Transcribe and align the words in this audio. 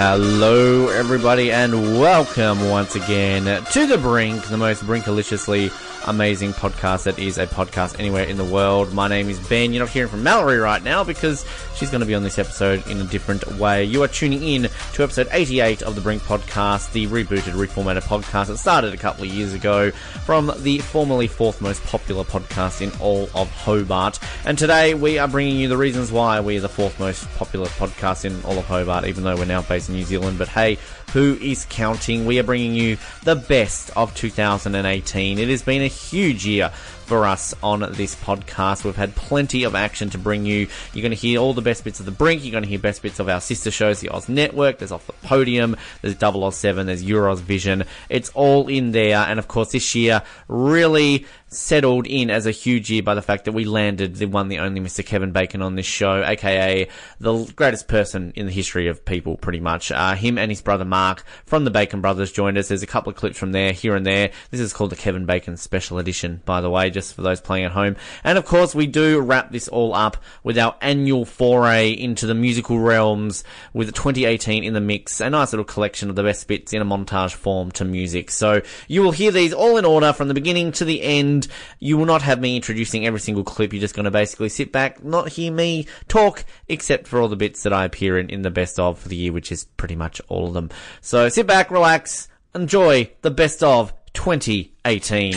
Hello, 0.00 0.90
everybody, 0.90 1.50
and 1.50 1.98
welcome 1.98 2.70
once 2.70 2.94
again 2.94 3.64
to 3.64 3.84
The 3.84 3.98
Brink, 3.98 4.44
the 4.44 4.56
most 4.56 4.86
brinkaliciously 4.86 5.70
amazing 6.06 6.52
podcast 6.52 7.04
that 7.04 7.18
is 7.18 7.38
a 7.38 7.46
podcast 7.46 7.98
anywhere 7.98 8.24
in 8.24 8.36
the 8.36 8.44
world. 8.44 8.92
My 8.92 9.08
name 9.08 9.28
is 9.28 9.38
Ben. 9.48 9.72
You're 9.72 9.84
not 9.84 9.92
hearing 9.92 10.10
from 10.10 10.22
Mallory 10.22 10.58
right 10.58 10.82
now 10.82 11.04
because 11.04 11.44
she's 11.74 11.90
going 11.90 12.00
to 12.00 12.06
be 12.06 12.14
on 12.14 12.22
this 12.22 12.38
episode 12.38 12.86
in 12.86 13.00
a 13.00 13.04
different 13.04 13.46
way. 13.58 13.84
You 13.84 14.02
are 14.02 14.08
tuning 14.08 14.42
in 14.42 14.68
to 14.94 15.02
episode 15.02 15.28
88 15.30 15.82
of 15.82 15.94
The 15.94 16.00
Brink 16.00 16.22
podcast, 16.22 16.92
the 16.92 17.06
rebooted, 17.06 17.52
reformatted 17.54 18.02
podcast 18.02 18.46
that 18.46 18.58
started 18.58 18.94
a 18.94 18.96
couple 18.96 19.24
of 19.24 19.30
years 19.30 19.52
ago 19.52 19.90
from 19.90 20.52
the 20.58 20.78
formerly 20.78 21.26
fourth 21.26 21.60
most 21.60 21.82
popular 21.84 22.24
podcast 22.24 22.80
in 22.80 22.90
all 23.00 23.28
of 23.34 23.50
Hobart. 23.50 24.18
And 24.44 24.58
today 24.58 24.94
we 24.94 25.18
are 25.18 25.28
bringing 25.28 25.56
you 25.56 25.68
the 25.68 25.76
reasons 25.76 26.12
why 26.12 26.40
we 26.40 26.56
are 26.56 26.60
the 26.60 26.68
fourth 26.68 26.98
most 26.98 27.28
popular 27.36 27.66
podcast 27.66 28.24
in 28.24 28.42
all 28.44 28.58
of 28.58 28.64
Hobart, 28.64 29.06
even 29.06 29.24
though 29.24 29.36
we're 29.36 29.44
now 29.44 29.62
based 29.62 29.88
in 29.88 29.94
New 29.94 30.04
Zealand. 30.04 30.38
But 30.38 30.48
hey, 30.48 30.78
who 31.12 31.38
is 31.40 31.66
counting? 31.68 32.26
We 32.26 32.38
are 32.38 32.42
bringing 32.42 32.74
you 32.74 32.98
the 33.24 33.36
best 33.36 33.90
of 33.96 34.14
2018. 34.14 35.38
It 35.38 35.48
has 35.48 35.62
been 35.62 35.82
a 35.82 35.86
huge 35.86 36.46
year 36.46 36.70
for 37.08 37.24
us 37.24 37.54
on 37.62 37.80
this 37.92 38.14
podcast. 38.14 38.84
We've 38.84 38.94
had 38.94 39.14
plenty 39.16 39.64
of 39.64 39.74
action 39.74 40.10
to 40.10 40.18
bring 40.18 40.44
you. 40.44 40.68
You're 40.92 41.02
going 41.02 41.10
to 41.10 41.16
hear 41.16 41.40
all 41.40 41.54
the 41.54 41.62
best 41.62 41.82
bits 41.82 42.00
of 42.00 42.06
the 42.06 42.12
brink. 42.12 42.44
You're 42.44 42.52
going 42.52 42.64
to 42.64 42.68
hear 42.68 42.78
best 42.78 43.00
bits 43.00 43.18
of 43.18 43.30
our 43.30 43.40
sister 43.40 43.70
shows, 43.70 44.00
the 44.00 44.10
Oz 44.10 44.28
Network. 44.28 44.78
There's 44.78 44.92
Off 44.92 45.06
the 45.06 45.14
Podium. 45.14 45.74
There's 46.02 46.14
Double 46.14 46.44
Oz 46.44 46.56
7. 46.56 46.86
There's 46.86 47.02
Euros 47.02 47.38
Vision. 47.38 47.84
It's 48.10 48.28
all 48.34 48.68
in 48.68 48.92
there. 48.92 49.16
And 49.16 49.38
of 49.38 49.48
course, 49.48 49.72
this 49.72 49.94
year 49.94 50.22
really 50.48 51.24
settled 51.48 52.06
in 52.06 52.30
as 52.30 52.46
a 52.46 52.50
huge 52.50 52.90
year 52.90 53.02
by 53.02 53.14
the 53.14 53.22
fact 53.22 53.44
that 53.44 53.52
we 53.52 53.64
landed 53.64 54.16
the 54.16 54.26
one, 54.26 54.48
the 54.48 54.58
only 54.58 54.80
Mr. 54.80 55.04
Kevin 55.04 55.32
Bacon 55.32 55.62
on 55.62 55.74
this 55.74 55.86
show, 55.86 56.22
aka 56.24 56.88
the 57.20 57.52
greatest 57.56 57.88
person 57.88 58.32
in 58.36 58.46
the 58.46 58.52
history 58.52 58.88
of 58.88 59.04
people, 59.04 59.36
pretty 59.36 59.60
much. 59.60 59.90
Uh, 59.90 60.14
him 60.14 60.38
and 60.38 60.50
his 60.50 60.62
brother 60.62 60.84
Mark 60.84 61.24
from 61.46 61.64
the 61.64 61.70
Bacon 61.70 62.00
Brothers 62.00 62.32
joined 62.32 62.58
us. 62.58 62.68
There's 62.68 62.82
a 62.82 62.86
couple 62.86 63.10
of 63.10 63.16
clips 63.16 63.38
from 63.38 63.52
there, 63.52 63.72
here 63.72 63.96
and 63.96 64.04
there. 64.06 64.30
This 64.50 64.60
is 64.60 64.72
called 64.72 64.90
the 64.90 64.96
Kevin 64.96 65.26
Bacon 65.26 65.56
Special 65.56 65.98
Edition, 65.98 66.42
by 66.44 66.60
the 66.60 66.70
way, 66.70 66.90
just 66.90 67.14
for 67.14 67.22
those 67.22 67.40
playing 67.40 67.64
at 67.64 67.72
home. 67.72 67.96
And 68.24 68.38
of 68.38 68.44
course, 68.44 68.74
we 68.74 68.86
do 68.86 69.20
wrap 69.20 69.50
this 69.50 69.68
all 69.68 69.94
up 69.94 70.16
with 70.42 70.58
our 70.58 70.76
annual 70.80 71.24
foray 71.24 71.90
into 71.90 72.26
the 72.26 72.34
musical 72.34 72.78
realms 72.78 73.44
with 73.72 73.94
2018 73.94 74.64
in 74.64 74.74
the 74.74 74.80
mix, 74.80 75.20
a 75.20 75.30
nice 75.30 75.52
little 75.52 75.64
collection 75.64 76.10
of 76.10 76.16
the 76.16 76.22
best 76.22 76.46
bits 76.46 76.72
in 76.72 76.82
a 76.82 76.84
montage 76.84 77.34
form 77.34 77.70
to 77.72 77.84
music. 77.84 78.30
So 78.30 78.62
you 78.86 79.02
will 79.02 79.12
hear 79.12 79.30
these 79.30 79.52
all 79.52 79.76
in 79.76 79.84
order 79.84 80.12
from 80.12 80.28
the 80.28 80.34
beginning 80.34 80.72
to 80.72 80.84
the 80.84 81.02
end. 81.02 81.37
You 81.78 81.96
will 81.98 82.06
not 82.06 82.22
have 82.22 82.40
me 82.40 82.56
introducing 82.56 83.06
every 83.06 83.20
single 83.20 83.44
clip. 83.44 83.72
You're 83.72 83.80
just 83.80 83.94
going 83.94 84.04
to 84.04 84.10
basically 84.10 84.48
sit 84.48 84.72
back, 84.72 85.04
not 85.04 85.28
hear 85.28 85.52
me 85.52 85.86
talk, 86.08 86.44
except 86.66 87.06
for 87.06 87.20
all 87.20 87.28
the 87.28 87.36
bits 87.36 87.62
that 87.62 87.72
I 87.72 87.84
appear 87.84 88.18
in 88.18 88.30
in 88.30 88.42
the 88.42 88.50
best 88.50 88.80
of 88.80 88.98
for 88.98 89.08
the 89.08 89.16
year, 89.16 89.32
which 89.32 89.52
is 89.52 89.64
pretty 89.64 89.96
much 89.96 90.20
all 90.28 90.48
of 90.48 90.54
them. 90.54 90.70
So 91.00 91.28
sit 91.28 91.46
back, 91.46 91.70
relax, 91.70 92.28
enjoy 92.54 93.10
the 93.22 93.30
best 93.30 93.62
of 93.62 93.92
2018. 94.14 95.34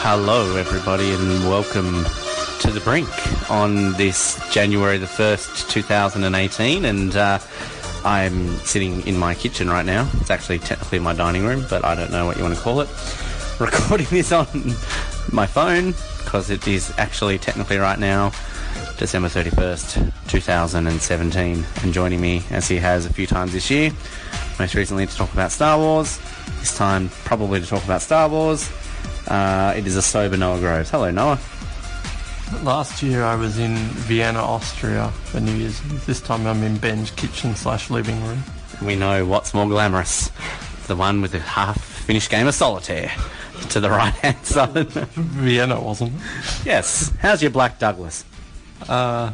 Hello, 0.00 0.56
everybody, 0.56 1.12
and 1.12 1.48
welcome 1.50 2.04
to 2.60 2.70
the 2.70 2.80
brink 2.80 3.08
on 3.50 3.92
this 3.94 4.40
January 4.50 4.96
the 4.96 5.06
1st, 5.06 5.68
2018. 5.68 6.84
And 6.86 7.14
uh, 7.14 7.38
I'm 8.08 8.56
sitting 8.60 9.06
in 9.06 9.18
my 9.18 9.34
kitchen 9.34 9.68
right 9.68 9.84
now. 9.84 10.10
It's 10.14 10.30
actually 10.30 10.60
technically 10.60 10.98
my 10.98 11.12
dining 11.12 11.44
room, 11.44 11.66
but 11.68 11.84
I 11.84 11.94
don't 11.94 12.10
know 12.10 12.24
what 12.24 12.38
you 12.38 12.42
want 12.42 12.56
to 12.56 12.60
call 12.60 12.80
it. 12.80 12.88
Recording 13.60 14.06
this 14.08 14.32
on 14.32 14.46
my 15.30 15.44
phone 15.44 15.92
because 16.24 16.48
it 16.48 16.66
is 16.66 16.90
actually 16.96 17.36
technically 17.36 17.76
right 17.76 17.98
now 17.98 18.32
December 18.96 19.28
31st, 19.28 20.10
2017. 20.26 21.66
And 21.82 21.92
joining 21.92 22.18
me, 22.18 22.44
as 22.50 22.66
he 22.66 22.76
has 22.76 23.04
a 23.04 23.12
few 23.12 23.26
times 23.26 23.52
this 23.52 23.70
year, 23.70 23.92
most 24.58 24.74
recently 24.74 25.04
to 25.06 25.14
talk 25.14 25.30
about 25.34 25.52
Star 25.52 25.76
Wars, 25.78 26.18
this 26.60 26.74
time 26.74 27.10
probably 27.26 27.60
to 27.60 27.66
talk 27.66 27.84
about 27.84 28.00
Star 28.00 28.26
Wars. 28.30 28.72
Uh, 29.26 29.74
it 29.76 29.86
is 29.86 29.96
a 29.96 30.02
sober 30.02 30.38
Noah 30.38 30.60
Groves. 30.60 30.88
Hello, 30.88 31.10
Noah. 31.10 31.38
Last 32.62 33.02
year 33.02 33.24
I 33.24 33.34
was 33.36 33.58
in 33.58 33.76
Vienna, 33.76 34.40
Austria 34.40 35.08
for 35.24 35.38
New 35.40 35.52
Year's 35.54 35.80
This 36.06 36.20
time 36.20 36.46
I'm 36.46 36.62
in 36.62 36.78
Ben's 36.78 37.10
kitchen 37.10 37.54
slash 37.54 37.90
living 37.90 38.22
room. 38.24 38.42
We 38.82 38.96
know 38.96 39.26
what's 39.26 39.52
more 39.52 39.66
glamorous. 39.66 40.30
The 40.86 40.96
one 40.96 41.20
with 41.20 41.32
the 41.32 41.40
half 41.40 41.78
finished 41.80 42.30
game 42.30 42.46
of 42.46 42.54
solitaire 42.54 43.12
to 43.70 43.80
the 43.80 43.90
right 43.90 44.14
hand 44.14 44.38
side. 44.46 44.88
Vienna, 44.88 45.78
wasn't 45.80 46.14
it? 46.14 46.20
yes. 46.64 47.12
How's 47.20 47.42
your 47.42 47.50
Black 47.50 47.78
Douglas? 47.78 48.24
Uh, 48.88 49.32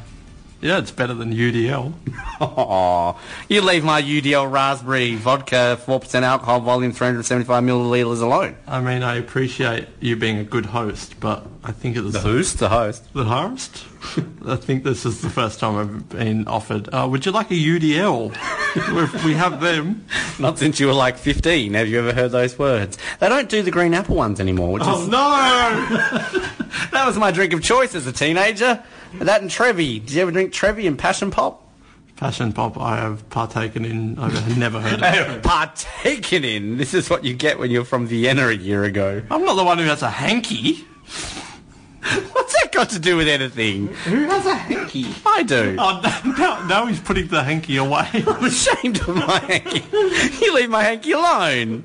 yeah, 0.64 0.78
it's 0.78 0.90
better 0.90 1.12
than 1.12 1.34
UDL. 1.34 1.92
Oh, 2.40 3.20
you 3.50 3.60
leave 3.60 3.84
my 3.84 4.00
UDL 4.00 4.50
raspberry 4.50 5.14
vodka, 5.14 5.78
4% 5.84 6.22
alcohol, 6.22 6.60
volume 6.60 6.90
375 6.90 7.62
milliliters 7.62 8.22
alone. 8.22 8.56
I 8.66 8.80
mean, 8.80 9.02
I 9.02 9.16
appreciate 9.16 9.88
you 10.00 10.16
being 10.16 10.38
a 10.38 10.44
good 10.44 10.64
host, 10.64 11.20
but 11.20 11.46
I 11.62 11.72
think 11.72 11.98
it's 11.98 12.12
The 12.12 12.20
Who's 12.20 12.54
the 12.54 12.70
host? 12.70 13.12
the 13.12 13.24
host. 13.24 13.84
I 14.46 14.56
think 14.56 14.84
this 14.84 15.04
is 15.04 15.20
the 15.20 15.28
first 15.28 15.60
time 15.60 15.76
I've 15.76 16.08
been 16.08 16.48
offered. 16.48 16.88
Uh, 16.90 17.08
would 17.10 17.26
you 17.26 17.32
like 17.32 17.50
a 17.50 17.54
UDL? 17.54 18.30
we 19.26 19.34
have 19.34 19.60
them. 19.60 20.06
Not 20.38 20.58
since 20.58 20.80
you 20.80 20.86
were 20.86 20.94
like 20.94 21.18
15. 21.18 21.74
Have 21.74 21.88
you 21.88 21.98
ever 21.98 22.14
heard 22.14 22.32
those 22.32 22.58
words? 22.58 22.96
They 23.20 23.28
don't 23.28 23.50
do 23.50 23.60
the 23.62 23.70
green 23.70 23.92
apple 23.92 24.16
ones 24.16 24.40
anymore, 24.40 24.78
Oh 24.80 25.02
is 25.02 25.08
no! 25.08 25.18
that 26.90 27.04
was 27.06 27.18
my 27.18 27.30
drink 27.30 27.52
of 27.52 27.62
choice 27.62 27.94
as 27.94 28.06
a 28.06 28.12
teenager. 28.12 28.82
That 29.20 29.42
and 29.42 29.50
Trevi. 29.50 30.00
Did 30.00 30.10
you 30.12 30.22
ever 30.22 30.30
drink 30.30 30.52
Trevi 30.52 30.86
and 30.86 30.98
Passion 30.98 31.30
Pop? 31.30 31.60
Passion 32.16 32.52
pop. 32.52 32.78
I 32.78 32.96
have 32.98 33.28
partaken 33.28 33.84
in. 33.84 34.18
I've 34.20 34.56
never 34.58 34.80
heard 34.80 35.02
of 35.02 35.36
it. 35.36 35.42
Partaken 35.42 36.44
in. 36.44 36.76
This 36.76 36.94
is 36.94 37.10
what 37.10 37.24
you 37.24 37.34
get 37.34 37.58
when 37.58 37.72
you're 37.72 37.84
from 37.84 38.06
Vienna 38.06 38.46
a 38.48 38.52
year 38.52 38.84
ago. 38.84 39.20
I'm 39.30 39.44
not 39.44 39.54
the 39.54 39.64
one 39.64 39.78
who 39.78 39.84
has 39.84 40.02
a 40.02 40.10
hanky. 40.10 40.74
What's 42.32 42.52
that 42.60 42.70
got 42.70 42.90
to 42.90 42.98
do 43.00 43.16
with 43.16 43.26
anything? 43.28 43.88
Who 43.88 44.24
has 44.24 44.46
a 44.46 44.54
hanky? 44.54 45.06
I 45.26 45.42
do. 45.42 45.74
Oh, 45.78 46.34
now, 46.38 46.64
now 46.66 46.86
he's 46.86 47.00
putting 47.00 47.26
the 47.28 47.42
hanky 47.42 47.78
away. 47.78 48.06
I'm 48.12 48.44
ashamed 48.44 49.00
of 49.00 49.16
my 49.16 49.38
hanky. 49.38 49.82
You 50.44 50.54
leave 50.54 50.70
my 50.70 50.82
hanky 50.84 51.12
alone. 51.12 51.84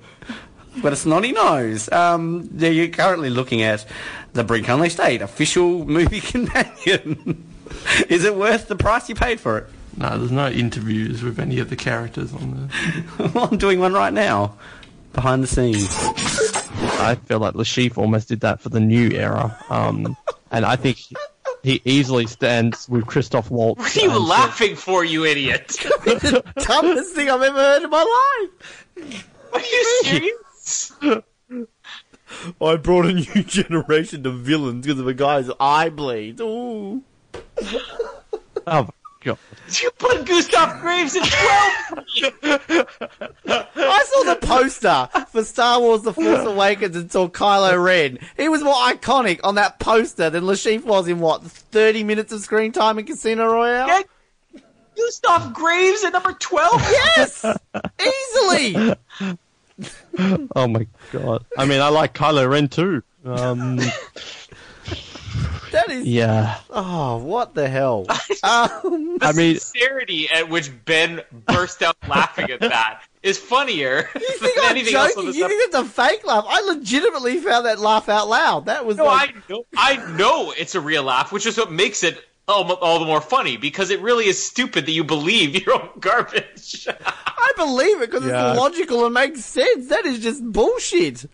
I've 0.75 0.84
got 0.84 0.94
a 0.94 0.96
snotty 0.96 1.31
nose. 1.31 1.91
Um, 1.91 2.50
yeah, 2.56 2.69
you're 2.69 2.88
currently 2.90 3.30
looking 3.30 3.62
at 3.63 3.85
the 4.34 4.44
Brink 4.44 4.68
Unleashed 4.69 5.00
8 5.00 5.22
official 5.22 5.85
movie 5.88 6.22
companion. 6.22 7.46
Is 8.09 8.24
it 8.24 8.35
worth 8.35 8.68
the 8.68 8.75
price 8.75 9.09
you 9.09 9.16
paid 9.16 9.40
for 9.40 9.58
it? 9.59 9.68
No, 9.97 10.18
there's 10.18 10.31
no 10.31 10.50
interviews 10.50 11.24
with 11.24 11.40
any 11.40 11.59
of 11.59 11.69
the 11.69 11.75
characters 11.75 12.34
on 12.34 12.69
there. 13.18 13.29
well, 13.34 13.50
I'm 13.52 13.58
doing 13.58 13.79
one 13.79 13.94
right 13.94 14.13
now, 14.13 14.56
behind 15.13 15.44
the 15.44 15.47
scenes. 15.47 15.88
I 17.02 17.16
feel 17.25 17.40
like 17.40 17.56
Le 17.56 17.63
Chiffre 17.63 17.97
almost 17.97 18.28
did 18.29 18.40
that 18.41 18.62
for 18.62 18.69
the 18.69 18.79
new 18.79 19.09
era. 19.12 19.58
Um, 19.69 20.16
and 20.52 20.66
I 20.66 20.75
think 20.78 21.00
he 21.63 21.81
easily 21.84 22.28
stands 22.28 22.88
with 22.88 23.06
Christoph 23.08 23.52
Waltz. 23.52 23.81
What 23.81 23.97
are 23.97 24.00
you 24.00 24.12
and- 24.12 24.25
laughing 24.25 24.75
for, 24.75 25.03
you 25.03 25.25
idiot? 25.25 25.68
the 25.68 26.44
dumbest 26.66 27.13
thing 27.16 27.29
I've 27.29 27.41
ever 27.41 27.58
heard 27.58 27.84
in 27.84 27.90
my 27.90 28.47
life. 28.47 28.88
Are 29.53 29.59
you 29.59 30.02
serious? 30.03 30.34
I 32.62 32.75
brought 32.75 33.06
a 33.06 33.13
new 33.13 33.44
generation 33.44 34.25
of 34.25 34.40
villains 34.40 34.85
because 34.85 35.00
of 35.00 35.07
a 35.07 35.13
guy's 35.13 35.50
eye 35.59 35.90
bleed. 35.90 36.40
Ooh. 36.41 37.03
Oh, 38.68 38.84
my 38.84 38.90
God. 39.24 39.40
You 39.81 39.90
put 39.97 40.25
Gustav 40.28 40.79
Graves 40.79 41.16
in 41.16 41.24
12! 41.24 41.34
I 43.47 44.03
saw 44.06 44.23
the 44.23 44.38
poster 44.40 45.09
for 45.32 45.44
Star 45.44 45.79
Wars 45.79 46.03
The 46.03 46.14
Force 46.14 46.46
Awakens 46.46 46.96
and 46.96 47.11
saw 47.11 47.28
Kylo 47.29 47.84
Ren. 47.84 48.20
He 48.38 48.47
was 48.47 48.61
more 48.61 48.76
iconic 48.76 49.40
on 49.44 49.55
that 49.55 49.79
poster 49.79 50.29
than 50.29 50.46
Le 50.46 50.53
Chiffre 50.53 50.85
was 50.85 51.08
in 51.08 51.20
what, 51.20 51.41
30 51.44 52.03
minutes 52.03 52.32
of 52.32 52.41
screen 52.41 52.72
time 52.72 52.99
in 52.99 53.05
Casino 53.05 53.52
Royale? 53.52 53.88
Get 53.88 54.08
Gustav 54.96 55.52
Graves 55.52 56.03
at 56.03 56.14
number 56.14 56.34
12? 56.34 56.82
Yes! 56.91 57.46
Easily! 57.99 58.96
oh 60.55 60.67
my 60.67 60.85
God. 61.11 61.46
I 61.58 61.66
mean, 61.66 61.81
I 61.81 61.90
like 61.90 62.14
Kylo 62.14 62.49
Ren 62.49 62.67
too. 62.67 63.03
Um, 63.26 63.79
That 65.72 65.91
is. 65.91 66.08
yeah. 66.08 66.58
Oh, 66.72 67.17
what 67.17 67.53
the 67.53 67.70
hell? 67.70 68.08
Um, 68.41 69.17
The 69.20 69.26
I 69.26 69.31
mean- 69.34 69.53
The 69.55 69.59
sincerity 69.59 70.29
at 70.29 70.49
which 70.49 70.72
Ben 70.85 71.22
burst 71.46 71.84
out 71.84 71.96
laughing 72.08 72.49
at 72.49 72.61
that 72.61 73.02
is 73.22 73.37
funnier 73.37 74.09
you 74.16 74.40
than 74.40 74.49
I'm 74.64 74.72
anything 74.72 74.96
else 74.96 75.09
on 75.09 75.16
joking? 75.16 75.26
this 75.28 75.35
You 75.35 75.43
episode. 75.46 75.58
think 75.58 75.67
it's 75.73 75.76
a 75.78 75.85
fake 75.85 76.25
laugh? 76.25 76.46
I 76.47 76.61
legitimately 76.61 77.37
found 77.41 77.66
that 77.67 77.79
laugh 77.79 78.08
out 78.09 78.29
loud. 78.29 78.66
That 78.67 78.85
was 78.85 78.97
No, 78.97 79.05
like, 79.05 79.35
I 79.35 79.41
know, 79.49 79.64
I 79.78 80.17
know 80.17 80.53
it's 80.58 80.73
a 80.73 80.79
real 80.82 81.03
laugh, 81.03 81.32
which 81.34 81.46
is 81.46 81.58
what 81.58 81.72
makes 81.72 82.02
it 82.02 82.23
all, 82.49 82.72
all 82.73 82.99
the 82.99 83.05
more 83.05 83.22
funny 83.22 83.55
because 83.57 83.90
it 83.91 84.01
really 84.01 84.25
is 84.25 84.43
stupid 84.43 84.85
that 84.87 84.91
you 84.91 85.03
believe 85.03 85.55
your 85.66 85.75
own 85.75 85.90
garbage. 85.99 86.87
I 87.05 87.51
believe 87.55 88.01
it 88.01 88.11
because 88.11 88.25
Yeah. 88.25 88.51
it's 88.51 88.59
logical 88.59 89.05
and 89.05 89.13
makes 89.13 89.46
sense. 89.46 89.87
That 89.87 90.05
is 90.05 90.19
just 90.19 90.43
bullshit. 90.43 91.25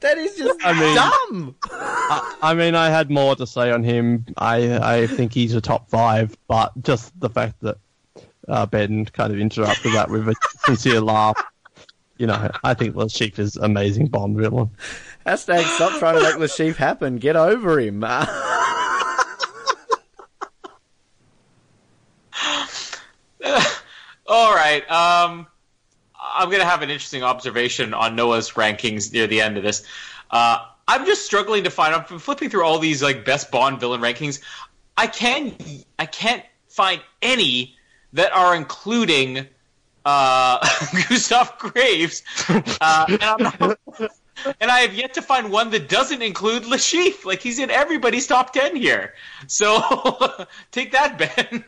That 0.00 0.18
is 0.18 0.36
just 0.36 0.58
I 0.64 0.72
mean- 0.72 0.94
dumb. 0.96 1.54
I 2.42 2.54
mean, 2.56 2.74
I 2.74 2.88
had 2.90 3.10
more 3.10 3.36
to 3.36 3.46
say 3.46 3.70
on 3.70 3.84
him. 3.84 4.26
I 4.36 4.78
I 5.02 5.06
think 5.06 5.32
he's 5.32 5.54
a 5.54 5.60
top 5.60 5.88
five, 5.88 6.36
but 6.48 6.72
just 6.82 7.18
the 7.20 7.30
fact 7.30 7.60
that 7.60 7.76
uh, 8.48 8.66
Ben 8.66 9.04
kind 9.06 9.32
of 9.32 9.38
interrupted 9.38 9.92
that 9.92 10.10
with 10.10 10.26
a 10.28 10.34
sincere 10.66 11.00
laugh. 11.00 11.40
You 12.18 12.26
know, 12.26 12.50
I 12.64 12.74
think 12.74 12.94
Le 12.96 13.06
Chiffre 13.06 13.38
is 13.40 13.56
amazing 13.56 14.06
Bond 14.08 14.36
villain. 14.36 14.70
Hashtag 15.26 15.62
stop 15.76 15.98
trying 15.98 16.16
to 16.16 16.22
make 16.22 16.38
the 16.38 16.48
sheep 16.48 16.76
happen. 16.76 17.16
Get 17.16 17.36
over 17.36 17.78
him. 17.80 18.04
All 24.32 24.54
right. 24.54 24.90
Um, 24.90 25.46
I'm 26.18 26.48
going 26.48 26.60
to 26.60 26.66
have 26.66 26.80
an 26.80 26.88
interesting 26.88 27.22
observation 27.22 27.92
on 27.92 28.16
Noah's 28.16 28.52
rankings 28.52 29.12
near 29.12 29.26
the 29.26 29.42
end 29.42 29.58
of 29.58 29.62
this. 29.62 29.84
Uh, 30.30 30.68
I'm 30.88 31.04
just 31.04 31.26
struggling 31.26 31.64
to 31.64 31.70
find. 31.70 31.94
I'm 31.94 32.18
flipping 32.18 32.48
through 32.48 32.64
all 32.64 32.78
these 32.78 33.02
like 33.02 33.26
best 33.26 33.50
Bond 33.50 33.78
villain 33.78 34.00
rankings. 34.00 34.40
I 34.96 35.06
can 35.06 35.54
I 35.98 36.06
can't 36.06 36.42
find 36.68 37.02
any 37.20 37.76
that 38.14 38.32
are 38.32 38.56
including 38.56 39.46
uh, 40.06 40.66
Gustav 41.10 41.58
Graves, 41.58 42.22
uh, 42.48 43.04
and, 43.08 43.22
I'm 43.22 43.42
not, 43.42 43.78
and 44.60 44.70
I 44.70 44.80
have 44.80 44.94
yet 44.94 45.14
to 45.14 45.22
find 45.22 45.50
one 45.50 45.70
that 45.70 45.88
doesn't 45.88 46.22
include 46.22 46.66
Le 46.66 46.76
Chiffre. 46.76 47.24
Like 47.24 47.40
he's 47.40 47.58
in 47.58 47.70
everybody's 47.70 48.26
top 48.26 48.52
ten 48.52 48.74
here. 48.76 49.14
So 49.46 49.80
take 50.70 50.92
that, 50.92 51.18
Ben. 51.18 51.64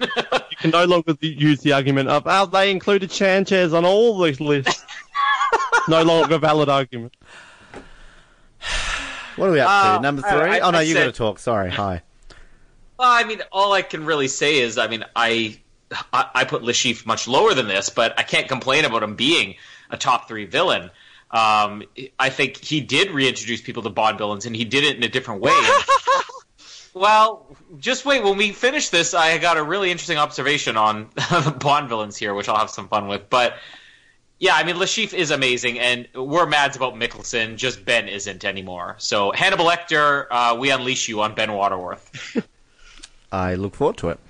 You 0.51 0.57
can 0.59 0.71
no 0.71 0.85
longer 0.85 1.15
use 1.21 1.61
the 1.61 1.73
argument 1.73 2.09
of, 2.09 2.23
oh, 2.27 2.47
they 2.47 2.71
included 2.71 3.11
Sanchez 3.11 3.73
on 3.73 3.85
all 3.85 4.21
these 4.23 4.41
lists. 4.41 4.85
no 5.89 6.03
longer 6.03 6.35
a 6.35 6.39
valid 6.39 6.69
argument. 6.69 7.15
What 9.37 9.49
are 9.49 9.53
we 9.53 9.61
up 9.61 9.69
Uh, 9.69 9.97
to? 9.97 10.03
Number 10.03 10.23
I- 10.27 10.31
three? 10.31 10.51
I- 10.51 10.61
oh 10.61 10.71
no, 10.71 10.79
I 10.79 10.83
you 10.83 10.95
said- 10.95 11.07
got 11.07 11.13
to 11.15 11.19
talk. 11.19 11.39
Sorry. 11.41 11.71
Hi. 11.71 12.03
Well, 12.99 13.11
I 13.11 13.25
mean, 13.25 13.43
all 13.51 13.73
I 13.73 13.83
can 13.83 14.05
really 14.05 14.29
say 14.29 14.59
is, 14.61 14.79
I 14.79 14.87
mean, 14.87 15.05
I 15.17 15.59
I, 16.13 16.29
I 16.35 16.45
put 16.45 16.63
Le 16.63 16.73
Chiffre 16.73 17.05
much 17.07 17.27
lower 17.27 17.53
than 17.55 17.67
this, 17.69 17.91
but 17.91 18.17
I 18.19 18.23
can't 18.23 18.49
complain 18.49 18.85
about 18.85 19.03
him 19.03 19.17
being 19.17 19.57
a 19.91 19.97
top 19.97 20.29
three 20.29 20.45
villain. 20.45 20.91
Um, 21.35 21.83
I 22.19 22.31
think 22.31 22.57
he 22.57 22.81
did 22.81 23.11
reintroduce 23.11 23.61
people 23.61 23.83
to 23.83 23.91
Bond 23.91 24.19
villains, 24.19 24.47
and 24.47 24.55
he 24.55 24.65
did 24.65 24.85
it 24.85 24.97
in 24.97 25.03
a 25.03 25.09
different 25.09 25.41
way. 25.41 25.53
well, 26.95 27.45
just 27.79 28.07
wait. 28.07 28.23
When 28.23 28.37
we 28.37 28.53
finish 28.53 28.91
this, 28.91 29.15
I 29.15 29.37
got 29.39 29.57
a 29.57 29.63
really 29.65 29.91
interesting 29.91 30.17
observation 30.17 30.77
on 30.77 31.11
Bond 31.59 31.89
villains 31.89 32.17
here, 32.17 32.35
which 32.35 32.49
I'll 32.49 32.57
have 32.57 32.71
some 32.71 32.87
fun 32.87 33.09
with. 33.09 33.29
But 33.29 33.57
yeah, 34.39 34.55
I 34.55 34.63
mean, 34.63 34.79
Le 34.79 34.87
Chiffre 34.87 35.15
is 35.15 35.33
amazing, 35.33 35.81
and 35.81 36.07
we're 36.15 36.47
mad 36.47 36.77
about 36.77 36.95
Mikkelsen. 36.95 37.57
Just 37.57 37.85
Ben 37.85 38.09
isn't 38.09 38.45
anymore. 38.45 38.95
So 38.99 39.33
Hannibal 39.33 39.65
Lecter, 39.65 40.27
uh, 40.31 40.57
we 40.57 40.71
unleash 40.71 41.09
you 41.09 41.21
on 41.21 41.35
Ben 41.35 41.53
Waterworth. 41.53 42.47
I 43.33 43.57
look 43.57 43.75
forward 43.75 43.97
to 43.99 44.11
it. 44.11 44.21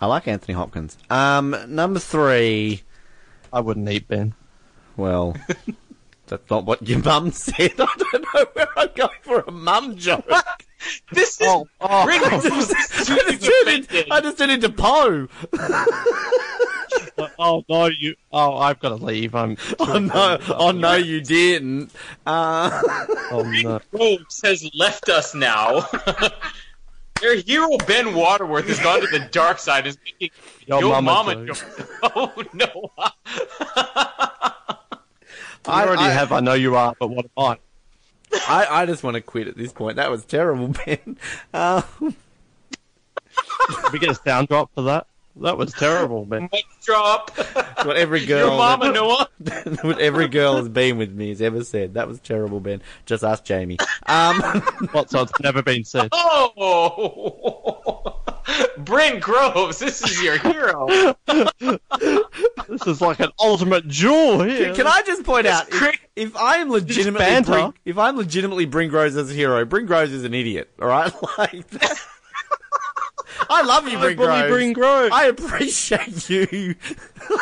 I 0.00 0.06
like 0.06 0.26
Anthony 0.26 0.54
Hopkins. 0.54 0.96
Um, 1.10 1.54
number 1.68 2.00
three. 2.00 2.82
I 3.52 3.60
wouldn't 3.60 3.88
eat 3.90 4.08
Ben. 4.08 4.34
Well, 4.96 5.36
that's 6.26 6.50
not 6.50 6.64
what 6.64 6.86
your 6.86 6.98
mum 7.00 7.30
said. 7.32 7.72
I 7.78 7.86
don't 7.96 8.24
know 8.34 8.44
where 8.52 8.78
I'm 8.78 8.88
going 8.94 9.18
for 9.22 9.40
a 9.46 9.50
mum 9.50 9.96
joke. 9.96 10.24
This 11.10 11.40
is 11.40 11.46
Oh, 11.48 11.66
oh. 11.80 12.06
Rick 12.06 12.22
I 12.22 12.30
Rose 12.30 12.42
just, 12.44 12.70
is 12.70 12.76
I 12.76 13.04
too 13.04 13.16
just 13.16 13.44
turned 13.44 13.68
offended. 13.68 13.90
into, 13.96 14.14
I 14.14 14.20
just 14.20 14.38
turned 14.38 14.52
into 14.52 14.68
Poe. 14.70 15.28
oh 17.38 17.64
no, 17.68 17.86
you! 17.86 18.14
Oh, 18.32 18.56
I've 18.56 18.78
got 18.78 18.90
to 18.90 18.96
leave. 18.96 19.34
I'm. 19.34 19.56
Oh 19.80 19.98
no! 19.98 20.38
Oh 20.48 20.70
no, 20.70 20.94
you 20.94 21.20
didn't. 21.20 21.90
Uh, 22.26 22.70
Oh 23.30 23.42
no. 23.62 23.80
Rose 23.92 24.40
has 24.44 24.68
left 24.74 25.08
us 25.08 25.34
now. 25.34 25.88
Their 27.20 27.36
hero 27.36 27.76
Ben 27.86 28.14
Waterworth 28.14 28.68
has 28.68 28.78
gone 28.80 29.00
to 29.00 29.06
the 29.06 29.20
dark 29.30 29.58
side. 29.58 29.86
Is 29.86 29.96
making 30.04 30.30
your, 30.66 30.80
Yo 30.82 30.88
mama 30.90 31.02
Mama 31.34 31.46
jokes. 31.46 31.60
jokes. 31.62 31.90
Oh 32.14 32.42
no! 32.52 32.90
I 35.68 35.84
already 35.86 36.02
I- 36.02 36.10
have. 36.10 36.32
I 36.32 36.40
know 36.40 36.54
you 36.54 36.76
are, 36.76 36.94
but 36.98 37.08
what 37.08 37.26
am 37.36 37.44
I? 37.44 37.58
I, 38.48 38.82
I 38.82 38.86
just 38.86 39.02
want 39.04 39.14
to 39.14 39.20
quit 39.20 39.46
at 39.48 39.56
this 39.56 39.72
point. 39.72 39.96
That 39.96 40.10
was 40.10 40.24
terrible, 40.24 40.68
Ben. 40.86 41.16
Did 41.52 41.84
we 43.92 43.98
get 43.98 44.10
a 44.10 44.14
sound 44.14 44.48
drop 44.48 44.70
for 44.74 44.82
that? 44.82 45.06
That 45.36 45.58
was 45.58 45.72
terrible, 45.74 46.24
Ben. 46.24 46.48
Mic 46.52 46.64
drop. 46.82 47.30
what 47.84 47.96
every 47.96 48.24
girl, 48.24 48.48
Your 48.48 48.56
mama 48.56 48.90
Noah. 48.90 49.28
that, 49.40 49.84
what 49.84 50.00
every 50.00 50.28
girl 50.28 50.56
has 50.56 50.68
been 50.68 50.96
with 50.98 51.12
me 51.12 51.28
has 51.28 51.42
ever 51.42 51.62
said. 51.62 51.94
That 51.94 52.08
was 52.08 52.18
terrible, 52.20 52.58
Ben. 52.58 52.80
Just 53.04 53.22
ask 53.22 53.44
Jamie. 53.44 53.76
Um, 54.06 54.40
What? 54.92 55.10
So 55.10 55.22
it's 55.22 55.38
never 55.40 55.62
been 55.62 55.84
said. 55.84 56.08
Oh, 56.12 58.15
Bryn 58.78 59.20
Groves, 59.20 59.78
this 59.78 60.02
is 60.02 60.22
your 60.22 60.38
hero. 60.38 61.14
This 62.68 62.84
is 62.86 63.00
like 63.00 63.20
an 63.20 63.30
ultimate 63.40 63.86
jewel 63.86 64.42
here. 64.42 64.74
Can 64.74 64.88
I 64.88 65.02
just 65.02 65.22
point 65.22 65.46
out, 65.46 65.68
if, 65.68 65.78
great. 65.78 66.00
if 66.16 66.36
I 66.36 66.56
am 66.56 66.68
legitimately 66.68 67.42
bring, 67.42 67.74
if 67.84 67.96
I'm 67.96 68.16
legitimately 68.16 68.66
Bring 68.66 68.90
Rose 68.90 69.16
as 69.16 69.30
a 69.30 69.34
hero, 69.34 69.64
Bring 69.64 69.86
Groves 69.86 70.12
is 70.12 70.24
an 70.24 70.34
idiot. 70.34 70.68
All 70.82 70.88
right, 70.88 71.12
like 71.38 71.68
that. 71.70 71.98
I 73.48 73.62
love 73.62 73.86
you, 73.88 73.98
Bring 73.98 74.16
Groves. 74.16 74.42
Rose. 74.42 74.50
Bring 74.50 74.72
Grove. 74.72 75.12
I 75.12 75.26
appreciate 75.26 76.28
you. 76.28 76.74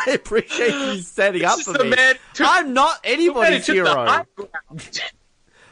I 0.07 0.11
appreciate 0.11 0.73
you 0.73 1.01
standing 1.01 1.43
up 1.43 1.57
This 1.57 1.65
for 1.65 1.73
the 1.73 1.85
me. 1.85 1.97
I'm 2.39 2.73
not 2.73 2.99
anybody's 3.03 3.65
hero. 3.65 4.23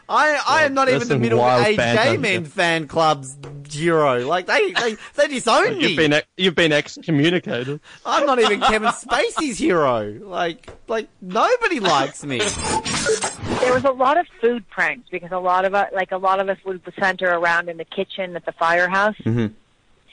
High 0.10 0.32
ground. 0.32 0.44
I, 0.48 0.62
I 0.62 0.64
am 0.66 0.74
not 0.74 0.88
there's 0.88 1.04
even 1.04 1.08
the 1.10 1.20
middle 1.20 1.40
wild 1.40 1.68
aged 1.68 1.78
banter 1.78 2.04
gay 2.04 2.10
here. 2.12 2.20
men 2.20 2.46
fan 2.46 2.88
club's 2.88 3.38
hero. 3.70 4.26
Like 4.26 4.46
they 4.46 4.72
they, 4.74 4.98
they 5.16 5.28
disown 5.28 5.78
me. 5.78 5.88
You've 5.88 5.98
been 5.98 6.22
you've 6.38 6.56
been 6.56 6.72
excommunicated. 6.72 7.80
I'm 8.06 8.26
not 8.26 8.40
even 8.40 8.60
Kevin 8.62 8.90
Spacey's 8.90 9.58
hero. 9.58 10.20
Like 10.22 10.70
like 10.88 11.10
nobody 11.22 11.80
likes 11.80 12.24
me. 12.24 12.40
there 12.40 13.74
was 13.74 13.84
a 13.86 13.92
lot 13.92 14.18
of 14.18 14.28
food 14.42 14.68
pranks 14.70 15.10
because 15.10 15.32
a 15.32 15.40
lot 15.40 15.66
of 15.66 15.74
us, 15.74 15.90
like 15.94 16.12
a 16.12 16.18
lot 16.18 16.40
of 16.40 16.50
us 16.50 16.58
would 16.66 16.82
center 17.00 17.30
around 17.30 17.70
in 17.70 17.78
the 17.78 17.86
kitchen 17.86 18.36
at 18.36 18.46
the 18.46 18.52
firehouse. 18.54 19.16
Mhm. 19.26 19.54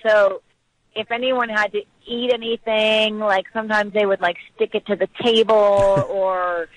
So 0.07 0.43
if 0.95 1.11
anyone 1.11 1.49
had 1.49 1.73
to 1.73 1.83
eat 2.07 2.33
anything, 2.33 3.19
like 3.19 3.47
sometimes 3.53 3.93
they 3.93 4.07
would 4.07 4.21
like 4.21 4.37
stick 4.55 4.75
it 4.75 4.87
to 4.87 4.97
the 4.97 5.09
table 5.23 5.55
or 6.11 6.69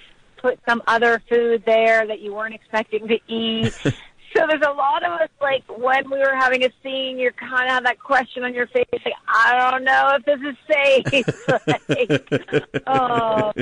put 0.43 0.59
some 0.67 0.83
other 0.85 1.23
food 1.29 1.63
there 1.65 2.05
that 2.05 2.19
you 2.19 2.35
weren't 2.35 2.53
expecting 2.53 3.07
to 3.07 3.19
eat. 3.27 3.73
So 4.35 4.47
there's 4.47 4.63
a 4.67 4.71
lot 4.71 5.03
of 5.03 5.11
us 5.21 5.29
like 5.39 5.63
when 5.67 6.09
we 6.09 6.17
were 6.17 6.33
having 6.33 6.63
a 6.63 6.69
scene, 6.81 7.19
you're 7.19 7.33
kind 7.33 7.65
of 7.65 7.69
have 7.69 7.83
that 7.83 7.99
question 7.99 8.43
on 8.43 8.55
your 8.55 8.65
face, 8.65 8.87
like 8.91 9.13
I 9.27 9.69
don't 9.69 9.83
know 9.83 10.17
if 10.17 10.25
this 10.25 10.39
is 10.41 10.57
safe. 10.67 11.47
like, 12.67 12.83
oh, 12.87 13.53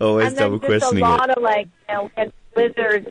Always 0.00 0.28
and 0.28 0.36
then 0.36 0.60
just 0.60 0.92
a 0.92 0.98
lot 0.98 1.30
of 1.30 1.42
like 1.42 1.68
you 1.88 1.94
know, 1.94 2.02
we 2.04 2.10
had 2.14 2.32
blizzards. 2.54 3.08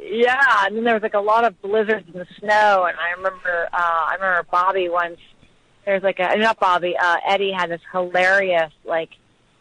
Yeah, 0.00 0.66
and 0.66 0.76
then 0.76 0.82
there 0.82 0.94
was 0.94 1.04
like 1.04 1.14
a 1.14 1.20
lot 1.20 1.44
of 1.44 1.62
blizzards 1.62 2.08
in 2.12 2.14
the 2.18 2.26
snow. 2.40 2.86
And 2.88 2.98
I 2.98 3.10
remember, 3.16 3.68
uh, 3.72 3.76
I 4.08 4.14
remember 4.14 4.44
Bobby 4.50 4.88
once. 4.88 5.18
There's 5.84 6.02
like 6.02 6.18
a 6.18 6.36
not 6.36 6.58
Bobby. 6.58 6.96
Uh, 7.00 7.18
Eddie 7.28 7.52
had 7.52 7.70
this 7.70 7.80
hilarious 7.92 8.72
like 8.84 9.10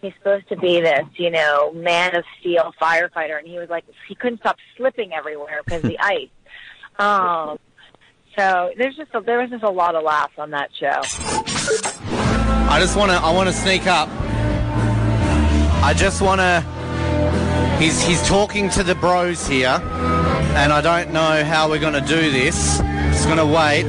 he's 0.08 0.18
supposed 0.18 0.48
to 0.50 0.58
be 0.58 0.82
this 0.82 1.06
you 1.16 1.30
know 1.30 1.72
man 1.74 2.16
of 2.16 2.24
steel 2.40 2.74
firefighter, 2.82 3.38
and 3.38 3.48
he 3.48 3.58
was 3.58 3.70
like 3.70 3.86
he 4.08 4.16
couldn't 4.16 4.40
stop 4.40 4.58
slipping 4.76 5.14
everywhere 5.14 5.62
because 5.64 5.82
the 5.82 6.00
ice. 6.00 6.30
Um, 7.00 7.60
so 8.38 8.72
there's 8.78 8.96
just 8.96 9.12
a, 9.14 9.22
there 9.22 9.40
was 9.40 9.50
just 9.50 9.64
a 9.64 9.70
lot 9.70 9.96
of 9.96 10.04
laughs 10.04 10.34
on 10.38 10.52
that 10.52 10.70
show. 10.74 11.02
I 12.70 12.80
just 12.80 12.96
want 12.98 13.12
to. 13.12 13.18
I 13.18 13.32
want 13.32 13.50
to 13.50 13.54
sneak 13.54 13.88
up. 13.88 14.10
I 15.84 15.94
just 15.96 16.22
want 16.22 16.42
to. 16.42 16.64
He's 17.80 18.02
he's 18.02 18.26
talking 18.28 18.70
to 18.72 18.84
the 18.84 18.96
bros 18.96 19.48
here, 19.48 19.80
and 19.80 20.74
I 20.74 20.82
don't 20.82 21.12
know 21.14 21.44
how 21.44 21.70
we're 21.70 21.80
going 21.80 21.94
to 21.94 22.02
do 22.02 22.32
this. 22.32 22.78
Just 22.78 23.26
going 23.26 23.38
to 23.38 23.46
wait. 23.46 23.86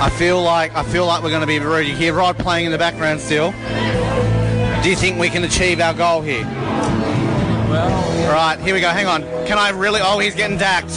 I 0.00 0.10
feel 0.10 0.42
like 0.42 0.74
I 0.74 0.82
feel 0.82 1.06
like 1.06 1.22
we're 1.22 1.30
going 1.30 1.42
to 1.42 1.46
be 1.46 1.58
rude. 1.58 1.86
You 1.86 1.94
hear 1.94 2.12
Rod 2.12 2.38
playing 2.38 2.66
in 2.66 2.72
the 2.72 2.78
background 2.78 3.20
still. 3.20 3.52
Do 4.82 4.90
you 4.90 4.96
think 4.96 5.18
we 5.18 5.30
can 5.30 5.44
achieve 5.44 5.80
our 5.80 5.94
goal 5.94 6.22
here? 6.22 6.42
Well, 6.42 8.32
right 8.32 8.58
here 8.58 8.74
we 8.74 8.80
go. 8.80 8.88
Hang 8.88 9.06
on. 9.06 9.22
Can 9.46 9.56
I 9.56 9.70
really? 9.70 10.00
Oh, 10.02 10.18
he's 10.18 10.34
getting 10.34 10.58
dacked. 10.58 10.90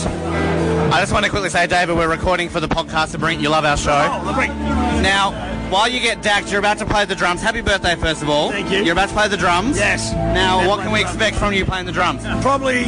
I 0.92 1.00
just 1.02 1.14
want 1.14 1.24
to 1.26 1.30
quickly 1.32 1.50
say, 1.50 1.68
David, 1.68 1.96
we're 1.96 2.10
recording 2.10 2.50
for 2.50 2.60
the 2.60 2.68
podcast 2.68 3.12
to 3.12 3.20
Brink. 3.20 3.42
You 3.42 3.50
love 3.50 3.64
our 3.64 3.78
show. 3.78 3.92
Oh, 3.92 5.02
Now, 5.02 5.32
while 5.70 5.88
you 5.88 6.00
get 6.00 6.24
dacked, 6.24 6.50
you're 6.50 6.60
about 6.60 6.80
to 6.80 6.86
play 6.86 7.06
the 7.06 7.16
drums. 7.16 7.42
Happy 7.42 7.62
birthday, 7.62 7.96
first 7.96 8.24
of 8.24 8.30
all. 8.30 8.50
Thank 8.50 8.72
you. 8.72 8.80
You're 8.84 8.94
about 8.94 9.10
to 9.10 9.14
play 9.16 9.28
the 9.28 9.38
drums. 9.38 9.78
Yes. 9.78 10.14
Now, 10.14 10.68
what 10.68 10.80
can 10.80 10.92
we 10.92 11.04
the 11.04 11.06
expect 11.06 11.36
from 11.36 11.54
you 11.54 11.64
playing 11.64 11.86
the 11.86 11.92
drums? 11.92 12.24
Probably 12.42 12.86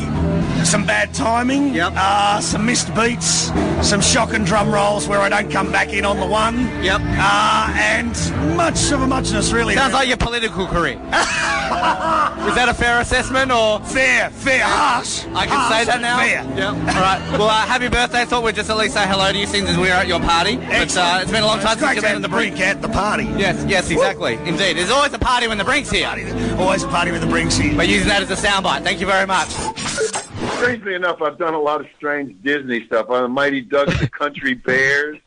some 0.66 0.86
bad 0.86 1.14
timing, 1.14 1.74
Yep. 1.74 1.94
uh, 1.96 2.40
some 2.42 2.66
missed 2.66 2.94
beats, 2.96 3.52
some 3.82 4.02
shock 4.02 4.34
and 4.34 4.46
drum 4.46 4.70
rolls 4.72 5.08
where 5.08 5.20
I 5.22 5.30
don't 5.30 5.52
come 5.52 5.72
back 5.72 5.94
in 5.94 6.06
on 6.06 6.20
the 6.20 6.26
one, 6.26 6.68
Yep. 6.84 7.02
uh, 7.04 7.74
and 7.78 8.12
much 8.58 8.92
of 8.92 9.02
a 9.02 9.08
muchness, 9.08 9.52
really. 9.52 9.76
Sounds 9.76 9.94
like 9.94 10.08
your 10.08 10.18
political 10.18 10.66
career. 10.68 11.00
Is 12.48 12.56
that 12.56 12.68
a 12.70 12.74
fair 12.74 13.00
assessment 13.02 13.52
or? 13.52 13.80
fair, 13.82 14.30
fair, 14.30 14.64
harsh. 14.64 15.26
I 15.36 15.46
can 15.46 15.58
harsh, 15.58 15.74
say 15.80 15.86
that 15.86 16.02
now. 16.02 16.18
Fair. 16.18 16.46
Yeah. 16.58 16.70
All 16.70 16.76
right. 17.02 17.22
Well, 17.38 17.50
uh, 17.50 17.66
happy 17.66 17.90
birthday. 17.90 18.22
I 18.22 18.26
Thought 18.26 18.44
we'd 18.44 18.56
just 18.56 18.70
at 18.70 18.78
least 18.78 18.94
say 18.94 19.06
hello 19.06 19.32
to 19.32 19.38
you 19.38 19.46
since 19.46 19.76
we're 19.78 19.92
at 19.92 20.08
your 20.08 20.20
party. 20.22 20.56
But 20.58 20.96
uh, 20.98 21.20
it's 21.22 21.32
been 21.32 21.44
a 21.44 21.46
long 21.46 21.60
time 21.60 21.74
It's 21.74 21.82
since 21.82 21.96
you've 21.96 22.04
been 22.04 22.16
in 22.16 22.22
the 22.22 22.30
brink. 22.30 22.56
brink 22.56 22.66
at 22.68 22.82
the 22.82 22.88
party. 22.90 23.26
Yes. 23.38 23.64
Yes. 23.68 23.90
Exactly. 23.92 24.36
Indeed. 24.46 24.78
There's 24.78 24.90
always 24.90 25.14
a 25.14 25.20
party 25.20 25.48
when 25.48 25.58
the 25.58 25.64
brink's 25.66 25.90
here. 25.92 26.08
Always 26.58 26.84
a 26.84 26.88
party 26.88 27.12
when 27.12 27.22
the 27.22 27.28
brinks 27.28 27.58
here. 27.58 27.76
We're 27.78 27.84
using 27.84 28.08
that 28.08 28.22
as 28.22 28.32
a 28.32 28.36
soundbite. 28.48 28.84
Thank 28.84 29.00
you 29.02 29.08
very 29.08 29.28
much. 29.28 29.50
Strangely 30.58 30.96
enough, 30.96 31.22
I've 31.22 31.38
done 31.38 31.54
a 31.54 31.60
lot 31.60 31.82
of 31.82 31.88
strange 31.96 32.42
Disney 32.44 32.86
stuff. 32.86 33.10
On 33.10 33.24
the 33.24 33.28
Mighty 33.30 33.62
Ducks, 33.62 34.00
the 34.00 34.10
Country 34.10 34.54
Bears. 34.66 35.18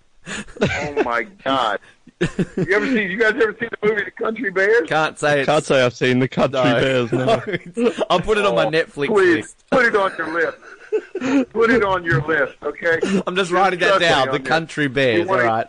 Oh 0.60 1.02
my 1.04 1.22
God! 1.44 1.80
You 2.20 2.74
ever 2.74 2.86
see? 2.86 3.04
You 3.04 3.18
guys 3.18 3.32
ever 3.36 3.56
seen 3.58 3.70
the 3.80 3.88
movie 3.88 4.04
The 4.04 4.10
Country 4.10 4.50
Bears? 4.50 4.88
Can't 4.88 5.18
say 5.18 5.40
it. 5.42 5.46
Can't 5.46 5.64
say 5.64 5.82
I've 5.84 5.94
seen 5.94 6.18
the 6.18 6.28
Country 6.28 6.60
Bears. 6.60 7.10
No. 7.12 7.42
I'll 8.10 8.20
put 8.20 8.36
it 8.38 8.44
on 8.44 8.54
my 8.54 8.66
oh, 8.66 8.70
Netflix 8.70 9.06
Please 9.06 9.36
list. 9.36 9.64
put 9.70 9.86
it 9.86 9.96
on 9.96 10.12
your 10.18 10.28
list. 10.32 11.50
Put 11.52 11.70
it 11.70 11.82
on 11.84 12.04
your 12.04 12.20
list, 12.26 12.56
okay? 12.62 12.98
I'm 13.26 13.34
just 13.36 13.50
writing 13.50 13.78
that 13.80 14.00
down. 14.00 14.30
The 14.30 14.38
this. 14.38 14.46
Country 14.48 14.88
Bears. 14.88 15.20
You 15.26 15.30
All 15.32 15.36
wanna- 15.36 15.44
right. 15.44 15.66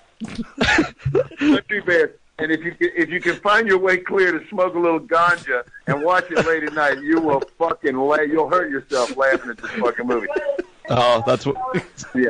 Country 1.38 1.82
Bears. 1.82 2.12
And 2.42 2.52
if 2.52 2.64
you 2.64 2.72
can, 2.72 2.90
if 2.96 3.10
you 3.10 3.22
can 3.22 3.36
find 3.36 3.68
your 3.68 3.78
way 3.78 3.98
clear 3.98 4.32
to 4.32 4.48
smoke 4.48 4.74
a 4.74 4.80
little 4.80 5.00
ganja 5.00 5.64
and 5.88 6.02
watch 6.04 6.26
it 6.32 6.46
late 6.48 6.64
at 6.64 6.74
night, 6.74 7.00
you 7.02 7.22
will 7.22 7.42
fucking 7.60 7.96
la- 7.96 8.22
you'll 8.22 8.50
hurt 8.50 8.72
yourself 8.72 9.16
laughing 9.16 9.52
at 9.52 9.58
this 9.58 9.72
fucking 9.72 10.08
movie. 10.08 10.28
Oh, 10.90 11.24
that's 11.26 11.46
what. 11.46 11.58
Yeah. 12.16 12.30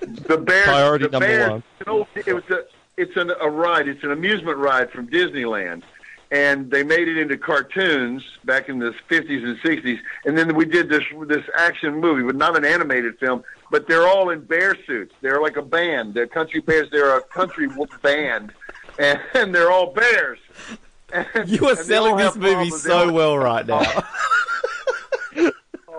The 0.00 0.38
bear. 0.38 0.64
Priority 0.64 1.04
the 1.06 1.10
number 1.10 1.26
Bears, 1.26 1.50
one. 1.50 1.62
Old, 1.86 2.06
it 2.14 2.32
was 2.32 2.44
a, 2.50 2.64
it's 2.96 3.16
an, 3.16 3.32
a 3.40 3.48
ride. 3.48 3.88
It's 3.88 4.02
an 4.02 4.12
amusement 4.12 4.56
ride 4.58 4.90
from 4.90 5.08
Disneyland, 5.08 5.82
and 6.30 6.70
they 6.70 6.82
made 6.82 7.08
it 7.08 7.18
into 7.18 7.36
cartoons 7.36 8.22
back 8.44 8.68
in 8.68 8.78
the 8.78 8.94
50s 9.08 9.44
and 9.44 9.58
60s. 9.58 9.98
And 10.24 10.36
then 10.36 10.54
we 10.54 10.64
did 10.64 10.88
this 10.88 11.04
this 11.26 11.44
action 11.56 11.94
movie, 12.00 12.22
but 12.22 12.36
not 12.36 12.56
an 12.56 12.64
animated 12.64 13.18
film. 13.18 13.44
But 13.70 13.86
they're 13.86 14.06
all 14.06 14.30
in 14.30 14.40
bear 14.40 14.76
suits. 14.86 15.14
They're 15.20 15.40
like 15.40 15.56
a 15.56 15.62
band. 15.62 16.14
They're 16.14 16.26
country 16.26 16.60
bears. 16.60 16.88
They're 16.90 17.16
a 17.16 17.22
country 17.22 17.68
band, 18.02 18.52
and, 19.00 19.20
and 19.34 19.54
they're 19.54 19.70
all 19.72 19.92
bears. 19.92 20.38
And- 21.12 21.26
You 21.48 21.66
are 21.68 21.74
selling 21.76 22.16
this 22.16 22.36
movie 22.36 22.70
so 22.70 23.06
all- 23.08 23.12
well 23.12 23.38
right 23.38 23.66
now. 23.66 23.82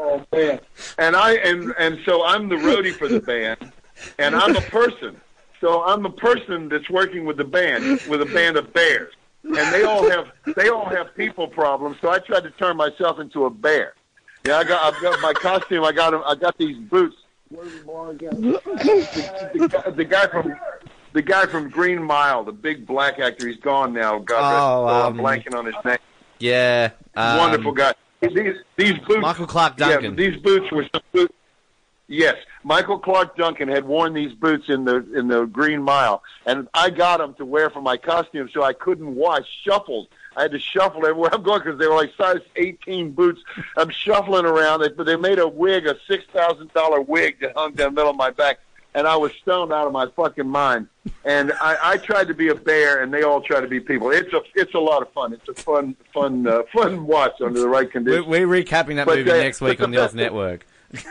Oh 0.03 0.25
man! 0.34 0.60
And 0.98 1.15
I 1.15 1.34
and 1.36 1.74
and 1.77 2.00
so 2.05 2.24
I'm 2.25 2.50
the 2.50 2.55
roadie 2.55 2.91
for 2.93 3.08
the 3.08 3.20
band, 3.20 3.72
and 4.17 4.36
I'm 4.36 4.55
a 4.55 4.62
person. 4.62 5.20
So 5.62 5.84
I'm 5.84 6.05
a 6.05 6.10
person 6.10 6.70
that's 6.70 6.89
working 6.89 7.24
with 7.25 7.38
the 7.38 7.43
band 7.43 8.01
with 8.10 8.22
a 8.22 8.25
band 8.25 8.58
of 8.58 8.74
bears, 8.74 9.13
and 9.43 9.55
they 9.74 9.84
all 9.84 10.10
have 10.10 10.31
they 10.55 10.70
all 10.70 10.86
have 10.89 11.15
people 11.15 11.48
problems. 11.48 11.98
So 12.01 12.10
I 12.10 12.17
tried 12.20 12.43
to 12.43 12.51
turn 12.51 12.77
myself 12.77 13.20
into 13.20 13.46
a 13.46 13.50
bear. 13.51 13.93
Yeah, 14.46 14.58
I 14.58 14.63
got 14.63 14.91
I've 14.96 15.01
got 15.03 15.22
my 15.22 15.34
costume. 15.34 15.84
I 15.84 15.91
got 15.91 16.13
I 16.25 16.34
got 16.36 16.58
these 16.58 16.77
boots. 16.77 17.15
What 17.50 17.67
is 17.67 17.75
it, 17.75 17.86
Paul, 17.86 18.10
again? 18.10 18.41
The, 18.41 19.50
the, 19.53 19.67
guy- 19.67 19.89
the 19.91 20.05
guy 20.05 20.27
from 20.27 20.55
the 21.13 21.22
guy 21.22 21.46
from 21.46 21.70
Green 21.70 22.01
Mile, 22.03 22.44
the 22.44 22.51
big 22.51 22.86
black 22.86 23.20
actor. 23.20 23.48
He's 23.48 23.58
gone 23.58 23.94
now. 23.94 24.20
God 24.20 24.51
rest 24.51 24.62
Oh, 24.63 24.88
his 24.88 25.06
um, 25.06 25.20
I'm 25.20 25.25
blanking 25.25 25.56
on 25.58 25.65
his 25.65 25.75
name. 25.86 25.98
yeah. 26.39 26.89
Um, 27.15 27.38
Wonderful 27.38 27.72
guy. 27.74 27.94
These 28.22 28.56
these 28.77 28.98
boots. 29.00 29.22
Michael 29.22 29.48
Clarke 29.48 29.77
Duncan. 29.77 30.12
Yeah, 30.18 30.30
these 30.30 30.41
boots 30.41 30.72
were 30.72 30.86
some 30.94 31.01
boots. 31.12 31.34
Yes, 32.08 32.36
Michael 32.63 33.00
Clarke 33.00 33.38
Duncan 33.38 33.70
had 33.70 33.86
worn 33.86 34.13
these 34.13 34.34
boots 34.34 34.65
in 34.68 34.84
the 34.86 34.98
in 35.18 35.27
the 35.30 35.46
Green 35.46 35.82
Mile, 35.82 36.22
and 36.46 36.68
I 36.74 36.89
got 36.89 37.18
them 37.20 37.34
to 37.36 37.46
wear 37.46 37.70
for 37.70 37.82
my 37.82 37.96
costume, 37.98 38.50
so 38.53 38.63
I 38.63 38.74
couldn't 38.74 39.15
wash 39.15 39.46
shuffled. 39.63 40.10
I 40.36 40.44
had 40.44 40.51
to 40.51 40.60
shuffle 40.60 41.06
everywhere 41.06 41.30
I'm 41.34 41.41
going 41.41 41.62
because 41.62 41.80
they 41.80 41.88
were 41.88 41.96
like 41.96 42.12
size 42.18 42.39
18 42.58 43.12
boots. 43.12 43.41
I'm 43.77 43.89
shuffling 43.89 44.46
around. 44.46 44.82
They, 44.82 45.03
they 45.03 45.15
made 45.15 45.39
a 45.39 45.48
wig, 45.48 45.88
a 45.88 45.96
six 46.08 46.25
thousand 46.34 46.74
dollar 46.74 47.01
wig 47.01 47.39
that 47.41 47.53
hung 47.56 47.74
down 47.74 47.94
the 47.96 48.01
middle 48.01 48.12
of 48.12 48.18
my 48.18 48.30
back, 48.30 48.60
and 48.93 49.07
I 49.07 49.15
was 49.15 49.31
stoned 49.41 49.71
out 49.74 49.88
of 49.88 49.93
my 49.93 50.07
fucking 50.15 50.48
mind. 50.48 50.88
And 51.25 51.51
I, 51.62 51.77
I 51.81 51.98
tried 51.98 52.27
to 52.27 52.33
be 52.33 52.50
a 52.50 52.55
bear, 52.55 53.01
and 53.01 53.12
they 53.13 53.24
all 53.24 53.41
try 53.41 53.60
to 53.60 53.67
be 53.67 53.79
people. 53.79 54.12
It's 54.12 54.31
a 54.33 54.41
it's 54.55 54.74
a 54.75 54.79
lot 54.79 55.01
of 55.01 55.12
fun. 55.13 55.33
It's 55.33 55.48
a 55.50 55.53
fun 55.53 55.95
fun 56.13 56.45
uh, 56.48 56.63
fun 56.74 57.05
watch 57.07 57.41
under 57.41 57.60
the 57.60 57.67
right 57.69 57.86
We're, 57.88 57.91
conditions. 57.91 58.27
we're 58.27 58.48
recapping 58.48 58.95
that 58.98 59.07
But, 59.07 59.17
movie 59.19 59.31
next 59.31 59.62
week 59.62 59.81
on 59.81 59.91
the 59.91 59.98
the 59.98 60.03
Oz 60.05 60.13
Network. 60.15 60.65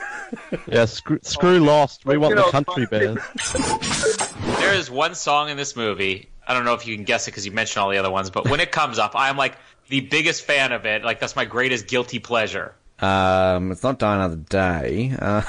Yeah, 0.68 0.84
screw, 0.84 1.18
screw 1.22 1.58
Lost. 1.58 2.04
We 2.06 2.14
But, 2.14 2.20
want 2.20 2.36
you 2.36 2.44
the 2.44 2.50
Country 2.50 2.86
Bears. 2.86 3.18
There 4.60 4.74
is 4.74 4.90
one 4.90 5.14
song 5.14 5.48
in 5.48 5.56
this 5.56 5.74
movie. 5.74 6.28
I 6.46 6.54
don't 6.54 6.64
know 6.64 6.74
if 6.74 6.86
you 6.86 6.94
can 6.94 7.04
guess 7.04 7.26
it 7.26 7.30
because 7.32 7.46
you 7.46 7.50
mentioned 7.52 7.82
all 7.82 7.90
the 7.90 7.96
other 7.98 8.10
ones, 8.10 8.30
but 8.30 8.48
when 8.48 8.60
it 8.60 8.70
comes 8.70 8.98
up, 8.98 9.12
I'm 9.14 9.36
like 9.36 9.56
the 9.88 10.00
biggest 10.00 10.42
fan 10.42 10.70
of 10.72 10.84
it. 10.86 11.02
Like 11.02 11.18
that's 11.18 11.34
my 11.34 11.44
greatest 11.46 11.88
guilty 11.88 12.18
pleasure. 12.20 12.74
Um, 13.02 13.72
it's 13.72 13.82
not 13.82 13.98
Die 13.98 14.14
Another 14.14 14.36
Day. 14.36 15.14
Uh, 15.18 15.42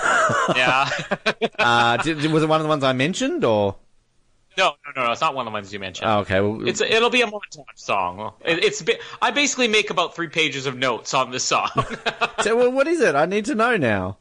Yeah. 0.55 0.89
uh, 1.60 1.98
did, 1.98 2.17
was 2.31 2.43
it 2.43 2.50
one 2.50 2.60
of 2.62 2.63
the 2.63 2.70
ones 2.70 2.84
I 2.84 2.93
mentioned, 2.93 3.43
or? 3.43 3.75
no, 4.58 4.74
no, 4.86 4.91
no, 4.96 5.05
no. 5.05 5.12
It's 5.12 5.22
not 5.22 5.34
one 5.36 5.48
of 5.48 5.51
the 5.51 5.55
ones 5.55 5.72
you 5.74 5.79
mentioned. 5.79 6.10
Oh, 6.10 6.20
okay. 6.20 6.39
Well, 6.41 6.67
It's 6.67 6.81
it'll 6.81 7.10
be 7.10 7.22
a 7.22 7.27
montage 7.27 7.65
song. 7.75 8.34
It, 8.46 8.63
it's 8.63 8.81
a 8.81 8.84
bit, 8.84 9.01
I 9.22 9.31
basically 9.31 9.67
make 9.67 9.89
about 9.89 10.15
three 10.15 10.27
pages 10.29 10.65
of 10.65 10.77
notes 10.77 11.13
on 11.13 11.31
this 11.31 11.43
song. 11.43 11.70
so, 12.41 12.55
well, 12.58 12.72
what 12.72 12.88
is 12.88 13.01
it? 13.01 13.15
I 13.15 13.25
need 13.25 13.46
to 13.46 13.55
know 13.55 13.75
now. 13.77 14.17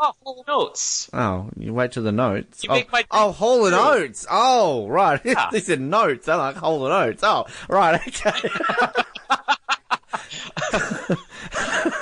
oh, 0.00 0.12
full 0.22 0.40
of 0.40 0.46
notes. 0.46 1.08
Oh, 1.12 1.50
you 1.58 1.72
wait 1.74 1.92
till 1.92 2.02
the 2.02 2.12
notes. 2.12 2.62
You 2.64 2.70
oh, 2.70 2.74
make 2.74 2.90
my- 2.92 3.04
oh, 3.10 3.32
Hall 3.32 3.66
and. 3.66 3.74
Oates. 3.74 4.26
Oh, 4.30 4.88
right. 4.88 5.20
Yeah. 5.24 5.48
they 5.52 5.60
said 5.60 5.80
notes. 5.80 6.28
I 6.28 6.34
like 6.36 6.56
Hall 6.56 6.84
and 6.86 6.92
Oates. 6.94 7.22
Oh, 7.24 7.46
right. 7.68 8.00
Okay. 8.08 8.48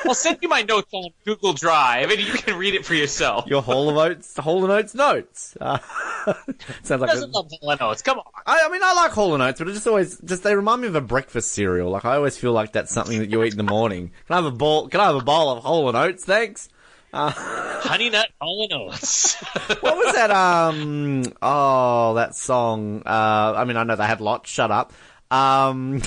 I'll 0.04 0.14
send 0.14 0.38
you 0.42 0.48
my 0.48 0.62
notes 0.62 0.88
on 0.92 1.10
Google 1.24 1.52
Drive, 1.52 2.10
and 2.10 2.20
you 2.20 2.32
can 2.32 2.56
read 2.56 2.74
it 2.74 2.84
for 2.84 2.94
yourself. 2.94 3.46
Your 3.46 3.62
Hall 3.62 3.88
of 3.88 3.96
Oates, 3.96 4.36
Hall 4.36 4.62
and 4.64 4.72
Oates 4.72 4.94
notes. 4.94 5.56
Uh, 5.60 5.78
sounds 6.82 7.00
like. 7.00 7.10
A, 7.10 7.14
doesn't 7.14 7.30
love 7.32 7.50
Hall 7.60 7.70
and 7.70 7.82
Oates. 7.82 8.02
Come 8.02 8.18
on. 8.18 8.24
I, 8.46 8.60
I 8.64 8.68
mean, 8.70 8.82
I 8.82 8.92
like 8.94 9.12
Hall 9.12 9.34
and 9.34 9.42
Oates, 9.42 9.58
but 9.58 9.68
it 9.68 9.74
just 9.74 9.86
always 9.86 10.18
just 10.20 10.42
they 10.42 10.54
remind 10.54 10.82
me 10.82 10.88
of 10.88 10.94
a 10.94 11.00
breakfast 11.00 11.52
cereal. 11.52 11.90
Like 11.90 12.04
I 12.04 12.16
always 12.16 12.36
feel 12.36 12.52
like 12.52 12.72
that's 12.72 12.92
something 12.92 13.18
that 13.18 13.30
you 13.30 13.42
eat 13.42 13.52
in 13.52 13.58
the 13.58 13.62
morning. 13.62 14.10
Can 14.26 14.34
I 14.34 14.36
have 14.36 14.44
a 14.44 14.50
bowl? 14.50 14.88
Can 14.88 15.00
I 15.00 15.06
have 15.06 15.16
a 15.16 15.20
bowl 15.20 15.50
of 15.50 15.62
Hall 15.62 15.88
and 15.88 15.96
Oates? 15.96 16.24
Thanks. 16.24 16.68
Honey 17.14 18.08
Nut 18.08 18.28
Hall 18.40 18.64
and 18.64 18.72
Oates. 18.72 19.36
What 19.82 19.96
was 19.96 20.14
that? 20.14 20.30
Um. 20.30 21.24
Oh, 21.42 22.14
that 22.14 22.34
song. 22.34 23.02
Uh. 23.04 23.54
I 23.56 23.64
mean, 23.64 23.76
I 23.76 23.84
know 23.84 23.96
they 23.96 24.06
had 24.06 24.20
lots. 24.20 24.50
Shut 24.50 24.70
up. 24.70 24.92
Um. 25.30 26.00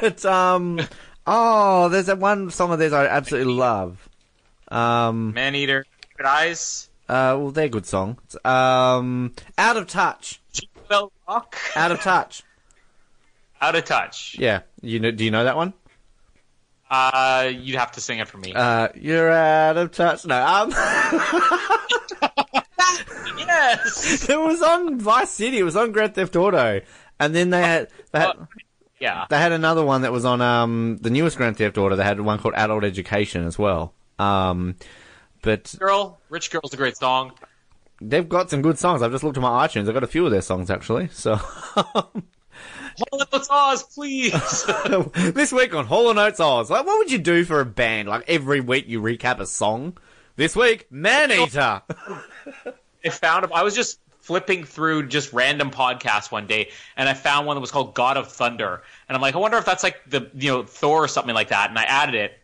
But 0.00 0.24
um. 0.24 0.80
Oh, 1.26 1.88
there's 1.88 2.06
that 2.06 2.18
one 2.18 2.50
song 2.50 2.72
of 2.72 2.78
theirs 2.78 2.92
I 2.92 3.06
absolutely 3.06 3.52
love. 3.54 4.08
Um. 4.68 5.32
Man 5.34 5.54
Eater. 5.54 5.84
Good 6.16 6.26
eyes. 6.26 6.88
Uh. 7.08 7.36
Well, 7.38 7.50
they're 7.50 7.68
good 7.68 7.86
songs. 7.86 8.36
Um. 8.44 9.34
Out 9.58 9.76
of 9.76 9.86
touch. 9.86 10.40
Bell 10.88 11.12
Rock. 11.28 11.56
Out 11.76 11.92
of 11.92 12.00
touch. 12.00 12.42
Out 13.60 13.76
of 13.76 13.84
touch. 13.84 14.36
Yeah. 14.38 14.62
You 14.80 14.98
know? 14.98 15.10
Do 15.12 15.24
you 15.24 15.30
know 15.30 15.44
that 15.44 15.56
one? 15.56 15.72
Uh, 16.90 17.50
you'd 17.54 17.76
have 17.78 17.92
to 17.92 18.00
sing 18.00 18.18
it 18.18 18.26
for 18.28 18.38
me. 18.38 18.52
Uh. 18.54 18.88
You're 18.96 19.30
out 19.30 19.76
of 19.76 19.92
touch. 19.92 20.26
No. 20.26 20.44
Um. 20.44 20.70
yes. 23.38 24.26
it 24.28 24.38
was 24.40 24.60
on 24.62 24.98
Vice 24.98 25.30
City. 25.30 25.58
It 25.58 25.62
was 25.62 25.76
on 25.76 25.92
Grand 25.92 26.14
Theft 26.14 26.34
Auto. 26.36 26.80
And 27.20 27.34
then 27.34 27.50
they 27.50 27.60
had. 27.62 27.88
They 28.10 28.20
had 28.20 28.30
Uh, 28.30 28.46
yeah. 29.02 29.26
They 29.28 29.38
had 29.38 29.50
another 29.50 29.84
one 29.84 30.02
that 30.02 30.12
was 30.12 30.24
on 30.24 30.40
um, 30.40 30.98
the 31.00 31.10
newest 31.10 31.36
Grand 31.36 31.56
Theft 31.58 31.76
Auto. 31.76 31.96
They 31.96 32.04
had 32.04 32.20
one 32.20 32.38
called 32.38 32.54
Adult 32.54 32.84
Education 32.84 33.44
as 33.44 33.58
well. 33.58 33.92
Um, 34.18 34.76
but 35.42 35.74
Girl, 35.78 36.20
Rich 36.28 36.52
Girl's 36.52 36.72
a 36.72 36.76
great 36.76 36.96
song. 36.96 37.32
they've 38.00 38.28
got 38.28 38.48
some 38.48 38.62
good 38.62 38.78
songs. 38.78 39.02
I've 39.02 39.10
just 39.10 39.24
looked 39.24 39.36
at 39.36 39.42
my 39.42 39.66
iTunes. 39.66 39.88
I've 39.88 39.94
got 39.94 40.04
a 40.04 40.06
few 40.06 40.24
of 40.24 40.30
their 40.30 40.40
songs 40.40 40.70
actually. 40.70 41.08
So 41.08 41.34
Hold 41.34 43.26
Let's 43.32 43.48
Oz, 43.50 43.82
please. 43.82 44.64
this 45.34 45.52
week 45.52 45.74
on 45.74 45.86
Hall 45.86 46.10
and 46.10 46.18
Oates 46.18 46.38
Oz, 46.38 46.70
like, 46.70 46.86
what 46.86 46.98
would 46.98 47.10
you 47.10 47.18
do 47.18 47.44
for 47.44 47.60
a 47.60 47.66
band? 47.66 48.08
Like 48.08 48.24
every 48.28 48.60
week 48.60 48.86
you 48.86 49.00
recap 49.02 49.40
a 49.40 49.46
song. 49.46 49.98
This 50.36 50.54
week, 50.54 50.86
Maneater. 50.90 51.82
I 53.04 53.08
found 53.10 53.46
I 53.52 53.62
was 53.64 53.74
just 53.74 53.98
flipping 54.22 54.64
through 54.64 55.08
just 55.08 55.32
random 55.32 55.70
podcasts 55.70 56.32
one 56.32 56.46
day, 56.46 56.70
and 56.96 57.08
I 57.08 57.14
found 57.14 57.46
one 57.46 57.56
that 57.56 57.60
was 57.60 57.70
called 57.70 57.94
God 57.94 58.16
of 58.16 58.32
Thunder, 58.32 58.82
and 59.08 59.16
I'm 59.16 59.20
like, 59.20 59.34
I 59.34 59.38
wonder 59.38 59.58
if 59.58 59.64
that's 59.64 59.82
like 59.82 60.00
the 60.08 60.30
you 60.34 60.50
know 60.50 60.62
Thor 60.62 61.04
or 61.04 61.08
something 61.08 61.34
like 61.34 61.48
that, 61.48 61.68
and 61.68 61.78
I 61.78 61.82
added 61.82 62.14
it, 62.14 62.38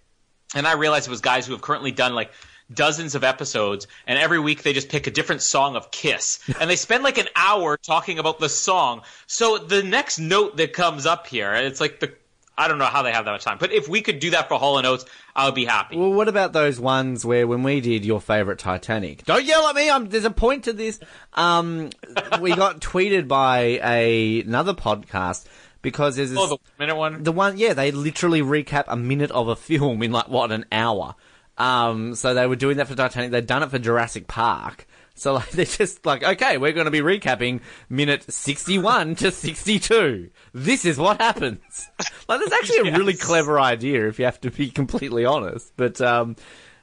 and 0.55 0.67
I 0.67 0.73
realized 0.73 1.07
it 1.07 1.11
was 1.11 1.21
guys 1.21 1.47
who 1.47 1.53
have 1.53 1.63
currently 1.63 1.93
done 1.93 2.15
like 2.15 2.33
dozens 2.73 3.15
of 3.15 3.25
episodes, 3.25 3.87
and 4.07 4.19
every 4.19 4.39
week 4.39 4.63
they 4.63 4.73
just 4.73 4.89
pick 4.89 5.07
a 5.07 5.11
different 5.11 5.41
song 5.41 5.77
of 5.77 5.91
Kiss, 5.91 6.41
and 6.61 6.69
they 6.69 6.77
spend 6.77 7.05
like 7.05 7.19
an 7.19 7.29
hour 7.35 7.77
talking 7.77 8.19
about 8.19 8.41
the 8.41 8.49
song. 8.49 9.03
So 9.27 9.59
the 9.59 9.83
next 9.83 10.19
note 10.19 10.57
that 10.57 10.73
comes 10.73 11.07
up 11.07 11.27
here, 11.27 11.55
it's 11.55 11.81
like 11.81 12.01
the 12.01 12.13
I 12.59 12.67
don't 12.67 12.79
know 12.79 12.87
how 12.87 13.03
they 13.03 13.13
have 13.13 13.25
that 13.25 13.31
much 13.31 13.45
time. 13.45 13.57
But 13.59 13.73
if 13.73 13.89
we 13.89 14.03
could 14.03 14.19
do 14.19 14.31
that 14.31 14.49
for 14.49 14.59
Hall 14.59 14.79
and 14.79 14.87
Oates, 14.87 15.05
I 15.35 15.47
would 15.47 15.55
be 15.55 15.65
happy. 15.65 15.97
Well, 15.97 16.13
what 16.13 16.27
about 16.27 16.53
those 16.53 16.81
ones 16.81 17.25
where 17.25 17.47
when 17.47 17.63
we 17.63 17.81
did 17.81 18.05
your 18.05 18.21
favorite 18.21 18.59
Titanic? 18.59 19.25
Don't 19.25 19.45
yell 19.45 19.69
at 19.69 19.77
me. 19.77 19.89
I'm, 19.89 20.09
there's 20.09 20.25
a 20.25 20.31
point 20.31 20.65
to 20.65 20.73
this. 20.73 20.99
Um, 21.35 21.91
we 22.41 22.55
got 22.57 22.81
tweeted 22.81 23.29
by 23.29 23.79
a 23.85 24.41
another 24.41 24.75
podcast 24.75 25.47
because 25.83 26.17
there's 26.17 26.31
this, 26.31 26.39
oh, 26.39 26.49
the 26.49 26.59
minute 26.81 26.97
one. 26.97 27.23
the 27.23 27.31
one. 27.31 27.57
Yeah, 27.57 27.75
they 27.75 27.93
literally 27.93 28.43
recap 28.43 28.85
a 28.89 28.97
minute 28.97 29.31
of 29.31 29.47
a 29.47 29.55
film 29.55 30.03
in 30.03 30.11
like 30.11 30.29
what 30.29 30.51
an 30.51 30.65
hour. 30.73 31.15
Um, 31.59 32.17
so 32.17 32.35
they 32.35 32.47
were 32.49 32.57
doing 32.57 32.79
that 32.79 32.89
for 32.89 32.97
Titanic. 32.97 33.31
They'd 33.31 33.47
done 33.47 33.63
it 33.63 33.71
for 33.71 33.79
Jurassic 33.79 34.27
Park. 34.27 34.88
So 35.19 35.35
like 35.35 35.51
they're 35.53 35.65
just 35.65 36.07
like, 36.07 36.23
okay, 36.23 36.59
we're 36.59 36.73
going 36.73 36.87
to 36.87 36.91
be 36.91 37.01
recapping 37.01 37.61
minute 37.89 38.31
61 38.33 39.17
to 39.17 39.31
62. 39.31 40.31
This 40.55 40.85
is 40.85 40.99
what 40.99 41.21
happens. 41.21 41.89
Like 42.29 42.41
that's 42.41 42.53
actually 42.53 42.91
a 42.91 42.93
really 42.99 43.15
clever 43.15 43.59
idea 43.59 44.07
if 44.07 44.19
you 44.19 44.27
have 44.27 44.39
to 44.43 44.51
be 44.51 44.69
completely 44.69 45.25
honest. 45.25 45.73
But 45.79 45.99
um, 46.03 46.37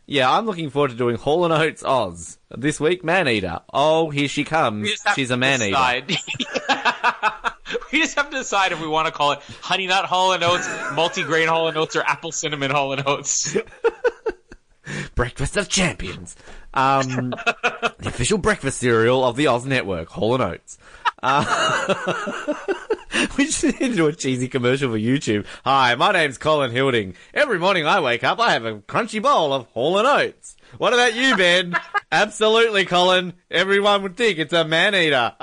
yeah, 0.07 0.31
I'm 0.31 0.47
looking 0.47 0.71
forward 0.71 0.89
to 0.89 0.97
doing 0.97 1.17
Hall 1.17 1.45
and 1.45 1.53
Oates 1.53 1.83
Oz 1.83 2.39
this 2.49 2.79
week. 2.79 3.03
Man 3.03 3.27
Eater. 3.27 3.59
Oh, 3.71 4.09
here 4.09 4.27
she 4.27 4.43
comes. 4.43 4.89
She's 5.13 5.29
a 5.29 5.37
man 5.37 5.61
eater. 5.61 6.15
we 7.91 7.99
just 7.99 8.15
have 8.15 8.31
to 8.31 8.37
decide 8.37 8.71
if 8.71 8.81
we 8.81 8.87
want 8.87 9.05
to 9.05 9.11
call 9.11 9.33
it 9.33 9.39
Honey 9.61 9.85
Nut 9.85 10.05
Hall 10.05 10.33
and 10.33 10.43
Oates, 10.43 10.67
Multi-Grain 10.93 11.47
Hall 11.47 11.67
and 11.67 11.77
Oates, 11.77 11.95
or 11.95 12.01
Apple 12.01 12.31
Cinnamon 12.31 12.71
Hall 12.71 12.91
and 12.91 13.07
Oates. 13.07 13.55
Breakfast 15.15 15.57
of 15.57 15.69
Champions. 15.69 16.35
Um, 16.75 17.29
the 17.99 18.05
official 18.05 18.37
breakfast 18.37 18.79
cereal 18.79 19.23
of 19.23 19.35
the 19.35 19.47
Oz 19.47 19.65
Network, 19.65 20.09
Hall 20.09 20.33
and 20.35 20.43
Oates. 20.43 20.77
Uh, 21.23 22.53
we 23.37 23.45
just 23.45 23.63
need 23.63 23.77
to 23.79 23.95
do 23.95 24.07
a 24.07 24.13
cheesy 24.13 24.47
commercial 24.47 24.91
for 24.91 24.97
YouTube. 24.99 25.45
Hi, 25.63 25.95
my 25.95 26.11
name's 26.11 26.37
Colin 26.37 26.71
Hilding. 26.71 27.15
Every 27.33 27.57
morning 27.57 27.87
I 27.87 27.99
wake 27.99 28.23
up, 28.23 28.39
I 28.39 28.51
have 28.51 28.65
a 28.65 28.75
crunchy 28.79 29.21
bowl 29.21 29.53
of 29.53 29.67
Hall 29.67 29.97
and 29.97 30.07
Oates. 30.07 30.55
What 30.77 30.93
about 30.93 31.15
you, 31.15 31.35
Ben? 31.37 31.75
Absolutely, 32.11 32.85
Colin. 32.85 33.33
Everyone 33.49 34.03
would 34.03 34.17
think 34.17 34.37
it's 34.37 34.53
a 34.53 34.65
man 34.65 34.93
eater. 34.93 35.33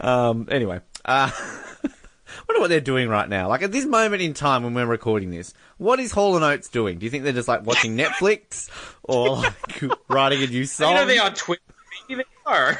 um. 0.00 0.48
Anyway, 0.50 0.80
uh, 1.04 1.30
wonder 2.52 2.60
what 2.60 2.68
they're 2.68 2.80
doing 2.80 3.08
right 3.08 3.28
now. 3.28 3.48
Like 3.48 3.62
at 3.62 3.72
this 3.72 3.86
moment 3.86 4.20
in 4.20 4.34
time 4.34 4.62
when 4.62 4.74
we're 4.74 4.84
recording 4.84 5.30
this, 5.30 5.54
what 5.78 5.98
is 5.98 6.12
Hall 6.12 6.36
and 6.36 6.44
Oates 6.44 6.68
doing? 6.68 6.98
Do 6.98 7.06
you 7.06 7.10
think 7.10 7.24
they're 7.24 7.32
just 7.32 7.48
like 7.48 7.64
watching 7.64 7.96
Netflix 7.96 8.68
or 9.02 9.36
like 9.36 9.82
writing 10.08 10.42
a 10.42 10.46
new 10.46 10.66
song? 10.66 10.90
You 10.90 10.94
know 10.96 11.06
they 11.06 11.18
on 11.18 11.34
Twitter. 11.34 11.62
They 12.08 12.22
are. 12.44 12.78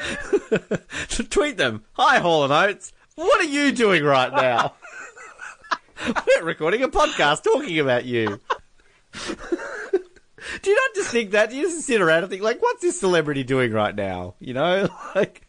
Tweet 1.08 1.56
them. 1.56 1.84
Hi, 1.94 2.18
Hall 2.18 2.44
and 2.44 2.52
Oates. 2.52 2.92
What 3.14 3.40
are 3.40 3.48
you 3.48 3.72
doing 3.72 4.04
right 4.04 4.30
now? 4.30 4.74
we're 6.26 6.44
recording 6.44 6.82
a 6.82 6.88
podcast 6.88 7.42
talking 7.42 7.78
about 7.78 8.04
you. 8.04 8.40
Do 9.14 10.70
you 10.70 10.76
not 10.76 10.94
just 10.94 11.10
think 11.10 11.30
that? 11.30 11.48
Do 11.48 11.56
you 11.56 11.62
just 11.62 11.86
sit 11.86 12.02
around 12.02 12.24
and 12.24 12.30
think, 12.30 12.42
like, 12.42 12.60
what's 12.60 12.82
this 12.82 13.00
celebrity 13.00 13.42
doing 13.42 13.72
right 13.72 13.94
now? 13.94 14.34
You 14.38 14.52
know, 14.52 14.88
like, 15.14 15.46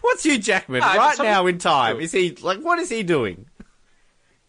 what's 0.00 0.22
Hugh 0.22 0.38
Jackman 0.38 0.80
Yeah, 0.80 0.96
right 0.96 1.18
now 1.18 1.46
in 1.46 1.58
time? 1.58 2.00
Is 2.00 2.12
he 2.12 2.36
like, 2.36 2.60
what 2.60 2.78
is 2.78 2.88
he 2.88 3.02
doing? 3.02 3.46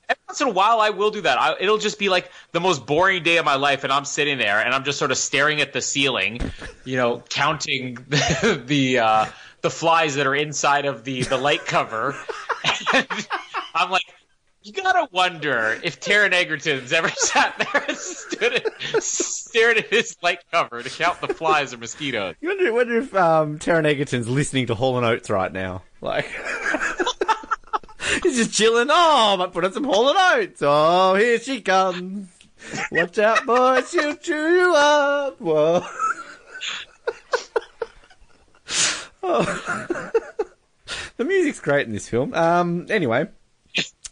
Every 0.10 0.22
once 0.28 0.42
in 0.42 0.48
a 0.48 0.52
while, 0.52 0.80
I 0.80 0.92
will 0.92 1.12
do 1.12 1.22
that. 1.22 1.40
I, 1.40 1.56
it'll 1.60 1.78
just 1.78 2.00
be 2.00 2.08
like 2.08 2.32
the 2.54 2.62
most 2.62 2.86
boring 2.86 3.24
day 3.24 3.38
of 3.38 3.46
my 3.46 3.56
life, 3.56 3.84
and 3.84 3.92
I'm 3.92 4.06
sitting 4.06 4.38
there 4.38 4.60
and 4.60 4.74
I'm 4.74 4.84
just 4.84 5.00
sort 5.00 5.12
of 5.12 5.18
staring 5.18 5.60
at 5.60 5.74
the 5.74 5.82
ceiling, 5.82 6.40
you 6.86 6.96
know, 6.96 7.24
counting 7.30 7.96
the 8.08 8.64
the, 8.66 9.00
uh, 9.00 9.26
the 9.62 9.70
flies 9.70 10.16
that 10.16 10.26
are 10.26 10.36
inside 10.36 10.86
of 10.86 11.04
the 11.04 11.24
the 11.24 11.38
light 11.38 11.66
cover. 11.66 12.16
And 12.94 13.08
I'm 13.76 13.92
like, 13.92 14.06
you 14.68 14.74
gotta 14.74 15.08
wonder 15.12 15.80
if 15.84 16.00
Taron 16.00 16.34
Egerton's 16.34 16.92
ever 16.92 17.10
sat 17.16 17.58
there 17.58 17.86
and 17.88 17.98
stood 17.98 18.54
at, 18.54 19.04
stared 19.04 19.78
at 19.78 19.88
his 19.88 20.18
light 20.22 20.40
cover 20.52 20.84
to 20.84 20.90
count 20.90 21.22
the 21.22 21.34
flies 21.34 21.74
or 21.74 21.78
mosquitoes. 21.78 22.36
You 22.42 22.50
wonder, 22.50 22.74
wonder 22.74 22.98
if 22.98 23.16
um, 23.16 23.60
Taron 23.60 23.86
Egerton's 23.86 24.28
listening 24.28 24.68
to 24.68 24.76
Hall 24.76 24.98
and 24.98 25.06
Oates 25.06 25.30
right 25.30 25.52
now. 25.52 25.84
Like, 26.02 26.30
he's 28.24 28.38
just 28.38 28.54
chilling. 28.54 28.88
Oh, 28.90 29.34
I 29.34 29.36
might 29.38 29.54
put 29.54 29.66
on 29.66 29.74
some 29.74 29.84
Hall 29.84 30.10
and 30.10 30.18
Oates. 30.18 30.62
Oh, 30.64 31.16
here 31.16 31.40
she 31.40 31.62
comes. 31.62 32.28
Watch 32.92 33.20
out, 33.20 33.46
boy, 33.46 33.82
she'll 33.82 34.16
chew 34.16 34.34
you 34.56 34.74
up. 34.76 35.40
Whoa. 35.40 35.84
Oh. 39.24 39.44
the 41.18 41.26
music's 41.26 41.60
great 41.60 41.88
in 41.88 41.94
this 41.94 42.08
film. 42.10 42.34
Um, 42.34 42.86
anyway, 42.90 43.28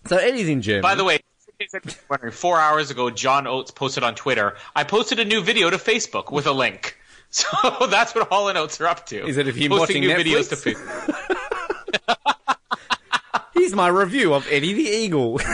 so 0.07 0.17
Eddie's 0.17 0.49
in 0.49 0.61
Germany. 0.61 0.81
By 0.81 0.95
the 0.95 1.03
way, 1.03 1.15
in 1.15 1.21
case 1.59 1.73
anyone's 1.73 1.97
wondering, 2.09 2.31
four 2.33 2.59
hours 2.59 2.91
ago, 2.91 3.09
John 3.09 3.47
Oates 3.47 3.71
posted 3.71 4.03
on 4.03 4.15
Twitter, 4.15 4.55
I 4.75 4.83
posted 4.83 5.19
a 5.19 5.25
new 5.25 5.41
video 5.41 5.69
to 5.69 5.77
Facebook 5.77 6.31
with 6.31 6.47
a 6.47 6.53
link. 6.53 6.97
So 7.31 7.87
that's 7.87 8.15
what 8.15 8.29
Hall 8.29 8.47
and 8.47 8.57
Oates 8.57 8.79
are 8.79 8.87
up 8.87 9.05
to. 9.07 9.27
Is 9.27 9.35
it 9.35 9.45
of 9.49 9.55
him 9.55 9.69
Posting 9.69 10.07
watching 10.07 10.07
new 10.07 10.15
videos 10.15 10.47
Netflix? 10.49 10.63
to 10.63 10.69
Facebook. 10.75 12.34
Here's 13.65 13.73
my 13.73 13.87
review 13.87 14.35
of 14.35 14.47
Eddie 14.51 14.73
the 14.73 14.83
Eagle. 14.87 15.39
Imagine 15.39 15.49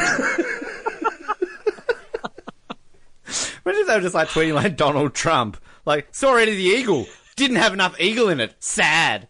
if 3.65 3.87
they 3.87 3.95
were 3.95 4.01
just 4.01 4.13
like 4.13 4.27
tweeting 4.27 4.53
like 4.53 4.75
Donald 4.75 5.13
Trump. 5.13 5.55
Like, 5.85 6.09
saw 6.11 6.35
Eddie 6.35 6.57
the 6.57 6.61
Eagle. 6.61 7.07
Didn't 7.37 7.55
have 7.55 7.71
enough 7.71 7.97
eagle 8.01 8.27
in 8.27 8.41
it. 8.41 8.53
Sad. 8.59 9.29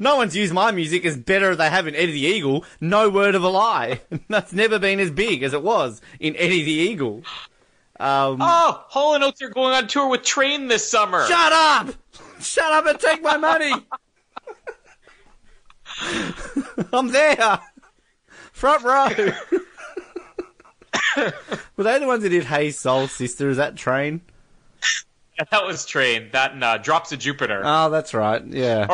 no 0.00 0.16
one's 0.16 0.34
used 0.34 0.52
my 0.52 0.72
music 0.72 1.04
as 1.04 1.16
better 1.16 1.52
as 1.52 1.58
they 1.58 1.70
have 1.70 1.86
in 1.86 1.94
Eddie 1.94 2.10
the 2.10 2.26
Eagle. 2.26 2.64
No 2.80 3.10
word 3.10 3.36
of 3.36 3.44
a 3.44 3.48
lie. 3.48 4.00
That's 4.28 4.52
never 4.52 4.80
been 4.80 4.98
as 4.98 5.12
big 5.12 5.44
as 5.44 5.54
it 5.54 5.62
was 5.62 6.00
in 6.18 6.34
Eddie 6.34 6.64
the 6.64 6.72
Eagle. 6.72 7.22
Um, 8.00 8.38
Oh, 8.40 8.82
Hall 8.88 9.14
and 9.14 9.22
Oates 9.22 9.40
are 9.40 9.50
going 9.50 9.72
on 9.74 9.86
tour 9.86 10.08
with 10.08 10.24
Train 10.24 10.66
this 10.66 10.90
summer. 10.90 11.24
Shut 11.28 11.52
up! 11.52 11.94
Shut 12.40 12.72
up 12.72 12.86
and 12.86 12.98
take 12.98 13.22
my 13.22 13.36
money! 13.36 13.72
I'm 16.92 17.08
there! 17.08 17.60
Front 18.52 18.84
row! 18.84 19.08
Were 21.76 21.84
they 21.84 21.98
the 21.98 22.06
ones 22.06 22.22
that 22.22 22.28
did 22.30 22.44
Hey 22.44 22.70
Soul 22.70 23.08
Sister? 23.08 23.48
Is 23.50 23.56
that 23.56 23.76
train? 23.76 24.20
Yeah, 25.38 25.44
that 25.50 25.64
was 25.64 25.86
Train. 25.86 26.30
That 26.32 26.52
and 26.52 26.64
uh, 26.64 26.78
Drops 26.78 27.12
of 27.12 27.20
Jupiter. 27.20 27.62
Oh, 27.64 27.90
that's 27.90 28.12
right, 28.12 28.44
yeah. 28.46 28.92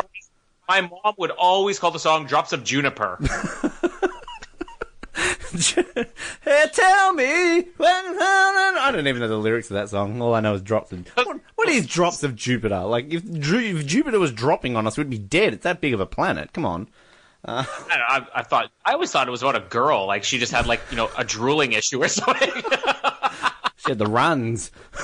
My 0.67 0.81
mom 0.81 1.13
would 1.17 1.31
always 1.31 1.79
call 1.79 1.91
the 1.91 1.99
song 1.99 2.25
Drops 2.27 2.53
of 2.53 2.63
Juniper. 2.63 3.19
hey, 6.41 6.65
tell 6.73 7.13
me 7.13 7.61
when. 7.77 7.91
I 8.17 8.89
don't 8.91 9.07
even 9.07 9.21
know 9.21 9.27
the 9.27 9.37
lyrics 9.37 9.69
of 9.69 9.75
that 9.75 9.89
song. 9.89 10.21
All 10.21 10.33
I 10.33 10.41
know 10.41 10.55
is 10.55 10.61
drops 10.61 10.91
of. 10.91 11.07
What, 11.15 11.39
what 11.55 11.69
is 11.69 11.87
drops 11.87 12.23
of 12.23 12.35
Jupiter? 12.35 12.81
Like, 12.81 13.13
if, 13.13 13.23
if 13.25 13.85
Jupiter 13.85 14.19
was 14.19 14.31
dropping 14.31 14.75
on 14.75 14.85
us, 14.87 14.97
we'd 14.97 15.09
be 15.09 15.17
dead. 15.17 15.53
It's 15.53 15.63
that 15.63 15.81
big 15.81 15.93
of 15.93 15.99
a 15.99 16.05
planet. 16.05 16.53
Come 16.53 16.65
on. 16.65 16.89
I, 17.47 17.63
don't 17.89 17.99
know, 17.99 18.05
I, 18.09 18.27
I 18.39 18.43
thought 18.43 18.71
I 18.83 18.93
always 18.93 19.11
thought 19.11 19.27
it 19.27 19.31
was 19.31 19.43
about 19.43 19.55
a 19.55 19.59
girl, 19.59 20.07
like 20.07 20.23
she 20.23 20.39
just 20.39 20.51
had 20.51 20.65
like 20.65 20.81
you 20.89 20.97
know 20.97 21.11
a 21.15 21.23
drooling 21.23 21.73
issue 21.73 22.01
or 22.01 22.07
something. 22.07 22.51
She 23.85 23.91
had 23.91 23.99
the 23.99 24.07
runs. 24.07 24.71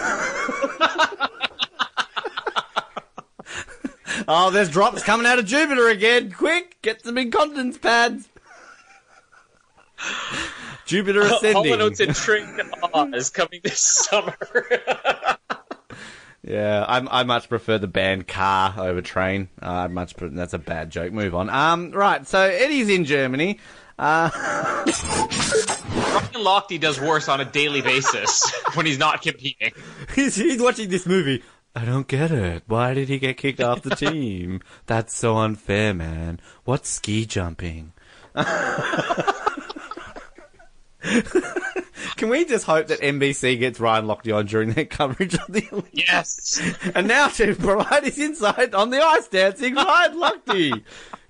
oh, 4.28 4.50
there's 4.52 4.70
drops 4.72 5.04
coming 5.04 5.28
out 5.28 5.38
of 5.38 5.46
Jupiter 5.46 5.88
again. 5.88 6.32
Quick, 6.32 6.82
get 6.82 7.04
some 7.04 7.20
incontinence 7.20 7.78
pads. 7.78 8.28
Jupiter 10.86 11.22
ascending. 11.22 11.74
and 11.74 11.82
Oates 11.82 12.00
and 12.00 12.16
Train 12.16 12.60
Oz 12.94 13.30
coming 13.30 13.62
this 13.64 13.80
summer. 13.80 14.36
Yeah, 16.44 16.84
I, 16.88 17.22
I 17.22 17.24
much 17.24 17.50
prefer 17.50 17.78
the 17.78 17.88
band 17.88 18.28
Car 18.28 18.74
over 18.76 19.02
Train. 19.02 19.48
Uh, 19.62 19.70
I 19.70 19.88
much 19.88 20.18
pre- 20.18 20.30
that's 20.30 20.54
a 20.54 20.58
bad 20.58 20.90
joke. 20.90 21.14
Move 21.14 21.36
on. 21.36 21.52
Um, 21.52 21.92
right. 21.92 22.26
So 22.28 22.40
Eddie's 22.40 22.90
in 22.90 23.06
Germany. 23.06 23.60
Ryan 24.00 24.32
Lochte 26.34 26.80
does 26.80 27.00
worse 27.00 27.30
on 27.30 27.42
a 27.42 27.46
daily 27.46 27.82
basis 27.82 28.52
when 28.74 28.88
he's 28.88 28.98
not 28.98 29.22
competing. 29.22 29.72
He's, 30.16 30.36
he's 30.36 30.60
watching 30.60 30.90
this 30.90 31.06
movie. 31.06 31.44
I 31.76 31.86
don't 31.86 32.08
get 32.08 32.32
it. 32.32 32.64
Why 32.66 32.96
did 32.96 33.08
he 33.08 33.20
get 33.20 33.38
kicked 33.38 33.62
off 33.62 33.84
the 33.84 33.96
team? 33.96 34.62
That's 34.88 35.16
so 35.16 35.38
unfair, 35.38 35.94
man. 35.94 36.40
What's 36.64 36.90
ski 36.90 37.28
jumping? 37.28 37.94
Can 42.18 42.30
we 42.30 42.46
just 42.46 42.66
hope 42.66 42.88
that 42.88 43.02
NBC 43.02 43.60
gets 43.60 43.80
Ryan 43.80 44.06
Lochte 44.06 44.36
on 44.36 44.46
during 44.46 44.72
their 44.72 44.86
coverage 44.86 45.34
of 45.34 45.48
the 45.48 45.68
Olympics? 45.72 46.08
Yes. 46.08 46.78
And 46.96 47.08
now 47.08 47.28
to 47.30 47.56
provide 47.56 48.04
his 48.04 48.20
insight 48.20 48.74
on 48.74 48.90
the 48.90 49.02
ice 49.02 49.28
dancing, 49.28 49.76
Ryan 49.76 50.14
Lochte. 50.14 50.84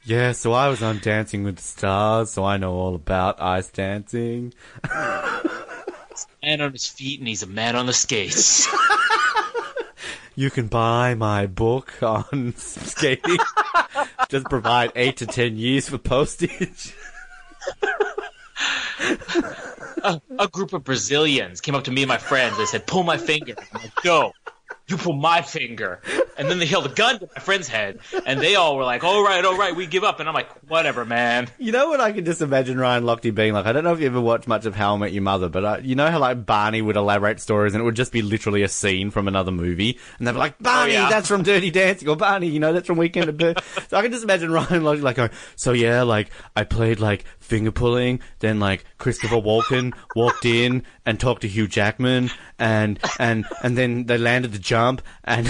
Yeah, 0.04 0.32
so 0.32 0.54
I 0.54 0.68
was 0.68 0.82
on 0.82 1.00
Dancing 1.00 1.44
with 1.44 1.58
the 1.58 1.62
Stars, 1.62 2.32
so 2.32 2.44
I 2.44 2.58
know 2.58 2.74
all 2.74 2.96
about 2.96 3.40
ice 3.40 3.70
dancing. 3.70 4.54
Man 6.42 6.62
on 6.62 6.72
his 6.72 6.88
feet 6.88 7.20
and 7.20 7.28
he's 7.28 7.44
a 7.44 7.48
man 7.48 7.76
on 7.76 7.86
the 7.86 7.94
skates. 7.94 8.68
You 10.34 10.50
can 10.50 10.68
buy 10.68 11.14
my 11.14 11.46
book 11.46 12.02
on 12.02 12.54
skating. 12.56 13.38
just 14.30 14.46
provide 14.46 14.92
eight 14.96 15.18
to 15.18 15.26
ten 15.28 15.58
years 15.58 15.90
for 15.90 15.98
postage. 15.98 16.96
a 20.04 20.48
group 20.52 20.74
of 20.74 20.84
Brazilians 20.84 21.62
came 21.62 21.76
up 21.76 21.84
to 21.86 21.92
me 21.92 22.04
and 22.04 22.10
my 22.10 22.18
friends. 22.18 22.58
They 22.58 22.66
said, 22.66 22.88
"Pull 22.88 23.04
my 23.04 23.18
finger." 23.18 23.56
I'm 23.74 23.82
like, 23.82 23.92
"No, 24.06 24.32
you 24.92 24.98
pull 24.98 25.16
my 25.16 25.42
finger." 25.42 26.02
And 26.38 26.50
then 26.50 26.60
they 26.60 26.66
held 26.66 26.86
a 26.86 26.94
gun 26.94 27.20
to 27.20 27.30
my 27.36 27.42
friend's 27.42 27.68
head, 27.68 28.00
and 28.26 28.40
they 28.40 28.56
all 28.56 28.78
were 28.78 28.84
like, 28.84 29.04
"All 29.04 29.24
right, 29.24 29.44
all 29.44 29.58
right, 29.58 29.76
we 29.76 29.88
give 29.88 30.04
up." 30.04 30.20
And 30.20 30.28
I'm 30.28 30.36
like, 30.36 30.50
"Whatever, 30.68 31.06
man." 31.06 31.48
You 31.58 31.72
know 31.72 31.90
what 31.90 32.02
I 32.02 32.12
can 32.12 32.26
just 32.26 32.42
imagine 32.42 32.80
Ryan 32.80 33.04
Lochte 33.04 33.34
being 33.34 33.54
like? 33.54 33.66
I 33.66 33.72
don't 33.72 33.84
know 33.84 33.94
if 33.94 34.00
you 34.00 34.08
ever 34.08 34.22
watched 34.22 34.48
much 34.48 34.66
of 34.66 34.76
How 34.76 34.96
I 34.96 34.98
Met 34.98 35.14
Your 35.14 35.24
Mother, 35.24 35.50
but 35.50 35.66
uh, 35.66 35.80
you 35.82 35.96
know 35.96 36.10
how 36.10 36.20
like 36.20 36.46
Barney 36.46 36.82
would 36.82 36.98
elaborate 36.98 37.40
stories 37.40 37.74
and 37.74 37.82
it 37.82 37.86
would 37.86 37.96
just 37.96 38.12
be 38.12 38.22
literally 38.22 38.64
a 38.64 38.68
scene 38.68 39.12
from 39.12 39.28
another 39.28 39.52
movie, 39.52 39.98
and 40.20 40.28
they'd 40.28 40.34
be 40.34 40.38
like, 40.38 40.60
"Barney, 40.60 40.94
yeah. 40.94 41.10
that's 41.10 41.28
from 41.28 41.44
Dirty 41.44 41.72
Dancing," 41.72 42.10
or 42.10 42.16
"Barney, 42.16 42.48
you 42.48 42.60
know, 42.60 42.74
that's 42.74 42.88
from 42.88 42.98
Weekend 42.98 43.30
at 43.30 43.38
Bernie's." 43.38 43.64
so 43.90 43.98
I 43.98 44.02
can 44.02 44.12
just 44.12 44.24
imagine 44.24 44.52
Ryan 44.52 44.84
Lochte 44.84 45.02
like 45.02 45.16
going, 45.16 45.32
"So 45.56 45.72
yeah, 45.74 46.04
like 46.04 46.30
I 46.56 46.64
played 46.64 47.00
like 47.00 47.26
finger 47.40 47.72
pulling, 47.72 48.20
then 48.40 48.60
like 48.60 48.86
Christopher 48.98 49.38
Walken 49.38 49.94
walked 50.16 50.46
in 50.46 50.84
and 51.06 51.20
talked 51.20 51.42
to 51.42 51.48
Hugh 51.48 51.68
Jackman, 51.68 52.30
and 52.60 53.00
and 53.20 53.46
and 53.64 53.78
then 53.78 54.06
they 54.06 54.18
landed 54.18 54.52
the 54.52 54.60
jump 54.60 54.81
and." 55.24 55.50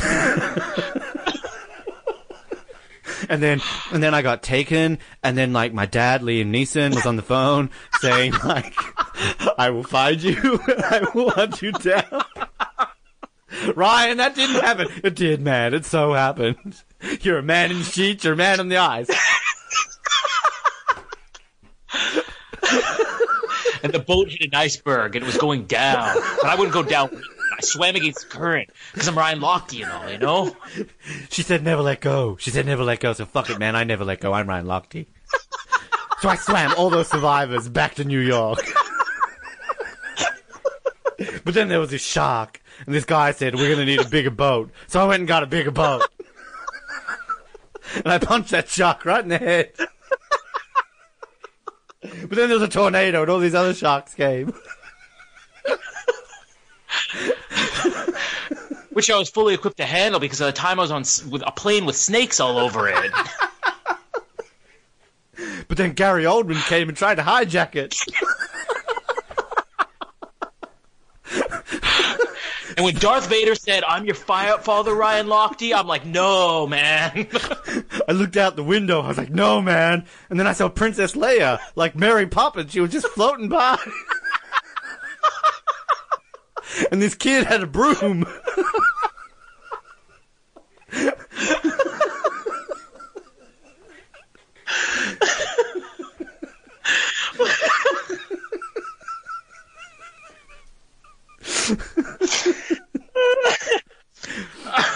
And 3.30 3.42
then, 3.42 3.62
and 3.92 4.02
then 4.02 4.14
I 4.14 4.24
got 4.24 4.44
taken, 4.44 4.98
and 5.24 5.38
then 5.38 5.54
like 5.54 5.74
my 5.74 5.86
dad, 5.86 6.22
Liam 6.22 6.50
Neeson, 6.50 6.96
was 6.96 7.06
on 7.06 7.16
the 7.16 7.22
phone 7.22 7.70
saying 8.00 8.34
like, 8.44 8.74
"I 9.58 9.70
will 9.70 9.84
find 9.84 10.22
you, 10.22 10.60
I 10.68 11.08
will 11.14 11.30
hunt 11.30 11.62
you 11.62 11.72
down." 11.72 12.24
Ryan, 13.76 14.18
that 14.18 14.36
didn't 14.36 14.62
happen. 14.62 14.88
It 15.04 15.16
did, 15.16 15.42
man. 15.42 15.74
It 15.74 15.86
so 15.86 16.14
happened. 16.14 16.84
You're 17.22 17.38
a 17.38 17.44
man 17.44 17.72
in 17.72 17.84
sheets. 17.84 18.24
You're 18.24 18.34
a 18.34 18.38
man 18.38 18.60
in 18.60 18.70
the 18.70 18.78
eyes. 18.78 19.10
And 23.84 23.92
the 23.92 24.00
boat 24.00 24.30
hit 24.30 24.42
an 24.42 24.54
iceberg, 24.54 25.16
and 25.16 25.24
it 25.24 25.26
was 25.26 25.38
going 25.38 25.66
down, 25.66 26.16
but 26.42 26.50
I 26.50 26.56
wouldn't 26.56 26.74
go 26.74 26.84
down. 26.84 27.10
I 27.62 27.66
swam 27.66 27.96
against 27.96 28.22
the 28.22 28.28
current 28.38 28.72
because 28.92 29.08
I'm 29.08 29.16
Ryan 29.16 29.40
Lochte 29.40 29.84
and 29.84 29.92
all, 29.92 30.10
you 30.10 30.18
know. 30.18 30.56
She 31.30 31.44
said 31.44 31.64
never 31.64 31.84
let 31.84 32.02
go. 32.02 32.38
She 32.38 32.50
said 32.50 32.66
never 32.66 32.84
let 32.84 33.00
go. 33.00 33.14
So 33.14 33.26
fuck 33.26 33.52
it, 33.52 33.60
man. 33.60 33.76
I 33.76 33.84
never 33.84 34.04
let 34.04 34.20
go. 34.20 34.34
I'm 34.34 34.50
Ryan 34.50 34.66
Lochte. 34.66 35.06
So 36.22 36.30
I 36.30 36.36
swam 36.36 36.74
all 36.76 36.90
those 36.90 37.08
survivors 37.08 37.70
back 37.70 37.96
to 37.96 38.04
New 38.04 38.20
York. 38.20 38.60
But 41.44 41.54
then 41.54 41.68
there 41.70 41.80
was 41.80 41.92
this 41.92 42.02
shark, 42.02 42.62
and 42.86 42.96
this 42.96 43.06
guy 43.06 43.32
said, 43.32 43.54
We're 43.54 43.70
gonna 43.70 43.86
need 43.86 44.02
a 44.02 44.10
bigger 44.10 44.32
boat. 44.32 44.72
So 44.88 45.00
I 45.00 45.06
went 45.06 45.20
and 45.20 45.28
got 45.28 45.44
a 45.44 45.48
bigger 45.48 45.70
boat. 45.70 46.02
And 47.94 48.08
I 48.08 48.18
punched 48.18 48.50
that 48.52 48.70
shark 48.70 49.06
right 49.06 49.22
in 49.22 49.30
the 49.30 49.38
head. 49.38 49.72
But 52.02 52.32
then 52.32 52.50
there 52.50 52.58
was 52.58 52.64
a 52.64 52.68
tornado, 52.68 53.22
and 53.22 53.30
all 53.30 53.38
these 53.38 53.54
other 53.54 53.76
sharks 53.76 54.16
came. 54.16 54.52
Which 58.92 59.10
I 59.10 59.18
was 59.18 59.30
fully 59.30 59.54
equipped 59.54 59.78
to 59.78 59.86
handle 59.86 60.20
because 60.20 60.42
at 60.42 60.48
the 60.48 60.52
time 60.52 60.80
I 60.80 60.84
was 60.84 60.92
on 60.92 61.32
with 61.32 61.44
a 61.46 61.52
plane 61.52 61.86
with 61.86 61.96
snakes 61.96 62.40
all 62.40 62.58
over 62.58 62.88
it. 62.88 63.12
But 65.68 65.78
then 65.78 65.94
Gary 65.94 66.26
Oldman 66.26 66.62
came 66.68 66.90
and 66.90 66.98
tried 66.98 67.16
to 67.16 67.22
hijack 67.24 67.76
it. 67.76 67.96
And 72.78 72.86
when 72.86 72.96
Darth 72.96 73.28
Vader 73.28 73.54
said, 73.54 73.84
"I'm 73.84 74.06
your 74.06 74.16
fire 74.16 74.58
father, 74.58 74.96
Ryan 74.96 75.28
Lochte," 75.28 75.76
I'm 75.76 75.88
like, 75.88 76.06
"No, 76.06 76.66
man." 76.66 77.28
I 78.08 78.12
looked 78.12 78.38
out 78.38 78.56
the 78.56 78.64
window. 78.64 79.02
I 79.02 79.08
was 79.08 79.18
like, 79.18 79.30
no, 79.30 79.62
man. 79.62 80.06
And 80.30 80.40
then 80.40 80.48
I 80.48 80.54
saw 80.54 80.70
Princess 80.70 81.14
Leia, 81.14 81.60
like 81.76 81.96
Mary 81.96 82.28
Poppins. 82.28 82.72
She 82.72 82.80
was 82.80 82.92
just 82.92 83.08
floating 83.08 83.50
by. 83.50 83.78
And 86.92 87.02
this 87.02 87.16
kid 87.16 87.46
had 87.46 87.62
a 87.64 87.68
broom. 87.68 88.26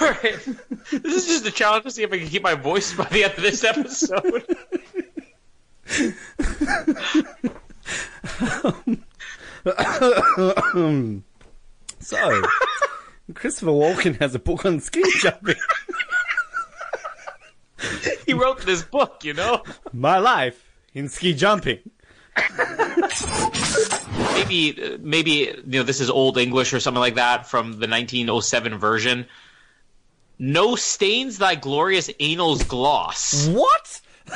all 0.01 0.09
right, 0.09 0.39
this 0.91 1.15
is 1.15 1.27
just 1.27 1.45
a 1.45 1.51
challenge 1.51 1.83
to 1.83 1.91
see 1.91 2.03
if 2.03 2.11
I 2.11 2.17
can 2.19 2.27
keep 2.27 2.43
my 2.43 2.55
voice 2.55 2.93
by 2.93 3.05
the 3.05 3.23
end 3.23 3.33
of 3.33 3.41
this 3.41 3.63
episode. 3.63 4.45
So, 12.05 12.43
Christopher 13.33 13.71
Walken 13.71 14.19
has 14.19 14.35
a 14.35 14.39
book 14.39 14.63
on 14.63 14.79
ski 14.79 15.01
jumping. 15.17 15.55
he 18.27 18.33
wrote 18.33 18.61
this 18.61 18.83
book, 18.83 19.23
you 19.23 19.33
know. 19.33 19.63
My 19.91 20.19
life 20.19 20.69
in 20.93 21.09
ski 21.09 21.33
jumping. 21.33 21.79
maybe 24.35 24.99
maybe 24.99 25.31
you 25.31 25.79
know 25.79 25.83
this 25.83 25.99
is 25.99 26.11
old 26.11 26.37
English 26.37 26.73
or 26.73 26.79
something 26.79 26.99
like 26.99 27.15
that 27.15 27.47
from 27.47 27.71
the 27.71 27.87
1907 27.87 28.77
version. 28.77 29.25
No 30.37 30.75
stains 30.75 31.39
thy 31.39 31.55
glorious 31.55 32.11
anal's 32.19 32.63
gloss. 32.65 33.47
What? 33.47 34.01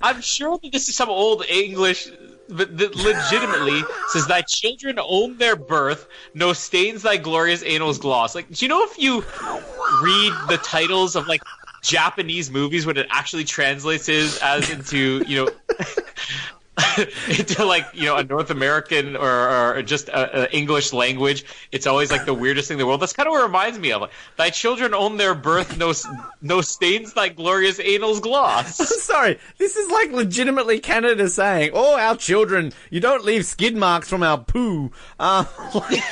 I'm 0.00 0.20
sure 0.20 0.56
that 0.62 0.70
this 0.70 0.88
is 0.88 0.94
some 0.94 1.10
old 1.10 1.44
English 1.46 2.08
legitimately 2.48 3.82
says 4.08 4.26
thy 4.26 4.42
children 4.42 4.98
own 5.00 5.36
their 5.38 5.56
birth, 5.56 6.08
no 6.34 6.52
stains 6.52 7.02
thy 7.02 7.16
glorious 7.16 7.62
anal's 7.62 7.98
gloss. 7.98 8.34
Like, 8.34 8.48
do 8.50 8.64
you 8.64 8.68
know 8.68 8.84
if 8.84 8.98
you 8.98 9.24
read 10.02 10.32
the 10.48 10.58
titles 10.62 11.16
of 11.16 11.26
like 11.26 11.42
Japanese 11.82 12.50
movies, 12.50 12.84
what 12.86 12.98
it 12.98 13.06
actually 13.10 13.44
translates 13.44 14.08
is 14.08 14.38
as 14.42 14.70
into 14.70 15.24
you 15.26 15.44
know. 15.44 15.50
into 17.38 17.64
like 17.64 17.86
you 17.94 18.04
know 18.04 18.16
a 18.16 18.24
North 18.24 18.50
American 18.50 19.16
or, 19.16 19.76
or 19.76 19.82
just 19.82 20.08
a, 20.08 20.42
a 20.42 20.54
English 20.54 20.92
language, 20.92 21.44
it's 21.72 21.86
always 21.86 22.10
like 22.10 22.26
the 22.26 22.34
weirdest 22.34 22.68
thing 22.68 22.74
in 22.74 22.78
the 22.80 22.86
world. 22.86 23.00
That's 23.00 23.14
kind 23.14 23.26
of 23.26 23.32
what 23.32 23.40
it 23.40 23.46
reminds 23.46 23.78
me 23.78 23.92
of. 23.92 24.02
Like, 24.02 24.10
thy 24.36 24.50
children 24.50 24.92
own 24.92 25.16
their 25.16 25.34
birth, 25.34 25.78
no 25.78 25.94
no 26.42 26.60
stains 26.60 27.14
thy 27.14 27.30
glorious 27.30 27.78
anal's 27.78 28.20
gloss. 28.20 28.76
Sorry, 29.02 29.38
this 29.56 29.76
is 29.76 29.90
like 29.90 30.12
legitimately 30.12 30.80
Canada 30.80 31.28
saying, 31.30 31.70
"Oh, 31.72 31.96
our 31.98 32.16
children, 32.16 32.72
you 32.90 33.00
don't 33.00 33.24
leave 33.24 33.46
skid 33.46 33.74
marks 33.74 34.10
from 34.10 34.22
our 34.22 34.38
poo." 34.38 34.92
Uh, 35.18 35.44
like, 35.74 36.02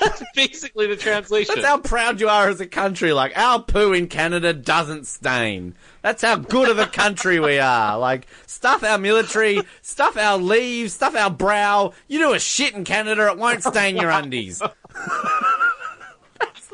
That's 0.00 0.22
basically 0.34 0.86
the 0.86 0.96
translation. 0.96 1.54
that's 1.54 1.66
how 1.66 1.78
proud 1.78 2.20
you 2.20 2.28
are 2.28 2.48
as 2.48 2.60
a 2.60 2.66
country. 2.66 3.12
Like 3.12 3.36
our 3.36 3.60
poo 3.62 3.92
in 3.92 4.06
Canada 4.06 4.52
doesn't 4.52 5.06
stain. 5.06 5.74
That's 6.02 6.22
how 6.22 6.36
good 6.36 6.68
of 6.68 6.78
a 6.78 6.86
country 6.86 7.40
we 7.40 7.58
are. 7.58 7.98
Like 7.98 8.26
stuff 8.46 8.82
our 8.82 8.98
military, 8.98 9.62
stuff 9.82 10.16
our 10.16 10.36
leaves, 10.36 10.92
stuff 10.92 11.14
our 11.14 11.30
brow. 11.30 11.92
You 12.08 12.18
do 12.18 12.32
a 12.34 12.38
shit 12.38 12.74
in 12.74 12.84
Canada, 12.84 13.28
it 13.28 13.38
won't 13.38 13.62
stain 13.62 13.96
your 13.96 14.10
undies. 14.10 14.60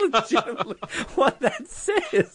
Legitimately 0.01 0.77
what 1.15 1.39
that 1.41 1.67
says. 1.69 2.35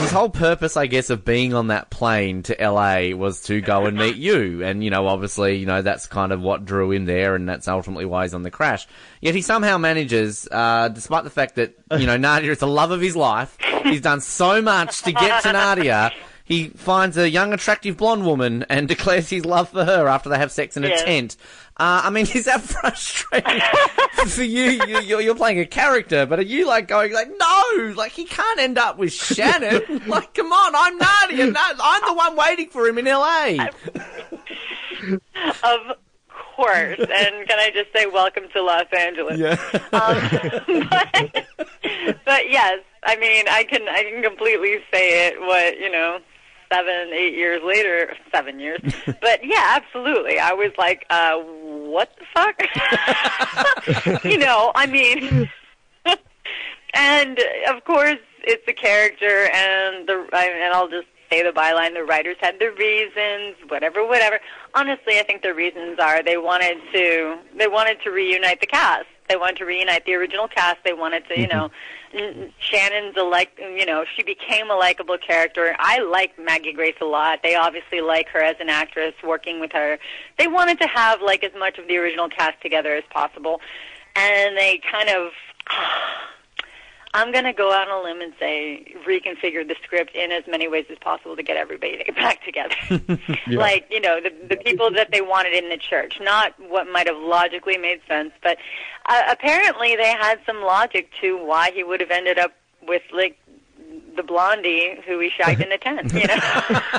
His 0.00 0.10
whole 0.10 0.30
purpose, 0.30 0.76
I 0.76 0.86
guess, 0.86 1.10
of 1.10 1.24
being 1.24 1.54
on 1.54 1.68
that 1.68 1.90
plane 1.90 2.42
to 2.44 2.56
LA 2.58 3.14
was 3.16 3.42
to 3.42 3.60
go 3.60 3.86
and 3.86 3.96
meet 3.96 4.16
you. 4.16 4.64
And, 4.64 4.82
you 4.82 4.90
know, 4.90 5.06
obviously, 5.06 5.56
you 5.56 5.66
know, 5.66 5.82
that's 5.82 6.06
kind 6.06 6.32
of 6.32 6.40
what 6.40 6.64
drew 6.64 6.90
him 6.92 7.04
there, 7.04 7.34
and 7.34 7.48
that's 7.48 7.68
ultimately 7.68 8.04
why 8.04 8.24
he's 8.24 8.34
on 8.34 8.42
the 8.42 8.50
crash. 8.50 8.86
Yet 9.20 9.34
he 9.34 9.42
somehow 9.42 9.78
manages, 9.78 10.48
uh, 10.50 10.88
despite 10.88 11.24
the 11.24 11.30
fact 11.30 11.56
that, 11.56 11.74
you 11.98 12.06
know, 12.06 12.16
Nadia 12.16 12.50
is 12.50 12.58
the 12.58 12.66
love 12.66 12.90
of 12.90 13.00
his 13.00 13.16
life, 13.16 13.56
he's 13.84 14.00
done 14.00 14.20
so 14.20 14.62
much 14.62 15.02
to 15.02 15.12
get 15.12 15.42
to 15.42 15.52
Nadia. 15.52 16.10
He 16.52 16.68
finds 16.68 17.16
a 17.16 17.30
young, 17.30 17.54
attractive 17.54 17.96
blonde 17.96 18.26
woman 18.26 18.66
and 18.68 18.86
declares 18.94 19.30
his 19.30 19.46
love 19.46 19.70
for 19.70 19.86
her 19.86 20.06
after 20.06 20.28
they 20.28 20.36
have 20.36 20.52
sex 20.52 20.76
in 20.76 20.84
a 20.84 20.94
tent. 20.98 21.38
Uh, 21.78 22.02
I 22.04 22.10
mean, 22.10 22.26
is 22.34 22.44
that 22.44 22.60
frustrating 22.60 23.62
for 24.26 24.42
you? 24.42 24.64
you 24.86 25.00
you're, 25.00 25.20
you're 25.22 25.34
playing 25.34 25.60
a 25.60 25.64
character, 25.64 26.26
but 26.26 26.38
are 26.40 26.42
you 26.42 26.66
like 26.66 26.88
going 26.88 27.14
like, 27.14 27.30
no, 27.38 27.94
like 27.96 28.12
he 28.12 28.26
can't 28.26 28.60
end 28.60 28.76
up 28.76 28.98
with 28.98 29.14
Shannon? 29.14 30.02
like, 30.06 30.34
come 30.34 30.52
on, 30.52 30.74
I'm 30.76 30.98
Nadia. 30.98 31.46
No, 31.46 31.60
I'm 31.82 32.02
the 32.06 32.12
one 32.12 32.36
waiting 32.36 32.68
for 32.68 32.86
him 32.86 32.98
in 32.98 33.06
LA. 33.06 33.68
Of 35.64 35.96
course. 36.28 36.98
And 36.98 37.48
can 37.48 37.58
I 37.58 37.70
just 37.72 37.90
say, 37.96 38.04
welcome 38.04 38.44
to 38.52 38.62
Los 38.62 38.92
Angeles. 38.92 39.38
Yeah. 39.38 39.56
Um, 39.94 40.86
but, 40.90 41.46
but 42.26 42.50
yes, 42.50 42.80
I 43.04 43.16
mean, 43.16 43.46
I 43.48 43.64
can 43.64 43.88
I 43.88 44.04
can 44.04 44.22
completely 44.22 44.76
say 44.92 45.28
it. 45.28 45.40
What 45.40 45.78
you 45.78 45.90
know, 45.90 46.20
seven, 46.72 47.12
eight 47.12 47.34
years 47.34 47.60
later, 47.64 48.14
seven 48.34 48.58
years. 48.60 48.80
But 49.20 49.44
yeah, 49.44 49.78
absolutely. 49.82 50.38
I 50.38 50.52
was 50.52 50.72
like, 50.78 51.04
uh, 51.10 51.36
what 51.38 52.10
the 52.18 52.24
fuck? 52.34 54.24
you 54.24 54.38
know, 54.38 54.72
I 54.74 54.86
mean. 54.86 55.50
And 56.94 57.40
of 57.68 57.84
course, 57.84 58.18
it's 58.44 58.64
the 58.66 58.74
character 58.74 59.48
and 59.54 60.06
the 60.06 60.26
I- 60.34 60.50
and 60.62 60.74
I'll 60.74 60.88
just 60.88 61.06
say 61.30 61.42
the 61.42 61.48
byline. 61.50 61.94
The 61.94 62.04
writers 62.04 62.36
had 62.40 62.58
their 62.58 62.72
reasons, 62.72 63.56
whatever, 63.68 64.06
whatever. 64.06 64.40
Honestly, 64.74 65.18
I 65.18 65.22
think 65.22 65.42
the 65.42 65.54
reasons 65.54 65.98
are 65.98 66.22
they 66.22 66.36
wanted 66.36 66.76
to 66.92 67.38
they 67.56 67.66
wanted 67.66 67.98
to 68.04 68.10
reunite 68.10 68.60
the 68.60 68.66
cast. 68.66 69.06
They 69.30 69.36
wanted 69.36 69.56
to 69.58 69.64
reunite 69.64 70.04
the 70.04 70.14
original 70.14 70.48
cast. 70.48 70.78
They 70.84 70.92
wanted 70.92 71.26
to, 71.28 71.40
you 71.40 71.46
know, 71.48 71.64
n- 71.64 71.70
Shannon's 72.58 73.16
a 73.16 73.22
like, 73.22 73.58
you 73.58 73.86
know, 73.86 74.04
she 74.14 74.22
became 74.22 74.70
a 74.70 74.74
likable 74.74 75.18
character. 75.18 75.74
I 75.78 76.00
like 76.00 76.38
Maggie 76.38 76.72
Grace 76.72 76.96
a 77.00 77.04
lot. 77.04 77.40
They 77.42 77.54
obviously 77.54 78.00
like 78.00 78.28
her 78.28 78.42
as 78.42 78.56
an 78.60 78.68
actress, 78.68 79.14
working 79.24 79.60
with 79.60 79.72
her. 79.72 79.98
They 80.38 80.46
wanted 80.46 80.78
to 80.80 80.86
have 80.88 81.22
like 81.22 81.42
as 81.42 81.52
much 81.58 81.78
of 81.78 81.88
the 81.88 81.96
original 81.96 82.28
cast 82.28 82.60
together 82.60 82.94
as 82.94 83.04
possible, 83.10 83.60
and 84.14 84.56
they 84.56 84.80
kind 84.90 85.08
of. 85.08 85.32
I'm 87.14 87.30
going 87.30 87.44
to 87.44 87.52
go 87.52 87.72
out 87.72 87.88
on 87.88 88.00
a 88.00 88.02
limb 88.02 88.22
and 88.22 88.32
say 88.38 88.94
reconfigure 89.06 89.66
the 89.66 89.76
script 89.82 90.14
in 90.14 90.32
as 90.32 90.44
many 90.48 90.66
ways 90.66 90.86
as 90.90 90.96
possible 90.98 91.36
to 91.36 91.42
get 91.42 91.56
everybody 91.58 92.02
back 92.16 92.42
together. 92.44 92.74
Like, 93.46 93.86
you 93.90 94.00
know, 94.00 94.20
the, 94.20 94.32
the 94.48 94.56
people 94.56 94.90
that 94.92 95.10
they 95.10 95.20
wanted 95.20 95.52
in 95.52 95.68
the 95.68 95.76
church, 95.76 96.18
not 96.20 96.54
what 96.70 96.86
might 96.88 97.06
have 97.06 97.18
logically 97.18 97.76
made 97.76 98.00
sense, 98.08 98.32
but 98.42 98.56
uh, 99.06 99.22
apparently 99.28 99.94
they 99.96 100.08
had 100.08 100.38
some 100.46 100.62
logic 100.62 101.10
to 101.20 101.44
why 101.44 101.70
he 101.70 101.84
would 101.84 102.00
have 102.00 102.10
ended 102.10 102.38
up 102.38 102.52
with, 102.82 103.02
like, 103.12 103.38
the 104.16 104.22
blondie 104.22 105.00
who 105.06 105.18
we 105.18 105.30
shagged 105.30 105.60
in 105.60 105.68
the 105.70 105.78
tent, 105.78 106.12
you 106.12 106.26
know? 106.26 106.80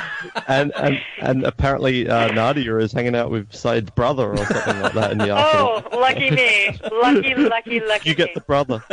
And 0.47 0.71
and, 0.77 0.99
and 1.21 1.43
apparently 1.43 2.07
uh, 2.09 2.31
Nadia 2.31 2.77
is 2.77 2.91
hanging 2.93 3.13
out 3.15 3.29
with 3.29 3.49
Sayid's 3.51 3.89
brother 3.91 4.31
or 4.31 4.37
something 4.37 4.79
like 4.81 4.93
that 4.93 5.11
in 5.11 5.17
the 5.17 5.29
afternoon. 5.31 5.83
oh, 5.93 5.97
lucky 5.99 6.31
me. 6.31 6.77
Lucky, 6.91 7.35
lucky, 7.49 7.79
lucky 7.81 8.09
You 8.09 8.15
get 8.15 8.27
me. 8.29 8.33
the 8.35 8.41
brother. 8.41 8.81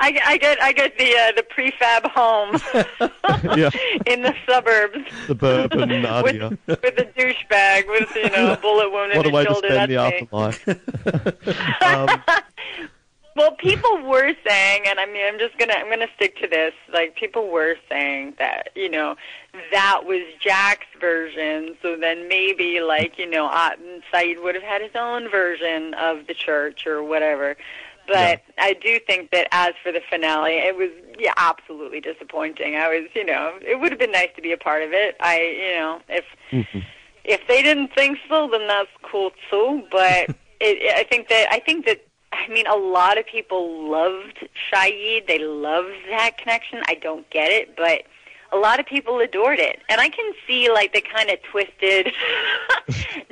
I, 0.00 0.10
get- 0.12 0.26
I 0.26 0.36
get 0.38 0.62
I 0.62 0.72
get 0.72 0.96
the 0.98 1.16
uh, 1.16 1.32
the 1.32 1.42
prefab 1.42 2.10
home 2.10 3.56
yeah, 3.58 3.70
in 4.06 4.22
the 4.22 4.34
suburbs. 4.48 4.98
the 5.26 5.34
bourbon 5.34 6.02
Nadia. 6.02 6.50
with 6.66 6.84
a 6.84 7.10
douchebag 7.16 7.88
with 7.88 8.14
you 8.14 8.30
know 8.30 8.52
a 8.52 8.56
bullet 8.58 8.90
wound 8.92 9.12
in 9.12 9.16
What 9.18 9.26
a 9.26 9.30
his 9.30 9.34
way 9.34 9.44
to 9.44 9.50
shoulder. 9.52 9.68
spend 9.68 9.92
That's 9.92 10.20
the 10.20 10.36
me. 10.36 10.42
afterlife. 10.44 12.28
um, 12.28 12.84
Well, 13.38 13.52
people 13.52 14.02
were 14.02 14.34
saying, 14.44 14.82
and 14.88 14.98
I 14.98 15.06
mean, 15.06 15.24
I'm 15.24 15.38
just 15.38 15.56
gonna 15.58 15.74
I'm 15.74 15.88
gonna 15.88 16.08
stick 16.16 16.36
to 16.40 16.48
this. 16.48 16.72
Like 16.92 17.14
people 17.14 17.46
were 17.52 17.76
saying 17.88 18.34
that 18.40 18.70
you 18.74 18.88
know 18.90 19.14
that 19.70 20.00
was 20.04 20.22
Jack's 20.40 20.88
version. 21.00 21.76
So 21.80 21.96
then 21.96 22.26
maybe 22.26 22.80
like 22.80 23.16
you 23.16 23.30
know 23.30 23.48
Sayid 24.12 24.42
would 24.42 24.56
have 24.56 24.64
had 24.64 24.82
his 24.82 24.90
own 24.96 25.30
version 25.30 25.94
of 25.94 26.26
the 26.26 26.34
church 26.34 26.84
or 26.84 27.04
whatever. 27.04 27.56
But 28.08 28.42
I 28.58 28.72
do 28.72 28.98
think 29.06 29.30
that 29.30 29.46
as 29.52 29.74
for 29.84 29.92
the 29.92 30.00
finale, 30.10 30.54
it 30.54 30.76
was 30.76 30.90
yeah 31.16 31.34
absolutely 31.36 32.00
disappointing. 32.00 32.74
I 32.74 32.88
was 32.88 33.08
you 33.14 33.24
know 33.24 33.56
it 33.62 33.78
would 33.78 33.92
have 33.92 34.00
been 34.00 34.10
nice 34.10 34.30
to 34.34 34.42
be 34.42 34.50
a 34.50 34.58
part 34.58 34.82
of 34.82 34.92
it. 34.92 35.14
I 35.20 35.40
you 35.40 35.78
know 35.78 36.00
if 36.08 36.24
mm-hmm. 36.50 36.80
if 37.22 37.40
they 37.46 37.62
didn't 37.62 37.94
think 37.94 38.18
so, 38.28 38.48
then 38.50 38.66
that's 38.66 38.90
cool 39.08 39.30
too. 39.48 39.84
But 39.92 40.30
it, 40.60 40.96
I 40.96 41.04
think 41.04 41.28
that 41.28 41.46
I 41.52 41.60
think 41.60 41.86
that 41.86 42.04
I 42.32 42.48
mean 42.48 42.66
a 42.66 42.76
lot 42.76 43.18
of 43.18 43.26
people 43.26 43.90
loved 43.90 44.48
Shayid. 44.72 45.26
They 45.26 45.38
loved 45.38 45.94
that 46.10 46.38
connection. 46.38 46.80
I 46.86 46.94
don't 46.94 47.28
get 47.30 47.50
it, 47.50 47.76
but 47.76 48.02
a 48.52 48.56
lot 48.56 48.80
of 48.80 48.86
people 48.86 49.18
adored 49.20 49.58
it, 49.58 49.80
and 49.88 50.00
I 50.00 50.08
can 50.08 50.32
see 50.46 50.70
like 50.70 50.92
the 50.92 51.02
kind 51.02 51.30
of 51.30 51.38
twisted, 51.42 52.12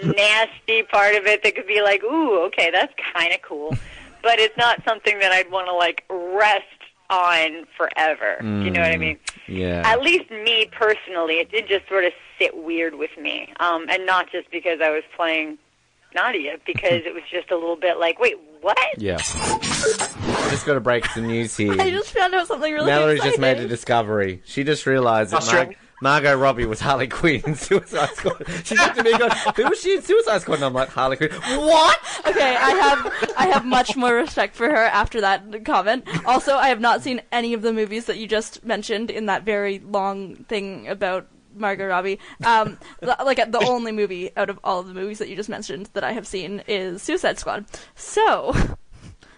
nasty 0.17 0.83
part 0.83 1.15
of 1.15 1.27
it 1.27 1.43
that 1.43 1.55
could 1.55 1.67
be 1.67 1.83
like, 1.83 2.03
ooh, 2.05 2.45
okay, 2.47 2.71
that's 2.71 2.93
kind 3.15 3.33
of 3.33 3.41
cool, 3.43 3.75
but 4.23 4.39
it's 4.39 4.57
not 4.57 4.83
something 4.87 5.19
that 5.21 5.33
I'd 5.33 5.51
want 5.51 5.69
to 5.69 5.75
like 5.75 6.05
rest 6.11 6.65
on 7.09 7.67
forever. 7.77 8.39
Do 8.41 8.65
you 8.65 8.71
know 8.71 8.81
what 8.81 8.91
I 8.93 8.97
mean? 8.97 9.19
Yeah. 9.47 9.83
At 9.85 10.03
least 10.03 10.31
me 10.31 10.69
personally, 10.73 11.35
it 11.35 11.51
did 11.51 11.69
just 11.69 11.89
sort 11.89 12.05
of 12.05 12.13
sit 12.39 12.57
weird 12.57 12.97
with 12.97 13.17
me, 13.19 13.53
um, 13.61 13.87
and 13.89 14.05
not 14.05 14.31
just 14.31 14.51
because 14.51 14.81
I 14.83 14.91
was 14.91 15.05
playing 15.17 15.57
Nadia, 16.15 16.57
because 16.67 17.03
it 17.05 17.15
was 17.15 17.23
just 17.31 17.51
a 17.51 17.55
little 17.57 17.77
bit 17.77 17.99
like, 17.99 18.19
wait, 18.19 18.37
what? 18.61 18.77
Yeah. 18.97 19.19
just 19.19 20.65
got 20.67 20.75
to 20.75 20.81
break 20.81 21.07
some 21.07 21.27
news 21.27 21.57
here. 21.59 21.73
I 21.81 21.91
just 21.91 22.11
found 22.11 22.35
out 22.35 22.47
something 22.47 22.73
really 22.73 22.87
Mallory 22.87 23.15
exciting. 23.17 23.33
just 23.33 23.41
made 23.41 23.59
a 23.59 23.69
discovery. 23.69 24.43
She 24.45 24.65
just 24.65 24.87
realised 24.87 25.33
that 25.33 25.39
Australia? 25.39 25.67
Mar- 25.69 25.77
Margot 26.03 26.37
Robbie 26.37 26.67
was 26.67 26.79
Harley 26.81 27.09
Quinn 27.09 27.41
in 27.47 27.55
Suicide 27.55 28.11
Squad. 28.11 28.45
She 28.65 28.77
looked 28.77 28.99
at 28.99 29.05
me 29.05 29.13
and 29.13 29.21
goes, 29.21 29.33
Who 29.57 29.65
was 29.69 29.81
she 29.81 29.95
in 29.97 30.03
Suicide 30.03 30.43
Squad? 30.43 30.57
And 30.57 30.65
I'm 30.65 30.75
like, 30.75 30.91
Harley 30.91 31.17
Quinn. 31.17 31.31
What? 31.33 31.99
Okay, 32.27 32.55
I 32.55 32.71
have 32.71 33.35
I 33.39 33.47
have 33.47 33.65
much 33.65 33.97
more 33.97 34.13
respect 34.15 34.57
for 34.57 34.69
her 34.69 34.77
after 34.85 35.23
that 35.23 35.65
comment. 35.65 36.07
Also, 36.27 36.55
I 36.57 36.69
have 36.69 36.81
not 36.81 37.03
seen 37.03 37.23
any 37.33 37.55
of 37.55 37.63
the 37.63 37.73
movies 37.73 38.05
that 38.07 38.19
you 38.19 38.27
just 38.29 38.63
mentioned 38.63 39.11
in 39.11 39.25
that 39.27 39.45
very 39.45 39.79
long 39.79 40.37
thing 40.49 40.87
about 40.87 41.29
Margot 41.57 41.87
Robbie. 41.87 42.19
Um, 42.45 42.79
the- 43.01 43.17
like 43.25 43.39
the 43.51 43.65
only 43.67 43.93
movie 43.93 44.31
out 44.37 44.51
of 44.51 44.59
all 44.65 44.81
of 44.81 44.89
the 44.89 44.95
movies 44.95 45.19
that 45.19 45.29
you 45.29 45.37
just 45.37 45.49
mentioned 45.49 45.89
that 45.95 46.05
I 46.05 46.13
have 46.13 46.27
seen 46.27 46.63
is 46.69 47.03
Suicide 47.03 47.39
Squad. 47.39 47.65
So. 47.95 48.55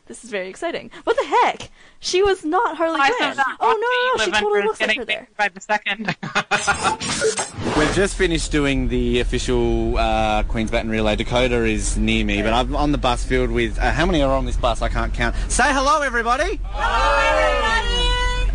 This 0.06 0.24
is 0.24 0.30
very 0.30 0.48
exciting. 0.48 0.90
What 1.04 1.16
the 1.18 1.24
heck? 1.26 1.70
She 2.00 2.22
was 2.22 2.42
not 2.42 2.78
Harley 2.78 2.98
Quinn. 2.98 3.34
saw 3.34 3.42
Oh 3.60 4.16
no, 4.16 4.24
no, 4.24 4.24
she 4.24 4.30
totally 4.40 4.62
looks 4.62 4.80
like 4.80 4.96
her 4.96 5.04
there. 5.04 5.28
by 5.36 5.48
the 5.48 5.60
second. 5.60 6.06
We've 7.78 7.94
just 7.94 8.16
finished 8.16 8.50
doing 8.50 8.88
the 8.88 9.20
official 9.20 9.98
uh, 9.98 10.44
Queen's 10.44 10.70
Baton 10.70 10.90
Relay. 10.90 11.16
Dakota 11.16 11.62
is 11.66 11.98
near 11.98 12.24
me, 12.24 12.40
but 12.40 12.54
I'm 12.54 12.74
on 12.74 12.90
the 12.92 12.96
bus 12.96 13.22
filled 13.22 13.50
with. 13.50 13.78
Uh, 13.78 13.90
how 13.92 14.06
many 14.06 14.22
are 14.22 14.34
on 14.34 14.46
this 14.46 14.56
bus? 14.56 14.80
I 14.80 14.88
can't 14.88 15.12
count. 15.12 15.36
Say 15.48 15.64
hello, 15.66 16.00
everybody! 16.00 16.58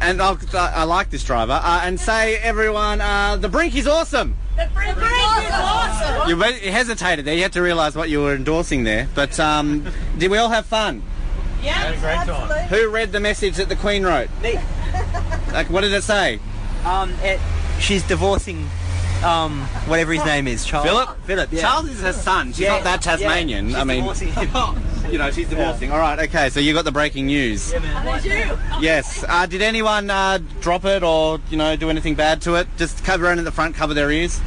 And 0.03 0.21
I'll, 0.21 0.37
I 0.53 0.83
like 0.83 1.09
this 1.09 1.23
driver. 1.23 1.59
Uh, 1.63 1.81
and 1.83 1.99
say, 1.99 2.35
everyone, 2.37 2.99
uh, 2.99 3.37
the 3.37 3.47
brink 3.47 3.73
is 3.75 3.87
awesome. 3.87 4.35
The 4.57 4.69
brink 4.73 4.97
You 6.27 6.35
re- 6.35 6.59
you 6.63 6.71
hesitated 6.71 7.23
there. 7.25 7.35
You 7.35 7.43
had 7.43 7.53
to 7.53 7.61
realise 7.61 7.95
what 7.95 8.09
you 8.09 8.21
were 8.21 8.35
endorsing 8.35 8.83
there. 8.83 9.07
But 9.15 9.39
um, 9.39 9.87
did 10.17 10.29
we 10.29 10.37
all 10.37 10.49
have 10.49 10.65
fun? 10.65 11.01
Yeah, 11.63 11.91
great 12.01 12.17
absolutely. 12.17 12.55
time. 12.55 12.67
Who 12.67 12.89
read 12.89 13.13
the 13.13 13.21
message 13.21 13.55
that 13.55 13.69
the 13.69 13.77
Queen 13.77 14.03
wrote? 14.03 14.29
Me. 14.41 14.59
Like, 15.53 15.69
what 15.69 15.81
did 15.81 15.93
it 15.93 16.03
say? 16.03 16.39
Um, 16.85 17.13
it, 17.21 17.39
she's 17.79 18.03
divorcing, 18.03 18.69
um, 19.23 19.61
whatever 19.87 20.13
his 20.13 20.23
name 20.25 20.47
is, 20.47 20.65
Charles. 20.65 20.87
Philip? 20.87 21.17
Philip. 21.25 21.51
Yeah. 21.51 21.61
Charles 21.61 21.89
is 21.89 22.01
her 22.01 22.13
son. 22.13 22.47
She's 22.49 22.59
Yeah, 22.61 22.73
not 22.73 22.83
that 22.83 23.05
yeah. 23.05 23.15
Tasmanian. 23.17 23.67
She's 23.69 23.75
I 23.75 23.83
mean, 23.83 24.03
you 25.11 25.17
know, 25.17 25.31
she's 25.31 25.49
divorcing. 25.49 25.91
All 25.91 25.99
right, 25.99 26.19
okay. 26.19 26.49
So 26.49 26.59
you 26.59 26.73
got 26.73 26.85
the 26.85 26.91
breaking 26.91 27.27
news. 27.27 27.73
Yes. 28.79 29.23
Uh, 29.27 29.45
did 29.45 29.61
anyone 29.61 30.09
uh, 30.09 30.39
drop 30.61 30.85
it 30.85 31.03
or 31.03 31.39
you 31.49 31.57
know 31.57 31.75
do 31.75 31.89
anything 31.89 32.15
bad 32.15 32.41
to 32.43 32.55
it? 32.55 32.67
Just 32.77 33.03
cover 33.03 33.25
everyone 33.25 33.39
at 33.39 33.45
the 33.45 33.51
front, 33.51 33.75
cover 33.75 33.93
their 33.93 34.11
ears. 34.11 34.39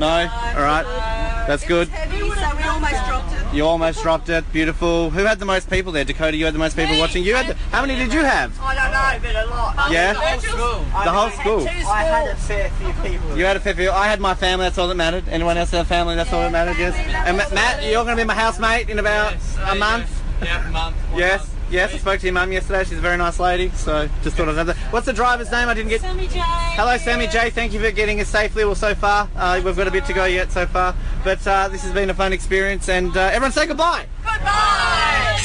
No. 0.00 0.06
All 0.06 0.62
right. 0.62 1.44
That's 1.46 1.66
good. 1.66 1.88
Heavy, 1.88 2.20
so 2.20 2.56
we 2.56 2.62
almost 2.62 3.06
dropped 3.06 3.32
it. 3.34 3.54
You 3.54 3.66
almost 3.66 4.02
dropped 4.02 4.28
it. 4.30 4.50
Beautiful. 4.50 5.10
Who 5.10 5.24
had 5.24 5.38
the 5.38 5.44
most 5.44 5.68
people 5.68 5.92
there? 5.92 6.04
Dakota, 6.04 6.38
you 6.38 6.46
had 6.46 6.54
the 6.54 6.58
most 6.58 6.74
people 6.74 6.98
watching. 6.98 7.22
You 7.22 7.34
had. 7.34 7.48
The, 7.48 7.54
how 7.70 7.82
many 7.82 7.96
did 7.96 8.14
you 8.14 8.20
have? 8.20 8.58
I 8.62 8.74
don't 8.74 8.92
know, 8.92 9.28
but 9.28 9.44
a 9.44 9.50
lot. 9.50 9.92
Yeah? 9.92 10.14
The 10.14 10.20
whole 10.20 10.40
school. 10.40 10.84
The 11.04 11.10
whole 11.10 11.30
school. 11.30 11.68
I 11.86 12.02
had 12.04 12.28
a 12.28 12.36
fair 12.36 12.70
few 12.70 12.92
people. 13.02 13.36
You 13.36 13.44
had 13.44 13.58
a 13.58 13.60
fair 13.60 13.74
few. 13.74 13.90
I 13.90 14.06
had 14.06 14.20
my 14.20 14.34
family. 14.34 14.64
That's 14.64 14.78
all 14.78 14.88
that 14.88 14.94
mattered. 14.94 15.28
Anyone 15.28 15.58
else 15.58 15.70
have 15.72 15.86
family? 15.86 16.14
That's 16.14 16.32
all 16.32 16.40
that 16.42 16.52
mattered. 16.52 16.78
Yes. 16.78 16.94
And 17.26 17.36
Matt, 17.36 17.84
you're 17.84 18.04
going 18.04 18.16
to 18.16 18.22
be 18.22 18.26
my 18.26 18.34
housemate 18.34 18.88
in 18.88 18.98
about 18.98 19.34
a 19.68 19.74
month. 19.74 20.22
Yeah, 20.42 20.66
a 20.66 20.70
month. 20.70 20.96
Yes. 21.14 21.50
Yes. 21.70 21.94
I 21.94 21.98
spoke 21.98 22.20
to 22.20 22.26
your 22.26 22.34
mum 22.34 22.52
yesterday. 22.52 22.84
She's 22.84 22.98
a 22.98 23.00
very 23.00 23.16
nice 23.16 23.38
lady. 23.38 23.70
So 23.70 24.08
just 24.22 24.36
thought 24.36 24.48
I'd 24.48 24.56
have 24.56 24.66
that. 24.66 24.76
What's 24.92 25.06
the 25.06 25.12
driver's 25.12 25.50
name? 25.50 25.68
I 25.68 25.74
didn't 25.74 25.90
get. 25.90 26.00
Sammy 26.00 26.26
J. 26.26 26.40
Hello, 26.40 26.96
Sammy 26.98 27.26
J. 27.28 27.50
Thank 27.50 27.72
you 27.72 27.80
for 27.80 27.90
getting 27.90 28.20
us 28.20 28.28
safely. 28.28 28.64
Well, 28.64 28.74
so 28.74 28.94
far 28.94 29.28
uh, 29.36 29.60
we've 29.64 29.76
got 29.76 29.86
a 29.86 29.90
bit 29.90 30.04
to 30.06 30.12
go 30.12 30.24
yet 30.24 30.50
so 30.52 30.66
far, 30.66 30.94
but 31.24 31.46
uh, 31.46 31.68
this 31.68 31.82
has 31.82 31.92
been 31.92 32.10
a 32.10 32.14
fun 32.14 32.32
experience. 32.32 32.88
And 32.88 33.16
uh, 33.16 33.20
everyone 33.20 33.52
say 33.52 33.66
goodbye. 33.66 34.06
Goodbye. 34.24 35.38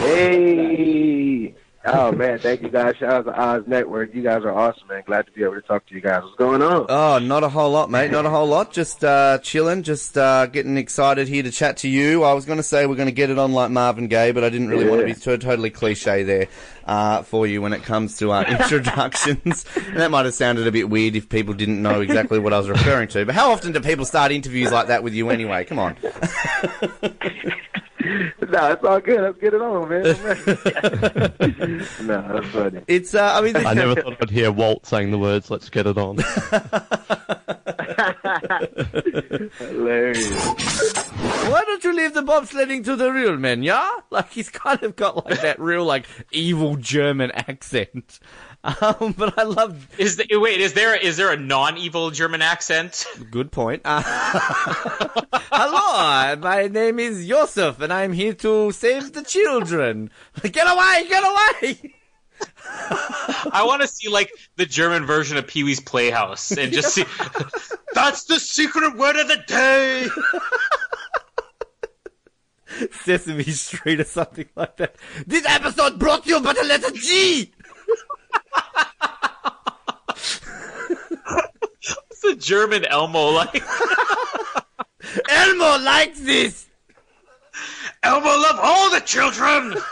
Hey. 0.00 1.54
Oh 1.90 2.12
man, 2.12 2.38
thank 2.38 2.62
you 2.62 2.68
guys. 2.68 2.96
Shout 2.96 3.12
out 3.12 3.24
to 3.26 3.40
Oz 3.40 3.62
Network. 3.66 4.14
You 4.14 4.22
guys 4.22 4.42
are 4.42 4.52
awesome, 4.52 4.86
man. 4.88 5.02
Glad 5.06 5.26
to 5.26 5.32
be 5.32 5.42
able 5.42 5.54
to 5.54 5.62
talk 5.62 5.86
to 5.86 5.94
you 5.94 6.00
guys. 6.00 6.22
What's 6.22 6.36
going 6.36 6.60
on? 6.62 6.86
Oh, 6.88 7.18
not 7.18 7.44
a 7.44 7.48
whole 7.48 7.70
lot, 7.70 7.90
mate. 7.90 8.10
Not 8.10 8.26
a 8.26 8.30
whole 8.30 8.46
lot. 8.46 8.72
Just 8.72 9.04
uh, 9.04 9.38
chilling. 9.38 9.82
Just 9.82 10.18
uh, 10.18 10.46
getting 10.46 10.76
excited 10.76 11.28
here 11.28 11.42
to 11.42 11.50
chat 11.50 11.78
to 11.78 11.88
you. 11.88 12.24
I 12.24 12.32
was 12.34 12.44
going 12.44 12.58
to 12.58 12.62
say 12.62 12.86
we're 12.86 12.96
going 12.96 13.06
to 13.08 13.12
get 13.12 13.30
it 13.30 13.38
on 13.38 13.52
like 13.52 13.70
Marvin 13.70 14.08
Gaye, 14.08 14.32
but 14.32 14.44
I 14.44 14.50
didn't 14.50 14.68
really 14.68 14.88
want 14.88 15.00
to 15.00 15.06
be 15.06 15.14
to- 15.14 15.38
totally 15.38 15.70
cliche 15.70 16.24
there 16.24 16.48
uh, 16.84 17.22
for 17.22 17.46
you 17.46 17.62
when 17.62 17.72
it 17.72 17.82
comes 17.82 18.18
to 18.18 18.32
uh, 18.32 18.42
introductions. 18.48 19.64
and 19.76 19.96
that 19.96 20.10
might 20.10 20.24
have 20.24 20.34
sounded 20.34 20.66
a 20.66 20.72
bit 20.72 20.90
weird 20.90 21.16
if 21.16 21.28
people 21.28 21.54
didn't 21.54 21.80
know 21.82 22.00
exactly 22.00 22.38
what 22.38 22.52
I 22.52 22.58
was 22.58 22.68
referring 22.68 23.08
to. 23.08 23.24
But 23.24 23.34
how 23.34 23.52
often 23.52 23.72
do 23.72 23.80
people 23.80 24.04
start 24.04 24.32
interviews 24.32 24.72
like 24.72 24.88
that 24.88 25.02
with 25.02 25.14
you 25.14 25.30
anyway? 25.30 25.64
Come 25.64 25.78
on. 25.78 25.96
no, 28.48 28.72
it's 28.72 28.84
all 28.84 29.00
good. 29.00 29.20
Let's 29.20 29.38
get 29.38 29.54
it 29.54 29.60
on, 29.60 29.88
man. 29.88 30.02
no, 32.06 32.32
that's 32.32 32.46
funny. 32.48 32.82
It's. 32.86 33.14
Uh, 33.14 33.32
I 33.34 33.40
mean, 33.42 33.56
I 33.56 33.74
never 33.74 33.94
thought 34.00 34.16
I'd 34.22 34.30
hear 34.30 34.50
Walt 34.50 34.86
saying 34.86 35.10
the 35.10 35.18
words 35.18 35.50
"Let's 35.50 35.68
get 35.68 35.86
it 35.86 35.98
on." 35.98 36.16
Hilarious. 39.58 40.30
Why 41.48 41.62
don't 41.64 41.84
you 41.84 41.94
leave 41.94 42.14
the 42.14 42.22
bobsledding 42.22 42.84
to 42.84 42.96
the 42.96 43.12
real 43.12 43.36
men, 43.36 43.62
yeah? 43.62 43.90
Like 44.10 44.30
he's 44.30 44.48
kind 44.48 44.82
of 44.82 44.96
got 44.96 45.26
like 45.26 45.42
that 45.42 45.60
real 45.60 45.84
like 45.84 46.06
evil 46.32 46.76
German 46.76 47.30
accent. 47.32 48.20
Um, 48.64 49.14
but 49.16 49.38
I 49.38 49.44
love. 49.44 49.88
Is 49.98 50.16
the, 50.16 50.26
wait? 50.32 50.60
Is 50.60 50.72
there 50.72 50.96
is 50.96 51.16
there 51.16 51.32
a 51.32 51.36
non-evil 51.36 52.10
German 52.10 52.42
accent? 52.42 53.06
Good 53.30 53.52
point. 53.52 53.82
Uh, 53.84 54.02
hello, 55.52 56.36
my 56.36 56.66
name 56.66 56.98
is 56.98 57.26
Josef, 57.26 57.80
and 57.80 57.92
I'm 57.92 58.12
here 58.12 58.34
to 58.34 58.72
save 58.72 59.12
the 59.12 59.22
children. 59.22 60.10
Get 60.42 60.66
away! 60.66 61.06
Get 61.08 61.24
away! 61.24 61.94
I 63.52 63.62
want 63.64 63.82
to 63.82 63.88
see 63.88 64.08
like 64.08 64.30
the 64.56 64.66
German 64.66 65.06
version 65.06 65.36
of 65.36 65.46
Pee 65.46 65.62
Wee's 65.64 65.80
Playhouse 65.80 66.50
and 66.52 66.72
just 66.72 66.94
see. 66.94 67.04
That's 67.94 68.24
the 68.24 68.38
secret 68.38 68.96
word 68.96 69.16
of 69.16 69.28
the 69.28 69.42
day. 69.46 70.08
Sesame 73.02 73.44
Street 73.44 74.00
or 74.00 74.04
something 74.04 74.48
like 74.54 74.76
that. 74.76 74.96
This 75.26 75.44
episode 75.46 75.98
brought 75.98 76.24
to 76.24 76.30
you 76.30 76.40
by 76.40 76.52
the 76.52 76.64
letter 76.64 76.90
G. 76.92 77.52
What's 82.18 82.20
the 82.22 82.36
German 82.48 82.84
Elmo 82.86 83.28
like? 83.28 83.62
Elmo 85.28 85.84
likes 85.84 86.18
this. 86.20 86.66
Elmo 88.02 88.26
love 88.26 88.58
all 88.62 88.90
the 88.90 89.00
children. 89.00 89.74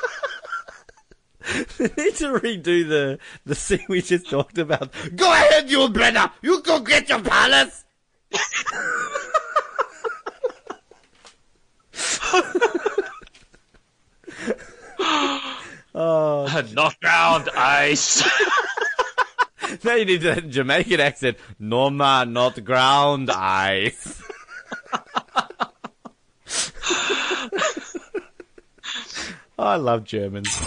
We 1.79 1.85
need 1.97 2.17
to 2.17 2.41
redo 2.41 2.89
the 2.89 3.21
the 3.45 3.55
scene 3.55 3.85
we 3.89 4.03
just 4.03 4.29
talked 4.29 4.59
about. 4.59 4.93
Go 5.15 5.33
ahead, 5.33 5.71
you 5.71 5.89
Brenner. 5.91 6.33
You 6.43 6.61
go 6.61 6.81
get 6.81 7.09
your 7.09 7.21
palace. 7.21 7.85
oh, 15.95 16.65
not 16.73 16.99
ground 17.01 17.49
ice. 17.55 18.25
now 19.85 19.95
you 19.95 20.05
need 20.05 20.23
that 20.23 20.49
Jamaican 20.49 21.01
accent. 21.01 21.37
No 21.59 21.91
man, 21.91 22.33
not 22.33 22.63
ground 22.65 23.31
ice. 23.31 24.23
I 29.59 29.77
love 29.77 30.05
Germans. 30.05 30.61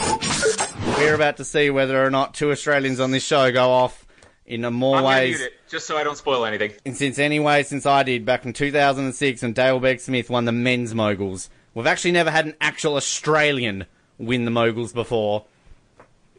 We're 0.98 1.14
about 1.14 1.38
to 1.38 1.46
see 1.46 1.70
whether 1.70 2.04
or 2.04 2.10
not 2.10 2.34
two 2.34 2.52
Australians 2.52 3.00
on 3.00 3.12
this 3.12 3.24
show 3.24 3.52
go 3.52 3.70
off 3.70 4.08
in 4.46 4.66
a 4.66 4.72
more 4.72 4.98
I'm 4.98 5.04
ways. 5.04 5.38
mute 5.38 5.46
it 5.48 5.54
just 5.70 5.86
so 5.86 5.96
I 5.96 6.04
don't 6.04 6.18
spoil 6.18 6.44
anything. 6.46 6.74
And 6.86 6.98
since 6.98 7.20
anyway, 7.20 7.62
since 7.64 7.86
I 7.86 8.02
did 8.04 8.26
back 8.26 8.46
in 8.46 8.54
2006 8.54 9.44
and 9.44 9.54
Dale 9.54 9.80
Begg-Smith 9.80 10.30
won 10.30 10.46
the 10.46 10.52
men's 10.52 10.96
moguls, 10.96 11.50
we've 11.76 11.86
actually 11.86 12.14
never 12.14 12.32
had 12.32 12.48
an 12.48 12.56
actual 12.60 12.96
Australian 12.96 13.86
win 14.18 14.46
the 14.46 14.52
moguls 14.52 14.92
before. 14.92 15.46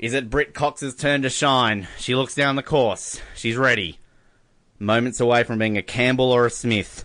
Is 0.01 0.15
it 0.15 0.31
Britt 0.31 0.55
Cox's 0.55 0.95
turn 0.95 1.21
to 1.23 1.29
shine? 1.29 1.87
She 1.99 2.15
looks 2.15 2.35
down 2.35 2.57
the 2.57 2.63
course. 2.63 3.21
She's 3.35 3.59
ready. 3.59 3.99
Moments 4.79 5.21
away 5.21 5.45
from 5.45 5.59
being 5.59 5.77
a 5.77 5.83
Campbell 5.83 6.33
or 6.33 6.47
a 6.47 6.51
Smith. 6.51 7.05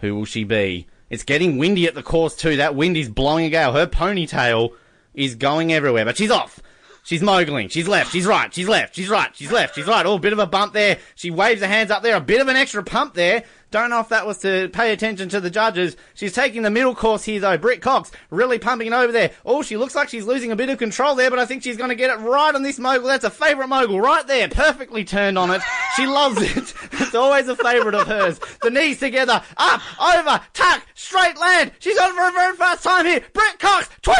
Who 0.00 0.14
will 0.14 0.24
she 0.24 0.42
be? 0.42 0.86
It's 1.10 1.24
getting 1.24 1.58
windy 1.58 1.86
at 1.86 1.94
the 1.94 2.02
course 2.02 2.34
too. 2.34 2.56
That 2.56 2.74
wind 2.74 2.96
is 2.96 3.10
blowing 3.10 3.44
a 3.44 3.50
gale. 3.50 3.74
Her 3.74 3.86
ponytail 3.86 4.70
is 5.12 5.34
going 5.34 5.74
everywhere, 5.74 6.06
but 6.06 6.16
she's 6.16 6.30
off. 6.30 6.62
She's 7.04 7.20
mogling. 7.20 7.70
She's 7.70 7.86
left. 7.86 8.12
She's 8.12 8.24
right. 8.24 8.52
She's 8.52 8.66
left. 8.66 8.96
She's 8.96 9.10
right. 9.10 9.36
She's 9.36 9.52
left. 9.52 9.74
She's 9.74 9.86
right. 9.86 10.06
Oh, 10.06 10.18
bit 10.18 10.32
of 10.32 10.38
a 10.38 10.46
bump 10.46 10.72
there. 10.72 10.96
She 11.16 11.30
waves 11.30 11.60
her 11.60 11.68
hands 11.68 11.90
up 11.90 12.02
there. 12.02 12.16
A 12.16 12.20
bit 12.20 12.40
of 12.40 12.48
an 12.48 12.56
extra 12.56 12.82
pump 12.82 13.12
there. 13.12 13.44
Don't 13.70 13.90
know 13.90 14.00
if 14.00 14.08
that 14.10 14.26
was 14.26 14.38
to 14.38 14.68
pay 14.68 14.92
attention 14.92 15.28
to 15.30 15.40
the 15.40 15.50
judges. 15.50 15.96
She's 16.14 16.32
taking 16.32 16.62
the 16.62 16.70
middle 16.70 16.94
course 16.94 17.24
here 17.24 17.40
though. 17.40 17.58
Britt 17.58 17.82
Cox 17.82 18.12
really 18.30 18.58
pumping 18.58 18.88
it 18.88 18.92
over 18.92 19.12
there. 19.12 19.32
Oh, 19.44 19.62
she 19.62 19.76
looks 19.76 19.94
like 19.94 20.08
she's 20.08 20.24
losing 20.24 20.52
a 20.52 20.56
bit 20.56 20.70
of 20.70 20.78
control 20.78 21.14
there, 21.14 21.30
but 21.30 21.38
I 21.38 21.46
think 21.46 21.62
she's 21.62 21.76
going 21.76 21.90
to 21.90 21.96
get 21.96 22.10
it 22.10 22.22
right 22.22 22.54
on 22.54 22.62
this 22.62 22.78
mogul. 22.78 23.08
That's 23.08 23.24
a 23.24 23.30
favourite 23.30 23.68
mogul 23.68 24.00
right 24.00 24.26
there. 24.26 24.48
Perfectly 24.48 25.04
turned 25.04 25.36
on 25.36 25.50
it. 25.50 25.62
She 25.96 26.06
loves 26.06 26.40
it. 26.40 26.74
It's 27.06 27.14
always 27.14 27.46
a 27.46 27.54
favourite 27.54 27.94
of 27.94 28.06
hers. 28.08 28.40
The 28.62 28.70
knees 28.70 28.98
together. 28.98 29.42
Up, 29.58 29.80
over, 30.00 30.40
tuck, 30.54 30.82
straight 30.94 31.38
land. 31.38 31.72
She's 31.78 31.98
on 31.98 32.14
for 32.14 32.28
a 32.28 32.32
very 32.32 32.56
fast 32.56 32.82
time 32.82 33.06
here. 33.06 33.22
Britt 33.32 33.58
Cox, 33.58 33.88
28.29. 34.02 34.16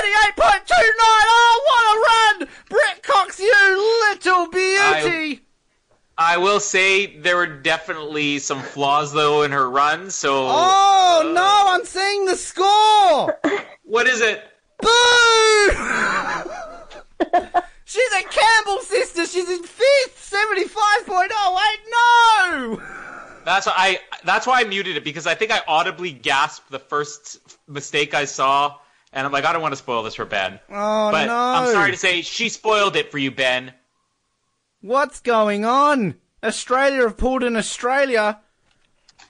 Oh, 0.79 2.37
what 2.39 2.41
a 2.41 2.45
run. 2.45 2.49
Britt 2.69 3.03
Cox, 3.03 3.41
you 3.41 4.09
little 4.11 4.49
beauty. 4.49 4.77
I 4.79 5.41
will 6.39 6.61
say 6.61 7.19
there 7.19 7.37
were 7.37 7.47
definitely 7.47 8.39
some 8.39 8.63
flaws 8.63 9.13
though 9.13 9.43
in 9.43 9.53
her 9.53 9.69
run. 9.69 10.11
So 10.11 10.47
Oh 10.49 11.21
uh, 11.21 11.33
no, 11.33 11.65
I'm 11.69 11.85
seeing 11.85 12.25
the 12.25 12.37
score! 12.37 13.39
what 13.85 14.07
is 14.07 14.21
it? 14.21 14.43
Boo! 14.81 15.69
She's 17.85 18.13
a 18.13 18.23
Campbell 18.25 18.81
sister, 18.81 19.27
she's 19.27 19.49
in 19.49 19.63
fifth, 19.63 20.33
75.08, 20.33 21.29
no! 21.91 22.83
That's 23.47 23.67
why 23.67 23.73
I. 23.77 24.01
That's 24.25 24.45
why 24.45 24.61
I 24.61 24.65
muted 24.65 24.97
it 24.97 25.05
because 25.05 25.29
I 25.29 25.37
think 25.37 25.53
I 25.53 25.61
audibly 25.69 26.11
gasped 26.11 26.69
the 26.69 26.81
first 26.81 27.39
mistake 27.69 28.13
I 28.13 28.25
saw, 28.25 28.75
and 29.13 29.25
I'm 29.25 29.31
like, 29.33 29.45
I 29.45 29.53
don't 29.53 29.63
want 29.63 29.71
to 29.71 29.77
spoil 29.77 30.03
this 30.03 30.17
for 30.17 30.25
Ben. 30.25 30.59
Oh 30.69 31.13
but 31.13 31.27
no! 31.27 31.37
I'm 31.37 31.73
sorry 31.73 31.93
to 31.93 31.97
say, 31.97 32.23
she 32.23 32.49
spoiled 32.49 32.97
it 32.97 33.13
for 33.13 33.19
you, 33.19 33.31
Ben. 33.31 33.73
What's 34.87 35.19
going 35.19 35.65
on? 35.65 36.15
Australia 36.45 37.01
have 37.03 37.17
pulled 37.17 37.43
in 37.43 37.57
Australia. 37.57 38.39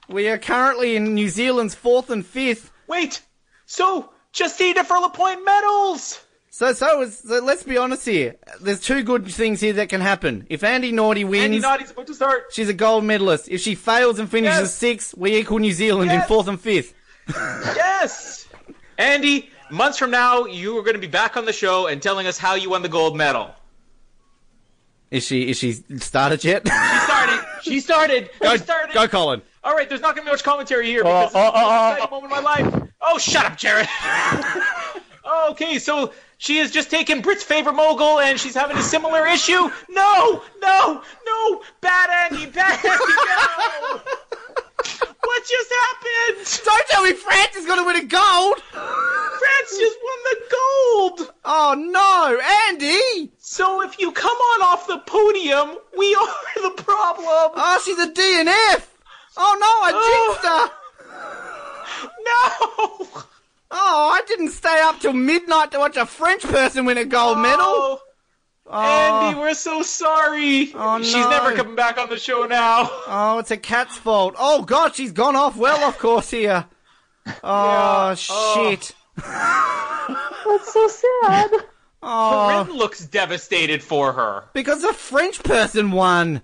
We 0.07 0.29
are 0.29 0.37
currently 0.37 0.97
in 0.97 1.15
New 1.15 1.31
Zealand's 1.31 1.75
fourth 1.75 2.11
and 2.11 2.27
fifth. 2.27 2.71
Wait, 2.89 3.23
so 3.65 4.13
Justine 4.33 4.75
Dufour-Lapointe 4.75 5.43
medals. 5.47 6.21
So, 6.51 6.75
so, 6.75 7.01
is, 7.01 7.21
so 7.21 7.39
let's 7.43 7.63
be 7.63 7.79
honest 7.79 8.05
here. 8.05 8.37
There's 8.61 8.83
two 8.83 9.03
good 9.03 9.27
things 9.29 9.63
here 9.63 9.73
that 9.73 9.89
can 9.89 10.03
happen. 10.03 10.47
If 10.51 10.63
Andy 10.63 10.93
Naughty 10.93 11.25
wins, 11.25 11.45
Andy 11.45 11.61
Naughty's 11.61 11.91
about 11.91 12.07
to 12.09 12.15
start. 12.15 12.49
she's 12.53 12.69
a 12.69 12.75
gold 12.75 13.05
medalist. 13.05 13.49
If 13.49 13.63
she 13.63 13.75
fails 13.77 14.19
and 14.19 14.31
finishes 14.31 14.61
Yes. 14.61 14.75
sixth, 14.75 15.17
we 15.17 15.37
equal 15.37 15.59
New 15.59 15.73
Zealand 15.73 16.13
in 16.13 16.21
fourth 16.23 16.49
and 16.49 16.61
fifth. 16.61 16.93
Yes, 17.35 18.47
Andy. 18.99 19.49
Months 19.71 19.97
from 19.97 20.11
now, 20.11 20.45
you 20.45 20.77
are 20.79 20.83
going 20.83 20.97
to 20.97 21.01
be 21.01 21.07
back 21.07 21.39
on 21.39 21.47
the 21.47 21.53
show 21.53 21.87
and 21.87 22.03
telling 22.03 22.27
us 22.27 22.37
how 22.37 22.57
you 22.57 22.69
won 22.69 22.83
the 22.83 22.91
gold 22.91 23.17
medal. 23.17 23.55
Is 25.11 25.27
she? 25.27 25.49
Is 25.49 25.59
she 25.59 25.73
started 25.99 26.43
yet? 26.45 26.67
She 26.67 26.71
started. 26.71 27.45
She 27.63 27.81
started. 27.81 28.31
go, 28.41 28.53
She 28.53 28.59
started. 28.59 28.95
go, 28.95 29.07
Colin. 29.09 29.43
All 29.63 29.75
right, 29.75 29.89
there's 29.89 30.01
not 30.01 30.15
going 30.15 30.25
to 30.25 30.31
be 30.31 30.33
much 30.33 30.45
commentary 30.45 30.87
here 30.87 31.03
Oh, 31.05 31.29
because 31.29 31.33
this 31.33 31.41
is 31.41 31.45
uh, 31.45 31.49
uh, 31.49 31.51
the 31.51 31.61
most 31.61 31.93
exciting 31.97 32.11
moment 32.11 32.33
of 32.33 32.45
my 32.45 32.81
life. 32.81 32.91
Oh, 33.01 33.19
shut 33.19 33.45
up, 33.45 33.57
Jared. 33.57 33.89
okay, 35.51 35.79
so 35.79 36.13
she 36.39 36.59
has 36.59 36.71
just 36.71 36.89
taken 36.91 37.21
Brit's 37.21 37.43
favorite 37.43 37.73
mogul 37.75 38.21
and 38.21 38.39
she's 38.39 38.55
having 38.55 38.77
a 38.77 38.83
similar 38.83 39.27
issue. 39.27 39.69
No, 39.91 40.43
no, 40.61 41.03
no, 41.27 41.63
bad 41.81 42.31
Andy, 42.33 42.47
bad 42.47 42.79
Andy, 42.85 43.05
no. 43.27 44.01
what 44.77 45.43
just 45.47 45.73
happened? 45.83 46.63
Don't 46.65 46.89
tell 46.89 47.03
me 47.03 47.13
France 47.13 47.57
is 47.57 47.67
going 47.67 47.79
to 47.79 47.85
win 47.85 47.97
a 47.97 48.05
gold. 48.05 48.61
France 48.71 49.79
just 49.79 49.99
won 50.03 50.19
the 50.25 50.39
gold. 50.51 51.35
Oh 51.45 51.75
no, 51.77 52.41
Andy! 52.69 53.33
So 53.39 53.83
if 53.83 53.99
you 53.99 54.13
come 54.13 54.37
on 54.37 54.63
off 54.63 54.87
the 54.87 54.99
podium, 54.99 55.79
we 55.97 56.15
are 56.15 56.29
the 56.63 56.83
problem. 56.83 57.53
Oh, 57.55 57.83
she's 57.85 57.99
a 57.99 58.11
DNF. 58.11 58.87
Oh 59.37 59.57
no, 59.61 59.67
I 59.67 59.93
oh. 59.95 60.33
jinxed 60.33 60.47
her. 60.49 60.71
No. 62.27 63.25
Oh, 63.71 64.11
I 64.13 64.23
didn't 64.27 64.51
stay 64.51 64.81
up 64.83 65.01
till 65.01 65.13
midnight 65.13 65.71
to 65.73 65.79
watch 65.79 65.97
a 65.97 66.07
French 66.07 66.43
person 66.43 66.85
win 66.85 66.99
a 66.99 67.05
gold 67.05 67.39
medal. 67.39 67.65
Oh. 67.65 68.01
Oh, 68.69 69.27
Andy, 69.29 69.39
we're 69.39 69.55
so 69.55 69.83
sorry. 69.83 70.73
Oh, 70.75 70.99
no. 70.99 71.03
She's 71.05 71.15
never 71.15 71.55
coming 71.55 71.77
back 71.77 71.99
on 71.99 72.09
the 72.09 72.19
show 72.19 72.47
now. 72.47 72.89
Oh, 73.07 73.39
it's 73.39 73.51
a 73.53 73.57
cat's 73.57 73.97
fault. 73.97 74.35
Oh 74.39 74.63
god, 74.63 74.95
she's 74.97 75.13
gone 75.13 75.37
off 75.37 75.57
well 75.57 75.85
of 75.89 75.99
course 75.99 76.31
here. 76.31 76.67
Oh, 77.43 78.11
oh 78.13 78.15
shit. 78.15 78.93
That's 79.17 80.73
so 80.73 80.89
sad. 80.89 81.51
Oh, 82.09 82.65
Corinne 82.67 82.77
looks 82.79 83.05
devastated 83.05 83.83
for 83.83 84.13
her. 84.13 84.45
because 84.53 84.85
a 84.85 84.93
French 84.93 85.43
person 85.43 85.91
won. 85.91 86.41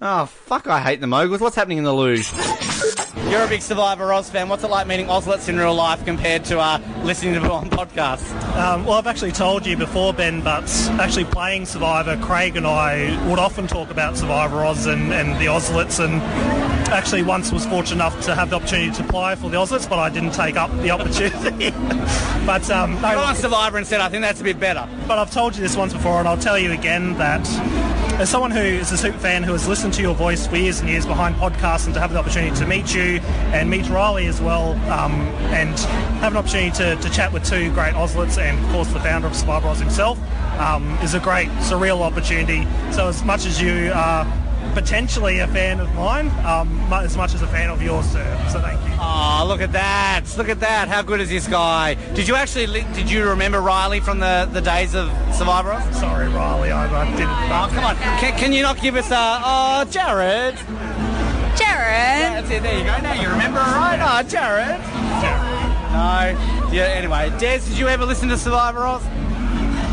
Oh 0.00 0.26
fuck! 0.26 0.66
I 0.66 0.80
hate 0.80 1.00
the 1.00 1.06
moguls. 1.06 1.40
What's 1.40 1.54
happening 1.54 1.78
in 1.78 1.84
the 1.84 1.92
luge? 1.94 2.28
You're 3.28 3.42
a 3.42 3.48
big 3.48 3.62
Survivor 3.62 4.12
Oz 4.12 4.30
fan. 4.30 4.48
What's 4.48 4.64
it 4.64 4.70
like 4.70 4.86
meeting 4.86 5.06
Ozlets 5.06 5.48
in 5.48 5.56
real 5.56 5.74
life 5.74 6.04
compared 6.04 6.44
to 6.46 6.58
uh, 6.58 6.78
listening 7.02 7.34
to 7.34 7.40
them 7.40 7.50
on 7.50 7.70
podcasts? 7.70 8.30
Um, 8.56 8.84
well, 8.84 8.98
I've 8.98 9.06
actually 9.06 9.32
told 9.32 9.66
you 9.66 9.76
before, 9.76 10.12
Ben, 10.12 10.42
but 10.42 10.68
actually 10.98 11.24
playing 11.24 11.66
Survivor, 11.66 12.16
Craig 12.18 12.56
and 12.56 12.66
I 12.66 13.28
would 13.28 13.38
often 13.38 13.66
talk 13.66 13.90
about 13.90 14.16
Survivor 14.16 14.64
Oz 14.64 14.86
and, 14.86 15.12
and 15.12 15.34
the 15.40 15.46
Ozlets, 15.46 16.02
and 16.02 16.20
actually 16.90 17.22
once 17.22 17.52
was 17.52 17.66
fortunate 17.66 17.96
enough 17.96 18.20
to 18.24 18.34
have 18.34 18.50
the 18.50 18.56
opportunity 18.56 18.90
to 18.92 19.04
apply 19.04 19.34
for 19.34 19.50
the 19.50 19.56
Ozlets, 19.56 19.88
but 19.88 19.98
I 19.98 20.08
didn't 20.08 20.32
take 20.32 20.56
up 20.56 20.70
the 20.80 20.90
opportunity. 20.90 21.70
but 22.46 22.70
um, 22.70 23.00
no, 23.00 23.20
on 23.20 23.36
Survivor 23.36 23.78
instead. 23.78 24.00
I 24.00 24.08
think 24.08 24.22
that's 24.22 24.40
a 24.40 24.44
bit 24.44 24.58
better. 24.58 24.88
but 25.06 25.18
I've 25.18 25.30
told 25.30 25.54
you 25.54 25.62
this 25.62 25.76
once 25.76 25.92
before, 25.92 26.18
and 26.18 26.28
I'll 26.28 26.38
tell 26.38 26.58
you 26.58 26.72
again 26.72 27.16
that 27.18 27.46
as 28.18 28.28
someone 28.28 28.50
who 28.50 28.58
is 28.58 28.90
a 28.90 28.96
super 28.96 29.18
fan 29.18 29.44
who 29.44 29.52
has 29.52 29.68
listened 29.68 29.94
to 29.94 30.02
your 30.02 30.14
voice 30.14 30.46
for 30.46 30.56
years 30.56 30.80
and 30.80 30.88
years 30.88 31.06
behind 31.06 31.36
podcasts, 31.36 31.86
and 31.86 31.94
to 31.94 32.00
have 32.00 32.12
the 32.12 32.18
opportunity 32.18 32.54
to 32.56 32.66
meet 32.66 32.92
you 32.92 32.97
and 32.98 33.70
meet 33.70 33.88
Riley 33.88 34.26
as 34.26 34.40
well, 34.40 34.72
um, 34.90 35.12
and 35.52 35.78
have 36.20 36.32
an 36.32 36.36
opportunity 36.36 36.70
to, 36.78 36.96
to 36.96 37.10
chat 37.10 37.32
with 37.32 37.44
two 37.44 37.72
great 37.72 37.94
Oslets 37.94 38.38
and 38.38 38.58
of 38.64 38.70
course 38.70 38.88
the 38.92 39.00
founder 39.00 39.28
of 39.28 39.34
Survivor 39.34 39.68
Oz 39.68 39.80
himself, 39.80 40.18
um, 40.58 40.98
is 41.02 41.14
a 41.14 41.20
great 41.20 41.48
surreal 41.60 42.00
opportunity. 42.00 42.66
So 42.92 43.08
as 43.08 43.24
much 43.24 43.46
as 43.46 43.60
you 43.60 43.92
are 43.94 44.26
potentially 44.74 45.38
a 45.40 45.46
fan 45.48 45.80
of 45.80 45.92
mine, 45.94 46.28
um, 46.44 46.92
as 46.92 47.16
much 47.16 47.34
as 47.34 47.42
a 47.42 47.46
fan 47.46 47.70
of 47.70 47.82
yours, 47.82 48.06
sir. 48.06 48.48
So 48.52 48.60
thank 48.60 48.80
you. 48.88 48.94
Oh, 49.00 49.44
look 49.46 49.60
at 49.60 49.72
that! 49.72 50.24
Look 50.36 50.48
at 50.48 50.60
that! 50.60 50.88
How 50.88 51.02
good 51.02 51.20
is 51.20 51.30
this 51.30 51.46
guy? 51.46 51.94
Did 52.14 52.28
you 52.28 52.34
actually? 52.34 52.84
Did 52.94 53.10
you 53.10 53.24
remember 53.28 53.60
Riley 53.60 54.00
from 54.00 54.18
the, 54.18 54.48
the 54.52 54.60
days 54.60 54.94
of 54.94 55.08
Survivor? 55.34 55.72
Oz? 55.72 55.98
Sorry, 55.98 56.28
Riley, 56.28 56.70
I, 56.70 57.02
I 57.02 57.10
didn't. 57.10 57.28
Oh, 57.28 57.68
come 57.72 57.84
on! 57.84 57.96
Can, 58.20 58.38
can 58.38 58.52
you 58.52 58.62
not 58.62 58.80
give 58.80 58.96
us 58.96 59.10
a? 59.10 59.40
Oh, 59.44 59.84
Jared. 59.90 60.58
Jared. 61.58 62.44
That's 62.44 62.50
it. 62.50 62.62
There 62.62 62.78
you 62.78 62.84
go. 62.84 62.96
Now 62.98 63.20
you 63.20 63.28
remember, 63.28 63.58
all 63.58 63.66
right? 63.66 63.98
Oh, 64.00 64.22
Jared. 64.28 64.80
Jared. 65.20 65.58
No. 65.92 66.70
Yeah. 66.72 66.94
Anyway, 66.94 67.30
Des, 67.38 67.58
did 67.60 67.76
you 67.76 67.88
ever 67.88 68.04
listen 68.04 68.28
to 68.28 68.38
Survivor 68.38 68.86
Oz? 68.86 69.02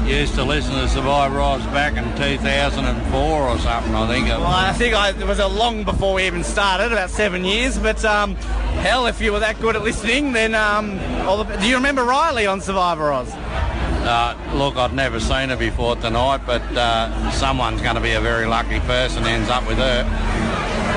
Used 0.06 0.36
to 0.36 0.44
listen 0.44 0.74
to 0.76 0.88
Survivor 0.88 1.42
Oz 1.42 1.64
back 1.68 1.98
in 1.98 2.04
2004 2.16 3.20
or 3.20 3.58
something, 3.58 3.96
I 3.96 4.08
think. 4.08 4.28
it 4.28 4.38
Well, 4.38 4.46
I 4.46 4.72
think 4.74 4.94
I, 4.94 5.10
it 5.10 5.26
was 5.26 5.40
a 5.40 5.48
long 5.48 5.84
before 5.84 6.14
we 6.14 6.28
even 6.28 6.44
started, 6.44 6.92
about 6.92 7.10
seven 7.10 7.44
years. 7.44 7.80
But 7.80 8.06
um, 8.06 8.36
hell, 8.84 9.08
if 9.08 9.20
you 9.20 9.34
were 9.34 9.40
that 9.40 9.60
good 9.60 9.76
at 9.76 9.82
listening, 9.82 10.34
then 10.34 10.54
um, 10.54 11.00
all 11.28 11.44
the, 11.44 11.56
do 11.58 11.68
you 11.68 11.76
remember 11.76 12.04
Riley 12.04 12.46
on 12.46 12.62
Survivor 12.62 13.12
Oz? 13.12 13.32
Uh, 13.34 14.38
look, 14.54 14.76
I'd 14.76 14.94
never 14.94 15.20
seen 15.20 15.50
her 15.50 15.58
before 15.58 15.96
tonight, 15.96 16.42
but 16.46 16.62
uh, 16.78 17.32
someone's 17.32 17.82
going 17.82 17.96
to 17.96 18.02
be 18.02 18.12
a 18.12 18.22
very 18.22 18.46
lucky 18.46 18.80
person 18.82 19.24
ends 19.24 19.50
up 19.50 19.68
with 19.68 19.80
her. 19.80 20.04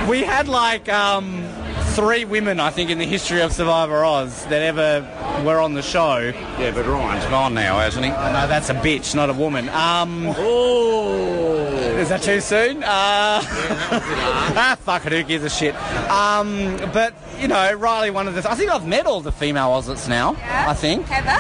We 0.09 0.23
had 0.23 0.49
like 0.49 0.89
um, 0.89 1.47
three 1.99 2.25
women, 2.25 2.61
I 2.61 2.71
think, 2.71 2.89
in 2.89 2.99
the 2.99 3.05
history 3.05 3.43
of 3.43 3.53
Survivor 3.53 4.05
Oz 4.05 4.47
that 4.47 4.63
ever 4.63 5.03
were 5.45 5.61
on 5.61 5.75
the 5.75 5.83
show. 5.83 6.33
Yeah, 6.59 6.71
but 6.71 6.87
Ryan's 6.87 7.27
gone 7.27 7.53
now, 7.53 7.79
hasn't 7.79 8.05
he? 8.05 8.11
no, 8.11 8.47
that's 8.49 8.71
a 8.71 8.75
bitch, 8.75 9.15
not 9.15 9.29
a 9.29 9.35
woman. 9.35 9.69
Um, 9.69 10.29
Is 11.99 12.09
that 12.09 12.23
too 12.23 12.41
soon? 12.41 12.83
Uh, 12.83 13.43
ah, 13.43 14.77
fuck 14.81 15.05
it, 15.05 15.13
who 15.13 15.23
gives 15.25 15.45
a 15.45 15.51
shit? 15.51 15.75
Um, 16.09 16.79
but, 16.93 17.15
you 17.39 17.49
know, 17.49 17.75
Riley, 17.75 18.11
one 18.11 18.29
of 18.29 18.35
the... 18.35 18.51
I 18.51 18.55
think 18.55 18.71
I've 18.71 18.87
met 18.87 19.07
all 19.07 19.21
the 19.21 19.33
female 19.33 19.71
Oslets 19.71 20.09
now, 20.09 20.33
yeah. 20.39 20.67
I 20.69 20.75
think. 20.75 21.05
Heather? 21.07 21.37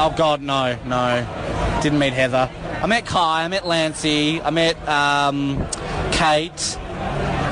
Oh, 0.00 0.12
God, 0.16 0.42
no, 0.42 0.76
no. 0.86 1.80
Didn't 1.82 1.98
meet 1.98 2.14
Heather. 2.14 2.50
I 2.82 2.86
met 2.86 3.06
Kai, 3.06 3.44
I 3.44 3.48
met 3.48 3.66
Lancy, 3.66 4.40
I 4.40 4.50
met 4.50 4.76
um, 4.88 5.64
Kate. 6.12 6.78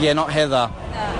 Yeah, 0.04 0.12
not 0.12 0.30
Heather. 0.30 0.70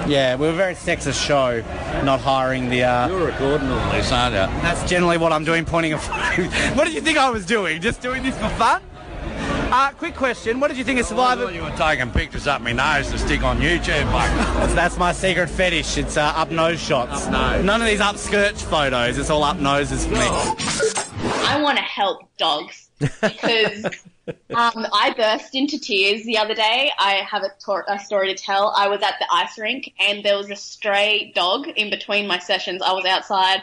Yeah, 0.07 0.37
we 0.37 0.47
were 0.47 0.53
a 0.53 0.57
very 0.57 0.75
sexist 0.75 1.25
show, 1.25 1.63
not 2.05 2.21
hiring 2.21 2.69
the... 2.69 2.83
Uh, 2.83 3.09
You're 3.09 3.29
recording 3.29 3.69
all 3.69 3.93
this, 3.93 4.13
aren't 4.13 4.35
you? 4.35 4.61
That's 4.61 4.87
generally 4.87 5.17
what 5.17 5.33
I'm 5.33 5.43
doing, 5.43 5.65
pointing 5.65 5.95
a 5.95 5.99
what 6.75 6.85
did 6.85 6.93
you 6.93 7.01
think 7.01 7.17
I 7.17 7.31
was 7.31 7.47
doing? 7.47 7.81
Just 7.81 8.03
doing 8.03 8.23
this 8.23 8.37
for 8.37 8.51
fun? 8.51 8.83
Uh, 9.73 9.91
quick 9.93 10.15
question. 10.15 10.61
What 10.61 10.69
did 10.69 10.77
you 10.77 10.85
think 10.85 11.01
of 11.01 11.07
Survivor? 11.07 11.51
You 11.51 11.63
were 11.63 11.71
taking 11.71 12.11
pictures 12.11 12.47
up 12.47 12.61
my 12.61 12.73
nose 12.73 13.11
to 13.11 13.17
stick 13.17 13.43
on 13.43 13.57
YouTube, 13.57 14.05
mate. 14.13 14.75
That's 14.75 14.99
my 14.99 15.13
secret 15.13 15.49
fetish. 15.49 15.97
It's 15.97 16.19
uh, 16.19 16.35
up 16.37 16.51
nose 16.51 16.79
shots. 16.79 17.27
None 17.29 17.81
of 17.81 17.89
these 17.89 18.03
up 18.03 18.19
skirt 18.19 18.59
photos. 18.59 19.17
It's 19.17 19.31
all 19.31 19.45
up 19.45 19.57
noses 19.57 20.05
for 20.05 20.13
me. 20.13 20.19
I 20.21 21.59
want 21.63 21.79
to 21.79 21.85
help 21.85 22.21
dogs 22.37 22.91
because 22.99 23.87
um, 24.29 24.87
I 24.93 25.15
burst 25.17 25.55
into 25.55 25.79
tears 25.79 26.25
the 26.25 26.39
other 26.39 26.55
day. 26.55 26.91
I 26.99 27.27
have 27.31 27.43
a, 27.43 27.93
a 27.93 27.99
story 27.99 28.35
to 28.35 28.43
tell. 28.43 28.75
I 28.77 28.89
was 28.89 29.03
at 29.03 29.15
the 29.19 29.27
ice 29.33 29.59
rink 29.59 29.93
and 30.01 30.25
there 30.25 30.37
was 30.37 30.51
a 30.51 30.57
stray 30.57 31.33
dog 31.35 31.69
in 31.69 31.91
between 31.91 32.27
my 32.27 32.39
sessions. 32.39 32.83
I 32.83 32.93
was 32.93 33.05
outside 33.05 33.63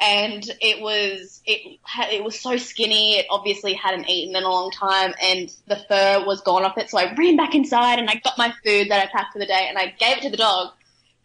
and 0.00 0.50
it 0.60 0.80
was 0.80 1.42
it 1.44 1.78
it 2.10 2.24
was 2.24 2.40
so 2.40 2.56
skinny. 2.56 3.18
It 3.18 3.26
obviously 3.28 3.74
hadn't 3.74 4.08
eaten 4.08 4.34
in 4.34 4.42
a 4.42 4.48
long 4.48 4.70
time, 4.70 5.14
and 5.22 5.52
the 5.66 5.76
fur 5.76 6.24
was 6.24 6.40
gone 6.40 6.64
off 6.64 6.78
it. 6.78 6.88
So 6.88 6.98
I 6.98 7.14
ran 7.14 7.36
back 7.36 7.54
inside 7.54 7.98
and 7.98 8.08
I 8.08 8.14
got 8.14 8.38
my 8.38 8.52
food 8.64 8.90
that 8.90 9.00
I 9.00 9.06
packed 9.12 9.34
for 9.34 9.38
the 9.38 9.46
day, 9.46 9.66
and 9.68 9.76
I 9.76 9.94
gave 9.98 10.18
it 10.18 10.22
to 10.22 10.30
the 10.30 10.36
dog. 10.36 10.72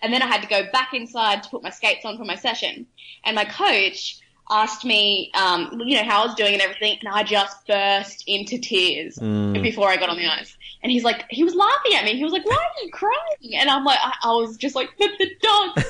And 0.01 0.13
then 0.13 0.21
I 0.21 0.27
had 0.27 0.41
to 0.41 0.47
go 0.47 0.69
back 0.71 0.93
inside 0.93 1.41
to 1.43 1.49
put 1.49 1.63
my 1.63 1.69
skates 1.69 2.05
on 2.05 2.17
for 2.17 2.25
my 2.25 2.35
session. 2.35 2.85
And 3.23 3.33
my 3.33 3.45
coach 3.45 4.19
asked 4.49 4.85
me, 4.85 5.31
um, 5.33 5.81
you 5.85 5.97
know, 5.97 6.03
how 6.03 6.23
I 6.23 6.25
was 6.25 6.35
doing 6.35 6.53
and 6.53 6.61
everything, 6.61 6.97
and 6.99 7.09
I 7.13 7.23
just 7.23 7.65
burst 7.67 8.23
into 8.27 8.57
tears 8.59 9.17
Mm. 9.17 9.61
before 9.63 9.89
I 9.89 9.97
got 9.97 10.09
on 10.09 10.17
the 10.17 10.27
ice. 10.27 10.57
And 10.83 10.91
he's 10.91 11.03
like, 11.03 11.25
he 11.29 11.43
was 11.43 11.55
laughing 11.55 11.93
at 11.95 12.03
me. 12.05 12.15
He 12.15 12.23
was 12.23 12.33
like, 12.33 12.45
"Why 12.45 12.55
are 12.55 12.83
you 12.83 12.91
crying?" 12.91 13.55
And 13.55 13.69
I'm 13.69 13.83
like, 13.83 13.99
I, 14.01 14.13
I 14.23 14.31
was 14.33 14.57
just 14.57 14.75
like, 14.75 14.89
"The, 14.99 15.09
the 15.17 15.31
dog." 15.41 15.85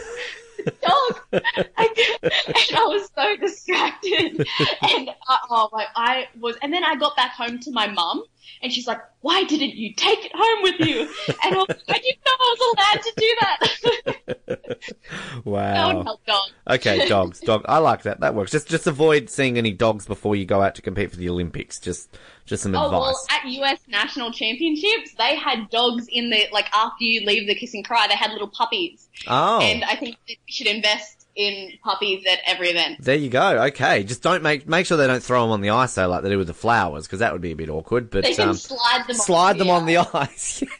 the 0.63 0.71
Dog, 0.81 1.19
and 1.31 1.43
I 2.77 2.85
was 2.87 3.09
so 3.13 3.35
distracted, 3.35 4.47
and 4.81 5.09
uh, 5.09 5.37
oh 5.51 5.69
my, 5.71 5.85
I 5.95 6.27
was, 6.39 6.55
and 6.61 6.73
then 6.73 6.83
I 6.83 6.95
got 6.95 7.15
back 7.15 7.31
home 7.31 7.59
to 7.59 7.71
my 7.71 7.87
mum, 7.87 8.23
and 8.65 8.73
she's 8.73 8.87
like, 8.87 8.99
"Why 9.21 9.43
didn't 9.45 9.75
you 9.75 9.93
take 9.95 10.25
it 10.25 10.31
home 10.35 10.63
with 10.63 10.79
you?" 10.87 11.01
And 11.43 11.55
I, 11.55 11.57
was, 11.57 11.67
I 11.87 11.99
didn't 11.99 12.19
know 12.25 12.33
I 12.39 12.55
was 12.57 12.75
allowed 12.77 13.01
to 13.03 13.13
do 13.17 13.35
that. 13.41 14.77
Wow. 15.45 16.03
help 16.03 16.25
dogs. 16.25 16.51
Okay, 16.67 17.07
dogs. 17.07 17.39
Dog. 17.39 17.63
I 17.67 17.77
like 17.77 18.03
that. 18.03 18.19
That 18.21 18.33
works. 18.35 18.51
Just 18.51 18.67
just 18.67 18.87
avoid 18.87 19.29
seeing 19.29 19.57
any 19.57 19.71
dogs 19.71 20.05
before 20.07 20.35
you 20.35 20.45
go 20.45 20.61
out 20.61 20.75
to 20.75 20.81
compete 20.81 21.11
for 21.11 21.17
the 21.17 21.29
Olympics. 21.29 21.79
Just 21.79 22.17
just 22.45 22.63
some 22.63 22.75
Oh 22.75 22.85
advice. 22.85 23.01
well, 23.01 23.25
at 23.29 23.45
US 23.45 23.79
national 23.87 24.31
championships, 24.31 25.13
they 25.17 25.35
had 25.35 25.69
dogs 25.69 26.07
in 26.11 26.29
the 26.29 26.47
like 26.51 26.67
after 26.73 27.03
you 27.03 27.25
leave 27.25 27.47
the 27.47 27.55
kiss 27.55 27.73
and 27.73 27.85
cry, 27.85 28.07
they 28.07 28.15
had 28.15 28.31
little 28.31 28.47
puppies. 28.47 29.07
Oh. 29.27 29.59
And 29.61 29.83
I 29.83 29.95
think 29.95 30.17
we 30.27 30.39
should 30.47 30.67
invest 30.67 31.14
in 31.35 31.71
puppies 31.83 32.25
at 32.25 32.39
every 32.47 32.69
event. 32.69 32.97
There 33.01 33.15
you 33.15 33.29
go. 33.29 33.63
Okay, 33.65 34.03
just 34.03 34.21
don't 34.21 34.41
make 34.41 34.67
make 34.67 34.85
sure 34.85 34.97
they 34.97 35.07
don't 35.07 35.23
throw 35.23 35.41
them 35.41 35.51
on 35.51 35.61
the 35.61 35.71
ice 35.71 35.95
though, 35.95 36.07
like 36.07 36.23
they 36.23 36.29
do 36.29 36.37
with 36.37 36.47
the 36.47 36.53
flowers, 36.53 37.05
because 37.05 37.19
that 37.19 37.33
would 37.33 37.41
be 37.41 37.51
a 37.51 37.55
bit 37.55 37.69
awkward. 37.69 38.09
But 38.09 38.23
they 38.23 38.33
can 38.33 38.49
um, 38.49 38.55
slide 38.55 39.03
them. 39.07 39.15
slide 39.15 39.51
on 39.51 39.57
them 39.57 39.69
on 39.69 39.85
the 39.85 39.97
ice. 39.97 40.63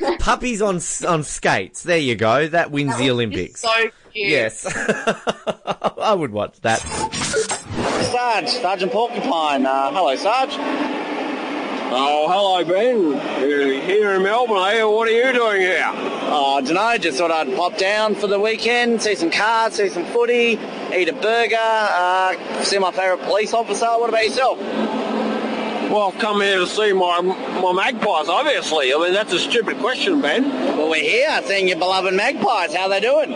Yeah. 0.00 0.16
Puppies 0.18 0.62
on 0.62 0.80
on 1.06 1.22
skates. 1.22 1.82
There 1.82 1.98
you 1.98 2.14
go. 2.14 2.46
That 2.48 2.70
wins 2.70 2.96
the 2.96 3.10
Olympics. 3.10 3.60
So 3.60 3.70
cute. 4.12 4.28
Yes, 4.30 4.66
I 4.76 6.14
would 6.14 6.32
watch 6.32 6.60
that. 6.60 6.78
Sarge, 8.10 8.48
Sergeant 8.48 8.92
Porcupine. 8.92 9.66
Uh, 9.66 9.90
hello, 9.92 10.16
Sarge. 10.16 11.19
Oh, 11.92 12.28
hello, 12.28 12.64
Ben. 12.64 13.40
You're 13.40 13.80
here 13.82 14.12
in 14.12 14.22
Melbourne, 14.22 14.76
you? 14.76 14.88
What 14.88 15.08
are 15.08 15.10
you 15.10 15.32
doing 15.32 15.60
here? 15.60 15.82
Oh, 15.84 16.58
I 16.58 16.60
don't 16.60 16.74
know. 16.74 16.96
Just 16.96 17.18
thought 17.18 17.32
I'd 17.32 17.52
pop 17.56 17.76
down 17.78 18.14
for 18.14 18.28
the 18.28 18.38
weekend, 18.38 19.02
see 19.02 19.16
some 19.16 19.32
cars, 19.32 19.74
see 19.74 19.88
some 19.88 20.04
footy, 20.04 20.56
eat 20.94 21.08
a 21.08 21.12
burger, 21.12 21.56
uh, 21.58 22.62
see 22.62 22.78
my 22.78 22.92
favourite 22.92 23.24
police 23.24 23.52
officer. 23.52 23.86
What 23.86 24.08
about 24.08 24.24
yourself? 24.24 24.60
Well, 25.90 26.12
I've 26.12 26.18
come 26.20 26.40
here 26.42 26.60
to 26.60 26.66
see 26.68 26.92
my 26.92 27.20
my 27.22 27.72
magpies, 27.72 28.28
obviously. 28.28 28.94
I 28.94 28.98
mean, 28.98 29.12
that's 29.12 29.32
a 29.32 29.40
stupid 29.40 29.78
question, 29.78 30.20
Ben. 30.20 30.48
Well, 30.48 30.90
we're 30.90 31.02
here 31.02 31.40
seeing 31.46 31.66
your 31.66 31.78
beloved 31.78 32.14
magpies. 32.14 32.72
How 32.72 32.84
are 32.84 32.88
they 32.88 33.00
doing? 33.00 33.32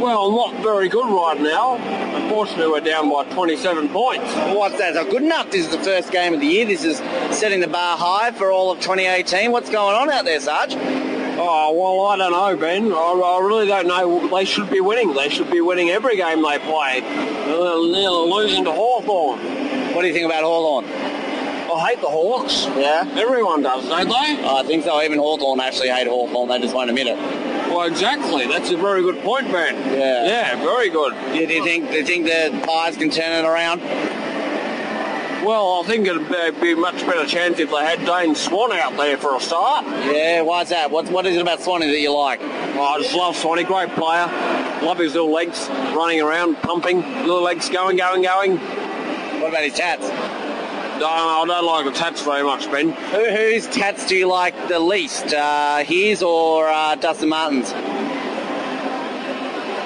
Well, 0.00 0.30
not 0.30 0.62
very 0.62 0.88
good 0.88 1.06
right 1.06 1.40
now. 1.40 1.76
Unfortunately, 2.16 2.66
we're 2.68 2.80
down 2.80 3.10
by 3.10 3.24
27 3.32 3.88
points. 3.88 4.26
What's 4.54 4.76
that? 4.78 4.94
Not 4.94 5.08
good 5.10 5.22
enough. 5.22 5.50
This 5.50 5.66
is 5.66 5.72
the 5.74 5.82
first 5.82 6.12
game 6.12 6.34
of 6.34 6.40
the 6.40 6.46
year. 6.46 6.66
This 6.66 6.84
is 6.84 6.98
setting 7.36 7.60
the 7.60 7.66
bar 7.66 7.96
high 7.96 8.30
for 8.32 8.52
all 8.52 8.70
of 8.70 8.78
2018. 8.80 9.52
What's 9.52 9.70
going 9.70 9.96
on 9.96 10.10
out 10.10 10.26
there, 10.26 10.38
Sarge? 10.38 10.74
Oh, 11.38 11.72
well, 11.72 12.06
I 12.08 12.16
don't 12.16 12.32
know, 12.32 12.56
Ben. 12.56 12.92
I, 12.92 12.96
I 12.96 13.40
really 13.40 13.66
don't 13.66 13.86
know. 13.86 14.28
They 14.28 14.44
should 14.44 14.70
be 14.70 14.80
winning. 14.80 15.14
They 15.14 15.28
should 15.30 15.50
be 15.50 15.60
winning 15.60 15.88
every 15.90 16.16
game 16.16 16.42
they 16.42 16.58
play. 16.58 17.00
They're, 17.00 17.92
they're 17.92 18.10
losing 18.10 18.64
to 18.64 18.72
Hawthorn. 18.72 19.38
What 19.94 20.02
do 20.02 20.08
you 20.08 20.14
think 20.14 20.26
about 20.26 20.44
Hawthorn? 20.44 20.84
I 21.76 21.90
hate 21.90 22.00
the 22.00 22.08
Hawks. 22.08 22.66
Yeah? 22.76 23.08
Everyone 23.16 23.62
does, 23.62 23.88
don't 23.88 24.08
they? 24.08 24.14
I 24.48 24.62
think 24.66 24.84
so. 24.84 25.00
Even 25.02 25.18
Hawthorn 25.18 25.60
actually 25.60 25.88
hate 25.88 26.06
Hawthorn. 26.08 26.48
They 26.48 26.58
just 26.60 26.74
won't 26.74 26.88
admit 26.90 27.06
it. 27.06 27.18
Well, 27.68 27.82
exactly. 27.82 28.46
That's 28.46 28.70
a 28.70 28.76
very 28.76 29.02
good 29.02 29.22
point, 29.22 29.50
Ben. 29.52 29.74
Yeah. 29.92 30.26
Yeah, 30.26 30.56
very 30.64 30.88
good. 30.88 31.12
Do 31.32 31.38
you 31.38 31.62
think, 31.64 31.90
do 31.90 31.96
you 31.96 32.04
think 32.04 32.24
the 32.26 32.62
Pies 32.66 32.96
can 32.96 33.10
turn 33.10 33.44
it 33.44 33.48
around? 33.48 33.80
Well, 35.44 35.80
I 35.84 35.86
think 35.86 36.08
it'd 36.08 36.28
be- 36.28 36.60
be 36.60 36.72
a 36.72 36.76
much 36.76 37.06
better 37.06 37.24
chance 37.26 37.60
if 37.60 37.70
they 37.70 37.84
had 37.84 38.04
Dane 38.04 38.34
Swan 38.34 38.72
out 38.72 38.96
there 38.96 39.16
for 39.16 39.36
a 39.36 39.40
start. 39.40 39.84
Yeah, 39.86 40.40
why's 40.42 40.70
that? 40.70 40.90
What, 40.90 41.08
what 41.10 41.24
is 41.26 41.36
it 41.36 41.40
about 41.42 41.60
Swanee 41.60 41.86
that 41.86 42.00
you 42.00 42.12
like? 42.12 42.40
Oh, 42.42 42.82
I 42.82 42.98
just 43.00 43.14
love 43.14 43.36
Swanee, 43.36 43.62
great 43.62 43.90
player. 43.90 44.26
Love 44.82 44.98
his 44.98 45.12
little 45.14 45.30
legs 45.30 45.68
running 45.94 46.20
around, 46.20 46.56
pumping, 46.62 47.00
little 47.20 47.42
legs 47.42 47.68
going, 47.68 47.96
going, 47.96 48.22
going. 48.22 48.56
What 49.40 49.50
about 49.50 49.62
his 49.62 49.74
tats? 49.74 50.08
No, 50.98 51.06
I 51.06 51.44
don't 51.46 51.66
like 51.66 51.84
the 51.84 51.92
tats 51.92 52.22
very 52.22 52.42
much, 52.42 52.70
Ben. 52.70 52.90
Who, 52.90 53.30
whose 53.30 53.66
tats 53.66 54.06
do 54.06 54.16
you 54.16 54.26
like 54.26 54.68
the 54.68 54.78
least? 54.78 55.34
Uh, 55.34 55.84
his 55.84 56.22
or 56.22 56.68
uh, 56.68 56.94
Dustin 56.94 57.28
Martin's? 57.28 57.72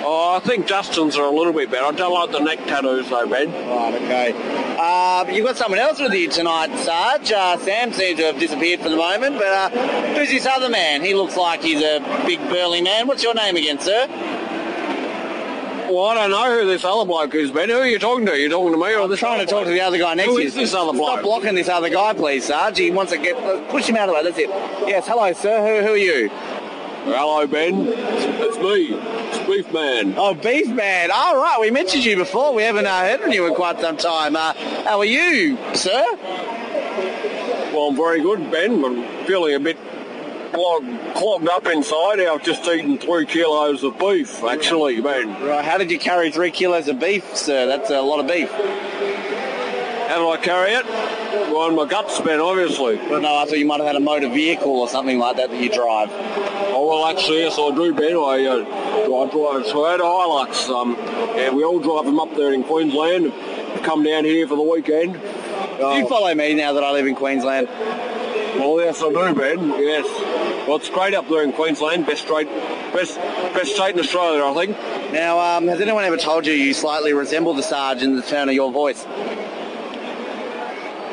Oh, 0.02 0.36
I 0.36 0.40
think 0.40 0.66
Justin's 0.66 1.16
are 1.16 1.24
a 1.24 1.30
little 1.30 1.52
bit 1.52 1.70
better. 1.70 1.86
I 1.86 1.92
don't 1.92 2.12
like 2.12 2.30
the 2.30 2.38
neck 2.38 2.58
tattoos 2.66 3.08
though, 3.08 3.26
Ben. 3.26 3.50
Right, 3.50 3.94
okay. 3.94 4.76
Uh, 4.78 5.24
you've 5.30 5.46
got 5.46 5.56
someone 5.56 5.80
else 5.80 6.00
with 6.00 6.12
you 6.12 6.28
tonight, 6.28 6.76
Sarge. 6.78 7.32
Uh, 7.32 7.58
Sam 7.58 7.92
seems 7.92 8.18
to 8.18 8.26
have 8.26 8.38
disappeared 8.38 8.80
for 8.80 8.88
the 8.88 8.96
moment, 8.96 9.36
but 9.36 9.46
uh, 9.46 9.70
who's 10.14 10.30
this 10.30 10.46
other 10.46 10.68
man? 10.68 11.02
He 11.02 11.14
looks 11.14 11.36
like 11.36 11.62
he's 11.62 11.82
a 11.82 12.00
big 12.24 12.38
burly 12.48 12.82
man. 12.82 13.06
What's 13.08 13.22
your 13.22 13.34
name 13.34 13.56
again, 13.56 13.78
sir? 13.78 14.06
Well, 15.91 16.07
I 16.07 16.14
don't 16.14 16.30
know 16.30 16.61
who 16.61 16.66
this 16.66 16.84
other 16.84 17.05
bloke 17.05 17.34
is, 17.34 17.51
Ben. 17.51 17.68
Who 17.68 17.78
are 17.78 17.86
you 17.86 17.99
talking 17.99 18.24
to? 18.26 18.38
You 18.38 18.49
talking 18.49 18.70
to 18.70 18.78
me 18.78 18.95
or 18.95 19.01
I'm 19.01 19.11
this 19.11 19.18
trying 19.18 19.41
to 19.41 19.47
talk 19.47 19.64
to 19.64 19.70
the 19.70 19.80
other 19.80 19.99
guy 19.99 20.14
next 20.14 20.28
to 20.28 20.41
you. 20.41 20.47
is 20.47 20.55
this 20.55 20.72
other 20.72 20.93
bloke? 20.93 21.14
Stop 21.14 21.22
blocking 21.22 21.57
this 21.57 21.68
other 21.68 21.91
guy, 21.91 22.12
please, 22.12 22.45
Sarge. 22.45 22.78
He 22.78 22.93
wants 22.93 23.11
to 23.11 23.18
get 23.18 23.36
push 23.70 23.88
him 23.88 23.97
out 23.97 24.09
of 24.09 24.14
the 24.14 24.14
way. 24.14 24.22
That's 24.22 24.38
it. 24.38 24.49
Yes, 24.88 25.09
hello, 25.09 25.32
sir. 25.32 25.80
Who, 25.80 25.86
who 25.88 25.95
are 25.95 25.97
you? 25.97 26.28
Hello, 26.28 27.45
Ben. 27.49 27.88
It's, 27.88 28.57
it's 28.57 28.59
me. 28.59 28.95
It's 28.95 29.38
Beef 29.49 29.72
Man. 29.72 30.14
Oh, 30.16 30.32
Beef 30.32 30.68
Man. 30.68 31.11
All 31.12 31.36
right, 31.43 31.59
we 31.61 31.72
mentioned 31.72 32.05
you 32.05 32.14
before. 32.14 32.55
We 32.55 32.62
haven't 32.62 32.86
uh, 32.86 33.01
heard 33.01 33.20
from 33.22 33.32
you 33.32 33.49
in 33.49 33.55
quite 33.57 33.80
some 33.80 33.97
time. 33.97 34.36
Uh, 34.36 34.53
how 34.84 35.01
are 35.01 35.05
you, 35.05 35.59
sir? 35.74 36.05
Well, 37.72 37.88
I'm 37.88 37.97
very 37.97 38.22
good, 38.22 38.49
Ben. 38.53 38.84
I'm 38.84 39.26
feeling 39.26 39.55
a 39.55 39.61
bit 39.61 39.76
clogged, 40.53 41.14
clogged 41.16 41.48
up 41.48 41.66
inside. 41.66 42.20
I've 42.20 42.42
just 42.42 42.66
eaten 42.66 42.98
three 42.98 43.26
kilos 43.26 43.82
of 43.82 43.98
beef, 43.98 44.42
actually, 44.44 45.01
Ben. 45.01 45.28
Right, 45.42 45.64
how 45.64 45.78
did 45.78 45.90
you 45.90 45.98
carry 45.98 46.30
three 46.30 46.51
kilos 46.51 46.88
of 46.88 46.98
beef, 46.98 47.36
sir? 47.36 47.66
That's 47.66 47.90
a 47.90 48.01
lot 48.01 48.20
of 48.20 48.26
beef. 48.26 48.51
How 48.51 50.18
do 50.18 50.28
I 50.28 50.38
carry 50.38 50.72
it? 50.72 50.84
Well, 51.51 51.62
on 51.62 51.76
my 51.76 51.86
guts, 51.86 52.20
Ben, 52.20 52.40
obviously. 52.40 52.96
Well, 52.96 53.20
no, 53.20 53.36
I 53.36 53.44
thought 53.44 53.59
you 53.59 53.66
might 53.66 53.78
have 53.78 53.86
had 53.86 53.96
a 53.96 54.01
motor 54.01 54.28
vehicle 54.28 54.80
or 54.80 54.88
something 54.88 55.18
like 55.18 55.36
that 55.36 55.51
that 55.51 55.61
you 55.62 55.70
drive. 55.70 56.09
Oh, 56.72 56.88
well, 56.88 57.07
actually, 57.07 57.42
yes, 57.42 57.57
I 57.59 57.70
do, 57.74 57.94
Ben. 57.94 58.16
I, 58.16 58.44
uh, 58.44 58.64
I 59.05 59.30
drive 59.30 59.66
Toyota 59.66 60.01
Hilux. 60.01 60.68
Um, 60.68 60.96
and 61.38 61.57
we 61.57 61.62
all 61.62 61.78
drive 61.78 62.07
them 62.07 62.18
up 62.18 62.34
there 62.34 62.53
in 62.53 62.64
Queensland. 62.64 63.32
Come 63.84 64.03
down 64.03 64.24
here 64.24 64.48
for 64.48 64.57
the 64.57 64.62
weekend. 64.62 65.12
Do 65.14 65.86
you 65.96 66.09
follow 66.09 66.34
me 66.34 66.55
now 66.55 66.72
that 66.72 66.82
I 66.82 66.90
live 66.90 67.07
in 67.07 67.14
Queensland? 67.14 67.68
Well, 67.68 68.80
yes, 68.80 69.01
I 69.03 69.09
do, 69.11 69.34
Ben. 69.34 69.68
Yes. 69.78 70.07
Well, 70.66 70.76
it's 70.76 70.90
great 70.90 71.14
up 71.14 71.28
there 71.28 71.42
in 71.42 71.52
Queensland. 71.52 72.06
Best 72.06 72.22
state, 72.26 72.46
best, 72.92 73.16
best 73.16 73.74
state 73.74 73.94
in 73.94 74.00
Australia, 74.00 74.44
I 74.44 74.54
think. 74.54 74.76
Now, 75.12 75.38
um, 75.40 75.66
has 75.68 75.80
anyone 75.80 76.04
ever 76.04 76.16
told 76.16 76.46
you 76.46 76.52
you 76.52 76.74
slightly 76.74 77.12
resemble 77.12 77.54
the 77.54 77.62
Sarge 77.62 78.02
in 78.02 78.14
the 78.14 78.22
tone 78.22 78.48
of 78.48 78.54
your 78.54 78.70
voice? 78.70 79.04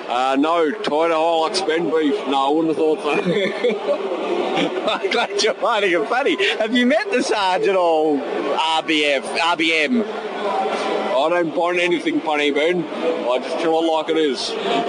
Uh, 0.08 0.36
no, 0.40 0.72
Toyota 0.72 1.12
Hilux 1.12 1.68
Ben 1.68 1.90
Beef. 1.90 2.16
No, 2.28 2.48
I 2.48 2.50
wouldn't 2.50 2.68
have 2.70 2.78
thought 2.78 3.02
so. 3.02 3.12
I'm 4.88 5.12
glad 5.12 5.44
you're 5.44 5.54
finding 5.56 5.92
it 5.92 6.08
funny. 6.08 6.36
Have 6.58 6.76
you 6.76 6.86
met 6.86 7.12
the 7.12 7.22
Sarge 7.22 7.68
at 7.68 7.76
all? 7.76 8.18
RBF, 8.18 9.22
RBM. 9.38 10.06
I 10.06 11.30
don't 11.30 11.54
find 11.54 11.80
anything 11.80 12.22
funny, 12.22 12.52
Ben. 12.52 12.84
I 12.86 13.40
just 13.40 13.60
tell 13.60 13.80
it 13.80 13.92
like 13.92 14.10
it 14.10 14.18
is. 14.18 14.40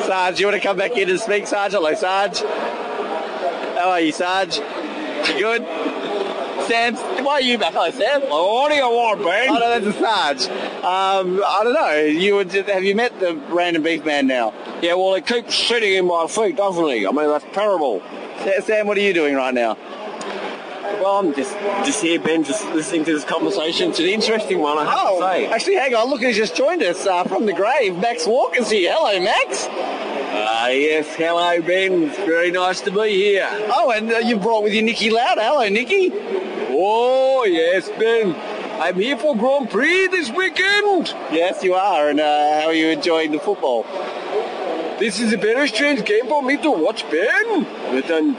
Sarge, 0.06 0.38
you 0.38 0.46
want 0.46 0.60
to 0.60 0.66
come 0.66 0.76
back 0.76 0.96
in 0.96 1.10
and 1.10 1.18
speak, 1.18 1.46
Sarge? 1.46 1.72
Hello, 1.72 1.94
Sarge. 1.94 2.42
How 3.78 3.90
are 3.90 4.00
you, 4.00 4.10
Sarge? 4.10 4.56
You 4.56 5.38
good? 5.38 5.62
Sam, 6.66 6.96
why 7.24 7.34
are 7.34 7.40
you 7.40 7.58
back? 7.58 7.74
Hello, 7.74 7.88
Sam. 7.92 8.22
Oh, 8.24 8.62
what 8.62 8.70
do 8.70 8.74
you 8.74 8.82
want, 8.82 9.22
Ben? 9.22 9.48
Oh, 9.50 9.54
no, 9.54 9.78
that's 9.80 9.86
a 9.86 10.00
Sarge. 10.00 10.48
Um, 10.82 11.40
I 11.46 11.60
don't 11.62 11.74
know. 11.74 11.94
You 11.94 12.34
would, 12.34 12.50
have 12.50 12.82
you 12.82 12.96
met 12.96 13.20
the 13.20 13.36
random 13.50 13.84
beef 13.84 14.04
man 14.04 14.26
now? 14.26 14.52
Yeah, 14.82 14.94
well, 14.94 15.14
it 15.14 15.28
keeps 15.28 15.54
sitting 15.54 15.94
in 15.94 16.06
my 16.06 16.26
feet, 16.26 16.56
doesn't 16.56 16.88
he? 16.88 17.06
I 17.06 17.12
mean, 17.12 17.28
that's 17.28 17.44
terrible. 17.52 18.02
Sam, 18.64 18.88
what 18.88 18.98
are 18.98 19.00
you 19.00 19.14
doing 19.14 19.36
right 19.36 19.54
now? 19.54 19.76
Well, 21.00 21.18
I'm 21.18 21.34
just 21.34 21.52
just 21.86 22.02
here, 22.02 22.18
Ben, 22.18 22.42
just 22.42 22.64
listening 22.74 23.04
to 23.04 23.12
this 23.14 23.24
conversation. 23.24 23.90
It's 23.90 23.98
an 24.00 24.06
interesting 24.06 24.58
one, 24.58 24.78
I 24.78 24.84
have 24.84 24.98
Oh, 25.00 25.20
to 25.20 25.26
say. 25.26 25.46
actually, 25.46 25.74
hang 25.76 25.94
on. 25.94 26.08
Look 26.10 26.22
who's 26.22 26.36
just 26.36 26.56
joined 26.56 26.82
us 26.82 27.06
uh, 27.06 27.22
from 27.24 27.46
the 27.46 27.52
grave. 27.52 27.96
Max 27.98 28.26
Walker's 28.26 28.70
here. 28.70 28.92
Hello, 28.96 29.20
Max. 29.20 29.66
Ah, 29.70 30.68
yes, 30.68 31.06
hello, 31.14 31.62
Ben. 31.62 32.04
It's 32.04 32.16
very 32.18 32.50
nice 32.50 32.80
to 32.82 32.90
be 32.90 33.10
here. 33.14 33.48
Oh, 33.70 33.92
and 33.94 34.10
uh, 34.12 34.18
you 34.18 34.36
brought 34.36 34.62
with 34.64 34.72
you 34.72 34.82
Niki 34.82 35.10
Lauda. 35.12 35.40
Hello, 35.42 35.68
Niki. 35.68 36.10
Oh, 36.70 37.44
yes, 37.44 37.88
Ben. 37.98 38.34
I'm 38.80 38.96
here 38.96 39.16
for 39.16 39.36
Grand 39.36 39.70
Prix 39.70 40.08
this 40.08 40.30
weekend. 40.30 41.08
Yes, 41.32 41.62
you 41.62 41.74
are. 41.74 42.10
And 42.10 42.20
uh, 42.20 42.60
how 42.60 42.66
are 42.68 42.74
you 42.74 42.88
enjoying 42.88 43.32
the 43.32 43.38
football? 43.38 43.84
This 44.98 45.20
is 45.20 45.32
a 45.32 45.36
very 45.36 45.68
strange 45.68 46.04
game 46.04 46.26
for 46.26 46.42
me 46.42 46.56
to 46.58 46.70
watch, 46.72 47.08
Ben. 47.10 47.64
But, 47.92 48.10
and, 48.10 48.36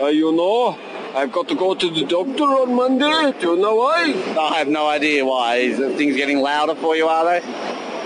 uh, 0.00 0.06
you 0.06 0.32
know, 0.32 0.76
I've 1.14 1.32
got 1.32 1.48
to 1.48 1.56
go 1.56 1.74
to 1.74 1.90
the 1.90 2.04
doctor 2.04 2.44
on 2.44 2.74
Monday. 2.74 3.32
Do 3.40 3.50
you 3.50 3.56
know 3.56 3.74
why? 3.74 4.14
I 4.38 4.58
have 4.58 4.68
no 4.68 4.86
idea 4.86 5.24
why. 5.24 5.56
Is 5.56 5.78
things 5.96 6.14
getting 6.14 6.38
louder 6.38 6.76
for 6.76 6.94
you, 6.94 7.08
are 7.08 7.24
they? 7.24 7.46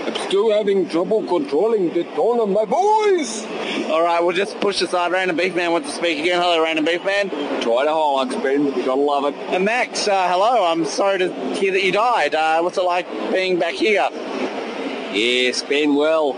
I'm 0.05 0.15
still 0.27 0.51
having 0.51 0.89
trouble 0.89 1.23
controlling 1.23 1.93
the 1.93 2.03
tone 2.15 2.39
of 2.39 2.49
my 2.49 2.65
voice. 2.65 3.45
All 3.91 4.03
right, 4.03 4.19
we'll 4.23 4.35
just 4.35 4.59
push 4.59 4.81
aside. 4.81 5.11
Random 5.11 5.37
Beef 5.37 5.55
Man 5.55 5.71
wants 5.71 5.89
to 5.89 5.95
speak 5.95 6.19
again. 6.19 6.41
Hello, 6.41 6.63
Random 6.63 6.83
Beef 6.83 7.05
Man. 7.05 7.29
Try 7.61 7.85
to 7.85 7.91
Hilux, 7.91 8.41
Ben. 8.41 8.65
You 8.65 8.85
gotta 8.85 9.01
love 9.01 9.25
it. 9.25 9.35
And 9.53 9.65
Max, 9.65 10.07
uh, 10.07 10.27
hello. 10.27 10.65
I'm 10.65 10.83
sorry 10.85 11.19
to 11.19 11.33
hear 11.55 11.71
that 11.73 11.83
you 11.83 11.91
died. 11.91 12.33
Uh, 12.33 12.61
what's 12.61 12.77
it 12.77 12.83
like 12.83 13.07
being 13.31 13.59
back 13.59 13.75
here? 13.75 14.07
Yes, 15.13 15.61
Ben, 15.61 15.95
well, 15.95 16.33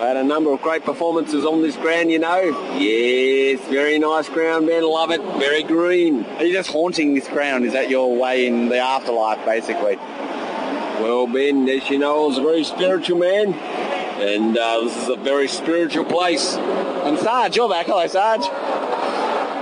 I 0.00 0.06
had 0.06 0.16
a 0.16 0.22
number 0.22 0.52
of 0.52 0.62
great 0.62 0.84
performances 0.84 1.44
on 1.44 1.60
this 1.60 1.76
ground, 1.76 2.12
you 2.12 2.20
know. 2.20 2.40
Yes, 2.78 3.60
very 3.68 3.98
nice 3.98 4.28
ground, 4.28 4.68
Ben. 4.68 4.84
Love 4.84 5.10
it. 5.10 5.20
Very 5.40 5.64
green. 5.64 6.24
Are 6.24 6.44
you 6.44 6.52
just 6.52 6.70
haunting 6.70 7.14
this 7.14 7.26
ground? 7.26 7.64
Is 7.64 7.72
that 7.72 7.90
your 7.90 8.16
way 8.16 8.46
in 8.46 8.68
the 8.68 8.78
afterlife, 8.78 9.44
basically? 9.44 9.96
Well, 9.96 11.26
Ben, 11.26 11.68
as 11.68 11.90
you 11.90 11.98
know, 11.98 12.24
I 12.24 12.26
was 12.28 12.38
a 12.38 12.42
very 12.42 12.62
spiritual 12.62 13.18
man, 13.18 13.54
and 13.54 14.56
uh, 14.56 14.82
this 14.82 14.96
is 15.02 15.08
a 15.08 15.16
very 15.16 15.48
spiritual 15.48 16.04
place. 16.04 16.54
And 16.54 17.18
Sarge, 17.18 17.56
you're 17.56 17.68
back. 17.68 17.86
Hello, 17.86 18.06
Sarge. 18.06 18.46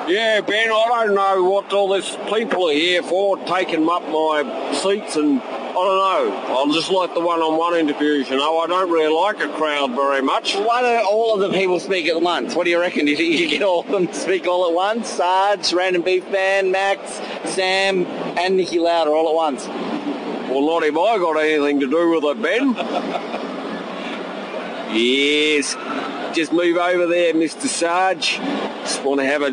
Yeah, 0.06 0.42
Ben, 0.42 0.70
I 0.70 1.04
don't 1.06 1.14
know 1.14 1.44
what 1.44 1.72
all 1.72 1.88
this 1.88 2.14
people 2.28 2.68
are 2.68 2.74
here 2.74 3.02
for, 3.02 3.38
taking 3.46 3.88
up 3.88 4.02
my 4.10 4.70
seats 4.74 5.16
and 5.16 5.40
don't 5.84 6.32
know. 6.32 6.62
I'm 6.62 6.72
just 6.72 6.90
like 6.90 7.12
the 7.12 7.20
one-on-one 7.20 7.74
interviews, 7.74 8.30
you 8.30 8.36
know. 8.36 8.58
I 8.58 8.66
don't 8.66 8.90
really 8.90 9.12
like 9.12 9.40
a 9.40 9.48
crowd 9.56 9.92
very 9.92 10.22
much. 10.22 10.54
Why 10.54 10.80
don't 10.82 11.04
all 11.04 11.34
of 11.34 11.40
the 11.40 11.56
people 11.56 11.78
speak 11.80 12.06
at 12.06 12.20
once? 12.20 12.54
What 12.54 12.64
do 12.64 12.70
you 12.70 12.80
reckon? 12.80 13.04
Do 13.04 13.10
you 13.10 13.16
think 13.16 13.38
you 13.38 13.48
get 13.48 13.62
all 13.62 13.80
of 13.80 13.88
them 13.88 14.06
to 14.06 14.14
speak 14.14 14.46
all 14.46 14.66
at 14.68 14.74
once? 14.74 15.08
Sarge, 15.08 15.72
Random 15.72 16.02
Beef 16.02 16.28
Man, 16.30 16.70
Max, 16.70 17.20
Sam, 17.50 18.06
and 18.38 18.58
Niki 18.58 18.80
Lauda 18.80 19.10
all 19.10 19.28
at 19.28 19.34
once. 19.34 19.66
Well, 20.48 20.62
not 20.66 20.82
if 20.84 20.96
I 20.96 21.18
got 21.18 21.36
anything 21.36 21.80
to 21.80 21.86
do 21.90 22.10
with 22.10 22.24
it, 22.24 22.40
Ben. 22.40 22.74
yes. 24.94 25.74
Just 26.34 26.52
move 26.52 26.76
over 26.76 27.06
there, 27.06 27.34
Mr. 27.34 27.66
Sarge. 27.66 28.36
Just 28.82 29.02
want 29.02 29.20
to 29.20 29.26
have 29.26 29.42
a, 29.42 29.50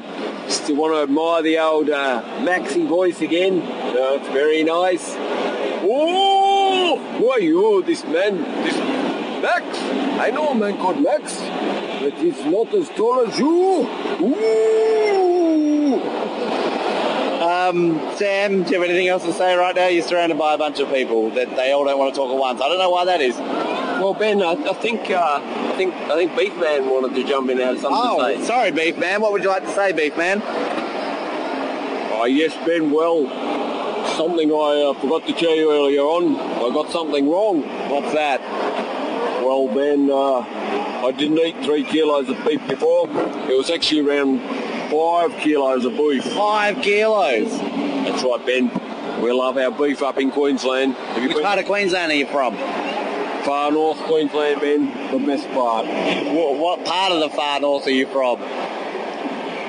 just 0.47 0.69
want 0.69 0.93
to 0.93 1.01
admire 1.01 1.41
the 1.41 1.57
old 1.57 1.89
uh, 1.89 2.21
Maxi 2.39 2.87
voice 2.87 3.21
again. 3.21 3.61
Uh, 3.61 4.19
it's 4.19 4.27
very 4.29 4.63
nice. 4.63 5.15
Oh, 5.85 6.97
who 7.17 7.29
are 7.31 7.39
you, 7.39 7.83
this 7.83 8.03
man? 8.05 8.37
This 8.63 8.77
Max. 9.43 9.65
I 10.21 10.29
know 10.31 10.49
a 10.49 10.55
man 10.55 10.77
called 10.77 11.01
Max, 11.01 11.37
but 12.01 12.13
he's 12.13 12.39
not 12.45 12.73
as 12.73 12.87
tall 12.91 13.19
as 13.27 13.37
you. 13.37 13.85
Ooh. 14.21 15.99
Um, 17.43 17.99
Sam, 18.15 18.63
do 18.63 18.69
you 18.71 18.79
have 18.79 18.89
anything 18.89 19.09
else 19.09 19.23
to 19.25 19.33
say 19.33 19.53
right 19.55 19.75
now? 19.75 19.87
You're 19.87 20.03
surrounded 20.07 20.37
by 20.37 20.53
a 20.53 20.57
bunch 20.57 20.79
of 20.79 20.87
people 20.89 21.29
that 21.31 21.49
they 21.57 21.73
all 21.73 21.83
don't 21.83 21.99
want 21.99 22.13
to 22.13 22.17
talk 22.17 22.31
at 22.31 22.37
once. 22.37 22.61
I 22.61 22.69
don't 22.69 22.77
know 22.79 22.89
why 22.89 23.03
that 23.03 23.19
is. 23.19 23.35
Well, 23.37 24.13
Ben, 24.13 24.41
I, 24.41 24.51
I 24.53 24.73
think 24.75 25.11
uh, 25.11 25.41
I 25.43 25.73
think 25.75 25.93
I 25.93 26.15
think 26.15 26.37
Beef 26.37 26.55
Man 26.57 26.89
wanted 26.89 27.13
to 27.15 27.23
jump 27.27 27.49
in 27.49 27.57
and 27.59 27.67
have 27.67 27.79
something 27.79 27.99
Oh, 28.01 28.25
to 28.33 28.39
say. 28.39 28.45
sorry, 28.45 28.71
Beef 28.71 28.97
Man. 28.97 29.19
What 29.19 29.33
would 29.33 29.43
you 29.43 29.49
like 29.49 29.63
to 29.65 29.73
say, 29.73 29.91
Beef 29.91 30.15
Man? 30.15 30.41
Oh, 32.15 32.25
yes, 32.25 32.53
Ben. 32.65 32.91
Well, 32.91 33.25
something 34.13 34.51
I 34.51 34.89
uh, 34.89 34.93
forgot 34.99 35.25
to 35.27 35.33
tell 35.33 35.55
you 35.55 35.71
earlier 35.71 36.01
on. 36.01 36.35
I 36.35 36.73
got 36.73 36.89
something 36.91 37.29
wrong. 37.29 37.61
What's 37.89 38.13
that? 38.13 38.41
Well, 39.43 39.67
Ben, 39.73 40.09
uh, 40.09 41.05
I 41.05 41.11
didn't 41.11 41.39
eat 41.39 41.63
three 41.65 41.83
kilos 41.83 42.29
of 42.29 42.37
beef 42.45 42.65
before. 42.67 43.07
It 43.49 43.57
was 43.57 43.69
actually 43.69 44.01
around 44.07 44.39
five 44.89 45.31
kilos 45.41 45.85
of 45.85 45.93
beef. 45.97 46.23
Five 46.33 46.81
kilos. 46.81 47.49
That's 47.59 48.23
right, 48.23 48.43
Ben. 48.45 49.21
We 49.21 49.31
love 49.31 49.57
our 49.57 49.71
beef 49.71 50.01
up 50.01 50.17
in 50.17 50.31
Queensland. 50.31 50.93
Have 50.93 51.23
Which 51.23 51.33
been- 51.33 51.43
part 51.43 51.59
of 51.59 51.65
Queensland 51.65 52.11
are 52.11 52.15
you 52.15 52.27
from? 52.27 52.55
Far 53.43 53.71
north 53.71 53.97
Queensland, 53.99 54.61
Ben. 54.61 55.11
The 55.11 55.19
best 55.25 55.49
part. 55.51 55.85
What, 55.85 56.57
what 56.57 56.85
part 56.85 57.11
of 57.11 57.19
the 57.19 57.29
far 57.29 57.59
north 57.59 57.85
are 57.87 57.91
you 57.91 58.07
from? 58.07 58.39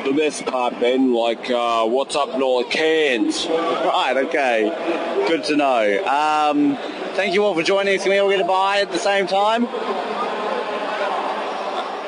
The 0.04 0.12
best 0.12 0.44
part, 0.44 0.78
Ben. 0.80 1.14
Like, 1.14 1.50
uh, 1.50 1.86
what's 1.86 2.14
up 2.14 2.38
north? 2.38 2.68
Cairns. 2.68 3.46
Right, 3.46 4.14
okay. 4.14 5.24
Good 5.26 5.44
to 5.44 5.56
know. 5.56 6.04
Um, 6.04 6.76
thank 7.14 7.32
you 7.32 7.42
all 7.42 7.54
for 7.54 7.62
joining 7.62 7.96
us. 7.96 8.02
Can 8.02 8.12
we 8.12 8.18
all 8.18 8.28
get 8.28 8.42
a 8.42 8.44
bye 8.44 8.80
at 8.80 8.92
the 8.92 8.98
same 8.98 9.26
time? 9.26 9.66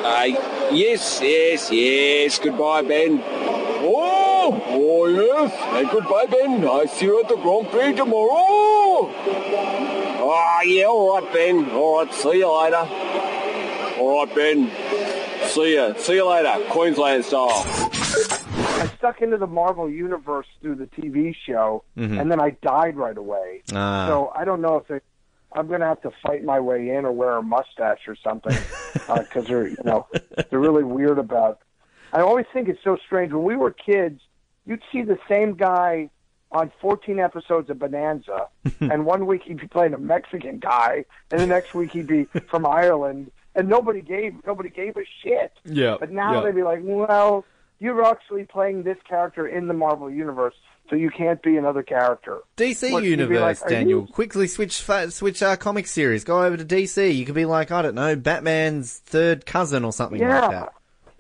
Uh, 0.05 0.25
yes, 0.73 1.21
yes, 1.23 1.71
yes. 1.73 2.39
Goodbye, 2.39 2.83
Ben. 2.83 3.23
Oh, 3.25 4.63
oh 4.69 5.07
yes. 5.07 5.53
And 5.75 5.89
goodbye, 5.89 6.27
Ben. 6.27 6.69
I 6.69 6.85
see 6.85 7.07
you 7.07 7.19
at 7.23 7.29
the 7.29 7.37
Grand 7.37 7.69
Prix 7.69 7.95
tomorrow. 7.95 8.29
Oh! 8.31 9.11
Oh, 10.21 10.63
yeah, 10.67 10.85
all 10.85 11.19
right, 11.19 11.33
Ben. 11.33 11.71
All 11.71 12.05
right, 12.05 12.13
see 12.13 12.39
you 12.41 12.61
later. 12.61 12.87
All 13.99 14.27
right, 14.27 14.35
Ben. 14.35 15.16
See 15.47 15.75
ya. 15.75 15.95
See 15.95 16.15
you 16.17 16.27
later, 16.29 16.55
Queensland 16.71 17.25
style. 17.25 17.49
I 17.65 18.91
stuck 18.99 19.23
into 19.23 19.37
the 19.37 19.47
Marvel 19.47 19.89
universe 19.89 20.47
through 20.61 20.77
the 20.77 20.87
TV 20.87 21.35
show, 21.35 21.83
Mhm. 21.97 22.21
and 22.21 22.31
then 22.31 22.41
I 22.41 22.51
died 22.63 22.97
right 22.97 23.17
away. 23.17 23.63
Ah. 23.75 24.07
So 24.09 24.33
I 24.35 24.45
don't 24.45 24.61
know 24.61 24.77
if 24.77 24.91
it, 24.91 25.03
I'm 25.53 25.67
going 25.67 25.81
to 25.81 25.87
have 25.87 26.03
to 26.03 26.11
fight 26.23 26.45
my 26.45 26.61
way 26.61 26.91
in 26.91 27.05
or 27.07 27.13
wear 27.13 27.37
a 27.39 27.43
mustache 27.43 28.07
or 28.07 28.17
something 28.17 28.57
because 29.19 29.47
they're 29.47 29.69
you 29.69 29.77
know 29.85 30.07
they're 30.51 30.59
really 30.61 30.85
weird 30.85 31.19
about. 31.19 31.61
I 32.13 32.21
always 32.21 32.47
think 32.53 32.69
it's 32.69 32.83
so 32.85 32.97
strange 33.07 33.33
when 33.33 33.45
we 33.45 33.57
were 33.57 33.71
kids. 33.71 34.21
You'd 34.67 34.83
see 34.93 35.03
the 35.03 35.19
same 35.29 35.55
guy 35.55 36.11
on 36.53 36.71
14 36.81 37.19
episodes 37.19 37.71
of 37.71 37.79
Bonanza, 37.79 38.49
and 38.81 39.05
one 39.07 39.27
week 39.27 39.43
he'd 39.45 39.61
be 39.61 39.67
playing 39.69 39.95
a 39.95 39.99
Mexican 39.99 40.59
guy, 40.59 41.05
and 41.31 41.41
the 41.41 41.47
next 41.47 41.75
week 41.75 41.91
he'd 41.93 42.07
be 42.07 42.25
from 42.49 42.67
Ireland, 42.67 43.31
and 43.57 43.69
nobody 43.69 44.01
gave 44.03 44.35
nobody 44.47 44.69
gave 44.71 44.97
a 44.97 45.05
shit. 45.23 45.53
Yeah, 45.65 45.97
But 45.99 46.13
now 46.13 46.35
yeah. 46.35 46.41
they'd 46.45 46.55
be 46.55 46.63
like, 46.63 46.81
well, 46.83 47.45
you're 47.81 48.05
actually 48.05 48.45
playing 48.45 48.85
this 48.85 48.99
character 49.09 49.47
in 49.49 49.67
the 49.67 49.75
Marvel 49.75 50.09
universe, 50.11 50.55
so 50.89 50.97
you 50.97 51.11
can't 51.11 51.43
be 51.43 51.57
another 51.57 51.83
character. 51.83 52.39
DC 52.57 52.93
What, 52.93 53.03
universe, 53.05 53.61
like, 53.63 53.69
Daniel. 53.71 54.03
you- 54.03 54.07
Quickly 54.13 54.47
switch 54.47 54.83
switch 55.11 55.43
uh, 55.43 55.57
comic 55.57 55.87
series. 55.87 56.23
Go 56.25 56.43
over 56.45 56.57
to 56.57 56.65
DC. 56.65 57.15
You 57.15 57.25
could 57.27 57.35
be 57.35 57.45
like 57.47 57.71
I 57.73 57.83
don't 57.83 57.95
know, 57.97 58.15
Batman's 58.17 58.99
third 58.99 59.45
cousin 59.47 59.85
or 59.85 59.93
something 59.93 60.21
yeah, 60.21 60.41
like 60.41 60.51
that. 60.53 60.73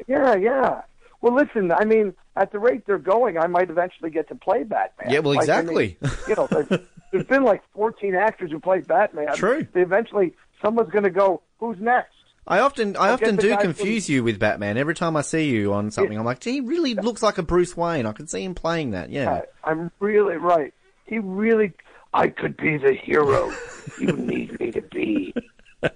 yeah, 0.06 0.34
yeah. 0.36 0.82
Well, 1.22 1.34
listen, 1.34 1.72
I 1.72 1.84
mean, 1.84 2.14
at 2.36 2.52
the 2.52 2.58
rate 2.58 2.86
they're 2.86 2.98
going, 2.98 3.38
I 3.38 3.46
might 3.46 3.70
eventually 3.70 4.10
get 4.10 4.28
to 4.28 4.34
play 4.34 4.62
Batman. 4.62 5.10
Yeah, 5.10 5.20
well, 5.20 5.34
Like, 5.34 5.48
I 5.48 5.62
mean, 5.62 5.78
exactly. 5.80 5.98
you 6.28 6.34
know, 6.36 6.46
there's, 6.46 6.80
there's 7.12 7.24
been 7.26 7.42
like 7.42 7.62
14 7.74 8.14
actors 8.14 8.50
who 8.50 8.60
played 8.60 8.86
Batman. 8.86 9.34
True. 9.34 9.66
Eventually, 9.74 10.34
someone's 10.62 10.90
going 10.90 11.04
to 11.04 11.10
go, 11.10 11.40
who's 11.58 11.78
next? 11.80 12.12
I 12.48 12.60
often 12.60 12.96
I 12.96 13.06
I'll 13.08 13.14
often 13.14 13.36
do 13.36 13.48
guy 13.50 13.56
from- 13.56 13.74
confuse 13.74 14.08
you 14.08 14.22
with 14.22 14.38
Batman. 14.38 14.76
Every 14.78 14.94
time 14.94 15.16
I 15.16 15.22
see 15.22 15.48
you 15.50 15.72
on 15.72 15.90
something, 15.90 16.16
I'm 16.16 16.24
like, 16.24 16.44
he 16.44 16.60
really 16.60 16.94
looks 16.94 17.22
like 17.22 17.38
a 17.38 17.42
Bruce 17.42 17.76
Wayne. 17.76 18.06
I 18.06 18.12
can 18.12 18.26
see 18.28 18.44
him 18.44 18.54
playing 18.54 18.92
that. 18.92 19.10
Yeah. 19.10 19.42
I'm 19.64 19.90
really 19.98 20.36
right. 20.36 20.72
He 21.06 21.18
really, 21.18 21.72
I 22.14 22.28
could 22.28 22.56
be 22.56 22.76
the 22.78 22.92
hero 22.92 23.52
you 24.00 24.12
need 24.12 24.58
me 24.60 24.70
to 24.72 24.82
be. 24.82 25.34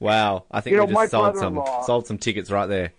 Wow. 0.00 0.44
I 0.50 0.60
think 0.60 0.72
You 0.72 0.78
know, 0.78 0.84
we 0.86 0.94
just 0.94 1.12
sold 1.12 1.36
some 1.36 1.62
sold 1.86 2.06
some 2.08 2.18
tickets 2.18 2.50
right 2.50 2.66
there. 2.66 2.92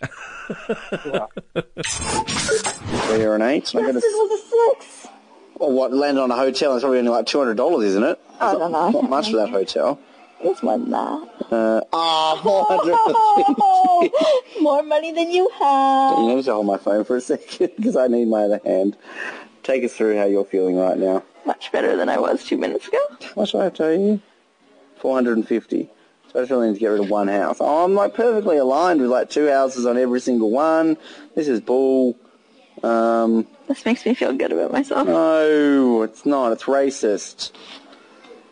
Three 1.94 3.24
or 3.26 3.36
an 3.36 3.42
eight. 3.42 3.74
I 3.76 3.82
got 3.82 3.96
a, 3.96 4.02
six. 4.02 5.08
well, 5.56 5.72
what 5.72 5.94
landed 5.94 6.22
on 6.22 6.32
a 6.32 6.36
hotel? 6.36 6.74
It's 6.76 6.84
probably 6.84 7.00
only 7.00 7.12
like 7.12 7.26
two 7.26 7.40
hundred 7.40 7.58
dollars, 7.58 7.84
isn't 7.90 8.04
it? 8.04 8.20
I 8.40 8.54
don't 8.54 8.72
know. 8.72 8.90
Not 8.92 9.10
much 9.10 9.32
for 9.32 9.38
that 9.38 9.50
hotel. 9.50 10.00
It's 10.44 10.62
one, 10.62 10.90
that. 10.92 11.30
Uh, 11.52 11.82
ah. 11.94 12.42
Oh, 12.46 14.42
more 14.62 14.84
money 14.84 15.12
than 15.12 15.32
you 15.32 15.50
have. 15.58 16.20
You 16.20 16.36
need 16.36 16.46
to 16.46 16.54
hold 16.54 16.66
my 16.68 16.78
phone 16.78 17.04
for 17.06 17.16
a 17.16 17.22
second 17.22 17.72
because 17.78 17.96
I 17.96 18.08
need 18.08 18.28
my 18.28 18.44
other 18.44 18.60
hand. 18.66 18.98
Take 19.64 19.84
us 19.84 19.94
through 19.94 20.18
how 20.18 20.26
you're 20.26 20.44
feeling 20.46 20.76
right 20.76 20.98
now. 20.98 21.24
Much 21.46 21.72
better 21.72 21.96
than 21.96 22.10
I 22.10 22.18
was 22.20 22.44
two 22.46 22.58
minutes 22.58 22.88
ago. 22.88 23.00
How 23.22 23.34
much 23.38 23.52
do 23.54 23.60
I 23.62 23.70
tell 23.70 23.94
you? 23.94 24.22
Four 24.98 25.16
hundred 25.16 25.38
and 25.38 25.48
fifty. 25.48 25.90
So 26.32 26.40
I 26.40 26.42
just 26.42 26.52
really 26.52 26.68
need 26.70 26.74
to 26.76 26.80
get 26.80 26.88
rid 26.88 27.00
of 27.02 27.10
one 27.10 27.28
house. 27.28 27.58
Oh, 27.60 27.84
I'm 27.86 27.94
like 27.94 28.14
perfectly 28.14 28.58
aligned 28.58 29.00
with 29.02 29.10
like 29.10 29.30
two 29.30 29.48
houses 29.50 29.86
on 29.86 29.98
every 29.98 30.20
single 30.20 30.52
one. 30.52 30.98
This 31.36 31.48
is 31.48 31.62
bull. 31.62 32.18
Um, 32.82 33.48
This 33.68 33.86
makes 33.86 34.06
me 34.06 34.14
feel 34.14 34.34
good 34.34 34.52
about 34.52 34.72
myself. 34.72 35.08
no, 35.08 36.02
it's 36.02 36.26
not. 36.26 36.52
It's 36.52 36.64
racist. 36.64 37.52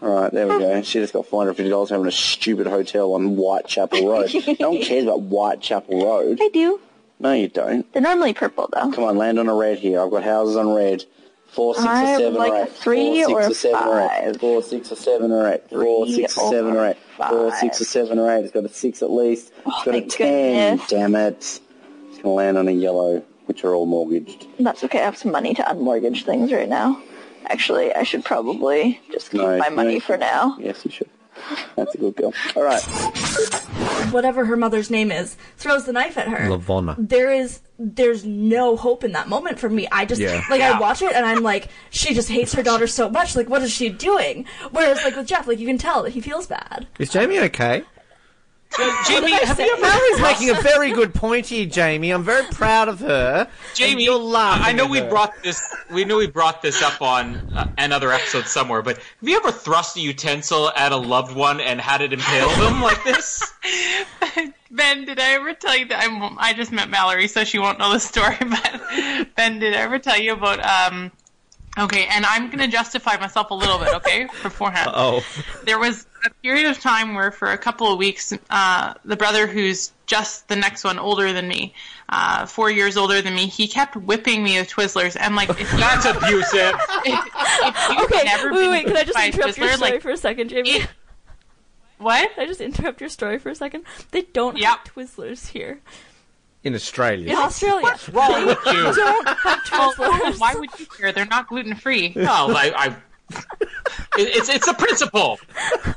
All 0.02 0.10
right, 0.22 0.32
there 0.32 0.48
we 0.48 0.58
go. 0.58 0.82
She 0.82 1.00
just 1.00 1.14
got 1.14 1.28
four 1.28 1.42
hundred 1.42 1.56
fifty 1.56 1.70
dollars 1.70 1.90
having 1.92 2.08
a 2.08 2.12
stupid 2.12 2.66
hotel 2.68 3.14
on 3.14 3.36
Whitechapel 3.36 4.08
Road. 4.10 4.34
no 4.60 4.72
one 4.72 4.82
cares 4.82 5.04
about 5.04 5.20
Whitechapel 5.22 6.04
Road. 6.06 6.40
I 6.42 6.50
do. 6.52 6.80
No, 7.20 7.34
you 7.34 7.48
don't. 7.48 7.92
They're 7.94 8.02
normally 8.02 8.34
purple 8.34 8.68
though. 8.74 8.92
Come 8.92 9.04
on, 9.04 9.18
land 9.18 9.38
on 9.38 9.48
a 9.48 9.54
red 9.54 9.78
here. 9.78 10.02
I've 10.02 10.10
got 10.10 10.24
houses 10.24 10.56
on 10.56 10.74
red. 10.74 11.04
Four, 11.50 11.76
six, 11.76 11.86
I 11.86 12.14
or 12.16 12.18
seven, 12.18 12.34
like 12.36 12.52
or 12.52 12.64
eight. 12.64 12.72
three 12.72 13.24
Four, 13.24 13.42
six, 13.44 13.48
or 13.48 13.52
or 13.52 13.54
seven, 13.54 13.88
or 13.88 14.00
eight. 14.02 14.10
five. 14.10 14.38
Four, 14.40 14.64
six, 14.64 14.92
or 14.92 14.96
seven, 14.96 15.32
or 15.32 15.52
eight. 15.54 15.70
Four, 15.70 16.06
Three 16.06 16.14
six, 16.16 16.38
or 16.38 16.50
seven, 16.50 16.76
or 16.78 16.86
eight. 16.88 16.98
Four, 17.18 17.52
six, 17.52 17.82
or 17.82 17.84
seven, 17.84 18.20
or 18.20 18.32
eight. 18.32 18.44
It's 18.46 18.54
got 18.54 18.64
a 18.64 18.70
six 18.70 19.04
at 19.04 19.12
least. 19.12 19.52
Oh, 19.66 19.72
it's 19.76 19.86
got 19.86 19.96
a 19.96 20.02
ten. 20.02 20.78
goodness. 20.78 20.90
Damn 20.90 21.16
it. 21.16 21.38
It's 21.38 22.18
gonna 22.24 22.30
land 22.34 22.58
on 22.58 22.68
a 22.70 22.72
yellow, 22.72 23.20
which 23.46 23.64
are 23.66 23.76
all 23.76 23.86
mortgaged. 23.86 24.48
That's 24.60 24.84
okay. 24.86 25.02
I 25.02 25.06
have 25.06 25.18
some 25.18 25.32
money 25.34 25.54
to 25.54 25.62
unmortgage 25.62 26.24
things 26.26 26.52
right 26.54 26.70
now. 26.70 27.02
Actually, 27.48 27.94
I 27.94 28.04
should 28.04 28.24
probably 28.24 29.00
just 29.12 29.32
keep 29.32 29.42
No, 29.42 29.58
my 29.58 29.70
money 29.70 29.96
you 29.96 30.02
for 30.02 30.18
now. 30.18 30.56
Yes, 30.60 30.86
you 30.86 30.92
should. 30.92 31.10
That's 31.76 31.96
a 31.96 31.98
good 31.98 32.16
girl. 32.16 32.34
All 32.56 32.64
right. 32.64 32.82
Whatever 34.12 34.46
her 34.46 34.58
mother's 34.58 34.90
name 34.92 35.12
is, 35.12 35.36
throws 35.58 35.86
the 35.86 35.94
knife 35.94 36.18
at 36.18 36.28
her. 36.28 36.50
LaVona. 36.50 36.96
There 36.98 37.32
is, 37.32 37.62
there's 37.80 38.26
no 38.26 38.76
hope 38.76 39.04
in 39.04 39.14
that 39.14 39.28
moment 39.30 39.58
for 39.58 39.70
me. 39.70 39.88
I 39.92 40.06
just, 40.06 40.22
Yeah. 40.22 40.42
like, 40.50 40.60
Yeah. 40.60 40.74
I 40.74 40.80
watch 40.80 41.02
it 41.02 41.14
and 41.14 41.26
I'm 41.26 41.42
like, 41.42 41.70
she 41.90 42.14
just 42.14 42.30
hates 42.30 42.54
her 42.54 42.64
daughter 42.64 42.86
so 42.88 43.10
much. 43.10 43.36
Like, 43.36 43.50
what 43.50 43.62
is 43.64 43.72
she 43.72 43.90
doing? 43.90 44.46
Whereas, 44.72 45.04
like, 45.04 45.16
with 45.16 45.28
Jeff, 45.28 45.48
like, 45.48 45.60
you 45.60 45.66
can 45.68 45.78
tell 45.78 46.04
that 46.04 46.12
he 46.12 46.22
feels 46.22 46.48
bad. 46.48 46.88
Is 47.00 47.10
Jamie 47.10 47.40
okay? 47.40 47.84
Jamie, 48.78 49.32
have 49.32 49.60
you 49.60 49.72
ever 49.74 49.82
Mallory's 49.82 50.22
making 50.22 50.50
a 50.50 50.62
very 50.62 50.92
good 50.92 51.14
point 51.14 51.46
here, 51.48 51.66
Jamie. 51.66 52.12
I'm 52.12 52.24
very 52.24 52.46
proud 52.52 52.88
of 52.88 53.00
her. 53.00 53.48
Jamie, 53.74 54.06
you're 54.06 54.18
laughing 54.18 54.64
I 54.66 54.72
know 54.72 54.88
we 54.88 55.00
her. 55.00 55.10
brought 55.10 55.34
this. 55.44 55.62
We 55.92 56.06
knew 56.06 56.18
we 56.18 56.28
brought 56.28 56.62
this 56.62 56.82
up 56.82 57.02
on 57.02 57.36
uh, 57.54 57.70
another 57.78 58.12
episode 58.12 58.46
somewhere. 58.46 58.82
But 58.82 58.98
have 58.98 59.30
you 59.30 59.36
ever 59.38 59.52
thrust 59.52 59.98
a 59.98 60.00
utensil 60.00 60.72
at 60.76 60.92
a 60.94 60.98
loved 60.98 61.36
one 61.36 61.60
and 61.60 61.82
had 61.82 62.02
it 62.02 62.14
impale 62.14 62.50
them 62.50 62.82
like 62.82 63.04
this? 63.04 63.54
Ben, 64.72 65.04
did 65.04 65.20
I 65.20 65.34
ever 65.34 65.54
tell 65.54 65.76
you 65.76 65.86
that 65.88 66.04
I'm, 66.04 66.40
I 66.40 66.54
just 66.54 66.72
met 66.72 66.90
Mallory, 66.90 67.28
so 67.28 67.44
she 67.44 67.60
won't 67.60 67.78
know 67.78 67.92
the 67.92 68.00
story. 68.00 68.38
But 68.40 69.36
Ben, 69.36 69.60
did 69.60 69.74
I 69.74 69.80
ever 69.80 70.00
tell 70.00 70.18
you 70.18 70.34
about? 70.34 70.64
Um, 70.64 71.12
okay, 71.78 72.08
and 72.10 72.26
I'm 72.26 72.50
gonna 72.50 72.70
justify 72.70 73.18
myself 73.18 73.52
a 73.52 73.54
little 73.54 73.80
bit, 73.80 73.94
okay, 73.96 74.28
beforehand. 74.42 74.92
Oh. 74.94 75.26
There 75.66 75.78
was 75.78 76.06
a 76.26 76.30
period 76.44 76.68
of 76.68 76.80
time 76.80 77.16
where, 77.16 77.32
for 77.32 77.52
a 77.52 77.58
couple 77.58 77.92
of 77.92 77.98
weeks, 77.98 78.34
uh, 78.50 78.94
the 79.06 79.16
brother 79.16 79.48
who's 79.48 79.92
just 80.06 80.48
the 80.48 80.56
next 80.56 80.84
one 80.84 81.00
older 81.00 81.32
than 81.34 81.48
me, 81.48 81.74
uh, 82.10 82.46
four 82.46 82.70
years 82.70 82.98
older 82.98 83.22
than 83.22 83.34
me, 83.36 83.48
he 83.48 83.68
kept 83.68 83.96
whipping 83.96 84.44
me 84.44 84.60
with 84.60 84.70
Twizzlers, 84.70 85.16
and 85.20 85.36
like 85.36 85.50
if 85.50 85.60
you, 85.60 85.78
That's 85.80 86.06
abusive. 86.06 86.76
If, 87.04 87.26
if 87.26 87.90
you've 87.90 88.00
Okay, 88.12 88.24
never 88.26 88.52
wait, 88.54 88.60
been 88.60 88.72
wait, 88.72 88.86
can 88.86 88.98
I 88.98 89.04
just 89.04 89.16
by 89.16 89.24
a 89.24 89.28
interrupt 89.28 89.58
your 89.58 89.72
story 89.74 89.92
like, 89.94 90.02
for 90.02 90.12
a 90.12 90.18
second, 90.18 90.50
Jamie? 90.50 90.82
what? 91.98 92.32
Can 92.36 92.44
I 92.44 92.48
just 92.48 92.62
interrupt 92.62 93.00
your 93.02 93.10
story 93.10 93.38
for 93.40 93.50
a 93.50 93.56
second? 93.56 93.84
They 94.12 94.22
don't 94.24 94.60
have 94.62 94.84
Twizzlers 94.84 95.48
here. 95.48 95.80
In 96.64 96.76
Australia. 96.76 97.32
In 97.32 97.38
Australia. 97.38 97.82
What's 97.82 98.08
wrong 98.10 98.46
with 98.46 98.60
you? 98.68 98.94
don't 98.94 99.28
have 99.28 99.60
Twizzlers. 99.64 100.40
why 100.40 100.54
would 100.56 100.70
you 100.80 100.86
care? 100.86 101.12
They're 101.12 101.26
not 101.26 101.48
gluten 101.48 101.76
free. 101.76 102.14
No, 102.16 102.30
I. 102.56 102.72
I 102.76 102.86
it- 102.88 102.94
it's 104.18 104.50
it's 104.50 104.68
a 104.68 104.74
principle. 104.74 105.40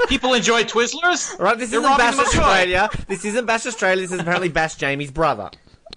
People 0.08 0.34
enjoy 0.34 0.64
Twizzlers. 0.64 1.38
All 1.38 1.46
right, 1.46 1.58
this 1.58 1.70
They're 1.70 1.80
isn't 1.80 1.90
robbing 1.90 2.06
Bash 2.06 2.16
them 2.16 2.26
of 2.26 2.32
joy. 2.32 2.40
Australia. 2.40 2.90
This 3.08 3.24
isn't 3.24 3.46
Bash 3.46 3.66
Australia. 3.66 4.02
This 4.02 4.12
is 4.12 4.20
apparently 4.20 4.48
Bash 4.48 4.76
Jamie's 4.76 5.10
brother. 5.10 5.50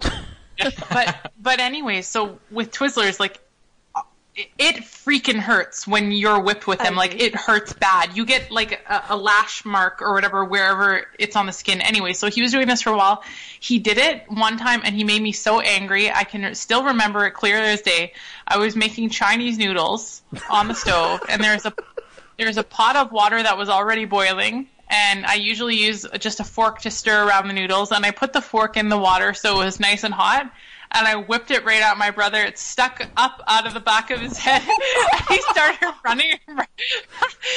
but 0.90 1.32
but 1.40 1.60
anyway, 1.60 2.02
so 2.02 2.38
with 2.50 2.70
Twizzlers, 2.72 3.20
like 3.20 3.40
it, 4.58 4.76
freaking 4.76 5.38
hurts 5.38 5.86
when 5.86 6.12
you're 6.12 6.40
whipped 6.40 6.66
with 6.66 6.78
them. 6.78 6.94
Like 6.94 7.20
it 7.20 7.34
hurts 7.34 7.72
bad. 7.72 8.16
You 8.16 8.24
get 8.24 8.50
like 8.50 8.80
a, 8.88 9.04
a 9.10 9.16
lash 9.16 9.64
mark 9.64 10.02
or 10.02 10.12
whatever 10.12 10.44
wherever 10.44 11.06
it's 11.18 11.36
on 11.36 11.46
the 11.46 11.52
skin. 11.52 11.80
Anyway, 11.80 12.12
so 12.12 12.28
he 12.28 12.42
was 12.42 12.52
doing 12.52 12.66
this 12.66 12.82
for 12.82 12.90
a 12.90 12.96
while. 12.96 13.22
He 13.60 13.78
did 13.78 13.98
it 13.98 14.24
one 14.28 14.56
time 14.56 14.82
and 14.84 14.94
he 14.94 15.04
made 15.04 15.22
me 15.22 15.32
so 15.32 15.60
angry. 15.60 16.10
I 16.10 16.24
can 16.24 16.54
still 16.54 16.84
remember 16.84 17.26
it 17.26 17.32
clear 17.32 17.56
as 17.56 17.82
day. 17.82 18.12
I 18.46 18.58
was 18.58 18.76
making 18.76 19.10
Chinese 19.10 19.58
noodles 19.58 20.22
on 20.50 20.68
the 20.68 20.74
stove, 20.74 21.20
and 21.28 21.42
there's 21.42 21.66
a 21.66 21.74
there's 22.38 22.56
a 22.56 22.64
pot 22.64 22.96
of 22.96 23.12
water 23.12 23.42
that 23.42 23.58
was 23.58 23.68
already 23.68 24.04
boiling 24.04 24.68
and 24.90 25.26
I 25.26 25.34
usually 25.34 25.76
use 25.76 26.06
just 26.18 26.40
a 26.40 26.44
fork 26.44 26.80
to 26.82 26.90
stir 26.90 27.26
around 27.26 27.48
the 27.48 27.54
noodles 27.54 27.92
and 27.92 28.06
I 28.06 28.10
put 28.10 28.32
the 28.32 28.40
fork 28.40 28.76
in 28.76 28.88
the 28.88 28.96
water 28.96 29.34
so 29.34 29.60
it 29.60 29.64
was 29.64 29.80
nice 29.80 30.04
and 30.04 30.14
hot 30.14 30.50
and 30.92 31.06
I 31.06 31.16
whipped 31.16 31.50
it 31.50 31.64
right 31.64 31.82
at 31.82 31.98
my 31.98 32.10
brother. 32.10 32.38
It 32.38 32.58
stuck 32.58 33.02
up 33.16 33.42
out 33.46 33.66
of 33.66 33.74
the 33.74 33.80
back 33.80 34.10
of 34.10 34.20
his 34.20 34.38
head. 34.38 34.62
and 34.62 35.22
he 35.28 35.40
started 35.42 35.94
running 36.04 36.30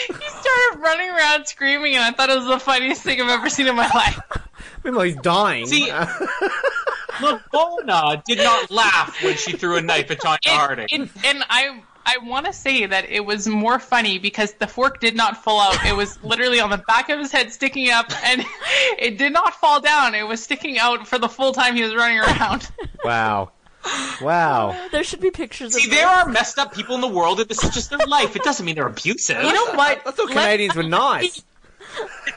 he 0.08 0.14
started 0.14 0.80
running 0.80 1.10
around 1.10 1.48
screaming 1.48 1.96
and 1.96 2.04
I 2.04 2.12
thought 2.12 2.30
it 2.30 2.38
was 2.38 2.48
the 2.48 2.60
funniest 2.60 3.04
thing 3.04 3.22
I've 3.22 3.30
ever 3.30 3.50
seen 3.50 3.68
in 3.68 3.76
my 3.76 3.90
life. 3.90 4.20
Meanwhile, 4.84 5.06
he's 5.06 5.16
dying. 5.18 5.68
See, 5.68 5.90
Lavona 7.20 8.24
did 8.24 8.40
not 8.40 8.72
laugh 8.72 9.24
when 9.24 9.36
she 9.36 9.54
threw 9.54 9.78
a 9.78 9.82
knife 9.82 10.10
at 10.12 10.20
Tonya 10.20 10.38
Harding. 10.48 10.88
And, 10.92 11.10
and 11.24 11.44
I 11.50 11.82
I 12.12 12.18
want 12.18 12.46
to 12.46 12.54
say 12.54 12.86
that 12.86 13.10
it 13.10 13.26
was 13.26 13.48
more 13.48 13.80
funny 13.80 14.18
because 14.20 14.52
the 14.54 14.68
fork 14.68 15.00
did 15.00 15.16
not 15.16 15.44
fall 15.44 15.62
out. 15.62 15.86
It 15.86 15.96
was 15.96 16.22
literally 16.24 16.60
on 16.60 16.70
the 16.70 16.78
back 16.78 17.10
of 17.10 17.20
his 17.20 17.32
head 17.32 17.54
sticking 17.54 17.90
up 17.90 18.12
and 18.26 18.44
it 19.00 19.18
did 19.18 19.32
not 19.32 19.54
fall 19.56 19.80
down. 19.80 20.14
It 20.14 20.28
was 20.28 20.44
sticking 20.44 20.78
out 20.78 21.08
for 21.08 21.18
the 21.18 21.30
full 21.30 21.54
time 21.54 21.76
he 21.76 21.84
was 21.84 21.96
running 21.96 22.20
around. 22.20 22.70
Wow. 23.04 23.52
Wow. 24.22 24.70
Uh, 24.70 24.90
there 24.92 25.04
should 25.04 25.22
be 25.22 25.32
pictures 25.32 25.74
See, 25.74 25.86
of 25.86 25.90
there 25.90 26.08
are 26.08 26.28
messed 26.28 26.60
up 26.60 26.72
people 26.72 26.94
in 26.94 27.02
the 27.02 27.08
world, 27.08 27.40
and 27.40 27.50
this 27.50 27.64
is 27.64 27.72
just 27.72 27.90
their 27.90 28.06
life. 28.06 28.36
It 28.36 28.44
doesn't 28.44 28.64
mean 28.64 28.76
they're 28.76 28.86
abusive. 28.86 29.44
You 29.44 29.52
know 29.52 29.74
what? 29.74 30.06
I 30.06 30.12
thought 30.12 30.30
Canadians 30.30 30.76
were 30.76 30.84
nice. 30.84 31.44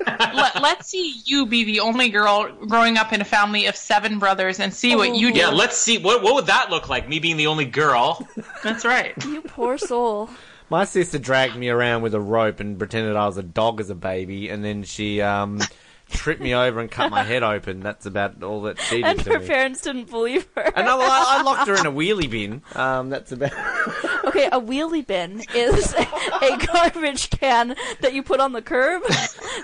Let, 0.07 0.61
let's 0.61 0.89
see 0.89 1.21
you 1.25 1.47
be 1.47 1.65
the 1.65 1.81
only 1.81 2.09
girl 2.09 2.53
growing 2.67 2.97
up 2.97 3.13
in 3.13 3.21
a 3.21 3.25
family 3.25 3.67
of 3.67 3.77
seven 3.77 4.19
brothers 4.19 4.61
and 4.61 4.73
see 4.73 4.97
what 4.97 5.15
you 5.15 5.33
do. 5.33 5.39
Yeah, 5.39 5.49
let's 5.49 5.77
see. 5.77 5.99
What 5.99 6.23
what 6.23 6.35
would 6.35 6.47
that 6.47 6.71
look 6.71 6.89
like? 6.89 7.09
Me 7.09 7.19
being 7.19 7.37
the 7.37 7.47
only 7.47 7.65
girl. 7.65 8.27
That's 8.63 8.85
right. 8.85 9.15
You 9.25 9.43
poor 9.43 9.79
soul. 9.79 10.31
My 10.71 10.85
sister 10.85 11.19
dragged 11.19 11.57
me 11.57 11.69
around 11.69 12.03
with 12.03 12.15
a 12.15 12.21
rope 12.21 12.61
and 12.61 12.79
pretended 12.79 13.17
I 13.17 13.27
was 13.27 13.37
a 13.37 13.43
dog 13.43 13.81
as 13.81 13.91
a 13.91 13.95
baby, 13.95 14.49
and 14.49 14.65
then 14.65 14.83
she 14.85 15.21
um, 15.21 15.61
tripped 16.11 16.41
me 16.41 16.55
over 16.55 16.81
and 16.81 16.91
cut 16.91 17.11
my 17.11 17.23
head 17.23 17.43
open. 17.43 17.81
That's 17.81 18.07
about 18.07 18.43
all 18.43 18.63
that 18.63 18.79
she 18.81 18.97
did 18.97 19.05
And 19.05 19.21
to 19.21 19.33
her 19.35 19.41
me. 19.41 19.47
parents 19.47 19.81
didn't 19.81 20.11
believe 20.11 20.47
her. 20.55 20.63
And 20.77 20.89
I, 20.89 20.95
well, 20.97 21.11
I, 21.11 21.39
I 21.39 21.43
locked 21.43 21.69
her 21.69 21.75
in 21.75 21.87
a 21.87 21.93
wheelie 21.93 22.31
bin. 22.31 22.63
Um, 22.75 23.11
that's 23.11 23.33
about. 23.33 23.53
Okay, 24.25 24.47
a 24.47 24.59
wheelie 24.61 25.07
bin 25.07 25.43
is 25.55 25.95
a 25.95 26.67
garbage 26.67 27.29
can 27.31 27.77
that 28.01 28.15
you 28.15 28.23
put 28.23 28.41
on 28.41 28.53
the 28.53 28.63
curb. 28.63 29.03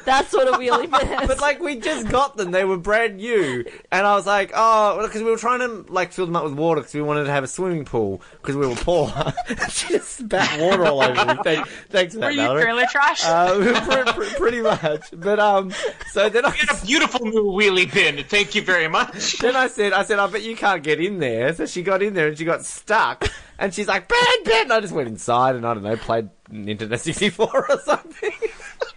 That's 0.04 0.32
what 0.32 0.46
a 0.46 0.52
wheelie 0.58 0.88
bin 0.88 1.08
is. 1.22 1.26
But 1.26 1.40
like 1.40 1.60
we 1.60 1.76
just 1.76 2.08
got 2.08 2.36
them, 2.36 2.50
they 2.52 2.64
were 2.64 2.76
brand 2.76 3.16
new, 3.16 3.64
and 3.90 4.06
I 4.06 4.14
was 4.14 4.26
like, 4.26 4.52
oh, 4.54 5.02
because 5.02 5.22
we 5.24 5.30
were 5.30 5.38
trying 5.38 5.60
to 5.60 5.90
like 5.92 6.12
fill 6.12 6.26
them 6.26 6.36
up 6.36 6.44
with 6.44 6.52
water 6.52 6.82
because 6.82 6.94
we 6.94 7.02
wanted 7.02 7.24
to 7.24 7.30
have 7.32 7.42
a 7.42 7.48
swimming 7.48 7.84
pool 7.84 8.22
because 8.40 8.54
we 8.54 8.66
were 8.66 8.76
poor. 8.76 9.12
she 9.70 9.88
just 9.94 10.18
spat 10.18 10.60
water 10.60 10.84
all 10.86 11.02
over 11.02 11.14
me. 11.24 11.34
Thank, 11.42 11.66
thanks 11.88 12.14
for 12.14 12.20
that, 12.20 12.26
Were 12.26 12.30
you 12.32 12.36
Mallory. 12.42 12.62
trailer 12.62 12.84
trash? 12.92 13.24
Uh, 13.24 13.80
pre- 14.04 14.12
pre- 14.12 14.34
pretty 14.36 14.60
much, 14.60 15.02
but 15.14 15.40
um, 15.40 15.72
so 16.12 16.26
then 16.32 16.44
I 16.44 16.50
got 16.56 16.82
a 16.82 16.86
beautiful 16.86 17.26
new 17.26 17.44
wheelie 17.44 17.92
bin. 17.92 18.24
Thank 18.24 18.54
you 18.54 18.62
very 18.62 18.88
much. 18.88 19.38
Then 19.40 19.56
I 19.56 19.68
said, 19.68 19.92
I 19.92 20.02
said, 20.04 20.18
I 20.18 20.26
bet 20.26 20.42
you 20.42 20.56
can't 20.56 20.82
get 20.82 21.00
in 21.00 21.18
there. 21.18 21.52
So 21.54 21.66
she 21.66 21.82
got 21.82 22.02
in 22.02 22.14
there 22.14 22.28
and 22.28 22.38
she 22.38 22.44
got 22.44 22.64
stuck. 22.64 23.28
And 23.58 23.72
she's 23.74 23.88
like, 23.88 24.08
Ben, 24.08 24.44
Ben! 24.44 24.62
And 24.64 24.72
I 24.72 24.80
just 24.80 24.92
went 24.94 25.08
inside 25.08 25.54
and 25.56 25.66
I 25.66 25.74
don't 25.74 25.82
know, 25.82 25.96
played 25.96 26.28
Nintendo 26.50 26.98
64 26.98 27.66
or 27.68 27.80
something. 27.80 28.32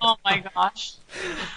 oh 0.01 0.15
my 0.23 0.43
gosh. 0.55 0.93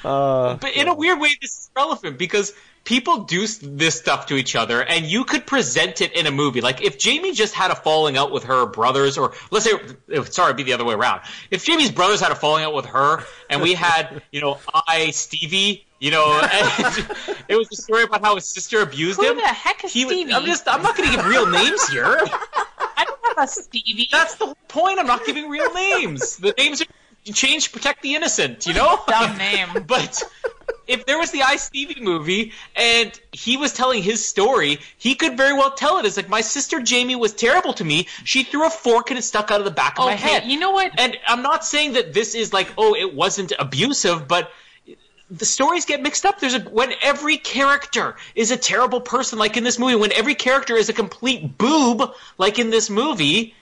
Uh, 0.04 0.56
But 0.60 0.76
in 0.76 0.88
a 0.88 0.94
weird 0.94 1.20
way, 1.20 1.30
this 1.40 1.50
is 1.52 1.70
relevant 1.76 2.18
because 2.18 2.52
people 2.86 3.24
do 3.24 3.46
this 3.46 3.98
stuff 3.98 4.26
to 4.26 4.36
each 4.36 4.56
other, 4.56 4.82
and 4.82 5.04
you 5.04 5.24
could 5.24 5.44
present 5.44 6.00
it 6.00 6.16
in 6.16 6.26
a 6.26 6.30
movie. 6.30 6.62
Like 6.62 6.80
if 6.80 6.98
Jamie 6.98 7.32
just 7.32 7.52
had 7.52 7.70
a 7.70 7.74
falling 7.74 8.16
out 8.16 8.32
with 8.32 8.44
her 8.44 8.64
brothers, 8.64 9.18
or 9.18 9.34
let's 9.50 9.66
say, 9.66 9.72
sorry, 10.24 10.50
it'd 10.50 10.56
be 10.56 10.62
the 10.62 10.72
other 10.72 10.84
way 10.84 10.94
around. 10.94 11.20
If 11.50 11.64
Jamie's 11.64 11.90
brothers 11.90 12.20
had 12.20 12.32
a 12.32 12.34
falling 12.34 12.64
out 12.64 12.72
with 12.72 12.86
her, 12.86 13.22
and 13.50 13.60
we 13.60 13.74
had, 13.74 14.22
you 14.32 14.40
know, 14.40 14.58
I 14.72 15.10
Stevie. 15.10 15.82
You 15.98 16.10
know, 16.10 16.40
and 16.52 17.08
it 17.48 17.56
was 17.56 17.68
a 17.72 17.76
story 17.76 18.02
about 18.02 18.20
how 18.22 18.34
his 18.34 18.44
sister 18.44 18.82
abused 18.82 19.18
Who 19.18 19.30
him. 19.30 19.36
Who 19.36 19.40
the 19.40 19.48
heck 19.48 19.82
is 19.82 19.94
He 19.94 20.02
Stevie? 20.02 20.34
I'm 20.34 20.44
just, 20.44 20.68
I'm 20.68 20.82
not 20.82 20.94
going 20.94 21.08
to 21.08 21.16
give 21.16 21.26
real 21.26 21.46
names 21.46 21.88
here. 21.88 22.04
I 22.98 23.04
don't 23.06 23.18
have 23.24 23.38
a 23.38 23.46
Stevie. 23.50 24.06
That's 24.12 24.34
the 24.34 24.44
whole 24.44 24.58
point. 24.68 24.98
I'm 24.98 25.06
not 25.06 25.24
giving 25.24 25.48
real 25.48 25.72
names. 25.72 26.36
The 26.36 26.52
names 26.58 26.82
are 26.82 26.86
changed 27.32 27.66
to 27.66 27.72
protect 27.72 28.02
the 28.02 28.14
innocent. 28.14 28.66
You 28.66 28.74
know, 28.74 29.00
dumb 29.08 29.36
name. 29.36 29.68
But 29.86 30.22
if 30.86 31.06
there 31.06 31.18
was 31.18 31.30
the 31.30 31.42
I 31.42 31.56
Stevie 31.56 32.00
movie 32.00 32.52
and 32.74 33.18
he 33.32 33.56
was 33.56 33.72
telling 33.72 34.02
his 34.02 34.26
story, 34.26 34.78
he 34.98 35.14
could 35.14 35.36
very 35.36 35.52
well 35.52 35.72
tell 35.72 35.98
it 35.98 36.06
as 36.06 36.16
like 36.16 36.28
my 36.28 36.40
sister 36.40 36.80
Jamie 36.80 37.16
was 37.16 37.32
terrible 37.32 37.72
to 37.74 37.84
me. 37.84 38.08
She 38.24 38.42
threw 38.42 38.66
a 38.66 38.70
fork 38.70 39.10
and 39.10 39.18
it 39.18 39.22
stuck 39.22 39.50
out 39.50 39.60
of 39.60 39.64
the 39.64 39.70
back 39.70 39.98
of 39.98 40.06
my 40.06 40.12
head. 40.12 40.44
you 40.44 40.58
know 40.58 40.70
what? 40.70 40.92
And 40.98 41.16
I'm 41.26 41.42
not 41.42 41.64
saying 41.64 41.94
that 41.94 42.12
this 42.12 42.34
is 42.34 42.52
like 42.52 42.68
oh 42.78 42.94
it 42.94 43.14
wasn't 43.14 43.52
abusive, 43.58 44.28
but 44.28 44.50
the 45.30 45.44
stories 45.44 45.84
get 45.84 46.02
mixed 46.02 46.24
up. 46.24 46.38
There's 46.38 46.54
a 46.54 46.60
when 46.60 46.92
every 47.02 47.36
character 47.36 48.16
is 48.34 48.50
a 48.50 48.56
terrible 48.56 49.00
person, 49.00 49.38
like 49.38 49.56
in 49.56 49.64
this 49.64 49.78
movie, 49.78 49.96
when 49.96 50.12
every 50.12 50.34
character 50.34 50.76
is 50.76 50.88
a 50.88 50.92
complete 50.92 51.58
boob, 51.58 52.12
like 52.38 52.58
in 52.58 52.70
this 52.70 52.90
movie. 52.90 53.54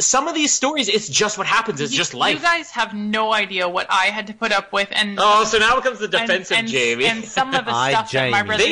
Some 0.00 0.28
of 0.28 0.34
these 0.34 0.52
stories, 0.52 0.88
it's 0.88 1.08
just 1.08 1.38
what 1.38 1.46
happens. 1.46 1.80
It's 1.80 1.92
You- 1.92 1.98
just 1.98 2.14
life. 2.14 2.36
You 2.36 2.40
guys 2.42 2.70
have 2.72 2.94
no 2.94 3.32
idea 3.32 3.68
what 3.68 3.86
I 3.90 4.06
had 4.06 4.28
to 4.28 4.34
put 4.34 4.52
up 4.52 4.72
with, 4.72 4.88
and 4.92 5.18
Oh, 5.20 5.44
so 5.44 5.58
now 5.58 5.80
comes 5.80 5.98
the 5.98 6.06
defensive 6.08 6.56
and, 6.56 6.66
and, 6.66 6.68
Jamie. 6.68 7.06
and 7.06 7.24
some 7.24 7.52
of 7.54 7.64
the 7.64 7.72
Hi, 7.72 7.90
stuff 7.90 8.10
that 8.12 8.30
my 8.30 8.38
Jamie. 8.38 8.46
brother 8.46 8.62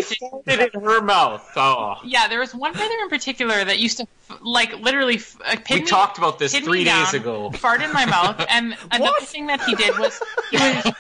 They 0.45 0.57
did. 0.57 0.61
it 0.69 0.75
in 0.75 0.81
her 0.83 1.01
mouth. 1.01 1.49
Oh. 1.57 1.97
Yeah, 2.05 2.29
there 2.29 2.39
was 2.39 2.55
one 2.55 2.73
brother 2.73 2.95
in 3.03 3.09
particular 3.09 3.65
that 3.65 3.79
used 3.79 3.97
to 3.99 4.07
like 4.41 4.79
literally 4.81 5.17
f- 5.17 5.37
uh, 5.45 5.57
pin 5.65 5.79
We 5.79 5.81
me- 5.83 5.87
talked 5.87 6.19
about 6.19 6.39
this 6.39 6.57
three 6.57 6.85
days 6.85 7.11
down, 7.13 7.15
ago. 7.17 7.51
Fart 7.53 7.83
in 7.83 7.93
my 7.93 8.05
mouth, 8.05 8.45
and 8.51 8.77
another 8.93 9.21
thing 9.23 9.47
that 9.49 9.63
he 9.63 9.75
did 9.75 9.99
was 9.99 10.21
he 10.51 10.57
was 10.59 10.93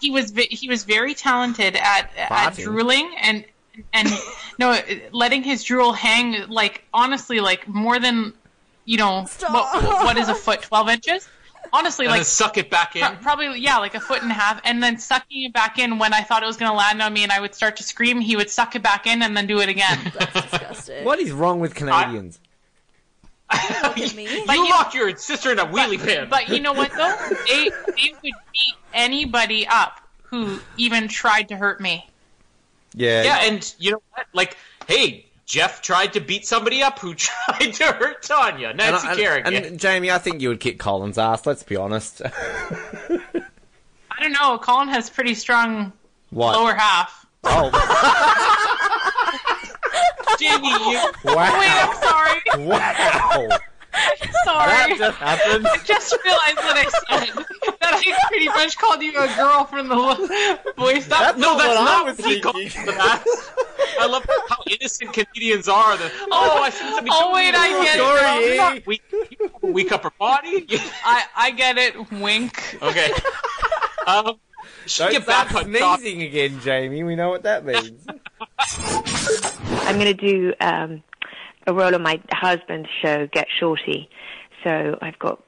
he 0.00 0.10
was 0.10 0.32
he 0.50 0.68
was 0.68 0.84
very 0.84 1.14
talented 1.14 1.74
at 1.76 2.10
at 2.16 2.54
drooling 2.56 3.10
and 3.20 3.44
and 3.92 4.08
no 4.58 4.78
letting 5.12 5.42
his 5.42 5.64
drool 5.64 5.92
hang 5.92 6.46
like 6.48 6.84
honestly 6.94 7.40
like 7.40 7.66
more 7.68 7.98
than 7.98 8.32
you 8.90 8.96
know 8.96 9.24
what, 9.50 9.84
what 10.04 10.16
is 10.16 10.28
a 10.28 10.34
foot 10.34 10.62
twelve 10.62 10.88
inches. 10.88 11.28
Honestly, 11.72 12.06
And 12.06 12.16
like 12.16 12.24
suck 12.24 12.58
it 12.58 12.68
back 12.70 12.96
in. 12.96 13.02
Pro- 13.02 13.16
probably 13.16 13.60
yeah, 13.60 13.78
like 13.78 13.94
a 13.94 14.00
foot 14.00 14.22
and 14.22 14.30
a 14.32 14.34
half, 14.34 14.60
and 14.64 14.82
then 14.82 14.98
sucking 14.98 15.44
it 15.44 15.52
back 15.52 15.78
in 15.78 16.00
when 16.00 16.12
I 16.12 16.22
thought 16.22 16.42
it 16.42 16.46
was 16.46 16.56
going 16.56 16.72
to 16.72 16.76
land 16.76 17.00
on 17.00 17.12
me, 17.12 17.22
and 17.22 17.30
I 17.30 17.40
would 17.40 17.54
start 17.54 17.76
to 17.76 17.84
scream. 17.84 18.20
He 18.20 18.34
would 18.34 18.50
suck 18.50 18.74
it 18.74 18.82
back 18.82 19.06
in 19.06 19.22
and 19.22 19.36
then 19.36 19.46
do 19.46 19.60
it 19.60 19.68
again. 19.68 20.12
That's 20.18 20.32
disgusting. 20.50 21.04
what 21.04 21.20
is 21.20 21.30
wrong 21.30 21.60
with 21.60 21.76
Canadians? 21.76 22.40
you 23.96 24.70
locked 24.70 24.94
your 24.94 25.16
sister 25.16 25.52
in 25.52 25.60
a 25.60 25.66
wheelie 25.66 26.04
bin. 26.04 26.28
But 26.28 26.48
you 26.48 26.58
know 26.58 26.72
what 26.72 26.90
though? 26.92 27.16
They 27.46 27.70
they 27.86 28.12
would 28.12 28.22
beat 28.22 28.74
anybody 28.92 29.68
up 29.68 30.00
who 30.22 30.58
even 30.76 31.06
tried 31.06 31.48
to 31.48 31.56
hurt 31.56 31.80
me. 31.80 32.08
yeah. 32.94 33.22
yeah, 33.22 33.36
and 33.42 33.74
you 33.78 33.92
know 33.92 34.02
what? 34.10 34.26
Like, 34.32 34.56
hey, 34.88 35.26
Jeff 35.50 35.82
tried 35.82 36.12
to 36.12 36.20
beat 36.20 36.46
somebody 36.46 36.80
up 36.80 37.00
who 37.00 37.12
tried 37.16 37.74
to 37.74 37.84
hurt 37.86 38.22
Tonya. 38.22 38.72
Nancy 38.74 39.08
I- 39.08 39.16
Kerrigan. 39.16 39.52
and, 39.54 39.66
and 39.66 39.80
Jamie, 39.80 40.08
I 40.10 40.18
think 40.18 40.40
you 40.40 40.48
would 40.48 40.60
kick 40.60 40.78
Colin's 40.78 41.18
ass. 41.18 41.44
Let's 41.44 41.64
be 41.64 41.74
honest. 41.74 42.22
I 42.24 42.30
don't 44.20 44.32
know. 44.32 44.58
Colin 44.58 44.86
has 44.88 45.10
pretty 45.10 45.34
strong 45.34 45.92
What? 46.30 46.56
lower 46.56 46.74
half. 46.74 47.26
Oh, 47.42 47.70
Jamie, 50.38 50.68
you. 50.68 51.00
Wow. 51.24 51.58
Wait, 51.58 51.68
I'm 51.68 51.94
sorry. 51.96 52.42
wow. 52.66 53.48
Sorry. 54.44 54.70
That 54.70 54.94
just 54.98 55.18
happened. 55.18 55.66
I 55.66 55.76
just 55.84 56.16
realized 56.24 56.56
what 56.56 56.76
I 56.76 56.84
said. 56.84 57.44
That 57.80 57.94
I 57.94 58.28
pretty 58.28 58.48
much 58.48 58.78
called 58.78 59.02
you 59.02 59.10
a 59.18 59.26
girl 59.36 59.64
from 59.64 59.88
the 59.88 59.94
lo- 59.96 60.14
voice. 60.76 61.06
That, 61.08 61.38
no, 61.38 61.56
not 61.56 61.58
that's 61.58 61.68
what 61.68 61.78
I 61.78 61.84
not 61.84 62.04
was 62.06 62.18
what 62.18 62.26
he 62.28 62.40
thinking. 62.40 62.52
called 62.52 62.72
for 62.72 62.92
that. 62.92 63.24
I 64.00 64.06
love 64.06 64.26
how 64.48 64.62
innocent 64.70 65.12
comedians 65.12 65.68
are. 65.68 65.96
That 65.96 66.12
oh, 66.30 66.62
I 66.62 66.70
said 66.70 66.94
something. 66.94 67.12
Oh, 67.14 67.34
wait, 67.34 67.54
I 67.54 67.84
get 67.84 67.98
it 67.98 68.58
now. 68.58 68.64
Sorry, 68.64 68.82
weak, 68.86 69.02
weak 69.62 69.92
upper 69.92 70.10
body. 70.18 70.66
I 71.04 71.24
I 71.36 71.50
get 71.50 71.76
it. 71.78 72.10
Wink. 72.12 72.78
Okay. 72.82 73.10
Um, 74.06 74.38
should 74.86 75.04
Don't 75.04 75.12
get 75.12 75.26
back 75.26 75.50
start 75.50 75.66
on 75.66 75.72
topic. 75.72 76.18
again, 76.18 76.60
Jamie. 76.60 77.02
We 77.04 77.16
know 77.16 77.28
what 77.28 77.42
that 77.42 77.64
means. 77.64 78.06
I'm 79.86 79.98
going 79.98 80.06
to 80.06 80.14
do 80.14 80.54
um, 80.60 81.02
a 81.70 81.72
role 81.72 81.94
on 81.94 82.02
my 82.02 82.20
husband's 82.32 82.88
show, 83.00 83.28
Get 83.28 83.46
Shorty. 83.58 84.10
So 84.64 84.98
I've 85.00 85.18
got 85.18 85.42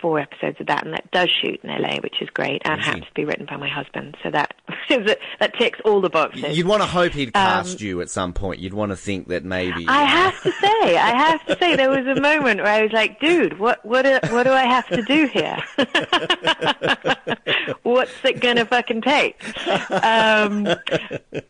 four 0.00 0.18
episodes 0.20 0.60
of 0.60 0.66
that, 0.68 0.84
and 0.84 0.94
that 0.94 1.10
does 1.10 1.28
shoot 1.30 1.60
in 1.62 1.70
LA, 1.70 1.96
which 2.02 2.20
is 2.22 2.28
great, 2.30 2.62
and 2.64 2.80
happens 2.80 3.04
to 3.06 3.14
be 3.14 3.24
written 3.24 3.46
by 3.46 3.56
my 3.56 3.68
husband. 3.68 4.16
So 4.22 4.30
that 4.30 4.54
that 4.88 5.54
ticks 5.58 5.80
all 5.84 6.00
the 6.00 6.10
boxes. 6.10 6.56
You'd 6.56 6.66
want 6.66 6.82
to 6.82 6.86
hope 6.88 7.12
he'd 7.12 7.28
Um, 7.28 7.32
cast 7.32 7.80
you 7.80 8.00
at 8.00 8.10
some 8.10 8.32
point. 8.32 8.60
You'd 8.60 8.74
want 8.74 8.90
to 8.92 8.96
think 8.96 9.28
that 9.28 9.44
maybe. 9.44 9.86
I 9.88 10.04
have 10.04 10.40
to 10.42 10.52
say, 10.52 10.96
I 10.96 11.16
have 11.16 11.44
to 11.46 11.58
say, 11.58 11.76
there 11.76 11.90
was 11.90 12.06
a 12.16 12.20
moment 12.20 12.60
where 12.62 12.72
I 12.72 12.82
was 12.82 12.92
like, 12.92 13.20
"Dude, 13.20 13.58
what, 13.58 13.84
what, 13.84 14.02
do, 14.02 14.18
what 14.32 14.44
do 14.44 14.52
I 14.52 14.64
have 14.64 14.86
to 14.88 15.02
do 15.02 15.26
here? 15.26 15.58
What's 17.82 18.12
it 18.24 18.40
gonna 18.40 18.64
fucking 18.64 19.02
take?" 19.02 19.42
Um, 19.90 20.66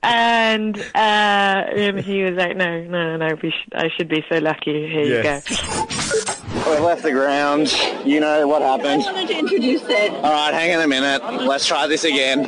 and, 0.03 0.79
uh, 0.79 0.83
and 0.95 2.01
he 2.01 2.23
was 2.25 2.35
like, 2.35 2.57
"No, 2.57 2.83
no, 2.85 3.17
no, 3.17 3.29
we 3.43 3.51
should, 3.51 3.75
I 3.75 3.89
should 3.97 4.09
be 4.09 4.25
so 4.31 4.39
lucky. 4.39 4.89
Here 4.89 5.23
Yes. 5.23 5.51
you 5.51 5.57
go." 5.57 6.35
We've 6.55 6.81
left 6.81 7.03
the 7.03 7.13
ground. 7.13 7.73
You 8.05 8.21
know 8.21 8.47
what 8.47 8.63
happened. 8.63 9.03
I 9.03 9.13
wanted 9.13 9.29
to 9.29 9.39
introduce 9.39 9.83
it. 9.85 10.13
All 10.13 10.33
right, 10.33 10.53
hang 10.53 10.75
on 10.75 10.83
a 10.83 10.89
minute. 10.89 11.23
Let's 11.45 11.67
try 11.67 11.87
this 11.87 12.05
again. 12.05 12.43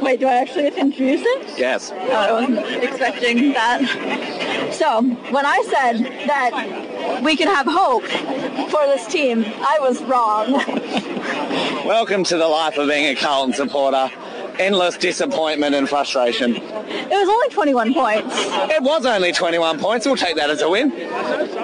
Wait, 0.00 0.20
do 0.20 0.26
I 0.26 0.34
actually 0.34 0.64
have 0.64 0.74
to 0.74 0.80
introduce 0.80 1.22
it? 1.22 1.58
Yes. 1.58 1.90
Oh, 1.92 2.10
I 2.12 2.32
wasn't 2.32 2.84
expecting 2.84 3.52
that. 3.52 4.72
So, 4.72 5.02
when 5.02 5.46
I 5.46 5.62
said 5.70 6.04
that 6.26 7.22
we 7.22 7.36
can 7.36 7.48
have 7.48 7.66
hope 7.66 8.04
for 8.70 8.86
this 8.86 9.06
team, 9.06 9.44
I 9.44 9.78
was 9.80 10.02
wrong. 10.04 10.52
Welcome 11.86 12.24
to 12.24 12.36
the 12.36 12.48
life 12.48 12.78
of 12.78 12.88
being 12.88 13.06
a 13.06 13.14
Carlton 13.14 13.54
supporter. 13.54 14.10
Endless 14.58 14.96
disappointment 14.96 15.74
and 15.74 15.88
frustration. 15.88 16.56
It 16.56 17.10
was 17.10 17.28
only 17.28 17.48
21 17.50 17.94
points. 17.94 18.34
It 18.36 18.82
was 18.82 19.04
only 19.04 19.32
21 19.32 19.78
points. 19.78 20.06
We'll 20.06 20.16
take 20.16 20.36
that 20.36 20.50
as 20.50 20.62
a 20.62 20.68
win. 20.68 20.92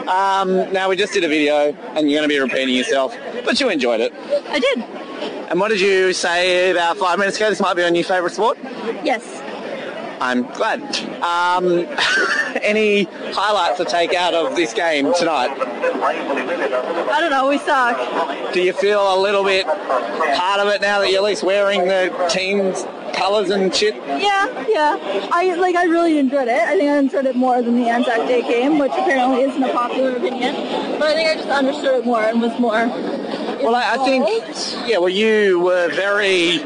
Um, 0.08 0.72
now, 0.72 0.88
we 0.88 0.96
just 0.96 1.12
did 1.12 1.24
a 1.24 1.28
video, 1.28 1.72
and 1.94 2.10
you're 2.10 2.18
going 2.20 2.28
to 2.28 2.34
be 2.34 2.38
repeating 2.38 2.74
yourself, 2.74 3.16
but 3.44 3.60
you 3.60 3.70
enjoyed 3.70 4.00
it. 4.00 4.12
I 4.48 4.58
did. 4.58 4.78
And 5.50 5.60
what 5.60 5.68
did 5.68 5.80
you 5.80 6.12
say 6.12 6.70
about 6.70 6.96
five 6.96 7.18
minutes 7.18 7.36
ago? 7.36 7.48
This 7.50 7.60
might 7.60 7.74
be 7.74 7.82
your 7.82 7.90
new 7.90 8.04
favourite 8.04 8.34
sport? 8.34 8.58
Yes. 9.04 9.42
I'm 10.22 10.44
glad. 10.52 10.80
Um, 11.20 11.84
any 12.62 13.04
highlights 13.34 13.78
to 13.78 13.84
take 13.84 14.14
out 14.14 14.34
of 14.34 14.54
this 14.54 14.72
game 14.72 15.12
tonight? 15.14 15.50
I 15.50 17.20
don't 17.20 17.30
know. 17.30 17.48
We 17.48 17.58
suck. 17.58 18.54
Do 18.54 18.62
you 18.62 18.72
feel 18.72 19.16
a 19.16 19.18
little 19.20 19.42
bit 19.42 19.66
part 19.66 20.60
of 20.60 20.68
it 20.68 20.80
now 20.80 21.00
that 21.00 21.10
you're 21.10 21.18
at 21.18 21.24
least 21.24 21.42
wearing 21.42 21.88
the 21.88 22.28
team's 22.30 22.84
colours 23.16 23.50
and 23.50 23.74
shit? 23.74 23.96
Yeah, 23.96 24.64
yeah. 24.68 25.28
I 25.32 25.56
like. 25.56 25.74
I 25.74 25.86
really 25.86 26.18
enjoyed 26.18 26.46
it. 26.46 26.54
I 26.54 26.76
think 26.76 26.88
I 26.88 26.98
enjoyed 26.98 27.26
it 27.26 27.34
more 27.34 27.60
than 27.60 27.74
the 27.74 27.88
Anzac 27.88 28.28
Day 28.28 28.42
game, 28.42 28.78
which 28.78 28.92
apparently 28.92 29.42
isn't 29.42 29.62
a 29.62 29.72
popular 29.72 30.16
opinion. 30.16 30.54
But 31.00 31.08
I 31.08 31.14
think 31.14 31.30
I 31.30 31.34
just 31.34 31.48
understood 31.48 31.98
it 31.98 32.06
more 32.06 32.22
and 32.22 32.40
was 32.40 32.56
more. 32.60 32.88
Well, 33.62 33.76
I, 33.76 33.94
I 33.94 33.98
think, 33.98 34.26
yeah, 34.88 34.98
well, 34.98 35.08
you 35.08 35.60
were 35.60 35.88
very 35.90 36.56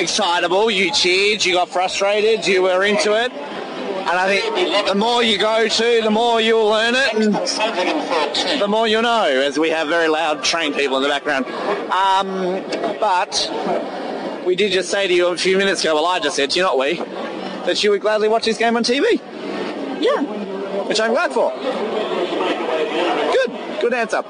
excitable. 0.00 0.70
You 0.70 0.92
cheered, 0.92 1.44
you 1.44 1.54
got 1.54 1.68
frustrated, 1.68 2.46
you 2.46 2.62
were 2.62 2.84
into 2.96 3.12
it. 3.14 3.32
And 3.32 4.10
I 4.10 4.38
think 4.38 4.86
the 4.88 4.94
more 4.94 5.22
you 5.22 5.36
go 5.38 5.68
to, 5.68 6.00
the 6.02 6.10
more 6.10 6.40
you'll 6.40 6.68
learn 6.68 6.94
it, 6.94 7.14
and 7.14 7.34
the 8.60 8.68
more 8.68 8.86
you'll 8.86 9.02
know, 9.02 9.24
as 9.24 9.58
we 9.58 9.68
have 9.70 9.88
very 9.88 10.08
loud 10.08 10.44
trained 10.44 10.76
people 10.76 10.96
in 10.96 11.02
the 11.02 11.08
background. 11.08 11.46
Um, 11.90 12.62
but 13.00 13.50
we 14.46 14.54
did 14.54 14.70
just 14.72 14.90
say 14.90 15.08
to 15.08 15.14
you 15.14 15.26
a 15.28 15.36
few 15.36 15.58
minutes 15.58 15.80
ago, 15.80 15.96
well, 15.96 16.06
I 16.06 16.20
just 16.20 16.36
said 16.36 16.50
to 16.50 16.56
you, 16.56 16.62
not 16.62 16.78
we, 16.78 16.94
that 17.66 17.82
you 17.82 17.90
would 17.90 18.00
gladly 18.00 18.28
watch 18.28 18.44
this 18.44 18.58
game 18.58 18.76
on 18.76 18.84
TV. 18.84 19.20
Yeah. 20.00 20.22
Which 20.84 21.00
I'm 21.00 21.10
glad 21.10 21.32
for. 21.32 21.50
Good, 23.32 23.80
good 23.80 23.92
answer. 23.92 24.22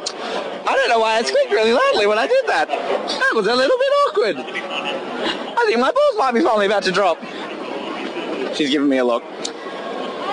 I 0.69 0.75
don't 0.75 0.89
know 0.89 1.01
why 1.01 1.17
I 1.17 1.23
squeaked 1.23 1.53
really 1.53 1.73
loudly 1.73 2.07
when 2.07 2.19
I 2.19 2.27
did 2.27 2.47
that. 2.47 2.69
That 2.69 3.33
was 3.35 3.47
a 3.47 3.55
little 3.55 3.77
bit 3.77 3.93
awkward. 4.07 4.37
I 4.39 5.65
think 5.67 5.79
my 5.81 5.93
balls 5.93 6.17
might 6.17 6.33
be 6.33 6.41
finally 6.41 6.65
about 6.67 6.83
to 6.85 6.93
drop. 6.93 7.19
She's 8.57 8.71
giving 8.71 8.89
me 8.89 8.99
a 8.99 9.05
look. 9.05 9.23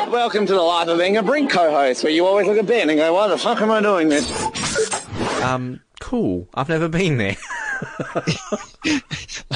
Welcome 0.10 0.46
to 0.46 0.54
the 0.54 0.62
life 0.62 0.88
of 0.88 0.98
being 0.98 1.18
a 1.18 1.24
Brink 1.24 1.52
co-host, 1.52 2.04
where 2.04 2.12
you 2.14 2.26
always 2.26 2.48
look 2.48 2.58
at 2.58 2.66
Ben 2.66 2.90
and 2.90 2.98
go, 2.98 3.14
why 3.14 3.28
the 3.28 3.38
fuck 3.38 3.62
am 3.62 3.70
I 3.72 3.82
doing 3.82 4.10
this? 4.10 5.42
Um, 5.42 5.82
cool. 6.00 6.48
I've 6.54 6.70
never 6.70 6.88
been 6.88 7.18
there. 7.18 7.36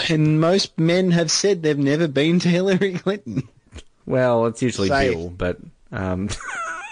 And 0.09 0.39
most 0.39 0.78
men 0.80 1.11
have 1.11 1.30
said 1.32 1.63
they've 1.63 1.78
never 1.78 2.07
been 2.07 2.39
to 2.39 2.47
Hillary 2.49 2.93
Clinton. 2.93 3.43
Well, 4.05 4.45
it's 4.45 4.61
usually 4.61 4.88
Safe. 4.88 5.11
Bill, 5.13 5.30
but 5.30 5.57
um, 5.91 6.30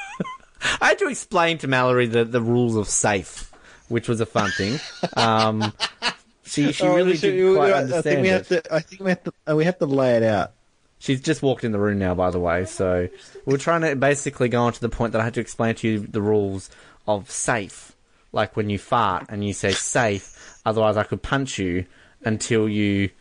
I 0.81 0.87
had 0.89 0.99
to 0.99 1.07
explain 1.07 1.57
to 1.59 1.67
Mallory 1.67 2.07
the, 2.07 2.25
the 2.25 2.41
rules 2.41 2.75
of 2.75 2.89
safe, 2.89 3.51
which 3.87 4.09
was 4.09 4.19
a 4.21 4.25
fun 4.25 4.49
thing. 4.51 4.79
Um, 5.15 5.71
she 6.45 6.71
she 6.73 6.83
Oh, 6.83 6.95
really 6.95 7.13
we 7.13 7.17
didn't 7.17 7.55
quite 7.55 7.71
I 7.73 7.77
understand 7.79 8.03
think 8.03 8.21
we 8.21 8.29
it. 8.29 8.33
have 8.33 8.47
to. 8.63 8.73
I 8.75 8.79
think 8.81 9.01
we 9.01 9.09
have 9.11 9.23
to. 9.23 9.33
uh, 9.49 9.55
We 9.55 9.63
have 9.65 9.77
to 9.79 9.85
lay 9.85 10.15
it 10.17 10.23
out. 10.23 10.51
She's 11.05 11.21
just 11.21 11.43
walked 11.43 11.63
in 11.63 11.71
the 11.71 11.77
room 11.77 11.99
now, 11.99 12.15
by 12.15 12.31
the 12.31 12.39
way. 12.39 12.65
So 12.65 13.09
we're 13.45 13.59
trying 13.59 13.81
to 13.81 13.95
basically 13.95 14.49
go 14.49 14.63
on 14.63 14.73
to 14.73 14.81
the 14.81 14.89
point 14.89 15.11
that 15.11 15.21
I 15.21 15.23
had 15.23 15.35
to 15.35 15.39
explain 15.39 15.75
to 15.75 15.87
you 15.87 15.99
the 15.99 16.19
rules 16.19 16.71
of 17.07 17.29
safe. 17.29 17.91
Like 18.31 18.57
when 18.57 18.71
you 18.71 18.79
fart 18.79 19.27
and 19.29 19.45
you 19.45 19.53
say 19.53 19.71
safe, 19.71 20.57
otherwise 20.65 20.97
I 20.97 21.03
could 21.03 21.21
punch 21.21 21.59
you 21.59 21.85
until 22.23 22.67
you. 22.67 23.11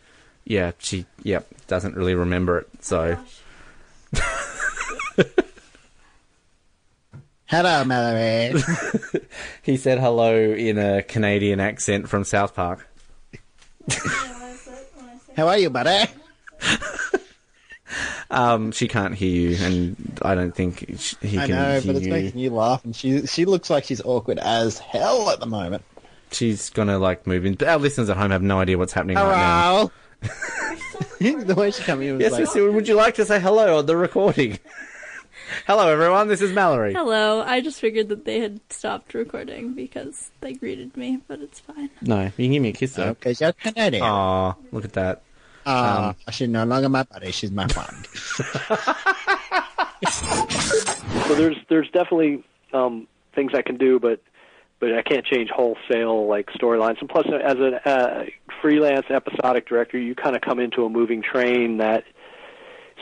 Yeah, 0.45 0.71
she. 0.79 1.05
Yep, 1.21 1.47
doesn't 1.67 1.95
really 1.95 2.15
remember 2.15 2.57
it. 2.57 2.67
So. 2.79 3.19
Hello, 7.45 7.83
Mallory. 7.83 8.59
he 9.61 9.77
said 9.77 9.99
hello 9.99 10.35
in 10.35 10.79
a 10.79 11.03
Canadian 11.03 11.59
accent 11.59 12.09
from 12.09 12.23
South 12.23 12.55
Park. 12.55 12.89
How 15.37 15.49
are 15.49 15.59
you, 15.59 15.69
buddy? 15.69 16.11
Um, 18.29 18.71
she 18.71 18.87
can't 18.87 19.13
hear 19.15 19.29
you, 19.51 19.57
and 19.63 20.19
I 20.21 20.35
don't 20.35 20.53
think 20.55 20.85
sh- 20.97 21.15
he 21.21 21.37
I 21.39 21.47
can 21.47 21.55
I 21.55 21.57
know, 21.57 21.71
hear 21.79 21.81
but 21.93 21.95
it's 21.97 22.05
you. 22.05 22.11
making 22.11 22.39
you 22.39 22.49
laugh, 22.51 22.83
and 22.83 22.95
she 22.95 23.25
she 23.27 23.45
looks 23.45 23.69
like 23.69 23.83
she's 23.85 24.01
awkward 24.01 24.39
as 24.39 24.79
hell 24.79 25.29
at 25.29 25.39
the 25.39 25.45
moment. 25.45 25.83
She's 26.31 26.69
gonna 26.69 26.97
like 26.99 27.25
move 27.27 27.45
in. 27.45 27.53
But 27.55 27.67
Our 27.67 27.77
listeners 27.77 28.09
at 28.09 28.17
home 28.17 28.31
have 28.31 28.41
no 28.41 28.59
idea 28.59 28.77
what's 28.77 28.93
happening 28.93 29.15
right 29.17 29.35
now. 29.35 29.91
Hello. 30.21 31.41
the 31.43 31.55
way 31.55 31.71
she 31.71 31.83
came 31.83 32.01
in 32.01 32.13
was 32.15 32.21
Yes, 32.21 32.31
like, 32.31 32.41
Miss 32.41 32.53
Seward, 32.53 32.73
would 32.73 32.87
you 32.87 32.95
like 32.95 33.15
to 33.15 33.25
say 33.25 33.39
hello 33.39 33.77
on 33.77 33.85
the 33.85 33.95
recording? 33.95 34.59
hello, 35.67 35.87
everyone. 35.89 36.27
This 36.27 36.41
is 36.41 36.51
Mallory. 36.51 36.93
Hello. 36.93 37.41
I 37.41 37.61
just 37.61 37.79
figured 37.79 38.09
that 38.09 38.25
they 38.25 38.39
had 38.39 38.59
stopped 38.69 39.13
recording 39.13 39.73
because 39.73 40.31
they 40.41 40.53
greeted 40.53 40.97
me, 40.97 41.21
but 41.27 41.39
it's 41.39 41.59
fine. 41.59 41.89
No, 42.01 42.23
you 42.23 42.31
can 42.31 42.51
give 42.51 42.61
me 42.61 42.69
a 42.69 42.73
kiss 42.73 42.93
though. 42.93 43.09
Okay, 43.09 43.35
you're 43.39 43.53
Canadian. 43.53 44.03
Aw, 44.03 44.53
look 44.71 44.85
at 44.85 44.93
that. 44.93 45.21
Ah, 45.65 46.09
Um, 46.09 46.15
she's 46.31 46.47
no 46.49 46.63
longer 46.63 46.89
my 46.89 47.03
buddy. 47.03 47.31
She's 47.31 47.51
my 47.51 47.67
friend. 47.67 48.07
So 51.27 51.33
there's 51.33 51.57
there's 51.69 51.89
definitely 51.89 52.43
um, 52.73 53.07
things 53.33 53.51
I 53.55 53.61
can 53.63 53.77
do, 53.77 53.99
but 53.99 54.21
but 54.79 54.93
I 54.93 55.01
can't 55.01 55.25
change 55.25 55.49
wholesale 55.49 56.27
like 56.27 56.47
storylines. 56.51 56.99
And 56.99 57.09
plus, 57.09 57.25
as 57.27 57.55
a 57.57 57.89
uh, 57.89 58.25
freelance 58.61 59.07
episodic 59.09 59.67
director, 59.67 59.97
you 59.97 60.13
kind 60.13 60.35
of 60.35 60.41
come 60.41 60.59
into 60.59 60.85
a 60.85 60.89
moving 60.89 61.23
train 61.23 61.77
that 61.77 62.03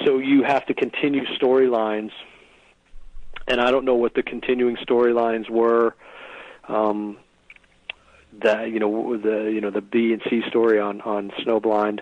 so 0.06 0.20
you 0.20 0.44
have 0.44 0.66
to 0.68 0.74
continue 0.74 1.26
storylines. 1.38 2.12
And 3.48 3.60
I 3.60 3.72
don't 3.72 3.84
know 3.84 3.96
what 3.96 4.14
the 4.14 4.24
continuing 4.24 4.78
storylines 4.78 5.50
were. 5.50 5.96
Um, 6.70 7.18
that 8.42 8.70
you 8.70 8.80
know 8.80 9.18
the 9.18 9.52
you 9.54 9.60
know 9.60 9.70
the 9.70 9.82
B 9.82 10.14
and 10.14 10.22
C 10.30 10.42
story 10.48 10.80
on 10.80 11.02
on 11.02 11.32
Snowblind. 11.46 12.00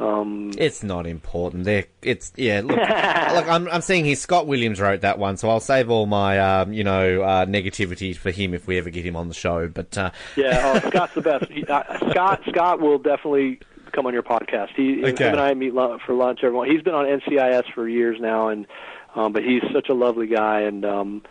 Um, 0.00 0.50
It's 0.56 0.82
not 0.82 1.06
important. 1.06 1.64
They're, 1.64 1.84
it's 2.02 2.32
yeah. 2.36 2.62
Look, 2.64 2.76
look, 2.78 3.48
I'm 3.48 3.68
I'm 3.68 3.82
seeing 3.82 4.04
here. 4.04 4.16
Scott 4.16 4.46
Williams 4.46 4.80
wrote 4.80 5.02
that 5.02 5.18
one, 5.18 5.36
so 5.36 5.50
I'll 5.50 5.60
save 5.60 5.90
all 5.90 6.06
my 6.06 6.38
um, 6.38 6.72
you 6.72 6.82
know 6.84 7.22
uh, 7.22 7.44
negativity 7.44 8.16
for 8.16 8.30
him 8.30 8.54
if 8.54 8.66
we 8.66 8.78
ever 8.78 8.88
get 8.90 9.04
him 9.04 9.14
on 9.16 9.28
the 9.28 9.34
show. 9.34 9.68
But 9.68 9.96
uh, 9.98 10.10
Yeah, 10.36 10.80
oh, 10.82 10.88
Scott's 10.88 11.14
the 11.14 11.20
best. 11.20 11.50
He, 11.50 11.64
uh, 11.66 11.82
Scott 12.10 12.40
Scott 12.48 12.80
will 12.80 12.98
definitely 12.98 13.60
come 13.92 14.06
on 14.06 14.12
your 14.14 14.22
podcast. 14.22 14.70
He 14.74 15.04
Okay. 15.04 15.26
him 15.26 15.32
and 15.32 15.40
I 15.40 15.52
meet 15.54 15.72
for 16.06 16.14
lunch. 16.14 16.40
Everyone, 16.42 16.70
he's 16.70 16.82
been 16.82 16.94
on 16.94 17.04
NCIS 17.06 17.72
for 17.74 17.86
years 17.88 18.18
now, 18.20 18.48
and 18.48 18.66
um, 19.14 19.32
but 19.32 19.42
he's 19.44 19.62
such 19.72 19.88
a 19.88 19.94
lovely 19.94 20.28
guy, 20.28 20.60
and 20.60 20.84
um, 20.84 21.22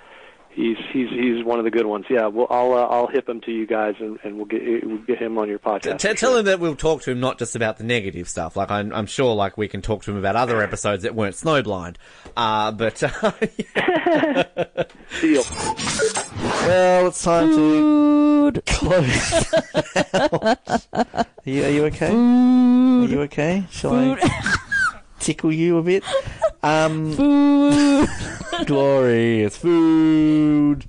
he's 0.59 0.77
he's 0.91 1.09
he's 1.09 1.43
one 1.43 1.59
of 1.59 1.65
the 1.65 1.71
good 1.71 1.85
ones. 1.85 2.05
Yeah, 2.09 2.27
well, 2.27 2.47
I'll 2.49 2.73
uh, 2.73 2.85
I'll 2.85 3.07
hip 3.07 3.29
him 3.29 3.41
to 3.41 3.51
you 3.51 3.65
guys, 3.65 3.95
and, 3.99 4.19
and 4.23 4.35
we'll 4.35 4.45
get 4.45 4.61
we'll 4.85 4.97
get 4.97 5.17
him 5.19 5.37
on 5.37 5.47
your 5.47 5.59
podcast. 5.59 5.99
T- 5.99 6.13
tell 6.13 6.35
him 6.37 6.45
that 6.45 6.59
we'll 6.59 6.75
talk 6.75 7.01
to 7.03 7.11
him 7.11 7.19
not 7.19 7.39
just 7.39 7.55
about 7.55 7.77
the 7.77 7.83
negative 7.83 8.27
stuff. 8.27 8.55
Like 8.55 8.69
I'm, 8.69 8.93
I'm 8.93 9.05
sure, 9.05 9.33
like 9.35 9.57
we 9.57 9.67
can 9.67 9.81
talk 9.81 10.03
to 10.03 10.11
him 10.11 10.17
about 10.17 10.35
other 10.35 10.61
episodes 10.61 11.03
that 11.03 11.15
weren't 11.15 11.35
snowblind. 11.35 11.95
Uh, 12.35 12.71
but 12.71 13.01
uh, 13.01 13.31
Deal. 15.21 15.43
Well, 16.67 17.07
it's 17.07 17.23
time 17.23 17.49
to 17.55 18.61
close. 18.65 19.53
are, 20.13 21.15
you, 21.45 21.63
are 21.63 21.69
you 21.69 21.85
okay? 21.85 22.11
Are 22.13 23.05
you 23.05 23.21
okay? 23.21 23.65
Shall 23.71 23.95
I 23.95 24.55
tickle 25.19 25.51
you 25.51 25.77
a 25.77 25.83
bit? 25.83 26.03
Um, 26.63 27.13
food. 27.15 28.07
Glory, 28.65 29.41
it's 29.43 29.55
food, 29.57 30.85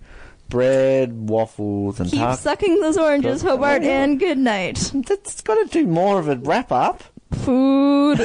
bread, 0.49 1.29
waffles, 1.29 2.01
and 2.01 2.11
Keep 2.11 2.35
sucking 2.35 2.81
those 2.81 2.97
oranges, 2.99 3.43
Hobart, 3.43 3.83
Oh, 3.83 3.89
and 3.89 4.19
good 4.19 4.39
night. 4.39 4.91
That's 4.95 5.41
got 5.43 5.55
to 5.55 5.67
do 5.67 5.87
more 5.87 6.19
of 6.19 6.29
a 6.29 6.37
wrap 6.37 6.73
up. 6.73 7.03
Food. 7.33 8.19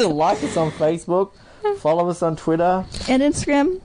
like 0.00 0.42
us 0.42 0.56
on 0.56 0.70
Facebook, 0.72 1.32
follow 1.78 2.08
us 2.08 2.22
on 2.22 2.36
Twitter. 2.36 2.84
and 3.08 3.22
Instagram. 3.22 3.80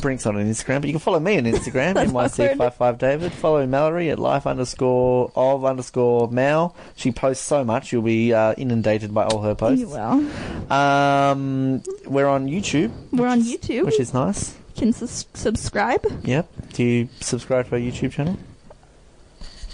Brink's 0.00 0.24
on 0.26 0.34
Instagram, 0.36 0.80
but 0.80 0.86
you 0.86 0.92
can 0.92 1.00
follow 1.00 1.20
me 1.20 1.36
on 1.36 1.44
Instagram, 1.44 1.94
That's 1.94 2.10
NYC55 2.10 2.98
David. 2.98 3.32
Follow 3.32 3.66
Mallory 3.66 4.08
at 4.10 4.18
life 4.18 4.46
underscore 4.46 5.30
of 5.34 5.64
underscore 5.64 6.28
Mal. 6.30 6.74
She 6.96 7.10
posts 7.12 7.44
so 7.44 7.64
much, 7.64 7.92
you'll 7.92 8.02
be 8.02 8.32
uh, 8.32 8.54
inundated 8.54 9.12
by 9.12 9.24
all 9.24 9.42
her 9.42 9.54
posts. 9.54 9.80
You 9.80 9.88
will. 9.88 10.72
Um, 10.72 11.82
we're 12.06 12.26
on 12.28 12.48
YouTube, 12.48 12.92
We're 13.12 13.26
on 13.28 13.42
YouTube. 13.42 13.84
which 13.84 14.00
is 14.00 14.14
nice. 14.14 14.54
Can 14.76 14.92
sus- 14.92 15.26
subscribe. 15.34 16.04
Yep. 16.24 16.48
Do 16.72 16.82
you 16.84 17.08
subscribe 17.20 17.68
to 17.68 17.74
our 17.74 17.80
YouTube 17.80 18.12
channel? 18.12 18.38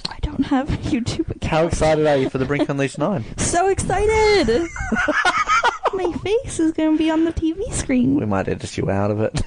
I 0.09 0.19
don't 0.23 0.45
have 0.47 0.69
YouTube 0.69 1.31
account. 1.31 1.45
How 1.45 1.67
excited 1.67 2.07
are 2.07 2.17
you 2.17 2.29
for 2.31 2.39
the 2.39 2.45
Brink 2.45 2.69
Unleashed 2.69 2.99
9? 2.99 3.25
So 3.39 3.69
excited! 3.69 4.67
My 5.95 6.13
face 6.23 6.61
is 6.61 6.73
going 6.73 6.93
to 6.93 6.99
be 6.99 7.11
on 7.11 7.25
the 7.25 7.33
TV 7.33 7.73
screen. 7.73 8.15
We 8.15 8.27
might 8.27 8.49
edit 8.49 8.77
you 8.77 8.91
out 8.91 9.11
of 9.11 9.21
it. 9.21 9.41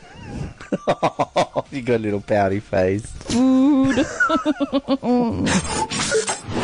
you 1.71 1.81
got 1.81 1.95
a 1.95 1.99
little 1.99 2.21
pouty 2.21 2.59
face. 2.59 3.05
Food. 3.05 3.97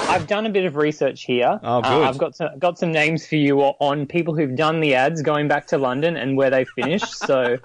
I've 0.10 0.26
done 0.28 0.46
a 0.46 0.50
bit 0.50 0.66
of 0.66 0.76
research 0.76 1.24
here. 1.24 1.60
Oh, 1.64 1.80
Uh, 1.80 1.82
good. 1.82 2.08
I've 2.08 2.18
got 2.18 2.36
some, 2.36 2.58
got 2.60 2.80
some 2.80 2.92
names 2.92 3.28
for 3.28 3.36
you 3.36 3.60
on 3.62 4.06
people 4.08 4.36
who've 4.36 4.56
done 4.56 4.80
the 4.80 4.96
ads 4.96 5.22
going 5.22 5.48
back 5.48 5.68
to 5.68 5.78
London 5.78 6.18
and 6.18 6.36
where 6.36 6.50
they 6.50 6.66
finished. 6.66 7.14
so, 7.16 7.58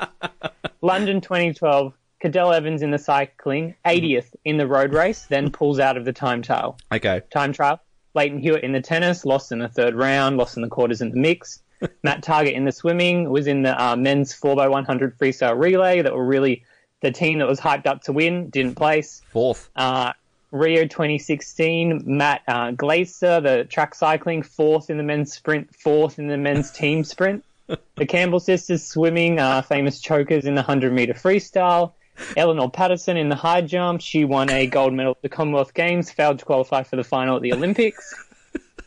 London 0.82 1.20
2012, 1.20 1.94
Cadel 2.22 2.54
Evans 2.54 2.82
in 2.82 2.90
the 2.90 2.98
cycling, 2.98 3.74
80th 3.86 4.34
in 4.44 4.56
the 4.58 4.66
road 4.66 4.92
race, 4.92 5.26
then 5.26 5.50
pulls 5.50 5.78
out 5.78 5.96
of 5.96 6.04
the 6.04 6.12
time 6.12 6.42
trial. 6.42 6.78
Okay. 6.92 7.22
Time 7.32 7.52
trial. 7.52 7.80
Lleyton 8.14 8.38
Hewitt 8.38 8.62
in 8.62 8.72
the 8.72 8.80
tennis, 8.80 9.24
lost 9.24 9.50
in 9.50 9.58
the 9.58 9.68
third 9.68 9.94
round, 9.94 10.36
lost 10.36 10.56
in 10.56 10.62
the 10.62 10.68
quarters 10.68 11.00
in 11.00 11.10
the 11.10 11.16
mix. 11.16 11.60
Matt 12.02 12.22
Targett 12.22 12.54
in 12.54 12.64
the 12.64 12.72
swimming 12.72 13.30
was 13.30 13.46
in 13.46 13.62
the 13.62 13.82
uh, 13.82 13.96
men's 13.96 14.34
4x100 14.38 15.16
freestyle 15.16 15.58
relay 15.58 16.02
that 16.02 16.14
were 16.14 16.24
really 16.24 16.64
the 17.00 17.10
team 17.10 17.38
that 17.38 17.48
was 17.48 17.60
hyped 17.60 17.86
up 17.86 18.02
to 18.02 18.12
win, 18.12 18.50
didn't 18.50 18.76
place. 18.76 19.22
Fourth. 19.30 19.70
Uh, 19.76 20.12
Rio 20.50 20.86
2016, 20.86 22.04
Matt 22.06 22.42
uh, 22.46 22.70
Glaetzer, 22.70 23.42
the 23.42 23.64
track 23.64 23.94
cycling, 23.94 24.42
fourth 24.42 24.88
in 24.88 24.98
the 24.98 25.02
men's 25.02 25.32
sprint, 25.32 25.74
fourth 25.74 26.18
in 26.18 26.28
the 26.28 26.38
men's 26.38 26.70
team 26.72 27.02
sprint. 27.04 27.44
The 27.66 28.06
Campbell 28.06 28.40
sisters 28.40 28.86
swimming, 28.86 29.38
uh, 29.38 29.62
famous 29.62 30.00
chokers 30.00 30.44
in 30.44 30.54
the 30.54 30.60
100 30.60 30.92
meter 30.92 31.14
freestyle. 31.14 31.92
Eleanor 32.36 32.70
Patterson 32.70 33.16
in 33.16 33.28
the 33.28 33.34
high 33.34 33.62
jump. 33.62 34.00
She 34.00 34.24
won 34.24 34.50
a 34.50 34.66
gold 34.66 34.92
medal 34.92 35.12
at 35.12 35.22
the 35.22 35.28
Commonwealth 35.28 35.74
Games, 35.74 36.10
failed 36.10 36.38
to 36.38 36.44
qualify 36.44 36.84
for 36.84 36.96
the 36.96 37.04
final 37.04 37.36
at 37.36 37.42
the 37.42 37.52
Olympics. 37.52 38.14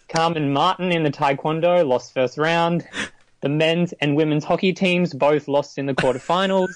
Carmen 0.09 0.53
Marton 0.53 0.91
in 0.91 1.03
the 1.03 1.11
Taekwondo 1.11 1.85
lost 1.85 2.13
first 2.13 2.37
round. 2.37 2.87
The 3.41 3.49
men's 3.49 3.93
and 3.93 4.15
women's 4.15 4.45
hockey 4.45 4.73
teams 4.73 5.13
both 5.13 5.47
lost 5.47 5.77
in 5.77 5.85
the 5.85 5.93
quarterfinals. 5.93 6.69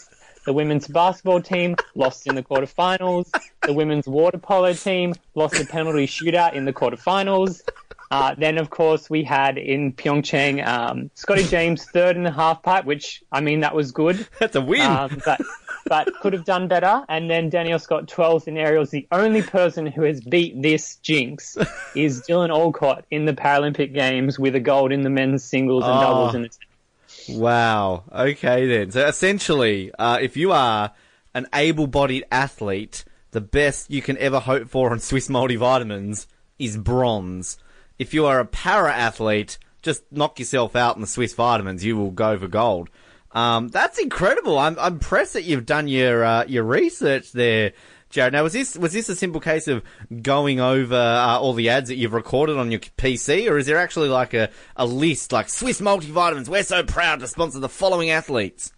The 0.45 0.53
women's 0.53 0.87
basketball 0.87 1.41
team 1.41 1.75
lost 1.95 2.27
in 2.27 2.35
the 2.35 2.43
quarterfinals. 2.43 3.31
The 3.61 3.73
women's 3.73 4.07
water 4.07 4.37
polo 4.37 4.73
team 4.73 5.13
lost 5.35 5.59
a 5.59 5.65
penalty 5.65 6.07
shootout 6.07 6.53
in 6.53 6.65
the 6.65 6.73
quarterfinals. 6.73 7.61
Uh, 8.11 8.35
then, 8.37 8.57
of 8.57 8.69
course, 8.69 9.09
we 9.09 9.23
had 9.23 9.57
in 9.57 9.93
Pyeongchang 9.93 10.67
um, 10.67 11.09
Scotty 11.15 11.45
James 11.45 11.85
third 11.85 12.17
in 12.17 12.23
the 12.23 12.31
half 12.31 12.61
pipe, 12.61 12.83
which 12.83 13.23
I 13.31 13.39
mean 13.39 13.61
that 13.61 13.73
was 13.73 13.93
good. 13.93 14.27
That's 14.39 14.55
a 14.55 14.61
win. 14.61 14.81
Um, 14.81 15.21
but 15.25 15.39
but 15.87 16.13
could 16.21 16.33
have 16.33 16.45
done 16.45 16.67
better. 16.67 17.03
And 17.09 17.29
then 17.29 17.49
Daniel 17.49 17.79
Scott 17.79 18.07
12th 18.07 18.47
in 18.47 18.57
aerials. 18.57 18.89
The 18.91 19.07
only 19.11 19.41
person 19.41 19.85
who 19.85 20.03
has 20.03 20.21
beat 20.21 20.61
this 20.61 20.95
jinx 20.97 21.57
is 21.95 22.21
Dylan 22.21 22.49
Alcott 22.49 23.05
in 23.11 23.25
the 23.25 23.33
Paralympic 23.33 23.93
Games 23.93 24.37
with 24.39 24.55
a 24.55 24.59
gold 24.59 24.91
in 24.91 25.01
the 25.01 25.09
men's 25.09 25.43
singles 25.43 25.83
and 25.85 25.97
Oh. 25.97 26.01
doubles 26.01 26.35
in 26.35 26.41
the 26.43 26.49
Wow. 27.29 28.03
Okay 28.11 28.67
then. 28.67 28.91
So 28.91 29.05
essentially, 29.07 29.91
uh, 29.97 30.17
if 30.21 30.37
you 30.37 30.51
are 30.51 30.91
an 31.33 31.47
able-bodied 31.53 32.25
athlete, 32.31 33.03
the 33.31 33.41
best 33.41 33.89
you 33.91 34.01
can 34.01 34.17
ever 34.17 34.39
hope 34.39 34.67
for 34.69 34.91
on 34.91 34.99
Swisse 34.99 35.29
multivitamins 35.29 36.27
is 36.59 36.77
bronze. 36.77 37.57
If 37.99 38.13
you 38.13 38.25
are 38.25 38.39
a 38.39 38.45
para-athlete, 38.45 39.57
just 39.81 40.03
knock 40.11 40.39
yourself 40.39 40.75
out 40.75 40.95
in 40.95 41.01
the 41.01 41.07
Swisse 41.07 41.35
vitamins. 41.35 41.83
You 41.85 41.97
will 41.97 42.11
go 42.11 42.37
for 42.37 42.47
gold. 42.47 42.89
Um, 43.33 43.69
that's 43.69 43.97
incredible. 43.97 44.59
I'm, 44.59 44.77
I'm 44.77 44.93
impressed 44.93 45.33
that 45.33 45.43
you've 45.43 45.65
done 45.65 45.87
your 45.87 46.23
uh, 46.23 46.45
your 46.45 46.63
research 46.63 47.31
there, 47.31 47.71
Jared. 48.09 48.33
Now, 48.33 48.43
was 48.43 48.53
this 48.53 48.77
was 48.77 48.91
this 48.93 49.07
a 49.09 49.15
simple 49.15 49.39
case 49.39 49.67
of 49.67 49.83
going 50.21 50.59
over 50.59 50.95
uh, 50.95 51.39
all 51.39 51.53
the 51.53 51.69
ads 51.69 51.89
that 51.89 51.95
you've 51.95 52.13
recorded 52.13 52.57
on 52.57 52.71
your 52.71 52.81
PC, 52.81 53.49
or 53.49 53.57
is 53.57 53.65
there 53.67 53.77
actually 53.77 54.09
like 54.09 54.33
a, 54.33 54.49
a 54.75 54.85
list 54.85 55.31
like 55.31 55.47
Swisse 55.47 55.81
multivitamins? 55.81 56.49
We're 56.49 56.63
so 56.63 56.83
proud 56.83 57.21
to 57.21 57.27
sponsor 57.27 57.59
the 57.59 57.69
following 57.69 58.09
athletes. 58.09 58.73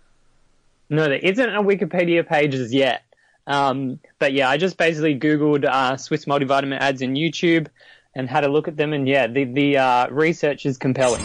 No, 0.89 1.05
there 1.05 1.13
isn't 1.13 1.49
a 1.49 1.63
Wikipedia 1.63 2.27
page 2.27 2.53
as 2.53 2.73
yet. 2.73 3.03
Um, 3.47 3.99
but 4.19 4.33
yeah, 4.33 4.49
I 4.49 4.57
just 4.57 4.77
basically 4.77 5.19
Googled 5.19 5.65
uh, 5.65 5.93
Swisse 5.93 6.25
multivitamin 6.27 6.79
ads 6.79 7.01
in 7.01 7.15
YouTube 7.15 7.67
and 8.15 8.29
had 8.29 8.43
a 8.43 8.47
look 8.47 8.67
at 8.67 8.77
them, 8.77 8.93
and 8.93 9.07
yeah, 9.07 9.27
the 9.27 9.45
the 9.45 9.77
uh, 9.77 10.07
research 10.09 10.65
is 10.67 10.77
compelling. 10.77 11.23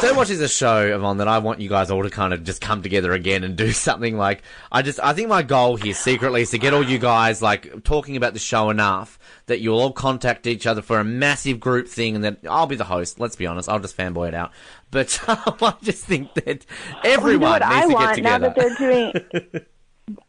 So 0.00 0.12
much 0.14 0.28
is 0.28 0.40
a 0.40 0.48
show, 0.48 0.82
Yvonne, 0.94 1.16
that 1.18 1.28
I 1.28 1.38
want 1.38 1.60
you 1.60 1.68
guys 1.68 1.90
all 1.90 2.02
to 2.02 2.10
kind 2.10 2.34
of 2.34 2.44
just 2.44 2.60
come 2.60 2.82
together 2.82 3.12
again 3.12 3.42
and 3.42 3.56
do 3.56 3.72
something 3.72 4.16
like 4.18 4.42
I 4.70 4.82
just 4.82 5.00
I 5.00 5.12
think 5.14 5.28
my 5.28 5.42
goal 5.42 5.76
here 5.76 5.94
secretly 5.94 6.42
is 6.42 6.50
to 6.50 6.58
get 6.58 6.74
all 6.74 6.82
you 6.82 6.98
guys 6.98 7.40
like 7.40 7.84
talking 7.84 8.16
about 8.16 8.34
the 8.34 8.38
show 8.38 8.70
enough 8.70 9.18
that 9.46 9.60
you'll 9.60 9.80
all 9.80 9.92
contact 9.92 10.46
each 10.46 10.66
other 10.66 10.82
for 10.82 11.00
a 11.00 11.04
massive 11.04 11.58
group 11.58 11.88
thing 11.88 12.14
and 12.16 12.24
then 12.24 12.36
I'll 12.48 12.66
be 12.66 12.76
the 12.76 12.84
host, 12.84 13.18
let's 13.18 13.36
be 13.36 13.46
honest, 13.46 13.68
I'll 13.68 13.80
just 13.80 13.96
fanboy 13.96 14.28
it 14.28 14.34
out. 14.34 14.52
But 14.90 15.18
um, 15.28 15.38
I 15.62 15.74
just 15.82 16.04
think 16.04 16.34
that 16.34 16.66
everyone 17.04 17.32
you 17.32 17.38
know 17.38 17.50
what 17.50 17.62
needs 17.62 17.74
I 17.74 17.86
to 17.88 17.94
want 17.94 18.16
get 18.16 18.22
now 18.24 18.38
that 18.38 18.54
they're 18.54 18.74
doing. 18.74 19.64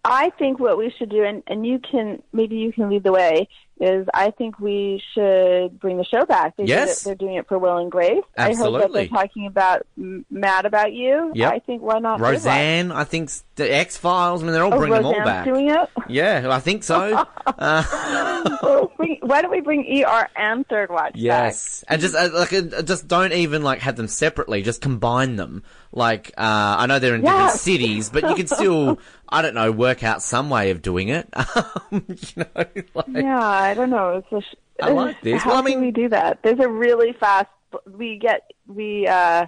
I 0.06 0.30
think 0.40 0.60
what 0.60 0.78
we 0.78 0.94
should 0.98 1.10
do, 1.10 1.24
and, 1.24 1.44
and 1.48 1.66
you 1.66 1.80
can 1.80 2.22
maybe 2.32 2.56
you 2.56 2.72
can 2.72 2.90
lead 2.90 3.04
the 3.04 3.12
way, 3.12 3.50
is 3.80 4.08
I 4.14 4.32
think 4.32 4.60
we 4.60 5.02
should 5.14 5.80
bring 5.80 5.98
the 5.98 6.06
show 6.06 6.26
back. 6.26 6.56
They 6.58 6.64
Yes. 6.66 7.04
they're 7.04 7.14
doing 7.16 7.36
it 7.36 7.48
for 7.48 7.58
Will 7.60 7.78
and 7.78 7.92
Grace. 7.92 8.24
Absolutely. 8.38 8.78
I 8.80 8.82
hope 8.82 8.92
that 8.94 8.94
they're 8.94 9.08
talking 9.08 9.48
about 9.48 9.86
M- 9.98 10.26
Mad 10.30 10.66
About 10.66 10.94
You. 10.94 11.32
Yep. 11.36 11.52
I 11.54 11.60
think 11.60 11.82
why 11.82 12.00
not? 12.00 12.20
Roseanne, 12.22 12.92
I 12.92 13.04
think 13.04 13.30
the 13.56 13.74
X 13.74 13.98
Files. 13.98 14.42
I 14.42 14.46
mean, 14.46 14.54
they're 14.54 14.64
all 14.64 14.74
Oh, 14.74 14.78
bringing 14.78 14.96
them 14.98 15.06
all 15.08 15.14
back. 15.26 15.46
doing 15.46 15.70
it. 15.70 15.90
Yeah, 16.08 16.48
I 16.50 16.60
think 16.60 16.84
so. 16.84 17.26
uh, 17.48 17.84
Well, 18.62 18.92
bring- 18.98 19.20
why 19.22 19.42
don't 19.42 19.52
we 19.52 19.62
bring 19.62 20.04
ER 20.06 20.28
and 20.36 20.68
Third 20.68 20.90
Watch 20.90 21.14
Yes, 21.16 21.84
and 21.88 22.00
just 22.02 22.16
uh, 22.16 22.30
like 22.34 22.54
uh, 22.54 22.82
just 22.84 23.08
don't 23.08 23.34
even 23.34 23.64
like 23.64 23.80
have 23.80 23.96
them 23.96 24.08
separately. 24.08 24.62
Just 24.62 24.82
combine 24.82 25.36
them. 25.36 25.64
Like 25.92 26.30
uh, 26.38 26.76
I 26.80 26.86
know 26.86 27.00
they're 27.00 27.16
in 27.16 27.22
different 27.22 27.52
cities, 27.52 28.10
but 28.10 28.24
you 28.30 28.36
can 28.36 28.48
still 28.48 29.00
I 29.30 29.42
don't 29.42 29.56
know 29.56 29.72
work 29.72 30.04
out 30.04 30.22
some 30.22 30.50
way 30.50 30.72
of 30.72 30.82
doing 30.82 31.10
it. 31.10 31.28
Um, 31.36 32.04
you 32.08 32.44
know, 32.56 32.66
like. 32.94 33.06
Yeah, 33.08 33.65
I 33.66 33.74
don't 33.74 33.90
know. 33.90 34.18
It's 34.18 34.32
a 34.32 34.42
sh- 34.42 34.56
I 34.82 34.90
like 34.90 35.22
this. 35.22 35.42
How 35.42 35.52
Well, 35.52 35.66
I 35.66 35.72
can 35.72 35.82
we 35.82 35.92
do 35.92 36.10
that? 36.10 36.40
There's 36.44 36.60
a 36.60 36.70
really 36.70 37.14
fast. 37.14 37.50
We 37.90 38.18
get 38.18 38.52
we 38.68 39.08
uh 39.08 39.48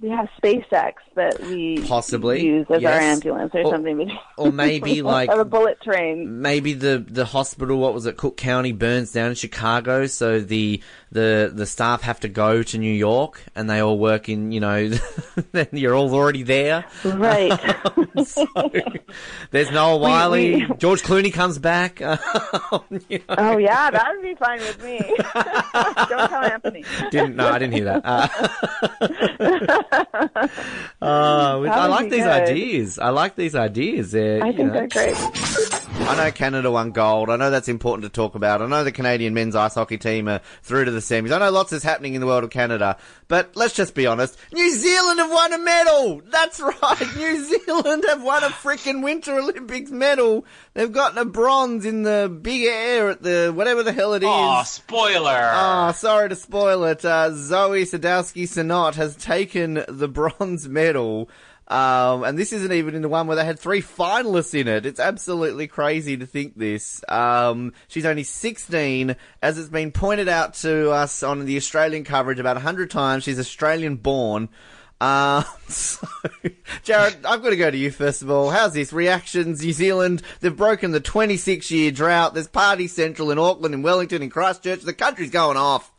we 0.00 0.08
have 0.10 0.28
SpaceX 0.42 0.94
that 1.14 1.38
we 1.40 1.82
Possibly, 1.86 2.42
use 2.42 2.66
as 2.70 2.84
our 2.84 2.92
ambulance 2.92 3.52
or, 3.54 3.62
Or- 3.62 3.70
something. 3.72 4.10
or 4.38 4.50
maybe, 4.52 5.02
like- 5.02 5.28
a 5.30 5.44
bullet 5.44 5.80
train. 5.82 6.40
maybe 6.40 6.72
the 6.72 7.04
the 7.06 7.24
hospital, 7.24 7.78
what 7.78 7.92
was 7.94 8.06
it, 8.06 8.16
Cook 8.16 8.36
County 8.36 8.72
burns 8.72 9.12
down 9.12 9.28
in 9.30 9.34
Chicago, 9.34 10.06
so 10.06 10.40
the 10.40 10.80
the 11.12 11.50
the 11.54 11.66
staff 11.66 12.02
have 12.02 12.20
to 12.20 12.28
go 12.28 12.62
to 12.62 12.78
New 12.78 12.92
York, 12.92 13.42
and 13.54 13.68
they 13.68 13.80
all 13.80 13.98
work 13.98 14.28
in 14.28 14.52
you 14.52 14.60
know, 14.60 14.88
then 15.52 15.68
you're 15.72 15.94
all 15.94 16.14
already 16.14 16.42
there. 16.44 16.84
Right. 17.04 17.50
so, 18.24 18.46
there's 19.50 19.70
We- 19.70 19.76
Wiley, 19.76 20.54
we- 20.66 20.74
George 20.78 21.02
Clooney 21.02 21.32
comes 21.32 21.58
back. 21.58 22.00
Oh 22.00 22.84
yeah, 23.58 23.90
that 23.90 24.12
would 24.14 24.22
be 24.22 24.34
fine 24.36 24.60
with 24.60 24.82
me. 24.82 24.98
Don't 26.08 26.28
tell 26.28 26.42
Anthony. 26.44 26.84
Didn't 27.10 27.36
no, 27.36 27.48
I 27.48 27.58
didn't 27.58 27.74
hear 27.74 27.84
that. 27.84 28.02
Uh, 28.04 28.28
uh, 29.92 30.46
I 31.02 31.86
like 31.86 32.10
these 32.10 32.24
good. 32.24 32.28
ideas. 32.28 32.98
I 32.98 33.10
like 33.10 33.36
these 33.36 33.54
ideas. 33.54 34.12
They're, 34.12 34.42
I 34.42 34.52
think 34.52 34.72
know. 34.72 34.86
they're 34.86 34.88
great. 34.88 35.16
I 36.08 36.16
know 36.16 36.32
Canada 36.32 36.70
won 36.70 36.92
gold. 36.92 37.30
I 37.30 37.36
know 37.36 37.50
that's 37.50 37.68
important 37.68 38.04
to 38.04 38.08
talk 38.08 38.34
about. 38.34 38.62
I 38.62 38.66
know 38.66 38.84
the 38.84 38.92
Canadian 38.92 39.34
men's 39.34 39.54
ice 39.54 39.74
hockey 39.74 39.98
team 39.98 40.28
are 40.28 40.40
through 40.62 40.86
to 40.86 40.90
the 40.90 41.00
semis. 41.00 41.32
I 41.32 41.38
know 41.38 41.50
lots 41.50 41.72
is 41.72 41.82
happening 41.82 42.14
in 42.14 42.20
the 42.20 42.26
world 42.26 42.44
of 42.44 42.50
Canada. 42.50 42.96
But 43.30 43.54
let's 43.54 43.74
just 43.74 43.94
be 43.94 44.08
honest. 44.08 44.36
New 44.52 44.70
Zealand 44.74 45.20
have 45.20 45.30
won 45.30 45.52
a 45.52 45.58
medal! 45.58 46.20
That's 46.26 46.58
right! 46.58 47.06
New 47.16 47.44
Zealand 47.44 48.04
have 48.08 48.24
won 48.24 48.42
a 48.42 48.48
freaking 48.48 49.04
Winter 49.04 49.38
Olympics 49.38 49.92
medal! 49.92 50.44
They've 50.74 50.90
gotten 50.90 51.16
a 51.16 51.24
bronze 51.24 51.86
in 51.86 52.02
the 52.02 52.28
big 52.42 52.62
air 52.62 53.10
at 53.10 53.22
the 53.22 53.52
whatever 53.54 53.84
the 53.84 53.92
hell 53.92 54.14
it 54.14 54.24
is. 54.24 54.28
Oh, 54.28 54.64
spoiler! 54.66 55.52
Oh, 55.54 55.92
sorry 55.92 56.28
to 56.28 56.34
spoil 56.34 56.84
it. 56.86 57.04
Uh, 57.04 57.30
Zoi 57.30 57.82
Sadowski-Synnott 57.82 58.96
has 58.96 59.14
taken 59.14 59.84
the 59.86 60.08
bronze 60.08 60.68
medal. 60.68 61.30
Um, 61.70 62.24
and 62.24 62.36
this 62.36 62.52
isn't 62.52 62.72
even 62.72 62.96
in 62.96 63.02
the 63.02 63.08
one 63.08 63.28
where 63.28 63.36
they 63.36 63.44
had 63.44 63.60
three 63.60 63.80
finalists 63.80 64.60
in 64.60 64.66
it. 64.66 64.84
It's 64.84 64.98
absolutely 64.98 65.68
crazy 65.68 66.16
to 66.16 66.26
think 66.26 66.58
this. 66.58 67.00
Um, 67.08 67.74
she's 67.86 68.04
only 68.04 68.24
16, 68.24 69.14
as 69.40 69.56
it's 69.56 69.68
been 69.68 69.92
pointed 69.92 70.28
out 70.28 70.54
to 70.54 70.90
us 70.90 71.22
on 71.22 71.44
the 71.44 71.56
Australian 71.56 72.02
coverage 72.02 72.40
about 72.40 72.56
100 72.56 72.90
times. 72.90 73.22
She's 73.22 73.38
Australian 73.38 73.96
born. 73.96 74.48
Um, 75.00 75.44
so, 75.68 76.08
Jared, 76.82 77.24
I've 77.24 77.42
got 77.42 77.50
to 77.50 77.56
go 77.56 77.70
to 77.70 77.78
you 77.78 77.92
first 77.92 78.22
of 78.22 78.30
all. 78.30 78.50
How's 78.50 78.74
this? 78.74 78.92
Reactions, 78.92 79.62
New 79.62 79.72
Zealand, 79.72 80.22
they've 80.40 80.54
broken 80.54 80.90
the 80.90 80.98
26 80.98 81.70
year 81.70 81.92
drought. 81.92 82.34
There's 82.34 82.48
Party 82.48 82.88
Central 82.88 83.30
in 83.30 83.38
Auckland, 83.38 83.74
in 83.76 83.82
Wellington, 83.82 84.22
in 84.22 84.30
Christchurch. 84.30 84.80
The 84.80 84.92
country's 84.92 85.30
going 85.30 85.56
off. 85.56 85.92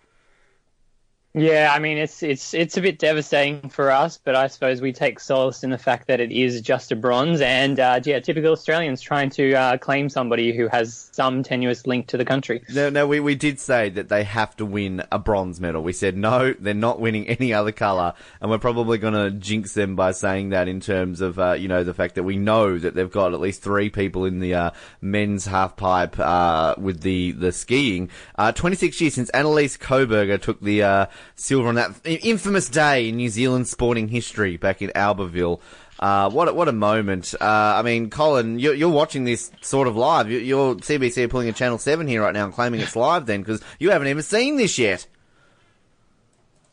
Yeah, 1.34 1.72
I 1.74 1.80
mean 1.80 1.98
it's 1.98 2.24
it's 2.24 2.54
it's 2.54 2.76
a 2.76 2.82
bit 2.82 3.00
devastating 3.00 3.70
for 3.70 3.90
us, 3.90 4.18
but 4.18 4.36
I 4.36 4.48
suppose 4.48 4.82
we 4.82 4.92
take 4.92 5.18
solace 5.18 5.64
in 5.64 5.70
the 5.70 5.78
fact 5.78 6.08
that 6.08 6.20
it 6.20 6.30
is 6.32 6.60
just 6.62 6.92
a 6.92 6.96
bronze, 6.96 7.40
and 7.40 7.80
uh, 7.80 8.02
yeah, 8.04 8.20
typical 8.20 8.52
Australians 8.52 9.02
trying 9.02 9.30
to 9.32 9.54
uh, 9.54 9.78
claim 9.78 10.10
somebody 10.10 10.54
who 10.54 10.68
has 10.68 11.10
some 11.14 11.42
tenuous 11.42 11.88
link 11.88 12.08
to 12.08 12.18
the 12.18 12.26
country. 12.26 12.62
No, 12.74 12.90
no, 12.90 13.08
we, 13.08 13.22
we 13.22 13.36
did 13.36 13.62
say 13.62 13.90
that 13.92 14.10
they 14.10 14.26
have 14.26 14.58
to 14.58 14.66
win 14.66 15.04
a 15.10 15.20
bronze 15.20 15.62
medal. 15.62 15.82
We 15.84 15.94
said 15.94 16.18
no, 16.18 16.54
they're 16.60 16.74
not 16.74 17.00
winning 17.00 17.28
any 17.30 17.54
other 17.54 17.72
colour, 17.72 18.14
and 18.42 18.52
we're 18.52 18.58
probably 18.58 18.98
going 18.98 19.14
to 19.14 19.32
jinx 19.32 19.74
them 19.74 19.96
by 19.96 20.12
saying 20.12 20.50
that 20.50 20.68
in 20.68 20.82
terms 20.82 21.22
of 21.22 21.40
uh, 21.40 21.54
you 21.54 21.70
know 21.70 21.86
the 21.86 21.94
fact 21.94 22.16
that 22.16 22.24
we 22.24 22.36
know 22.36 22.78
that 22.78 22.94
they've 22.94 23.12
got 23.12 23.34
at 23.34 23.40
least 23.40 23.62
three 23.62 23.90
people 23.90 24.26
in 24.26 24.40
the 24.40 24.54
uh, 24.54 24.72
men's 25.00 25.46
half 25.46 25.78
pipe 25.78 26.20
uh, 26.20 26.76
with 26.78 27.02
the 27.02 27.32
the 27.32 27.54
skiing. 27.54 28.10
Uh, 28.36 28.52
26 28.52 29.00
years 29.00 29.14
since 29.14 29.30
Annelise 29.30 29.78
Coberger 29.78 30.42
took 30.42 30.60
the 30.60 30.84
uh, 30.84 31.06
silver 31.36 31.68
on 31.68 31.76
that 31.76 31.92
infamous 32.06 32.70
day 32.70 33.10
in 33.10 33.18
New 33.18 33.30
Zealand 33.30 33.68
sporting 33.68 34.08
history 34.08 34.58
back 34.58 34.82
in 34.82 34.90
Albertville. 34.96 35.60
Uh, 36.00 36.30
what 36.32 36.48
a, 36.48 36.54
what 36.54 36.68
a 36.68 36.72
moment! 36.72 37.36
Uh, 37.40 37.46
I 37.46 37.84
mean, 37.84 38.10
Colin, 38.10 38.58
you're, 38.58 38.74
you're 38.74 38.90
watching 38.90 39.24
this 39.24 39.52
sort 39.62 39.88
of 39.88 39.96
live. 39.96 40.32
You- 40.32 40.40
You're 40.40 40.76
CBC 40.76 41.26
are 41.26 41.28
pulling 41.28 41.48
a 41.50 41.54
Channel 41.54 41.78
Seven 41.78 42.08
here 42.08 42.24
right 42.24 42.34
now 42.34 42.46
and 42.46 42.54
claiming 42.54 42.80
it's 42.80 42.96
live, 42.96 43.28
then 43.28 43.42
because 43.42 43.62
you 43.80 43.92
haven't 43.92 44.08
even 44.08 44.24
seen 44.24 44.58
this 44.58 44.80
yet. 44.80 45.06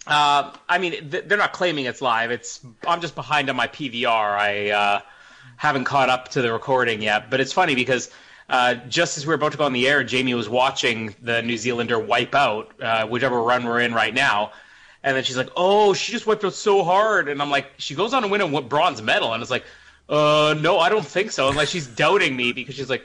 Uh, 0.07 0.53
I 0.69 0.79
mean, 0.79 1.11
th- 1.11 1.25
they're 1.27 1.37
not 1.37 1.53
claiming 1.53 1.85
it's 1.85 2.01
live. 2.01 2.31
It's 2.31 2.61
I'm 2.87 3.01
just 3.03 3.15
behind 3.15 3.51
on 3.51 3.57
my 3.57 3.67
PVR. 3.69 4.09
I 4.39 4.71
uh, 4.71 5.01
haven't 5.57 5.85
caught 5.85 6.09
up 6.09 6.29
to 6.29 6.41
the 6.43 6.51
recording 6.51 7.03
yet. 7.03 7.29
But 7.31 7.41
it's 7.41 7.53
funny 7.53 7.75
because 7.75 8.11
uh, 8.49 8.75
just 8.89 9.19
as 9.19 9.27
we 9.27 9.29
were 9.29 9.35
about 9.35 9.53
to 9.53 9.59
go 9.59 9.65
on 9.65 9.73
the 9.73 9.87
air, 9.87 10.03
Jamie 10.05 10.35
was 10.35 10.49
watching 10.49 11.15
the 11.23 11.43
New 11.43 11.57
Zealander 11.59 11.99
wipe 11.99 12.35
out 12.35 12.73
uh, 12.81 13.07
whichever 13.07 13.43
run 13.43 13.65
we're 13.65 13.81
in 13.81 13.93
right 13.93 14.15
now. 14.15 14.53
And 15.03 15.17
then 15.17 15.23
she's 15.23 15.37
like, 15.37 15.51
"Oh, 15.57 15.95
she 15.95 16.13
just 16.13 16.27
wiped 16.27 16.45
out 16.45 16.55
so 16.55 16.83
hard," 16.83 17.29
and 17.29 17.41
I'm 17.41 17.51
like, 17.51 17.71
"She 17.79 17.95
goes 17.95 18.15
on 18.15 18.23
to 18.23 18.29
win 18.29 18.41
a 18.41 18.61
bronze 18.63 19.01
medal," 19.01 19.33
and 19.33 19.43
it's 19.43 19.51
like, 19.51 19.65
"Uh, 20.09 20.57
no, 20.59 20.79
I 20.79 20.89
don't 20.89 21.07
think 21.07 21.31
so." 21.31 21.49
And 21.49 21.57
like 21.57 21.69
she's 21.69 21.87
doubting 21.87 22.37
me 22.37 22.53
because 22.53 22.75
she's 22.75 22.91
like, 22.91 23.05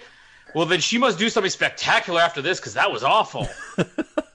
"Well, 0.56 0.66
then 0.66 0.80
she 0.80 0.98
must 0.98 1.20
do 1.20 1.30
something 1.30 1.52
spectacular 1.52 2.20
after 2.20 2.42
this 2.42 2.60
because 2.60 2.74
that 2.74 2.92
was 2.92 3.04
awful." 3.04 3.48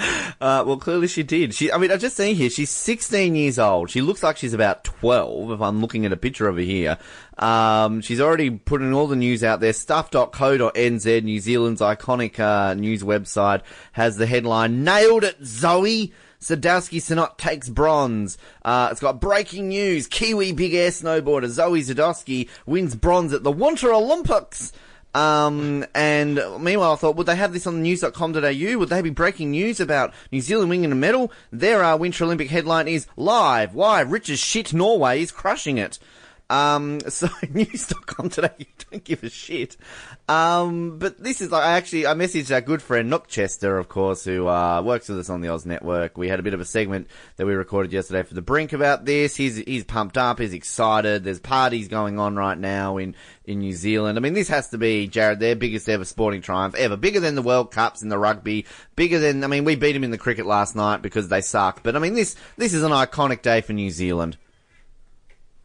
Uh, 0.40 0.64
well, 0.66 0.78
clearly 0.78 1.06
she 1.06 1.22
did. 1.22 1.52
She, 1.52 1.70
I 1.70 1.76
mean, 1.76 1.92
I've 1.92 2.00
just 2.00 2.16
seen 2.16 2.34
here, 2.34 2.48
she's 2.48 2.70
16 2.70 3.34
years 3.34 3.58
old. 3.58 3.90
She 3.90 4.00
looks 4.00 4.22
like 4.22 4.38
she's 4.38 4.54
about 4.54 4.84
12, 4.84 5.50
if 5.50 5.60
I'm 5.60 5.82
looking 5.82 6.06
at 6.06 6.14
a 6.14 6.16
picture 6.16 6.48
over 6.48 6.60
here. 6.60 6.96
Um, 7.36 8.00
she's 8.00 8.22
already 8.22 8.48
putting 8.48 8.94
all 8.94 9.06
the 9.06 9.16
news 9.16 9.44
out 9.44 9.60
there. 9.60 9.74
Stuff.co.nz, 9.74 11.22
New 11.24 11.40
Zealand's 11.40 11.82
iconic, 11.82 12.40
uh, 12.40 12.72
news 12.72 13.02
website, 13.02 13.60
has 13.92 14.16
the 14.16 14.24
headline, 14.24 14.82
Nailed 14.82 15.24
it, 15.24 15.42
Zoi! 15.42 16.10
Sadowski 16.40 17.00
Sinot 17.02 17.36
takes 17.36 17.68
bronze. 17.68 18.38
Uh, 18.64 18.88
it's 18.90 19.00
got 19.00 19.20
breaking 19.20 19.68
news. 19.68 20.06
Kiwi 20.06 20.52
big 20.52 20.72
air 20.72 20.90
snowboarder 20.90 21.44
Zoi 21.44 21.80
Sadowski 21.80 22.48
wins 22.64 22.94
bronze 22.94 23.34
at 23.34 23.42
the 23.42 23.52
Winter 23.52 23.92
Olympics. 23.92 24.72
Um, 25.14 25.84
and 25.94 26.36
meanwhile, 26.60 26.92
I 26.92 26.96
thought, 26.96 27.16
would 27.16 27.26
they 27.26 27.36
have 27.36 27.52
this 27.52 27.66
on 27.66 27.82
news.com.au? 27.82 28.78
Would 28.78 28.88
they 28.88 29.02
be 29.02 29.10
breaking 29.10 29.50
news 29.50 29.80
about 29.80 30.12
New 30.30 30.40
Zealand 30.40 30.70
winning 30.70 30.92
a 30.92 30.94
medal? 30.94 31.32
Their 31.50 31.82
uh, 31.82 31.96
Winter 31.96 32.24
Olympic 32.24 32.50
headline 32.50 32.88
is 32.88 33.06
live. 33.16 33.74
Why? 33.74 34.00
Rich 34.00 34.30
as 34.30 34.38
shit 34.38 34.72
Norway 34.72 35.22
is 35.22 35.32
crushing 35.32 35.78
it. 35.78 35.98
Um, 36.50 36.98
so 37.08 37.28
news.com 37.50 38.28
today, 38.28 38.50
you 38.58 38.66
don't 38.90 39.04
give 39.04 39.22
a 39.24 39.30
shit. 39.30 39.76
Um, 40.28 40.98
but 40.98 41.22
this 41.22 41.40
is 41.40 41.50
like, 41.50 41.64
I 41.64 41.72
actually, 41.72 42.06
I 42.06 42.14
messaged 42.14 42.52
our 42.52 42.60
good 42.60 42.82
friend 42.82 43.08
Nook 43.08 43.28
Chester, 43.28 43.78
of 43.78 43.88
course, 43.88 44.24
who, 44.24 44.48
uh, 44.48 44.82
works 44.82 45.08
with 45.08 45.18
us 45.20 45.30
on 45.30 45.40
the 45.40 45.48
Oz 45.48 45.64
Network. 45.64 46.18
We 46.18 46.28
had 46.28 46.40
a 46.40 46.42
bit 46.42 46.52
of 46.52 46.60
a 46.60 46.64
segment 46.64 47.08
that 47.36 47.46
we 47.46 47.54
recorded 47.54 47.92
yesterday 47.92 48.24
for 48.24 48.34
the 48.34 48.42
brink 48.42 48.72
about 48.72 49.04
this. 49.04 49.36
He's, 49.36 49.56
he's 49.56 49.84
pumped 49.84 50.18
up, 50.18 50.40
he's 50.40 50.52
excited. 50.52 51.24
There's 51.24 51.40
parties 51.40 51.88
going 51.88 52.18
on 52.18 52.34
right 52.36 52.58
now 52.58 52.96
in, 52.96 53.14
in 53.44 53.60
New 53.60 53.72
Zealand. 53.72 54.18
I 54.18 54.20
mean, 54.20 54.34
this 54.34 54.48
has 54.48 54.68
to 54.70 54.78
be, 54.78 55.06
Jared, 55.06 55.38
their 55.38 55.54
biggest 55.56 55.88
ever 55.88 56.04
sporting 56.04 56.42
triumph 56.42 56.74
ever. 56.74 56.96
Bigger 56.96 57.20
than 57.20 57.36
the 57.36 57.42
World 57.42 57.70
Cups 57.70 58.02
in 58.02 58.08
the 58.08 58.18
rugby. 58.18 58.66
Bigger 58.96 59.20
than, 59.20 59.44
I 59.44 59.46
mean, 59.46 59.64
we 59.64 59.76
beat 59.76 59.92
them 59.92 60.04
in 60.04 60.10
the 60.10 60.18
cricket 60.18 60.46
last 60.46 60.74
night 60.74 61.00
because 61.00 61.28
they 61.28 61.40
suck. 61.40 61.84
But 61.84 61.94
I 61.94 62.00
mean, 62.00 62.14
this, 62.14 62.34
this 62.56 62.74
is 62.74 62.82
an 62.82 62.90
iconic 62.90 63.42
day 63.42 63.60
for 63.60 63.72
New 63.72 63.90
Zealand. 63.90 64.36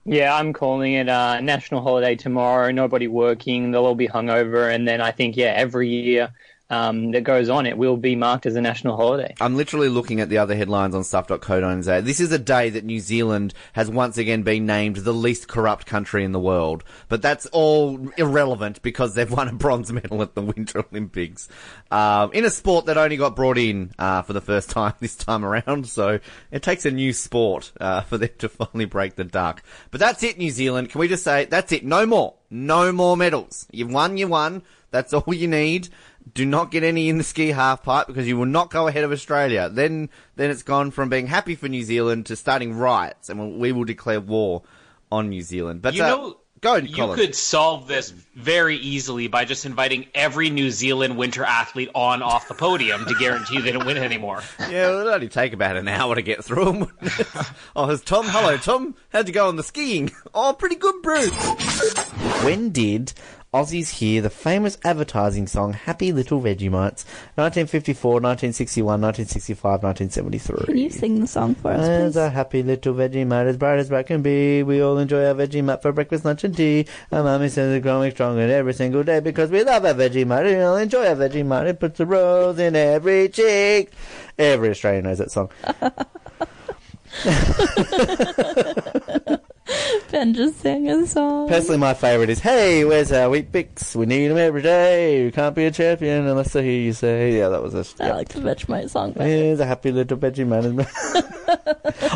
Yeah, 0.08 0.36
I'm 0.36 0.54
calling 0.54 0.94
it 0.94 1.08
a 1.10 1.42
national 1.42 1.82
holiday 1.82 2.16
tomorrow. 2.16 2.72
Nobody 2.72 3.08
working. 3.08 3.72
They'll 3.72 3.86
all 3.86 3.96
be 3.96 4.08
hungover, 4.08 4.74
and 4.74 4.88
then 4.88 5.02
I 5.02 5.12
think 5.12 5.36
yeah, 5.36 5.54
every 5.56 5.90
year 5.90 6.32
um, 6.70 7.12
that 7.12 7.22
goes 7.22 7.48
on, 7.50 7.66
it 7.66 7.78
will 7.78 7.98
be 7.98 8.16
marked 8.16 8.46
as 8.46 8.56
a 8.56 8.62
national 8.62 8.98
holiday. 8.98 9.36
I'm 9.40 9.56
literally 9.56 9.90
looking 9.90 10.20
at 10.20 10.30
the 10.30 10.40
other 10.40 10.56
headlines 10.56 10.96
on 10.96 11.04
stuff.co.nz. 11.04 12.04
This 12.04 12.20
is 12.20 12.32
a 12.32 12.40
day 12.40 12.72
that 12.72 12.84
New 12.84 13.00
Zealand 13.00 13.54
has 13.74 13.90
once 13.90 14.18
again 14.18 14.42
been 14.42 14.66
named 14.66 14.98
the 14.98 15.14
least 15.14 15.48
corrupt 15.48 15.86
country 15.86 16.24
in 16.24 16.32
the 16.32 16.40
world. 16.40 16.84
But 17.08 17.22
that's 17.22 17.46
all 17.48 18.10
irrelevant 18.18 18.82
because 18.82 19.14
they've 19.14 19.30
won 19.30 19.48
a 19.48 19.54
bronze 19.54 19.92
medal 19.92 20.24
at 20.24 20.34
the 20.34 20.42
Winter 20.42 20.84
Olympics. 20.92 21.48
Um, 21.92 22.32
in 22.34 22.46
a 22.46 22.50
sport 22.50 22.88
that 22.88 22.98
only 22.98 23.18
got 23.18 23.36
brought 23.36 23.60
in, 23.60 23.92
uh, 24.00 24.24
for 24.24 24.34
the 24.34 24.42
first 24.42 24.70
time 24.72 24.94
this 25.00 25.16
time 25.16 25.46
around. 25.46 25.88
So 25.88 26.20
it 26.52 26.64
takes 26.64 26.86
a 26.86 26.92
new 26.92 27.14
sport, 27.14 27.72
uh, 27.80 28.02
for 28.02 28.18
them 28.18 28.30
to 28.40 28.50
finally 28.50 28.86
break 28.86 29.16
the 29.16 29.24
duck. 29.24 29.62
But 29.92 30.00
that's 30.00 30.24
it, 30.24 30.40
New 30.40 30.50
Zealand. 30.50 30.90
Can 30.90 31.00
we 31.00 31.08
just 31.08 31.24
say, 31.24 31.46
that's 31.46 31.72
it. 31.72 31.86
No 31.86 32.08
more. 32.08 32.34
No 32.50 32.92
more 32.92 33.16
medals. 33.16 33.68
You've 33.72 33.92
won, 33.92 34.18
you 34.18 34.28
won. 34.28 34.64
That's 34.92 35.14
all 35.14 35.34
you 35.34 35.48
need 35.48 35.90
do 36.34 36.46
not 36.46 36.72
get 36.72 36.84
any 36.84 37.10
in 37.10 37.18
the 37.18 37.24
ski 37.24 37.50
half 37.50 37.84
pipe 37.84 38.08
because 38.08 38.28
you 38.28 38.38
will 38.38 38.46
not 38.46 38.70
go 38.72 38.88
ahead 38.88 39.04
of 39.04 39.12
Australia. 39.12 39.70
Then, 39.70 40.10
then 40.36 40.50
it's 40.50 40.64
gone 40.64 40.92
from 40.92 41.10
being 41.10 41.28
happy 41.28 41.56
for 41.56 41.68
New 41.68 41.84
Zealand 41.84 42.26
to 42.28 42.36
starting 42.36 42.74
riots, 42.74 43.30
and 43.30 43.40
we'll, 43.40 43.60
we 43.60 43.72
will 43.72 43.86
declare 43.86 44.20
war 44.20 44.64
on 45.12 45.30
New 45.30 45.42
Zealand. 45.42 45.82
But 45.82 45.94
you 45.94 46.04
uh, 46.04 46.08
know, 46.08 46.38
go 46.62 46.76
you 46.76 46.96
Colin. 46.96 47.16
could 47.18 47.36
solve 47.36 47.88
this 47.88 48.10
very 48.10 48.78
easily 48.78 49.28
by 49.28 49.46
just 49.46 49.66
inviting 49.66 50.08
every 50.16 50.50
New 50.50 50.72
Zealand 50.72 51.16
winter 51.16 51.44
athlete 51.44 51.90
on 51.94 52.24
off 52.24 52.48
the 52.48 52.56
podium 52.56 53.06
to 53.06 53.14
guarantee 53.16 53.62
they 53.62 53.72
don't 53.72 53.86
win 53.86 53.98
anymore. 53.98 54.42
Yeah, 54.68 54.90
well, 54.90 55.02
it'll 55.02 55.14
only 55.14 55.30
take 55.30 55.54
about 55.54 55.78
an 55.78 55.88
hour 55.88 56.16
to 56.16 56.24
get 56.24 56.44
through 56.44 56.66
them. 56.66 56.92
oh, 57.76 57.90
it's 57.90 58.04
Tom. 58.04 58.26
Hello, 58.28 58.58
Tom. 58.58 58.96
How'd 59.10 59.28
you 59.28 59.34
go 59.34 59.48
on 59.48 59.58
the 59.58 59.64
skiing? 59.64 60.12
Oh, 60.34 60.56
pretty 60.58 60.76
good, 60.76 61.02
Bruce. 61.04 61.30
When 62.44 62.72
did 62.72 63.14
Aussies 63.56 63.90
hear 63.90 64.22
the 64.22 64.30
famous 64.30 64.78
advertising 64.84 65.48
song 65.48 65.72
Happy 65.72 66.12
Little 66.12 66.42
Vegemites? 66.42 67.06
1954, 67.40 68.16
1961, 68.16 69.00
1965, 69.00 69.82
1973. 69.82 70.66
Can 70.66 70.78
you 70.78 70.90
sing 70.90 71.22
the 71.22 71.28
song 71.28 71.56
for 71.56 71.72
us, 71.72 71.88
As 71.88 72.14
please? 72.16 72.18
a 72.20 72.30
happy 72.32 72.64
little 72.64 72.94
Vegemite, 72.94 73.46
as 73.48 73.56
bright 73.56 73.80
as 73.80 73.88
bright 73.88 74.08
can 74.08 74.22
be. 74.22 74.62
We 74.62 74.82
all 74.82 74.98
enjoy 74.98 75.26
our 75.26 75.36
Vegemite 75.36 75.82
for 75.82 75.94
breakfast, 75.94 76.26
lunch, 76.26 76.44
and 76.44 76.54
tea. 76.54 76.86
Our 77.14 77.24
mommy 77.24 77.48
says 77.48 77.74
it's 77.74 77.82
growing 77.82 78.12
stronger 78.12 78.42
every 78.42 78.74
single 78.74 79.04
day 79.04 79.22
because 79.22 79.50
we 79.50 79.64
love 79.64 79.86
our 79.86 79.94
Vegemite. 79.94 80.44
We 80.44 80.60
all 80.60 80.76
enjoy 80.76 81.08
our 81.08 81.16
Vegemite. 81.16 81.68
It 81.68 81.80
puts 81.80 82.02
a 82.02 82.06
rose 82.06 82.60
in 82.60 82.76
every 82.76 83.30
cheek. 83.30 83.94
Every 84.38 84.72
Australian 84.72 85.06
knows 85.06 85.20
that 85.20 85.32
song. 85.32 85.50
Ben 90.12 90.34
just 90.34 90.60
sang 90.62 90.88
a 90.90 91.06
song. 91.08 91.48
Personally, 91.48 91.78
my 91.80 91.94
favourite 91.94 92.30
is, 92.30 92.40
"Hey, 92.40 92.86
where's 92.86 93.12
our 93.12 93.30
Weet-Bix? 93.30 93.96
We 93.96 94.06
need 94.06 94.30
'em 94.30 94.38
every 94.38 94.62
day. 94.62 95.24
You 95.24 95.32
can't 95.32 95.56
be 95.56 95.66
a 95.66 95.72
champion 95.72 96.28
unless 96.28 96.56
I 96.56 96.62
hear 96.62 96.80
you 96.80 96.94
say." 96.94 97.38
Yeah, 97.38 97.50
that 97.50 97.62
was 97.64 97.74
a. 97.74 98.04
I 98.04 98.12
like 98.12 98.30
the 98.30 98.42
Vegemite 98.42 98.90
song 98.90 99.12
better. 99.14 99.28
Here's 99.28 99.60
a 99.60 99.66
happy 99.66 99.92
little 99.92 100.18
Vegemite. 100.18 100.88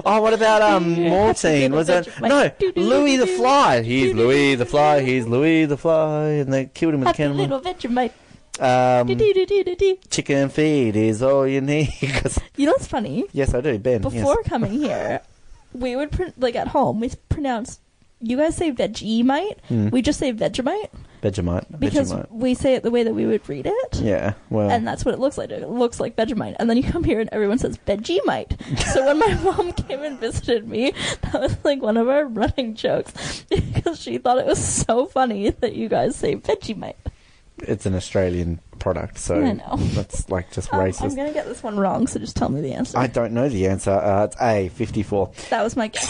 oh, 0.06 0.22
what 0.22 0.34
about 0.34 0.62
um 0.62 0.96
Mortein? 1.10 1.72
Was 1.72 1.88
that 1.88 2.08
no 2.22 2.52
Louis 2.76 3.18
the 3.18 3.28
Fly? 3.28 3.82
He's 3.82 4.14
Louis 4.14 4.56
the 4.56 4.66
Fly. 4.66 5.02
He's 5.02 5.26
Louis 5.26 5.66
the 5.66 5.78
Fly, 5.78 6.26
and 6.42 6.54
they 6.54 6.66
killed 6.68 6.94
him 6.94 7.02
with 7.02 7.08
a 7.08 7.10
Happy 7.10 7.24
cannon. 7.24 7.38
little 7.38 7.60
Vegemite. 7.60 8.12
Um, 8.60 9.08
chicken 10.10 10.50
feed 10.50 10.96
is 10.98 11.24
all 11.24 11.48
you 11.48 11.62
need. 11.62 11.94
You 12.58 12.66
know 12.66 12.74
what's 12.74 12.88
funny? 12.88 13.26
yes, 13.32 13.54
I 13.54 13.62
do. 13.62 13.80
Ben. 13.80 14.02
Before 14.02 14.36
yes. 14.38 14.48
coming 14.50 14.72
here, 14.74 15.22
we 15.74 15.96
would 15.96 16.12
pr- 16.12 16.34
like 16.38 16.56
at 16.56 16.70
home 16.70 17.00
we 17.00 17.12
pronounce. 17.30 17.80
You 18.22 18.36
guys 18.36 18.58
say 18.58 18.72
Vegemite. 18.74 19.60
Hmm. 19.70 19.90
We 19.90 20.02
just 20.02 20.20
say 20.20 20.34
Vegemite 20.34 20.90
Vegemite. 21.24 21.80
because 21.80 22.12
Vegemite. 22.12 22.32
we 22.32 22.54
say 22.54 22.76
it 22.76 22.84
the 22.84 22.92
way 22.92 23.04
that 23.04 23.14
we 23.14 23.26
would 23.26 23.48
read 23.48 23.66
it. 23.66 24.02
Yeah. 24.02 24.34
Well. 24.50 24.70
And 24.70 24.86
that's 24.86 25.06
what 25.06 25.14
it 25.14 25.20
looks 25.22 25.38
like. 25.38 25.52
It 25.52 25.70
looks 25.70 26.02
like 26.02 26.18
Vegemite. 26.18 26.56
And 26.60 26.70
then 26.70 26.76
you 26.76 26.84
come 26.84 27.06
here 27.06 27.22
and 27.22 27.30
everyone 27.32 27.60
says 27.60 27.78
Vegemite. 27.88 28.60
so 28.94 29.06
when 29.06 29.20
my 29.20 29.34
mom 29.36 29.72
came 29.72 30.04
and 30.04 30.20
visited 30.20 30.68
me, 30.68 30.92
that 31.22 31.40
was 31.42 31.56
like 31.64 31.82
one 31.82 31.96
of 31.96 32.10
our 32.10 32.26
running 32.26 32.76
jokes 32.76 33.46
because 33.50 34.02
she 34.02 34.18
thought 34.18 34.38
it 34.38 34.46
was 34.46 34.62
so 34.62 35.06
funny 35.06 35.50
that 35.52 35.76
you 35.76 35.88
guys 35.88 36.16
say 36.18 36.36
Vegemite. 36.36 36.96
it's 37.60 37.86
an 37.86 37.96
Australian 37.96 38.60
product, 38.80 39.18
so 39.18 39.36
I 39.42 39.54
know. 39.54 39.76
that's 39.78 40.30
like 40.30 40.52
just 40.52 40.74
Um, 40.74 40.80
racist. 40.82 41.02
I'm 41.04 41.16
going 41.16 41.28
to 41.28 41.34
get 41.34 41.46
this 41.48 41.64
one 41.64 41.78
wrong, 41.80 42.08
so 42.08 42.20
just 42.20 42.36
tell 42.36 42.50
me 42.50 42.62
the 42.62 42.74
answer. 42.74 42.98
I 42.98 43.08
don't 43.08 43.34
know 43.34 43.50
the 43.50 43.68
answer. 43.68 43.92
Uh, 43.92 44.26
it's 44.26 44.36
A, 44.42 44.70
54. 44.70 45.32
that 45.50 45.64
was 45.64 45.76
my 45.76 45.88
guess. 45.88 46.10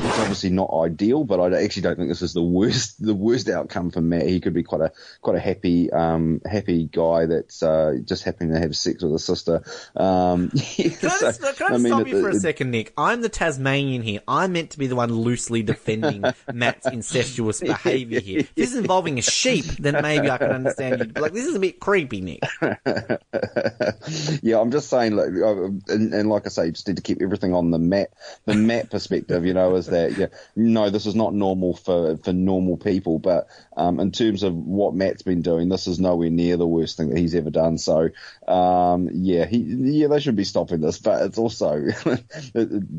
It's 0.00 0.18
obviously 0.20 0.50
not 0.50 0.70
ideal, 0.72 1.24
but 1.24 1.40
I 1.40 1.62
actually 1.62 1.82
don't 1.82 1.96
think 1.96 2.08
this 2.08 2.22
is 2.22 2.32
the 2.32 2.42
worst 2.42 3.02
the 3.04 3.14
worst 3.14 3.48
outcome 3.48 3.90
for 3.90 4.00
Matt. 4.00 4.26
He 4.26 4.40
could 4.40 4.54
be 4.54 4.62
quite 4.62 4.80
a 4.80 4.92
quite 5.20 5.36
a 5.36 5.40
happy 5.40 5.90
um, 5.90 6.40
happy 6.48 6.88
guy 6.90 7.26
that's 7.26 7.62
uh, 7.62 7.94
just 8.04 8.22
happening 8.24 8.54
to 8.54 8.60
have 8.60 8.76
sex 8.76 9.02
with 9.02 9.12
a 9.14 9.18
sister. 9.18 9.62
Um, 9.96 10.50
yeah, 10.76 10.88
Can 10.90 11.10
I, 11.10 11.12
so, 11.12 11.26
just, 11.26 11.56
can 11.58 11.72
I, 11.72 11.74
I 11.74 11.78
mean, 11.78 11.86
stop 11.88 12.00
it- 12.02 12.08
you 12.08 12.20
for 12.22 12.30
a 12.30 12.34
second, 12.34 12.70
Nick? 12.70 12.92
I'm 12.96 13.20
the 13.22 13.28
Tasmanian 13.28 14.02
here. 14.02 14.20
I'm 14.28 14.52
meant 14.52 14.70
to 14.70 14.78
be 14.78 14.86
the 14.86 14.96
one 14.96 15.12
loosely 15.12 15.62
defending 15.62 16.22
Matt's 16.52 16.86
incestuous 16.86 17.60
behaviour 17.60 18.20
here. 18.20 18.40
If 18.40 18.54
this 18.54 18.70
is 18.72 18.76
involving 18.78 19.18
a 19.18 19.22
sheep, 19.22 19.64
then 19.78 20.00
maybe 20.02 20.30
I 20.30 20.38
can 20.38 20.50
understand 20.52 21.12
you. 21.14 21.20
Like, 21.20 21.32
this 21.32 21.46
is 21.46 21.54
a 21.56 21.60
bit 21.60 21.67
creepy, 21.72 22.20
Nick. 22.20 22.42
yeah, 24.42 24.60
I'm 24.60 24.70
just 24.70 24.88
saying, 24.88 25.16
like, 25.16 25.28
uh, 25.28 25.64
and, 25.92 26.14
and 26.14 26.28
like 26.28 26.46
I 26.46 26.48
say, 26.48 26.66
you 26.66 26.72
just 26.72 26.88
need 26.88 26.96
to 26.96 27.02
keep 27.02 27.22
everything 27.22 27.54
on 27.54 27.70
the 27.70 27.78
mat, 27.78 28.10
the 28.44 28.54
mat 28.54 28.90
perspective. 28.90 29.44
You 29.44 29.54
know, 29.54 29.74
is 29.76 29.86
that 29.86 30.16
yeah, 30.16 30.26
no, 30.56 30.90
this 30.90 31.06
is 31.06 31.14
not 31.14 31.34
normal 31.34 31.74
for 31.74 32.16
for 32.18 32.32
normal 32.32 32.76
people, 32.76 33.18
but 33.18 33.48
um, 33.76 34.00
in 34.00 34.12
terms 34.12 34.42
of 34.42 34.54
what 34.54 34.94
Matt's 34.94 35.22
been 35.22 35.42
doing, 35.42 35.68
this 35.68 35.86
is 35.86 36.00
nowhere 36.00 36.30
near 36.30 36.56
the 36.56 36.66
worst 36.66 36.96
thing 36.96 37.10
that 37.10 37.18
he's 37.18 37.34
ever 37.34 37.50
done. 37.50 37.78
So, 37.78 38.10
um, 38.46 39.08
yeah, 39.12 39.46
he 39.46 39.58
yeah, 39.58 40.08
they 40.08 40.20
should 40.20 40.36
be 40.36 40.44
stopping 40.44 40.80
this, 40.80 40.98
but 40.98 41.22
it's 41.22 41.38
also, 41.38 41.74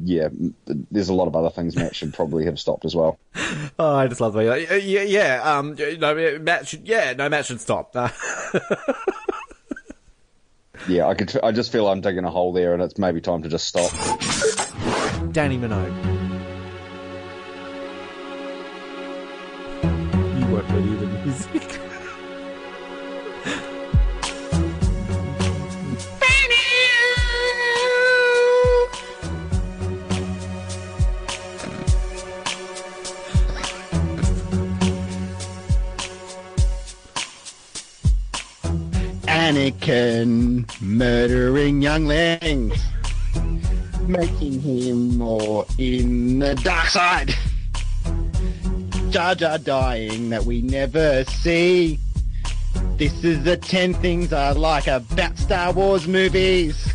yeah, 0.03 0.29
there's 0.65 1.09
a 1.09 1.13
lot 1.13 1.27
of 1.27 1.35
other 1.35 1.49
things 1.49 1.75
Matt 1.75 1.95
should 1.95 2.13
probably 2.13 2.45
have 2.45 2.59
stopped 2.59 2.85
as 2.85 2.95
well. 2.95 3.19
Oh, 3.77 3.95
I 3.95 4.07
just 4.07 4.21
love 4.21 4.33
the 4.33 4.39
way. 4.39 4.67
Uh, 4.67 4.75
yeah, 4.75 5.03
yeah. 5.03 5.57
Um, 5.57 5.75
no, 5.75 6.39
Matt 6.39 6.67
should. 6.67 6.87
Yeah, 6.87 7.13
no, 7.13 7.29
Matt 7.29 7.45
should 7.45 7.61
stop. 7.61 7.95
Uh, 7.95 8.09
yeah, 10.87 11.07
I 11.07 11.13
could. 11.13 11.37
I 11.43 11.51
just 11.51 11.71
feel 11.71 11.87
I'm 11.87 12.01
digging 12.01 12.23
a 12.23 12.31
hole 12.31 12.53
there, 12.53 12.73
and 12.73 12.81
it's 12.81 12.97
maybe 12.97 13.21
time 13.21 13.43
to 13.43 13.49
just 13.49 13.67
stop. 13.67 13.91
Dannii 15.31 15.59
Minogue. 15.59 15.93
You 20.39 20.45
won't 20.53 20.67
believe 20.67 20.99
the 20.99 21.07
music. 21.07 21.78
Anakin 39.49 40.79
murdering 40.79 41.81
younglings, 41.81 42.79
making 44.07 44.61
him 44.61 45.17
more 45.17 45.65
in 45.79 46.37
the 46.37 46.53
dark 46.53 46.85
side. 46.85 47.33
Jar 49.09 49.33
Jar 49.33 49.57
dying 49.57 50.29
that 50.29 50.43
we 50.43 50.61
never 50.61 51.23
see. 51.23 51.97
This 52.97 53.23
is 53.23 53.43
the 53.43 53.57
10 53.57 53.95
things 53.95 54.31
I 54.33 54.51
like 54.51 54.85
about 54.85 55.35
Star 55.39 55.73
Wars 55.73 56.07
movies. 56.07 56.93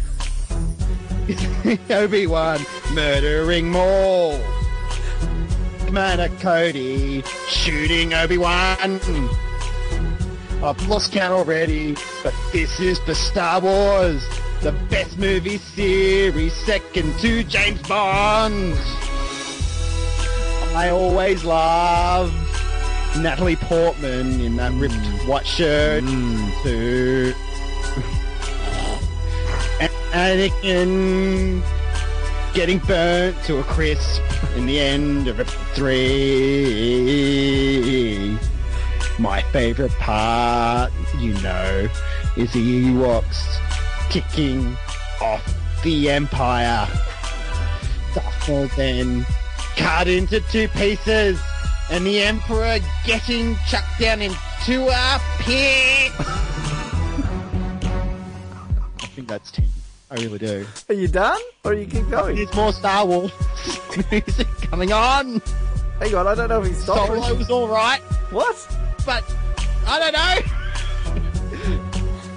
Obi-Wan 1.91 2.61
murdering 2.93 3.69
Maul. 3.69 4.41
Commander 5.87 6.29
Cody 6.39 7.25
shooting 7.49 8.15
Obi-Wan. 8.15 9.01
I've 10.65 10.89
lost 10.89 11.13
count 11.13 11.35
already, 11.35 11.95
but 12.23 12.33
this 12.51 12.81
is 12.81 12.99
for 13.01 13.13
Star 13.13 13.61
Wars, 13.61 14.27
the 14.63 14.73
best 14.89 15.19
movie 15.19 15.59
series, 15.59 16.55
second 16.55 17.19
to 17.19 17.45
James 17.45 17.87
Bond. 17.87 18.73
I 20.75 20.89
always 20.91 21.45
love 21.45 22.33
Natalie 23.21 23.57
Portman 23.57 24.41
in 24.41 24.57
that 24.57 24.73
ripped 24.73 24.95
white 25.27 25.47
shirt 25.47 26.03
hmm. 26.03 26.51
too. 26.63 27.35
A- 29.83 29.91
Anakin 30.15 31.63
getting 32.55 32.79
burnt 32.79 33.37
to 33.45 33.59
a 33.59 33.65
crisp 33.65 34.23
in 34.57 34.65
the 34.65 34.81
end 34.81 35.29
of 35.29 35.41
episode 35.41 35.61
three. 35.75 36.15
My 39.19 39.43
favorite 39.53 39.93
part, 39.93 40.93
you 41.19 41.35
know, 41.35 41.89
is 42.37 42.53
the 42.53 42.85
Ewoks 42.87 43.61
kicking 44.11 44.77
off 45.21 45.43
the 45.83 46.11
Empire. 46.11 46.89
Maul 48.49 48.69
then 48.77 49.25
cut 49.77 50.07
into 50.09 50.41
two 50.51 50.69
pieces, 50.69 51.41
and 51.91 52.07
the 52.07 52.21
Emperor 52.21 52.79
getting 53.05 53.57
chucked 53.69 53.99
down 53.99 54.21
into 54.21 54.87
a 54.89 55.21
pit. 55.39 56.13
I 59.01 59.07
think 59.15 59.29
that's 59.29 59.51
ten. 59.51 59.67
I 60.11 60.17
really 60.17 60.39
do. 60.39 60.67
Are 60.89 60.95
you 60.95 61.09
done? 61.09 61.41
Or 61.65 61.75
do 61.75 61.81
you 61.81 61.87
keep 61.87 62.09
going? 62.11 62.37
There's 62.37 62.55
more 62.55 62.73
Star 62.73 63.07
Wars 63.07 63.33
music 64.11 64.47
coming 64.63 64.93
on. 64.93 65.41
Hang 66.01 66.15
on, 66.15 66.27
I 66.27 66.35
don't 66.35 66.49
know 66.49 66.61
if 66.61 66.69
he's 66.69 66.83
stopped. 66.83 67.09
Solo 67.09 67.35
was 67.35 67.51
alright. 67.51 68.01
What? 68.31 68.77
But 69.07 69.23
I 69.87 69.99
don't 69.99 70.15
know. 70.15 70.37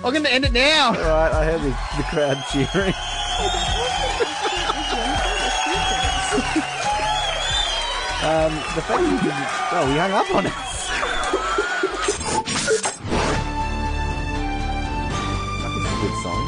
I'm 0.03 0.13
gonna 0.13 0.29
end 0.29 0.45
it 0.45 0.51
now. 0.51 0.89
Alright, 0.89 1.33
I 1.33 1.45
heard 1.45 1.61
the, 1.61 1.69
the 1.95 2.03
crowd 2.03 2.43
cheering. 2.51 2.93
um, 8.23 8.53
the 8.75 8.81
fact 8.81 9.01
you 9.01 9.17
didn't... 9.17 9.47
Oh, 9.71 9.85
we 9.87 9.97
hung 9.97 10.11
up 10.11 10.29
on 10.35 10.45
us. 10.47 10.53
That's 15.63 15.75
a 15.75 15.95
good 16.01 16.15
song. 16.21 16.43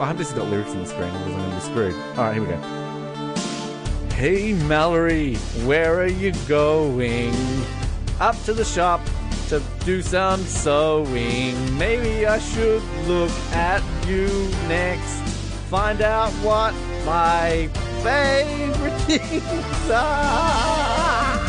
I 0.00 0.06
hope 0.06 0.16
this 0.16 0.30
has 0.30 0.38
got 0.38 0.48
lyrics 0.50 0.70
on 0.70 0.78
the 0.78 0.86
screen, 0.86 1.10
otherwise 1.10 1.34
I'm 1.34 1.38
going 1.38 1.50
to 1.50 1.56
be 1.56 1.62
screwed. 1.62 1.94
Alright, 2.18 2.34
here 2.34 2.42
we 2.42 2.48
go. 2.48 2.81
Hey 4.22 4.52
Mallory, 4.52 5.34
where 5.66 6.00
are 6.00 6.06
you 6.06 6.30
going? 6.46 7.34
Up 8.20 8.40
to 8.44 8.54
the 8.54 8.64
shop 8.64 9.00
to 9.48 9.60
do 9.84 10.00
some 10.00 10.44
sewing. 10.44 11.76
Maybe 11.76 12.24
I 12.24 12.38
should 12.38 12.84
look 13.08 13.32
at 13.50 13.82
you 14.06 14.28
next. 14.68 15.18
Find 15.68 16.02
out 16.02 16.30
what 16.34 16.72
my 17.04 17.68
favorite 18.04 18.96
things 19.08 19.90
are. 19.90 21.40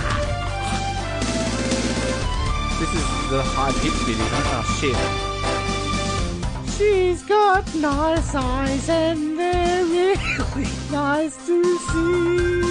This 2.79 2.89
is 2.89 3.29
the 3.29 3.43
high 3.53 3.71
pitch 3.71 3.93
it? 4.09 4.17
Oh 4.49 4.77
shit. 4.81 5.32
She's 6.83 7.23
got 7.23 7.63
nice 7.75 8.35
eyes 8.35 8.89
and 8.89 9.39
they're 9.39 9.85
really 9.85 10.67
nice 10.91 11.35
to 11.47 11.63
see. 11.87 12.61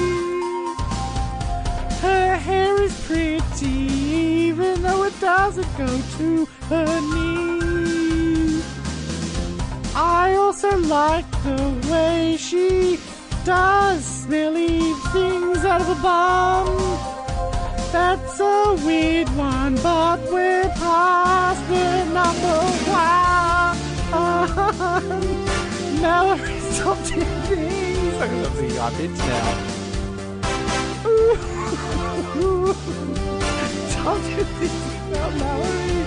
Her 2.07 2.37
hair 2.37 2.83
is 2.83 2.95
pretty, 3.07 3.67
even 3.69 4.83
though 4.83 5.05
it 5.05 5.19
doesn't 5.19 5.73
go 5.79 5.91
to 6.19 6.45
her 6.69 7.01
knee. 7.11 8.63
I 9.95 10.35
also 10.35 10.77
like 10.77 11.31
the 11.49 11.63
way 11.91 12.37
she 12.37 12.99
does 13.47 14.05
smelly 14.05 14.93
things 15.15 15.65
out 15.65 15.81
of 15.81 15.89
a 15.89 16.01
bum. 16.03 16.67
That's 17.93 18.39
a 18.41 18.77
weird 18.85 19.31
one, 19.37 19.77
but 19.77 20.21
we're 20.31 20.69
past 20.85 21.67
the 21.69 22.05
number 22.13 22.59
one. 22.93 23.42
Mallory's 26.01 26.79
top 26.79 26.99
10 27.05 27.25
things. 27.47 28.15
I'm 28.21 28.31
high 28.77 28.91
pitch 28.91 29.17
now. 29.19 29.55
Top 33.91 34.19
10 34.19 34.45
things 34.45 34.83
about 35.09 35.33
Mallory. 35.37 36.03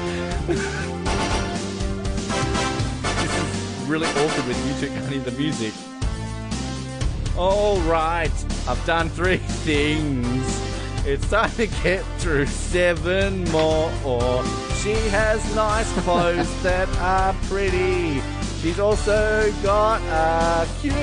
this 3.15 3.33
is 3.39 3.87
really 3.87 4.07
awkward 4.07 4.45
when 4.45 4.57
you 4.67 4.73
two 4.79 4.87
can't 4.87 5.25
the 5.25 5.31
music. 5.31 5.73
Alright, 7.35 8.45
I've 8.67 8.85
done 8.85 9.09
three 9.09 9.37
things. 9.37 10.61
It's 11.05 11.27
time 11.29 11.51
to 11.51 11.67
get 11.67 12.03
through 12.19 12.45
seven 12.45 13.43
more. 13.51 13.91
She 14.85 14.93
has 15.09 15.41
nice 15.55 15.91
clothes 16.03 16.61
that 16.61 16.87
are 16.99 17.33
pretty. 17.47 18.21
She's 18.61 18.79
also 18.79 19.51
got 19.63 19.99
a 20.03 20.67
cute 20.79 20.93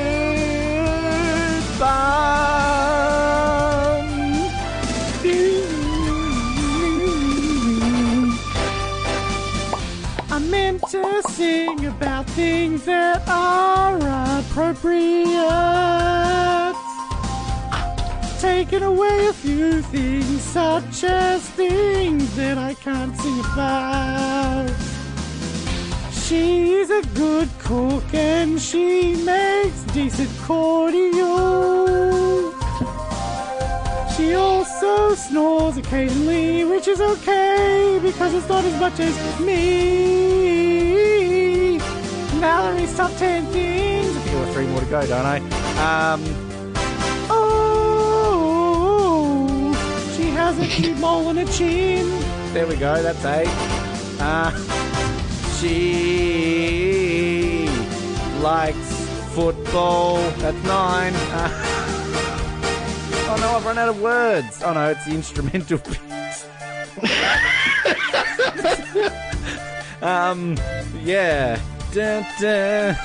bum. 1.81 2.23
I 10.31 10.39
meant 10.49 10.83
to 10.91 11.23
sing 11.31 11.85
about 11.87 12.27
things 12.27 12.85
that 12.85 13.29
are 13.29 13.99
appropriate 14.39 15.33
taken 18.43 18.83
away 18.83 19.27
a 19.29 19.33
few 19.33 19.81
things, 19.83 20.43
such 20.43 21.05
as 21.05 21.49
things 21.51 22.35
that 22.35 22.59
I 22.59 22.75
can't 22.75 23.17
sing 23.17 23.39
about. 23.39 24.69
She's 26.13 26.91
a 26.91 27.03
good 27.15 27.49
cook 27.61 28.03
and 28.13 28.61
she 28.61 29.15
makes 29.25 29.85
decent 29.95 30.29
cordial. 30.41 31.87
She 34.17 34.35
also 34.35 35.15
snores 35.15 35.77
occasionally, 35.77 36.65
which 36.65 36.89
is 36.89 37.01
okay 37.01 38.01
because 38.03 38.35
it's 38.35 38.49
not 38.49 38.65
as 38.65 38.81
much 38.81 38.99
as 38.99 39.15
me. 39.39 40.73
Valerie's 42.41 42.97
top 42.97 43.13
10 43.19 43.47
things. 43.53 44.17
I 44.17 44.19
think 44.19 44.25
there 44.25 44.41
were 44.45 44.53
three 44.53 44.67
more 44.67 44.81
to 44.81 44.87
go, 44.87 45.07
don't 45.07 45.27
I? 45.27 45.39
Um, 45.79 46.52
has 50.55 51.37
a 51.39 51.45
chin. 51.53 52.07
There 52.53 52.67
we 52.67 52.77
go, 52.77 53.03
that's 53.03 53.25
eight. 53.25 53.49
Uh, 54.21 54.51
she 55.59 55.69
likes 58.41 59.07
football. 59.35 60.17
That's 60.39 60.63
nine. 60.65 61.15
Uh, 61.15 61.49
oh 63.29 63.37
no, 63.41 63.49
I've 63.57 63.65
run 63.65 63.79
out 63.79 63.89
of 63.89 64.01
words. 64.01 64.63
Oh 64.63 64.75
no, 64.75 64.91
it's 64.91 65.05
the 65.07 65.13
instrumental 65.13 65.81
um, 70.03 70.57
yeah. 71.03 71.61
Dun, 71.93 72.27
dun, 72.41 72.97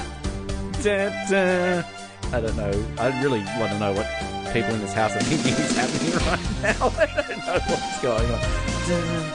dun. 0.81 1.85
I 2.33 2.41
don't 2.41 2.57
know. 2.57 2.85
I 2.99 3.21
really 3.21 3.39
want 3.57 3.71
to 3.71 3.79
know 3.79 3.93
what 3.93 4.26
people 4.53 4.73
in 4.73 4.81
this 4.81 4.93
house 4.93 5.15
are 5.15 5.21
thinking 5.21 5.53
is 5.53 5.75
happening 5.75 6.13
right 6.27 6.79
now. 6.79 6.87
I 6.97 7.21
don't 7.27 7.45
know 7.45 7.59
what's 7.67 8.01
going 8.01 8.31
on. 8.31 8.39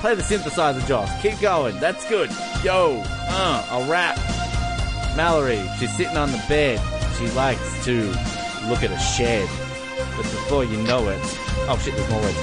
Play 0.00 0.14
the 0.14 0.22
synthesizer, 0.22 0.86
Josh. 0.86 1.10
Keep 1.22 1.40
going. 1.40 1.78
That's 1.78 2.08
good. 2.08 2.30
Yo, 2.64 3.02
uh, 3.06 3.66
I'll 3.70 3.88
rap. 3.88 4.16
Mallory, 5.16 5.62
she's 5.78 5.94
sitting 5.96 6.16
on 6.16 6.32
the 6.32 6.42
bed. 6.48 6.80
She 7.18 7.28
likes 7.32 7.84
to 7.84 8.02
look 8.68 8.82
at 8.82 8.90
a 8.90 8.98
shed. 8.98 9.48
But 10.16 10.22
before 10.22 10.64
you 10.64 10.78
know 10.84 11.08
it, 11.08 11.20
oh 11.68 11.78
shit, 11.82 11.94
there's 11.94 12.10
more 12.10 12.20
words. 12.20 12.38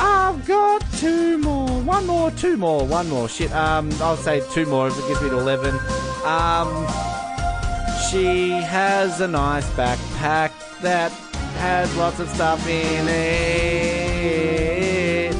I've 0.00 0.46
got 0.46 0.84
two 0.94 1.38
more, 1.38 1.68
one 1.82 2.06
more, 2.06 2.30
two 2.32 2.56
more, 2.56 2.86
one 2.86 3.08
more. 3.08 3.28
Shit, 3.28 3.52
um, 3.52 3.90
I'll 4.00 4.16
say 4.16 4.42
two 4.52 4.66
more 4.66 4.88
if 4.88 4.98
it 4.98 5.08
gives 5.08 5.22
me 5.22 5.30
to 5.30 5.38
eleven. 5.38 5.74
Um, 6.24 6.86
she 8.10 8.50
has 8.50 9.20
a 9.20 9.28
nice 9.28 9.68
backpack 9.70 10.52
that 10.80 11.12
has 11.56 11.94
lots 11.96 12.20
of 12.20 12.28
stuff 12.28 12.64
in 12.68 13.08
it. 13.08 15.34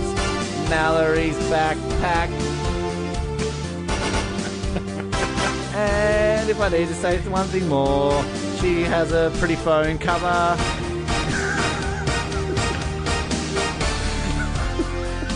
Mallory's 0.69 1.37
backpack. 1.51 2.29
and 5.75 6.51
if 6.51 6.61
I 6.61 6.69
need 6.69 6.89
to 6.89 6.95
say 6.95 7.19
one 7.29 7.47
thing 7.49 7.69
more, 7.69 8.23
she 8.61 8.83
has 8.83 9.13
a 9.13 9.33
pretty 9.39 9.57
phone 9.57 9.99
cover. 9.99 10.27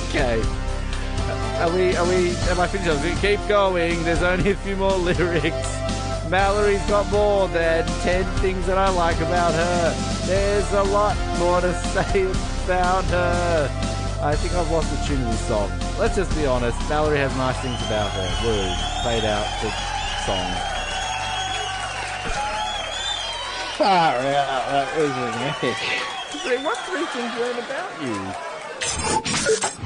okay. 0.09 0.43
Are 1.59 1.71
we, 1.73 1.97
are 1.97 2.09
we, 2.09 2.37
am 2.51 2.61
I 2.61 2.69
finished? 2.69 3.21
Keep 3.21 3.49
going. 3.49 4.05
There's 4.05 4.23
only 4.23 4.53
a 4.53 4.57
few 4.57 4.77
more 4.77 4.93
lyrics. 4.93 5.78
Mallory's 6.31 6.85
got 6.89 7.11
more 7.11 7.49
than 7.49 7.87
10 8.03 8.25
things 8.41 8.67
that 8.67 8.77
I 8.77 8.91
like 8.91 9.17
about 9.21 9.55
her. 9.55 9.95
There's 10.27 10.71
a 10.73 10.83
lot 10.83 11.17
more 11.39 11.61
to 11.63 11.73
say 11.93 12.31
about 12.65 13.05
her. 13.07 13.71
I 14.21 14.35
think 14.37 14.53
I've 14.55 14.71
lost 14.71 14.91
the 14.91 15.07
tune 15.07 15.23
of 15.23 15.29
the 15.29 15.37
song. 15.37 15.71
Let's 15.99 16.17
just 16.17 16.35
be 16.37 16.45
honest. 16.45 16.77
Mallory 16.89 17.19
has 17.19 17.35
nice 17.37 17.57
things 17.61 17.81
about 17.87 18.11
her. 18.11 18.29
Woo. 18.45 18.75
Fade 19.05 19.25
out 19.25 19.47
the 19.63 19.71
song. 20.27 20.53
Far 23.79 24.17
out, 24.17 24.69
that 24.69 24.97
was 24.99 25.11
an 25.11 25.35
epic. 25.49 25.77
What 26.65 26.79
three 26.79 27.07
things 27.07 27.33
learn 27.39 27.59
about 27.59 28.03
you? 28.03 29.78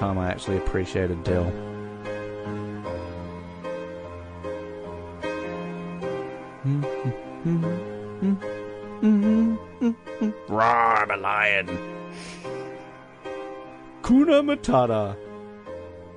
Time 0.00 0.16
I 0.16 0.30
actually 0.30 0.56
appreciated 0.56 1.22
Dill. 1.24 1.44
Roar, 10.48 10.96
I'm 11.02 11.10
a 11.10 11.16
lion. 11.18 11.66
Kuna 14.02 14.42
Matata. 14.42 15.16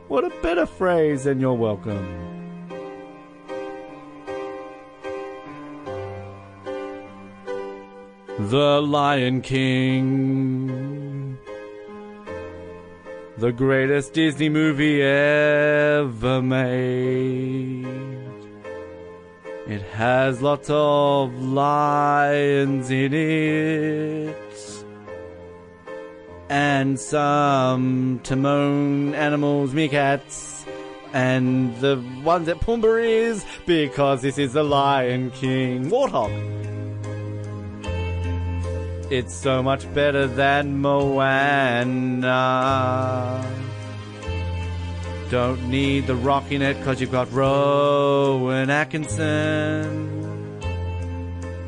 What 0.07 0.23
a 0.23 0.29
better 0.41 0.65
phrase 0.65 1.25
than 1.25 1.41
you're 1.41 1.53
welcome. 1.53 2.07
The 8.39 8.81
Lion 8.81 9.41
King. 9.41 10.62
The 13.35 13.51
greatest 13.51 14.13
Disney 14.13 14.47
movie 14.47 15.01
ever 15.01 16.39
made. 16.39 17.83
It 19.65 19.81
has 19.93 20.39
lots 20.39 20.69
of 20.69 21.33
lions 21.41 22.91
in 22.91 23.13
it. 23.13 24.85
And 26.47 26.99
some 26.99 28.19
Timon 28.23 29.15
animals, 29.15 29.73
meerkats. 29.73 30.67
And 31.11 31.75
the 31.77 32.03
ones 32.23 32.45
that 32.45 32.59
Pumbaa 32.59 33.03
is, 33.03 33.43
because 33.65 34.21
this 34.21 34.37
is 34.37 34.53
the 34.53 34.63
Lion 34.63 35.31
King. 35.31 35.89
Warthog. 35.89 36.72
It's 39.13 39.35
so 39.35 39.61
much 39.61 39.93
better 39.93 40.25
than 40.25 40.79
Moana. 40.81 42.25
Don't 45.29 45.69
need 45.69 46.07
the 46.07 46.15
rock 46.15 46.51
in 46.51 46.63
it 46.63 46.79
because 46.79 46.99
you've 46.99 47.11
got 47.11 47.31
Rowan 47.31 48.71
Atkinson. 48.71 50.59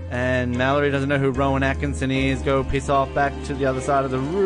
And 0.09 0.57
Mallory 0.57 0.89
doesn't 0.89 1.07
know 1.07 1.19
who 1.19 1.29
Rowan 1.29 1.61
Atkinson 1.61 2.09
is. 2.09 2.41
Go 2.41 2.63
piss 2.63 2.89
off 2.89 3.13
back 3.13 3.31
to 3.43 3.53
the 3.53 3.67
other 3.67 3.81
side 3.81 4.05
of 4.05 4.11
the 4.11 4.17
room. 4.17 4.41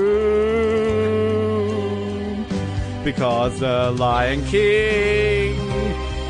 Because 3.05 3.61
the 3.61 3.91
Lion 3.91 4.43
King 4.47 5.55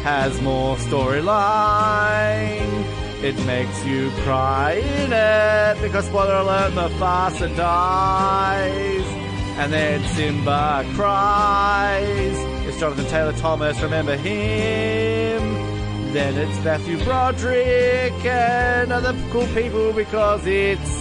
has 0.03 0.39
more 0.43 0.75
storyline. 0.75 2.59
It 3.21 3.35
makes 3.45 3.85
you 3.85 4.11
cry 4.23 4.75
in 4.75 5.11
it 5.11 5.81
because 5.81 6.05
spoiler 6.05 6.35
alert, 6.35 6.71
Mufasa 6.71 7.53
dies, 7.53 9.05
and 9.57 9.73
then 9.73 10.01
Simba 10.15 10.85
cries. 10.95 12.37
It's 12.65 12.79
Jonathan 12.79 13.05
Taylor 13.07 13.33
Thomas, 13.33 13.81
remember 13.81 14.15
him? 14.15 15.41
Then 16.13 16.37
it's 16.37 16.63
Matthew 16.63 17.03
Broderick 17.03 18.23
and 18.23 18.93
other 18.93 19.13
cool 19.31 19.47
people 19.47 19.91
because 19.91 20.47
it's 20.47 20.99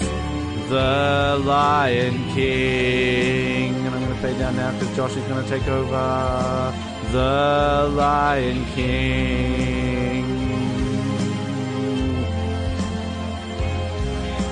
the 0.69 1.41
Lion 1.45 2.15
King. 2.35 3.77
And 3.77 3.95
I'm 3.95 4.03
going 4.03 4.13
to 4.13 4.21
fade 4.21 4.39
down 4.41 4.57
now 4.57 4.73
because 4.73 4.97
Josh 4.97 5.15
is 5.15 5.25
going 5.29 5.45
to 5.45 5.49
take 5.49 5.69
over. 5.69 6.75
The 7.13 7.89
Lion 7.95 8.65
King. 8.75 10.48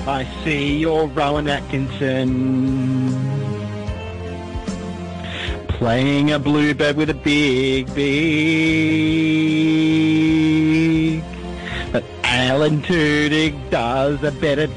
I 0.07 0.25
see 0.45 0.77
you're 0.77 1.07
Rowan 1.07 1.49
Atkinson. 1.49 3.11
Playing 5.67 6.31
a 6.31 6.39
bluebird 6.39 6.95
with 6.95 7.09
a 7.09 7.13
big 7.13 7.93
beak. 7.93 8.07
But 11.91 12.05
Alan 12.23 12.81
Tudyk 12.83 13.69
does 13.69 14.23
a 14.23 14.31
better 14.31 14.69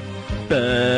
bird. 0.48 0.90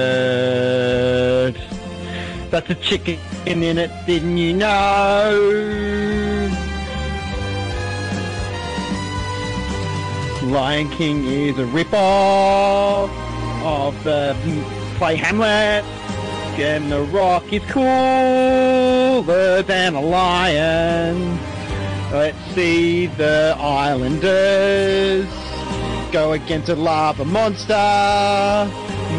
That's 2.51 2.71
a 2.71 2.75
chicken 2.77 3.19
in 3.45 3.77
it, 3.77 3.91
didn't 4.07 4.39
you 4.39 4.55
know? 4.55 5.69
Lion 10.45 10.89
King 10.89 11.27
is 11.27 11.59
a 11.59 11.67
rip-off 11.67 13.11
of 13.63 14.05
the 14.05 14.37
play 14.99 15.17
Hamlet. 15.17 15.85
And 16.59 16.93
the 16.93 17.03
Rock 17.03 17.53
is 17.53 17.63
cooler 17.71 19.63
than 19.63 19.95
a 19.95 20.01
lion. 20.01 21.39
Let's 22.13 22.39
see 22.55 23.07
the 23.07 23.57
Islanders 23.59 25.27
go 26.13 26.33
against 26.33 26.69
a 26.69 26.77
lava 26.77 27.25
monster. 27.25 28.71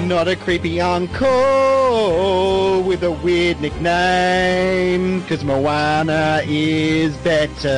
Not 0.06 0.28
a 0.28 0.36
creepy 0.36 0.80
uncle 0.80 2.84
with 2.84 3.04
a 3.04 3.12
weird 3.12 3.60
nickname. 3.62 5.24
Cause 5.24 5.44
Moana 5.44 6.44
is 6.46 7.18
better. 7.18 7.72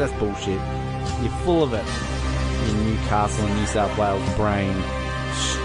That's 0.00 0.12
bullshit. 0.14 0.60
You're 1.22 1.30
full 1.44 1.62
of 1.62 1.72
it. 1.74 1.84
Your 2.66 2.76
Newcastle 2.84 3.44
and 3.46 3.54
New 3.56 3.66
South 3.66 3.96
Wales 3.98 4.34
brain. 4.34 4.74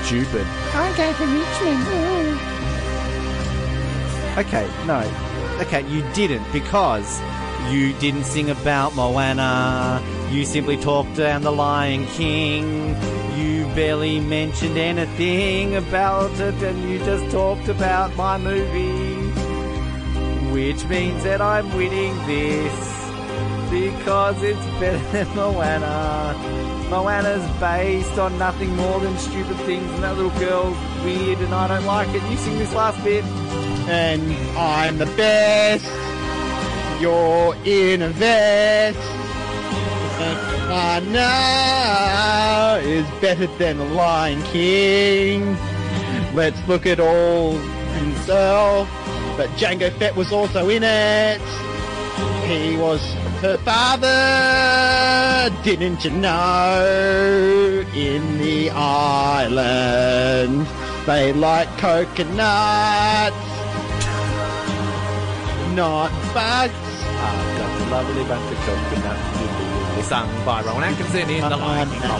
Stupid. 0.03 0.45
I 0.74 0.94
go 0.98 1.14
for 1.14 1.26
Richmond. 1.26 2.40
Okay, 4.38 4.68
no. 4.86 4.99
Okay, 5.62 5.88
you 5.90 6.03
didn't 6.14 6.44
because 6.52 7.22
you 7.72 7.94
didn't 7.94 8.26
sing 8.26 8.49
about 8.49 8.94
Moana. 8.95 10.03
You 10.30 10.44
simply 10.45 10.76
talked 10.78 11.16
down 11.16 11.44
the 11.44 11.52
Lion 11.52 12.06
King. 12.07 12.90
You 13.38 13.66
barely 13.74 14.20
mentioned 14.20 14.78
anything 14.78 15.76
about 15.76 16.38
it, 16.40 16.62
and 16.62 16.90
you 16.90 16.99
just 16.99 17.32
talked 17.32 17.70
about 17.70 18.16
my 18.18 18.38
movie. 18.38 19.16
which 20.52 20.86
means 20.86 21.24
that 21.24 21.41
I'm 21.41 21.68
winning 21.76 22.16
this 22.28 23.05
because 23.70 24.42
it's 24.44 24.66
better 24.80 24.98
than 25.12 25.28
Moana. 25.36 26.36
Moana's 26.90 27.60
based 27.60 28.18
on 28.20 28.38
nothing 28.38 28.76
more 28.76 29.00
than 29.00 29.18
stupid 29.18 29.58
things, 29.58 29.90
and 29.92 30.04
that 30.04 30.16
little 30.16 30.38
girl's 30.40 30.78
weird, 31.04 31.40
and 31.40 31.54
I 31.54 31.68
don't 31.68 31.86
like 31.86 32.10
it. 32.10 32.22
You 32.30 32.38
sing 32.38 32.58
this 32.58 32.74
last 32.74 33.04
bit. 33.04 33.24
And 33.88 34.34
I'm 34.58 34.98
the 34.98 35.06
best. 35.18 35.86
You're 37.02 37.56
in 37.66 38.02
a 38.02 38.10
vest. 38.10 39.00
Moana 40.70 42.80
is 42.84 43.08
better 43.22 43.48
than 43.58 43.78
the 43.78 43.86
Lion 43.86 44.42
King. 44.44 45.58
Let's 46.34 46.66
look 46.68 46.86
at 46.86 47.00
all 47.00 47.54
himself. 47.54 48.90
But 49.38 49.50
Jango 49.52 49.92
Fett 49.94 50.16
was 50.16 50.32
also 50.32 50.70
in 50.70 50.84
it. 50.84 51.42
He 52.48 52.78
was 52.78 53.02
her 53.42 53.58
father. 53.58 55.50
Didn't 55.64 56.06
you 56.06 56.12
know? 56.12 57.84
In 57.96 58.38
the 58.38 58.70
island, 58.70 60.68
they 61.08 61.34
like 61.34 61.68
coconuts, 61.78 63.36
not 65.74 66.12
bugs. 66.34 66.74
Ah, 67.18 67.34
I've 67.34 67.58
got 67.58 67.72
a 67.82 67.84
lovely 67.90 68.24
bunch 68.26 68.52
of 68.52 68.58
coconuts. 68.66 69.36
Sung 70.06 70.30
by 70.46 70.62
Rowan 70.62 70.84
Atkinson 70.84 71.30
in 71.30 71.42
The 71.42 71.48
uh, 71.48 71.50
uh, 71.50 71.58
Lion 71.58 71.90
King. 71.90 72.02
Uh, 72.04 72.16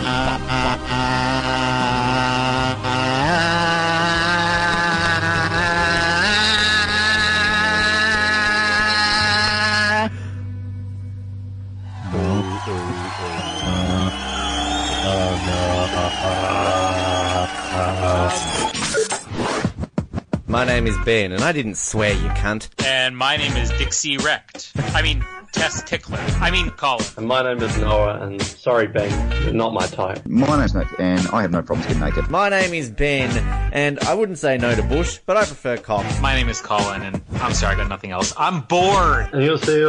My 20.55 20.65
name 20.65 20.87
is 20.87 20.97
Ben, 21.05 21.33
and 21.33 21.43
I 21.43 21.53
didn't 21.53 21.77
swear, 21.77 22.13
you 22.13 22.29
cunt. 22.31 22.69
And 22.85 23.17
my 23.17 23.37
name 23.37 23.57
is 23.57 23.71
Dixie 23.71 24.19
Wrecked. 24.19 24.73
I 24.95 25.01
mean, 25.03 25.25
Tess 25.53 25.83
Tickler. 25.83 26.19
I 26.41 26.51
mean, 26.51 26.71
Colin. 26.71 27.05
And 27.17 27.29
my 27.29 27.43
name 27.43 27.63
is 27.63 27.77
Noah, 27.79 28.19
and 28.21 28.41
sorry, 28.43 28.87
Ben, 28.89 29.11
you're 29.45 29.53
not 29.53 29.73
my 29.73 29.87
type. 29.87 30.25
My 30.27 30.59
name's 30.59 30.75
Nick, 30.75 30.89
and 30.99 31.27
I 31.29 31.43
have 31.43 31.51
no 31.53 31.63
problems 31.63 31.87
getting 31.87 32.03
naked. 32.03 32.31
My 32.31 32.49
name 32.49 32.75
is 32.75 32.91
Ben, 32.91 33.31
and 33.73 33.99
I 34.01 34.15
wouldn't 34.15 34.39
say 34.39 34.59
no 34.59 34.75
to 34.75 34.83
Bush, 34.83 35.19
but 35.25 35.37
I 35.37 35.45
prefer 35.45 35.77
cock. 35.77 36.05
My 36.21 36.35
name 36.35 36.49
is 36.49 36.61
Colin, 36.61 37.03
and 37.03 37.21
I'm 37.41 37.53
sorry, 37.53 37.75
I 37.75 37.77
got 37.79 37.89
nothing 37.89 38.11
else. 38.11 38.33
I'm 38.37 38.63
bored. 38.63 39.29
안녕하세요. 39.33 39.89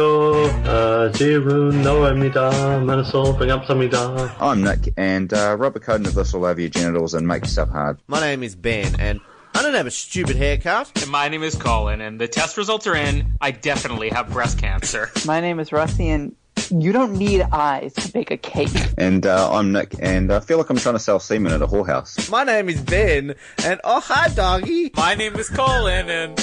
어, 0.66 1.12
지금 1.12 1.82
노아입니다. 1.82 2.50
만나서 2.80 3.36
반갑습니다. 3.36 4.38
I'm 4.38 4.62
Nick, 4.62 4.92
and 4.96 5.32
uh, 5.32 5.56
rub 5.58 5.76
a 5.76 5.80
coating 5.80 6.06
of 6.06 6.14
this 6.14 6.34
all 6.34 6.44
over 6.44 6.60
your 6.60 6.70
genitals 6.70 7.14
and 7.14 7.26
make 7.26 7.42
yourself 7.42 7.70
hard. 7.70 7.98
My 8.06 8.20
name 8.20 8.42
is 8.42 8.54
Ben, 8.56 8.94
and 9.00 9.20
I 9.57 9.63
don't 9.63 9.73
have 9.73 9.87
a 9.87 9.91
stupid 9.91 10.35
haircut. 10.35 10.91
And 11.01 11.09
my 11.09 11.29
name 11.29 11.41
is 11.41 11.55
Colin, 11.55 11.99
and 11.99 12.21
the 12.21 12.27
test 12.27 12.57
results 12.57 12.85
are 12.85 12.95
in. 12.95 13.35
I 13.41 13.49
definitely 13.49 14.09
have 14.09 14.29
breast 14.29 14.59
cancer. 14.59 15.09
My 15.25 15.41
name 15.41 15.59
is 15.59 15.71
Rusty, 15.71 16.09
and 16.09 16.35
you 16.69 16.91
don't 16.91 17.13
need 17.13 17.41
eyes 17.41 17.93
to 17.95 18.11
bake 18.11 18.29
a 18.29 18.37
cake. 18.37 18.69
And 18.99 19.25
uh, 19.25 19.51
I'm 19.51 19.71
Nick, 19.71 19.95
and 19.99 20.31
I 20.31 20.41
feel 20.41 20.59
like 20.59 20.69
I'm 20.69 20.77
trying 20.77 20.93
to 20.93 20.99
sell 20.99 21.19
semen 21.19 21.51
at 21.53 21.63
a 21.63 21.65
whorehouse. 21.65 22.29
My 22.29 22.43
name 22.43 22.69
is 22.69 22.79
Ben, 22.83 23.33
and 23.65 23.81
oh 23.83 23.99
hi 23.99 24.27
doggy. 24.27 24.91
My 24.95 25.15
name 25.15 25.35
is 25.35 25.49
Colin, 25.49 26.07
and 26.07 26.37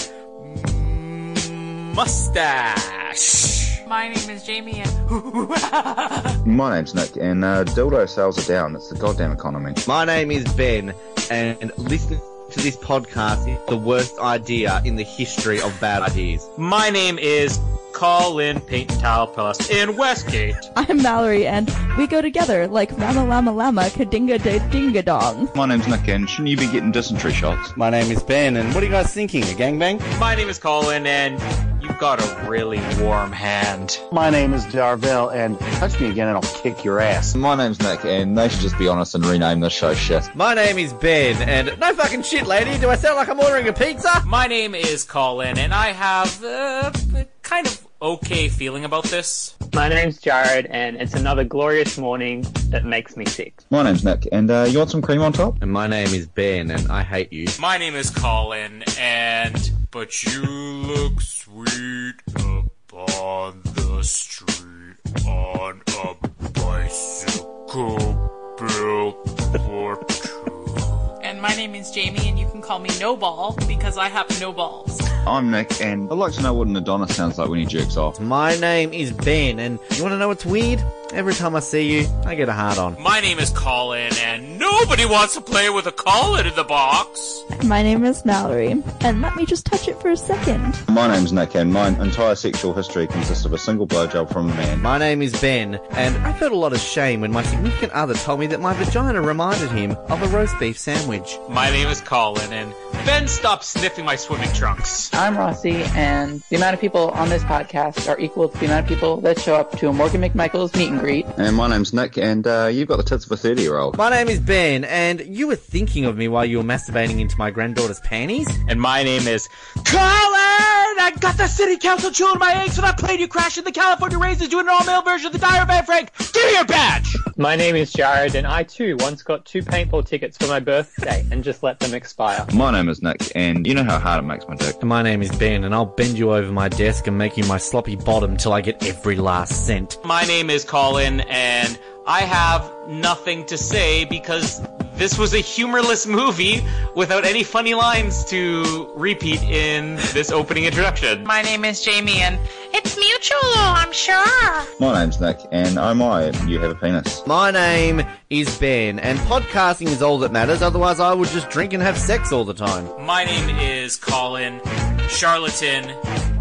mustache. 1.94 3.80
My 3.86 4.08
name 4.08 4.28
is 4.28 4.42
Jamie, 4.42 4.80
and 4.80 6.46
My 6.46 6.74
name's 6.74 6.96
Nick, 6.96 7.14
and 7.14 7.44
uh, 7.44 7.62
dildo 7.62 8.08
sales 8.08 8.44
are 8.44 8.52
down. 8.52 8.74
It's 8.74 8.88
the 8.88 8.96
goddamn 8.96 9.30
economy. 9.30 9.74
My 9.86 10.04
name 10.04 10.32
is 10.32 10.52
Ben, 10.54 10.92
and 11.30 11.70
listening 11.78 12.20
to 12.54 12.60
this 12.60 12.76
podcast 12.76 13.48
is 13.48 13.58
the 13.66 13.76
worst 13.76 14.16
idea 14.20 14.80
in 14.84 14.94
the 14.94 15.02
history 15.02 15.60
of 15.60 15.76
bad 15.80 16.02
ideas. 16.02 16.48
My 16.56 16.88
name 16.88 17.18
is 17.18 17.58
Colin 17.94 18.60
Peyton 18.60 19.28
Plus 19.28 19.70
in 19.70 19.96
Westgate. 19.96 20.56
I'm 20.74 21.00
Mallory, 21.00 21.46
and 21.46 21.72
we 21.96 22.06
go 22.06 22.20
together 22.20 22.66
like 22.66 22.90
Rama 22.98 23.24
Lama 23.24 23.52
Lama 23.52 23.82
Kadinga 23.82 24.42
De 24.42 24.58
Dinga 24.58 25.04
Dong. 25.04 25.48
My 25.54 25.64
name's 25.64 25.86
Nick, 25.86 26.08
and 26.08 26.28
shouldn't 26.28 26.48
you 26.48 26.56
be 26.56 26.66
getting 26.66 26.90
dysentery 26.90 27.32
shots? 27.32 27.76
My 27.76 27.90
name 27.90 28.10
is 28.10 28.22
Ben, 28.22 28.56
and 28.56 28.74
what 28.74 28.82
are 28.82 28.86
you 28.86 28.92
guys 28.92 29.14
thinking? 29.14 29.44
A 29.44 29.46
gangbang? 29.46 30.00
My 30.18 30.34
name 30.34 30.48
is 30.48 30.58
Colin, 30.58 31.06
and 31.06 31.40
you've 31.82 31.98
got 31.98 32.20
a 32.20 32.50
really 32.50 32.80
warm 33.00 33.30
hand. 33.30 34.00
My 34.10 34.28
name 34.28 34.52
is 34.52 34.64
Darvell, 34.66 35.32
and 35.32 35.58
touch 35.78 35.98
me 36.00 36.10
again 36.10 36.26
and 36.26 36.36
I'll 36.36 36.60
kick 36.62 36.84
your 36.84 36.98
ass. 36.98 37.36
My 37.36 37.54
name's 37.54 37.80
Nick, 37.80 38.04
and 38.04 38.36
they 38.36 38.48
should 38.48 38.60
just 38.60 38.76
be 38.76 38.88
honest 38.88 39.14
and 39.14 39.24
rename 39.24 39.60
this 39.60 39.72
show 39.72 39.94
shit. 39.94 40.28
My 40.34 40.52
name 40.52 40.78
is 40.78 40.92
Ben, 40.92 41.36
and 41.48 41.78
no 41.78 41.94
fucking 41.94 42.22
shit, 42.22 42.48
lady. 42.48 42.76
Do 42.78 42.90
I 42.90 42.96
sound 42.96 43.16
like 43.16 43.28
I'm 43.28 43.38
ordering 43.38 43.68
a 43.68 43.72
pizza? 43.72 44.22
My 44.26 44.48
name 44.48 44.74
is 44.74 45.04
Colin, 45.04 45.58
and 45.58 45.72
I 45.72 45.92
have 45.92 46.42
uh, 46.42 46.90
a 46.92 47.33
kind 47.44 47.66
of 47.66 47.86
okay 48.02 48.48
feeling 48.48 48.84
about 48.84 49.04
this. 49.04 49.54
My 49.72 49.88
name's 49.88 50.18
Jared, 50.18 50.66
and 50.66 50.96
it's 50.96 51.14
another 51.14 51.44
glorious 51.44 51.96
morning 51.96 52.44
that 52.70 52.84
makes 52.84 53.16
me 53.16 53.24
sick. 53.26 53.62
My 53.70 53.82
name's 53.82 54.02
Nick, 54.04 54.26
and 54.32 54.50
uh, 54.50 54.66
you 54.68 54.78
want 54.78 54.90
some 54.90 55.02
cream 55.02 55.22
on 55.22 55.32
top? 55.32 55.62
And 55.62 55.70
my 55.70 55.86
name 55.86 56.08
is 56.08 56.26
Ben, 56.26 56.70
and 56.70 56.90
I 56.90 57.02
hate 57.02 57.32
you. 57.32 57.46
My 57.60 57.76
name 57.78 57.94
is 57.94 58.10
Colin, 58.10 58.82
and 58.98 59.70
but 59.90 60.22
you 60.24 60.42
look 60.42 61.20
sweet 61.20 62.14
upon 62.34 63.60
the 63.64 64.02
street 64.02 64.96
on 65.26 65.82
a 66.02 66.14
bicycle 66.50 68.30
built 68.58 69.40
for 69.52 70.04
two. 70.08 71.18
and 71.22 71.40
my 71.40 71.54
name 71.54 71.74
is 71.74 71.90
Jamie, 71.90 72.28
and 72.28 72.38
you 72.38 72.48
can 72.48 72.62
call 72.62 72.78
me 72.78 72.90
No 72.98 73.16
Ball 73.16 73.56
because 73.68 73.98
I 73.98 74.08
have 74.08 74.28
no 74.40 74.52
balls. 74.52 74.98
I'm 75.26 75.50
Nick, 75.50 75.80
and 75.80 76.10
I'd 76.12 76.18
like 76.18 76.34
to 76.34 76.42
know 76.42 76.52
what 76.52 76.68
an 76.68 76.76
Adonis 76.76 77.16
sounds 77.16 77.38
like 77.38 77.48
when 77.48 77.58
he 77.58 77.64
jerks 77.64 77.96
off. 77.96 78.20
My 78.20 78.56
name 78.56 78.92
is 78.92 79.10
Ben, 79.10 79.58
and 79.58 79.78
you 79.92 80.02
want 80.02 80.12
to 80.12 80.18
know 80.18 80.28
what's 80.28 80.44
weird? 80.44 80.84
Every 81.14 81.32
time 81.32 81.54
I 81.54 81.60
see 81.60 81.96
you, 81.96 82.08
I 82.26 82.34
get 82.34 82.48
a 82.48 82.52
hard 82.52 82.76
on. 82.76 83.00
My 83.00 83.20
name 83.20 83.38
is 83.38 83.50
Colin, 83.50 84.10
and 84.18 84.58
nobody 84.58 85.06
wants 85.06 85.34
to 85.34 85.40
play 85.40 85.70
with 85.70 85.86
a 85.86 85.92
Colin 85.92 86.44
in 86.44 86.56
the 86.56 86.64
box. 86.64 87.44
My 87.62 87.84
name 87.84 88.04
is 88.04 88.24
Mallory, 88.24 88.82
and 89.00 89.22
let 89.22 89.36
me 89.36 89.46
just 89.46 89.64
touch 89.64 89.86
it 89.86 90.00
for 90.00 90.10
a 90.10 90.16
second. 90.16 90.76
My 90.88 91.06
name's 91.06 91.32
Nick, 91.32 91.54
and 91.54 91.72
my 91.72 91.90
entire 92.02 92.34
sexual 92.34 92.74
history 92.74 93.06
consists 93.06 93.44
of 93.44 93.52
a 93.52 93.58
single 93.58 93.86
blowjob 93.86 94.32
from 94.32 94.50
a 94.50 94.54
man. 94.54 94.82
My 94.82 94.98
name 94.98 95.22
is 95.22 95.40
Ben, 95.40 95.76
and 95.90 96.16
I 96.26 96.32
felt 96.32 96.50
a 96.50 96.56
lot 96.56 96.72
of 96.72 96.80
shame 96.80 97.20
when 97.20 97.30
my 97.30 97.44
significant 97.44 97.92
other 97.92 98.14
told 98.14 98.40
me 98.40 98.48
that 98.48 98.60
my 98.60 98.74
vagina 98.74 99.22
reminded 99.22 99.70
him 99.70 99.92
of 100.08 100.20
a 100.20 100.26
roast 100.36 100.58
beef 100.58 100.76
sandwich. 100.76 101.38
My 101.48 101.70
name 101.70 101.86
is 101.86 102.00
Colin, 102.00 102.52
and 102.52 102.74
Ben, 103.06 103.28
stop 103.28 103.62
sniffing 103.62 104.04
my 104.04 104.16
swimming 104.16 104.52
trunks. 104.52 105.14
I'm 105.14 105.36
Rossi, 105.36 105.84
and 105.94 106.42
the 106.48 106.56
amount 106.56 106.74
of 106.74 106.80
people 106.80 107.10
on 107.10 107.28
this 107.28 107.44
podcast 107.44 108.08
are 108.08 108.18
equal 108.18 108.48
to 108.48 108.58
the 108.58 108.66
amount 108.66 108.84
of 108.84 108.88
people 108.88 109.20
that 109.20 109.38
show 109.38 109.54
up 109.54 109.78
to 109.78 109.88
a 109.88 109.92
Morgan 109.92 110.20
McMichael's 110.22 110.74
meet 110.74 110.90
and 110.90 111.03
greet. 111.04 111.26
And 111.36 111.54
my 111.54 111.68
name's 111.68 111.92
Nick, 111.92 112.16
and 112.16 112.46
uh, 112.46 112.70
you've 112.72 112.88
got 112.88 112.96
the 112.96 113.02
tits 113.02 113.26
of 113.26 113.32
a 113.32 113.36
30 113.36 113.60
year 113.60 113.76
old. 113.76 113.98
My 113.98 114.08
name 114.08 114.28
is 114.28 114.40
Ben, 114.40 114.84
and 114.84 115.20
you 115.20 115.46
were 115.46 115.56
thinking 115.56 116.06
of 116.06 116.16
me 116.16 116.28
while 116.28 116.46
you 116.46 116.56
were 116.58 116.64
masturbating 116.64 117.20
into 117.20 117.36
my 117.36 117.50
granddaughter's 117.50 118.00
panties? 118.00 118.48
And 118.68 118.80
my 118.80 119.02
name 119.02 119.28
is 119.28 119.46
Colin! 119.84 120.94
I 120.96 121.12
got 121.20 121.36
the 121.36 121.46
city 121.46 121.76
council 121.76 122.10
chewing 122.10 122.38
my 122.38 122.52
eggs 122.64 122.78
when 122.78 122.86
I 122.86 122.92
played 122.92 123.20
you 123.20 123.28
crashing 123.28 123.64
the 123.64 123.72
California 123.72 124.18
Raisins 124.18 124.48
doing 124.48 124.66
an 124.66 124.70
all-male 124.70 125.02
version 125.02 125.26
of 125.26 125.34
the 125.34 125.38
Dire 125.38 125.66
Band 125.66 125.84
Frank! 125.84 126.10
Give 126.32 126.46
me 126.46 126.52
your 126.52 126.64
badge! 126.64 127.14
My 127.36 127.56
name 127.56 127.76
is 127.76 127.92
Jared, 127.92 128.34
and 128.34 128.46
I 128.46 128.62
too 128.62 128.96
once 129.00 129.22
got 129.22 129.44
two 129.44 129.60
paintball 129.60 130.06
tickets 130.06 130.38
for 130.38 130.46
my 130.46 130.60
birthday 130.60 131.26
and 131.30 131.44
just 131.44 131.62
let 131.62 131.80
them 131.80 131.92
expire. 131.92 132.46
My 132.54 132.70
name 132.70 132.88
is 132.88 133.02
Nick, 133.02 133.30
and 133.34 133.66
you 133.66 133.74
know 133.74 133.84
how 133.84 133.98
hard 133.98 134.24
it 134.24 134.26
makes 134.26 134.46
my 134.48 134.54
dick. 134.54 134.76
And 134.80 134.88
my 134.88 135.02
name 135.02 135.20
is 135.20 135.36
Ben, 135.36 135.64
and 135.64 135.74
I'll 135.74 135.84
bend 135.84 136.16
you 136.16 136.32
over 136.32 136.50
my 136.50 136.68
desk 136.68 137.06
and 137.08 137.18
make 137.18 137.36
you 137.36 137.44
my 137.44 137.58
sloppy 137.58 137.96
bottom 137.96 138.36
till 138.36 138.52
I 138.52 138.60
get 138.60 138.86
every 138.86 139.16
last 139.16 139.66
cent. 139.66 139.98
My 140.04 140.24
name 140.24 140.48
is 140.48 140.64
Colin, 140.64 140.93
and 141.02 141.78
I 142.06 142.20
have 142.20 142.70
nothing 142.88 143.44
to 143.46 143.58
say 143.58 144.04
because 144.04 144.60
this 144.94 145.18
was 145.18 145.34
a 145.34 145.38
humorless 145.38 146.06
movie 146.06 146.64
without 146.94 147.24
any 147.24 147.42
funny 147.42 147.74
lines 147.74 148.24
to 148.26 148.88
repeat 148.94 149.42
in 149.42 149.96
this 150.12 150.30
opening 150.30 150.64
introduction. 150.64 151.24
My 151.24 151.42
name 151.42 151.64
is 151.64 151.82
Jamie, 151.82 152.20
and 152.20 152.38
it's 152.72 152.96
mutual, 152.96 153.38
I'm 153.42 153.92
sure. 153.92 154.66
My 154.78 155.00
name's 155.00 155.20
Nick, 155.20 155.40
and 155.50 155.78
oh 155.78 155.94
my, 155.94 156.30
you 156.46 156.60
have 156.60 156.70
a 156.70 156.74
penis. 156.76 157.26
My 157.26 157.50
name 157.50 158.06
is 158.30 158.56
Ben, 158.58 159.00
and 159.00 159.18
podcasting 159.20 159.88
is 159.88 160.00
all 160.00 160.18
that 160.18 160.30
matters, 160.30 160.62
otherwise 160.62 161.00
I 161.00 161.12
would 161.12 161.28
just 161.30 161.50
drink 161.50 161.72
and 161.72 161.82
have 161.82 161.98
sex 161.98 162.30
all 162.30 162.44
the 162.44 162.54
time. 162.54 162.86
My 163.04 163.24
name 163.24 163.50
is 163.58 163.96
Colin, 163.96 164.60
charlatan, 165.08 165.92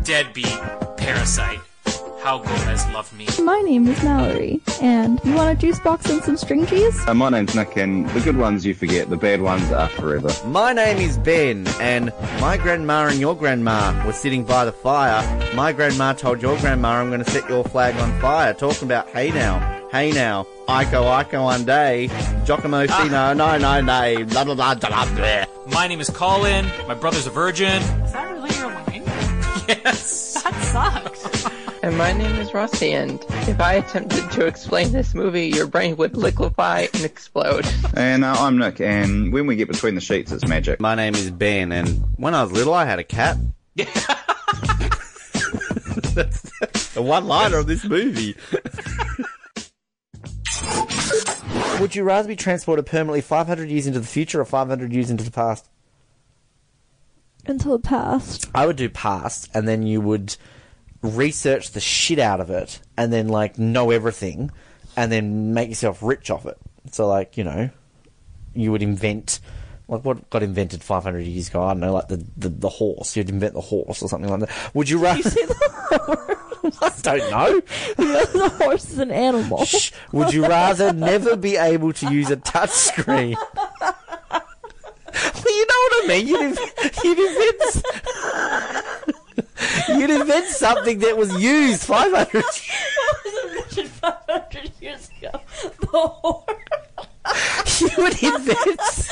deadbeat, 0.03 0.59
parasite. 0.97 1.59
How 2.23 2.37
Gomez 2.39 2.87
loved 2.93 3.11
me. 3.13 3.27
My 3.43 3.59
name 3.61 3.85
is 3.87 4.01
Mallory, 4.01 4.61
and 4.81 5.19
you 5.25 5.33
want 5.33 5.57
a 5.57 5.59
juice 5.59 5.79
box 5.81 6.09
and 6.09 6.23
some 6.23 6.37
string 6.37 6.65
cheese? 6.65 6.97
Uh, 7.05 7.13
my 7.13 7.29
name's 7.29 7.53
Nick, 7.53 7.75
and 7.75 8.09
the 8.11 8.21
good 8.21 8.37
ones 8.37 8.65
you 8.65 8.73
forget, 8.73 9.09
the 9.09 9.17
bad 9.17 9.41
ones 9.41 9.69
are 9.73 9.89
forever. 9.89 10.31
My 10.47 10.71
name 10.71 10.97
is 10.99 11.17
Ben, 11.17 11.67
and 11.81 12.13
my 12.39 12.55
grandma 12.55 13.07
and 13.07 13.19
your 13.19 13.35
grandma 13.35 14.05
were 14.05 14.13
sitting 14.13 14.45
by 14.45 14.63
the 14.63 14.71
fire. 14.71 15.21
My 15.53 15.73
grandma 15.73 16.13
told 16.13 16.41
your 16.41 16.57
grandma, 16.59 17.01
I'm 17.01 17.09
going 17.09 17.23
to 17.23 17.29
set 17.29 17.47
your 17.49 17.65
flag 17.65 17.93
on 17.97 18.17
fire, 18.21 18.53
talking 18.53 18.87
about, 18.87 19.09
hey 19.09 19.29
now, 19.31 19.59
hey 19.91 20.13
now, 20.13 20.45
Iko 20.69 21.23
Iko 21.25 21.43
one 21.43 21.65
day, 21.65 22.07
Giacomo 22.45 22.87
Fino, 22.87 23.33
no, 23.33 23.57
no, 23.57 23.81
no, 23.81 24.25
blah, 24.27 24.45
blah, 24.45 24.55
blah, 24.55 24.75
blah, 24.75 25.15
blah. 25.15 25.45
My 25.67 25.87
name 25.87 25.99
is 25.99 26.09
Colin. 26.09 26.65
My 26.87 26.93
brother's 26.93 27.27
a 27.27 27.31
virgin. 27.31 27.81
Is 27.81 28.13
that 28.13 28.31
really 28.31 28.55
your 28.55 28.67
line? 28.67 29.03
Yes. 29.65 30.43
That 30.43 30.53
sucks. 31.23 31.53
And 31.83 31.95
my 31.97 32.13
name 32.13 32.37
is 32.37 32.53
Rossi, 32.53 32.93
and 32.93 33.21
if 33.29 33.59
I 33.59 33.73
attempted 33.73 34.31
to 34.31 34.45
explain 34.45 34.93
this 34.93 35.13
movie, 35.13 35.47
your 35.47 35.67
brain 35.67 35.97
would 35.97 36.15
liquefy 36.15 36.87
and 36.93 37.03
explode. 37.03 37.67
And 37.93 38.23
uh, 38.23 38.33
I'm 38.39 38.57
Nick, 38.57 38.79
and 38.79 39.33
when 39.33 39.47
we 39.47 39.57
get 39.57 39.67
between 39.67 39.93
the 39.93 39.99
sheets, 39.99 40.31
it's 40.31 40.47
magic. 40.47 40.79
My 40.79 40.95
name 40.95 41.13
is 41.13 41.29
Ben, 41.29 41.73
and 41.73 41.89
when 42.15 42.35
I 42.35 42.43
was 42.43 42.53
little, 42.53 42.73
I 42.73 42.85
had 42.85 42.99
a 42.99 43.03
cat. 43.03 43.35
That's 43.75 44.01
the 46.93 47.01
one 47.01 47.25
liner 47.25 47.57
of 47.57 47.67
this 47.67 47.83
movie. 47.83 48.37
Would 51.81 51.95
you 51.95 52.05
rather 52.05 52.29
be 52.29 52.37
transported 52.37 52.85
permanently 52.85 53.19
500 53.19 53.67
years 53.67 53.87
into 53.87 53.99
the 53.99 54.07
future 54.07 54.39
or 54.39 54.45
500 54.45 54.93
years 54.93 55.09
into 55.09 55.25
the 55.25 55.31
past? 55.31 55.67
Into 57.45 57.67
the 57.67 57.79
past. 57.79 58.49
I 58.55 58.67
would 58.67 58.77
do 58.77 58.87
past, 58.87 59.49
and 59.53 59.67
then 59.67 59.83
you 59.83 59.99
would 59.99 60.37
research 61.03 61.71
the 61.71 61.79
shit 61.79 62.17
out 62.19 62.39
of 62.39 62.49
it, 62.49 62.79
and 62.97 63.13
then 63.13 63.27
like 63.27 63.59
know 63.59 63.91
everything, 63.91 64.49
and 64.97 65.11
then 65.11 65.53
make 65.53 65.69
yourself 65.69 66.01
rich 66.01 66.31
off 66.31 66.45
it. 66.45 66.57
So 66.91 67.07
like 67.07 67.37
you 67.37 67.43
know, 67.43 67.69
you 68.55 68.71
would 68.71 68.81
invent 68.81 69.39
like 69.87 70.03
what 70.05 70.29
got 70.29 70.41
invented 70.43 70.81
500 70.81 71.19
years 71.19 71.49
ago. 71.49 71.63
I 71.63 71.73
don't 71.73 71.81
know, 71.81 71.93
like 71.93 72.07
the 72.07 72.25
the, 72.37 72.49
the 72.49 72.69
horse. 72.69 73.15
You'd 73.15 73.29
invent 73.29 73.53
the 73.53 73.61
horse 73.61 74.01
or 74.01 74.09
something 74.09 74.29
like 74.29 74.39
that. 74.41 74.49
Would 74.73 74.89
you 74.89 74.99
rather? 74.99 75.29
I 76.81 76.91
don't 77.01 77.29
know. 77.29 77.59
the 77.97 78.51
horse 78.57 78.89
is 78.89 78.99
an 78.99 79.11
animal. 79.11 79.65
Shh. 79.65 79.91
Would 80.13 80.33
you 80.33 80.47
rather 80.47 80.93
never 80.93 81.35
be 81.35 81.57
able 81.57 81.91
to 81.93 82.13
use 82.13 82.29
a 82.31 82.37
touch 82.37 82.71
screen? 82.71 83.35
Well, 85.13 85.55
you 85.55 85.65
know 85.67 85.75
what 85.75 86.03
I 86.03 86.07
mean. 86.07 86.27
You'd, 86.27 86.55
inv- 86.55 87.03
you'd 87.03 87.19
invent. 87.19 89.15
You'd 89.89 90.09
invent 90.09 90.47
something 90.47 90.99
that 90.99 91.17
was 91.17 91.33
used 91.41 91.83
500 91.83 92.33
What 92.33 92.43
was 93.25 93.77
invented 93.77 93.87
500 93.91 94.71
years 94.81 95.09
ago? 95.19 95.41
The 95.79 95.87
horse. 95.87 96.45
You 97.79 97.89
would 97.97 98.21
invent. 98.21 99.09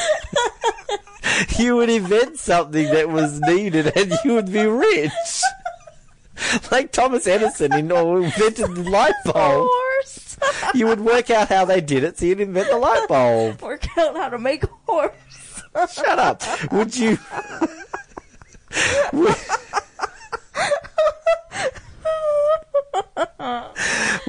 You 1.57 1.76
would 1.77 1.89
invent 1.89 2.38
something 2.38 2.85
that 2.88 3.10
was 3.10 3.39
needed, 3.41 3.95
and 3.95 4.14
you 4.23 4.34
would 4.34 4.52
be 4.52 4.65
rich. 4.65 5.41
Like 6.72 6.91
Thomas 6.91 7.26
Edison 7.27 7.73
in, 7.73 7.91
or 7.91 8.22
invented 8.22 8.76
the 8.76 8.89
light 8.89 9.14
bulb. 9.26 9.68
Horse. 9.69 10.38
You 10.73 10.88
would 10.88 10.99
work 10.99 11.30
out 11.30 11.49
how 11.49 11.65
they 11.65 11.81
did 11.81 12.03
it, 12.03 12.18
so 12.19 12.26
you'd 12.26 12.41
invent 12.41 12.69
the 12.69 12.77
light 12.77 13.07
bulb. 13.07 13.61
Work 13.61 13.85
out 13.98 14.15
how 14.15 14.30
to 14.30 14.38
make 14.38 14.64
a 14.64 14.69
horse. 14.88 15.14
Shut 15.93 16.19
up. 16.19 16.41
Would 16.72 16.95
you? 16.98 17.18
would, 19.14 19.35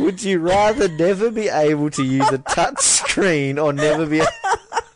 would 0.03 0.23
you 0.23 0.41
rather 0.41 0.89
never 0.89 1.31
be 1.31 1.49
able 1.49 1.89
to 1.91 2.03
use 2.05 2.29
a 2.31 2.39
touch 2.39 2.81
screen 2.81 3.59
or 3.59 3.73
never 3.73 4.05
be? 4.07 4.19
Able- 4.19 4.29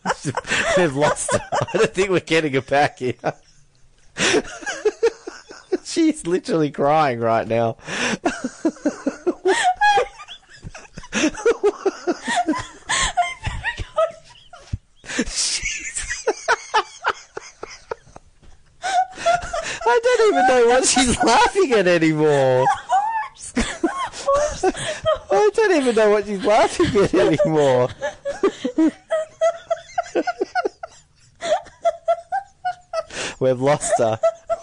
We've 0.77 0.97
lost. 0.97 1.31
I 1.35 1.66
don't 1.78 1.95
think 1.95 2.11
we're 2.11 2.20
getting 2.20 2.53
her 2.55 2.61
back 2.61 2.99
here. 2.99 3.15
She's 5.85 6.27
literally 6.27 6.70
crying 6.70 7.20
right 7.20 7.47
now. 7.47 7.77
I 19.89 20.01
don't 20.03 20.28
even 20.35 20.47
know 20.49 20.66
what 20.66 20.85
she's 20.85 21.23
laughing 21.23 21.73
at 21.73 21.87
anymore. 21.87 22.66
I 25.31 25.51
don't 25.55 25.73
even 25.73 25.94
know 25.94 26.11
what 26.11 26.27
she's 26.27 26.44
laughing 26.44 27.03
at 27.03 27.15
anymore. 27.15 27.89
We've 33.39 33.61
lost 33.61 33.93
her. 33.98 34.19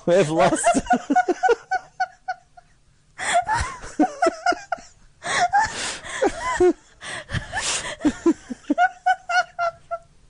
We've 0.08 0.30
lost 0.30 0.66
her. 0.66 0.82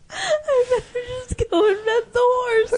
I 0.10 0.66
better 0.70 0.84
just 0.94 1.50
go 1.50 1.68
invent 1.68 2.14
the 2.14 2.20
horse. 2.20 2.74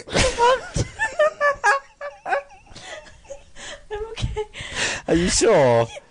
I'm 3.91 4.05
okay. 4.11 4.43
Are 5.07 5.15
you 5.15 5.29
sure? 5.29 5.87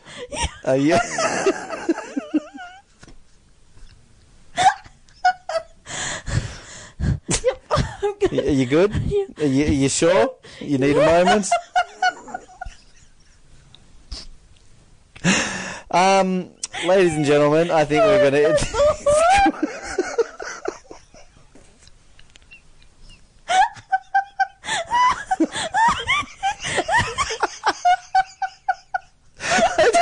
Are 0.65 0.77
you? 0.77 0.99
Y- 8.33 8.39
Are 8.39 8.51
you 8.51 8.67
good? 8.67 8.93
Are 9.41 9.47
you, 9.47 9.65
are 9.65 9.73
you 9.73 9.89
sure? 9.89 10.35
You 10.61 10.79
need 10.79 10.97
a 10.97 11.05
moment? 11.07 11.47
Um, 15.91 16.51
ladies 16.89 17.15
and 17.15 17.25
gentlemen, 17.25 17.71
I 17.71 17.85
think 17.85 18.03
we're 18.03 18.29
going 18.29 18.57
to. 18.57 18.57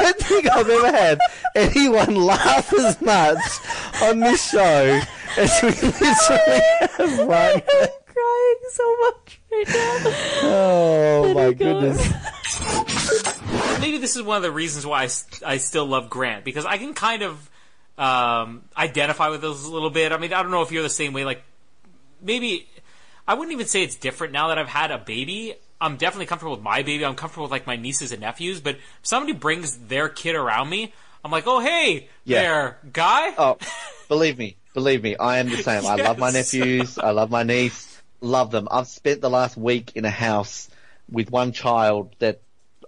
don't 0.02 0.16
think 0.18 0.50
I've 0.50 0.68
ever 0.68 0.90
had 0.92 1.18
anyone 1.54 2.14
laugh 2.26 2.72
as 2.74 3.00
much 3.00 3.38
on 4.02 4.20
this 4.20 4.50
show 4.50 5.00
as 5.36 5.62
we 5.62 5.68
literally 5.68 6.60
have 6.80 7.18
right 7.28 7.64
now. 7.66 7.86
crying 8.06 8.60
so 8.70 8.96
much 9.00 9.40
right 9.50 9.68
now. 9.68 9.98
Oh 10.44 11.32
my 11.34 11.52
goodness. 11.52 12.12
Maybe 13.80 13.98
this 13.98 14.16
is 14.16 14.22
one 14.22 14.36
of 14.36 14.42
the 14.42 14.50
reasons 14.52 14.86
why 14.86 15.08
I 15.44 15.56
still 15.58 15.86
love 15.86 16.08
Grant 16.10 16.44
because 16.44 16.64
I 16.66 16.78
can 16.78 16.94
kind 16.94 17.22
of 17.22 17.50
um, 17.98 18.62
identify 18.76 19.28
with 19.28 19.40
those 19.40 19.64
a 19.64 19.72
little 19.72 19.90
bit. 19.90 20.12
I 20.12 20.18
mean, 20.18 20.32
I 20.32 20.42
don't 20.42 20.50
know 20.52 20.62
if 20.62 20.70
you're 20.72 20.82
the 20.82 20.90
same 20.90 21.12
way. 21.12 21.24
Like, 21.24 21.42
maybe 22.20 22.68
I 23.26 23.34
wouldn't 23.34 23.52
even 23.52 23.66
say 23.66 23.82
it's 23.82 23.96
different 23.96 24.32
now 24.32 24.48
that 24.48 24.58
I've 24.58 24.68
had 24.68 24.90
a 24.90 24.98
baby. 24.98 25.54
I'm 25.82 25.96
definitely 25.96 26.26
comfortable 26.26 26.54
with 26.54 26.62
my 26.62 26.82
baby. 26.82 27.04
I'm 27.04 27.16
comfortable 27.16 27.44
with 27.44 27.50
like 27.50 27.66
my 27.66 27.76
nieces 27.76 28.12
and 28.12 28.20
nephews. 28.20 28.60
But 28.60 28.76
if 28.76 28.82
somebody 29.02 29.32
brings 29.32 29.76
their 29.76 30.08
kid 30.08 30.36
around 30.36 30.70
me, 30.70 30.94
I'm 31.24 31.30
like, 31.30 31.44
oh 31.46 31.58
hey, 31.60 32.08
Yeah. 32.24 32.42
there, 32.42 32.78
guy. 32.92 33.34
Oh, 33.36 33.58
believe 34.08 34.38
me, 34.38 34.56
believe 34.74 35.02
me, 35.02 35.16
I 35.16 35.38
am 35.38 35.50
the 35.50 35.62
same. 35.62 35.84
I 35.84 35.96
love 35.96 36.18
my 36.18 36.30
nephews. 36.30 36.98
I 36.98 37.10
love 37.10 37.30
my 37.30 37.42
niece. 37.42 38.00
Love 38.20 38.52
them. 38.52 38.68
I've 38.70 38.86
spent 38.86 39.20
the 39.20 39.30
last 39.30 39.56
week 39.56 39.92
in 39.96 40.04
a 40.04 40.10
house 40.10 40.68
with 41.10 41.30
one 41.32 41.50
child 41.52 42.14
that 42.20 42.40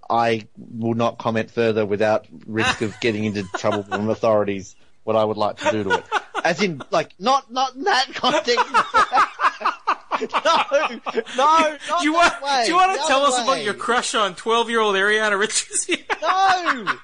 I 0.09 0.47
will 0.57 0.95
not 0.95 1.19
comment 1.19 1.51
further 1.51 1.85
without 1.85 2.27
risk 2.47 2.81
of 2.83 2.99
getting 3.01 3.25
into 3.25 3.43
trouble 3.59 3.83
from 3.83 4.09
authorities. 4.09 4.77
What 5.03 5.17
I 5.17 5.25
would 5.25 5.37
like 5.37 5.57
to 5.59 5.71
do 5.71 5.85
to 5.85 5.91
it, 5.99 6.05
as 6.45 6.63
in, 6.63 6.81
like, 6.91 7.13
not 7.19 7.53
not 7.53 7.75
in 7.75 7.83
that 7.85 8.15
context. 8.15 8.65
no, 10.21 11.01
no, 11.37 11.77
do 11.99 12.03
you 12.05 12.13
want? 12.13 12.43
way, 12.43 12.63
Do 12.65 12.71
you 12.71 12.77
want 12.77 13.01
to 13.01 13.07
tell 13.07 13.23
us 13.25 13.43
about 13.43 13.63
your 13.63 13.75
crush 13.75 14.15
on 14.15 14.35
12 14.35 14.71
year 14.71 14.81
old 14.81 14.95
Ariana 14.95 15.39
Richards? 15.39 15.89
No. 16.23 16.87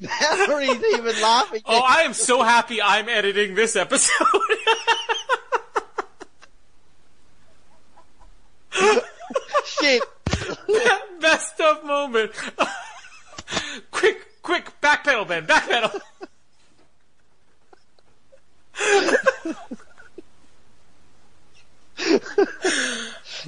Valerie's 0.00 0.82
even 0.94 1.22
laughing. 1.22 1.62
oh, 1.64 1.82
I 1.86 2.02
am 2.02 2.12
so 2.12 2.42
happy 2.42 2.82
I'm 2.82 3.08
editing 3.08 3.54
this 3.54 3.74
episode. 3.76 4.26
Shit. 9.64 10.02
Best 11.20 11.60
of 11.60 11.84
moment. 11.84 12.32
quick, 13.90 14.42
quick, 14.42 14.70
backpedal, 14.80 15.26
Ben, 15.28 15.46
backpedal. 15.46 16.00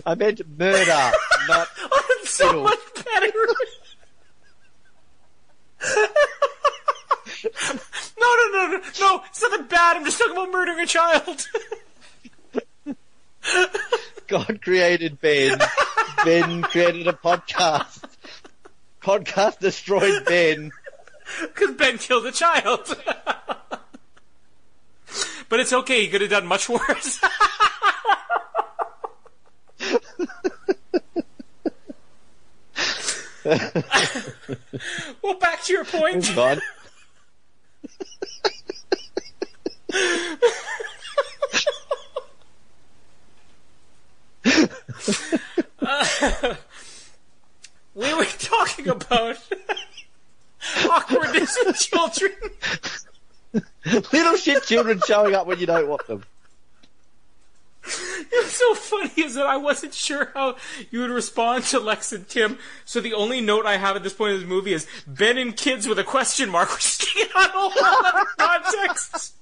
I 0.06 0.14
meant 0.16 0.40
murder, 0.58 1.12
not 1.48 1.68
so 2.24 2.46
fiddle. 2.48 2.62
much 2.64 2.78
better. 2.94 3.32
no, 8.18 8.36
no, 8.36 8.48
no, 8.52 8.66
no, 8.66 8.80
no! 9.00 9.22
It's 9.26 9.42
nothing 9.42 9.66
bad. 9.66 9.96
I'm 9.96 10.04
just 10.04 10.18
talking 10.18 10.32
about 10.36 10.50
murdering 10.50 10.80
a 10.80 10.86
child. 10.86 11.46
God 14.26 14.60
created 14.62 15.20
Ben. 15.20 15.58
ben 16.24 16.62
created 16.62 17.06
a 17.08 17.12
podcast. 17.12 18.04
Podcast 19.02 19.58
destroyed 19.60 20.24
Ben. 20.26 20.70
Because 21.42 21.74
Ben 21.76 21.98
killed 21.98 22.26
a 22.26 22.32
child. 22.32 22.96
but 25.48 25.60
it's 25.60 25.72
okay. 25.72 26.02
He 26.02 26.08
could 26.08 26.20
have 26.20 26.30
done 26.30 26.46
much 26.46 26.68
worse. 26.68 27.20
well, 35.22 35.34
back 35.40 35.64
to 35.64 35.72
your 35.72 35.84
point. 35.84 36.30
God. 36.34 36.60
Uh, 45.82 46.54
we 47.94 48.14
were 48.14 48.24
talking 48.24 48.88
about 48.88 49.38
awkwardness 50.88 51.56
in 51.66 51.72
children. 51.74 52.32
Little 54.12 54.36
shit 54.36 54.62
children 54.64 55.00
showing 55.06 55.34
up 55.34 55.46
when 55.46 55.58
you 55.58 55.66
don't 55.66 55.88
want 55.88 56.06
them. 56.06 56.22
It 58.32 58.44
was 58.44 58.52
so 58.52 58.74
funny 58.74 59.10
is 59.24 59.34
that 59.34 59.46
I 59.46 59.56
wasn't 59.56 59.92
sure 59.94 60.30
how 60.34 60.56
you 60.90 61.00
would 61.00 61.10
respond 61.10 61.64
to 61.64 61.80
Lex 61.80 62.12
and 62.12 62.28
Tim. 62.28 62.58
So 62.84 63.00
the 63.00 63.14
only 63.14 63.40
note 63.40 63.66
I 63.66 63.76
have 63.76 63.96
at 63.96 64.02
this 64.02 64.12
point 64.12 64.34
in 64.34 64.40
this 64.40 64.48
movie 64.48 64.72
is 64.72 64.86
Ben 65.06 65.36
and 65.38 65.56
kids 65.56 65.88
with 65.88 65.98
a 65.98 66.04
question 66.04 66.48
mark, 66.50 66.70
which 66.74 66.84
is 66.84 66.98
taking 66.98 67.32
on 67.34 67.46
a 67.46 67.50
whole 67.52 68.06
other 68.06 68.26
context. 68.38 69.34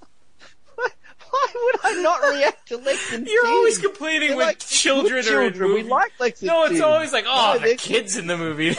Why 1.30 1.46
would 1.54 1.76
I 1.84 2.00
not 2.02 2.20
react 2.34 2.68
to 2.68 2.78
Lex 2.78 3.12
and 3.12 3.26
Tim? 3.26 3.32
You're 3.32 3.44
Tim? 3.44 3.52
always 3.52 3.78
complaining 3.78 4.28
They're 4.28 4.36
when 4.38 4.46
like 4.46 4.58
children 4.60 5.26
are 5.26 5.42
in 5.42 5.52
children. 5.52 5.68
We 5.70 5.76
movies. 5.78 5.90
like 5.90 6.12
Lex 6.20 6.40
and 6.40 6.46
No, 6.46 6.64
it's 6.64 6.74
Tim. 6.76 6.84
always 6.84 7.12
like, 7.12 7.24
oh, 7.28 7.52
No, 7.54 7.58
the 7.58 7.66
they're- 7.66 7.76
kids 7.76 8.16
in 8.16 8.26
the 8.28 8.36
movie. 8.38 8.74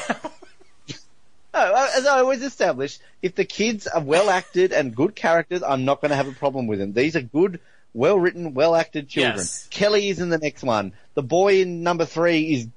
No, 1.53 1.59
uh, 1.61 1.89
as 1.95 2.05
I 2.05 2.19
always 2.19 2.41
established, 2.43 3.01
if 3.21 3.35
the 3.35 3.45
kids 3.45 3.87
are 3.87 4.01
well 4.01 4.29
acted 4.29 4.71
and 4.71 4.95
good 4.95 5.15
characters, 5.15 5.61
I'm 5.63 5.83
not 5.83 5.99
going 6.01 6.09
to 6.11 6.15
have 6.15 6.27
a 6.27 6.31
problem 6.31 6.67
with 6.67 6.79
them. 6.79 6.93
These 6.93 7.15
are 7.15 7.21
good, 7.21 7.59
well 7.93 8.19
written, 8.19 8.53
well 8.53 8.75
acted 8.75 9.09
children. 9.09 9.37
Yes. 9.37 9.67
Kelly 9.69 10.09
is 10.09 10.19
in 10.19 10.29
the 10.29 10.37
next 10.37 10.63
one. 10.63 10.93
The 11.15 11.23
boy 11.23 11.61
in 11.61 11.83
number 11.83 12.05
three 12.05 12.53
is 12.53 12.67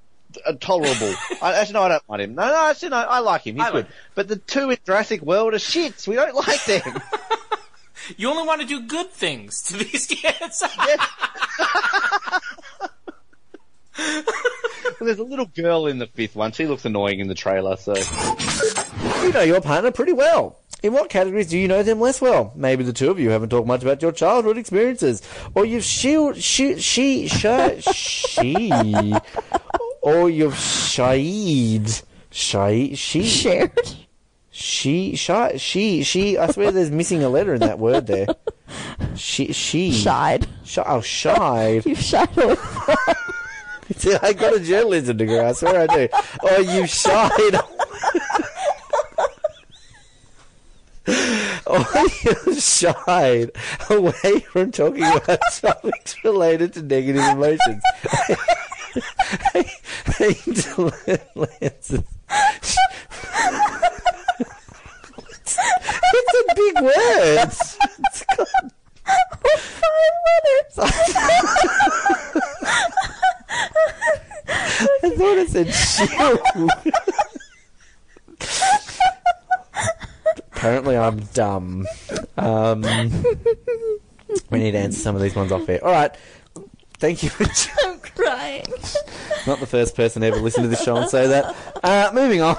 uh, 0.45 0.53
tolerable. 0.61 1.15
I, 1.43 1.55
actually, 1.55 1.75
no, 1.75 1.83
I 1.83 1.89
don't 1.89 2.09
mind 2.09 2.23
him. 2.23 2.35
No, 2.35 2.47
no, 2.47 2.71
actually, 2.71 2.91
no, 2.91 2.97
I 2.97 3.19
like 3.21 3.47
him. 3.47 3.57
He's 3.57 3.71
good. 3.71 3.87
But 4.15 4.29
the 4.29 4.37
two 4.37 4.71
in 4.71 4.79
Jurassic 4.85 5.23
World 5.23 5.55
are 5.55 5.59
shits. 5.59 6.09
We 6.09 6.15
don't 6.17 6.35
like 6.35 6.65
them. 6.65 7.01
you 8.17 8.29
only 8.29 8.47
want 8.47 8.61
to 8.63 8.67
do 8.67 8.83
good 8.87 9.11
things 9.11 9.63
to 9.65 9.77
these 9.77 10.07
kids. 10.07 10.65
well, 13.99 14.23
there's 15.01 15.19
a 15.19 15.25
little 15.25 15.47
girl 15.47 15.87
in 15.87 15.99
the 15.99 16.07
fifth 16.07 16.35
one. 16.35 16.53
She 16.53 16.67
looks 16.67 16.85
annoying 16.85 17.21
in 17.21 17.29
the 17.29 17.35
trailer, 17.35 17.77
so. 17.77 17.95
You 19.23 19.33
know 19.33 19.43
your 19.43 19.61
partner 19.61 19.91
pretty 19.91 20.13
well. 20.13 20.59
In 20.83 20.93
what 20.93 21.11
categories 21.11 21.49
do 21.49 21.57
you 21.57 21.69
know 21.69 21.83
them 21.85 22.01
less 22.01 22.21
well? 22.21 22.53
Maybe 22.57 22.83
the 22.83 22.93
two 22.93 23.11
of 23.11 23.21
you 23.21 23.31
haven't 23.31 23.51
talked 23.51 23.69
much 23.69 23.83
about 23.83 24.03
your 24.03 24.11
childhood 24.11 24.59
experiences, 24.59 25.23
or 25.55 25.65
you've 25.65 25.85
she, 25.85 26.33
she, 26.35 26.79
she, 26.79 27.29
she, 27.29 29.15
or 30.03 30.29
you've 30.29 30.57
shied, 30.57 31.89
shy, 32.31 32.91
she 32.95 33.25
shared. 33.25 33.97
She, 34.51 35.15
shy, 35.17 35.57
she, 35.57 36.03
she. 36.03 36.37
I 36.37 36.51
swear, 36.51 36.73
there's 36.73 36.91
missing 36.91 37.23
a 37.23 37.29
letter 37.29 37.55
in 37.55 37.61
that 37.61 37.79
word 37.79 38.07
there. 38.07 38.27
She, 39.15 39.53
she, 39.53 39.93
Shied. 39.93 40.47
Sh- 40.65 40.79
oh, 40.85 41.01
shied. 41.01 41.87
You 41.87 41.95
shied 41.95 42.37
away. 42.37 42.57
I 44.23 44.33
got 44.33 44.57
a 44.57 44.61
journalism 44.61 45.17
degree. 45.17 45.39
I 45.39 45.53
swear 45.53 45.83
I 45.83 45.87
do. 45.87 46.09
Oh, 46.43 46.59
you 46.61 46.87
shied. 46.87 47.61
oh, 51.67 52.09
you 52.25 52.55
shied 52.55 53.51
away 53.91 54.41
from 54.41 54.71
talking 54.71 55.03
about 55.03 55.41
topics 55.53 56.23
related 56.25 56.73
to 56.75 56.83
negative 56.83 57.25
emotions. 57.25 57.83
Lances. 61.35 62.05
It's 66.15 66.35
a 66.35 66.55
big 66.55 66.81
word. 66.83 67.49
It's 67.49 68.25
got 68.37 68.49
I 75.05 75.11
thought 75.17 75.39
it 75.39 75.49
said 75.51 75.75
shield. 75.75 76.41
Apparently, 80.37 80.97
I'm 80.97 81.21
dumb. 81.35 81.87
Um, 82.37 82.83
we 84.51 84.59
need 84.59 84.73
to 84.73 84.79
answer 84.79 84.99
some 84.99 85.17
of 85.17 85.23
these 85.23 85.35
ones 85.35 85.53
off 85.53 85.67
here. 85.67 85.81
All 85.83 85.91
right. 85.93 86.15
Thank 86.99 87.23
you 87.25 87.31
for 87.31 87.45
I'm 87.85 87.99
crying. 87.99 88.65
not 89.47 89.59
the 89.59 89.67
first 89.67 89.97
person 89.97 90.23
to 90.23 90.29
ever 90.29 90.39
listen 90.39 90.63
to 90.63 90.69
this 90.69 90.85
show 90.85 90.97
and 90.97 91.11
say 91.11 91.27
that. 91.27 91.57
Uh, 91.83 92.11
moving 92.15 92.41
on. 92.43 92.57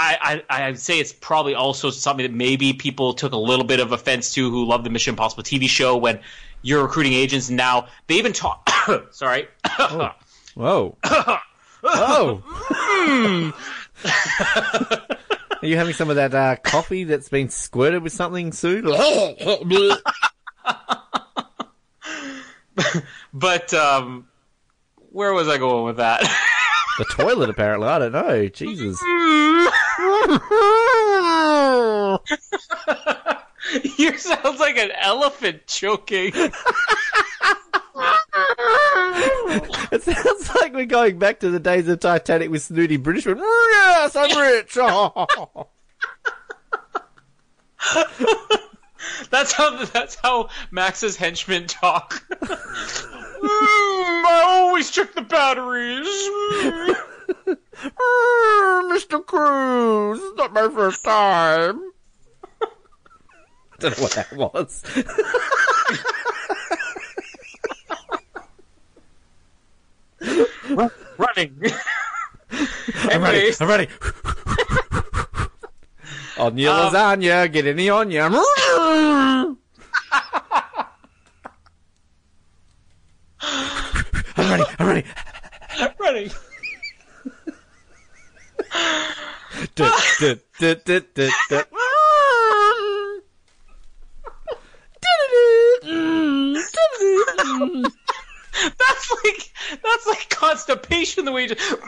I, 0.00 0.42
I 0.48 0.62
I'd 0.66 0.78
say 0.78 1.00
it's 1.00 1.12
probably 1.12 1.54
also 1.54 1.90
something 1.90 2.22
that 2.24 2.32
maybe 2.32 2.72
people 2.72 3.14
took 3.14 3.32
a 3.32 3.36
little 3.36 3.64
bit 3.64 3.80
of 3.80 3.90
offense 3.90 4.32
to 4.34 4.48
who 4.48 4.64
love 4.64 4.84
the 4.84 4.90
Mission 4.90 5.12
Impossible 5.12 5.42
TV 5.42 5.68
show 5.68 5.96
when 5.96 6.20
you're 6.62 6.82
recruiting 6.82 7.14
agents 7.14 7.48
and 7.48 7.56
now 7.56 7.88
they 8.06 8.14
even 8.14 8.32
talk. 8.32 8.70
sorry. 9.10 9.48
Whoa. 10.54 10.96
Whoa. 11.82 12.42
Are 15.60 15.66
you 15.66 15.76
having 15.76 15.94
some 15.94 16.10
of 16.10 16.16
that 16.16 16.34
uh, 16.34 16.56
coffee 16.56 17.04
that's 17.04 17.28
been 17.28 17.48
squirted 17.48 18.02
with 18.02 18.12
something 18.12 18.52
soon? 18.52 18.84
but 23.32 23.74
um, 23.74 24.28
where 25.10 25.32
was 25.32 25.48
I 25.48 25.58
going 25.58 25.84
with 25.84 25.96
that? 25.96 26.22
the 26.98 27.04
toilet, 27.06 27.50
apparently. 27.50 27.88
I 27.88 27.98
don't 27.98 28.12
know. 28.12 28.46
Jesus. 28.48 29.00
you 33.98 34.16
sounds 34.18 34.60
like 34.60 34.76
an 34.76 34.92
elephant 35.00 35.66
choking. 35.66 36.32
It 39.90 40.02
sounds 40.02 40.54
like 40.54 40.74
we're 40.74 40.84
going 40.84 41.18
back 41.18 41.40
to 41.40 41.48
the 41.50 41.58
days 41.58 41.88
of 41.88 42.00
Titanic 42.00 42.50
with 42.50 42.62
snooty 42.62 42.98
Britishmen. 42.98 43.38
Yes, 43.38 44.14
I'm 44.14 44.38
rich. 44.38 44.74
that's 49.30 49.52
how 49.52 49.84
that's 49.86 50.16
how 50.16 50.50
Max's 50.70 51.16
henchmen 51.16 51.66
talk. 51.66 52.22
Mm, 52.30 54.24
I 54.24 54.42
always 54.46 54.90
check 54.90 55.14
the 55.14 55.22
batteries. 55.22 56.06
Mr. 58.92 59.24
Cruz, 59.24 60.20
it's 60.22 60.36
not 60.36 60.52
my 60.52 60.68
first 60.68 61.04
time. 61.04 61.80
I 62.60 62.66
don't 63.78 63.96
know 63.96 64.02
what 64.02 64.12
that 64.12 64.32
was. 64.32 64.82
Running. 70.20 71.60
I'm 73.10 73.22
ready. 73.22 73.52
I'm 73.60 73.68
ready. 73.68 73.88
on 76.38 76.56
your 76.58 76.72
Um, 76.72 76.92
lasagna, 76.92 77.52
get 77.52 77.66
any 77.66 77.88
on 77.90 78.10
ya. 78.10 78.26
I'm 84.36 84.50
ready. 84.50 84.64
I'm 84.78 84.86
ready. 84.86 85.04
Running. 85.98 86.30
Dut, 89.74 89.92
dut, 90.20 90.38
dut, 90.60 90.84
dut, 90.84 91.14
dut, 91.14 91.32
dut. 91.50 91.68
That's 98.78 99.10
like 99.24 99.52
that's 99.82 100.06
like 100.06 100.28
constipation. 100.30 101.24
The 101.24 101.32
way 101.32 101.42
you 101.42 101.48
just. 101.54 101.70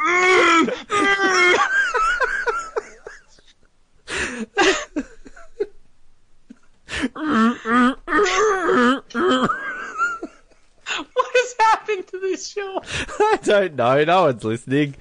what 11.13 11.31
has 11.35 11.55
happened 11.59 12.07
to 12.09 12.19
this 12.21 12.49
show? 12.49 12.83
I 13.19 13.39
don't 13.43 13.75
know. 13.77 14.05
No 14.05 14.23
one's 14.25 14.45
listening. 14.45 14.95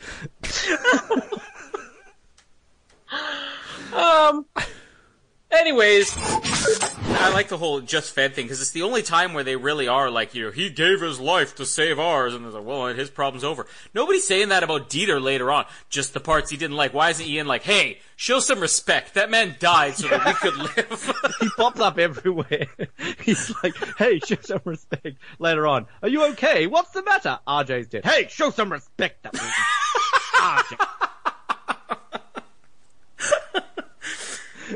Um. 3.94 4.46
Anyways, 5.52 6.14
I 6.16 7.32
like 7.34 7.48
the 7.48 7.58
whole 7.58 7.82
just 7.82 8.14
fed 8.14 8.36
thing 8.36 8.46
because 8.46 8.62
it's 8.62 8.70
the 8.70 8.84
only 8.84 9.02
time 9.02 9.34
where 9.34 9.44
they 9.44 9.56
really 9.56 9.88
are 9.88 10.12
like, 10.12 10.36
you 10.36 10.46
know, 10.46 10.52
he 10.52 10.70
gave 10.70 11.02
his 11.02 11.20
life 11.20 11.56
to 11.56 11.66
save 11.66 11.98
ours, 11.98 12.36
and 12.36 12.46
they're 12.46 12.52
like, 12.52 12.64
well, 12.66 12.86
his 12.88 13.10
problem's 13.10 13.44
over. 13.44 13.66
Nobody's 13.96 14.28
saying 14.28 14.50
that 14.50 14.62
about 14.62 14.90
Dieter 14.92 15.20
later 15.20 15.52
on. 15.52 15.66
Just 15.90 16.14
the 16.14 16.20
parts 16.20 16.52
he 16.52 16.58
didn't 16.58 16.78
like. 16.78 16.94
Why 16.94 17.10
isn't 17.10 17.26
Ian 17.26 17.48
like, 17.48 17.64
hey, 17.64 17.98
show 18.16 18.40
some 18.40 18.60
respect? 18.60 19.16
That 19.16 19.32
man 19.32 19.56
died 19.60 19.96
so 19.96 20.08
that 20.08 20.24
we 20.24 20.34
could 20.34 20.56
live. 20.78 21.14
he 21.40 21.50
pops 21.58 21.80
up 21.80 21.98
everywhere. 21.98 22.68
He's 23.24 23.52
like, 23.64 23.76
hey, 23.98 24.20
show 24.20 24.38
some 24.42 24.62
respect. 24.66 25.18
Later 25.40 25.66
on, 25.66 25.88
are 26.04 26.10
you 26.10 26.26
okay? 26.34 26.68
What's 26.68 26.92
the 26.92 27.02
matter? 27.02 27.40
Ajay's 27.48 27.88
dead. 27.88 28.06
Hey, 28.06 28.28
show 28.30 28.52
some 28.52 28.72
respect. 28.72 29.24
That 29.24 29.34
Ajay. 30.36 30.86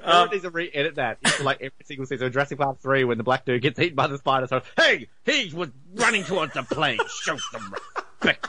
Um, 0.03 0.29
needs 0.29 0.43
to 0.43 0.49
re-edit 0.49 0.95
that 0.95 1.17
into 1.23 1.43
like 1.43 1.57
every 1.61 1.71
single 1.85 2.05
scene. 2.05 2.17
So 2.17 2.29
Jurassic 2.29 2.57
Park 2.57 2.79
3, 2.79 3.05
when 3.05 3.17
the 3.17 3.23
black 3.23 3.45
dude 3.45 3.61
gets 3.61 3.79
eaten 3.79 3.95
by 3.95 4.07
the 4.07 4.17
spider, 4.17 4.47
so, 4.47 4.61
hey, 4.77 5.07
he 5.25 5.51
was 5.53 5.69
running 5.95 6.23
towards 6.23 6.53
the 6.53 6.63
plane. 6.63 6.99
Show 7.21 7.37
some 7.37 7.73
respect. 8.21 8.47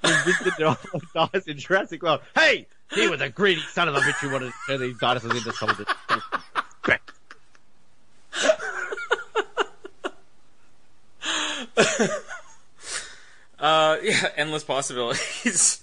when 0.00 0.24
Vincent 0.24 0.56
D'Onofrio 0.56 1.00
dies 1.14 1.46
in 1.46 1.58
Jurassic 1.58 2.02
World, 2.02 2.20
hey, 2.34 2.66
he 2.94 3.08
was 3.08 3.20
a 3.20 3.28
greedy 3.28 3.62
son 3.72 3.88
of 3.88 3.96
a 3.96 4.00
bitch 4.00 4.20
who 4.20 4.30
wanted 4.30 4.46
to 4.46 4.52
turn 4.68 4.80
these 4.80 4.98
dinosaurs 4.98 5.36
into 5.36 5.52
soldiers. 5.52 5.86
Respect. 6.84 7.12
uh, 13.58 13.96
yeah, 14.02 14.28
endless 14.36 14.64
possibilities. 14.64 15.80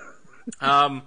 um, 0.60 1.02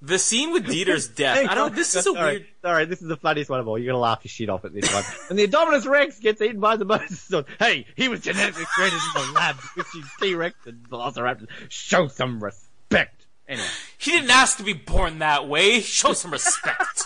the 0.00 0.18
scene 0.18 0.52
with 0.52 0.66
Dieter's 0.66 1.08
death. 1.14 1.48
I 1.48 1.54
don't. 1.54 1.74
This 1.74 1.94
is 1.94 2.06
a 2.06 2.12
sorry, 2.12 2.32
weird. 2.32 2.46
Sorry, 2.62 2.84
this 2.84 3.02
is 3.02 3.08
the 3.08 3.16
funniest 3.16 3.50
one 3.50 3.60
of 3.60 3.68
all. 3.68 3.78
You're 3.78 3.92
gonna 3.92 4.02
laugh 4.02 4.20
your 4.22 4.30
shit 4.30 4.48
off 4.48 4.64
at 4.64 4.72
this 4.72 4.92
one. 4.92 5.04
and 5.30 5.38
the 5.38 5.46
Indominus 5.46 5.86
Rex 5.88 6.18
gets 6.20 6.40
eaten 6.40 6.60
by 6.60 6.76
the 6.76 6.86
mosasaur. 6.86 7.44
Hey, 7.58 7.86
he 7.96 8.08
was 8.08 8.20
genetically 8.20 8.64
created 8.66 8.98
in 9.16 9.22
the 9.26 9.32
lab, 9.32 9.56
which 9.74 9.86
is 9.96 10.04
T-Rex 10.20 10.54
and 10.66 10.88
Velociraptor. 10.88 11.46
Show 11.68 12.08
some 12.08 12.42
respect. 12.42 13.26
Anyway, 13.48 13.66
He 13.96 14.10
didn't 14.10 14.30
ask 14.30 14.58
to 14.58 14.62
be 14.62 14.74
born 14.74 15.20
that 15.20 15.48
way. 15.48 15.80
Show 15.80 16.12
some 16.12 16.30
respect. 16.32 17.04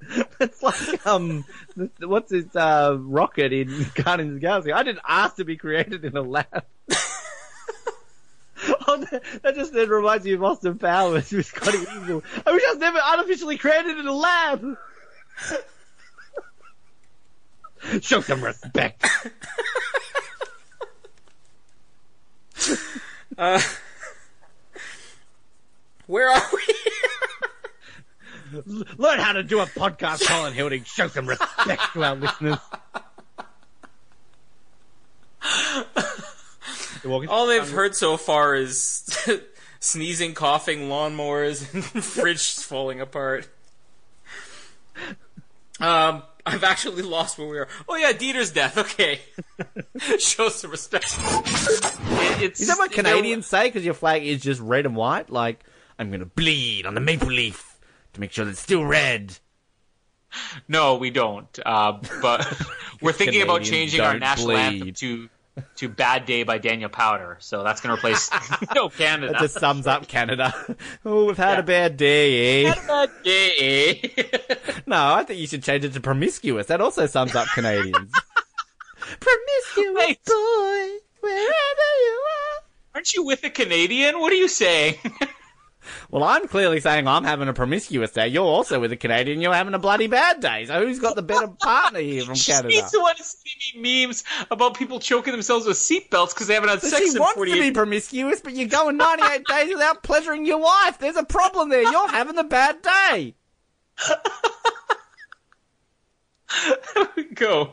it's 0.40 0.62
like 0.62 1.06
um, 1.06 1.44
what's 2.00 2.30
this 2.30 2.54
uh 2.56 2.96
rocket 2.98 3.52
in 3.52 3.86
Guardians 3.94 4.30
of 4.30 4.34
the 4.34 4.40
Galaxy? 4.40 4.72
I 4.72 4.82
didn't 4.82 5.02
ask 5.06 5.36
to 5.36 5.44
be 5.44 5.56
created 5.56 6.04
in 6.04 6.16
a 6.16 6.22
lab. 6.22 6.64
Oh, 8.86 8.96
that, 9.10 9.22
that 9.42 9.54
just 9.54 9.72
then 9.72 9.88
reminds 9.88 10.24
me 10.24 10.32
of 10.32 10.42
Austin 10.42 10.78
Powers 10.78 11.30
with 11.32 11.46
Scotty 11.46 11.78
Eagle. 11.78 12.22
I 12.46 12.52
wish 12.52 12.62
I 12.66 12.70
was 12.70 12.78
never 12.78 12.98
artificially 12.98 13.56
created 13.58 13.98
in 13.98 14.06
a 14.06 14.12
lab. 14.12 14.76
Show 18.00 18.20
some 18.20 18.42
respect. 18.42 19.06
uh, 23.38 23.60
where 26.06 26.30
are 26.30 26.50
we? 26.52 26.64
Learn 28.96 29.20
how 29.20 29.32
to 29.32 29.42
do 29.42 29.60
a 29.60 29.66
podcast, 29.66 30.26
Colin 30.26 30.52
Hilding. 30.54 30.84
Show 30.84 31.08
some 31.08 31.26
respect 31.26 31.82
to 31.92 32.04
our 32.04 32.16
listeners. 32.16 32.58
All 37.28 37.46
they've 37.46 37.68
heard 37.70 37.94
so 37.96 38.16
far 38.16 38.54
is 38.54 39.08
sneezing, 39.80 40.34
coughing, 40.34 40.88
lawnmowers, 40.88 41.72
and 41.74 41.82
fridges 42.04 42.62
falling 42.62 43.00
apart. 43.00 43.48
Um, 45.80 46.22
I've 46.44 46.64
actually 46.64 47.02
lost 47.02 47.38
where 47.38 47.46
we 47.48 47.58
are. 47.58 47.68
Oh 47.88 47.94
yeah, 47.96 48.12
Dieter's 48.12 48.50
death. 48.50 48.76
Okay, 48.78 49.20
show 50.18 50.48
some 50.48 50.70
respect. 50.70 51.14
It- 51.18 52.42
it's, 52.42 52.60
Is 52.60 52.68
that 52.68 52.78
what 52.78 52.90
Canadians 52.92 53.46
say? 53.46 53.64
Because 53.68 53.84
your 53.84 53.94
flag 53.94 54.24
is 54.24 54.42
just 54.42 54.60
red 54.60 54.86
and 54.86 54.94
white? 54.96 55.30
Like, 55.30 55.64
I'm 55.98 56.08
going 56.08 56.20
to 56.20 56.26
bleed 56.26 56.86
on 56.86 56.94
the 56.94 57.00
maple 57.00 57.28
leaf 57.28 57.78
to 58.14 58.20
make 58.20 58.32
sure 58.32 58.44
that 58.44 58.52
it's 58.52 58.60
still 58.60 58.84
red. 58.84 59.36
No, 60.68 60.96
we 60.96 61.10
don't. 61.10 61.58
Uh, 61.64 61.98
but 62.22 62.46
we're 63.00 63.12
thinking 63.12 63.42
about 63.42 63.62
Canadians 63.62 63.70
changing 63.70 64.00
our 64.00 64.12
don't 64.12 64.20
national 64.20 64.56
anthem 64.56 64.92
to 64.94 65.28
to 65.76 65.88
"Bad 65.88 66.26
Day" 66.26 66.42
by 66.42 66.58
Daniel 66.58 66.90
Powter. 66.90 67.36
So 67.40 67.62
that's 67.62 67.80
going 67.80 67.94
to 67.94 67.98
replace 67.98 68.30
No 68.74 68.88
Canada. 68.88 69.32
That 69.32 69.40
just 69.40 69.58
sums 69.58 69.86
up 69.86 70.08
Canada. 70.08 70.54
oh, 71.04 71.26
we've 71.26 71.36
had 71.36 71.58
a 71.58 71.62
bad 71.62 71.96
day, 71.96 72.64
eh? 72.66 72.74
Bad 72.86 73.10
Day. 73.24 74.14
no, 74.86 75.14
I 75.14 75.24
think 75.24 75.40
you 75.40 75.46
should 75.46 75.62
change 75.62 75.84
it 75.84 75.92
to 75.94 76.00
promiscuous. 76.00 76.66
That 76.66 76.80
also 76.80 77.06
sums 77.06 77.34
up 77.34 77.48
Canadians. 77.48 78.12
promiscuous 79.20 79.94
Wait. 79.96 80.24
boy, 80.24 80.88
wherever 81.20 81.88
you 82.00 82.24
are. 82.24 82.62
Aren't 82.94 83.14
you 83.14 83.24
with 83.24 83.44
a 83.44 83.50
Canadian? 83.50 84.18
What 84.20 84.32
are 84.32 84.36
you 84.36 84.48
saying? 84.48 84.96
Well, 86.10 86.24
I'm 86.24 86.48
clearly 86.48 86.80
saying 86.80 87.06
I'm 87.06 87.24
having 87.24 87.48
a 87.48 87.52
promiscuous 87.52 88.12
day. 88.12 88.28
You're 88.28 88.44
also 88.44 88.80
with 88.80 88.92
a 88.92 88.96
Canadian. 88.96 89.40
You're 89.40 89.54
having 89.54 89.74
a 89.74 89.78
bloody 89.78 90.06
bad 90.06 90.40
day. 90.40 90.66
So 90.66 90.84
who's 90.86 90.98
got 90.98 91.16
the 91.16 91.22
better 91.22 91.48
partner 91.60 92.00
here 92.00 92.24
from 92.24 92.36
Canada? 92.36 92.68
He's 92.68 92.90
the 92.90 93.00
one 93.00 93.14
sending 93.16 93.82
me 93.82 94.06
memes 94.06 94.24
about 94.50 94.74
people 94.74 95.00
choking 95.00 95.32
themselves 95.32 95.66
with 95.66 95.76
seatbelts 95.76 96.34
because 96.34 96.46
they 96.46 96.54
haven't 96.54 96.70
had 96.70 96.80
So 96.80 96.88
sex 96.88 97.02
she 97.04 97.16
in 97.16 97.20
wants 97.20 97.34
48 97.34 97.54
to 97.54 97.60
be 97.60 97.70
promiscuous, 97.72 98.40
but 98.40 98.54
you're 98.54 98.68
going 98.68 98.96
98 98.96 99.44
days 99.48 99.68
without 99.72 100.02
pleasuring 100.02 100.46
your 100.46 100.58
wife. 100.58 100.98
There's 100.98 101.16
a 101.16 101.24
problem 101.24 101.68
there. 101.68 101.82
You're 101.82 102.08
having 102.08 102.38
a 102.38 102.44
bad 102.44 102.82
day. 102.82 103.34
Go. 107.34 107.72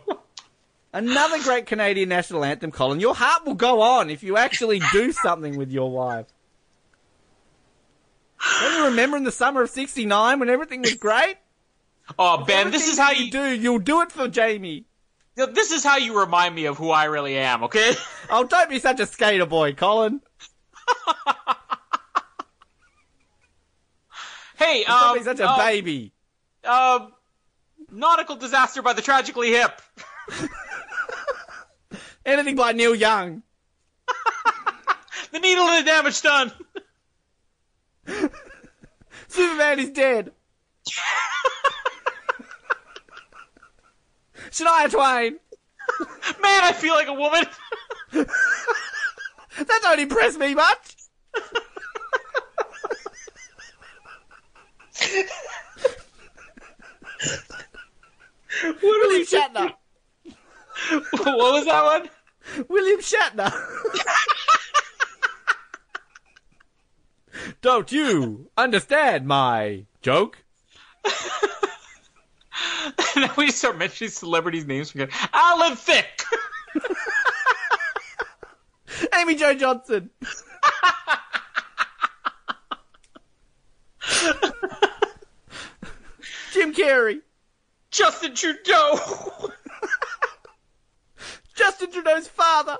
Another 0.94 1.42
great 1.44 1.66
Canadian 1.66 2.10
national 2.10 2.46
anthem, 2.46 2.72
Colin. 2.72 3.00
Your 3.00 3.16
heart 3.16 3.46
will 3.46 3.56
go 3.56 3.82
on 3.82 4.10
if 4.10 4.24
you 4.24 4.38
actually 4.38 4.82
do 4.94 5.12
something 5.12 5.58
with 5.58 5.70
your 5.70 5.92
wife. 5.92 6.28
Don't 8.62 8.78
you 8.78 8.86
remember 8.86 9.18
in 9.18 9.24
the 9.24 9.32
summer 9.32 9.62
of 9.64 9.70
'69 9.70 10.40
when 10.40 10.50
everything 10.50 10.82
was 10.82 10.96
great? 10.96 11.38
Oh, 12.20 12.46
Ben, 12.46 12.70
this 12.70 12.88
is 12.88 13.00
how 13.00 13.10
you 13.10 13.32
do. 13.32 13.52
You'll 13.52 13.80
do 13.80 14.02
it 14.02 14.12
for 14.12 14.28
Jamie. 14.28 14.86
This 15.34 15.72
is 15.72 15.84
how 15.84 15.98
you 15.98 16.20
remind 16.20 16.54
me 16.54 16.66
of 16.66 16.78
who 16.78 16.92
I 16.92 17.06
really 17.06 17.36
am. 17.36 17.64
Okay. 17.64 17.94
Oh, 18.30 18.44
don't 18.44 18.70
be 18.70 18.78
such 18.78 19.00
a 19.00 19.08
skater 19.08 19.48
boy, 19.48 19.74
Colin. 19.74 20.22
Hey, 24.58 24.84
Don't 24.86 25.04
um, 25.04 25.18
be 25.18 25.24
such 25.24 25.40
a 25.40 25.50
uh, 25.50 25.58
baby. 25.58 26.14
Um, 26.64 27.12
nautical 27.92 28.36
disaster 28.36 28.82
by 28.82 28.94
the 28.94 29.02
tragically 29.02 29.52
hip. 29.52 29.82
Anything 32.26 32.56
by 32.56 32.72
Neil 32.72 32.96
Young. 32.96 33.44
The 35.32 35.40
needle 35.40 35.66
and 35.66 35.86
the 35.86 35.92
damage 35.92 36.22
done. 36.22 36.52
Superman 39.28 39.80
is 39.80 39.90
dead. 39.92 40.32
Shania 44.52 44.90
Twain. 44.92 45.40
Man, 46.42 46.64
I 46.64 46.74
feel 46.74 46.94
like 46.94 47.08
a 47.08 47.14
woman. 47.14 47.46
That 49.58 49.80
don't 49.82 50.00
impress 50.00 50.38
me 50.38 50.54
much. 50.54 50.96
what 58.60 58.82
William 58.82 59.26
Shatner. 59.26 59.74
what 60.92 61.54
was 61.54 61.66
that 61.66 61.84
one? 61.84 62.10
William 62.68 63.00
Shatner. 63.00 63.54
Don't 67.62 67.92
you 67.92 68.50
understand 68.58 69.28
my 69.28 69.86
joke? 70.02 70.44
now 73.16 73.32
we 73.38 73.52
start 73.52 73.78
mentioning 73.78 74.10
celebrities' 74.12 74.66
names 74.66 74.94
again. 74.94 75.10
Alan 75.34 75.76
Thicke. 75.76 76.24
Amy 79.16 79.36
Jo 79.36 79.54
Johnson. 79.54 80.10
Jim 86.54 86.74
Carrey. 86.74 87.22
Justin 87.92 88.34
Trudeau. 88.36 89.00
Justin 91.56 91.92
Trudeau's 91.92 92.28
father. 92.28 92.78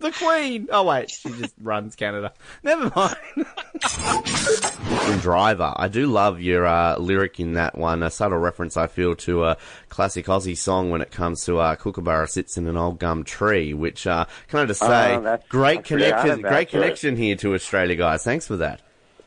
The 0.00 0.10
Queen. 0.12 0.68
Oh 0.70 0.84
wait, 0.84 1.10
she 1.10 1.28
just 1.30 1.54
runs 1.62 1.94
Canada. 1.96 2.32
Never 2.62 2.90
mind. 2.94 3.16
Driver, 5.20 5.72
I 5.76 5.88
do 5.88 6.06
love 6.06 6.40
your 6.40 6.66
uh, 6.66 6.96
lyric 6.98 7.38
in 7.40 7.54
that 7.54 7.76
one. 7.76 8.02
A 8.02 8.10
subtle 8.10 8.38
reference, 8.38 8.76
I 8.76 8.86
feel, 8.86 9.14
to 9.16 9.44
a 9.44 9.56
classic 9.88 10.26
Aussie 10.26 10.56
song 10.56 10.90
when 10.90 11.00
it 11.02 11.10
comes 11.10 11.44
to 11.44 11.58
uh, 11.58 11.76
Kookaburra 11.76 12.28
sits 12.28 12.56
in 12.56 12.66
an 12.66 12.76
old 12.76 12.98
gum 12.98 13.24
tree. 13.24 13.74
Which 13.74 14.06
uh, 14.06 14.24
can 14.48 14.60
I 14.60 14.64
just 14.66 14.80
say, 14.80 15.16
Oh, 15.16 15.20
that's- 15.20 15.48
great 15.48 15.76
that's 15.78 15.88
connection, 15.88 16.22
great 16.22 16.42
that's 16.42 16.52
right. 16.52 16.68
connection 16.68 17.16
here 17.16 17.36
to 17.36 17.54
Australia, 17.54 17.96
guys. 17.96 18.22
Thanks 18.24 18.46
for 18.46 18.56
that. 18.56 18.80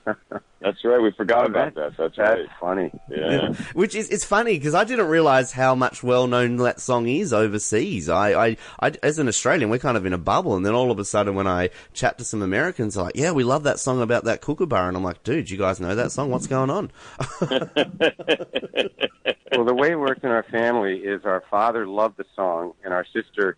That's 0.63 0.83
right. 0.85 1.01
We 1.01 1.11
forgot 1.11 1.45
about 1.45 1.75
that. 1.75 1.97
That's, 1.97 2.17
right. 2.17 2.47
funny. 2.57 2.89
Yeah. 3.09 3.49
Which 3.73 3.95
is 3.95 4.09
it's 4.09 4.23
funny 4.23 4.57
because 4.57 4.73
I 4.73 4.85
didn't 4.85 5.07
realize 5.07 5.51
how 5.51 5.75
much 5.75 6.01
well 6.01 6.25
known 6.25 6.55
that 6.57 6.79
song 6.79 7.05
is 7.05 7.33
overseas. 7.33 8.07
I, 8.07 8.47
I, 8.47 8.57
I, 8.79 8.93
as 9.03 9.19
an 9.19 9.27
Australian, 9.27 9.69
we're 9.69 9.79
kind 9.79 9.97
of 9.97 10.05
in 10.05 10.13
a 10.13 10.17
bubble, 10.17 10.55
and 10.55 10.65
then 10.65 10.73
all 10.73 10.89
of 10.89 10.99
a 10.99 11.05
sudden, 11.05 11.35
when 11.35 11.47
I 11.47 11.69
chat 11.91 12.17
to 12.19 12.23
some 12.23 12.41
Americans, 12.41 12.95
they're 12.95 13.03
like, 13.03 13.17
"Yeah, 13.17 13.31
we 13.31 13.43
love 13.43 13.63
that 13.63 13.77
song 13.77 14.01
about 14.01 14.23
that 14.23 14.39
kookaburra," 14.39 14.87
and 14.87 14.95
I'm 14.95 15.03
like, 15.03 15.21
"Dude, 15.23 15.49
you 15.49 15.57
guys 15.57 15.81
know 15.81 15.95
that 15.95 16.13
song? 16.13 16.31
What's 16.31 16.47
going 16.47 16.69
on?" 16.69 16.91
well, 17.41 17.59
the 19.65 19.75
way 19.75 19.91
it 19.91 19.99
works 19.99 20.21
in 20.23 20.29
our 20.29 20.43
family 20.43 20.99
is 20.99 21.25
our 21.25 21.43
father 21.51 21.85
loved 21.85 22.15
the 22.15 22.25
song, 22.37 22.71
and 22.85 22.93
our 22.93 23.05
sister 23.13 23.57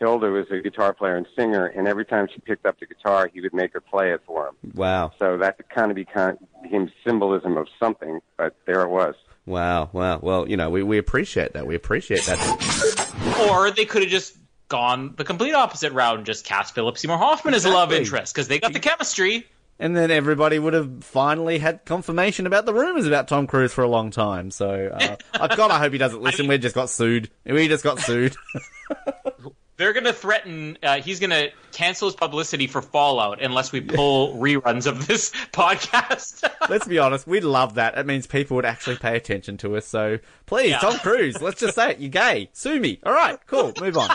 Hilda 0.00 0.30
was 0.30 0.46
a 0.50 0.60
guitar 0.60 0.92
player 0.94 1.16
and 1.16 1.26
singer, 1.36 1.66
and 1.66 1.86
every 1.86 2.04
time 2.06 2.26
she 2.32 2.40
picked 2.40 2.66
up 2.66 2.80
the 2.80 2.86
guitar, 2.86 3.30
he 3.32 3.40
would 3.40 3.52
make 3.54 3.72
her 3.74 3.80
play 3.80 4.12
it 4.12 4.22
for 4.26 4.48
him. 4.48 4.54
wow, 4.74 5.12
So 5.18 5.36
that 5.36 5.56
kind 5.68 5.90
of 5.90 5.94
became, 5.94 6.38
became 6.62 6.90
symbolism 7.06 7.56
of 7.58 7.68
something, 7.78 8.20
but 8.38 8.56
there 8.66 8.80
it 8.82 8.88
was. 8.88 9.14
wow, 9.46 9.90
wow. 9.92 10.18
Well, 10.22 10.48
you 10.48 10.56
know, 10.56 10.70
we, 10.70 10.82
we 10.82 10.96
appreciate 10.98 11.52
that. 11.52 11.66
We 11.66 11.74
appreciate 11.74 12.24
that. 12.24 13.46
Or 13.50 13.70
they 13.70 13.84
could 13.84 14.02
have 14.02 14.10
just 14.10 14.36
gone 14.68 15.14
the 15.16 15.24
complete 15.24 15.52
opposite 15.52 15.92
route 15.92 16.16
and 16.16 16.24
just 16.26 16.44
cast 16.46 16.74
Philip 16.74 16.96
Seymour 16.96 17.18
Hoffman 17.18 17.54
as 17.54 17.64
a 17.64 17.70
love 17.70 17.92
interest 17.92 18.34
because 18.34 18.48
they 18.48 18.58
got 18.58 18.72
the 18.72 18.80
chemistry. 18.80 19.46
And 19.78 19.96
then 19.96 20.10
everybody 20.10 20.58
would 20.58 20.74
have 20.74 21.02
finally 21.04 21.58
had 21.58 21.86
confirmation 21.86 22.46
about 22.46 22.66
the 22.66 22.74
rumors 22.74 23.06
about 23.06 23.28
Tom 23.28 23.46
Cruise 23.46 23.72
for 23.72 23.82
a 23.82 23.88
long 23.88 24.10
time. 24.10 24.50
So, 24.50 25.16
uh, 25.34 25.46
God, 25.56 25.70
I 25.70 25.78
hope 25.78 25.92
he 25.92 25.98
doesn't 25.98 26.20
listen. 26.22 26.46
We 26.48 26.58
just 26.58 26.74
got 26.74 26.90
sued. 26.90 27.30
We 27.46 27.66
just 27.66 27.82
got 27.82 27.98
sued. 27.98 28.36
They're 29.80 29.94
going 29.94 30.04
to 30.04 30.12
threaten. 30.12 30.76
Uh, 30.82 31.00
he's 31.00 31.20
going 31.20 31.30
to 31.30 31.48
cancel 31.72 32.08
his 32.08 32.14
publicity 32.14 32.66
for 32.66 32.82
Fallout 32.82 33.40
unless 33.40 33.72
we 33.72 33.80
pull 33.80 34.34
reruns 34.36 34.86
of 34.86 35.06
this 35.06 35.30
podcast. 35.52 36.46
let's 36.68 36.86
be 36.86 36.98
honest, 36.98 37.26
we'd 37.26 37.44
love 37.44 37.76
that. 37.76 37.96
It 37.96 38.04
means 38.04 38.26
people 38.26 38.56
would 38.56 38.66
actually 38.66 38.96
pay 38.96 39.16
attention 39.16 39.56
to 39.56 39.78
us. 39.78 39.86
So, 39.86 40.18
please, 40.44 40.72
Yeah. 40.72 40.80
Tom 40.80 40.98
Cruise, 40.98 41.40
let's 41.40 41.60
just 41.60 41.76
say 41.76 41.92
it. 41.92 41.98
You're 41.98 42.10
gay. 42.10 42.50
Sue 42.52 42.78
me. 42.78 43.00
All 43.06 43.14
right, 43.14 43.38
cool. 43.46 43.72
Move 43.80 43.96
on. 43.96 44.10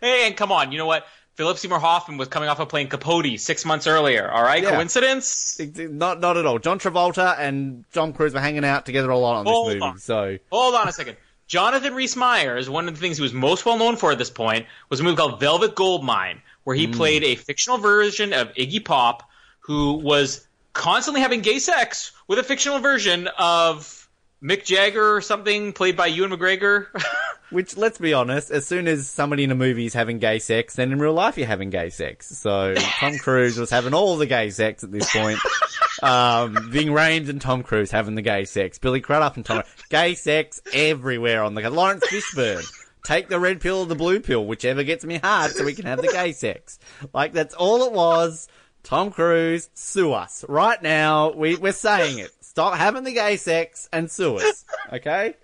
hey, 0.00 0.28
and 0.28 0.36
come 0.36 0.52
on, 0.52 0.70
you 0.70 0.78
know 0.78 0.86
what? 0.86 1.04
Philip 1.34 1.58
Seymour 1.58 1.80
Hoffman 1.80 2.18
was 2.18 2.28
coming 2.28 2.48
off 2.48 2.60
of 2.60 2.68
playing 2.68 2.88
Capote 2.88 3.36
six 3.38 3.64
months 3.64 3.86
earlier. 3.88 4.30
All 4.30 4.42
right, 4.44 4.62
Yeah. 4.62 4.70
coincidence? 4.70 5.60
Not, 5.76 6.20
not 6.20 6.36
at 6.36 6.46
all. 6.46 6.58
John 6.58 6.78
Travolta 6.78 7.36
and 7.38 7.84
Tom 7.92 8.12
Cruise 8.14 8.32
were 8.32 8.40
hanging 8.40 8.64
out 8.64 8.86
together 8.86 9.10
a 9.10 9.18
lot 9.18 9.40
on 9.40 9.44
this 9.44 9.74
movie. 9.74 9.80
on. 9.80 9.98
So, 9.98 10.38
Hold 10.50 10.74
on 10.76 10.88
a 10.88 10.92
second. 10.92 11.16
Jonathan 11.46 11.94
Rhys 11.94 12.16
Meyers, 12.16 12.68
one 12.68 12.88
of 12.88 12.94
the 12.94 13.00
things 13.00 13.18
he 13.18 13.22
was 13.22 13.32
most 13.32 13.64
well 13.64 13.78
known 13.78 13.96
for 13.96 14.10
at 14.10 14.18
this 14.18 14.30
point, 14.30 14.66
was 14.88 15.00
a 15.00 15.02
movie 15.04 15.16
called 15.16 15.38
Velvet 15.38 15.74
Goldmine, 15.74 16.42
where 16.64 16.74
he 16.74 16.88
mm. 16.88 16.94
played 16.94 17.22
a 17.22 17.36
fictional 17.36 17.78
version 17.78 18.32
of 18.32 18.52
Iggy 18.54 18.84
Pop 18.84 19.28
who 19.60 19.94
was 19.94 20.46
constantly 20.72 21.20
having 21.20 21.40
gay 21.40 21.58
sex 21.58 22.12
with 22.28 22.38
a 22.38 22.42
fictional 22.42 22.80
version 22.80 23.28
of 23.38 24.08
Mick 24.42 24.64
Jagger 24.64 25.16
or 25.16 25.20
something, 25.20 25.72
played 25.72 25.96
by 25.96 26.06
Ewan 26.06 26.30
McGregor. 26.30 26.86
Which, 27.50 27.76
let's 27.76 27.98
be 27.98 28.12
honest, 28.12 28.50
as 28.50 28.66
soon 28.66 28.88
as 28.88 29.08
somebody 29.08 29.44
in 29.44 29.52
a 29.52 29.54
movie 29.54 29.86
is 29.86 29.94
having 29.94 30.18
gay 30.18 30.40
sex, 30.40 30.74
then 30.74 30.92
in 30.92 30.98
real 30.98 31.12
life 31.12 31.38
you're 31.38 31.46
having 31.46 31.70
gay 31.70 31.90
sex. 31.90 32.26
So 32.26 32.74
Tom 32.74 33.18
Cruise 33.22 33.56
was 33.56 33.70
having 33.70 33.94
all 33.94 34.16
the 34.16 34.26
gay 34.26 34.50
sex 34.50 34.82
at 34.82 34.90
this 34.90 35.10
point. 35.10 35.38
Um, 36.02 36.70
Ving 36.70 36.88
Rhames 36.88 37.28
and 37.28 37.40
Tom 37.40 37.62
Cruise 37.62 37.90
having 37.90 38.14
the 38.14 38.22
gay 38.22 38.44
sex. 38.44 38.78
Billy 38.78 39.00
Crudup 39.00 39.36
and 39.36 39.44
Tom 39.44 39.62
gay 39.88 40.14
sex 40.14 40.60
everywhere 40.72 41.42
on 41.42 41.54
the 41.54 41.68
Laurence 41.70 42.06
Fishburne. 42.06 42.66
Take 43.04 43.28
the 43.28 43.38
red 43.38 43.60
pill 43.60 43.80
or 43.80 43.86
the 43.86 43.94
blue 43.94 44.20
pill, 44.20 44.44
whichever 44.44 44.82
gets 44.82 45.04
me 45.04 45.18
hard, 45.18 45.52
so 45.52 45.64
we 45.64 45.74
can 45.74 45.86
have 45.86 46.02
the 46.02 46.08
gay 46.08 46.32
sex. 46.32 46.78
Like 47.14 47.32
that's 47.32 47.54
all 47.54 47.84
it 47.84 47.92
was. 47.92 48.48
Tom 48.82 49.10
Cruise, 49.10 49.70
sue 49.74 50.12
us 50.12 50.44
right 50.48 50.80
now. 50.82 51.32
We 51.32 51.56
we're 51.56 51.72
saying 51.72 52.18
it. 52.18 52.30
Stop 52.40 52.74
having 52.74 53.04
the 53.04 53.12
gay 53.12 53.36
sex 53.36 53.88
and 53.92 54.10
sue 54.10 54.36
us. 54.36 54.64
Okay. 54.92 55.34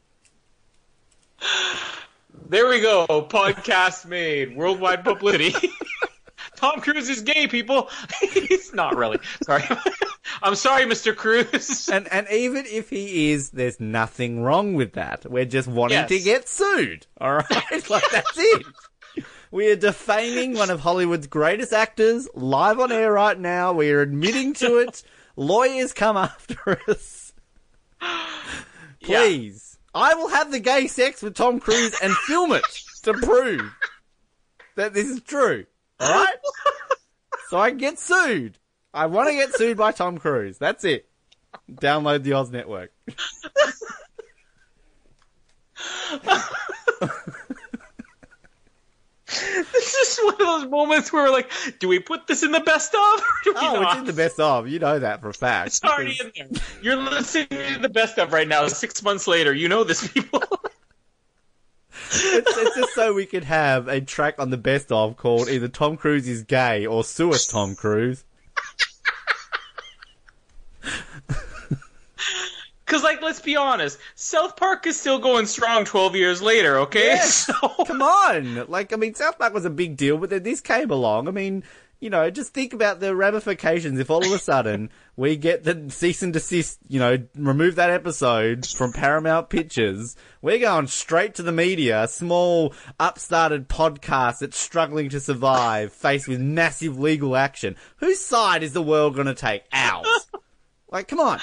there 2.49 2.69
we 2.69 2.81
go. 2.81 3.07
Podcast 3.09 4.07
made. 4.07 4.57
Worldwide 4.57 5.05
publicity. 5.05 5.55
Tom 6.57 6.81
Cruise 6.81 7.09
is 7.09 7.23
gay, 7.23 7.47
people. 7.49 7.89
He's 8.33 8.73
not 8.73 8.97
really. 8.97 9.19
Sorry. 9.43 9.65
I'm 10.43 10.55
sorry, 10.55 10.85
Mr. 10.85 11.15
Cruise. 11.15 11.89
And 11.89 12.07
and 12.13 12.27
even 12.31 12.65
if 12.67 12.91
he 12.91 13.33
is, 13.33 13.51
there's 13.51 13.81
nothing 13.81 14.43
wrong 14.43 14.75
with 14.75 14.93
that. 14.95 15.31
We're 15.31 15.45
just 15.45 15.69
wanting 15.69 15.99
Yes. 15.99 16.09
to 16.09 16.21
get 16.21 16.49
sued. 16.49 17.07
All 17.21 17.35
right, 17.35 17.91
like 17.91 18.05
that's 18.11 18.37
it. 18.37 18.67
We 19.51 19.71
are 19.71 19.77
defaming 19.77 20.55
one 20.55 20.71
of 20.71 20.81
Hollywood's 20.81 21.27
greatest 21.27 21.73
actors 21.73 22.27
live 22.35 22.81
on 22.81 22.91
air 22.93 23.13
right 23.13 23.39
now. 23.39 23.73
We 23.75 23.91
are 23.91 24.01
admitting 24.01 24.55
to 24.55 24.79
it. 24.79 25.03
Lawyers 25.37 25.93
come 25.93 26.17
after 26.17 26.81
us. 26.89 27.35
Please, 29.03 29.79
I 29.95 30.15
will 30.15 30.29
have 30.29 30.51
the 30.53 30.61
gay 30.61 30.87
sex 30.87 31.23
with 31.23 31.35
Tom 31.35 31.61
Cruise 31.61 31.95
and 32.03 32.13
film 32.15 32.53
it 32.53 32.65
to 33.03 33.13
prove 33.15 33.75
that 34.77 34.95
this 34.95 35.09
is 35.09 35.21
true. 35.23 35.67
All 36.03 36.13
right, 36.13 36.37
so 37.49 37.59
I 37.59 37.71
get 37.71 37.99
sued. 37.99 38.59
I 38.95 39.07
want 39.07 39.29
to 39.29 39.35
get 39.35 39.55
sued 39.55 39.77
by 39.79 39.93
Tom 39.93 40.19
Cruise. 40.19 40.59
That's 40.59 40.85
it. 40.85 41.09
Download 41.71 42.23
the 42.23 42.33
Oz 42.35 42.51
Network. 42.51 42.93
This 49.73 49.95
is 49.95 50.19
one 50.25 50.35
of 50.35 50.39
those 50.39 50.67
moments 50.71 51.13
where 51.13 51.25
we're 51.25 51.31
like, 51.31 51.51
do 51.79 51.89
we 51.89 51.99
put 51.99 52.27
this 52.27 52.43
in 52.43 52.53
the 52.53 52.61
best 52.61 52.95
of? 52.95 53.01
Or 53.01 53.53
Oh, 53.57 53.81
not? 53.81 53.93
it's 53.93 54.01
in 54.01 54.05
the 54.07 54.13
best 54.13 54.39
of. 54.39 54.69
You 54.69 54.79
know 54.79 54.99
that 54.99 55.21
for 55.23 55.31
a 55.31 55.35
fact. 55.35 55.69
It's 55.69 55.83
already 55.85 56.19
in 56.23 56.33
there. 56.37 56.63
You're 56.83 56.97
listening 56.97 57.47
to 57.49 57.79
the 57.81 57.89
best 57.89 58.19
of 58.19 58.33
right 58.33 58.47
now. 58.47 58.67
Six 58.69 59.03
months 59.03 59.27
later, 59.27 59.55
you 59.55 59.69
know 59.69 59.85
this, 59.85 60.07
people. 60.07 60.43
it's, 62.11 62.57
it's 62.57 62.77
just 62.77 62.95
so 62.95 63.13
we 63.13 63.27
could 63.27 63.45
have 63.45 63.89
a 63.89 64.01
track 64.01 64.39
on 64.39 64.51
the 64.51 64.57
best 64.57 64.91
of 64.93 65.17
called 65.17 65.49
either 65.49 65.69
Tom 65.69 65.97
Cruise 65.97 66.29
is 66.29 66.43
gay 66.43 66.87
or 66.87 67.05
Sue 67.05 67.31
us, 67.31 67.47
Tom 67.47 67.75
Cruise. 67.75 68.25
Because, 72.85 73.03
like, 73.05 73.23
let's 73.23 73.41
be 73.41 73.57
honest, 73.57 73.99
South 74.17 74.57
Park 74.57 74.87
is 74.87 75.01
still 75.01 75.19
going 75.19 75.47
strong 75.47 75.87
12 75.87 76.15
years 76.15 76.43
later. 76.43 76.77
Okay, 76.81 77.07
Yes. 77.07 77.51
Come 77.87 78.03
on. 78.03 78.67
Like, 78.69 78.93
I 78.93 78.97
mean, 78.97 79.15
South 79.15 79.39
Park 79.39 79.55
was 79.55 79.65
a 79.65 79.71
big 79.71 79.97
deal, 79.97 80.19
but 80.19 80.29
then 80.29 80.43
this 80.43 80.61
came 80.61 80.91
along. 80.91 81.27
I 81.27 81.31
mean, 81.31 81.65
you 82.03 82.11
know, 82.11 82.29
just 82.31 82.53
think 82.53 82.75
about 82.75 82.99
the 82.99 83.15
ramifications 83.15 84.01
if 84.01 84.11
all 84.11 84.27
of 84.27 84.33
a 84.33 84.39
sudden 84.39 84.91
we 85.17 85.37
get 85.37 85.63
the 85.63 85.89
cease 85.89 86.21
and 86.21 86.33
desist, 86.33 86.81
you 86.89 86.99
know, 86.99 87.17
remove 87.37 87.77
that 87.77 87.91
episode 87.91 88.67
from 88.67 88.93
Paramount 88.93 89.49
Pictures. 89.49 90.17
We're 90.43 90.59
going 90.59 90.89
straight 90.89 91.37
to 91.37 91.45
the 91.45 91.53
media, 91.53 92.03
a 92.03 92.09
small, 92.09 92.75
upstarted 92.99 93.69
podcast 93.69 94.41
that's 94.41 94.59
struggling 94.59 95.11
to 95.11 95.21
survive, 95.21 95.93
faced 95.93 96.27
with 96.27 96.41
massive 96.41 96.99
legal 96.99 97.37
action. 97.37 97.77
Whose 97.99 98.21
side 98.21 98.65
is 98.65 98.73
the 98.73 98.83
world 98.83 99.15
going 99.15 99.29
to 99.29 99.35
take? 99.35 99.63
Ours. 99.73 100.27
Like, 100.91 101.09
come 101.09 101.21
on. 101.21 101.41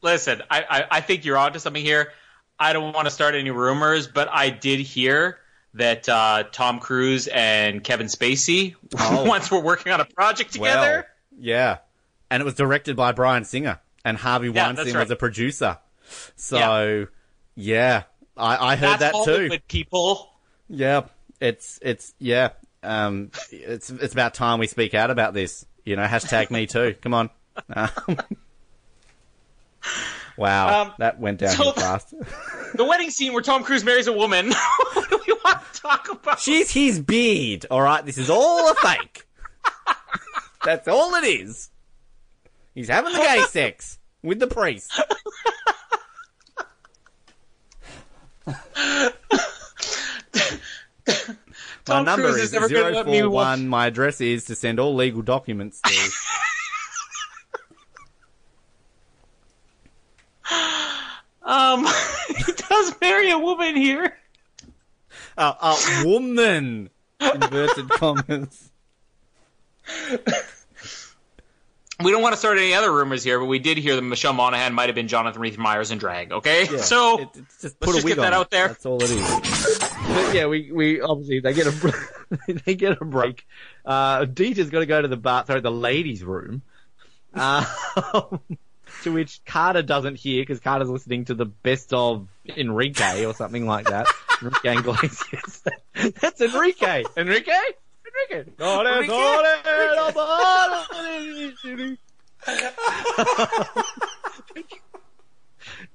Listen, 0.00 0.44
I, 0.48 0.62
I, 0.70 0.84
I 0.92 1.00
think 1.00 1.24
you're 1.24 1.36
onto 1.36 1.58
something 1.58 1.82
here. 1.82 2.12
I 2.56 2.72
don't 2.72 2.94
want 2.94 3.06
to 3.06 3.10
start 3.10 3.34
any 3.34 3.50
rumors, 3.50 4.06
but 4.06 4.28
I 4.30 4.50
did 4.50 4.78
hear 4.78 5.38
that 5.78 6.08
uh, 6.08 6.44
Tom 6.52 6.78
Cruise 6.78 7.26
and 7.28 7.82
Kevin 7.82 8.06
Spacey 8.06 8.74
Oh. 8.98 9.24
once 9.24 9.50
were 9.50 9.60
working 9.60 9.92
on 9.92 10.00
a 10.00 10.04
project 10.04 10.52
together. 10.52 11.06
Well, 11.32 11.40
yeah. 11.40 11.78
And 12.30 12.40
it 12.40 12.44
was 12.44 12.54
directed 12.54 12.94
by 12.94 13.12
Bryan 13.12 13.44
Singer, 13.44 13.80
and 14.04 14.16
Harvey 14.18 14.50
Yeah, 14.50 14.66
Weinstein 14.66 14.94
right. 14.94 15.00
was 15.00 15.10
a 15.10 15.16
producer. 15.16 15.78
So, 16.36 17.06
yeah, 17.54 18.02
I, 18.36 18.72
I 18.72 18.76
heard 18.76 18.98
That's 18.98 19.12
that 19.16 19.24
too. 19.24 19.32
Hollywood, 19.32 19.62
people. 19.68 20.30
Yeah, 20.68 21.02
it's 21.40 21.78
it's 21.82 22.12
yeah, 22.18 22.50
um, 22.82 23.30
it's 23.50 23.88
it's 23.90 24.12
about 24.12 24.34
time 24.34 24.58
we 24.58 24.66
speak 24.66 24.92
out 24.94 25.10
about 25.10 25.32
this. 25.34 25.64
You 25.84 25.96
know, 25.96 26.04
hashtag 26.04 26.50
me 26.50 26.66
too. 26.66 26.94
Come 27.00 27.14
on. 27.14 27.30
Um, 27.74 27.88
wow, 30.36 30.82
Um, 30.82 30.92
that 30.98 31.18
went 31.18 31.38
down 31.40 31.50
so- 31.56 31.72
fast. 31.72 32.14
The 32.74 32.84
wedding 32.84 33.08
scene 33.10 33.32
where 33.32 33.40
Tom 33.42 33.64
Cruise 33.64 33.82
marries 33.82 34.06
a 34.08 34.12
woman. 34.12 34.52
What 35.48 35.60
do 35.60 35.60
we 35.60 35.60
want 35.62 35.74
to 35.74 35.80
talk 35.80 36.08
about? 36.12 36.40
She's 36.40 36.70
his 36.70 37.00
beard. 37.00 37.66
All 37.70 37.82
right, 37.82 38.04
this 38.04 38.18
is 38.18 38.30
all 38.30 38.70
a 38.70 38.74
fake. 38.74 39.26
That's 40.64 40.88
all 40.88 41.14
it 41.16 41.24
is. 41.24 41.70
He's 42.74 42.88
having 42.88 43.12
the 43.12 43.18
gay 43.18 43.42
sex 43.48 43.98
with 44.22 44.38
the 44.38 44.46
priest. 44.46 44.92
My 51.88 52.02
number 52.02 52.28
Cruise 52.28 52.36
is 52.36 52.42
is 52.44 52.52
never 52.52 52.68
gonna 52.68 52.90
let 52.96 53.06
me 53.06 53.22
watch- 53.22 53.58
041. 53.58 53.68
My 53.68 53.86
address 53.86 54.20
is 54.20 54.44
to 54.44 54.54
send 54.54 54.78
all 54.78 54.94
legal 54.94 55.22
documents 55.22 55.80
to. 55.80 56.10
Um, 61.42 61.86
he 62.28 62.52
does 62.52 62.94
marry 63.00 63.30
a 63.30 63.38
woman 63.38 63.74
here. 63.74 64.14
Uh, 65.38 65.76
a 66.02 66.04
woman. 66.06 66.90
Inverted 67.20 67.88
commas. 67.90 68.70
we 72.04 72.10
don't 72.12 72.22
want 72.22 72.32
to 72.32 72.36
start 72.36 72.58
any 72.58 72.74
other 72.74 72.92
rumors 72.92 73.24
here, 73.24 73.38
but 73.40 73.46
we 73.46 73.58
did 73.58 73.76
hear 73.78 73.96
that 73.96 74.02
Michelle 74.02 74.32
Monaghan 74.32 74.72
might 74.74 74.88
have 74.88 74.94
been 74.94 75.08
Jonathan 75.08 75.40
Rhys 75.40 75.58
Meyers 75.58 75.90
in 75.90 75.98
drag. 75.98 76.30
Okay, 76.32 76.66
Yeah, 76.70 76.78
so 76.78 77.20
it- 77.20 77.28
it's 77.34 77.62
just 77.62 77.62
let's 77.62 77.74
put 77.80 77.94
just 77.94 78.04
wig 78.04 78.16
get 78.16 78.22
that 78.22 78.32
it. 78.32 78.36
out 78.36 78.50
there. 78.50 78.68
That's 78.68 78.86
all 78.86 79.02
it 79.02 79.10
is. 79.10 79.78
But 80.08 80.34
yeah, 80.34 80.46
we, 80.46 80.70
we 80.72 81.00
obviously 81.00 81.40
they 81.40 81.52
get 81.54 81.66
a 81.66 81.92
they 82.64 82.74
get 82.74 83.00
a 83.00 83.04
break. 83.04 83.46
Uh, 83.84 84.24
Dieter's 84.26 84.70
got 84.70 84.80
to 84.80 84.86
go 84.86 85.02
to 85.02 85.08
the 85.08 85.16
bar, 85.16 85.44
sorry, 85.46 85.60
the 85.60 85.70
ladies' 85.72 86.22
room. 86.24 86.62
Uh, 87.34 87.62
to 89.02 89.12
which 89.12 89.44
Carter 89.44 89.82
doesn't 89.82 90.16
hear 90.16 90.40
because 90.42 90.60
Carter's 90.60 90.88
listening 90.88 91.26
to 91.26 91.34
the 91.34 91.44
best 91.44 91.92
of 91.92 92.26
Enrique 92.56 93.26
or 93.26 93.34
something 93.34 93.66
like 93.66 93.86
that. 93.90 94.06
Enrique 94.42 94.78
Iglesias. 94.78 95.62
That's 96.20 96.40
Enrique. 96.40 97.04
Enrique. 97.16 97.52
Enrique. 98.06 98.44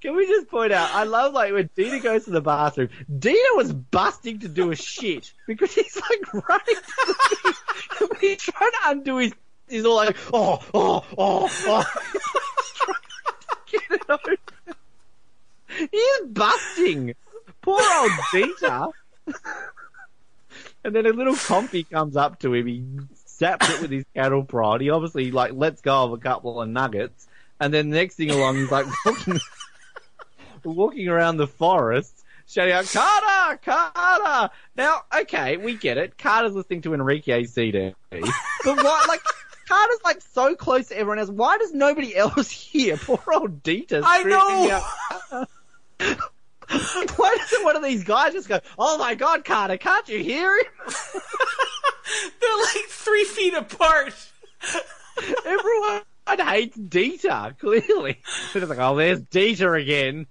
Can 0.01 0.15
we 0.15 0.27
just 0.27 0.49
point 0.49 0.71
out? 0.71 0.89
I 0.93 1.03
love 1.03 1.33
like 1.33 1.53
when 1.53 1.69
Dina 1.75 1.99
goes 1.99 2.25
to 2.25 2.31
the 2.31 2.41
bathroom. 2.41 2.89
Dina 3.19 3.37
was 3.55 3.71
busting 3.71 4.39
to 4.39 4.49
do 4.49 4.71
a 4.71 4.75
shit 4.75 5.31
because 5.47 5.73
he's 5.73 5.95
like 5.95 6.33
running 6.33 6.75
to 6.75 7.15
the 7.15 8.17
he's 8.21 8.37
trying 8.37 8.71
to 8.71 8.77
undo 8.85 9.17
his. 9.17 9.33
He's 9.69 9.85
all 9.85 9.95
like, 9.95 10.17
oh, 10.33 10.61
oh, 10.73 11.05
oh, 11.17 11.49
oh. 11.67 11.85
Get 13.71 13.81
it 13.89 14.01
open. 14.09 14.37
He's 15.89 16.27
busting. 16.27 17.15
Poor 17.63 17.81
old 17.81 18.11
Dieter. 18.31 18.91
And 20.83 20.93
then 20.93 21.05
a 21.05 21.11
little 21.11 21.33
compy 21.33 21.89
comes 21.89 22.15
up 22.15 22.39
to 22.39 22.53
him. 22.53 22.67
He 22.67 22.83
zaps 23.27 23.73
it 23.73 23.81
with 23.81 23.89
his 23.89 24.03
cattle 24.13 24.43
prod. 24.43 24.81
He 24.81 24.89
obviously 24.89 25.31
like 25.31 25.53
lets 25.53 25.81
go 25.81 26.03
of 26.03 26.11
a 26.11 26.17
couple 26.17 26.61
of 26.61 26.69
nuggets. 26.69 27.27
And 27.59 27.73
then 27.73 27.89
the 27.89 27.95
next 27.95 28.15
thing 28.15 28.29
along, 28.31 28.57
he's 28.57 28.69
like 28.71 28.85
walking, 29.05 29.39
walking 30.65 31.07
around 31.07 31.37
the 31.37 31.47
forest, 31.47 32.25
shouting 32.47 32.73
out, 32.73 32.91
Carter! 32.91 33.59
Carter! 33.63 34.53
Now, 34.75 35.03
okay, 35.21 35.55
we 35.55 35.75
get 35.75 35.97
it. 35.97 36.17
Carter's 36.17 36.53
listening 36.53 36.81
to 36.81 36.93
Enrique 36.93 37.45
CD. 37.45 37.95
But 38.09 38.23
what, 38.65 39.07
like, 39.07 39.21
Carter's 39.69 39.99
like 40.03 40.21
so 40.33 40.55
close 40.55 40.89
to 40.89 40.97
everyone 40.97 41.19
else. 41.19 41.29
Why 41.29 41.57
does 41.57 41.73
nobody 41.73 42.13
else 42.15 42.51
hear? 42.51 42.97
Poor 42.97 43.23
old 43.33 43.63
Dieter. 43.63 44.01
I 44.03 45.45
know! 46.01 46.15
Why 47.15 47.37
doesn't 47.37 47.63
one 47.63 47.75
of 47.75 47.83
these 47.83 48.03
guys 48.03 48.33
just 48.33 48.47
go, 48.47 48.59
oh 48.77 48.97
my 48.97 49.15
god, 49.15 49.45
Carter, 49.45 49.77
can't 49.77 50.07
you 50.07 50.19
hear 50.19 50.57
him? 50.57 50.65
They're 52.41 52.57
like 52.57 52.85
three 52.87 53.23
feet 53.23 53.53
apart. 53.53 54.13
Everyone 55.45 56.01
hates 56.27 56.77
Dieter, 56.77 57.57
clearly. 57.57 58.21
Just 58.53 58.69
like, 58.69 58.79
oh, 58.79 58.95
there's 58.95 59.21
Dieter 59.21 59.79
again. 59.81 60.27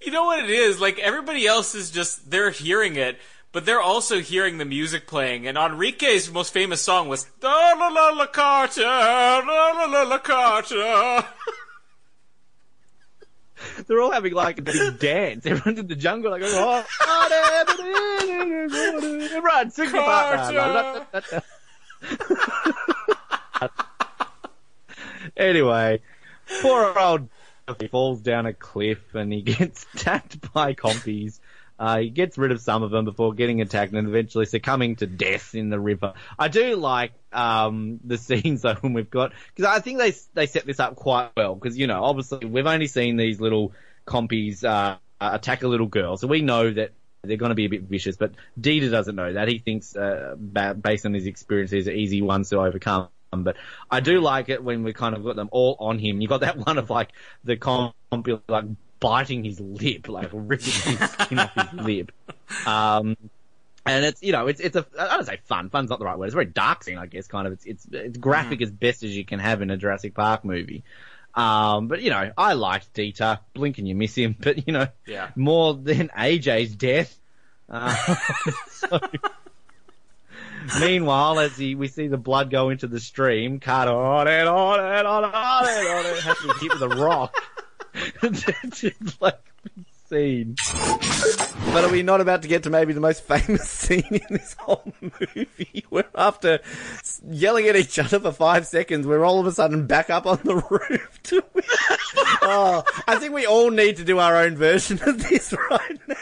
You 0.00 0.12
know 0.12 0.24
what 0.24 0.44
it 0.44 0.50
is? 0.50 0.80
Like 0.80 0.98
everybody 0.98 1.46
else 1.46 1.74
is 1.74 1.90
just 1.90 2.30
they're 2.30 2.50
hearing 2.50 2.96
it, 2.96 3.18
but 3.52 3.64
they're 3.64 3.80
also 3.80 4.20
hearing 4.20 4.58
the 4.58 4.64
music 4.64 5.06
playing. 5.06 5.46
And 5.46 5.56
Enrique's 5.56 6.30
most 6.30 6.52
famous 6.52 6.80
song 6.80 7.08
was 7.08 7.26
La 7.42 7.72
La 7.72 7.88
La 7.88 8.08
La 8.10 8.26
Carter, 8.26 8.82
La 8.82 9.40
La 9.44 9.84
La 9.86 10.02
La 10.02 10.18
Carter. 10.18 11.24
They're 13.86 14.00
all 14.00 14.10
having 14.10 14.32
like 14.32 14.58
a 14.58 14.62
big 14.62 14.98
dance. 15.00 15.46
Everyone's 15.46 15.78
in 15.78 15.86
the 15.86 15.96
jungle 15.96 16.30
like, 16.30 16.42
oh, 16.44 16.84
oh, 17.02 17.28
everyone, 19.32 19.70
sing 19.70 19.90
the 19.90 19.98
part. 19.98 21.44
Anyway, 25.36 26.00
poor 26.60 26.98
old 26.98 27.28
he 27.80 27.86
falls 27.88 28.20
down 28.20 28.46
a 28.46 28.52
cliff 28.52 29.14
and 29.14 29.32
he 29.32 29.42
gets 29.42 29.86
attacked 29.94 30.52
by 30.52 30.74
compies. 30.74 31.40
Uh, 31.78 31.98
he 31.98 32.10
gets 32.10 32.38
rid 32.38 32.52
of 32.52 32.60
some 32.60 32.82
of 32.82 32.90
them 32.90 33.04
before 33.04 33.34
getting 33.34 33.60
attacked 33.60 33.92
and 33.92 34.06
eventually 34.06 34.46
succumbing 34.46 34.96
to 34.96 35.06
death 35.06 35.54
in 35.54 35.70
the 35.70 35.80
river. 35.80 36.14
I 36.38 36.48
do 36.48 36.76
like 36.76 37.12
um, 37.32 37.98
the 38.04 38.18
scenes 38.18 38.62
though 38.62 38.74
when 38.74 38.92
we've 38.92 39.10
got 39.10 39.32
because 39.54 39.70
I 39.70 39.80
think 39.80 39.98
they 39.98 40.12
they 40.34 40.46
set 40.46 40.66
this 40.66 40.80
up 40.80 40.96
quite 40.96 41.30
well 41.36 41.54
because 41.54 41.76
you 41.76 41.86
know 41.86 42.04
obviously 42.04 42.46
we've 42.46 42.66
only 42.66 42.86
seen 42.86 43.16
these 43.16 43.40
little 43.40 43.72
compies 44.06 44.64
uh, 44.64 44.98
attack 45.20 45.62
a 45.62 45.68
little 45.68 45.86
girl, 45.86 46.16
so 46.16 46.26
we 46.26 46.42
know 46.42 46.72
that 46.72 46.92
they're 47.22 47.36
going 47.36 47.50
to 47.50 47.54
be 47.54 47.64
a 47.64 47.70
bit 47.70 47.82
vicious. 47.82 48.16
But 48.16 48.32
Dieter 48.60 48.90
doesn't 48.90 49.16
know 49.16 49.32
that. 49.32 49.48
He 49.48 49.58
thinks 49.58 49.96
uh, 49.96 50.36
based 50.36 51.06
on 51.06 51.14
his 51.14 51.26
experience, 51.26 51.70
these 51.70 51.88
are 51.88 51.92
easy 51.92 52.22
ones 52.22 52.50
to 52.50 52.58
overcome. 52.60 53.08
But 53.32 53.56
I 53.90 54.00
do 54.00 54.20
like 54.20 54.48
it 54.48 54.62
when 54.62 54.84
we 54.84 54.92
kind 54.92 55.14
of 55.16 55.24
got 55.24 55.34
them 55.34 55.48
all 55.50 55.76
on 55.80 55.98
him. 55.98 56.20
You 56.20 56.28
got 56.28 56.42
that 56.42 56.56
one 56.66 56.78
of 56.78 56.90
like 56.90 57.10
the 57.42 57.56
compi 57.56 58.40
like 58.48 58.64
biting 59.04 59.44
his 59.44 59.60
lip, 59.60 60.08
like 60.08 60.30
ripping 60.32 60.72
his 60.72 61.10
skin 61.10 61.38
off 61.38 61.54
his 61.54 61.72
lip. 61.80 62.12
Um, 62.66 63.16
and 63.86 64.04
it's 64.04 64.22
you 64.22 64.32
know 64.32 64.46
it's 64.46 64.60
it's 64.60 64.76
a 64.76 64.86
I 64.98 65.16
don't 65.16 65.26
say 65.26 65.38
fun. 65.44 65.68
Fun's 65.70 65.90
not 65.90 65.98
the 65.98 66.04
right 66.06 66.18
word. 66.18 66.26
It's 66.26 66.34
a 66.34 66.36
very 66.36 66.46
dark 66.46 66.82
scene, 66.84 66.96
I 66.98 67.06
guess. 67.06 67.26
Kind 67.26 67.46
of 67.46 67.52
it's 67.52 67.64
it's 67.66 67.86
it's 67.92 68.18
graphic 68.18 68.62
as 68.62 68.70
best 68.70 69.02
as 69.02 69.14
you 69.16 69.24
can 69.24 69.38
have 69.40 69.60
in 69.62 69.70
a 69.70 69.76
Jurassic 69.76 70.14
Park 70.14 70.44
movie. 70.44 70.84
Um, 71.34 71.88
but 71.88 72.00
you 72.00 72.10
know 72.10 72.30
I 72.38 72.52
liked 72.54 72.94
Dieter. 72.94 73.40
Blink 73.54 73.78
and 73.78 73.86
you 73.88 73.94
miss 73.94 74.14
him, 74.14 74.36
but 74.38 74.66
you 74.66 74.72
know 74.72 74.86
Yeah. 75.06 75.30
more 75.36 75.74
than 75.74 76.08
Ajay's 76.16 76.74
death. 76.74 77.16
Uh, 77.68 77.94
so- 78.70 79.00
Meanwhile, 80.80 81.40
as 81.40 81.56
he, 81.58 81.74
we 81.74 81.88
see 81.88 82.06
the 82.08 82.16
blood 82.16 82.50
go 82.50 82.70
into 82.70 82.86
the 82.86 82.98
stream, 82.98 83.60
Carter 83.60 83.92
on 83.92 84.26
it, 84.28 84.46
on 84.46 84.80
it, 84.80 85.04
on 85.04 85.24
it, 85.24 85.34
on 85.34 85.64
it, 85.68 86.06
on 86.06 86.20
has 86.22 86.38
to 86.38 86.54
be 86.54 86.60
hit 86.60 86.72
with 86.72 86.82
a 86.82 86.88
rock. 86.88 87.34
It's 88.22 89.20
like 89.20 89.40
scene. 90.08 90.56
But 91.72 91.84
are 91.84 91.90
we 91.90 92.02
not 92.02 92.20
about 92.20 92.42
to 92.42 92.48
get 92.48 92.62
to 92.64 92.70
maybe 92.70 92.92
the 92.92 93.00
most 93.00 93.24
famous 93.24 93.68
scene 93.68 94.04
in 94.10 94.26
this 94.30 94.54
whole 94.58 94.92
movie? 95.00 95.84
Where 95.88 96.04
after 96.14 96.60
yelling 97.28 97.66
at 97.66 97.76
each 97.76 97.98
other 97.98 98.20
for 98.20 98.32
five 98.32 98.66
seconds, 98.66 99.06
we're 99.06 99.24
all 99.24 99.40
of 99.40 99.46
a 99.46 99.52
sudden 99.52 99.86
back 99.86 100.10
up 100.10 100.26
on 100.26 100.40
the 100.44 100.56
roof. 100.70 101.20
Oh, 102.42 102.84
I 103.06 103.16
think 103.16 103.32
we 103.34 103.46
all 103.46 103.70
need 103.70 103.96
to 103.96 104.04
do 104.04 104.18
our 104.18 104.36
own 104.36 104.56
version 104.56 105.00
of 105.06 105.28
this 105.28 105.54
right 105.70 106.00
now. 106.06 106.16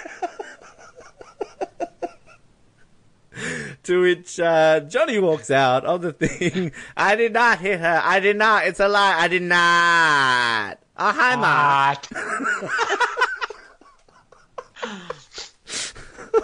to 3.83 4.01
which 4.01 4.39
uh, 4.39 4.81
Johnny 4.81 5.19
walks 5.19 5.51
out 5.51 5.85
of 5.85 6.03
the 6.03 6.13
thing. 6.13 6.73
I 6.97 7.17
did 7.17 7.33
not 7.33 7.59
hit 7.59 7.81
her. 7.81 8.01
I 8.03 8.21
did 8.21 8.37
not. 8.37 8.67
It's 8.67 8.81
a 8.81 8.89
lie. 8.89 9.17
I 9.19 9.29
did 9.29 9.43
not. 9.43 10.79
Oh, 10.97 11.11
hi, 11.11 11.37
Mark. 11.37 12.07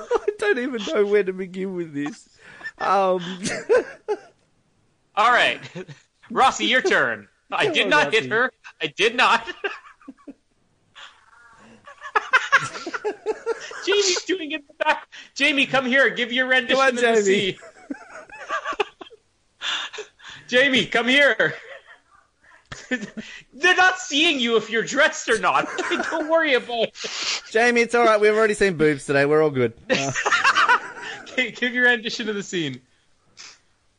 I 0.00 0.30
don't 0.38 0.58
even 0.58 0.80
know 0.92 1.04
where 1.04 1.24
to 1.24 1.32
begin 1.32 1.74
with 1.74 1.92
this. 1.92 2.28
Um, 2.78 3.22
All 5.14 5.30
right, 5.30 5.60
Rossi, 6.30 6.66
your 6.66 6.80
turn. 6.80 7.28
I 7.50 7.68
did 7.68 7.84
on, 7.84 7.90
not 7.90 8.12
hit 8.12 8.30
her. 8.30 8.52
I 8.80 8.86
did 8.86 9.16
not. 9.16 9.46
Jamie's 13.86 14.22
doing 14.24 14.52
it 14.52 14.60
in 14.60 14.66
the 14.68 14.74
back. 14.84 15.08
Jamie, 15.34 15.66
come 15.66 15.86
here. 15.86 16.08
Give 16.10 16.32
your 16.32 16.46
rendition 16.46 16.80
on, 16.80 16.88
of 16.90 16.96
the 16.96 17.16
scene. 17.22 17.56
Jamie, 20.48 20.86
come 20.86 21.08
here. 21.08 21.54
They're 23.60 23.76
not 23.76 23.98
seeing 23.98 24.38
you 24.38 24.56
if 24.56 24.70
you're 24.70 24.84
dressed 24.84 25.28
or 25.28 25.38
not. 25.38 25.68
Don't 26.10 26.28
worry 26.28 26.54
about 26.54 26.88
it. 26.88 27.42
Jamie, 27.50 27.80
it's 27.80 27.94
all 27.94 28.04
right. 28.04 28.20
We've 28.20 28.34
already 28.34 28.54
seen 28.54 28.76
boobs 28.76 29.04
today. 29.06 29.26
We're 29.26 29.42
all 29.42 29.50
good. 29.50 29.74
Uh, 29.90 30.12
Okay, 31.32 31.50
Give 31.52 31.72
your 31.72 31.84
rendition 31.84 32.28
of 32.28 32.34
the 32.34 32.42
scene. 32.42 32.80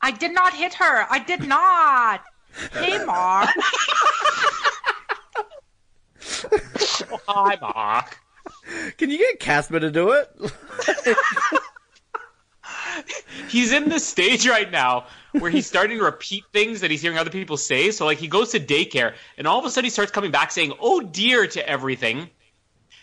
I 0.02 0.10
did 0.10 0.32
not 0.34 0.52
hit 0.54 0.74
her. 0.74 1.06
I 1.10 1.18
did 1.20 1.46
not. 1.48 2.22
Hey, 2.72 3.02
Mark. 3.04 3.48
Oh, 7.10 7.20
hi, 7.28 7.56
Mark. 7.60 8.18
can 8.98 9.08
you 9.10 9.16
get 9.18 9.40
Casper 9.40 9.80
to 9.80 9.90
do 9.90 10.10
it? 10.10 10.30
He's 13.48 13.72
in 13.72 13.88
the 13.88 13.98
stage 14.00 14.46
right 14.46 14.70
now 14.70 15.06
where 15.32 15.50
he's 15.50 15.66
starting 15.66 15.98
to 15.98 16.04
repeat 16.04 16.44
things 16.52 16.80
that 16.80 16.90
he's 16.90 17.02
hearing 17.02 17.18
other 17.18 17.30
people 17.30 17.56
say. 17.56 17.90
So, 17.90 18.04
like, 18.04 18.18
he 18.18 18.28
goes 18.28 18.50
to 18.50 18.60
daycare, 18.60 19.14
and 19.38 19.46
all 19.46 19.58
of 19.58 19.64
a 19.64 19.70
sudden 19.70 19.84
he 19.84 19.90
starts 19.90 20.12
coming 20.12 20.30
back 20.30 20.50
saying, 20.50 20.72
"Oh 20.80 21.00
dear" 21.00 21.46
to 21.46 21.68
everything. 21.68 22.30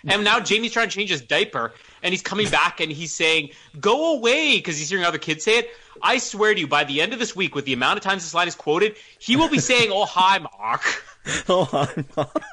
And 0.05 0.23
now 0.23 0.39
Jamie's 0.39 0.71
trying 0.71 0.89
to 0.89 0.95
change 0.95 1.09
his 1.09 1.21
diaper, 1.21 1.73
and 2.03 2.13
he's 2.13 2.21
coming 2.21 2.49
back 2.49 2.79
and 2.79 2.91
he's 2.91 3.13
saying, 3.13 3.49
"Go 3.79 4.15
away," 4.15 4.57
because 4.57 4.77
he's 4.77 4.89
hearing 4.89 5.05
other 5.05 5.17
kids 5.17 5.43
say 5.43 5.59
it. 5.59 5.69
I 6.01 6.19
swear 6.19 6.53
to 6.53 6.59
you, 6.59 6.67
by 6.67 6.83
the 6.83 7.01
end 7.01 7.13
of 7.13 7.19
this 7.19 7.35
week, 7.35 7.55
with 7.55 7.65
the 7.65 7.73
amount 7.73 7.97
of 7.97 8.03
times 8.03 8.23
this 8.23 8.33
line 8.33 8.47
is 8.47 8.55
quoted, 8.55 8.95
he 9.19 9.35
will 9.35 9.49
be 9.49 9.59
saying, 9.59 9.89
"Oh 9.91 10.05
hi, 10.05 10.39
Mark." 10.39 11.03
oh, 11.49 11.65
hi, 11.65 12.05
Mark. 12.15 12.43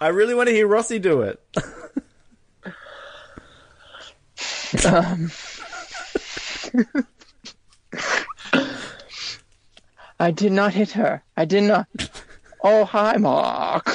I 0.00 0.08
really 0.08 0.34
want 0.34 0.48
to 0.48 0.54
hear 0.54 0.66
Rossi 0.66 0.98
do 0.98 1.22
it. 1.22 1.40
Um, 4.84 5.30
I 10.20 10.30
did 10.30 10.52
not 10.52 10.74
hit 10.74 10.90
her. 10.92 11.22
I 11.36 11.44
did 11.44 11.64
not. 11.64 11.86
Oh, 12.62 12.84
hi, 12.84 13.16
Mark. 13.16 13.84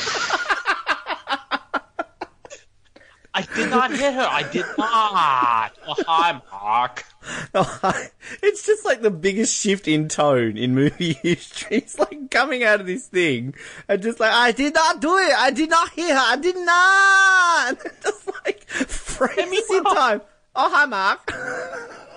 I 3.36 3.42
did 3.56 3.72
not 3.72 3.92
hit 3.92 4.14
her. 4.14 4.28
I 4.30 4.44
did 4.44 4.66
not. 4.78 5.74
Oh, 5.88 5.96
hi, 6.08 6.40
Mark. 6.52 7.06
Oh, 7.56 7.64
hi. 7.64 8.10
it's 8.42 8.66
just 8.66 8.84
like 8.84 9.02
the 9.02 9.10
biggest 9.12 9.56
shift 9.56 9.88
in 9.88 10.10
tone 10.10 10.58
in 10.58 10.76
movie 10.76 11.14
history. 11.24 11.78
It's 11.78 11.98
like 11.98 12.30
coming 12.30 12.64
out 12.66 12.82
of 12.82 12.86
this 12.86 13.08
thing 13.08 13.54
and 13.88 14.02
just 14.02 14.20
like, 14.20 14.34
I 14.34 14.52
did 14.52 14.74
not 14.74 15.00
do 15.00 15.18
it. 15.18 15.32
I 15.38 15.52
did 15.52 15.70
not 15.70 15.90
hit 15.92 16.10
her. 16.10 16.18
I 16.20 16.36
did 16.36 16.58
not. 16.58 17.78
just 18.04 18.30
like 18.44 18.66
phrases 18.68 19.70
in 19.72 19.84
time. 19.86 20.22
Oh, 20.54 20.70
hi, 20.70 20.86
Mark. 20.86 21.32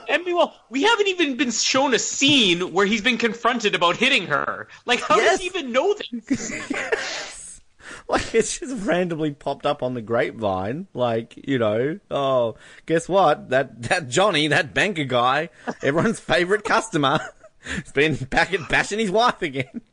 And 0.08 0.24
meanwhile, 0.24 0.54
we 0.70 0.82
haven't 0.82 1.08
even 1.08 1.36
been 1.36 1.50
shown 1.50 1.94
a 1.94 1.98
scene 1.98 2.72
where 2.72 2.86
he's 2.86 3.02
been 3.02 3.18
confronted 3.18 3.74
about 3.74 3.96
hitting 3.96 4.26
her. 4.26 4.68
Like, 4.84 5.00
how 5.00 5.16
does 5.16 5.40
he 5.40 5.46
even 5.46 5.72
know 5.72 5.94
this? 5.94 7.60
Like 8.08 8.34
it's 8.34 8.58
just 8.60 8.86
randomly 8.86 9.32
popped 9.32 9.66
up 9.66 9.82
on 9.82 9.94
the 9.94 10.02
grapevine. 10.02 10.86
Like 10.94 11.36
you 11.48 11.58
know, 11.58 11.98
oh, 12.10 12.54
guess 12.86 13.08
what? 13.08 13.50
That 13.50 13.82
that 13.82 14.08
Johnny, 14.08 14.46
that 14.48 14.74
banker 14.74 15.04
guy, 15.04 15.50
everyone's 15.82 16.20
favorite 16.20 16.64
customer, 16.64 17.18
has 17.62 17.92
been 17.92 18.14
back 18.14 18.54
at 18.54 18.68
bashing 18.68 19.00
his 19.00 19.10
wife 19.10 19.42
again. 19.42 19.80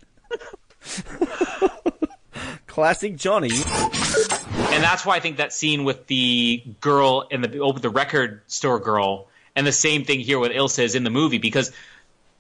Classic 2.68 3.16
Johnny. 3.16 3.52
And 3.52 4.84
that's 4.84 5.06
why 5.06 5.16
I 5.16 5.20
think 5.20 5.38
that 5.38 5.54
scene 5.54 5.84
with 5.84 6.08
the 6.08 6.64
girl 6.82 7.28
and 7.32 7.44
the 7.44 7.60
oh, 7.60 7.74
the 7.74 7.90
record 7.90 8.42
store 8.48 8.80
girl, 8.80 9.28
and 9.56 9.66
the 9.68 9.72
same 9.72 10.04
thing 10.06 10.20
here 10.20 10.40
with 10.40 10.52
Ilsa 10.52 10.84
is 10.84 10.96
in 10.96 11.04
the 11.04 11.10
movie 11.10 11.38
because 11.38 11.72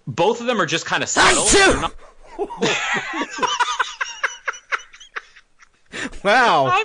both 0.07 0.41
of 0.41 0.47
them 0.47 0.59
are 0.61 0.65
just 0.65 0.85
kind 0.85 1.03
of 1.03 1.09
subtle. 1.09 1.81
Not- 1.81 1.95
Wow. 6.23 6.67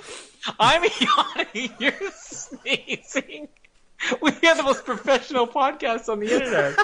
I'm, 0.59 0.83
I'm 0.83 0.89
yawning. 1.01 1.73
You're 1.79 1.93
sneezing. 2.13 3.47
We 4.21 4.31
have 4.43 4.57
the 4.57 4.63
most 4.63 4.85
professional 4.85 5.47
podcast 5.47 6.07
on 6.09 6.19
the 6.19 6.31
internet. 6.33 6.77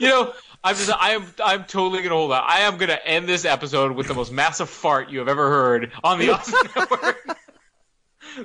you 0.00 0.08
know, 0.08 0.32
I'm 0.62 0.76
just, 0.76 0.90
I 0.90 1.10
am, 1.12 1.24
I'm 1.42 1.64
totally 1.64 2.02
gonna 2.02 2.14
hold 2.14 2.32
out. 2.32 2.44
I 2.46 2.60
am 2.60 2.76
gonna 2.76 2.98
end 3.04 3.26
this 3.28 3.44
episode 3.44 3.92
with 3.92 4.08
the 4.08 4.14
most 4.14 4.32
massive 4.32 4.68
fart 4.68 5.08
you 5.08 5.20
have 5.20 5.28
ever 5.28 5.48
heard 5.48 5.92
on 6.04 6.18
the 6.18 6.30
Awesome 6.30 6.68
Network. 6.76 7.38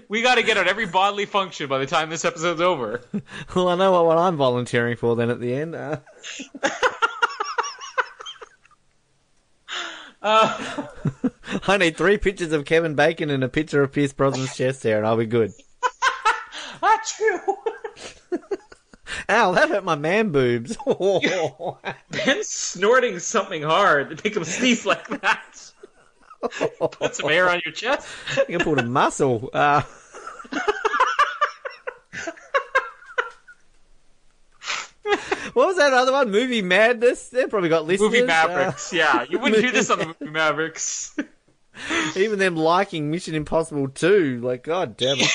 We 0.08 0.22
got 0.22 0.36
to 0.36 0.44
get 0.44 0.58
out 0.58 0.68
every 0.68 0.86
bodily 0.86 1.26
function 1.26 1.68
by 1.68 1.80
the 1.80 1.86
time 1.86 2.10
this 2.10 2.26
episode's 2.26 2.62
over. 2.62 3.02
Well, 3.56 3.68
I 3.68 3.76
know 3.76 3.92
what, 3.92 4.06
what 4.06 4.18
I'm 4.18 4.38
volunteering 4.38 4.96
for 4.96 5.16
then 5.16 5.30
at 5.30 5.40
the 5.40 5.54
end. 5.54 5.76
Uh, 5.76 5.98
Uh, 10.22 10.86
I 11.68 11.78
need 11.78 11.98
three 11.98 12.18
pictures 12.18 12.52
of 12.52 12.66
Kevin 12.66 12.96
Bacon 12.96 13.30
and 13.30 13.44
a 13.44 13.50
picture 13.50 13.82
of 13.82 13.92
Pierce 13.92 14.14
Brosnan's 14.14 14.56
chest 14.56 14.84
hair, 14.84 14.98
and 14.98 15.08
I'll 15.08 15.18
be 15.18 15.26
good. 15.26 15.52
Achoo! 16.82 17.40
Ow, 19.30 19.52
that 19.54 19.70
hurt 19.70 19.84
my 19.84 19.96
man 19.96 20.30
boobs. 20.32 20.78
Ben's 22.12 22.48
snorting 22.48 23.20
something 23.20 23.64
hard 23.64 24.10
to 24.10 24.24
make 24.24 24.36
him 24.36 24.44
sneeze 24.44 24.86
like 24.86 25.08
that. 25.22 25.74
Put 26.92 27.16
some 27.16 27.30
air 27.30 27.50
on 27.50 27.62
your 27.66 27.74
chest. 27.74 28.08
I 28.38 28.44
can 28.46 28.60
pull 28.62 28.80
a 28.80 28.84
muscle. 28.84 29.50
Uh, 29.54 29.82
what 35.54 35.68
was 35.68 35.78
that 35.78 35.94
other 35.94 36.12
one? 36.12 36.32
Movie 36.32 36.62
Madness? 36.62 37.30
They 37.30 37.46
probably 37.48 37.70
got 37.70 37.86
listeners. 37.86 38.12
Movie 38.12 38.26
Mavericks, 38.26 38.94
Uh, 38.94 38.98
yeah. 38.98 39.26
You 39.30 39.40
wouldn't 39.40 39.62
do 39.62 39.72
this 39.72 39.90
on 39.90 40.00
the 40.00 40.06
Movie 40.20 40.32
Mavericks. 40.32 41.16
Even 42.16 42.40
them 42.40 42.56
liking 42.56 43.10
Mission 43.12 43.36
Impossible 43.36 43.88
2. 43.90 44.42
Like, 44.42 44.64
god 44.64 44.98
damn 44.98 45.18
it. 45.20 45.30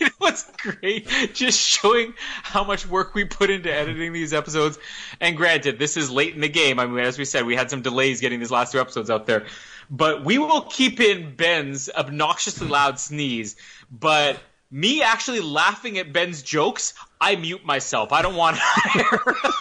You 0.00 0.06
know 0.06 0.12
what's 0.18 0.50
great? 0.56 1.08
Just 1.32 1.58
showing 1.58 2.14
how 2.42 2.64
much 2.64 2.86
work 2.86 3.14
we 3.14 3.24
put 3.24 3.50
into 3.50 3.72
editing 3.72 4.12
these 4.12 4.32
episodes. 4.32 4.78
And 5.20 5.36
granted, 5.36 5.78
this 5.78 5.96
is 5.96 6.10
late 6.10 6.34
in 6.34 6.40
the 6.40 6.48
game. 6.48 6.78
I 6.78 6.86
mean, 6.86 7.04
as 7.04 7.18
we 7.18 7.24
said, 7.24 7.46
we 7.46 7.56
had 7.56 7.70
some 7.70 7.82
delays 7.82 8.20
getting 8.20 8.40
these 8.40 8.50
last 8.50 8.72
two 8.72 8.80
episodes 8.80 9.10
out 9.10 9.26
there. 9.26 9.46
But 9.90 10.24
we 10.24 10.38
will 10.38 10.62
keep 10.62 11.00
in 11.00 11.34
Ben's 11.34 11.88
obnoxiously 11.88 12.68
loud 12.68 12.98
sneeze. 12.98 13.56
But 13.90 14.38
me 14.70 15.02
actually 15.02 15.40
laughing 15.40 15.98
at 15.98 16.12
Ben's 16.12 16.42
jokes, 16.42 16.94
I 17.20 17.36
mute 17.36 17.64
myself. 17.64 18.12
I 18.12 18.22
don't 18.22 18.36
want 18.36 18.56
to 18.56 18.62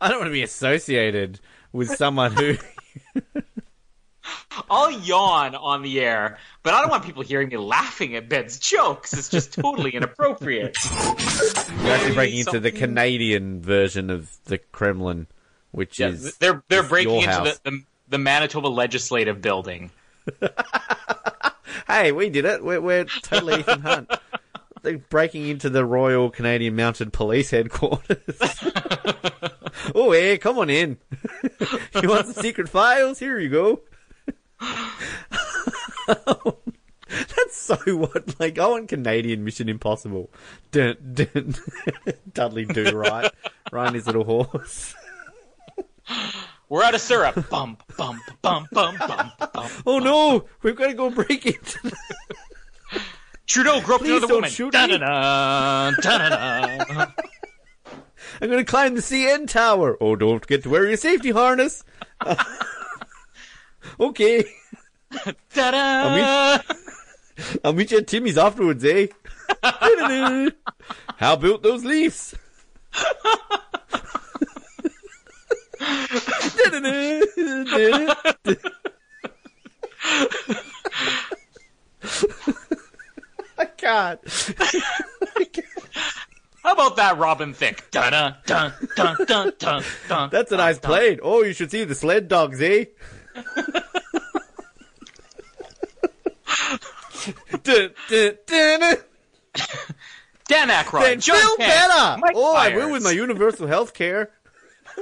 I 0.00 0.08
don't 0.08 0.18
want 0.18 0.28
to 0.28 0.32
be 0.32 0.42
associated 0.42 1.40
with 1.72 1.90
someone 1.96 2.32
who. 2.32 2.56
I'll 4.70 4.90
yawn 4.90 5.54
on 5.54 5.82
the 5.82 6.00
air, 6.00 6.38
but 6.62 6.74
I 6.74 6.80
don't 6.80 6.90
want 6.90 7.04
people 7.04 7.22
hearing 7.22 7.48
me 7.48 7.56
laughing 7.56 8.14
at 8.16 8.28
Ben's 8.28 8.58
jokes. 8.58 9.12
It's 9.12 9.28
just 9.28 9.52
totally 9.54 9.90
inappropriate. 9.90 10.76
You're 10.84 11.92
actually 11.92 12.14
breaking 12.14 12.40
into 12.40 12.60
the 12.60 12.72
Canadian 12.72 13.60
version 13.62 14.10
of 14.10 14.30
the 14.44 14.58
Kremlin, 14.58 15.26
which 15.70 15.98
Yeah, 15.98 16.08
is. 16.08 16.36
they're 16.38 16.62
they're 16.68 16.82
is 16.84 16.88
breaking 16.88 17.20
your 17.20 17.30
into 17.30 17.58
the, 17.64 17.70
the 17.70 17.82
the 18.10 18.18
Manitoba 18.18 18.68
Legislative 18.68 19.40
Building. 19.40 19.90
Hey, 21.86 22.12
we 22.12 22.30
did 22.30 22.44
it. 22.44 22.62
We're, 22.64 22.80
we're 22.80 23.04
totally 23.04 23.60
Ethan 23.60 23.80
Hunt. 23.80 24.12
They're 24.82 24.98
breaking 24.98 25.48
into 25.48 25.68
the 25.70 25.84
Royal 25.84 26.30
Canadian 26.30 26.76
Mounted 26.76 27.12
Police 27.12 27.50
headquarters. 27.50 28.20
oh, 29.94 30.12
hey, 30.12 30.38
come 30.38 30.58
on 30.58 30.70
in. 30.70 30.98
you 32.00 32.08
want 32.08 32.26
some 32.28 32.42
secret 32.42 32.68
files? 32.68 33.18
Here 33.18 33.38
you 33.40 33.48
go. 33.48 33.80
That's 36.06 37.56
so 37.56 37.76
what, 37.96 38.38
like, 38.40 38.58
I 38.58 38.66
want 38.68 38.88
Canadian 38.88 39.44
Mission 39.44 39.68
Impossible. 39.68 40.30
Dun, 40.70 40.96
dun. 41.14 41.54
Dudley 42.32 42.64
Do 42.66 42.90
Right. 42.96 43.30
Riding 43.72 43.94
his 43.94 44.06
little 44.06 44.24
horse. 44.24 44.94
We're 46.68 46.84
out 46.84 46.94
of 46.94 47.00
syrup. 47.00 47.48
bump, 47.50 47.82
bump, 47.96 48.20
bump, 48.42 48.68
bump, 48.70 48.98
bump, 48.98 49.32
bump. 49.52 49.70
Oh 49.86 49.98
no, 49.98 50.44
we've 50.62 50.76
got 50.76 50.86
to 50.88 50.94
go 50.94 51.10
break 51.10 51.46
into 51.46 51.92
Trudeau 53.46 53.80
groped 53.80 54.02
Please 54.04 54.10
another 54.10 54.26
don't 54.28 54.36
woman. 54.36 54.50
shoot 54.50 54.72
Da-da-da, 54.72 55.90
da-da-da. 56.00 57.06
I'm 58.40 58.48
going 58.48 58.64
to 58.64 58.70
climb 58.70 58.94
the 58.94 59.00
CN 59.00 59.48
tower. 59.48 59.96
Oh, 60.00 60.14
don't 60.14 60.38
forget 60.40 60.62
to 60.62 60.70
wear 60.70 60.86
your 60.86 60.96
safety 60.96 61.30
harness. 61.30 61.82
Okay. 63.98 64.44
Ta-da! 65.54 65.76
I'll 65.76 66.16
meet, 66.16 67.58
I'll 67.64 67.72
meet 67.72 67.90
you 67.90 67.98
at 67.98 68.06
Timmy's 68.06 68.38
afterwards, 68.38 68.84
eh? 68.84 69.08
How 71.16 71.36
built 71.36 71.62
those 71.62 71.84
Leafs? 71.84 72.34
I 83.58 83.64
can't. 83.76 84.20
How 86.62 86.72
about 86.72 86.96
that, 86.96 87.18
Robin 87.18 87.52
Thicke? 87.54 87.90
Dun 87.90 88.12
dun 88.12 88.36
dun 88.46 89.16
dun 89.26 89.52
dun 89.58 89.84
dun. 90.08 90.30
That's 90.30 90.52
a 90.52 90.56
nice 90.56 90.78
plane. 90.78 91.18
Oh, 91.22 91.42
you 91.42 91.52
should 91.52 91.70
see 91.70 91.84
the 91.84 91.94
sled 91.94 92.28
dogs, 92.28 92.60
eh? 92.60 92.84
Dun, 97.62 97.90
dun, 98.08 98.38
dun, 98.46 98.80
dun. 98.80 98.96
Dan 100.48 100.68
Aykroyd. 100.68 101.02
Then 101.02 101.20
John 101.20 101.36
feel 101.36 101.56
Candy, 101.56 101.72
better. 101.72 102.20
Mike 102.20 102.32
oh, 102.34 102.56
I 102.56 102.70
Myers. 102.70 102.82
will 102.82 102.92
with 102.92 103.02
my 103.02 103.10
universal 103.12 103.66
health 103.66 103.94
care. 103.94 104.30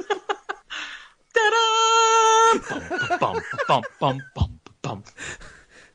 Bump, 3.20 3.42
bump, 3.66 3.86
bump, 4.00 4.22
bump, 4.34 4.70
bump. 4.82 5.06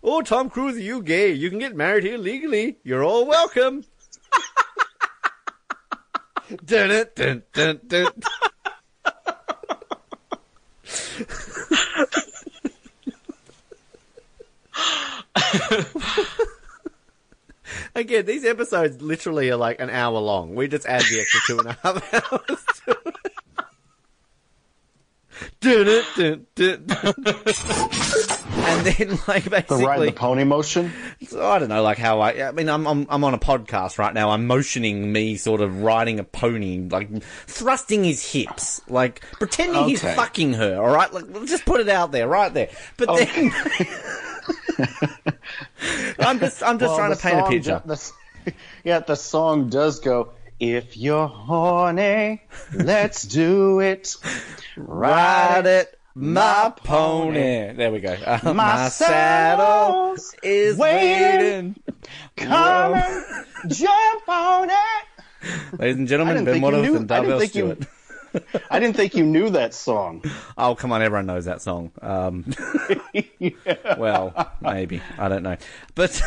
Oh, 0.04 0.22
Tom 0.22 0.50
Cruise, 0.50 0.76
are 0.78 0.82
you 0.82 1.02
gay? 1.02 1.32
You 1.32 1.50
can 1.50 1.60
get 1.60 1.76
married 1.76 2.04
here 2.04 2.18
legally. 2.18 2.78
You're 2.84 3.04
all 3.04 3.26
welcome. 3.26 3.84
dun, 6.66 7.06
dun, 7.16 7.44
dun, 7.54 7.80
dun, 7.88 8.08
Again, 17.96 18.26
these 18.26 18.44
episodes 18.46 19.02
literally 19.02 19.50
are 19.50 19.56
like 19.58 19.80
an 19.80 19.90
hour 19.90 20.20
long. 20.20 20.54
We 20.56 20.68
just 20.68 20.86
add 20.86 21.02
the 21.02 21.20
extra 21.22 21.40
two 21.48 21.60
and 21.60 21.70
a 21.70 21.78
half 21.82 22.14
hours 22.32 22.64
to 22.86 22.98
it. 23.06 23.16
dun, 25.60 26.46
dun, 26.56 26.56
dun, 26.56 26.86
and 28.56 28.86
then 28.86 29.18
like 29.28 29.50
basically 29.50 29.78
The 29.78 29.84
ride 29.86 30.00
the 30.08 30.12
pony 30.12 30.44
motion. 30.44 30.92
So 31.28 31.50
I 31.50 31.58
don't 31.60 31.70
know, 31.70 31.82
like 31.82 31.98
how 31.98 32.20
I. 32.20 32.50
I 32.50 32.52
mean, 32.52 32.70
I'm 32.70 32.86
I'm 32.86 33.08
I'm 33.10 33.24
on 33.24 33.34
a 33.34 33.40
podcast 33.40 33.98
right 33.98 34.14
now. 34.14 34.30
I'm 34.32 34.46
motioning 34.46 35.12
me 35.12 35.38
sort 35.38 35.62
of 35.62 35.82
riding 35.84 36.20
a 36.20 36.24
pony, 36.24 36.80
like 36.90 37.24
thrusting 37.24 38.04
his 38.04 38.24
hips, 38.30 38.82
like 38.90 39.22
pretending 39.40 39.86
he's 39.86 40.04
Okay. 40.04 40.16
fucking 40.16 40.54
her. 40.54 40.76
All 40.82 40.94
right, 40.94 41.12
like 41.14 41.26
let's 41.30 41.50
just 41.50 41.66
put 41.66 41.80
it 41.80 41.90
out 41.90 42.12
there, 42.12 42.28
right 42.28 42.54
there. 42.54 42.70
But 42.98 43.16
then 43.16 43.52
I'm 46.20 46.40
just 46.40 46.64
I'm 46.64 46.80
just 46.80 46.90
Well, 46.90 46.98
trying 46.98 47.16
to 47.16 47.22
paint 47.22 47.40
a 47.40 47.48
picture. 47.50 47.82
the 47.86 48.12
yeah, 48.84 49.00
the 49.00 49.16
song 49.16 49.70
does 49.70 50.00
go. 50.00 50.30
If 50.60 50.95
you're 50.98 51.28
horny, 51.28 52.41
let's 52.74 53.24
do 53.24 53.80
it. 53.80 54.16
Ride 54.78 55.66
it, 55.66 56.00
my 56.16 56.72
pony. 56.78 57.74
There 57.74 57.91
we 57.91 58.00
go. 58.00 58.16
Uh, 58.26 58.54
My 58.54 58.88
saddle 58.90 60.16
is 60.41 60.78
waiting. 60.78 61.76
Come 62.38 62.94
and 62.95 63.36
jump 63.74 64.30
on 64.30 64.70
it. 64.70 65.80
Ladies 65.80 65.98
and 65.98 66.08
gentlemen, 66.08 66.45
Ben 66.45 66.62
Waddles 66.62 66.88
and 66.88 67.10
Darvell 67.10 67.40
think 67.40 67.56
you- 67.56 67.74
Stewart. 67.76 67.88
I 68.70 68.80
didn't 68.80 68.96
think 68.96 69.16
you 69.16 69.24
knew 69.24 69.50
that 69.52 69.74
song. 69.74 70.24
Oh, 70.58 70.76
come 70.76 70.92
on, 70.92 71.02
everyone 71.02 71.26
knows 71.26 71.46
that 71.46 71.62
song. 71.62 71.92
Um, 72.02 72.46
Well, 73.98 74.52
maybe. 74.62 75.02
I 75.18 75.30
don't 75.30 75.44
know. 75.44 75.58
But, 75.96 76.22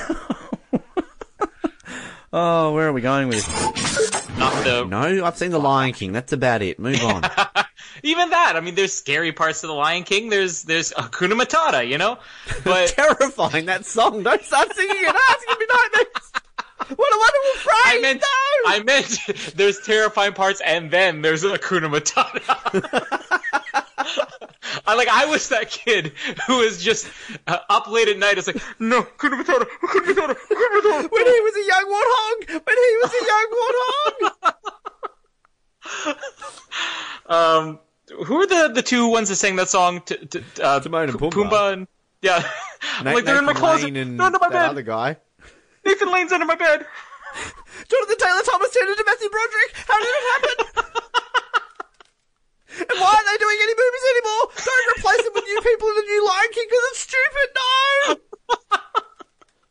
oh, 2.32 2.72
where 2.72 2.88
are 2.88 2.92
we 2.92 3.00
going 3.00 3.28
with 3.28 3.46
this? 3.46 4.28
No, 4.66 5.24
I've 5.24 5.36
seen 5.36 5.50
The 5.50 5.58
Lion 5.58 5.92
King. 5.92 6.12
That's 6.12 6.32
about 6.32 6.62
it. 6.62 6.78
Move 6.78 7.02
on. 7.02 7.22
even 8.02 8.30
that. 8.30 8.54
I 8.56 8.60
mean, 8.60 8.74
there's 8.74 8.92
scary 8.92 9.32
parts 9.32 9.62
of 9.62 9.68
the 9.68 9.74
Lion 9.74 10.02
King. 10.04 10.28
There's 10.28 10.62
there's 10.62 10.92
Hakuna 10.92 11.40
Matata, 11.40 11.86
you 11.88 11.98
know. 11.98 12.18
But 12.64 12.88
terrifying 12.88 13.66
that 13.66 13.84
song. 13.86 14.22
Don't 14.22 14.42
start 14.42 14.74
singing 14.74 14.96
it. 14.96 15.08
Ah, 15.08 15.34
it's 15.34 15.44
gonna 15.44 15.58
be 15.58 15.66
nightmares. 15.66 16.32
What 16.78 16.90
a 16.90 17.18
wonderful 17.18 17.60
phrase! 17.60 17.84
I 17.84 17.98
meant 18.02 18.22
I 18.66 18.80
meant 18.84 19.18
there's 19.56 19.80
terrifying 19.80 20.34
parts, 20.34 20.60
and 20.64 20.90
then 20.90 21.22
there's 21.22 21.42
Hakuna 21.42 21.88
Matata. 21.90 22.42
I 24.86 24.94
like 24.94 25.08
I 25.08 25.24
was 25.26 25.48
that 25.48 25.70
kid 25.70 26.12
who 26.46 26.58
was 26.58 26.82
just 26.82 27.08
uh, 27.46 27.58
up 27.70 27.88
late 27.88 28.08
at 28.08 28.18
night. 28.18 28.36
It's 28.38 28.46
like 28.46 28.60
no 28.78 29.02
Hakuna 29.02 29.42
Matata, 29.42 29.66
Hakuna 29.82 30.12
Matata, 30.12 30.36
Hakuna 30.36 30.80
Matata. 30.80 31.08
When 31.10 31.26
he 31.26 31.40
was 31.40 31.56
a 31.56 31.64
young 31.66 31.86
warthog. 31.94 32.38
When 32.66 32.76
he 32.76 32.96
was 33.02 33.12
a 33.14 33.22
young 33.32 33.48
warthog. 33.58 34.14
Um, 37.28 37.78
who 38.26 38.40
are 38.42 38.46
the 38.46 38.68
the 38.74 38.82
two 38.82 39.08
ones 39.08 39.28
that 39.30 39.36
sang 39.36 39.56
that 39.56 39.68
song? 39.68 40.00
T- 40.02 40.16
t- 40.16 40.42
uh, 40.62 40.78
Timon 40.80 41.08
and 41.10 41.18
Pumbaa. 41.18 41.32
Pumbaa 41.32 41.72
and 41.72 41.88
yeah. 42.22 42.42
I'm 42.98 43.04
Na- 43.04 43.12
like 43.12 43.24
they're 43.24 43.38
in 43.38 43.44
my 43.44 43.52
closet. 43.54 43.84
Lane 43.86 43.96
and 43.96 44.18
They're 44.20 44.26
under 44.26 44.38
my 44.38 44.48
that 44.48 44.52
bed. 44.54 44.70
other 44.70 44.82
guy. 44.82 45.16
Nathan 45.86 46.12
Lane's 46.12 46.32
under 46.32 46.46
my 46.46 46.56
bed. 46.56 46.84
Jonathan 47.88 48.18
Taylor 48.18 48.42
Thomas 48.42 48.74
turned 48.74 48.90
into 48.90 49.04
Matthew 49.06 49.30
Broderick. 49.30 49.70
How 49.86 49.98
did 49.98 50.08
it 50.10 50.26
happen? 50.34 50.56
and 52.90 52.98
why 52.98 53.14
aren't 53.14 53.26
they 53.30 53.38
doing 53.38 53.58
any 53.62 53.74
movies 53.78 54.04
anymore? 54.10 54.50
Don't 54.66 54.98
replace 54.98 55.22
them 55.22 55.32
with 55.34 55.44
new 55.44 55.60
people 55.62 55.88
in 55.88 55.94
the 55.94 56.02
new 56.02 56.26
Lion 56.26 56.50
King 56.52 56.66
because 56.68 56.84
it's 56.90 57.00
stupid. 57.06 57.48
No. 57.54 58.16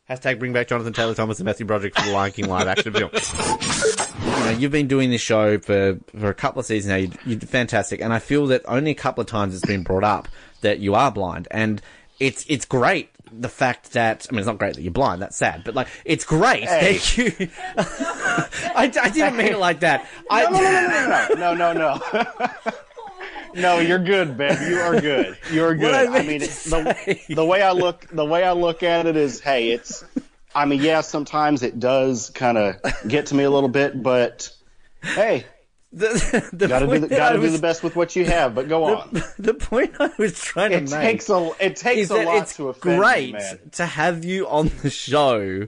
Hashtag 0.10 0.38
bring 0.38 0.52
back 0.52 0.68
Jonathan 0.68 0.92
Taylor 0.92 1.14
Thomas 1.14 1.38
and 1.38 1.46
Matthew 1.46 1.66
Broderick 1.66 1.94
for 1.94 2.06
the 2.06 2.12
Lion 2.12 2.32
King 2.32 2.48
live 2.48 2.68
action 2.68 2.92
film. 2.92 3.10
you 3.12 4.44
know, 4.44 4.56
you've 4.56 4.72
been 4.72 4.86
doing 4.86 5.10
this 5.10 5.20
show 5.20 5.58
for, 5.58 5.98
for 6.16 6.28
a 6.28 6.34
couple 6.34 6.60
of 6.60 6.66
seasons 6.66 6.90
now. 6.90 6.96
You, 6.96 7.10
you're 7.26 7.40
fantastic, 7.40 8.00
and 8.00 8.12
I 8.12 8.20
feel 8.20 8.46
that 8.46 8.62
only 8.66 8.92
a 8.92 8.94
couple 8.94 9.20
of 9.20 9.26
times 9.26 9.54
it's 9.54 9.66
been 9.66 9.82
brought 9.82 10.04
up 10.04 10.28
that 10.60 10.78
you 10.78 10.94
are 10.94 11.10
blind, 11.10 11.48
and 11.50 11.82
it's 12.20 12.46
it's 12.48 12.64
great. 12.64 13.10
The 13.32 13.48
fact 13.48 13.92
that 13.92 14.26
I 14.28 14.32
mean, 14.32 14.38
it's 14.40 14.46
not 14.46 14.58
great 14.58 14.74
that 14.74 14.82
you're 14.82 14.92
blind. 14.92 15.20
That's 15.22 15.36
sad, 15.36 15.62
but 15.64 15.74
like, 15.74 15.88
it's 16.04 16.24
great 16.24 16.64
Hey. 16.64 16.94
that 16.98 17.16
you. 17.18 17.48
I, 17.76 18.92
I 19.02 19.08
didn't 19.10 19.36
mean 19.36 19.48
it 19.48 19.58
like 19.58 19.80
that. 19.80 20.08
I, 20.30 20.44
No, 20.44 20.50
no, 20.50 20.60
no, 20.60 21.34
no, 21.34 21.54
no, 21.54 21.72
no, 21.72 21.72
no. 21.72 22.72
No, 23.54 23.78
you're 23.80 23.98
good, 23.98 24.36
Ben. 24.36 24.70
You 24.70 24.78
are 24.80 25.00
good. 25.00 25.38
You're 25.50 25.74
good. 25.74 25.94
I 25.94 26.18
I, 26.18 26.22
mean, 26.22 26.40
the 26.40 27.20
the 27.30 27.44
way 27.44 27.62
I 27.62 27.72
look 27.72 28.06
the 28.10 28.24
way 28.24 28.44
I 28.44 28.52
look 28.52 28.82
at 28.82 29.06
it 29.06 29.16
is, 29.16 29.40
hey, 29.40 29.70
it's. 29.70 30.04
I 30.54 30.64
mean, 30.64 30.80
yeah, 30.80 31.02
sometimes 31.02 31.62
it 31.62 31.78
does 31.80 32.30
kind 32.30 32.56
of 32.56 32.76
get 33.06 33.26
to 33.26 33.34
me 33.34 33.44
a 33.44 33.50
little 33.50 33.68
bit, 33.68 34.02
but 34.02 34.50
hey, 35.02 35.44
the, 35.96 36.48
the 36.52 36.68
gotta 36.68 36.86
do 36.86 36.98
the, 36.98 37.08
gotta 37.08 37.38
I 37.38 37.40
do 37.40 37.50
the 37.50 37.58
best 37.58 37.82
with 37.82 37.96
what 37.96 38.14
you 38.14 38.26
have. 38.26 38.54
But 38.54 38.68
go 38.68 38.84
on. 38.96 39.08
The, 39.12 39.34
the 39.38 39.54
point 39.54 39.94
I 39.98 40.10
was 40.18 40.38
trying 40.38 40.70
to 40.70 40.80
make 40.80 40.90
takes 40.90 41.30
a 41.30 41.50
it 41.58 41.76
takes 41.76 42.10
a 42.10 42.22
lot 42.22 42.42
it's 42.42 42.56
to 42.56 42.68
offend 42.68 42.98
great 42.98 43.32
man. 43.32 43.58
to 43.72 43.86
have 43.86 44.24
you 44.24 44.46
on 44.46 44.70
the 44.82 44.90
show 44.90 45.66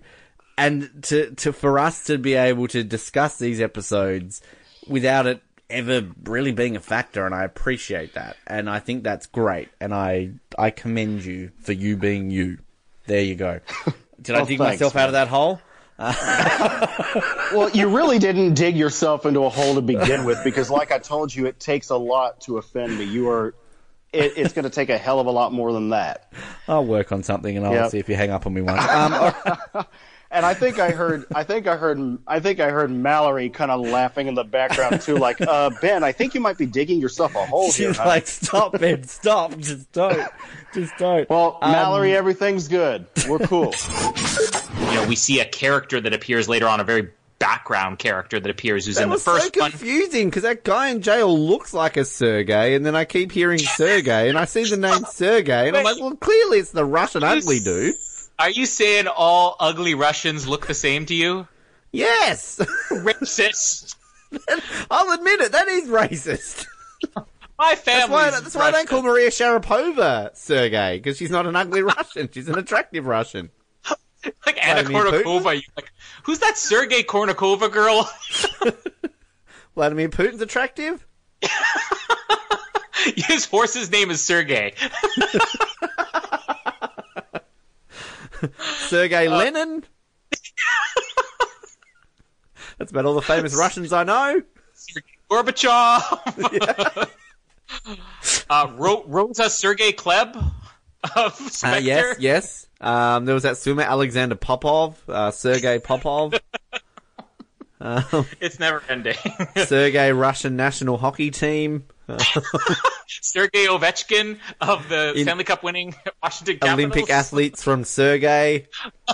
and 0.58 0.90
to, 1.04 1.30
to 1.36 1.52
for 1.52 1.78
us 1.78 2.04
to 2.04 2.18
be 2.18 2.34
able 2.34 2.68
to 2.68 2.84
discuss 2.84 3.38
these 3.38 3.60
episodes 3.60 4.42
without 4.86 5.26
it 5.26 5.40
ever 5.70 6.06
really 6.24 6.52
being 6.52 6.76
a 6.76 6.80
factor 6.80 7.24
and 7.24 7.34
I 7.34 7.44
appreciate 7.44 8.14
that 8.14 8.36
and 8.46 8.68
I 8.70 8.78
think 8.78 9.04
that's 9.04 9.26
great 9.26 9.68
and 9.80 9.94
I 9.94 10.32
I 10.58 10.70
commend 10.70 11.24
you 11.24 11.52
for 11.60 11.72
you 11.72 11.96
being 11.96 12.30
you. 12.30 12.58
There 13.06 13.22
you 13.22 13.34
go. 13.34 13.60
Did 14.20 14.34
I 14.34 14.40
dig 14.40 14.58
thanks, 14.58 14.60
myself 14.60 14.96
out 14.96 15.08
of 15.08 15.12
that 15.12 15.28
hole? 15.28 15.60
Well, 17.52 17.70
you 17.70 17.88
really 17.88 18.18
didn't 18.18 18.54
dig 18.54 18.76
yourself 18.76 19.24
into 19.26 19.40
a 19.44 19.48
hole 19.48 19.74
to 19.76 19.80
begin 19.80 20.24
with 20.24 20.38
because, 20.44 20.70
like 20.70 20.92
I 20.92 20.98
told 20.98 21.34
you, 21.34 21.46
it 21.46 21.58
takes 21.58 21.88
a 21.90 21.96
lot 21.96 22.40
to 22.42 22.58
offend 22.58 22.98
me. 22.98 23.04
You 23.04 23.28
are. 23.30 23.54
It, 24.12 24.34
it's 24.36 24.52
going 24.54 24.64
to 24.64 24.70
take 24.70 24.88
a 24.90 24.96
hell 24.98 25.18
of 25.20 25.26
a 25.26 25.30
lot 25.30 25.52
more 25.52 25.72
than 25.72 25.90
that. 25.90 26.32
I'll 26.66 26.84
work 26.84 27.12
on 27.12 27.22
something 27.22 27.56
and 27.56 27.66
I'll 27.66 27.72
Yep. 27.74 27.90
see 27.90 27.98
if 27.98 28.08
you 28.08 28.16
hang 28.16 28.30
up 28.30 28.46
on 28.46 28.54
me 28.54 28.62
once. 28.62 28.82
Um. 29.74 29.84
And 30.30 30.44
I 30.44 30.52
think 30.52 30.78
I 30.78 30.90
heard, 30.90 31.24
I 31.34 31.42
think 31.42 31.66
I 31.66 31.76
heard, 31.78 32.18
I 32.26 32.40
think 32.40 32.60
I 32.60 32.68
heard 32.68 32.90
Mallory 32.90 33.48
kind 33.48 33.70
of 33.70 33.80
laughing 33.80 34.26
in 34.26 34.34
the 34.34 34.44
background 34.44 35.00
too, 35.00 35.16
like, 35.16 35.40
uh, 35.40 35.70
Ben, 35.80 36.04
I 36.04 36.12
think 36.12 36.34
you 36.34 36.40
might 36.40 36.58
be 36.58 36.66
digging 36.66 37.00
yourself 37.00 37.34
a 37.34 37.46
hole 37.46 37.72
here. 37.72 37.88
She's 37.88 37.96
honey." 37.96 38.08
like, 38.10 38.26
stop, 38.26 38.78
Ben, 38.78 39.04
stop, 39.04 39.56
just 39.58 39.90
don't, 39.92 40.30
just 40.74 40.94
don't. 40.98 41.28
Well, 41.30 41.58
Um, 41.62 41.72
Mallory, 41.72 42.14
everything's 42.14 42.68
good. 42.68 43.06
We're 43.26 43.38
cool. 43.38 43.72
You 44.90 44.94
know, 44.94 45.06
we 45.08 45.16
see 45.16 45.40
a 45.40 45.46
character 45.46 45.98
that 46.00 46.12
appears 46.12 46.46
later 46.46 46.66
on, 46.68 46.80
a 46.80 46.84
very 46.84 47.10
background 47.38 47.98
character 47.98 48.38
that 48.40 48.50
appears 48.50 48.84
who's 48.84 48.96
That 48.96 49.04
in 49.04 49.08
the 49.08 49.14
was 49.14 49.22
so 49.22 49.32
first 49.38 49.56
one. 49.56 49.70
confusing 49.70 50.28
because 50.28 50.42
that 50.42 50.62
guy 50.64 50.88
in 50.88 51.00
jail 51.02 51.38
looks 51.38 51.72
like 51.72 51.96
a 51.96 52.04
Sergey, 52.04 52.74
and 52.74 52.84
then 52.84 52.94
I 52.94 53.06
keep 53.06 53.32
hearing 53.32 53.60
Sergey, 53.60 54.28
and 54.28 54.36
I 54.38 54.44
see 54.44 54.64
the 54.68 54.76
name 54.76 55.04
Sergey, 55.10 55.68
and 55.68 55.76
I'm 55.76 55.84
like, 55.84 55.98
well, 56.00 56.16
clearly 56.16 56.58
it's 56.58 56.72
the 56.72 56.84
Russian 56.84 57.22
ugly 57.24 57.60
dude. 57.60 57.94
Are 58.38 58.50
you 58.50 58.66
saying 58.66 59.08
all 59.08 59.56
ugly 59.58 59.94
Russians 59.94 60.46
look 60.46 60.66
the 60.66 60.74
same 60.74 61.06
to 61.06 61.14
you? 61.14 61.48
Yes, 61.90 62.58
racist. 62.90 63.96
I'll 64.90 65.10
admit 65.12 65.40
it. 65.40 65.52
That 65.52 65.68
is 65.68 65.88
racist. 65.88 66.66
My 67.58 67.74
That's 67.84 68.08
why, 68.08 68.30
that's 68.30 68.54
why 68.54 68.68
I 68.68 68.70
don't 68.70 68.88
call 68.88 69.02
Maria 69.02 69.30
Sharapova 69.30 70.36
Sergey 70.36 70.98
because 70.98 71.16
she's 71.16 71.30
not 71.30 71.44
an 71.46 71.56
ugly 71.56 71.82
Russian. 71.96 72.28
She's 72.32 72.48
an 72.48 72.56
attractive 72.56 73.04
Russian. 73.04 73.50
like 74.46 74.64
Anna 74.64 74.84
Vladimir 74.84 75.22
Kournikova. 75.24 75.54
You're 75.54 75.62
like, 75.76 75.90
who's 76.22 76.38
that 76.38 76.56
Sergey 76.56 77.02
Kournikova 77.02 77.72
girl? 77.72 78.08
Vladimir 79.74 80.08
Putin's 80.08 80.40
attractive. 80.40 81.04
His 83.16 83.44
horse's 83.46 83.90
name 83.90 84.10
is 84.12 84.20
Sergei. 88.40 88.48
Sergey 88.88 89.28
Lenin. 89.28 89.84
That's 92.78 92.90
about 92.90 93.04
all 93.06 93.14
the 93.14 93.22
famous 93.22 93.54
Russians 93.56 93.92
I 93.92 94.04
know. 94.04 94.42
Gorbachev. 95.30 97.08
uh, 98.50 98.70
Ro- 98.76 99.04
Rosa 99.06 99.50
Sergei 99.50 99.92
Klebb 99.92 100.36
of 101.16 101.40
Uh, 101.64 101.78
yes, 101.82 102.16
yes. 102.20 102.66
Um, 102.80 103.24
there 103.24 103.34
was 103.34 103.42
that 103.42 103.56
swimmer 103.58 103.82
Alexander 103.82 104.36
Popov, 104.36 104.96
uh, 105.08 105.30
Sergey 105.32 105.78
Popov. 105.80 106.34
um, 107.80 108.04
It's 108.40 108.58
never 108.60 108.82
ending. 108.88 109.16
Sergey 109.56 110.12
Russian 110.12 110.56
national 110.56 110.96
hockey 110.98 111.30
team. 111.30 111.84
Sergei 113.08 113.66
Ovechkin 113.66 114.38
of 114.60 114.88
the 114.88 115.12
In- 115.14 115.22
Stanley 115.24 115.44
Cup 115.44 115.62
winning 115.62 115.94
Washington 116.22 116.58
Capitals. 116.58 116.78
Olympic 116.78 117.10
athletes 117.10 117.62
from 117.62 117.84
Sergey. 117.84 118.66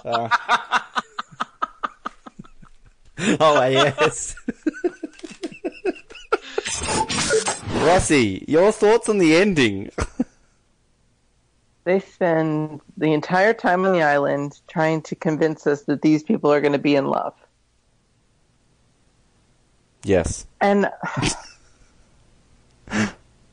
Uh, 0.05 0.29
oh, 3.41 3.67
yes. 3.67 4.37
Rossi, 7.85 8.45
your 8.47 8.73
thoughts 8.73 9.09
on 9.09 9.19
the 9.19 9.37
ending? 9.37 9.91
They 11.85 12.01
spend 12.01 12.81
the 12.97 13.13
entire 13.13 13.53
time 13.53 13.85
on 13.85 13.93
the 13.93 14.03
island 14.03 14.61
trying 14.69 15.03
to 15.03 15.15
convince 15.15 15.67
us 15.67 15.83
that 15.83 16.01
these 16.01 16.23
people 16.23 16.53
are 16.53 16.61
going 16.61 16.73
to 16.73 16.79
be 16.79 16.97
in 16.97 17.07
love. 17.07 17.35
Yes. 20.03 20.47
And 20.61 20.91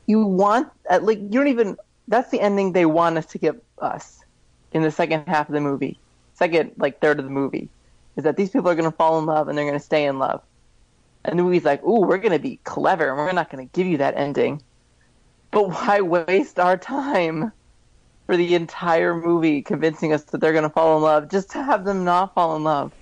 you 0.06 0.24
want 0.24 0.70
at 0.88 1.04
like 1.04 1.18
you 1.18 1.30
don't 1.30 1.48
even 1.48 1.76
that's 2.08 2.30
the 2.30 2.40
ending 2.40 2.72
they 2.72 2.86
want 2.86 3.18
us 3.18 3.26
to 3.26 3.38
give 3.38 3.60
us 3.78 4.24
in 4.72 4.82
the 4.82 4.90
second 4.90 5.26
half 5.26 5.48
of 5.48 5.54
the 5.54 5.60
movie. 5.60 5.98
Second 6.34 6.72
like 6.76 7.00
third 7.00 7.18
of 7.18 7.24
the 7.24 7.30
movie 7.30 7.68
is 8.16 8.24
that 8.24 8.36
these 8.36 8.50
people 8.50 8.68
are 8.68 8.74
going 8.74 8.90
to 8.90 8.96
fall 8.96 9.18
in 9.18 9.26
love 9.26 9.48
and 9.48 9.56
they're 9.56 9.64
going 9.64 9.78
to 9.78 9.84
stay 9.84 10.06
in 10.06 10.18
love. 10.18 10.42
And 11.24 11.38
the 11.38 11.42
movie's 11.42 11.64
like 11.64 11.82
ooh 11.84 12.00
we're 12.00 12.18
going 12.18 12.32
to 12.32 12.38
be 12.38 12.58
clever. 12.64 13.08
And 13.08 13.18
we're 13.18 13.32
not 13.32 13.50
going 13.50 13.66
to 13.66 13.72
give 13.72 13.86
you 13.86 13.98
that 13.98 14.16
ending. 14.16 14.62
But 15.50 15.68
why 15.68 16.00
waste 16.00 16.58
our 16.58 16.76
time 16.76 17.52
for 18.26 18.36
the 18.36 18.54
entire 18.54 19.14
movie 19.14 19.62
convincing 19.62 20.12
us 20.12 20.24
that 20.24 20.40
they're 20.40 20.52
going 20.52 20.62
to 20.62 20.70
fall 20.70 20.96
in 20.96 21.02
love 21.02 21.30
just 21.30 21.50
to 21.50 21.62
have 21.62 21.84
them 21.84 22.04
not 22.04 22.34
fall 22.34 22.56
in 22.56 22.64
love? 22.64 22.92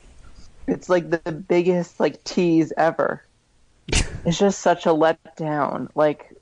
It's 0.67 0.89
like 0.89 1.11
the 1.11 1.33
biggest 1.33 1.99
like 1.99 2.23
tease 2.25 2.73
ever 2.77 3.25
it's 4.25 4.39
just 4.39 4.61
such 4.61 4.87
a 4.87 4.91
letdown 4.91 5.89
like 5.95 6.35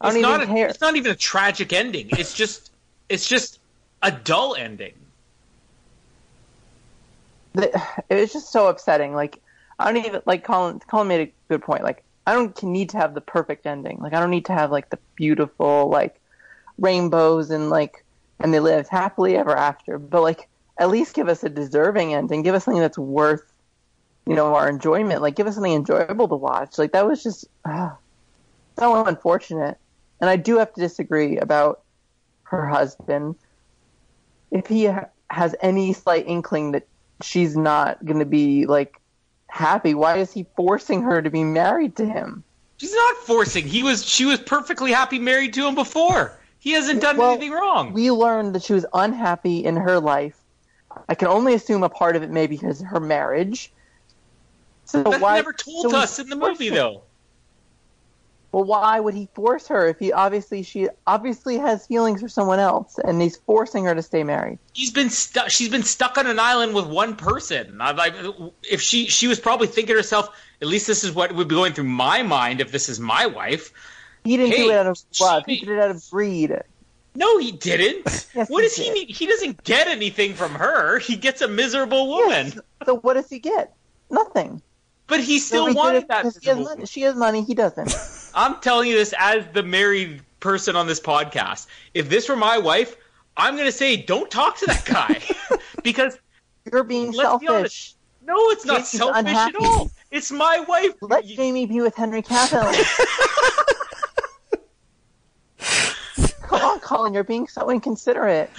I 0.00 0.08
It's 0.08 0.14
don't 0.14 0.22
not, 0.22 0.42
even 0.42 0.50
a, 0.50 0.52
care. 0.54 0.68
it's 0.68 0.80
not 0.80 0.96
even 0.96 1.12
a 1.12 1.16
tragic 1.16 1.72
ending. 1.72 2.10
It's 2.10 2.34
just 2.34 2.72
it's 3.08 3.28
just 3.28 3.60
a 4.02 4.10
dull 4.10 4.54
ending. 4.56 4.94
the, 7.54 7.70
it 8.08 8.14
was 8.14 8.32
just 8.32 8.50
so 8.50 8.68
upsetting. 8.68 9.14
Like 9.14 9.40
I 9.78 9.92
don't 9.92 10.04
even 10.04 10.22
like 10.26 10.44
Colin. 10.44 10.80
Colin 10.80 11.08
made 11.08 11.28
a 11.28 11.32
good 11.48 11.62
point. 11.62 11.82
Like 11.82 12.02
I 12.26 12.32
don't 12.32 12.60
need 12.62 12.90
to 12.90 12.96
have 12.98 13.14
the 13.14 13.20
perfect 13.20 13.66
ending. 13.66 13.98
Like 14.00 14.14
I 14.14 14.20
don't 14.20 14.30
need 14.30 14.46
to 14.46 14.52
have 14.52 14.70
like 14.70 14.90
the 14.90 14.98
beautiful 15.16 15.88
like 15.88 16.20
rainbows 16.78 17.50
and 17.50 17.70
like 17.70 18.04
and 18.40 18.52
they 18.52 18.60
lived 18.60 18.88
happily 18.88 19.36
ever 19.36 19.56
after. 19.56 19.98
But 19.98 20.22
like 20.22 20.48
at 20.78 20.88
least 20.90 21.14
give 21.14 21.28
us 21.28 21.44
a 21.44 21.48
deserving 21.48 22.14
ending. 22.14 22.42
Give 22.42 22.54
us 22.54 22.64
something 22.64 22.80
that's 22.80 22.98
worth 22.98 23.51
you 24.26 24.34
know 24.34 24.54
our 24.54 24.68
enjoyment. 24.68 25.22
Like 25.22 25.36
give 25.36 25.46
us 25.46 25.54
something 25.54 25.72
enjoyable 25.72 26.28
to 26.28 26.36
watch. 26.36 26.78
Like 26.78 26.92
that 26.92 27.06
was 27.06 27.22
just 27.22 27.46
ah, 27.64 27.96
so 28.78 29.04
unfortunate. 29.04 29.78
And 30.20 30.30
I 30.30 30.36
do 30.36 30.58
have 30.58 30.72
to 30.74 30.80
disagree 30.80 31.38
about 31.38 31.82
her 32.44 32.66
husband. 32.66 33.34
If 34.50 34.66
he 34.66 34.86
ha- 34.86 35.08
has 35.30 35.56
any 35.60 35.92
slight 35.92 36.26
inkling 36.28 36.72
that 36.72 36.86
she's 37.22 37.56
not 37.56 38.04
going 38.04 38.20
to 38.20 38.26
be 38.26 38.66
like 38.66 39.00
happy, 39.48 39.94
why 39.94 40.18
is 40.18 40.32
he 40.32 40.46
forcing 40.56 41.02
her 41.02 41.20
to 41.20 41.30
be 41.30 41.42
married 41.42 41.96
to 41.96 42.06
him? 42.06 42.44
She's 42.76 42.94
not 42.94 43.16
forcing. 43.18 43.66
He 43.66 43.82
was 43.82 44.04
she 44.04 44.24
was 44.24 44.38
perfectly 44.40 44.92
happy 44.92 45.18
married 45.18 45.54
to 45.54 45.66
him 45.66 45.74
before. 45.74 46.38
He 46.58 46.72
hasn't 46.72 47.00
done 47.00 47.16
Well, 47.16 47.32
anything 47.32 47.50
wrong. 47.50 47.92
We 47.92 48.12
learned 48.12 48.54
that 48.54 48.62
she 48.62 48.72
was 48.72 48.86
unhappy 48.94 49.64
in 49.64 49.76
her 49.76 49.98
life. 49.98 50.36
I 51.08 51.14
can 51.16 51.26
only 51.26 51.54
assume 51.54 51.82
a 51.82 51.88
part 51.88 52.14
of 52.14 52.22
it 52.22 52.30
maybe 52.30 52.56
is 52.56 52.80
her 52.82 53.00
marriage. 53.00 53.72
So 54.92 55.02
That's 55.02 55.22
why 55.22 55.36
never 55.36 55.54
told 55.54 55.90
so 55.90 55.96
us 55.96 56.18
in 56.18 56.28
the 56.28 56.36
movie 56.36 56.68
though. 56.68 57.02
Well, 58.52 58.64
why 58.64 59.00
would 59.00 59.14
he 59.14 59.30
force 59.34 59.66
her 59.68 59.88
if 59.88 59.98
he 59.98 60.12
obviously 60.12 60.62
she 60.62 60.88
obviously 61.06 61.56
has 61.56 61.86
feelings 61.86 62.20
for 62.20 62.28
someone 62.28 62.58
else 62.58 62.98
and 63.02 63.20
he's 63.22 63.38
forcing 63.38 63.86
her 63.86 63.94
to 63.94 64.02
stay 64.02 64.22
married? 64.22 64.58
He's 64.74 64.90
been 64.90 65.08
stuck. 65.08 65.48
She's 65.48 65.70
been 65.70 65.82
stuck 65.82 66.18
on 66.18 66.26
an 66.26 66.38
island 66.38 66.74
with 66.74 66.86
one 66.86 67.16
person. 67.16 67.80
I, 67.80 67.92
like, 67.92 68.14
if 68.70 68.82
she 68.82 69.06
she 69.06 69.26
was 69.26 69.40
probably 69.40 69.68
thinking 69.68 69.94
to 69.94 69.98
herself, 69.98 70.28
at 70.60 70.68
least 70.68 70.86
this 70.86 71.02
is 71.02 71.12
what 71.12 71.34
would 71.34 71.48
be 71.48 71.54
going 71.54 71.72
through 71.72 71.84
my 71.84 72.22
mind 72.22 72.60
if 72.60 72.70
this 72.70 72.90
is 72.90 73.00
my 73.00 73.26
wife. 73.26 73.72
He 74.24 74.36
didn't 74.36 74.52
Hey, 74.52 74.64
do 74.64 74.70
it 74.70 74.76
out 74.76 74.86
of 74.86 74.98
love. 75.18 75.44
He 75.46 75.60
did 75.60 75.70
it 75.70 75.78
out 75.78 75.90
of 75.90 76.04
greed. 76.10 76.54
No, 77.14 77.38
he 77.38 77.52
didn't. 77.52 78.26
Yes, 78.34 78.48
what 78.48 78.62
he 78.62 78.68
does 78.68 78.76
he 78.76 78.90
need? 78.90 79.10
He 79.10 79.26
doesn't 79.26 79.62
get 79.62 79.88
anything 79.88 80.32
from 80.32 80.52
her. 80.52 80.98
He 80.98 81.16
gets 81.16 81.42
a 81.42 81.48
miserable 81.48 82.08
woman. 82.08 82.54
So 82.86 82.96
what 82.96 83.14
does 83.14 83.28
he 83.28 83.38
get? 83.38 83.74
Nothing. 84.10 84.62
But 85.06 85.20
he 85.20 85.38
still 85.38 85.66
did 85.66 85.76
wanted 85.76 86.08
that. 86.08 86.22
because 86.22 86.36
He 86.38 86.48
has 86.48 86.58
money. 86.58 86.86
She 86.86 87.00
has 87.02 87.14
money. 87.14 87.42
He 87.42 87.54
doesn't. 87.54 87.94
I'm 88.34 88.60
telling 88.60 88.88
you 88.88 88.96
this 88.96 89.12
as 89.18 89.44
the 89.52 89.62
married 89.62 90.22
person 90.40 90.74
on 90.76 90.86
this 90.86 91.00
podcast. 91.00 91.66
If 91.94 92.08
this 92.08 92.28
were 92.28 92.36
my 92.36 92.56
wife, 92.58 92.96
I'm 93.36 93.54
going 93.56 93.66
to 93.66 93.72
say 93.72 93.96
don't 93.96 94.30
talk 94.30 94.56
to 94.58 94.66
that 94.66 94.84
guy 94.84 95.58
because 95.82 96.18
you're 96.70 96.84
being 96.84 97.12
let's 97.12 97.38
Be 97.40 97.46
selfish. 97.46 97.48
honest. 97.50 97.96
No, 98.24 98.36
it's 98.50 98.64
not 98.64 98.86
selfish 98.86 99.18
unhappy. 99.18 99.56
at 99.56 99.62
all. 99.64 99.90
It's 100.10 100.30
my 100.30 100.60
wife. 100.60 100.92
Let 101.02 101.26
Jamie 101.26 101.66
be 101.66 101.80
with 101.80 101.94
Henry 101.96 102.22
Cavill. 102.22 102.70
Come 106.42 106.60
on, 106.62 106.80
Colin. 106.80 107.14
You're 107.14 107.24
being 107.24 107.48
so 107.48 107.70
inconsiderate. 107.70 108.50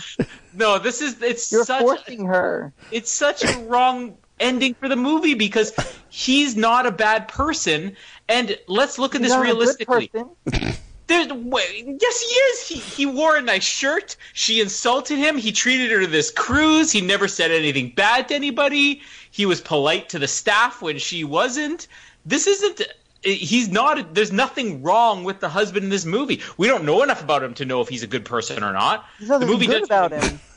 No, 0.54 0.80
this 0.80 1.02
is 1.02 1.22
it's 1.22 1.52
You're 1.52 1.64
such 1.66 1.82
forcing 1.82 2.26
her. 2.26 2.74
it's 2.92 3.12
such 3.12 3.44
a 3.44 3.58
wrong 3.60 4.18
ending 4.40 4.74
for 4.74 4.88
the 4.88 4.96
movie 4.96 5.34
because 5.34 5.74
he's 6.10 6.56
not 6.56 6.86
a 6.86 6.92
bad 6.92 7.28
person. 7.28 7.96
And 8.28 8.58
let's 8.68 9.00
look 9.00 9.16
at 9.16 9.22
He's 9.22 9.30
this 9.30 9.38
not 9.38 9.46
a 9.46 9.50
good 9.50 9.58
realistically. 9.58 10.12
There's, 11.06 11.28
yes, 11.28 12.22
he 12.22 12.36
is. 12.36 12.68
He 12.68 12.76
he 12.76 13.06
wore 13.06 13.36
a 13.36 13.42
nice 13.42 13.64
shirt. 13.64 14.16
She 14.34 14.62
insulted 14.62 15.18
him. 15.18 15.38
He 15.38 15.52
treated 15.52 15.92
her 15.92 16.00
to 16.00 16.08
this 16.08 16.32
cruise. 16.32 16.92
He 16.92 17.02
never 17.02 17.28
said 17.28 17.52
anything 17.52 17.90
bad 17.90 18.30
to 18.30 18.36
anybody. 18.36 19.02
He 19.30 19.46
was 19.46 19.60
polite 19.60 20.10
to 20.10 20.20
the 20.20 20.28
staff 20.28 20.82
when 20.82 20.98
she 20.98 21.26
wasn't. 21.26 21.88
This 22.26 22.48
isn't. 22.48 22.82
He's 23.22 23.70
not. 23.70 24.14
There's 24.14 24.32
nothing 24.32 24.82
wrong 24.82 25.26
with 25.26 25.42
the 25.42 25.50
husband 25.50 25.84
in 25.84 25.90
this 25.90 26.06
movie. 26.06 26.42
We 26.58 26.68
don't 26.68 26.86
know 26.86 27.04
enough 27.04 27.22
about 27.22 27.44
him 27.44 27.54
to 27.56 27.66
know 27.66 27.82
if 27.82 27.90
he's 27.90 28.04
a 28.04 28.08
good 28.08 28.24
person 28.24 28.64
or 28.64 28.72
not. 28.72 29.06
The 29.20 29.40
movie 29.40 29.68
good 29.68 29.80
does- 29.80 29.88
about 29.88 30.12
him. 30.12 30.40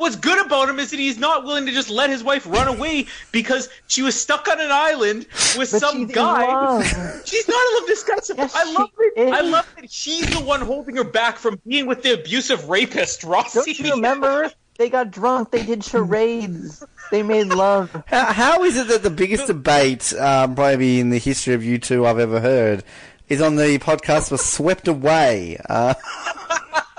What's 0.00 0.16
good 0.16 0.46
about 0.46 0.66
him 0.70 0.78
is 0.78 0.90
that 0.92 0.98
he's 0.98 1.18
not 1.18 1.44
willing 1.44 1.66
to 1.66 1.72
just 1.72 1.90
let 1.90 2.08
his 2.08 2.24
wife 2.24 2.46
run 2.46 2.68
away 2.68 3.04
because 3.32 3.68
she 3.86 4.00
was 4.00 4.18
stuck 4.18 4.48
on 4.48 4.58
an 4.58 4.70
island 4.72 5.26
with 5.58 5.70
But 5.70 5.78
some 5.78 6.06
she's 6.06 6.14
guy. 6.14 6.82
She's 7.26 7.46
not 7.46 7.66
in 7.68 7.74
love. 7.74 7.86
This 7.86 8.02
guy's. 8.02 8.30
I 8.54 8.72
love 8.72 8.88
that. 8.96 9.28
I 9.34 9.40
love 9.42 9.70
that 9.76 9.84
he's 9.84 10.26
the 10.30 10.42
one 10.42 10.62
holding 10.62 10.96
her 10.96 11.04
back 11.04 11.36
from 11.36 11.60
being 11.66 11.84
with 11.86 12.02
the 12.02 12.14
abusive 12.14 12.70
rapist, 12.70 13.24
Rossi. 13.24 13.58
Don't 13.58 13.78
you 13.78 13.90
remember? 13.90 14.50
They 14.78 14.88
got 14.88 15.10
drunk. 15.10 15.50
They 15.50 15.66
did 15.66 15.84
charades. 15.84 16.82
They 17.10 17.22
made 17.22 17.48
love. 17.48 18.02
How, 18.06 18.32
how 18.32 18.64
is 18.64 18.78
it 18.78 18.88
that 18.88 19.02
the 19.02 19.10
biggest 19.10 19.48
debate, 19.48 20.14
um, 20.14 20.54
probably 20.54 21.00
in 21.00 21.10
the 21.10 21.18
history 21.18 21.52
of 21.52 21.62
you 21.62 21.76
two 21.76 22.06
I've 22.06 22.18
ever 22.18 22.40
heard, 22.40 22.84
is 23.28 23.42
on 23.42 23.56
the 23.56 23.78
podcast 23.78 24.30
was 24.30 24.42
swept 24.42 24.88
away? 24.88 25.58
Uh, 25.68 25.92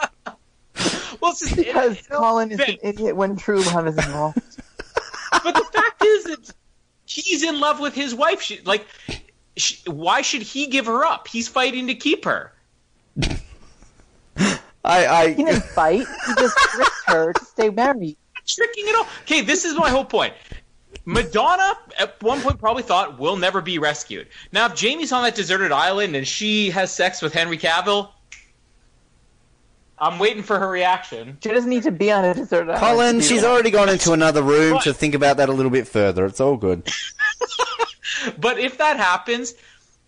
Well, 1.21 1.31
it's 1.31 1.41
just, 1.41 1.55
Because 1.55 2.01
Colin 2.07 2.51
is 2.51 2.59
an 2.59 2.77
idiot 2.81 3.15
when 3.15 3.35
true 3.35 3.61
love 3.61 3.87
is 3.87 3.97
involved. 3.97 4.39
but 5.31 5.53
the 5.53 5.65
fact 5.71 6.03
is 6.03 6.23
that 6.25 6.53
he's 7.05 7.43
in 7.43 7.59
love 7.59 7.79
with 7.79 7.93
his 7.93 8.15
wife. 8.15 8.41
She, 8.41 8.61
like, 8.61 8.85
she, 9.55 9.89
why 9.89 10.21
should 10.21 10.41
he 10.41 10.67
give 10.67 10.87
her 10.87 11.05
up? 11.05 11.27
He's 11.27 11.47
fighting 11.47 11.87
to 11.87 11.95
keep 11.95 12.25
her. 12.25 12.53
I, 14.83 15.05
I 15.05 15.33
He 15.33 15.43
didn't 15.43 15.63
fight. 15.63 16.07
He 16.27 16.33
just 16.35 16.57
tricked 16.57 16.91
her 17.07 17.33
to 17.33 17.45
stay 17.45 17.69
married. 17.69 18.17
tricking 18.47 18.87
it 18.87 18.95
all. 18.95 19.07
Okay, 19.23 19.41
this 19.41 19.65
is 19.65 19.75
my 19.75 19.89
whole 19.89 20.05
point. 20.05 20.33
Madonna 21.05 21.77
at 21.99 22.21
one 22.21 22.41
point 22.41 22.59
probably 22.59 22.83
thought 22.83 23.19
we'll 23.19 23.37
never 23.37 23.61
be 23.61 23.79
rescued. 23.79 24.27
Now, 24.51 24.67
if 24.67 24.75
Jamie's 24.75 25.11
on 25.11 25.23
that 25.23 25.35
deserted 25.35 25.71
island 25.71 26.15
and 26.15 26.27
she 26.27 26.69
has 26.71 26.91
sex 26.91 27.21
with 27.21 27.33
Henry 27.33 27.57
Cavill, 27.57 28.09
I'm 30.01 30.17
waiting 30.19 30.41
for 30.43 30.57
her 30.59 30.67
reaction. 30.67 31.37
She 31.43 31.49
doesn't 31.49 31.69
need 31.69 31.83
to 31.83 31.91
be 31.91 32.11
on 32.11 32.25
a 32.25 32.33
deserted 32.33 32.71
island. 32.71 32.79
Colin, 32.79 33.15
to 33.15 33.21
do 33.21 33.27
she's 33.27 33.41
that. 33.43 33.51
already 33.51 33.69
gone 33.69 33.87
into 33.87 34.11
another 34.13 34.41
room 34.41 34.79
to 34.79 34.93
think 34.93 35.13
about 35.13 35.37
that 35.37 35.47
a 35.47 35.51
little 35.53 35.71
bit 35.71 35.87
further. 35.87 36.25
It's 36.25 36.41
all 36.41 36.57
good. 36.57 36.89
But 38.37 38.59
if 38.59 38.77
that 38.77 38.97
happens, 38.97 39.55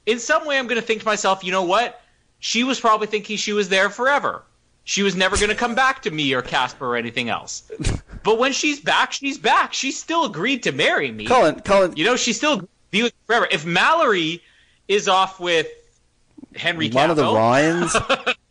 in 0.06 0.20
some 0.20 0.46
way, 0.46 0.60
I'm 0.60 0.68
going 0.68 0.80
to 0.80 0.86
think 0.86 1.00
to 1.02 1.06
myself, 1.06 1.44
you 1.44 1.52
know 1.52 1.64
what? 1.64 2.02
She 2.40 2.64
was 2.64 2.80
probably 2.80 3.08
thinking 3.08 3.38
she 3.38 3.54
was 3.54 3.70
there 3.70 3.90
forever. 3.90 4.44
She 4.84 5.02
was 5.02 5.16
never 5.16 5.38
going 5.38 5.50
to 5.50 5.56
come 5.56 5.74
back 5.76 6.02
to 6.04 6.12
me 6.12 6.34
or 6.34 6.42
Casper 6.42 6.86
or 6.86 6.96
anything 6.96 7.30
else. 7.30 7.72
But 8.24 8.40
when 8.40 8.54
she's 8.54 8.80
back, 8.80 9.12
she's 9.12 9.38
back. 9.38 9.74
She 9.74 9.92
still 9.92 10.24
agreed 10.24 10.64
to 10.64 10.72
marry 10.72 11.12
me. 11.12 11.26
Colin, 11.26 11.60
Colin, 11.60 11.98
You 11.98 12.06
know, 12.06 12.16
she 12.16 12.32
still 12.32 12.54
agreed 12.54 12.68
to 12.68 12.92
be 12.92 13.04
with 13.04 13.12
me 13.12 13.20
forever. 13.28 13.48
If 13.52 13.66
Mallory 13.66 14.42
is 14.88 15.10
off 15.10 15.42
with 15.42 15.68
Henry 16.56 16.90
one 16.90 17.10
of 17.10 17.18
the 17.18 17.24
Cavill, 17.24 17.36
Ryans. 17.36 17.96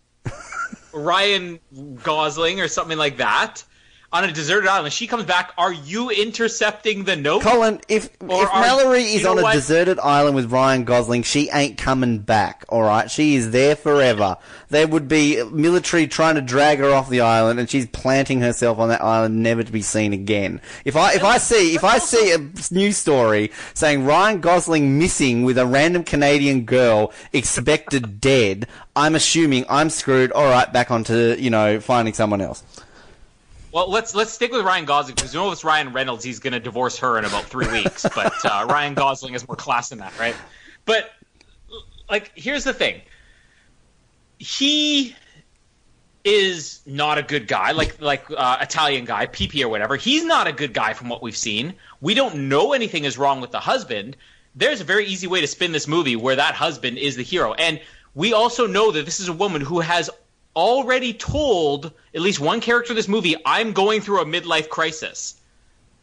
Ryan 0.92 1.60
Gosling 2.02 2.60
or 2.60 2.68
something 2.68 2.98
like 2.98 3.18
that 3.18 3.64
on 4.12 4.24
a 4.24 4.30
deserted 4.32 4.68
island, 4.68 4.92
she 4.92 5.06
comes 5.06 5.24
back. 5.24 5.52
Are 5.56 5.72
you 5.72 6.10
intercepting 6.10 7.04
the 7.04 7.16
note? 7.16 7.42
Colin, 7.42 7.80
if 7.88 8.10
Or 8.20 8.42
if 8.42 8.50
are- 8.52 8.60
Mallory 8.60 9.02
is 9.04 9.24
on 9.24 9.38
a 9.38 9.42
what? 9.42 9.54
deserted 9.54 9.98
island 10.00 10.36
with 10.36 10.52
Ryan 10.52 10.84
Gosling, 10.84 11.22
she 11.22 11.48
ain't 11.50 11.78
coming 11.78 12.18
back. 12.18 12.64
All 12.68 12.82
right, 12.82 13.10
she 13.10 13.36
is 13.36 13.52
there 13.52 13.74
forever. 13.76 14.36
There 14.68 14.86
would 14.86 15.08
be 15.08 15.42
military 15.50 16.06
trying 16.06 16.34
to 16.34 16.40
drag 16.42 16.78
her 16.78 16.90
off 16.92 17.08
the 17.08 17.20
island, 17.22 17.58
and 17.60 17.68
she's 17.70 17.86
planting 17.86 18.40
herself 18.40 18.78
on 18.78 18.88
that 18.90 19.02
island, 19.02 19.42
never 19.42 19.62
to 19.62 19.72
be 19.72 19.82
seen 19.82 20.12
again. 20.12 20.60
If 20.84 20.96
I 20.96 21.12
if 21.14 21.24
I 21.24 21.38
see 21.38 21.74
if 21.74 21.84
I 21.84 21.98
see 21.98 22.32
a 22.32 22.38
news 22.74 22.96
story 22.98 23.50
saying 23.74 24.04
Ryan 24.04 24.40
Gosling 24.40 24.98
missing 24.98 25.42
with 25.44 25.56
a 25.58 25.66
random 25.66 26.04
Canadian 26.04 26.64
girl 26.64 27.12
expected 27.32 28.20
dead, 28.20 28.66
I'm 28.96 29.14
assuming 29.14 29.64
I'm 29.68 29.90
screwed. 29.90 30.32
All 30.32 30.48
right, 30.50 30.70
back 30.72 30.90
onto 30.90 31.34
you 31.38 31.50
know 31.50 31.80
finding 31.80 32.14
someone 32.14 32.40
else. 32.40 32.62
Well, 33.72 33.90
let's 33.90 34.14
let's 34.14 34.30
stick 34.30 34.52
with 34.52 34.66
Ryan 34.66 34.84
Gosling 34.84 35.14
because 35.14 35.32
you 35.32 35.40
know 35.40 35.48
if 35.48 35.54
it's 35.54 35.64
Ryan 35.64 35.94
Reynolds, 35.94 36.22
he's 36.22 36.38
going 36.38 36.52
to 36.52 36.60
divorce 36.60 36.98
her 36.98 37.18
in 37.18 37.24
about 37.24 37.44
three 37.44 37.68
weeks. 37.68 38.06
But 38.14 38.32
uh, 38.44 38.66
Ryan 38.68 38.92
Gosling 38.92 39.32
has 39.32 39.48
more 39.48 39.56
class 39.56 39.88
than 39.88 39.98
that, 39.98 40.16
right? 40.18 40.36
But 40.84 41.10
like 42.10 42.32
here's 42.34 42.64
the 42.64 42.74
thing. 42.74 43.00
He 44.38 45.16
is 46.22 46.80
not 46.84 47.16
a 47.16 47.22
good 47.22 47.48
guy, 47.48 47.72
like 47.72 47.98
like 48.00 48.26
uh, 48.30 48.58
Italian 48.60 49.06
guy, 49.06 49.26
PP 49.26 49.64
or 49.64 49.68
whatever. 49.70 49.96
He's 49.96 50.24
not 50.24 50.46
a 50.46 50.52
good 50.52 50.74
guy 50.74 50.92
from 50.92 51.08
what 51.08 51.22
we've 51.22 51.36
seen. 51.36 51.72
We 52.02 52.12
don't 52.12 52.48
know 52.50 52.74
anything 52.74 53.04
is 53.04 53.16
wrong 53.16 53.40
with 53.40 53.52
the 53.52 53.60
husband. 53.60 54.18
There's 54.54 54.82
a 54.82 54.84
very 54.84 55.06
easy 55.06 55.26
way 55.26 55.40
to 55.40 55.46
spin 55.46 55.72
this 55.72 55.88
movie 55.88 56.14
where 56.14 56.36
that 56.36 56.54
husband 56.54 56.98
is 56.98 57.16
the 57.16 57.22
hero, 57.22 57.54
and 57.54 57.80
we 58.14 58.34
also 58.34 58.66
know 58.66 58.92
that 58.92 59.06
this 59.06 59.18
is 59.18 59.28
a 59.28 59.32
woman 59.32 59.62
who 59.62 59.80
has 59.80 60.10
already 60.54 61.12
told 61.14 61.92
at 62.14 62.20
least 62.20 62.40
one 62.40 62.60
character 62.60 62.92
in 62.92 62.96
this 62.96 63.08
movie, 63.08 63.36
"I'm 63.44 63.72
going 63.72 64.00
through 64.00 64.20
a 64.20 64.24
midlife 64.24 64.68
crisis." 64.68 65.34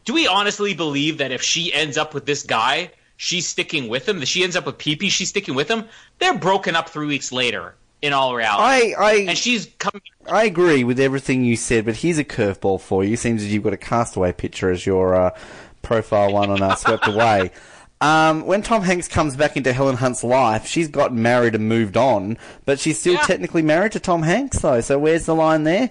Do 0.04 0.14
we 0.14 0.26
honestly 0.26 0.74
believe 0.74 1.18
that 1.18 1.30
if 1.30 1.42
she 1.42 1.72
ends 1.72 1.98
up 1.98 2.14
with 2.14 2.26
this 2.26 2.42
guy, 2.42 2.90
she's 3.16 3.46
sticking 3.46 3.88
with 3.88 4.08
him? 4.08 4.20
That 4.20 4.26
she 4.26 4.42
ends 4.42 4.56
up 4.56 4.66
with 4.66 4.78
PP, 4.78 5.10
she's 5.10 5.28
sticking 5.28 5.54
with 5.54 5.68
him? 5.68 5.84
They're 6.18 6.38
broken 6.38 6.74
up 6.74 6.88
three 6.88 7.06
weeks 7.06 7.32
later. 7.32 7.74
In 8.02 8.14
all 8.14 8.34
reality, 8.34 8.94
I, 8.94 8.94
I, 8.98 9.14
and 9.28 9.36
she's 9.36 9.66
coming. 9.78 10.00
I 10.26 10.44
agree 10.44 10.84
with 10.84 10.98
everything 10.98 11.44
you 11.44 11.54
said, 11.54 11.84
but 11.84 11.96
here's 11.96 12.16
a 12.16 12.24
curveball 12.24 12.80
for 12.80 13.04
you. 13.04 13.14
Seems 13.14 13.42
as 13.42 13.52
you've 13.52 13.62
got 13.62 13.74
a 13.74 13.76
castaway 13.76 14.32
picture 14.32 14.70
as 14.70 14.86
your 14.86 15.14
uh, 15.14 15.36
profile 15.82 16.32
one 16.32 16.48
on 16.48 16.62
uh, 16.62 16.76
Swept 16.76 17.06
Away. 17.06 17.50
Um, 18.00 18.46
when 18.46 18.62
Tom 18.62 18.82
Hanks 18.82 19.08
comes 19.08 19.36
back 19.36 19.58
into 19.58 19.72
Helen 19.74 19.96
Hunt's 19.96 20.24
life, 20.24 20.66
she's 20.66 20.88
got 20.88 21.12
married 21.12 21.54
and 21.54 21.68
moved 21.68 21.98
on, 21.98 22.38
but 22.64 22.80
she's 22.80 22.98
still 22.98 23.18
technically 23.18 23.62
married 23.62 23.92
to 23.92 24.00
Tom 24.00 24.22
Hanks, 24.22 24.60
though. 24.60 24.80
So 24.80 24.98
where's 24.98 25.26
the 25.26 25.34
line 25.34 25.64
there? 25.64 25.90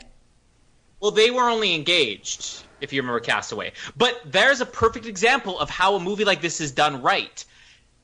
Well, 0.99 1.11
they 1.11 1.29
were 1.29 1.47
only 1.47 1.75
engaged, 1.75 2.63
if 2.81 2.91
you 2.91 3.01
remember 3.01 3.19
Castaway. 3.19 3.73
But 3.95 4.19
there's 4.25 4.59
a 4.59 4.65
perfect 4.65 5.05
example 5.05 5.59
of 5.59 5.69
how 5.69 5.95
a 5.95 5.99
movie 5.99 6.25
like 6.25 6.41
this 6.41 6.59
is 6.59 6.71
done 6.71 7.03
right. 7.03 7.45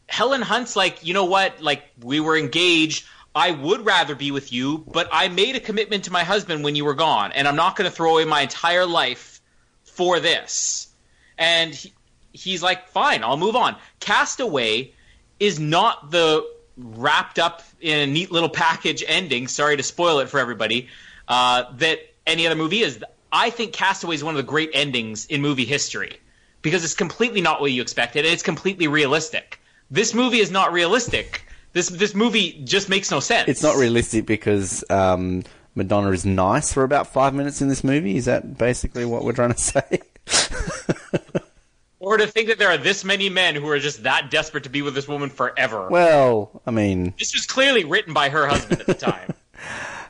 Helen 0.07 0.43
Hunt's 0.43 0.75
like, 0.75 1.03
you 1.03 1.15
know 1.15 1.25
what? 1.25 1.61
Like, 1.61 1.83
we 1.99 2.19
were 2.19 2.37
engaged. 2.37 3.05
I 3.33 3.51
would 3.51 3.85
rather 3.85 4.13
be 4.15 4.29
with 4.29 4.53
you, 4.53 4.85
but 4.87 5.09
I 5.11 5.27
made 5.29 5.55
a 5.55 5.59
commitment 5.59 6.05
to 6.05 6.11
my 6.11 6.23
husband 6.23 6.63
when 6.63 6.75
you 6.75 6.85
were 6.85 6.93
gone, 6.93 7.31
and 7.31 7.47
I'm 7.47 7.55
not 7.55 7.75
going 7.75 7.89
to 7.89 7.95
throw 7.95 8.13
away 8.13 8.25
my 8.25 8.41
entire 8.41 8.85
life 8.85 9.41
for 9.83 10.19
this. 10.19 10.87
And 11.37 11.73
he, 11.73 11.91
he's 12.35 12.61
like, 12.61 12.87
fine, 12.89 13.23
I'll 13.23 13.37
move 13.37 13.55
on. 13.55 13.75
Castaway 13.99 14.91
is 15.39 15.59
not 15.59 16.11
the 16.11 16.45
wrapped 16.77 17.39
up 17.39 17.63
in 17.81 18.09
a 18.09 18.11
neat 18.11 18.31
little 18.31 18.49
package 18.49 19.03
ending. 19.07 19.47
Sorry 19.47 19.77
to 19.77 19.83
spoil 19.83 20.19
it 20.19 20.29
for 20.29 20.39
everybody. 20.39 20.89
Uh, 21.27 21.63
that 21.77 21.99
any 22.27 22.45
other 22.45 22.55
movie 22.55 22.81
is. 22.81 23.03
I 23.31 23.49
think 23.49 23.73
Castaway 23.73 24.15
is 24.15 24.23
one 24.23 24.33
of 24.33 24.37
the 24.37 24.47
great 24.47 24.69
endings 24.73 25.25
in 25.25 25.41
movie 25.41 25.65
history 25.65 26.19
because 26.61 26.83
it's 26.83 26.93
completely 26.93 27.41
not 27.41 27.61
what 27.61 27.71
you 27.71 27.81
expected, 27.81 28.25
and 28.25 28.33
it's 28.33 28.43
completely 28.43 28.87
realistic. 28.87 29.59
This 29.91 30.13
movie 30.13 30.39
is 30.39 30.51
not 30.51 30.71
realistic. 30.71 31.45
This 31.73 31.89
this 31.89 32.15
movie 32.15 32.61
just 32.63 32.89
makes 32.89 33.11
no 33.11 33.19
sense. 33.19 33.49
It's 33.49 33.63
not 33.63 33.75
realistic 33.75 34.25
because 34.25 34.83
um, 34.89 35.43
Madonna 35.75 36.11
is 36.11 36.25
nice 36.25 36.73
for 36.73 36.83
about 36.83 37.07
five 37.07 37.33
minutes 37.33 37.61
in 37.61 37.67
this 37.67 37.83
movie. 37.83 38.15
Is 38.15 38.25
that 38.25 38.57
basically 38.57 39.05
what 39.05 39.23
we're 39.23 39.33
trying 39.33 39.53
to 39.53 39.59
say? 39.59 39.99
Or 42.05 42.17
to 42.17 42.27
think 42.27 42.49
that 42.49 42.59
there 42.59 42.69
are 42.69 42.77
this 42.77 43.03
many 43.03 43.29
men 43.29 43.55
who 43.55 43.67
are 43.69 43.79
just 43.79 44.03
that 44.03 44.29
desperate 44.29 44.65
to 44.65 44.69
be 44.69 44.83
with 44.83 44.93
this 44.93 45.07
woman 45.07 45.31
forever. 45.31 45.89
well, 45.89 46.61
I 46.63 46.69
mean, 46.69 47.15
this 47.17 47.33
was 47.33 47.47
clearly 47.47 47.83
written 47.83 48.13
by 48.13 48.29
her 48.29 48.45
husband 48.45 48.81
at 48.81 48.85
the 48.85 48.93
time. 48.93 49.33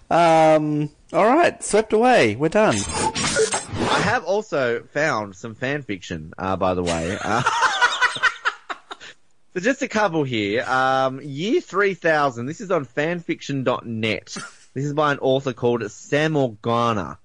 um, 0.12 0.90
all 1.14 1.26
right, 1.26 1.64
swept 1.64 1.94
away. 1.94 2.36
We're 2.36 2.50
done. 2.50 2.76
I 2.76 4.02
have 4.04 4.26
also 4.26 4.84
found 4.84 5.38
some 5.38 5.56
fan 5.56 5.84
fiction, 5.84 6.34
uh, 6.38 6.58
by 6.58 6.74
the 6.74 6.84
way. 6.84 7.18
Uh, 7.18 7.44
so 9.54 9.62
just 9.62 9.82
a 9.82 9.88
couple 9.88 10.26
here. 10.26 10.66
Um, 10.66 11.22
year 11.22 11.62
3000, 11.62 12.46
this 12.46 12.60
is 12.60 12.72
on 12.72 12.86
fanfiction.net. 12.86 14.38
This 14.74 14.84
is 14.84 14.94
by 14.94 15.14
an 15.14 15.20
author 15.20 15.54
called 15.54 15.90
Sam 15.90 16.34
Organa. 16.34 17.20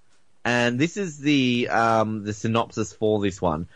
And 0.44 0.78
this 0.78 0.96
is 0.96 1.18
the, 1.18 1.70
um, 1.70 2.22
the 2.22 2.32
synopsis 2.32 2.92
for 2.92 3.20
this 3.20 3.42
one. 3.42 3.66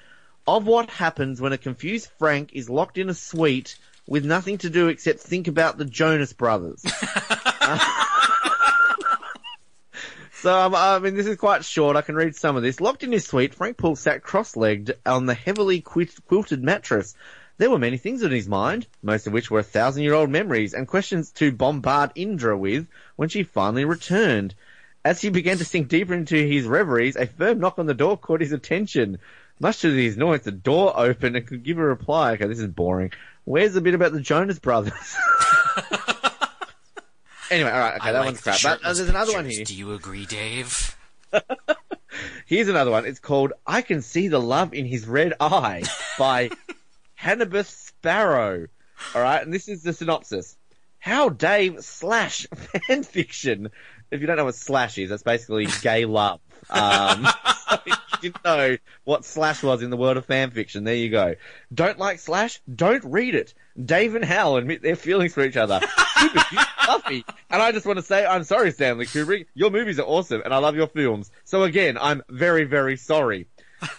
Of 0.47 0.67
what 0.67 0.91
happens 0.91 1.41
when 1.41 1.53
a 1.53 1.59
confused 1.59 2.11
Frank 2.19 2.51
is 2.53 2.69
locked 2.69 2.99
in 2.99 3.09
a 3.09 3.15
suite 3.15 3.79
with 4.07 4.25
nothing 4.25 4.59
to 4.59 4.71
do 4.71 4.89
except 4.89 5.21
think 5.21 5.49
about 5.49 5.79
the 5.79 5.87
Jonas 5.87 6.33
Brothers. 6.33 6.85
So, 10.45 10.55
um, 10.55 10.75
I 10.75 10.99
mean, 10.99 11.15
this 11.15 11.27
is 11.27 11.39
quite 11.39 11.65
short. 11.65 11.97
I 11.97 12.03
can 12.03 12.17
read 12.17 12.37
some 12.37 12.55
of 12.55 12.63
this. 12.63 12.79
Locked 12.79 13.03
in 13.03 13.13
his 13.13 13.25
suite, 13.25 13.55
Frank 13.55 13.79
Poole 13.79 13.97
sat 13.97 14.23
cross-legged 14.23 14.95
on 15.07 15.25
the 15.25 15.33
heavily 15.33 15.81
quilted 15.81 16.63
mattress. 16.63 17.15
There 17.57 17.71
were 17.71 17.79
many 17.79 17.97
things 17.97 18.23
on 18.23 18.31
his 18.31 18.47
mind, 18.47 18.87
most 19.03 19.27
of 19.27 19.33
which 19.33 19.51
were 19.51 19.61
a 19.61 19.63
thousand-year-old 19.63 20.29
memories 20.29 20.75
and 20.75 20.87
questions 20.87 21.31
to 21.37 21.51
bombard 21.51 22.11
Indra 22.15 22.59
with 22.59 22.89
when 23.17 23.31
she 23.31 23.43
finally 23.43 23.87
returned. 23.87 24.55
As 25.03 25.19
he 25.19 25.31
began 25.31 25.57
to 25.57 25.65
sink 25.65 25.89
deeper 25.89 26.13
into 26.13 26.37
his 26.37 26.67
reveries, 26.67 27.17
a 27.17 27.27
firm 27.27 27.59
knock 27.59 27.79
on 27.79 27.87
the 27.87 27.95
door 27.95 28.19
caught 28.19 28.43
his 28.43 28.53
attention. 28.53 29.21
Much 29.61 29.81
to 29.81 29.93
his 29.93 30.17
annoyance, 30.17 30.45
the 30.45 30.53
door 30.53 30.93
opened 30.97 31.37
and 31.37 31.47
could 31.47 31.63
give 31.63 31.79
a 31.79 31.85
reply. 31.85 32.33
Okay, 32.33 32.47
this 32.47 32.59
is 32.59 32.67
boring. 32.67 33.13
Where's 33.45 33.75
the 33.75 33.81
bit 33.81 33.95
about 33.95 34.13
the 34.13 34.21
Jonas 34.21 34.59
Brothers? 34.59 34.93
anyway, 37.51 37.71
alright, 37.71 37.97
okay, 37.97 38.09
I 38.09 38.13
that 38.13 38.19
like 38.19 38.27
one's 38.27 38.41
the 38.41 38.51
crap. 38.51 38.63
But 38.63 38.81
uh, 38.85 38.93
there's 38.93 39.09
another 39.09 39.33
one 39.33 39.45
pictures. 39.45 39.57
here. 39.57 39.65
Do 39.67 39.77
you 39.77 39.93
agree, 39.95 40.27
Dave? 40.27 40.97
Here's 42.47 42.69
another 42.69 42.91
one. 42.91 43.07
It's 43.07 43.21
called 43.21 43.53
I 43.67 43.83
Can 43.83 44.03
See 44.03 44.29
the 44.29 44.41
Love 44.41 44.75
in 44.75 44.87
His 44.87 45.07
Red 45.07 45.35
Eye 45.41 45.85
by 46.19 46.51
Hannibus 47.15 47.69
Sparrow. 47.69 48.67
Alright, 49.15 49.43
and 49.43 49.53
this 49.53 49.69
is 49.69 49.83
the 49.83 49.93
synopsis. 49.93 50.57
How 50.99 51.29
Dave 51.29 51.85
slash 51.85 52.47
fanfiction. 52.49 53.71
If 54.11 54.21
you 54.21 54.27
don't 54.27 54.37
know 54.37 54.45
what 54.45 54.55
slash 54.55 54.97
is, 54.99 55.11
that's 55.11 55.23
basically 55.23 55.67
gay 55.83 56.07
love. 56.07 56.41
Um, 56.71 57.27
so 57.69 57.79
didn't 58.25 58.45
know 58.45 58.77
what 59.05 59.25
slash 59.25 59.63
was 59.63 59.83
in 59.83 59.91
the 59.91 59.97
world 59.97 60.17
of 60.17 60.27
fanfiction, 60.27 60.85
there 60.85 60.95
you 60.95 61.11
go. 61.11 61.37
Don't 61.73 61.99
like 61.99 62.19
slash? 62.19 62.61
Don't 62.73 63.05
read 63.05 63.35
it. 63.35 63.55
Dave 63.83 64.15
and 64.15 64.25
Hal 64.25 64.57
admit 64.57 64.83
their 64.83 64.97
feelings 64.97 65.35
for 65.35 65.45
each 65.45 65.57
other. 65.57 65.81
Super 66.19 66.45
cute, 66.49 66.61
fluffy. 66.85 67.25
And 67.51 67.63
I 67.63 67.73
just 67.73 67.87
want 67.87 67.99
to 67.99 68.05
say, 68.05 68.25
I'm 68.25 68.45
sorry, 68.45 68.71
Stanley 68.71 69.07
Kubrick. 69.07 69.47
Your 69.55 69.71
movies 69.71 69.99
are 69.99 70.07
awesome, 70.07 70.43
and 70.45 70.55
I 70.55 70.59
love 70.59 70.77
your 70.77 70.87
films. 70.87 71.31
So 71.45 71.65
again, 71.65 71.99
I'm 72.01 72.23
very, 72.29 72.65
very 72.65 72.97
sorry. 72.97 73.47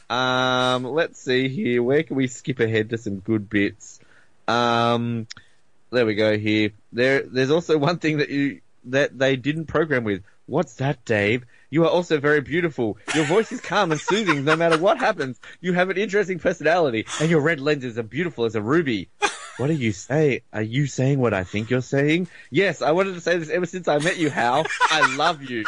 Um, 0.10 0.84
let's 0.84 1.20
see 1.20 1.48
here. 1.50 1.84
Where 1.84 2.04
can 2.04 2.16
we 2.16 2.28
skip 2.28 2.60
ahead 2.60 2.90
to 2.90 2.98
some 2.98 3.20
good 3.20 3.50
bits? 3.50 4.00
Um, 4.48 5.28
there 5.92 6.06
we 6.06 6.16
go. 6.16 6.38
Here, 6.38 6.72
there. 6.92 7.22
There's 7.22 7.52
also 7.52 7.78
one 7.78 8.00
thing 8.00 8.18
that 8.18 8.30
you 8.30 8.62
that 8.86 9.18
they 9.18 9.36
didn't 9.36 9.66
program 9.66 10.04
with. 10.04 10.24
What's 10.46 10.76
that, 10.76 11.04
Dave? 11.06 11.46
You 11.76 11.84
are 11.84 11.90
also 11.90 12.22
very 12.22 12.40
beautiful. 12.40 12.98
Your 13.14 13.26
voice 13.26 13.52
is 13.52 13.60
calm 13.60 13.92
and 13.92 14.00
soothing 14.00 14.46
no 14.46 14.56
matter 14.56 14.78
what 14.78 14.98
happens. 14.98 15.42
You 15.60 15.74
have 15.74 15.90
an 15.90 15.98
interesting 15.98 16.40
personality, 16.40 17.06
and 17.20 17.30
your 17.30 17.42
red 17.42 17.60
lenses 17.60 17.98
are 17.98 18.04
beautiful 18.04 18.46
as 18.46 18.56
a 18.56 18.62
ruby. 18.62 19.10
What 19.58 19.68
do 19.68 19.74
you 19.74 19.92
say? 19.92 20.44
Are 20.54 20.62
you 20.62 20.88
saying 20.88 21.20
what 21.20 21.34
I 21.34 21.44
think 21.44 21.70
you're 21.70 21.82
saying? 21.82 22.30
Yes, 22.50 22.82
I 22.82 22.94
wanted 22.94 23.16
to 23.16 23.20
say 23.20 23.38
this 23.38 23.50
ever 23.50 23.66
since 23.66 23.90
I 23.90 23.98
met 23.98 24.16
you, 24.16 24.30
Hal. 24.30 24.66
I 24.84 25.18
love 25.18 25.44
you. 25.44 25.66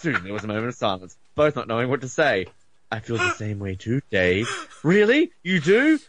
Soon 0.00 0.24
there 0.24 0.32
was 0.32 0.42
a 0.42 0.48
moment 0.48 0.66
of 0.66 0.74
silence, 0.74 1.16
both 1.36 1.54
not 1.54 1.68
knowing 1.68 1.88
what 1.88 2.00
to 2.00 2.08
say. 2.08 2.46
I 2.90 2.98
feel 2.98 3.18
the 3.18 3.30
same 3.34 3.60
way 3.60 3.76
too, 3.76 4.02
Dave. 4.10 4.50
Really? 4.82 5.30
You 5.44 5.60
do? 5.60 6.00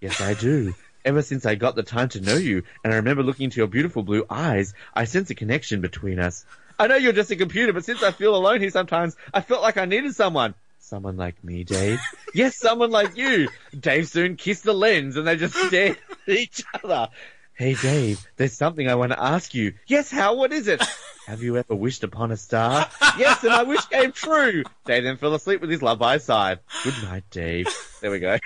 Yes, 0.00 0.18
I 0.22 0.32
do. 0.32 0.74
Ever 1.04 1.20
since 1.20 1.44
I 1.44 1.56
got 1.56 1.76
the 1.76 1.82
time 1.82 2.08
to 2.08 2.22
know 2.22 2.36
you, 2.36 2.62
and 2.82 2.90
I 2.90 2.96
remember 2.96 3.22
looking 3.22 3.44
into 3.44 3.58
your 3.58 3.66
beautiful 3.66 4.02
blue 4.02 4.24
eyes, 4.30 4.72
I 4.94 5.04
sense 5.04 5.28
a 5.28 5.34
connection 5.34 5.82
between 5.82 6.18
us. 6.18 6.46
I 6.78 6.86
know 6.86 6.96
you're 6.96 7.12
just 7.12 7.30
a 7.30 7.36
computer, 7.36 7.72
but 7.72 7.84
since 7.84 8.02
I 8.02 8.10
feel 8.10 8.34
alone 8.34 8.60
here 8.60 8.70
sometimes, 8.70 9.16
I 9.32 9.40
felt 9.40 9.62
like 9.62 9.76
I 9.76 9.84
needed 9.84 10.14
someone. 10.14 10.54
Someone 10.78 11.16
like 11.16 11.42
me, 11.42 11.64
Dave. 11.64 12.00
yes, 12.34 12.56
someone 12.56 12.90
like 12.90 13.16
you. 13.16 13.48
Dave 13.78 14.08
soon 14.08 14.36
kissed 14.36 14.64
the 14.64 14.74
lens, 14.74 15.16
and 15.16 15.26
they 15.26 15.36
just 15.36 15.54
stared 15.66 15.98
at 16.26 16.34
each 16.34 16.62
other. 16.82 17.08
Hey, 17.54 17.74
Dave, 17.74 18.26
there's 18.36 18.52
something 18.52 18.88
I 18.88 18.96
want 18.96 19.12
to 19.12 19.22
ask 19.22 19.54
you. 19.54 19.74
Yes, 19.86 20.10
Hal, 20.10 20.36
what 20.36 20.52
is 20.52 20.66
it? 20.66 20.82
Have 21.26 21.42
you 21.42 21.56
ever 21.56 21.74
wished 21.74 22.02
upon 22.04 22.32
a 22.32 22.36
star? 22.36 22.86
yes, 23.16 23.42
and 23.44 23.52
my 23.52 23.62
wish 23.62 23.84
came 23.86 24.12
true. 24.12 24.64
Dave 24.84 25.04
then 25.04 25.16
fell 25.16 25.34
asleep 25.34 25.60
with 25.60 25.70
his 25.70 25.80
love 25.80 25.98
by 25.98 26.14
his 26.14 26.24
side. 26.24 26.58
Good 26.82 26.94
night, 27.04 27.24
Dave. 27.30 27.68
There 28.02 28.10
we 28.10 28.18
go. 28.18 28.36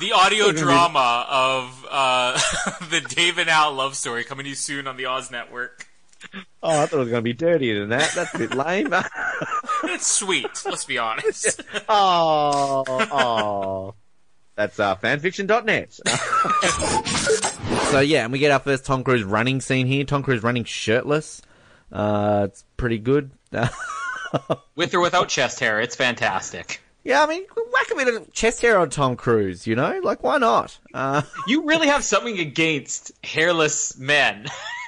The 0.00 0.12
audio 0.12 0.52
drama 0.52 1.26
of 1.28 1.86
uh, 1.90 2.40
the 2.90 3.00
Dave 3.02 3.38
and 3.38 3.50
Al 3.50 3.74
love 3.74 3.94
story 3.94 4.24
coming 4.24 4.44
to 4.44 4.48
you 4.50 4.56
soon 4.56 4.86
on 4.86 4.96
the 4.96 5.06
Oz 5.06 5.30
Network. 5.30 5.86
Oh, 6.62 6.82
I 6.82 6.86
thought 6.86 6.96
it 6.96 7.00
was 7.00 7.08
going 7.08 7.20
to 7.20 7.22
be 7.22 7.32
dirtier 7.32 7.80
than 7.80 7.88
that. 7.90 8.12
That's 8.14 8.34
a 8.34 8.38
bit 8.38 8.54
lame. 8.54 8.94
It's 9.84 10.06
sweet, 10.06 10.46
let's 10.64 10.84
be 10.84 10.96
honest. 10.98 11.60
oh, 11.88 12.84
oh. 12.88 13.94
That's 14.54 14.78
uh, 14.78 14.94
fanfiction.net. 14.96 15.92
so 17.90 17.98
yeah, 18.00 18.22
and 18.24 18.32
we 18.32 18.38
get 18.38 18.52
our 18.52 18.60
first 18.60 18.84
Tom 18.86 19.02
Cruise 19.02 19.24
running 19.24 19.60
scene 19.60 19.86
here. 19.88 20.04
Tom 20.04 20.22
Cruise 20.22 20.42
running 20.44 20.62
shirtless. 20.64 21.42
Uh, 21.90 22.46
it's 22.48 22.64
pretty 22.76 22.98
good. 22.98 23.32
With 24.76 24.94
or 24.94 25.00
without 25.00 25.28
chest 25.28 25.58
hair, 25.60 25.80
it's 25.80 25.96
fantastic. 25.96 26.80
Yeah, 27.04 27.22
I 27.22 27.26
mean, 27.26 27.44
whack 27.72 27.90
a 27.90 27.94
bit 27.96 28.14
of 28.14 28.32
chest 28.32 28.62
hair 28.62 28.78
on 28.78 28.88
Tom 28.88 29.16
Cruise, 29.16 29.66
you 29.66 29.74
know? 29.74 30.00
Like, 30.02 30.22
why 30.22 30.38
not? 30.38 30.78
Uh, 30.94 31.22
You 31.48 31.64
really 31.66 31.88
have 31.88 32.04
something 32.04 32.38
against 32.38 33.10
hairless 33.24 33.98
men. 33.98 34.46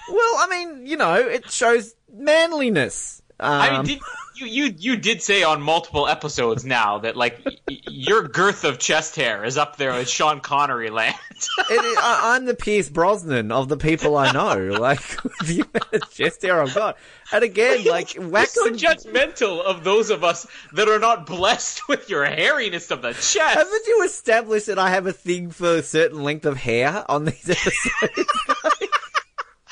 Well, 0.09 0.35
I 0.39 0.47
mean, 0.51 0.87
you 0.87 0.97
know, 0.97 1.15
it 1.15 1.51
shows 1.51 1.95
manliness. 2.13 3.23
Um, 3.41 3.61
I 3.61 3.71
mean, 3.73 3.85
did, 3.87 4.01
you 4.37 4.47
you 4.47 4.75
you 4.79 4.97
did 4.97 5.23
say 5.23 5.43
on 5.43 5.63
multiple 5.63 6.09
episodes 6.09 6.65
now 6.65 6.99
that 6.99 7.17
like 7.17 7.41
y- 7.45 7.81
your 7.89 8.23
girth 8.23 8.65
of 8.65 8.79
chest 8.79 9.17
hair 9.17 9.45
is 9.45 9.57
up 9.57 9.77
there 9.77 9.93
with 9.93 10.09
Sean 10.09 10.41
Connery 10.41 10.91
land. 10.91 11.15
it, 11.59 11.99
I, 11.99 12.35
I'm 12.35 12.45
the 12.45 12.55
Pierce 12.55 12.89
Brosnan 12.89 13.53
of 13.53 13.69
the 13.69 13.77
people 13.77 14.17
I 14.17 14.33
know. 14.33 14.45
Like, 14.85 15.01
the 15.23 16.07
chest 16.11 16.43
hair 16.43 16.61
I've 16.61 16.75
got. 16.75 16.99
And 17.33 17.43
again, 17.43 17.85
like, 17.85 18.15
wax 18.19 18.53
so 18.53 18.71
judgmental 18.71 19.63
of 19.63 19.83
those 19.83 20.11
of 20.11 20.23
us 20.25 20.47
that 20.75 20.89
are 20.89 20.99
not 20.99 21.27
blessed 21.27 21.89
with 21.89 22.11
your 22.11 22.27
hairiness 22.27 22.91
of 22.91 23.01
the 23.03 23.13
chest. 23.13 23.39
Haven't 23.39 23.87
you 23.87 24.03
established 24.05 24.67
that 24.67 24.79
I 24.79 24.91
have 24.91 25.07
a 25.07 25.13
thing 25.13 25.51
for 25.51 25.77
a 25.77 25.83
certain 25.83 26.23
length 26.23 26.45
of 26.45 26.57
hair 26.57 27.05
on 27.09 27.25
these 27.25 27.49
episodes? 27.49 28.31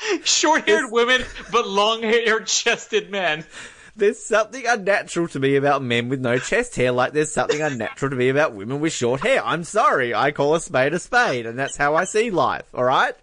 Short-haired 0.23 0.91
women, 0.91 1.23
but 1.51 1.67
long-haired 1.67 2.47
chested 2.47 3.11
men. 3.11 3.45
There's 3.95 4.23
something 4.23 4.65
unnatural 4.65 5.27
to 5.29 5.39
me 5.39 5.55
about 5.55 5.83
men 5.83 6.09
with 6.09 6.19
no 6.19 6.39
chest 6.39 6.75
hair, 6.75 6.91
like 6.91 7.13
there's 7.13 7.31
something 7.31 7.61
unnatural 7.61 8.09
to 8.09 8.15
me 8.15 8.29
about 8.29 8.53
women 8.53 8.79
with 8.79 8.93
short 8.93 9.21
hair. 9.21 9.45
I'm 9.45 9.63
sorry, 9.63 10.15
I 10.15 10.31
call 10.31 10.55
a 10.55 10.59
spade 10.59 10.93
a 10.93 10.99
spade, 10.99 11.45
and 11.45 11.57
that's 11.57 11.77
how 11.77 11.95
I 11.95 12.05
see 12.05 12.31
life, 12.31 12.73
alright? 12.73 13.15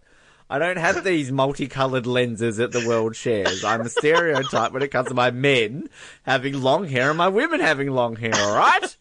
I 0.49 0.59
don't 0.59 0.79
have 0.79 1.05
these 1.05 1.31
multicolored 1.31 2.07
lenses 2.07 2.57
that 2.57 2.73
the 2.73 2.87
world 2.87 3.15
shares. 3.15 3.65
I'm 3.65 3.83
a 3.83 3.89
stereotype 3.89 4.73
when 4.73 4.83
it 4.83 4.91
comes 4.91 5.09
to 5.09 5.15
my 5.15 5.31
men 5.31 5.89
having 6.25 6.61
long 6.61 6.87
hair 6.87 7.11
and 7.11 7.19
my 7.19 7.29
women 7.29 7.61
having 7.61 7.91
long 7.91 8.17
hair, 8.17 8.35
alright? 8.35 8.97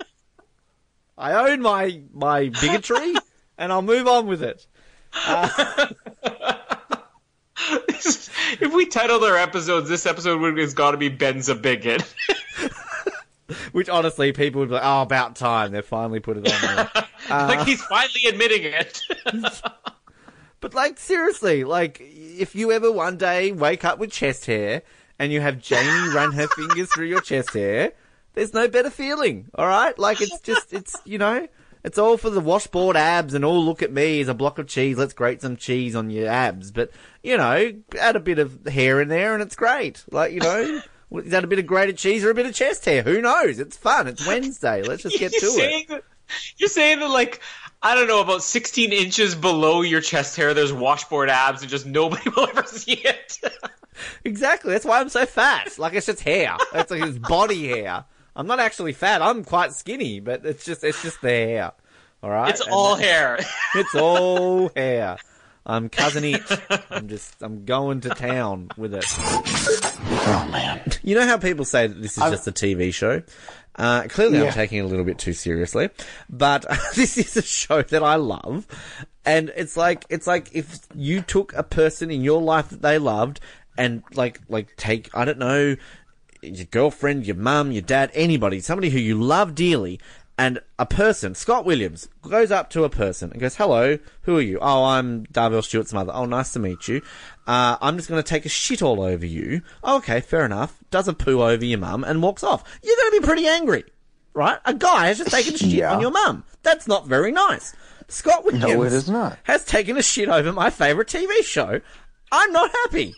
I 1.17 1.33
own 1.51 1.61
my, 1.61 2.01
my 2.13 2.49
bigotry, 2.61 3.15
and 3.57 3.71
I'll 3.71 3.81
move 3.81 4.07
on 4.07 4.27
with 4.27 4.41
it. 4.43 4.65
Uh, 5.13 5.87
if 7.67 8.73
we 8.73 8.85
titled 8.85 9.23
our 9.23 9.37
episodes, 9.37 9.89
this 9.89 10.05
episode 10.05 10.39
would 10.41 10.57
has 10.57 10.73
got 10.73 10.91
to 10.91 10.97
be 10.97 11.09
Ben's 11.09 11.49
a 11.49 11.55
bigot. 11.55 12.03
Which 13.71 13.89
honestly, 13.89 14.31
people 14.31 14.59
would 14.59 14.69
be 14.69 14.75
like, 14.75 14.83
oh, 14.85 15.01
about 15.01 15.35
time. 15.35 15.71
They 15.71 15.81
finally 15.81 16.19
put 16.19 16.37
it 16.37 16.51
on 16.51 16.61
there. 16.61 16.89
Uh, 17.29 17.45
like 17.55 17.67
he's 17.67 17.81
finally 17.83 18.25
admitting 18.27 18.63
it. 18.63 19.01
But 20.61 20.73
like 20.73 20.99
seriously, 20.99 21.63
like 21.63 22.01
if 22.01 22.53
you 22.53 22.71
ever 22.73 22.91
one 22.91 23.15
day 23.15 23.51
wake 23.53 23.85
up 23.85 23.97
with 23.97 24.11
chest 24.11 24.45
hair 24.45 24.81
and 25.17 25.31
you 25.31 25.39
have 25.39 25.57
Jamie 25.57 26.13
run 26.13 26.33
her 26.33 26.47
fingers 26.47 26.91
through 26.91 27.05
your 27.05 27.21
chest 27.21 27.53
hair, 27.53 27.93
there's 28.33 28.53
no 28.53 28.67
better 28.67 28.89
feeling. 28.89 29.47
All 29.55 29.67
right, 29.67 29.97
like 29.97 30.19
it's 30.19 30.41
just 30.41 30.73
it's 30.73 30.97
you 31.05 31.17
know 31.17 31.47
it's 31.83 31.97
all 31.97 32.17
for 32.17 32.29
the 32.29 32.39
washboard 32.39 32.95
abs 32.95 33.33
and 33.33 33.45
all 33.45 33.63
look 33.63 33.81
at 33.81 33.91
me 33.91 34.21
as 34.21 34.27
a 34.27 34.33
block 34.33 34.59
of 34.59 34.67
cheese. 34.67 34.97
Let's 34.97 35.13
grate 35.13 35.41
some 35.41 35.57
cheese 35.57 35.95
on 35.95 36.09
your 36.09 36.27
abs, 36.27 36.71
but 36.71 36.91
you 37.23 37.37
know 37.37 37.73
add 37.97 38.15
a 38.15 38.19
bit 38.19 38.39
of 38.39 38.65
hair 38.65 39.01
in 39.01 39.07
there 39.07 39.33
and 39.33 39.41
it's 39.41 39.55
great. 39.55 40.03
Like 40.11 40.33
you 40.33 40.39
know. 40.39 40.81
Is 41.11 41.31
that 41.31 41.43
a 41.43 41.47
bit 41.47 41.57
of 41.57 41.65
grated 41.65 41.97
cheese 41.97 42.23
or 42.23 42.29
a 42.29 42.35
bit 42.35 42.45
of 42.45 42.53
chest 42.53 42.85
hair? 42.85 43.01
Who 43.01 43.19
knows? 43.19 43.57
It's 43.57 43.75
fun. 43.75 44.05
It's 44.05 44.27
Wednesday. 44.27 44.83
Let's 44.83 45.01
just 45.01 45.17
get 45.19 45.31
to 45.31 45.37
it. 45.39 45.87
That, 45.87 46.03
you're 46.57 46.69
saying 46.69 46.99
that 46.99 47.09
like 47.09 47.41
I 47.81 47.95
don't 47.95 48.07
know 48.07 48.21
about 48.21 48.43
16 48.43 48.91
inches 48.91 49.33
below 49.33 49.81
your 49.81 50.01
chest 50.01 50.35
hair, 50.35 50.53
there's 50.53 50.73
washboard 50.73 51.29
abs, 51.29 51.61
and 51.61 51.69
just 51.71 51.85
nobody 51.85 52.29
will 52.35 52.47
ever 52.47 52.63
see 52.63 52.93
it. 52.93 53.39
Exactly. 54.23 54.71
That's 54.71 54.85
why 54.85 54.99
I'm 54.99 55.09
so 55.09 55.25
fat. 55.25 55.77
Like 55.79 55.93
it's 55.93 56.05
just 56.05 56.21
hair. 56.21 56.57
It's 56.73 56.91
like 56.91 57.01
it's 57.01 57.17
body 57.17 57.67
hair. 57.69 58.05
I'm 58.35 58.47
not 58.47 58.59
actually 58.59 58.93
fat. 58.93 59.21
I'm 59.21 59.43
quite 59.43 59.73
skinny, 59.73 60.19
but 60.19 60.45
it's 60.45 60.63
just 60.65 60.83
it's 60.83 61.01
just 61.01 61.21
the 61.21 61.29
hair. 61.29 61.71
All 62.23 62.29
right. 62.29 62.49
It's 62.49 62.61
And 62.61 62.71
all 62.71 62.95
that- 62.95 63.03
hair. 63.05 63.39
It's 63.75 63.95
all 63.95 64.69
hair. 64.75 65.17
I'm 65.65 65.89
cousin 65.89 66.23
it. 66.23 66.41
I'm 66.89 67.07
just 67.07 67.35
I'm 67.41 67.65
going 67.65 68.01
to 68.01 68.09
town 68.09 68.69
with 68.77 68.93
it. 68.93 69.05
Oh 69.17 70.47
man. 70.51 70.81
You 71.03 71.15
know 71.15 71.25
how 71.25 71.37
people 71.37 71.65
say 71.65 71.87
that 71.87 72.01
this 72.01 72.17
is 72.17 72.23
just 72.23 72.47
a 72.47 72.51
TV 72.51 72.93
show? 72.93 73.21
Uh, 73.75 74.03
clearly, 74.09 74.39
Yeah. 74.39 74.45
I'm 74.45 74.53
taking 74.53 74.79
it 74.79 74.81
a 74.81 74.87
little 74.87 75.05
bit 75.05 75.17
too 75.19 75.33
seriously, 75.33 75.89
but 76.29 76.65
this 76.95 77.17
is 77.17 77.37
a 77.37 77.41
show 77.41 77.81
that 77.81 78.03
I 78.03 78.15
love, 78.15 78.67
and 79.25 79.51
it's 79.55 79.77
like 79.77 80.05
it's 80.09 80.27
like 80.27 80.49
if 80.53 80.79
you 80.95 81.21
took 81.21 81.53
a 81.53 81.63
person 81.63 82.11
in 82.11 82.21
your 82.23 82.41
life 82.41 82.69
that 82.69 82.81
they 82.81 82.97
loved 82.97 83.39
and 83.77 84.03
like 84.15 84.41
like 84.49 84.75
take 84.75 85.09
I 85.15 85.23
don't 85.23 85.37
know 85.39 85.75
your 86.41 86.65
girlfriend, 86.65 87.25
your 87.25 87.35
mum, 87.35 87.71
your 87.71 87.81
dad, 87.81 88.11
anybody, 88.13 88.59
somebody 88.59 88.89
who 88.89 88.99
you 88.99 89.21
love 89.21 89.55
dearly, 89.55 89.99
and 90.37 90.59
a 90.77 90.85
person, 90.85 91.35
Scott 91.35 91.65
Williams, 91.65 92.07
goes 92.21 92.49
up 92.49 92.69
to 92.69 92.85
a 92.85 92.89
person 92.89 93.29
and 93.31 93.41
goes, 93.41 93.55
"Hello, 93.57 93.99
who 94.21 94.37
are 94.37 94.41
you? 94.41 94.57
Oh, 94.61 94.85
I'm 94.85 95.25
Darvell 95.27 95.61
Stewart's 95.63 95.91
mother. 95.91 96.13
Oh, 96.15 96.23
nice 96.25 96.53
to 96.53 96.59
meet 96.59 96.87
you. 96.87 97.01
Uh, 97.45 97.75
I'm 97.81 97.97
just 97.97 98.07
going 98.07 98.23
to 98.23 98.27
take 98.27 98.45
a 98.45 98.49
shit 98.49 98.81
all 98.81 99.01
over 99.01 99.25
you. 99.25 99.61
Oh, 99.83 99.97
okay, 99.97 100.21
fair 100.21 100.45
enough. 100.45 100.77
Does 100.91 101.07
a 101.09 101.13
poo 101.13 101.41
over 101.41 101.65
your 101.65 101.79
mum 101.79 102.03
and 102.05 102.21
walks 102.23 102.43
off. 102.43 102.63
You're 102.83 102.95
going 102.95 103.11
to 103.11 103.19
be 103.21 103.25
pretty 103.27 103.47
angry, 103.47 103.83
right? 104.33 104.59
A 104.63 104.73
guy 104.73 105.07
has 105.07 105.17
just 105.17 105.31
taken 105.31 105.55
a 105.55 105.57
shit 105.57 105.67
Yeah. 105.71 105.93
on 105.95 106.01
your 106.01 106.11
mum. 106.11 106.45
That's 106.63 106.87
not 106.87 107.05
very 107.07 107.31
nice. 107.33 107.75
Scott 108.07 108.45
Williams 108.45 108.63
No, 108.65 108.83
it 108.83 108.93
is 108.93 109.09
not. 109.09 109.37
has 109.43 109.65
taken 109.65 109.97
a 109.97 110.01
shit 110.01 110.29
over 110.29 110.53
my 110.53 110.69
favourite 110.69 111.09
TV 111.09 111.43
show. 111.43 111.81
I'm 112.31 112.51
not 112.53 112.71
happy. 112.71 113.13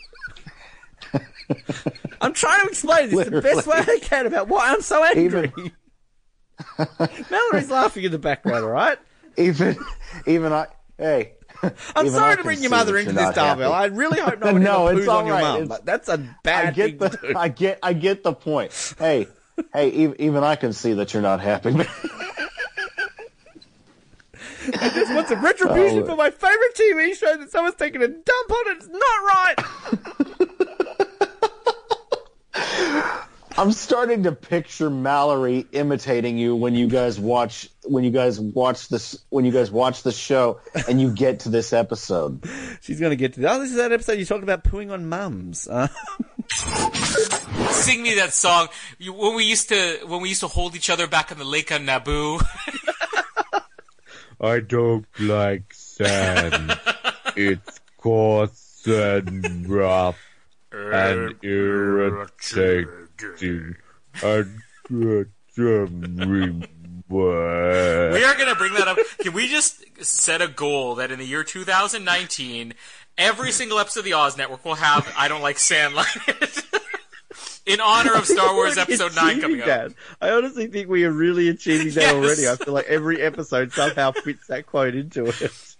I'm 2.20 2.32
trying 2.32 2.62
to 2.64 2.68
explain 2.68 3.10
this 3.10 3.28
the 3.28 3.40
best 3.42 3.66
way 3.66 3.78
I 3.78 3.98
can 4.00 4.26
about 4.26 4.48
why 4.48 4.72
I'm 4.72 4.82
so 4.82 5.02
angry. 5.04 5.52
Mallory's 7.30 7.70
laughing 7.70 8.04
in 8.04 8.12
the 8.12 8.18
background, 8.18 8.64
all 8.64 8.70
right? 8.70 8.98
Even, 9.36 9.76
even 10.26 10.52
I. 10.52 10.66
Hey. 10.98 11.32
I'm 11.62 12.06
even 12.06 12.12
sorry 12.12 12.32
I 12.32 12.36
to 12.36 12.42
bring 12.42 12.60
your 12.60 12.70
mother 12.70 12.96
into 12.98 13.12
this, 13.12 13.20
not 13.20 13.34
Darvell. 13.34 13.72
I 13.72 13.86
really 13.86 14.20
hope 14.20 14.38
no 14.40 14.52
one 14.52 14.62
no, 14.62 14.86
ever 14.88 14.98
it's 15.00 15.08
on 15.08 15.26
your 15.26 15.34
right. 15.36 15.42
mum, 15.42 15.62
It's- 15.62 15.68
but 15.68 15.84
that's 15.86 16.08
a 16.08 16.18
bad 16.42 16.66
I 16.66 16.70
get 16.72 16.86
thing 16.90 16.98
the, 16.98 17.08
to 17.10 17.16
do. 17.32 17.32
I 17.36 17.48
get, 17.48 17.78
I 17.82 17.92
get 17.92 18.22
the 18.22 18.32
point. 18.32 18.94
Hey, 18.98 19.26
hey, 19.72 19.88
even, 19.90 20.20
even 20.20 20.44
I 20.44 20.56
can 20.56 20.72
see 20.72 20.92
that 20.94 21.12
you're 21.14 21.22
not 21.22 21.40
happy. 21.40 21.74
I 24.80 24.88
just 24.90 25.12
want 25.14 25.28
some 25.28 25.44
retribution 25.44 26.00
Oh. 26.02 26.06
for 26.06 26.16
my 26.16 26.30
favourite 26.30 26.74
TV 26.74 27.16
show 27.16 27.36
that 27.36 27.50
someone's 27.50 27.74
taking 27.76 28.00
a 28.02 28.08
dump 28.08 28.50
on. 28.52 28.76
It's 28.76 28.88
not 28.88 29.22
right. 29.24 29.56
I'm 32.54 33.72
starting 33.72 34.22
to 34.22 34.32
picture 34.32 34.88
Mallory 34.88 35.66
imitating 35.72 36.38
you 36.38 36.56
when 36.56 36.74
you 36.74 36.86
guys 36.86 37.20
watch 37.20 37.68
when 37.84 38.02
you 38.02 38.10
guys 38.10 38.40
watch 38.40 38.88
this 38.88 39.18
when 39.28 39.44
you 39.44 39.52
guys 39.52 39.70
watch 39.70 40.02
the 40.02 40.12
show 40.12 40.60
and 40.88 41.00
you 41.00 41.12
get 41.12 41.40
to 41.40 41.50
this 41.50 41.72
episode. 41.72 42.44
She's 42.80 42.98
going 42.98 43.10
to 43.10 43.16
get 43.16 43.34
to 43.34 43.40
that. 43.40 43.56
Oh, 43.56 43.60
this 43.60 43.70
is 43.70 43.76
that 43.76 43.92
episode 43.92 44.18
you 44.18 44.24
talked 44.24 44.42
about 44.42 44.64
pooing 44.64 44.90
on 44.90 45.08
mums. 45.08 45.68
Uh, 45.68 45.88
Sing 47.70 48.02
me 48.02 48.14
that 48.14 48.32
song 48.32 48.68
when 49.00 49.34
we 49.34 49.44
used 49.44 49.68
to 49.68 50.00
when 50.06 50.22
we 50.22 50.30
used 50.30 50.40
to 50.40 50.48
hold 50.48 50.74
each 50.74 50.88
other 50.88 51.06
back 51.06 51.30
on 51.30 51.38
the 51.38 51.44
lake 51.44 51.70
on 51.72 51.84
Naboo. 51.86 52.42
I 54.40 54.60
don't 54.60 55.06
like 55.20 55.72
sand. 55.74 56.78
it's 57.36 57.80
coarse 57.98 58.82
and 58.86 59.68
rough 59.68 60.18
and 60.72 61.34
irritating. 61.44 63.08
And 64.22 64.60
We 67.10 68.24
are 68.24 68.34
going 68.34 68.48
to 68.48 68.54
bring 68.56 68.72
that 68.74 68.88
up. 68.88 68.98
Can 69.20 69.32
we 69.32 69.48
just 69.48 69.84
set 70.04 70.40
a 70.40 70.48
goal 70.48 70.94
that 70.96 71.10
in 71.10 71.18
the 71.18 71.26
year 71.26 71.44
2019, 71.44 72.74
every 73.18 73.52
single 73.52 73.78
episode 73.78 74.00
of 74.00 74.04
the 74.04 74.14
Oz 74.14 74.36
Network 74.36 74.64
will 74.64 74.74
have 74.76 75.12
"I 75.16 75.28
Don't 75.28 75.42
Like 75.42 75.56
Sandline" 75.56 76.64
in 77.66 77.80
honor 77.80 78.14
of 78.14 78.26
Star 78.26 78.54
Wars 78.54 78.78
Episode 78.78 79.14
Nine 79.14 79.40
coming 79.40 79.60
achieving 79.60 79.86
up. 79.86 79.92
I 80.20 80.30
honestly 80.30 80.66
think 80.68 80.88
we 80.88 81.04
are 81.04 81.12
really 81.12 81.48
achieving 81.48 81.88
that 81.94 82.00
Yes. 82.00 82.14
already. 82.14 82.48
I 82.48 82.56
feel 82.56 82.74
like 82.74 82.86
every 82.86 83.20
episode 83.20 83.72
somehow 83.72 84.12
fits 84.12 84.46
that 84.48 84.66
quote 84.66 84.94
into 84.94 85.26
it. 85.26 85.71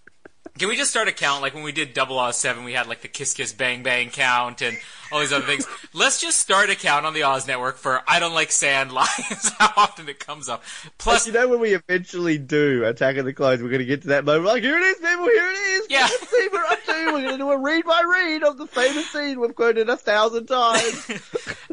Can 0.62 0.68
we 0.68 0.76
just 0.76 0.92
start 0.92 1.08
a 1.08 1.12
count 1.12 1.42
like 1.42 1.54
when 1.54 1.64
we 1.64 1.72
did 1.72 1.92
Double 1.92 2.32
Seven? 2.32 2.62
We 2.62 2.72
had 2.72 2.86
like 2.86 3.00
the 3.00 3.08
Kiss 3.08 3.34
Kiss 3.34 3.52
Bang 3.52 3.82
Bang 3.82 4.10
count 4.10 4.62
and 4.62 4.78
all 5.10 5.18
these 5.18 5.32
other 5.32 5.44
things. 5.44 5.66
Let's 5.92 6.20
just 6.20 6.38
start 6.38 6.70
a 6.70 6.76
count 6.76 7.04
on 7.04 7.14
the 7.14 7.24
Oz 7.24 7.48
Network 7.48 7.78
for 7.78 8.00
"I 8.06 8.20
Don't 8.20 8.32
Like 8.32 8.52
Sand" 8.52 8.92
lines. 8.94 9.50
How 9.58 9.72
often 9.76 10.08
it 10.08 10.20
comes 10.20 10.48
up. 10.48 10.62
Plus, 10.98 11.26
you 11.26 11.32
know, 11.32 11.48
when 11.48 11.58
we 11.58 11.74
eventually 11.74 12.38
do 12.38 12.84
Attack 12.84 13.16
of 13.16 13.24
the 13.24 13.32
Clones, 13.32 13.60
we're 13.60 13.70
going 13.70 13.80
to 13.80 13.84
get 13.84 14.02
to 14.02 14.08
that 14.10 14.24
moment. 14.24 14.44
Like, 14.44 14.62
here 14.62 14.78
it 14.78 14.82
is, 14.82 14.98
people. 14.98 15.24
Here 15.24 15.50
it 15.50 15.56
is. 15.56 15.86
Yeah. 15.90 16.02
Let's 16.02 16.30
see 16.30 16.48
what 16.52 16.52
we're 16.52 16.72
up 16.72 16.84
to. 16.84 16.92
We're 16.92 17.22
going 17.22 17.30
to 17.30 17.38
do 17.38 17.50
a 17.50 17.58
read 17.58 17.84
by 17.84 18.02
read 18.08 18.44
of 18.44 18.56
the 18.56 18.68
famous 18.68 19.10
scene 19.10 19.40
we've 19.40 19.56
quoted 19.56 19.88
a 19.88 19.96
thousand 19.96 20.46
times. 20.46 21.10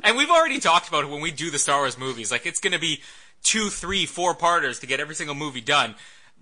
And 0.02 0.18
we've 0.18 0.32
already 0.32 0.60
talked 0.60 0.88
about 0.88 1.04
it 1.04 1.12
when 1.12 1.22
we 1.22 1.30
do 1.30 1.52
the 1.52 1.60
Star 1.60 1.82
Wars 1.82 1.98
movies. 1.98 2.32
Like 2.32 2.48
it's 2.48 2.62
going 2.62 2.74
to 2.74 2.80
be 2.80 3.02
two, 3.44 3.70
three, 3.70 4.08
four 4.08 4.34
parters 4.34 4.80
to 4.80 4.88
get 4.88 5.00
every 5.00 5.14
single 5.14 5.36
movie 5.36 5.62
done. 5.62 5.94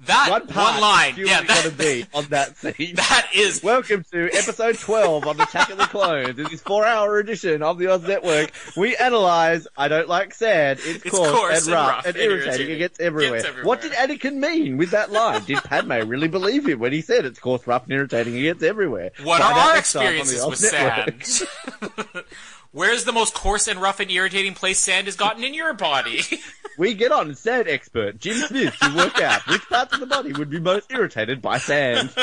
That 0.05 0.27
one, 0.29 0.41
one 0.47 0.79
line, 0.79 1.15
yeah, 1.17 1.41
purely 1.41 1.47
that- 1.47 1.63
gonna 1.63 1.75
be 1.75 2.05
on 2.13 2.25
that 2.25 2.55
scene. 2.57 2.95
That 2.95 3.29
is. 3.33 3.63
Welcome 3.63 4.05
to 4.11 4.29
episode 4.31 4.77
12 4.77 5.25
on 5.27 5.41
Attack 5.41 5.71
of 5.71 5.79
the 5.79 5.85
Clones. 5.85 6.35
This 6.37 6.51
is 6.53 6.61
four-hour 6.61 7.17
edition 7.17 7.63
of 7.63 7.79
the 7.79 7.87
Oz 7.87 8.03
Network, 8.03 8.51
we 8.77 8.95
analyze 8.95 9.67
"I 9.75 9.87
don't 9.87 10.07
like 10.07 10.35
sad." 10.35 10.77
It's, 10.83 11.03
It's 11.05 11.09
coarse, 11.09 11.31
coarse 11.31 11.57
and 11.57 11.65
and 11.67 11.73
rough 11.73 11.89
rough 11.89 12.05
and 12.05 12.15
irritating. 12.17 12.47
irritating. 12.47 12.75
It 12.75 12.77
gets 12.77 12.99
everywhere. 12.99 13.31
Gets 13.37 13.45
everywhere. 13.47 13.65
What 13.65 13.81
did 13.81 13.91
Anakin 13.93 14.35
mean 14.35 14.77
with 14.77 14.91
that 14.91 15.11
line? 15.11 15.43
Did 15.45 15.57
Padme 15.63 15.93
really 16.07 16.27
believe 16.27 16.67
him 16.67 16.77
when 16.79 16.93
he 16.93 17.01
said 17.01 17.25
it's 17.25 17.39
coarse, 17.39 17.65
rough, 17.65 17.83
and 17.85 17.93
irritating? 17.93 18.35
It 18.37 18.43
gets 18.43 18.63
everywhere. 18.63 19.11
What 19.23 19.41
Find 19.41 19.53
are 19.57 19.59
our 19.69 19.73
next 19.75 19.93
time 19.93 20.05
on 20.07 20.13
the 20.13 20.19
experiences 20.19 20.61
with 20.61 20.73
Network. 20.73 21.23
sand? 21.23 22.25
Where's 22.71 23.05
the 23.05 23.11
most 23.11 23.33
coarse 23.33 23.67
and 23.67 23.81
rough 23.81 23.99
and 23.99 24.11
irritating 24.11 24.53
place 24.53 24.79
sand 24.79 25.07
has 25.07 25.15
gotten 25.15 25.43
in 25.43 25.53
your 25.53 25.73
body? 25.73 26.21
We 26.77 26.93
get 26.93 27.11
on 27.11 27.33
sand 27.33 27.67
expert 27.67 28.19
Jim 28.19 28.37
Smith 28.37 28.77
to 28.77 28.95
work 28.95 29.19
out 29.19 29.47
which 29.47 29.67
parts 29.67 29.95
of 29.95 29.99
the 29.99 30.05
body 30.05 30.31
would 30.31 30.51
be 30.51 30.59
most 30.59 30.91
irritated 30.91 31.41
by 31.41 31.57
sand. 31.57 32.13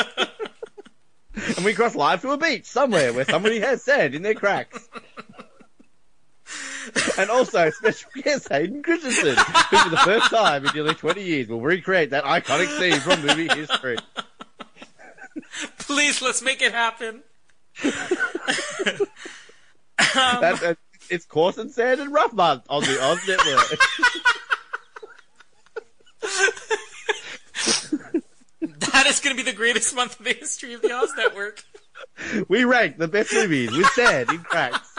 and 1.35 1.65
we 1.65 1.73
cross 1.73 1.93
live 1.93 2.21
to 2.21 2.31
a 2.31 2.37
beach 2.37 2.65
somewhere 2.65 3.11
where 3.11 3.25
somebody 3.25 3.59
has 3.59 3.83
sand 3.83 4.15
in 4.15 4.21
their 4.21 4.33
cracks. 4.33 4.87
and 7.17 7.29
also 7.29 7.69
special 7.69 8.09
guest 8.23 8.47
Hayden 8.49 8.81
Christensen, 8.81 9.35
who 9.35 9.77
for 9.77 9.89
the 9.89 9.97
first 9.97 10.29
time 10.29 10.65
in 10.65 10.73
nearly 10.73 10.93
20 10.93 11.21
years 11.21 11.49
will 11.49 11.59
recreate 11.59 12.11
that 12.11 12.23
iconic 12.23 12.69
scene 12.79 13.01
from 13.01 13.25
movie 13.25 13.53
history. 13.53 13.97
Please, 15.79 16.21
let's 16.21 16.41
make 16.41 16.61
it 16.61 16.71
happen. 16.71 17.23
That, 19.97 20.63
uh, 20.63 20.75
it's 21.09 21.25
coarse 21.25 21.57
and 21.57 21.71
sand 21.71 22.01
and 22.01 22.13
rough 22.13 22.33
month 22.33 22.63
on 22.69 22.83
the 22.83 23.01
Oz 23.01 23.19
Network. 23.27 23.79
That 28.79 29.07
is 29.07 29.19
going 29.19 29.35
to 29.35 29.43
be 29.43 29.49
the 29.49 29.55
greatest 29.55 29.95
month 29.95 30.19
in 30.19 30.25
the 30.25 30.33
history 30.33 30.73
of 30.73 30.81
the 30.81 30.91
Oz 30.91 31.11
Network. 31.17 31.63
we 32.47 32.63
rank 32.63 32.97
the 32.97 33.07
best 33.07 33.33
movies 33.33 33.71
with 33.71 33.87
sand 33.87 34.29
in 34.29 34.39
cracks. 34.39 34.95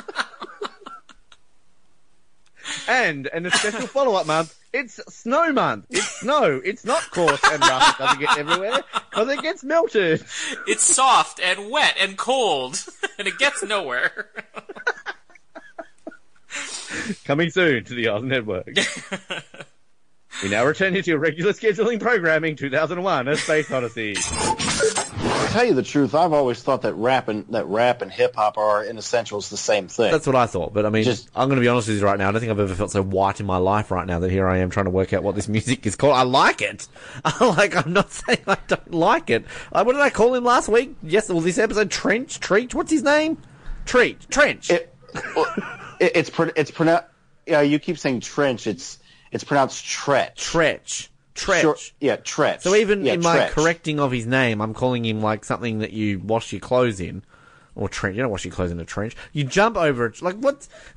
And 2.89 3.28
in 3.32 3.47
a 3.47 3.51
special 3.51 3.86
follow-up 3.86 4.27
month, 4.27 4.56
it's 4.73 5.01
snow 5.09 5.52
month. 5.52 5.86
It's 5.90 6.20
snow. 6.20 6.60
It's 6.64 6.85
not 6.85 7.10
coarse 7.10 7.40
and 7.51 7.60
rough. 7.60 7.94
It 7.94 8.02
doesn't 8.02 8.20
get 8.20 8.39
everywhere 8.39 8.82
because 9.10 9.28
it 9.28 9.43
gets 9.43 9.64
melted. 9.64 10.24
It's 10.66 10.82
soft 10.82 11.40
and 11.40 11.70
wet 11.70 11.97
and 12.01 12.16
cold, 12.16 12.85
and 13.18 13.26
it 13.28 13.38
gets 13.38 13.62
nowhere. 13.62 14.28
Coming 17.24 17.51
soon 17.51 17.84
to 17.84 17.94
the 17.94 18.09
Oz 18.09 18.22
Network. 18.22 18.66
we 20.43 20.48
now 20.48 20.64
return 20.64 20.94
you 20.94 21.02
to 21.02 21.10
your 21.10 21.18
regular 21.18 21.52
scheduling 21.52 22.01
programming 22.01 22.56
2001: 22.56 23.28
A 23.28 23.36
Space 23.36 23.70
Odyssey. 23.70 24.14
To 25.16 25.52
tell 25.52 25.64
you 25.64 25.74
the 25.74 25.82
truth, 25.82 26.14
I've 26.14 26.32
always 26.32 26.62
thought 26.62 26.82
that 26.82 26.94
rap 26.94 27.28
and 27.28 27.47
that 27.48 27.66
rap 27.66 28.02
and 28.02 28.12
hip 28.12 28.36
hop 28.36 28.59
are 28.59 28.84
in 28.84 28.98
essentials 28.98 29.48
the 29.48 29.56
same 29.56 29.88
thing. 29.88 30.10
That's 30.10 30.26
what 30.26 30.36
I 30.36 30.47
thought, 30.47 30.74
but 30.74 30.84
I 30.84 30.90
mean, 30.90 31.06
I'm 31.34 31.48
going 31.48 31.56
to 31.56 31.62
be 31.62 31.68
honest 31.68 31.88
with 31.88 31.98
you 31.98 32.05
right 32.05 32.18
now. 32.18 32.28
I 32.28 32.32
don't 32.32 32.40
think 32.40 32.51
I've 32.51 32.60
ever 32.60 32.74
felt 32.74 32.90
so 32.90 33.02
white 33.02 33.40
in 33.40 33.47
my 33.47 33.56
life 33.56 33.90
right 33.90 34.06
now 34.06 34.18
that 34.18 34.30
here 34.30 34.47
I 34.47 34.59
am 34.59 34.68
trying 34.68 34.84
to 34.84 34.90
work 34.90 35.12
out 35.12 35.22
what 35.22 35.34
this 35.34 35.48
music 35.56 35.86
is 35.86 35.97
called. 35.97 36.14
I 36.14 36.22
like 36.22 36.60
it. 36.60 36.86
like, 37.40 37.74
I'm 37.76 37.93
not 37.93 38.10
saying 38.12 38.40
I 38.47 38.59
don't 38.68 38.93
like 38.93 39.30
it. 39.30 39.44
Uh, 39.72 39.84
what 39.84 39.94
did 39.94 40.02
I 40.02 40.10
call 40.10 40.34
him 40.34 40.44
last 40.44 40.68
week? 40.68 40.94
Yes, 41.02 41.28
well, 41.28 41.40
this 41.40 41.59
episode, 41.59 41.90
Trench, 41.90 42.38
Treat. 42.40 42.74
What's 42.74 42.90
his 42.90 43.02
name? 43.02 43.38
Treat, 43.86 44.28
Trench. 44.28 44.70
It, 44.70 44.94
it, 45.14 46.12
it's 46.14 46.30
pro- 46.30 46.51
it's 46.55 46.70
pronounced. 46.70 47.06
Yeah, 47.47 47.60
you 47.62 47.78
keep 47.78 47.98
saying 47.98 48.20
trench. 48.20 48.66
It's 48.66 48.98
it's 49.30 49.44
pronounced 49.44 49.84
tretch. 49.84 50.34
Tretch. 50.34 51.09
Tretch. 51.36 51.60
Sure, 51.60 51.76
yeah, 52.00 52.16
tretch. 52.16 52.62
So 52.62 52.74
even 52.74 53.04
yeah, 53.04 53.12
in 53.14 53.20
my 53.20 53.36
tretch. 53.36 53.50
correcting 53.50 54.00
of 54.00 54.10
his 54.10 54.26
name, 54.26 54.60
I'm 54.60 54.74
calling 54.74 55.04
him 55.04 55.20
like 55.20 55.44
something 55.44 55.78
that 55.80 55.92
you 55.92 56.18
wash 56.18 56.52
your 56.52 56.60
clothes 56.60 57.00
in. 57.00 57.22
Or 57.74 57.90
trench. 57.90 58.16
You 58.16 58.22
don't 58.22 58.30
wash 58.30 58.46
your 58.46 58.54
clothes 58.54 58.70
in 58.70 58.80
a 58.80 58.86
trench. 58.86 59.14
You 59.34 59.44
jump 59.44 59.76
over 59.76 60.06
it. 60.06 60.22
Like, 60.22 60.36
what? 60.36 60.66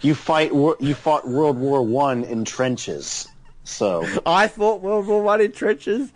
you 0.00 0.14
fight. 0.14 0.52
You 0.52 0.94
fought 0.94 1.26
World 1.26 1.58
War 1.58 1.82
One 1.82 2.22
in 2.22 2.44
trenches. 2.44 3.26
So 3.64 4.06
I 4.24 4.46
fought 4.46 4.80
World 4.80 5.08
War 5.08 5.22
One 5.24 5.40
in 5.40 5.50
trenches. 5.50 6.12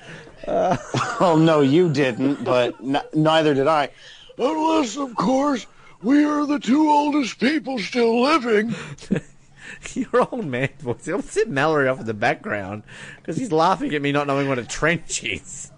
Uh... 0.46 0.76
well, 1.20 1.36
no, 1.36 1.62
you 1.62 1.92
didn't, 1.92 2.44
but 2.44 2.76
n- 2.80 3.02
neither 3.12 3.54
did 3.54 3.66
I. 3.66 3.90
Unless, 4.38 4.96
of 4.96 5.16
course, 5.16 5.66
we 6.00 6.24
are 6.24 6.46
the 6.46 6.60
two 6.60 6.88
oldest 6.88 7.40
people 7.40 7.80
still 7.80 8.22
living. 8.22 8.72
Your 9.94 10.28
old 10.32 10.46
man 10.46 10.70
voice. 10.78 11.08
I'll 11.08 11.22
sit 11.22 11.48
Mallory 11.48 11.88
off 11.88 12.00
in 12.00 12.06
the 12.06 12.14
background 12.14 12.82
because 13.16 13.36
he's 13.36 13.52
laughing 13.52 13.94
at 13.94 14.02
me 14.02 14.12
not 14.12 14.26
knowing 14.26 14.48
what 14.48 14.58
a 14.58 14.64
trench 14.64 15.24
is. 15.24 15.70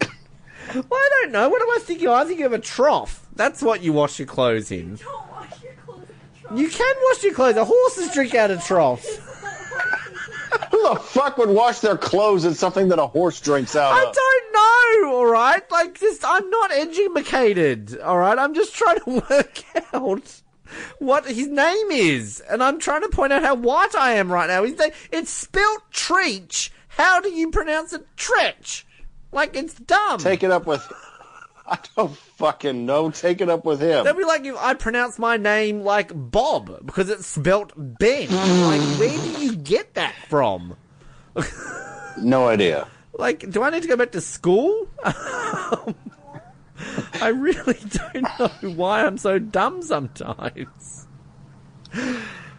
well, 0.00 0.84
I 0.92 1.10
don't 1.22 1.32
know. 1.32 1.48
What 1.48 1.62
am 1.62 1.70
I 1.70 1.78
thinking? 1.80 2.08
I 2.08 2.24
think 2.24 2.40
of 2.40 2.52
a 2.52 2.58
trough. 2.58 3.26
That's 3.34 3.62
what 3.62 3.82
you 3.82 3.92
wash 3.92 4.18
your 4.18 4.26
clothes 4.26 4.70
in. 4.70 4.98
You 6.54 6.68
can 6.68 6.96
wash 7.10 7.22
your 7.24 7.34
clothes. 7.34 7.54
The 7.56 7.64
horses 7.64 8.12
drink 8.12 8.34
out 8.34 8.50
of 8.50 8.62
troughs. 8.64 9.18
Who 10.70 10.88
the 10.88 10.96
fuck 10.96 11.38
would 11.38 11.50
wash 11.50 11.80
their 11.80 11.96
clothes 11.96 12.44
in 12.44 12.54
something 12.54 12.88
that 12.88 12.98
a 12.98 13.06
horse 13.06 13.40
drinks 13.40 13.74
out 13.76 13.92
I 13.92 14.08
of? 14.08 14.14
don't 14.14 14.52
know, 15.04 15.16
alright? 15.16 15.70
Like, 15.70 15.98
just, 15.98 16.24
I'm 16.24 16.48
not 16.50 16.70
educated, 16.72 17.98
alright? 18.00 18.38
I'm 18.38 18.54
just 18.54 18.74
trying 18.74 18.98
to 19.00 19.10
work 19.30 19.62
out 19.92 20.42
what 20.98 21.26
his 21.26 21.48
name 21.48 21.90
is. 21.90 22.40
And 22.40 22.62
I'm 22.62 22.78
trying 22.78 23.02
to 23.02 23.08
point 23.08 23.32
out 23.32 23.42
how 23.42 23.54
white 23.54 23.94
I 23.94 24.12
am 24.12 24.30
right 24.32 24.48
now. 24.48 24.64
His 24.64 24.78
name, 24.78 24.90
it's 25.12 25.30
spelt 25.30 25.90
Treach. 25.92 26.70
How 26.88 27.20
do 27.20 27.30
you 27.30 27.50
pronounce 27.50 27.92
it 27.92 28.06
Tretch? 28.16 28.84
Like, 29.32 29.56
it's 29.56 29.74
dumb. 29.74 30.18
Take 30.18 30.42
it 30.42 30.50
up 30.50 30.66
with. 30.66 30.86
I 31.68 31.78
don't 31.96 32.16
fucking 32.16 32.86
know. 32.86 33.10
Take 33.10 33.40
it 33.40 33.48
up 33.48 33.64
with 33.64 33.80
him. 33.80 34.04
That'd 34.04 34.16
be 34.16 34.24
like 34.24 34.44
if 34.44 34.56
I 34.56 34.74
pronounce 34.74 35.18
my 35.18 35.36
name 35.36 35.80
like 35.80 36.12
Bob 36.14 36.86
because 36.86 37.10
it's 37.10 37.26
spelt 37.26 37.72
Ben. 37.76 38.28
like, 38.30 38.80
where 39.00 39.10
do 39.10 39.44
you 39.44 39.56
get 39.56 39.94
that 39.94 40.14
from? 40.28 40.76
No 42.18 42.48
idea. 42.48 42.88
Like, 43.18 43.50
do 43.50 43.62
I 43.62 43.70
need 43.70 43.82
to 43.82 43.88
go 43.88 43.96
back 43.96 44.12
to 44.12 44.20
school? 44.20 44.88
I 47.20 47.28
really 47.28 47.78
don't 47.88 48.22
know 48.38 48.70
why 48.74 49.04
I'm 49.04 49.18
so 49.18 49.38
dumb 49.38 49.82
sometimes. 49.82 51.06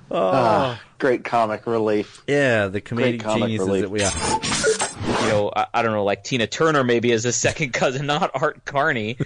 Oh. 0.10 0.32
Ah, 0.34 0.82
great 1.00 1.24
comic 1.26 1.68
relief. 1.68 2.24
Yeah, 2.28 2.68
the 2.68 2.80
comedic 2.82 2.96
Great 2.96 3.24
comic 3.24 3.44
geniuses 3.44 3.68
relief. 3.68 3.82
that 3.84 3.92
we 3.92 4.04
are. 4.04 5.22
you 5.24 5.30
know, 5.30 5.52
I, 5.56 5.68
I 5.74 5.82
don't 5.82 5.92
know, 5.92 6.06
like 6.06 6.24
Tina 6.24 6.48
Turner 6.48 6.84
maybe 6.84 7.12
as 7.12 7.26
a 7.26 7.34
second 7.34 7.74
cousin, 7.74 8.06
not 8.06 8.32
Art 8.34 8.64
Carney. 8.66 9.18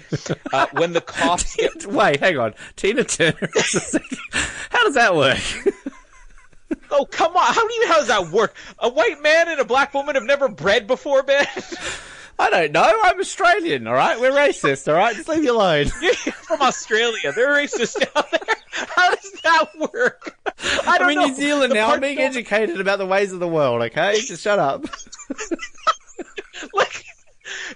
Uh, 0.52 0.66
when 0.72 0.92
the 0.92 1.00
cops 1.00 1.56
get 1.56 1.86
Wait, 1.86 2.20
hang 2.20 2.38
on. 2.38 2.54
Tina 2.76 3.04
Turner 3.04 3.48
is 3.56 3.72
the 3.72 3.80
second. 3.80 4.18
How 4.70 4.84
does 4.84 4.94
that 4.94 5.14
work? 5.14 5.38
Oh, 6.90 7.06
come 7.06 7.34
on. 7.36 7.54
How 7.54 7.66
do 7.66 7.74
you, 7.74 7.86
how 7.86 7.98
does 7.98 8.08
that 8.08 8.28
work? 8.28 8.54
A 8.78 8.88
white 8.88 9.22
man 9.22 9.48
and 9.48 9.60
a 9.60 9.64
black 9.64 9.94
woman 9.94 10.14
have 10.14 10.24
never 10.24 10.48
bred 10.48 10.86
before, 10.86 11.22
Ben? 11.22 11.46
I 12.38 12.50
don't 12.50 12.72
know. 12.72 13.00
I'm 13.04 13.20
Australian, 13.20 13.86
alright? 13.86 14.18
We're 14.20 14.32
racist, 14.32 14.88
alright? 14.88 15.14
Just 15.14 15.28
leave 15.28 15.42
me 15.42 15.48
alone. 15.48 15.86
You're 16.02 16.14
from 16.14 16.60
Australia. 16.62 17.32
They're 17.32 17.48
racist 17.48 17.98
down 18.00 18.24
there. 18.32 18.56
How 18.70 19.10
does 19.14 19.32
that 19.44 19.66
work? 19.92 20.36
I 20.86 20.98
don't 20.98 21.02
I'm 21.02 21.10
in 21.10 21.16
know. 21.16 21.26
New 21.26 21.34
Zealand 21.34 21.70
The 21.70 21.76
now. 21.76 21.90
I'm 21.92 22.00
being 22.00 22.18
educated 22.18 22.80
about 22.80 22.98
the 22.98 23.06
ways 23.06 23.32
of 23.32 23.40
the 23.40 23.48
world, 23.48 23.82
okay? 23.82 24.20
Just 24.20 24.42
shut 24.42 24.58
up. 24.58 24.84
like, 26.74 27.04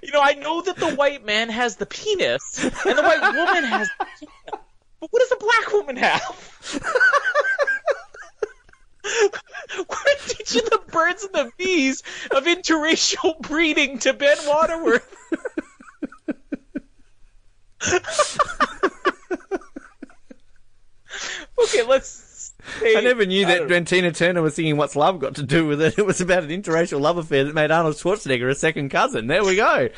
you 0.02 0.10
know, 0.12 0.20
I 0.20 0.34
know 0.34 0.62
that 0.62 0.76
the 0.76 0.94
white 0.94 1.24
man 1.24 1.48
has 1.48 1.76
the 1.76 1.86
penis 1.86 2.58
and 2.62 2.72
the 2.98 3.02
white 3.02 3.34
woman 3.34 3.64
has 3.64 3.88
the 3.98 4.04
penis. 4.04 4.64
But 5.00 5.12
what 5.12 5.20
does 5.20 5.32
a 5.32 5.36
black 5.36 5.72
woman 5.72 5.96
have? 5.96 6.82
We're 9.78 10.16
teaching 10.26 10.62
the 10.64 10.80
birds 10.90 11.24
and 11.24 11.34
the 11.34 11.50
bees 11.56 12.02
of 12.30 12.44
interracial 12.44 13.40
breeding 13.40 13.98
to 14.00 14.12
Ben 14.12 14.36
Waterworth. 14.46 15.14
okay, 21.62 21.82
let's. 21.86 22.52
I 22.82 23.00
never 23.00 23.24
knew 23.24 23.46
that 23.46 23.68
when 23.68 23.84
Tina 23.84 24.10
Turner 24.12 24.42
was 24.42 24.54
singing 24.54 24.76
What's 24.76 24.96
Love 24.96 25.20
Got 25.20 25.36
to 25.36 25.44
Do 25.44 25.66
with 25.66 25.80
It, 25.80 25.98
it 25.98 26.06
was 26.06 26.20
about 26.20 26.42
an 26.42 26.50
interracial 26.50 27.00
love 27.00 27.16
affair 27.16 27.44
that 27.44 27.54
made 27.54 27.70
Arnold 27.70 27.94
Schwarzenegger 27.94 28.50
a 28.50 28.54
second 28.54 28.88
cousin. 28.88 29.28
There 29.28 29.44
we 29.44 29.56
go. 29.56 29.88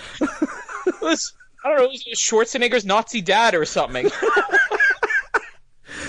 I 1.64 1.68
don't 1.70 1.78
know, 1.78 1.84
it 1.84 1.90
was 1.90 2.04
Schwarzenegger's 2.14 2.84
Nazi 2.84 3.20
dad 3.20 3.54
or 3.54 3.64
something. 3.64 4.10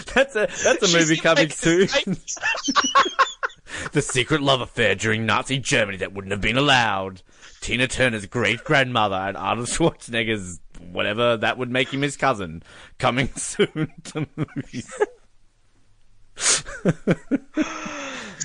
That's 0.13 0.35
a 0.35 0.47
that's 0.47 0.83
a 0.83 0.87
She 0.87 0.97
movie 0.97 1.17
coming 1.17 1.45
like 1.45 1.53
soon. 1.53 1.87
the 3.91 4.01
secret 4.01 4.41
love 4.41 4.61
affair 4.61 4.95
during 4.95 5.25
Nazi 5.25 5.59
Germany 5.59 5.97
that 5.97 6.13
wouldn't 6.13 6.31
have 6.31 6.41
been 6.41 6.57
allowed. 6.57 7.21
Tina 7.61 7.87
Turner's 7.87 8.25
great 8.25 8.63
grandmother 8.63 9.15
and 9.15 9.37
Arnold 9.37 9.67
Schwarzenegger's 9.67 10.59
whatever 10.91 11.37
that 11.37 11.57
would 11.57 11.69
make 11.69 11.89
him 11.93 12.01
his 12.01 12.17
cousin. 12.17 12.63
Coming 12.97 13.29
soon 13.35 13.91
to 14.05 14.27
movies. 14.35 14.93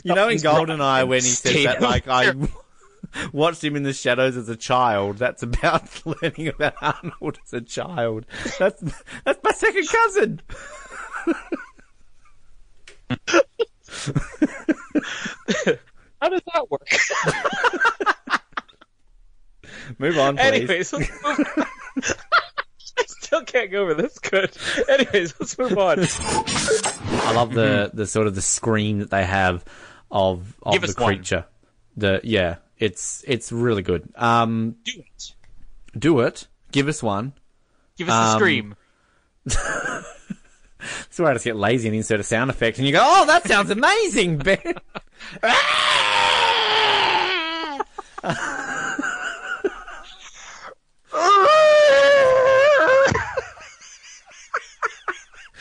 you 0.03 0.15
know 0.15 0.29
in 0.29 0.39
Goldeneye 0.39 1.07
when 1.07 1.23
he 1.23 1.29
says 1.29 1.53
Stay 1.53 1.65
that 1.65 1.81
like 1.81 2.09
I 2.09 2.33
watched 3.33 3.63
him 3.63 3.77
in 3.77 3.83
the 3.85 3.93
shadows 3.93 4.37
as 4.37 4.49
a 4.49 4.57
child. 4.57 5.19
That's 5.19 5.43
about 5.43 6.05
learning 6.07 6.49
about 6.49 6.75
Arnold 6.81 7.39
as 7.45 7.53
a 7.53 7.61
child. 7.61 8.27
That's 8.59 8.83
that's 9.25 9.43
my 9.43 9.53
second 9.53 9.89
cousin. 9.89 10.43
How 16.21 16.29
does 16.31 16.41
that 16.55 16.71
work? 16.71 16.89
Move 19.99 20.19
on, 20.19 20.37
please. 20.37 20.43
Anyways, 20.43 20.93
let's 20.93 21.11
move 21.25 21.39
I 22.97 23.03
still 23.07 23.43
can't 23.43 23.71
go 23.71 23.83
over 23.83 23.95
this. 23.95 24.19
Good. 24.19 24.57
Anyways, 24.89 25.35
let's 25.39 25.59
move 25.59 25.77
on. 25.77 25.99
I 26.01 27.33
love 27.35 27.53
the 27.53 27.91
the 27.93 28.07
sort 28.07 28.27
of 28.27 28.35
the 28.35 28.41
scream 28.43 29.01
that 29.01 29.11
they 29.11 29.25
have 29.25 29.65
of 30.11 30.55
of 30.63 30.73
Give 30.75 30.83
the 30.83 30.89
us 30.89 30.97
one. 30.97 31.15
creature. 31.17 31.45
The 31.97 32.21
yeah, 32.25 32.57
it's 32.79 33.23
it's 33.27 33.53
really 33.53 33.83
good. 33.83 34.11
Um, 34.17 34.77
Do 34.85 34.93
it. 34.97 35.33
do 35.99 36.21
it. 36.21 36.47
Give 36.73 36.89
us 36.89 37.03
one. 37.03 37.35
Give 37.97 38.09
us 38.09 38.15
the 38.15 38.33
Um, 38.33 38.39
scream. 38.39 38.75
That's 41.05 41.19
where 41.19 41.31
I 41.31 41.35
just 41.35 41.45
get 41.45 41.57
lazy 41.57 41.89
and 41.89 41.97
insert 41.97 42.21
a 42.21 42.23
sound 42.23 42.51
effect, 42.51 42.79
and 42.79 42.87
you 42.87 42.93
go, 42.93 43.01
"Oh, 43.03 43.27
that 43.27 43.47
sounds 43.47 43.71
amazing, 43.71 44.39
Ben." 44.39 44.59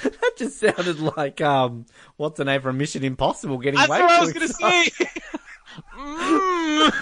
that 0.04 0.32
just 0.38 0.60
sounded 0.60 1.00
like 1.00 1.42
um, 1.42 1.86
what's 2.18 2.38
the 2.38 2.46
name 2.46 2.62
from 2.62 2.78
Mission 2.78 3.04
Impossible 3.04 3.58
getting 3.58 3.80
That's 3.80 3.90
way 3.90 4.02
what 4.02 4.12
I 4.12 4.20
was 4.20 4.34
gonna 4.34 4.46
excited. 4.46 4.94
say. 4.94 5.10
Mm. 5.98 6.94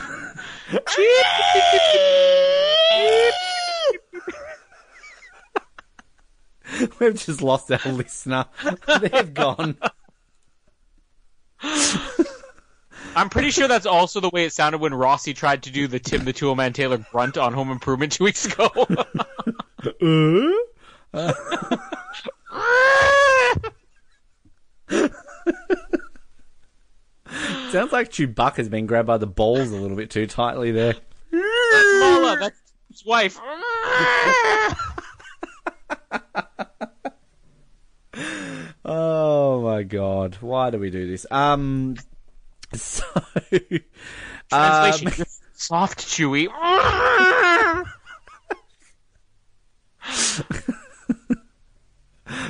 We've 6.99 7.15
just 7.15 7.41
lost 7.41 7.71
our 7.71 7.79
listener. 7.91 8.45
They've 8.99 9.33
gone. 9.33 9.77
I'm 13.15 13.29
pretty 13.29 13.51
sure 13.51 13.67
that's 13.67 13.85
also 13.85 14.19
the 14.19 14.29
way 14.29 14.45
it 14.45 14.53
sounded 14.53 14.79
when 14.79 14.93
Rossi 14.93 15.33
tried 15.33 15.63
to 15.63 15.71
do 15.71 15.87
the 15.87 15.99
Tim 15.99 16.23
the 16.23 16.33
Tool 16.33 16.55
Man 16.55 16.73
Taylor 16.73 16.97
grunt 16.97 17.37
on 17.37 17.53
Home 17.53 17.71
Improvement 17.71 18.13
two 18.13 18.23
weeks 18.23 18.45
ago. 18.45 18.69
Uh? 21.13 21.33
Sounds 27.71 27.91
like 27.91 28.09
Chewbacca's 28.11 28.69
been 28.69 28.85
grabbed 28.85 29.07
by 29.07 29.17
the 29.17 29.27
balls 29.27 29.71
a 29.71 29.75
little 29.77 29.97
bit 29.97 30.09
too 30.09 30.27
tightly 30.27 30.71
there. 30.71 30.93
That's 31.31 31.99
Malla. 31.99 32.37
That's 32.39 32.61
his 32.89 33.05
wife. 33.05 33.39
Oh 38.83 39.61
my 39.61 39.83
god, 39.83 40.37
why 40.41 40.69
do 40.71 40.79
we 40.79 40.89
do 40.89 41.07
this? 41.07 41.25
Um, 41.29 41.95
so 42.73 43.03
Translation: 44.49 45.07
um, 45.07 45.25
soft, 45.53 45.99
chewy. 45.99 46.47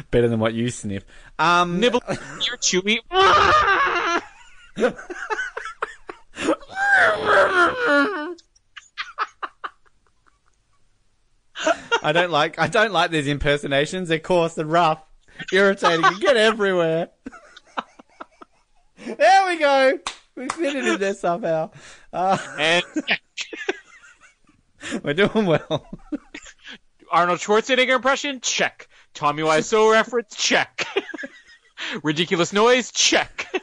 better 0.10 0.28
than 0.30 0.40
what 0.40 0.54
you 0.54 0.70
sniff. 0.70 1.06
Um, 1.38 1.80
Nibble, 1.80 2.02
you're 2.08 2.58
chewy. 2.58 3.00
I 12.04 12.12
don't 12.12 12.32
like 12.32 12.60
I 12.60 12.68
don't 12.68 12.92
like 12.92 13.12
these 13.12 13.28
impersonations. 13.28 14.10
They're 14.10 14.20
coarse 14.20 14.58
and 14.58 14.72
rough, 14.72 15.04
irritating, 15.52 16.04
and 16.06 16.20
get 16.20 16.38
everywhere. 16.38 17.10
there 19.06 19.48
we 19.48 19.58
go. 19.58 20.00
We 20.36 20.48
fit 20.50 20.76
it 20.76 20.86
in 20.86 21.00
there 21.00 21.14
somehow. 21.14 21.72
Uh, 22.12 22.38
and 22.58 22.84
we're 25.04 25.14
doing 25.14 25.46
well. 25.46 25.88
Arnold 27.12 27.40
Schwarzenegger 27.40 27.96
impression? 27.96 28.40
Check. 28.42 28.88
Tommy 29.14 29.44
Wiseau 29.44 29.92
reference? 29.92 30.36
Check. 30.36 30.88
Ridiculous 32.04 32.54
noise? 32.54 32.92
Check. 32.92 33.54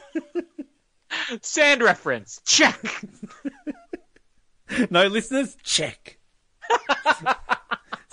Sand 1.41 1.81
reference? 1.81 2.41
Check. 2.45 2.79
No 4.91 5.07
listeners? 5.07 5.57
Check. 5.63 6.18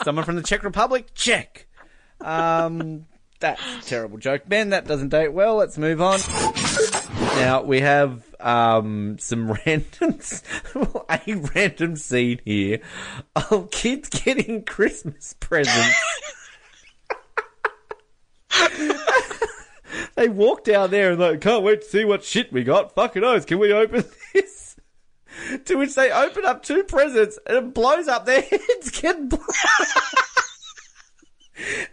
Someone 0.06 0.24
from 0.24 0.36
the 0.36 0.42
Czech 0.42 0.62
Republic? 0.62 1.08
Check. 1.16 1.66
Um, 2.20 3.06
that's 3.40 3.60
a 3.60 3.80
terrible 3.82 4.18
joke. 4.18 4.42
Ben, 4.46 4.70
that 4.70 4.86
doesn't 4.86 5.08
date 5.08 5.32
well. 5.32 5.56
Let's 5.56 5.76
move 5.76 6.00
on. 6.00 6.20
Now, 7.34 7.64
we 7.64 7.80
have 7.80 8.22
um, 8.38 9.16
some 9.18 9.50
random, 9.66 10.20
a 11.10 11.34
random 11.56 11.96
scene 11.96 12.40
here 12.44 12.82
of 13.50 13.72
kids 13.72 14.08
getting 14.08 14.62
Christmas 14.62 15.34
presents. 15.40 16.00
they 20.14 20.28
walk 20.28 20.62
down 20.62 20.92
there 20.92 21.10
and 21.10 21.20
like, 21.20 21.40
can't 21.40 21.64
wait 21.64 21.80
to 21.80 21.86
see 21.88 22.04
what 22.04 22.22
shit 22.22 22.52
we 22.52 22.62
got. 22.62 22.94
Fucking 22.94 23.24
oath, 23.24 23.48
can 23.48 23.58
we 23.58 23.72
open 23.72 24.04
this? 24.32 24.65
To 25.66 25.76
which 25.76 25.94
they 25.94 26.10
open 26.10 26.44
up 26.44 26.62
two 26.62 26.82
presents 26.84 27.38
and 27.46 27.56
it 27.58 27.74
blows 27.74 28.08
up 28.08 28.26
their 28.26 28.40
heads 28.50 29.00
get 29.00 29.28
blown. 29.28 29.42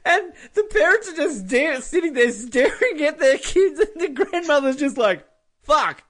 and 0.06 0.34
the 0.54 0.64
parents 0.72 1.10
are 1.10 1.16
just 1.16 1.50
sitting 1.90 2.14
there 2.14 2.32
staring 2.32 3.02
at 3.02 3.20
their 3.20 3.38
kids 3.38 3.80
and 3.80 4.02
the 4.02 4.10
grandmother's 4.10 4.78
just 4.78 4.98
like, 4.98 5.28
fuck. 5.64 6.04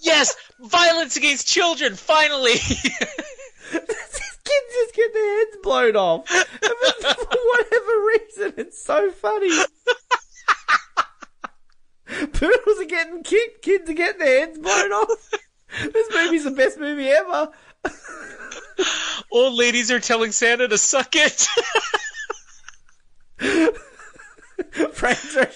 Yes, 0.00 0.36
violence 0.60 1.16
against 1.16 1.48
children. 1.48 1.94
Finally. 1.94 2.52
Kids 4.48 4.74
just 4.74 4.94
get 4.94 5.12
their 5.12 5.38
heads 5.38 5.56
blown 5.62 5.96
off. 5.96 6.28
For 6.28 6.44
whatever 7.52 8.06
reason, 8.06 8.54
it's 8.56 8.82
so 8.82 9.10
funny. 9.10 9.52
Poodles 12.32 12.80
are 12.80 12.84
getting 12.86 13.22
kicked, 13.22 13.62
kids 13.62 13.90
are 13.90 13.94
getting 13.94 14.20
their 14.20 14.46
heads 14.46 14.58
blown 14.58 14.92
off. 14.92 15.30
This 15.92 16.08
movie's 16.14 16.44
the 16.44 16.50
best 16.50 16.78
movie 16.78 17.08
ever. 17.08 17.50
Old 19.30 19.54
ladies 19.54 19.90
are 19.90 20.00
telling 20.00 20.32
Santa 20.32 20.68
to 20.68 20.78
suck 20.78 21.14
it. 21.14 21.46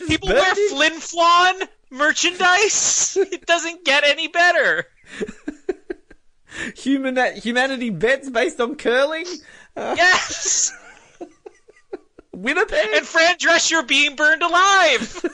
People 0.06 0.28
wear 0.28 0.54
Flin 0.54 0.92
Flon 0.94 1.68
merchandise. 1.90 3.16
It 3.20 3.46
doesn't 3.46 3.84
get 3.84 4.04
any 4.04 4.28
better. 4.28 4.84
Human 6.76 7.18
humanity 7.36 7.90
bets 7.90 8.30
based 8.30 8.60
on 8.60 8.76
curling. 8.76 9.26
Uh, 9.76 9.94
Yes. 9.96 10.72
Winnipeg. 12.32 12.88
And 12.94 13.06
Fran 13.06 13.36
Drescher 13.36 13.86
being 13.86 14.16
burned 14.16 14.42
alive. 14.42 15.24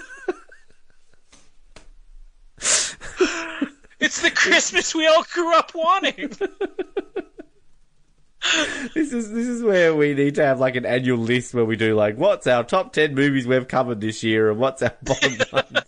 It's 4.00 4.20
the 4.22 4.30
Christmas 4.30 4.94
we 4.94 5.06
all 5.06 5.24
grew 5.32 5.54
up 5.54 5.72
wanting. 5.74 6.30
This 8.94 9.12
is 9.12 9.32
this 9.32 9.48
is 9.48 9.64
where 9.64 9.94
we 9.96 10.14
need 10.14 10.36
to 10.36 10.44
have 10.44 10.60
like 10.60 10.76
an 10.76 10.86
annual 10.86 11.18
list 11.18 11.52
where 11.54 11.64
we 11.64 11.74
do 11.76 11.94
like 11.96 12.16
what's 12.16 12.46
our 12.46 12.62
top 12.62 12.92
ten 12.92 13.14
movies 13.14 13.48
we've 13.48 13.66
covered 13.66 14.00
this 14.00 14.22
year 14.22 14.48
and 14.50 14.60
what's 14.60 14.80
our 14.80 14.94
bottom 15.02 15.32
ones. 15.52 15.84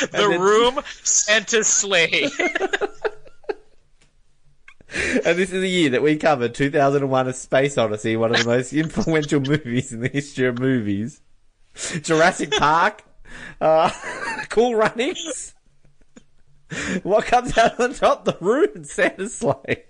The 0.00 0.08
then- 0.12 0.40
Room, 0.40 0.78
Santa's 1.02 1.66
Slay. 1.66 2.28
And 4.92 5.38
this 5.38 5.52
is 5.52 5.60
the 5.60 5.68
year 5.68 5.90
that 5.90 6.02
we 6.02 6.16
covered 6.16 6.54
2001: 6.54 7.28
A 7.28 7.32
Space 7.32 7.76
Odyssey, 7.76 8.16
one 8.16 8.32
of 8.34 8.38
the 8.42 8.46
most 8.48 8.72
influential 8.72 9.40
movies 9.40 9.92
in 9.92 10.00
the 10.00 10.08
history 10.08 10.46
of 10.46 10.58
movies. 10.60 11.20
Jurassic 12.02 12.52
Park, 12.52 13.02
uh, 13.60 13.90
Cool 14.50 14.76
Runnings. 14.76 15.54
What 17.02 17.24
comes 17.26 17.56
out 17.58 17.80
on 17.80 17.94
top? 17.94 18.24
The 18.24 18.36
Room 18.40 18.68
and 18.74 18.86
Santa's 18.86 19.34
Slay. 19.36 19.84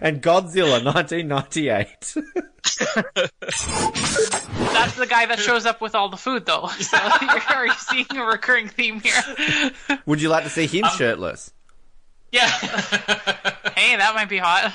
And 0.00 0.22
Godzilla, 0.22 0.82
1998. 0.84 2.14
That's 4.72 4.96
the 4.96 5.06
guy 5.08 5.26
that 5.26 5.38
shows 5.40 5.66
up 5.66 5.80
with 5.80 5.94
all 5.94 6.08
the 6.08 6.16
food, 6.16 6.46
though. 6.46 6.68
So 6.78 6.96
you're, 7.20 7.64
you're 7.66 7.74
seeing 7.74 8.06
a 8.16 8.24
recurring 8.24 8.68
theme 8.68 9.00
here. 9.00 9.20
Would 10.06 10.22
you 10.22 10.28
like 10.28 10.44
to 10.44 10.50
see 10.50 10.66
him 10.66 10.84
shirtless? 10.96 11.52
Yeah. 12.32 12.48
hey, 12.48 13.96
that 13.96 14.12
might 14.14 14.28
be 14.28 14.38
hot. 14.38 14.72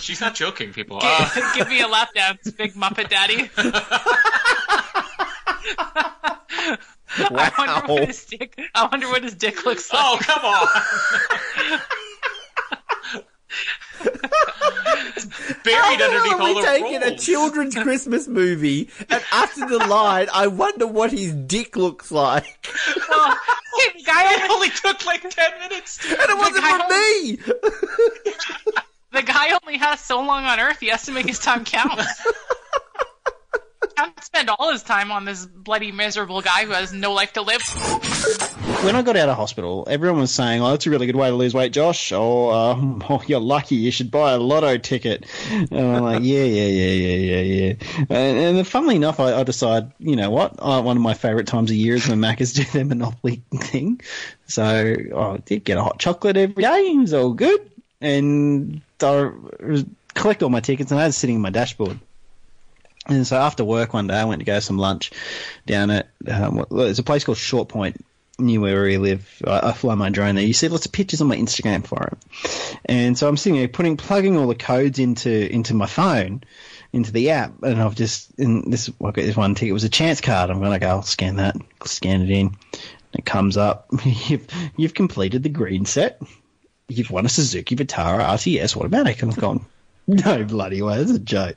She's 0.00 0.20
not 0.20 0.34
joking, 0.34 0.72
people. 0.72 0.98
Give, 1.00 1.10
Uh, 1.10 1.54
give 1.54 1.68
me 1.68 1.80
a 1.82 1.88
lap 1.88 2.08
dance, 2.14 2.50
big 2.50 2.74
Muppet 2.74 3.08
Daddy. 3.08 3.50
I 7.18 7.52
wonder 7.58 7.92
what 7.92 8.06
his 8.06 8.24
dick 8.24 8.60
I 8.74 8.86
wonder 8.86 9.08
what 9.08 9.22
his 9.22 9.34
dick 9.34 9.64
looks 9.64 9.90
oh, 9.92 10.18
like. 10.18 10.28
Oh, 10.28 10.32
come 10.32 10.44
on. 10.44 11.80
Buried 15.64 16.00
underneath 16.00 16.40
all 16.40 16.54
the 16.54 16.62
taking 16.62 17.02
a 17.02 17.16
children's 17.18 17.74
Christmas 17.74 18.28
movie 18.28 18.88
and 19.10 19.22
after 19.32 19.66
the 19.66 19.78
line, 19.78 20.28
I 20.32 20.46
wonder 20.46 20.86
what 20.86 21.10
his 21.10 21.34
dick 21.34 21.76
looks 21.76 22.10
like. 22.12 22.74
Well, 23.08 23.36
oh, 23.74 23.90
the 23.96 24.02
guy 24.04 24.34
only, 24.34 24.54
only 24.54 24.70
took 24.70 25.04
like 25.04 25.28
ten 25.28 25.58
minutes. 25.60 25.98
And 26.08 26.18
it 26.18 26.38
wasn't 26.38 26.64
guy 26.64 26.78
from 26.78 26.88
me! 26.88 27.36
the 29.12 29.22
guy 29.22 29.58
only 29.62 29.78
has 29.78 30.00
so 30.00 30.20
long 30.20 30.44
on 30.44 30.60
Earth. 30.60 30.78
He 30.80 30.88
has 30.88 31.04
to 31.04 31.12
make 31.12 31.26
his 31.26 31.38
time 31.38 31.64
count. 31.64 32.00
Can't 34.00 34.24
spend 34.24 34.48
all 34.48 34.72
his 34.72 34.82
time 34.82 35.12
on 35.12 35.26
this 35.26 35.44
bloody 35.44 35.92
miserable 35.92 36.40
guy 36.40 36.64
who 36.64 36.72
has 36.72 36.90
no 36.90 37.12
life 37.12 37.34
to 37.34 37.42
live. 37.42 37.60
When 38.82 38.96
I 38.96 39.02
got 39.02 39.14
out 39.14 39.28
of 39.28 39.36
hospital, 39.36 39.86
everyone 39.90 40.20
was 40.20 40.30
saying, 40.30 40.62
"Oh, 40.62 40.70
that's 40.70 40.86
a 40.86 40.90
really 40.90 41.04
good 41.04 41.16
way 41.16 41.28
to 41.28 41.36
lose 41.36 41.52
weight, 41.52 41.72
Josh." 41.72 42.10
Or, 42.10 42.54
um, 42.54 43.04
"Oh, 43.10 43.22
you're 43.26 43.40
lucky. 43.40 43.74
You 43.74 43.90
should 43.90 44.10
buy 44.10 44.32
a 44.32 44.38
lotto 44.38 44.78
ticket." 44.78 45.26
And 45.50 45.74
I'm 45.74 46.02
like, 46.02 46.22
"Yeah, 46.22 46.44
yeah, 46.44 46.66
yeah, 46.66 46.92
yeah, 46.92 47.16
yeah, 47.16 47.40
yeah." 47.40 48.06
And, 48.08 48.56
and 48.56 48.66
funnily 48.66 48.96
enough, 48.96 49.20
I, 49.20 49.34
I 49.34 49.42
decide, 49.42 49.92
you 49.98 50.16
know 50.16 50.30
what? 50.30 50.54
Uh, 50.58 50.80
one 50.80 50.96
of 50.96 51.02
my 51.02 51.12
favourite 51.12 51.46
times 51.46 51.70
of 51.70 51.76
year 51.76 51.96
is 51.96 52.08
when 52.08 52.20
Macca's 52.20 52.52
do 52.54 52.64
their 52.64 52.86
Monopoly 52.86 53.42
thing. 53.54 54.00
So 54.46 54.64
I 54.64 55.36
did 55.44 55.62
get 55.64 55.76
a 55.76 55.82
hot 55.82 55.98
chocolate 55.98 56.38
every 56.38 56.62
day. 56.62 56.92
It 56.94 57.00
was 57.00 57.12
all 57.12 57.34
good, 57.34 57.70
and 58.00 58.80
I 59.02 59.30
collect 60.14 60.42
all 60.42 60.48
my 60.48 60.60
tickets, 60.60 60.90
and 60.90 60.98
I 60.98 61.02
had 61.02 61.10
it 61.10 61.12
sitting 61.12 61.36
in 61.36 61.42
my 61.42 61.50
dashboard. 61.50 62.00
And 63.06 63.26
so 63.26 63.36
after 63.36 63.64
work 63.64 63.94
one 63.94 64.06
day, 64.06 64.14
I 64.14 64.24
went 64.24 64.40
to 64.40 64.44
go 64.44 64.60
some 64.60 64.78
lunch 64.78 65.10
down 65.66 65.90
at 65.90 66.10
um, 66.28 66.64
there's 66.70 66.98
a 66.98 67.02
place 67.02 67.24
called 67.24 67.38
Short 67.38 67.68
Point 67.68 68.04
near 68.38 68.60
where 68.60 68.82
we 68.82 68.98
live. 68.98 69.42
I, 69.46 69.68
I 69.68 69.72
fly 69.72 69.94
my 69.94 70.10
drone 70.10 70.34
there. 70.34 70.44
You 70.44 70.52
see 70.52 70.68
lots 70.68 70.86
of 70.86 70.92
pictures 70.92 71.20
on 71.20 71.28
my 71.28 71.36
Instagram 71.36 71.86
for 71.86 72.12
it. 72.12 72.78
And 72.84 73.16
so 73.16 73.28
I'm 73.28 73.36
sitting 73.36 73.58
there 73.58 73.68
putting 73.68 73.96
plugging 73.96 74.36
all 74.36 74.48
the 74.48 74.54
codes 74.54 74.98
into 74.98 75.50
into 75.52 75.74
my 75.74 75.86
phone, 75.86 76.42
into 76.92 77.12
the 77.12 77.30
app, 77.30 77.62
and 77.62 77.80
I've 77.80 77.94
just 77.94 78.38
and 78.38 78.72
this 78.72 78.88
I 78.88 79.04
got 79.04 79.16
this 79.16 79.36
one 79.36 79.54
ticket. 79.54 79.70
It 79.70 79.74
was 79.74 79.84
a 79.84 79.88
chance 79.88 80.20
card. 80.20 80.50
I'm 80.50 80.60
to 80.60 80.78
go. 80.78 80.88
I'll 80.88 81.02
scan 81.02 81.36
that. 81.36 81.56
Scan 81.84 82.22
it 82.22 82.30
in. 82.30 82.56
It 83.12 83.24
comes 83.24 83.56
up. 83.56 83.86
You've, 84.04 84.46
you've 84.76 84.94
completed 84.94 85.42
the 85.42 85.48
green 85.48 85.84
set. 85.84 86.22
You've 86.88 87.10
won 87.10 87.26
a 87.26 87.28
Suzuki 87.28 87.74
Vitara 87.74 88.20
RTS 88.20 88.76
automatic. 88.76 89.22
And 89.22 89.32
I've 89.32 89.38
gone, 89.38 89.66
no 90.06 90.44
bloody 90.44 90.82
way. 90.82 90.98
That's 90.98 91.10
a 91.10 91.18
joke. 91.18 91.56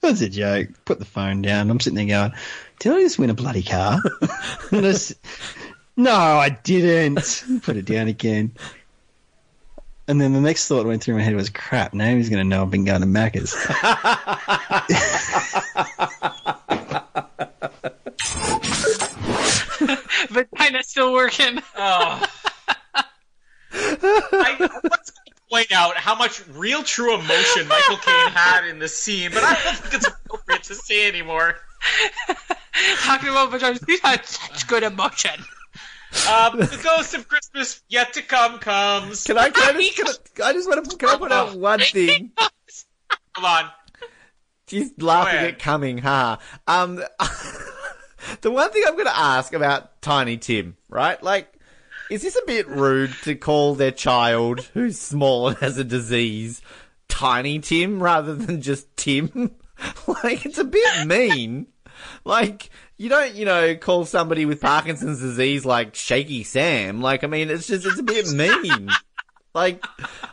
That's 0.00 0.20
a 0.22 0.28
joke. 0.28 0.68
Put 0.84 0.98
the 0.98 1.04
phone 1.04 1.42
down. 1.42 1.70
I'm 1.70 1.80
sitting 1.80 1.96
there 1.96 2.06
going, 2.28 2.32
did 2.78 2.92
I 2.92 3.00
just 3.00 3.18
win 3.18 3.30
a 3.30 3.34
bloody 3.34 3.62
car? 3.62 4.00
And 4.72 4.86
I 4.86 4.90
s- 4.90 5.14
no, 5.96 6.14
I 6.14 6.48
didn't. 6.50 7.44
Put 7.62 7.76
it 7.76 7.84
down 7.84 8.08
again. 8.08 8.52
And 10.08 10.20
then 10.20 10.32
the 10.32 10.40
next 10.40 10.66
thought 10.68 10.86
went 10.86 11.02
through 11.02 11.16
my 11.16 11.22
head 11.22 11.34
was, 11.34 11.50
crap, 11.50 11.92
now 11.92 12.14
he's 12.14 12.30
going 12.30 12.42
to 12.42 12.48
know 12.48 12.62
I've 12.62 12.70
been 12.70 12.84
going 12.84 13.00
to 13.02 13.06
Macca's. 13.06 13.54
Vagina's 20.30 20.88
still 20.88 21.12
working. 21.12 21.60
Oh. 21.76 22.26
I 23.72 24.56
want 24.60 25.06
to 25.06 25.12
point 25.50 25.72
out 25.72 25.96
how 25.96 26.14
much 26.14 26.42
real 26.50 26.82
true 26.82 27.14
emotion 27.14 27.68
Michael 27.68 27.96
Caine 27.96 28.30
had 28.32 28.68
in 28.68 28.78
this 28.78 28.96
scene, 28.96 29.30
but 29.32 29.42
I 29.42 29.58
don't 29.64 29.76
think 29.76 29.94
it's 29.94 30.06
appropriate 30.06 30.62
to 30.64 30.74
say 30.74 31.08
anymore. 31.08 31.56
Talking 33.02 33.30
about 33.30 33.50
vaginas, 33.50 33.84
he's 33.86 34.00
had 34.00 34.24
such 34.24 34.66
good 34.68 34.82
emotion. 34.82 35.32
Um, 36.28 36.58
the 36.58 36.80
ghost 36.82 37.14
of 37.14 37.28
Christmas 37.28 37.82
yet 37.88 38.12
to 38.14 38.22
come 38.22 38.58
comes. 38.58 39.24
Can 39.24 39.38
I, 39.38 39.50
can 39.50 39.76
I 39.76 39.80
just, 39.80 40.34
can 40.34 40.44
I, 40.44 40.48
I 40.48 40.52
just 40.52 40.68
want 40.68 40.88
to, 40.88 40.96
can 40.96 41.08
I 41.08 41.16
put 41.16 41.32
out 41.32 41.56
one 41.56 41.80
thing? 41.80 42.32
Come 43.34 43.44
on. 43.44 43.70
She's 44.66 44.92
laughing 44.98 45.48
at 45.48 45.58
coming, 45.58 45.98
ha. 45.98 46.38
Um, 46.66 46.96
the 48.40 48.50
one 48.50 48.70
thing 48.70 48.84
I'm 48.86 48.94
going 48.94 49.06
to 49.06 49.18
ask 49.18 49.52
about 49.52 50.00
Tiny 50.00 50.36
Tim, 50.36 50.76
right? 50.88 51.20
Like, 51.20 51.52
is 52.10 52.22
this 52.22 52.36
a 52.36 52.46
bit 52.46 52.68
rude 52.68 53.14
to 53.22 53.36
call 53.36 53.74
their 53.74 53.92
child 53.92 54.60
who's 54.74 55.00
small 55.00 55.48
and 55.48 55.58
has 55.58 55.78
a 55.78 55.84
disease 55.84 56.60
Tiny 57.08 57.60
Tim 57.60 58.02
rather 58.02 58.34
than 58.34 58.60
just 58.60 58.96
Tim? 58.96 59.52
like, 60.24 60.44
it's 60.44 60.58
a 60.58 60.64
bit 60.64 61.06
mean. 61.06 61.68
Like, 62.24 62.70
you 62.96 63.08
don't, 63.08 63.34
you 63.34 63.44
know, 63.44 63.76
call 63.76 64.04
somebody 64.04 64.44
with 64.44 64.60
Parkinson's 64.60 65.20
disease 65.20 65.64
like 65.64 65.94
Shaky 65.94 66.44
Sam. 66.44 67.00
Like, 67.00 67.22
I 67.24 67.28
mean, 67.28 67.48
it's 67.48 67.66
just, 67.66 67.86
it's 67.86 67.98
a 67.98 68.02
bit 68.02 68.28
mean. 68.30 68.90
Like, 69.54 69.84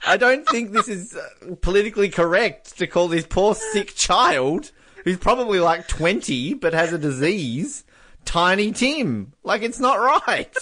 I 0.06 0.18
don't 0.18 0.48
think 0.48 0.72
this 0.72 0.88
is 0.88 1.16
uh, 1.16 1.56
politically 1.62 2.10
correct 2.10 2.78
to 2.78 2.88
call 2.88 3.08
this 3.08 3.26
poor 3.26 3.56
sick 3.56 3.96
child, 3.96 4.72
who's 5.04 5.18
probably 5.18 5.60
like 5.60 5.88
20 5.88 6.56
but 6.56 6.74
has 6.74 6.94
a 6.94 6.98
disease, 6.98 7.84
Tiny 8.26 8.72
Tim. 8.72 9.34
Like, 9.44 9.62
it's 9.62 9.80
not 9.80 10.00
right. 10.28 10.56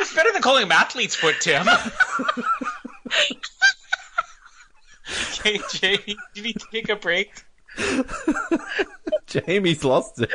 It's 0.00 0.14
better 0.14 0.32
than 0.32 0.42
calling 0.42 0.62
him 0.62 0.72
athlete's 0.72 1.16
foot, 1.16 1.36
Tim. 1.40 1.66
okay, 5.34 5.58
Jamie, 5.72 5.98
do 6.06 6.16
you 6.36 6.42
need 6.42 6.58
to 6.60 6.66
take 6.70 6.88
a 6.88 6.96
break? 6.96 7.42
Jamie's 9.26 9.82
lost 9.84 10.20
it. 10.20 10.30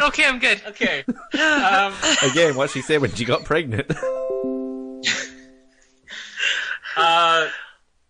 Okay, 0.00 0.24
I'm 0.26 0.38
good. 0.38 0.60
Okay. 0.68 1.04
Um, 1.08 1.92
Again, 2.22 2.54
what 2.56 2.70
she 2.70 2.82
said 2.82 3.00
when 3.00 3.12
she 3.14 3.24
got 3.24 3.44
pregnant. 3.44 3.90
uh, 6.96 7.48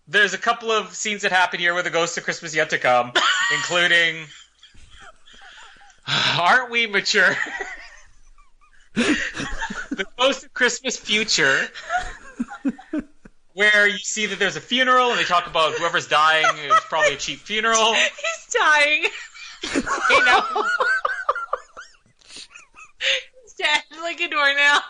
there's 0.08 0.34
a 0.34 0.38
couple 0.38 0.70
of 0.70 0.94
scenes 0.94 1.22
that 1.22 1.32
happen 1.32 1.58
here 1.60 1.74
with 1.74 1.84
the 1.84 1.90
Ghost 1.90 2.18
of 2.18 2.24
Christmas 2.24 2.54
Yet 2.54 2.70
to 2.70 2.78
Come, 2.78 3.12
including 3.54 4.26
Aren't 6.38 6.70
We 6.70 6.86
Mature? 6.86 7.36
the 8.94 10.06
Ghost 10.18 10.44
of 10.44 10.54
Christmas 10.54 10.96
Future, 10.96 11.68
where 13.52 13.86
you 13.86 13.98
see 13.98 14.26
that 14.26 14.38
there's 14.38 14.56
a 14.56 14.60
funeral 14.60 15.10
and 15.10 15.18
they 15.18 15.24
talk 15.24 15.46
about 15.46 15.74
whoever's 15.74 16.06
dying 16.08 16.46
is 16.58 16.72
probably 16.88 17.14
a 17.14 17.16
cheap 17.16 17.38
funeral. 17.40 17.94
He's 17.94 18.54
dying. 18.54 19.04
Hey, 19.62 20.18
now, 20.24 20.44
He's 23.42 23.52
dead 23.58 23.82
like 24.00 24.20
a 24.20 24.28
doornail. 24.28 24.80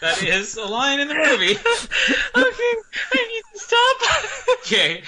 that 0.00 0.22
is 0.22 0.56
a 0.56 0.64
line 0.64 1.00
in 1.00 1.08
the 1.08 1.14
movie. 1.14 1.52
okay, 1.52 2.74
I 3.12 3.28
need 3.28 3.42
to 3.52 3.58
stop. 3.58 3.96
Okay. 4.60 5.02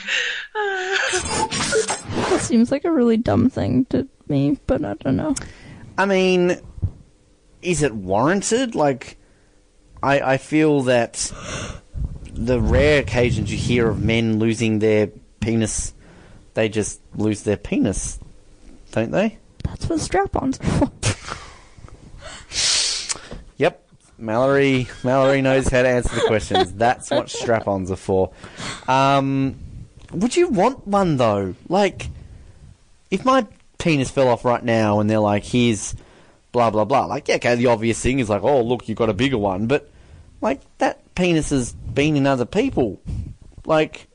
Uh, 0.55 0.97
that 2.31 2.41
seems 2.41 2.71
like 2.73 2.85
a 2.85 2.91
really 2.93 3.17
dumb 3.17 3.51
thing 3.51 3.85
to 3.87 4.09
me, 4.31 4.59
but 4.67 4.85
I 4.85 4.95
don't 4.95 5.17
know. 5.17 5.35
I 5.99 6.07
mean, 6.07 6.59
is 7.61 7.83
it 7.83 7.95
warranted? 7.95 8.75
Like, 8.75 9.19
I 10.03 10.21
I 10.21 10.37
feel 10.39 10.83
that 10.83 11.33
the 12.33 12.61
rare 12.61 13.01
occasions 13.01 13.51
you 13.51 13.59
hear 13.59 13.89
of 13.89 14.03
men 14.03 14.39
losing 14.39 14.79
their 14.79 15.09
penis, 15.41 15.93
they 16.55 16.69
just 16.69 17.01
lose 17.15 17.43
their 17.43 17.57
penis, 17.57 18.19
don't 18.93 19.11
they? 19.11 19.39
That's 19.65 19.89
what 19.89 20.01
strap-ons 20.01 20.59
are 20.61 20.87
for. 20.87 20.91
Yep. 23.61 23.87
Mallory 24.17 24.89
Mallory 25.05 25.43
knows 25.43 25.69
how 25.69 25.83
to 25.83 25.89
answer 25.89 26.15
the 26.15 26.27
questions. 26.27 26.73
That's 26.73 27.11
what 27.11 27.29
strap-ons 27.29 27.91
are 27.91 27.97
for. 27.97 28.31
Um, 28.89 29.57
would 30.13 30.35
you 30.35 30.49
want 30.49 30.87
one 30.87 31.19
though? 31.19 31.55
Like, 31.69 32.09
if 33.11 33.23
my 33.27 33.47
penis 33.81 34.11
fell 34.11 34.29
off 34.29 34.45
right 34.45 34.63
now 34.63 35.01
and 35.01 35.11
they're 35.11 35.19
like, 35.19 35.45
"Here's 35.45 35.97
blah 36.53 36.71
blah 36.71 36.85
blah," 36.85 37.07
like, 37.07 37.27
yeah, 37.27 37.37
okay, 37.37 37.57
the 37.57 37.67
obvious 37.67 38.01
thing 38.01 38.21
is 38.21 38.29
like, 38.29 38.43
"Oh, 38.45 38.63
look, 38.63 38.89
you 38.89 38.95
got 38.95 39.09
a 39.09 39.15
bigger 39.15 39.39
one," 39.39 39.67
but 39.67 39.91
like 40.41 40.61
that 40.79 41.15
penis 41.15 41.51
has 41.51 41.73
been 41.73 42.17
in 42.17 42.27
other 42.27 42.45
people. 42.45 43.01
Like, 43.67 44.07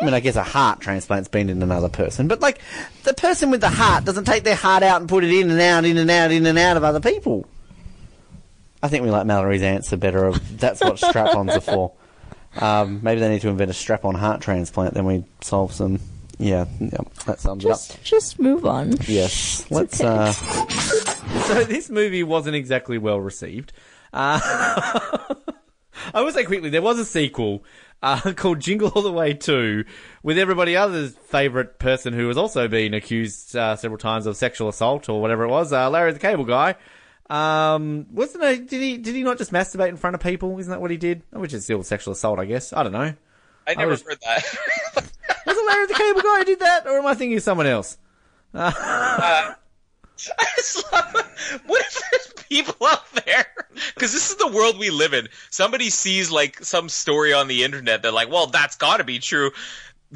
I 0.00 0.04
mean, 0.04 0.14
I 0.14 0.20
guess 0.20 0.36
a 0.36 0.42
heart 0.42 0.80
transplant's 0.80 1.28
been 1.28 1.48
in 1.48 1.62
another 1.62 1.88
person, 1.88 2.28
but 2.28 2.40
like, 2.40 2.60
the 3.04 3.14
person 3.14 3.50
with 3.50 3.62
the 3.62 3.70
heart 3.70 4.04
doesn't 4.04 4.24
take 4.24 4.44
their 4.44 4.54
heart 4.54 4.82
out 4.82 5.00
and 5.00 5.08
put 5.08 5.24
it 5.24 5.32
in 5.32 5.50
and 5.50 5.60
out, 5.60 5.84
in 5.84 5.96
and 5.96 6.10
out, 6.10 6.30
in 6.30 6.44
and 6.46 6.58
out 6.58 6.76
of 6.76 6.84
other 6.84 7.00
people. 7.00 7.46
I 8.82 8.88
think 8.88 9.02
we 9.04 9.10
like 9.10 9.26
Mallory's 9.26 9.62
answer 9.62 9.96
better. 9.96 10.26
Of 10.26 10.58
that's 10.58 10.80
what 10.80 10.98
strap-ons 10.98 11.52
are 11.52 11.60
for. 11.60 11.92
Um, 12.58 13.00
maybe 13.02 13.20
they 13.20 13.28
need 13.28 13.42
to 13.42 13.50
invent 13.50 13.70
a 13.70 13.74
strap-on 13.74 14.14
heart 14.14 14.40
transplant. 14.40 14.94
Then 14.94 15.04
we 15.04 15.24
solve 15.42 15.74
some. 15.74 16.00
Yeah, 16.38 16.66
yeah 16.80 16.98
that 17.26 17.40
sums 17.40 17.64
it 17.64 17.70
up. 17.70 17.78
Just, 17.78 18.04
just 18.04 18.38
move 18.38 18.66
on. 18.66 18.92
Yes, 19.06 19.60
It's 19.62 19.70
let's. 19.70 20.00
okay. 20.00 20.08
Uh, 20.08 20.32
so 21.44 21.64
this 21.64 21.88
movie 21.90 22.22
wasn't 22.22 22.56
exactly 22.56 22.98
well 22.98 23.20
received. 23.20 23.72
Uh, 24.12 24.38
I 26.14 26.22
will 26.22 26.32
say 26.32 26.44
quickly, 26.44 26.70
there 26.70 26.82
was 26.82 26.98
a 26.98 27.04
sequel. 27.04 27.64
uh, 28.02 28.32
called 28.36 28.60
Jingle 28.60 28.88
All 28.88 29.02
the 29.02 29.12
Way 29.12 29.32
2 29.34 29.84
with 30.22 30.38
everybody 30.38 30.76
else's 30.76 31.16
favourite 31.28 31.78
person 31.78 32.12
who 32.12 32.28
has 32.28 32.36
also 32.36 32.68
been 32.68 32.92
accused 32.94 33.56
uh, 33.56 33.74
several 33.76 33.98
times 33.98 34.26
of 34.26 34.36
sexual 34.36 34.68
assault 34.68 35.08
or 35.08 35.20
whatever 35.20 35.44
it 35.44 35.48
was, 35.48 35.72
uh, 35.72 35.88
Larry 35.90 36.12
the 36.12 36.18
Cable 36.18 36.44
Guy. 36.44 36.74
Um, 37.28 38.06
wasn't 38.12 38.44
it, 38.44 38.68
did 38.68 38.80
he, 38.82 38.98
did 38.98 39.14
he 39.14 39.22
not 39.22 39.38
just 39.38 39.50
masturbate 39.52 39.88
in 39.88 39.96
front 39.96 40.14
of 40.14 40.20
people? 40.20 40.56
Isn't 40.58 40.70
that 40.70 40.80
what 40.80 40.90
he 40.90 40.96
did? 40.96 41.22
Which 41.30 41.52
is 41.54 41.64
still 41.64 41.82
sexual 41.82 42.12
assault, 42.12 42.38
I 42.38 42.44
guess. 42.44 42.72
I 42.72 42.82
don't 42.82 42.92
know. 42.92 43.14
I 43.66 43.74
never 43.74 43.90
was- 43.92 44.02
heard 44.02 44.18
that. 44.22 44.44
Was 45.46 45.56
it 45.56 45.66
Larry 45.66 45.86
the 45.86 45.94
Cable 45.94 46.20
Guy 46.22 46.38
who 46.38 46.44
did 46.44 46.60
that? 46.60 46.86
Or 46.86 46.98
am 46.98 47.06
I 47.06 47.14
thinking 47.14 47.36
of 47.36 47.42
someone 47.42 47.66
else? 47.66 47.98
Uh, 48.54 48.72
Uh, 48.78 49.54
I 50.38 50.46
love, 50.92 51.60
what 51.66 51.82
if 51.82 52.02
there's 52.10 52.46
people 52.48 52.86
out 52.86 53.04
there? 53.26 53.46
Because 53.94 54.12
this 54.14 54.30
is 54.30 54.36
the 54.36 54.46
world 54.48 54.78
we 54.78 54.88
live 54.90 55.12
in. 55.12 55.28
Somebody 55.50 55.90
sees 55.90 56.30
like 56.30 56.64
some 56.64 56.88
story 56.88 57.32
on 57.34 57.48
the 57.48 57.64
internet. 57.64 58.00
They're 58.02 58.12
like, 58.12 58.30
"Well, 58.30 58.46
that's 58.46 58.76
got 58.76 58.96
to 58.96 59.04
be 59.04 59.18
true." 59.18 59.50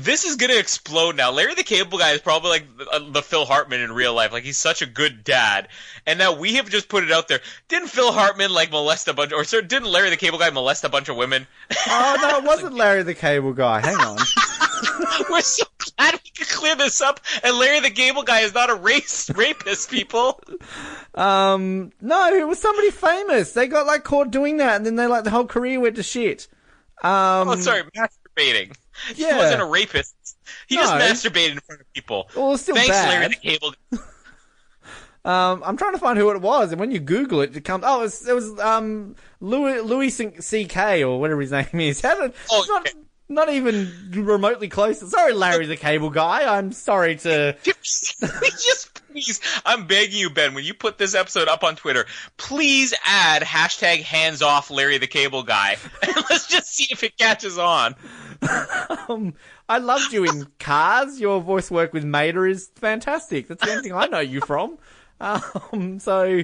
This 0.00 0.24
is 0.24 0.36
gonna 0.36 0.54
explode 0.54 1.16
now. 1.16 1.30
Larry 1.30 1.54
the 1.54 1.62
Cable 1.62 1.98
Guy 1.98 2.12
is 2.12 2.20
probably 2.20 2.50
like 2.50 2.76
the, 2.78 2.88
uh, 2.88 3.10
the 3.10 3.22
Phil 3.22 3.44
Hartman 3.44 3.80
in 3.80 3.92
real 3.92 4.14
life. 4.14 4.32
Like 4.32 4.44
he's 4.44 4.58
such 4.58 4.80
a 4.80 4.86
good 4.86 5.24
dad, 5.24 5.68
and 6.06 6.18
now 6.18 6.32
we 6.32 6.54
have 6.54 6.70
just 6.70 6.88
put 6.88 7.04
it 7.04 7.12
out 7.12 7.28
there. 7.28 7.40
Didn't 7.68 7.88
Phil 7.88 8.10
Hartman 8.10 8.50
like 8.50 8.70
molest 8.70 9.08
a 9.08 9.12
bunch, 9.12 9.32
or 9.32 9.44
sir, 9.44 9.60
didn't 9.60 9.88
Larry 9.88 10.08
the 10.08 10.16
Cable 10.16 10.38
Guy 10.38 10.48
molest 10.50 10.84
a 10.84 10.88
bunch 10.88 11.08
of 11.10 11.16
women? 11.16 11.46
oh, 11.86 12.18
no, 12.22 12.38
it 12.38 12.44
wasn't 12.44 12.74
Larry 12.80 13.02
the 13.02 13.14
Cable 13.14 13.52
Guy. 13.52 13.80
Hang 13.80 13.96
on. 13.96 14.18
We're 15.30 15.42
so 15.42 15.64
glad 15.96 16.14
we 16.14 16.30
could 16.30 16.48
clear 16.48 16.76
this 16.76 17.02
up, 17.02 17.20
and 17.42 17.58
Larry 17.58 17.80
the 17.80 17.90
Cable 17.90 18.22
Guy 18.22 18.40
is 18.40 18.54
not 18.54 18.70
a 18.70 18.74
race 18.74 19.28
rapist, 19.34 19.90
people. 19.90 20.40
Um, 21.14 21.92
no, 22.00 22.28
it 22.28 22.48
was 22.48 22.58
somebody 22.58 22.90
famous. 22.90 23.52
They 23.52 23.66
got 23.66 23.86
like 23.86 24.04
caught 24.04 24.30
doing 24.30 24.56
that, 24.58 24.76
and 24.76 24.86
then 24.86 24.96
they 24.96 25.06
like 25.06 25.24
the 25.24 25.30
whole 25.30 25.46
career 25.46 25.78
went 25.78 25.96
to 25.96 26.02
shit. 26.02 26.48
Um, 27.02 27.48
oh, 27.48 27.56
sorry, 27.56 27.82
masturbating. 27.96 28.74
He 29.14 29.24
wasn't 29.24 29.62
a 29.62 29.66
rapist. 29.66 30.14
He 30.66 30.76
just 30.76 30.92
masturbated 30.92 31.52
in 31.52 31.60
front 31.60 31.80
of 31.80 31.92
people. 31.92 32.28
Well, 32.36 32.52
it's 32.52 32.62
still 32.62 32.74
Thanks, 32.74 32.90
bad. 32.90 33.08
Larry 33.08 33.28
the 33.28 33.36
Cable. 33.36 33.74
Um, 35.22 35.62
I'm 35.66 35.76
trying 35.76 35.92
to 35.92 35.98
find 35.98 36.18
who 36.18 36.30
it 36.30 36.40
was, 36.40 36.72
and 36.72 36.80
when 36.80 36.90
you 36.90 36.98
Google 36.98 37.42
it, 37.42 37.54
it 37.54 37.60
comes. 37.62 37.84
Oh, 37.86 37.98
it 38.00 38.04
was, 38.04 38.26
it 38.28 38.32
was 38.34 38.58
um 38.58 39.16
Louis 39.40 39.82
Louis 39.82 40.08
C.K. 40.08 41.04
or 41.04 41.20
whatever 41.20 41.42
his 41.42 41.52
name 41.52 41.66
is. 41.74 42.00
How 42.02 42.18
did, 42.18 42.32
Oh, 42.50 42.64
not 42.68 42.88
not 43.28 43.48
even 43.50 43.92
remotely 44.12 44.68
close. 44.68 44.98
Sorry, 45.10 45.34
Larry 45.34 45.66
the 45.66 45.76
Cable 45.76 46.08
Guy. 46.08 46.56
I'm 46.56 46.72
sorry 46.72 47.16
to. 47.16 47.54
just 47.62 49.00
please, 49.12 49.40
I'm 49.66 49.86
begging 49.86 50.18
you, 50.18 50.30
Ben, 50.30 50.54
when 50.54 50.64
you 50.64 50.72
put 50.74 50.98
this 50.98 51.14
episode 51.14 51.48
up 51.48 51.64
on 51.64 51.76
Twitter, 51.76 52.06
please 52.36 52.94
add 53.04 53.42
hashtag 53.42 54.02
hands 54.02 54.40
off 54.40 54.70
Larry 54.70 54.98
the 54.98 55.06
Cable 55.06 55.42
Guy, 55.42 55.76
let's 56.30 56.46
just 56.46 56.68
see 56.74 56.86
if 56.90 57.02
it 57.02 57.16
catches 57.18 57.58
on. 57.58 57.94
Um, 59.08 59.34
I 59.68 59.78
loved 59.78 60.12
you 60.12 60.24
in 60.24 60.46
Cars. 60.60 61.20
Your 61.20 61.40
voice 61.40 61.68
work 61.68 61.92
with 61.92 62.04
Mater 62.04 62.46
is 62.46 62.70
fantastic. 62.76 63.48
That's 63.48 63.64
the 63.64 63.70
only 63.70 63.82
thing 63.82 63.92
I 63.92 64.06
know 64.06 64.20
you 64.20 64.40
from. 64.40 64.78
Um, 65.20 65.98
so 65.98 66.42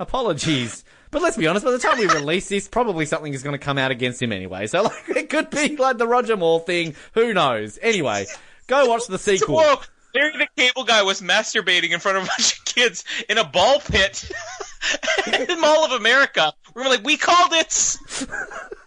apologies. 0.00 0.84
But 1.10 1.22
let's 1.22 1.36
be 1.36 1.46
honest, 1.46 1.64
by 1.64 1.70
the 1.70 1.78
time 1.78 1.98
we 1.98 2.06
release 2.06 2.48
this, 2.48 2.68
probably 2.68 3.06
something 3.06 3.32
is 3.32 3.42
going 3.42 3.54
to 3.54 3.64
come 3.64 3.78
out 3.78 3.90
against 3.90 4.20
him 4.20 4.32
anyway. 4.32 4.66
So 4.66 4.82
like, 4.82 5.08
it 5.10 5.30
could 5.30 5.50
be 5.50 5.76
like 5.76 5.98
the 5.98 6.06
Roger 6.08 6.36
Moore 6.36 6.60
thing. 6.60 6.94
Who 7.14 7.32
knows? 7.32 7.78
Anyway, 7.82 8.26
go 8.66 8.86
watch 8.86 9.06
the 9.06 9.18
sequel. 9.18 9.56
Whoa, 9.56 9.76
Larry 10.14 10.32
the 10.38 10.48
Cable 10.56 10.84
Guy 10.84 11.02
was 11.02 11.20
masturbating 11.20 11.90
in 11.90 12.00
front 12.00 12.18
of 12.18 12.24
a 12.24 12.26
bunch 12.26 12.58
of 12.58 12.64
kids 12.64 13.04
in 13.28 13.38
a 13.38 13.44
ball 13.44 13.80
pit 13.80 14.30
in 15.48 15.60
Mall 15.60 15.84
of 15.84 15.92
America. 15.92 16.52
We 16.74 16.82
were 16.82 16.88
like, 16.88 17.04
we 17.04 17.16
called 17.16 17.52
it. 17.52 17.96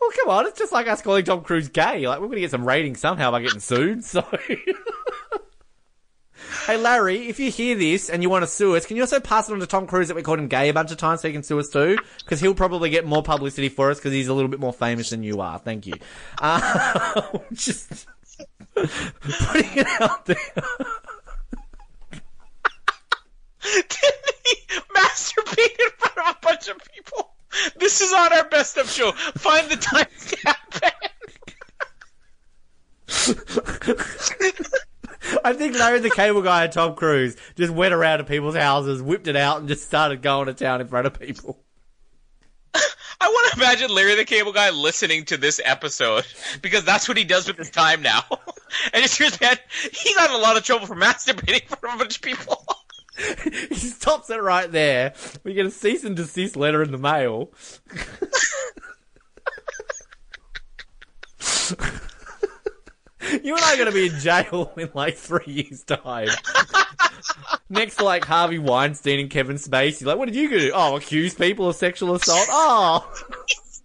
Well, 0.00 0.10
come 0.16 0.30
on, 0.30 0.46
it's 0.46 0.58
just 0.58 0.72
like 0.72 0.88
us 0.88 1.02
calling 1.02 1.24
Tom 1.24 1.42
Cruise 1.42 1.68
gay. 1.68 2.08
Like, 2.08 2.20
we're 2.20 2.26
going 2.26 2.36
to 2.36 2.42
get 2.42 2.50
some 2.50 2.66
ratings 2.66 3.00
somehow 3.00 3.30
by 3.30 3.42
getting 3.42 3.60
sued, 3.60 4.04
so. 4.06 4.24
hey, 6.66 6.76
Larry, 6.76 7.28
if 7.28 7.38
you 7.38 7.50
hear 7.50 7.76
this 7.76 8.08
and 8.08 8.22
you 8.22 8.30
want 8.30 8.42
to 8.42 8.46
sue 8.46 8.76
us, 8.76 8.86
can 8.86 8.96
you 8.96 9.02
also 9.02 9.20
pass 9.20 9.48
it 9.48 9.52
on 9.52 9.60
to 9.60 9.66
Tom 9.66 9.86
Cruise 9.86 10.08
that 10.08 10.14
we 10.14 10.22
called 10.22 10.38
him 10.38 10.48
gay 10.48 10.68
a 10.68 10.74
bunch 10.74 10.90
of 10.90 10.96
times 10.96 11.20
so 11.20 11.28
he 11.28 11.34
can 11.34 11.42
sue 11.42 11.58
us 11.58 11.68
too? 11.68 11.98
Because 12.18 12.40
he'll 12.40 12.54
probably 12.54 12.90
get 12.90 13.04
more 13.06 13.22
publicity 13.22 13.68
for 13.68 13.90
us 13.90 13.98
because 13.98 14.12
he's 14.12 14.28
a 14.28 14.34
little 14.34 14.50
bit 14.50 14.60
more 14.60 14.72
famous 14.72 15.10
than 15.10 15.22
you 15.22 15.40
are. 15.40 15.58
Thank 15.58 15.86
you. 15.86 15.94
Uh, 16.38 17.38
just 17.52 18.06
putting 18.74 19.76
it 19.76 20.00
out 20.00 20.24
there. 20.26 20.36
Did 23.62 24.12
he 24.46 24.56
Masturbate 24.96 25.78
in 25.78 25.90
front 25.98 26.18
of 26.18 26.36
a 26.36 26.38
bunch 26.40 26.68
of 26.68 26.78
people. 26.94 27.29
This 27.76 28.00
is 28.00 28.12
on 28.12 28.32
our 28.32 28.48
best 28.48 28.76
of 28.76 28.88
show. 28.88 29.12
Find 29.12 29.70
the 29.70 29.76
time. 29.76 30.06
I 35.44 35.52
think 35.52 35.76
Larry 35.78 36.00
the 36.00 36.10
Cable 36.10 36.42
Guy 36.42 36.64
and 36.64 36.72
Tom 36.72 36.94
Cruise 36.94 37.36
just 37.56 37.72
went 37.72 37.94
around 37.94 38.18
to 38.18 38.24
people's 38.24 38.56
houses, 38.56 39.02
whipped 39.02 39.26
it 39.26 39.36
out, 39.36 39.58
and 39.58 39.68
just 39.68 39.84
started 39.84 40.22
going 40.22 40.46
to 40.46 40.54
town 40.54 40.80
in 40.80 40.88
front 40.88 41.06
of 41.06 41.18
people. 41.18 41.58
I 43.22 43.28
want 43.28 43.52
to 43.52 43.60
imagine 43.60 43.90
Larry 43.90 44.14
the 44.14 44.24
Cable 44.24 44.52
Guy 44.52 44.70
listening 44.70 45.26
to 45.26 45.36
this 45.36 45.60
episode 45.62 46.24
because 46.62 46.84
that's 46.84 47.06
what 47.06 47.18
he 47.18 47.24
does 47.24 47.46
with 47.46 47.58
his 47.58 47.70
time 47.70 48.00
now. 48.00 48.22
and 48.30 49.04
it's 49.04 49.18
just 49.18 49.40
man, 49.40 49.56
he 49.92 50.14
got 50.14 50.30
in 50.30 50.36
a 50.36 50.38
lot 50.38 50.56
of 50.56 50.64
trouble 50.64 50.86
for 50.86 50.96
masturbating 50.96 51.62
in 51.62 51.76
front 51.76 51.94
of 51.94 52.00
a 52.00 52.04
bunch 52.04 52.16
of 52.16 52.22
people. 52.22 52.64
he 53.68 53.74
stops 53.74 54.30
it 54.30 54.40
right 54.42 54.70
there. 54.70 55.14
We 55.44 55.54
get 55.54 55.66
a 55.66 55.70
cease 55.70 56.04
and 56.04 56.16
desist 56.16 56.56
letter 56.56 56.82
in 56.82 56.92
the 56.92 56.98
mail. 56.98 57.52
you 63.42 63.54
and 63.54 63.64
I 63.64 63.74
are 63.74 63.76
going 63.76 63.86
to 63.86 63.92
be 63.92 64.08
in 64.08 64.18
jail 64.20 64.72
in 64.76 64.90
like 64.94 65.16
three 65.16 65.52
years' 65.52 65.84
time. 65.84 66.28
Next 67.68 67.96
to 67.96 68.04
like 68.04 68.24
Harvey 68.24 68.58
Weinstein 68.58 69.20
and 69.20 69.30
Kevin 69.30 69.56
Spacey. 69.56 70.04
Like, 70.04 70.18
what 70.18 70.26
did 70.26 70.34
you 70.34 70.48
do? 70.48 70.72
Oh, 70.74 70.96
accuse 70.96 71.34
people 71.34 71.68
of 71.68 71.76
sexual 71.76 72.14
assault? 72.14 72.46
Oh. 72.50 73.12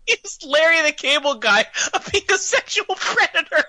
He's 0.05 0.39
Larry 0.45 0.81
the 0.83 0.91
Cable 0.91 1.35
Guy 1.35 1.65
of 1.93 2.09
being 2.11 2.25
a 2.31 2.37
sexual 2.37 2.95
predator. 2.95 3.65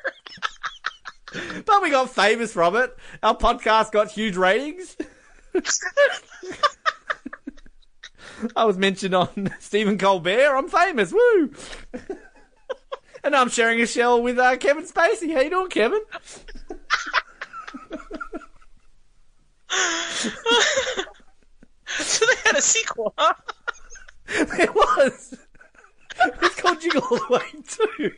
But 1.65 1.83
we 1.83 1.91
got 1.91 2.11
famous 2.11 2.53
from 2.53 2.77
it. 2.77 2.97
Our 3.23 3.37
podcast 3.37 3.91
got 3.93 4.11
huge 4.11 4.37
ratings. 4.37 4.97
I 8.55 8.65
was 8.65 8.77
mentioned 8.77 9.15
on 9.15 9.53
Stephen 9.61 9.99
Colbert. 9.99 10.57
I'm 10.57 10.69
famous. 10.69 11.13
Woo! 11.13 11.53
and 13.25 13.35
I'm 13.35 13.49
sharing 13.49 13.81
a 13.81 13.87
shell 13.87 14.23
with 14.23 14.39
uh, 14.39 14.57
Kevin 14.57 14.85
Spacey. 14.85 15.33
How 15.33 15.41
you 15.41 15.51
doing, 15.51 15.69
Kevin? 15.69 16.03
so 21.87 22.25
they 22.27 22.37
had 22.45 22.57
a 22.57 22.63
sequel, 22.63 23.15
huh? 23.17 23.35
it 24.29 24.75
was. 24.75 25.35
It's 26.19 26.61
called 26.61 26.81
Jingle 26.81 27.03
All 27.11 27.17
the 27.19 27.27
Way 27.31 27.41
too. 27.69 28.13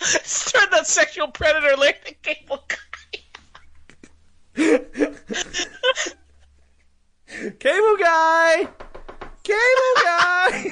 Turn 0.00 0.70
that 0.70 0.86
sexual 0.86 1.28
predator 1.28 1.76
Larry 1.76 1.96
the 2.04 2.14
Cable 2.22 2.62
Cable 4.58 5.14
guy. 8.00 8.66
Cable 9.44 9.94
guy. 10.02 10.70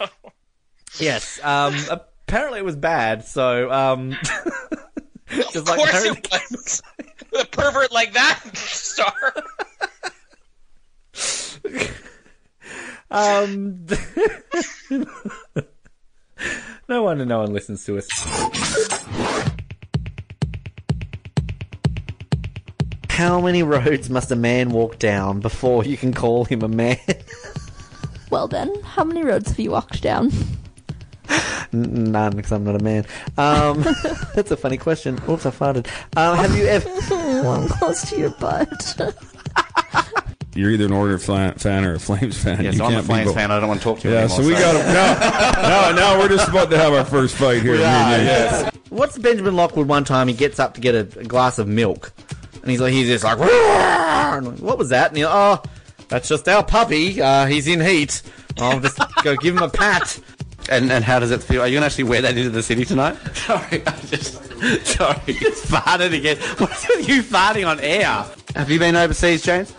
yes. 1.00 1.40
Um. 1.42 1.74
Apparently 1.90 2.58
it 2.58 2.64
was 2.64 2.76
bad. 2.76 3.24
So 3.24 3.72
um. 3.72 4.10
just 5.30 5.56
Of 5.56 5.66
like 5.68 5.78
course 5.78 6.04
it 6.04 6.28
was. 6.30 6.82
With 7.32 7.42
a 7.42 7.46
pervert 7.46 7.90
like 7.90 8.12
that, 8.12 8.42
star. 8.54 9.14
Um, 13.10 13.86
no 16.88 17.02
wonder 17.04 17.24
no 17.24 17.38
one 17.38 17.52
listens 17.52 17.84
to 17.84 17.98
us. 17.98 19.48
How 23.24 23.40
many 23.40 23.62
roads 23.62 24.10
must 24.10 24.30
a 24.30 24.36
man 24.36 24.68
walk 24.68 24.98
down 24.98 25.40
before 25.40 25.82
you 25.82 25.96
can 25.96 26.12
call 26.12 26.44
him 26.44 26.62
a 26.62 26.68
man? 26.68 26.98
Well, 28.30 28.48
Ben, 28.48 28.74
how 28.82 29.04
many 29.04 29.22
roads 29.22 29.48
have 29.50 29.60
you 29.60 29.70
walked 29.70 30.02
down? 30.02 30.32
None, 31.72 32.34
because 32.34 32.50
I'm 32.50 32.64
not 32.64 32.74
a 32.74 32.82
man. 32.82 33.06
Um, 33.38 33.82
that's 34.34 34.50
a 34.50 34.56
funny 34.56 34.76
question. 34.76 35.20
Oops, 35.28 35.46
I 35.46 35.50
farted. 35.50 35.86
Um, 36.16 36.36
have 36.38 36.56
you 36.56 36.64
ever? 36.66 36.88
One 37.44 37.68
close 37.68 38.08
to 38.10 38.18
your 38.18 38.30
butt. 38.30 39.00
You're 40.56 40.70
either 40.72 40.86
an 40.86 40.92
Oilers 40.92 41.24
fan, 41.26 41.54
fan 41.54 41.84
or 41.84 41.94
a 41.94 42.00
Flames 42.00 42.42
fan. 42.42 42.64
Yes, 42.64 42.76
you 42.76 42.82
I'm 42.84 42.90
a 42.90 42.94
can't 42.94 43.06
be 43.06 43.12
Flames 43.12 43.32
fan. 43.34 43.50
I 43.52 43.60
don't 43.60 43.68
want 43.68 43.80
to 43.80 43.84
talk 43.84 44.00
to 44.00 44.08
you 44.08 44.14
Yeah, 44.14 44.20
anymore. 44.22 44.42
so 44.42 44.46
we 44.48 44.52
got 44.54 44.72
to 44.72 45.92
no, 45.92 45.92
no, 45.94 46.14
no. 46.16 46.18
We're 46.18 46.28
just 46.28 46.48
about 46.48 46.70
to 46.70 46.78
have 46.78 46.92
our 46.92 47.04
first 47.04 47.36
fight 47.36 47.62
here. 47.62 47.72
We 47.74 47.78
are, 47.84 47.84
yes. 47.84 48.74
What's 48.90 49.16
Benjamin 49.16 49.54
Lockwood 49.54 49.86
one 49.86 50.02
time? 50.04 50.26
He 50.26 50.34
gets 50.34 50.58
up 50.58 50.74
to 50.74 50.80
get 50.80 50.94
a, 50.96 51.20
a 51.20 51.24
glass 51.24 51.58
of 51.60 51.68
milk, 51.68 52.12
and 52.64 52.70
he's 52.70 52.80
like, 52.80 52.94
he's 52.94 53.08
just 53.08 53.24
like, 53.24 53.38
"Roar!" 53.38 53.50
And 53.50 54.46
I'm 54.46 54.54
like, 54.54 54.58
what 54.60 54.78
was 54.78 54.88
that? 54.88 55.08
And 55.08 55.18
he's 55.18 55.26
like, 55.26 55.34
oh, 55.34 55.62
that's 56.08 56.30
just 56.30 56.48
our 56.48 56.64
puppy. 56.64 57.20
Uh, 57.20 57.44
he's 57.44 57.68
in 57.68 57.78
heat. 57.78 58.22
I'll 58.58 58.80
just 58.80 58.98
go 59.22 59.36
give 59.36 59.54
him 59.54 59.62
a 59.62 59.68
pat. 59.68 60.18
And 60.70 60.90
and 60.90 61.04
how 61.04 61.18
does 61.18 61.30
it 61.30 61.42
feel? 61.42 61.60
Are 61.60 61.68
you 61.68 61.74
gonna 61.74 61.84
actually 61.84 62.04
wear 62.04 62.22
that 62.22 62.38
into 62.38 62.48
the 62.48 62.62
city 62.62 62.86
tonight? 62.86 63.18
Sorry, 63.34 63.82
I 63.86 63.90
just 64.06 64.42
sorry, 64.86 65.34
just 65.34 65.66
farted 65.66 66.16
again. 66.16 66.38
What's 66.56 66.88
with 66.88 67.06
you 67.06 67.22
farting 67.22 67.68
on 67.68 67.80
air? 67.80 68.24
Have 68.56 68.70
you 68.70 68.78
been 68.78 68.96
overseas, 68.96 69.42
James? 69.42 69.74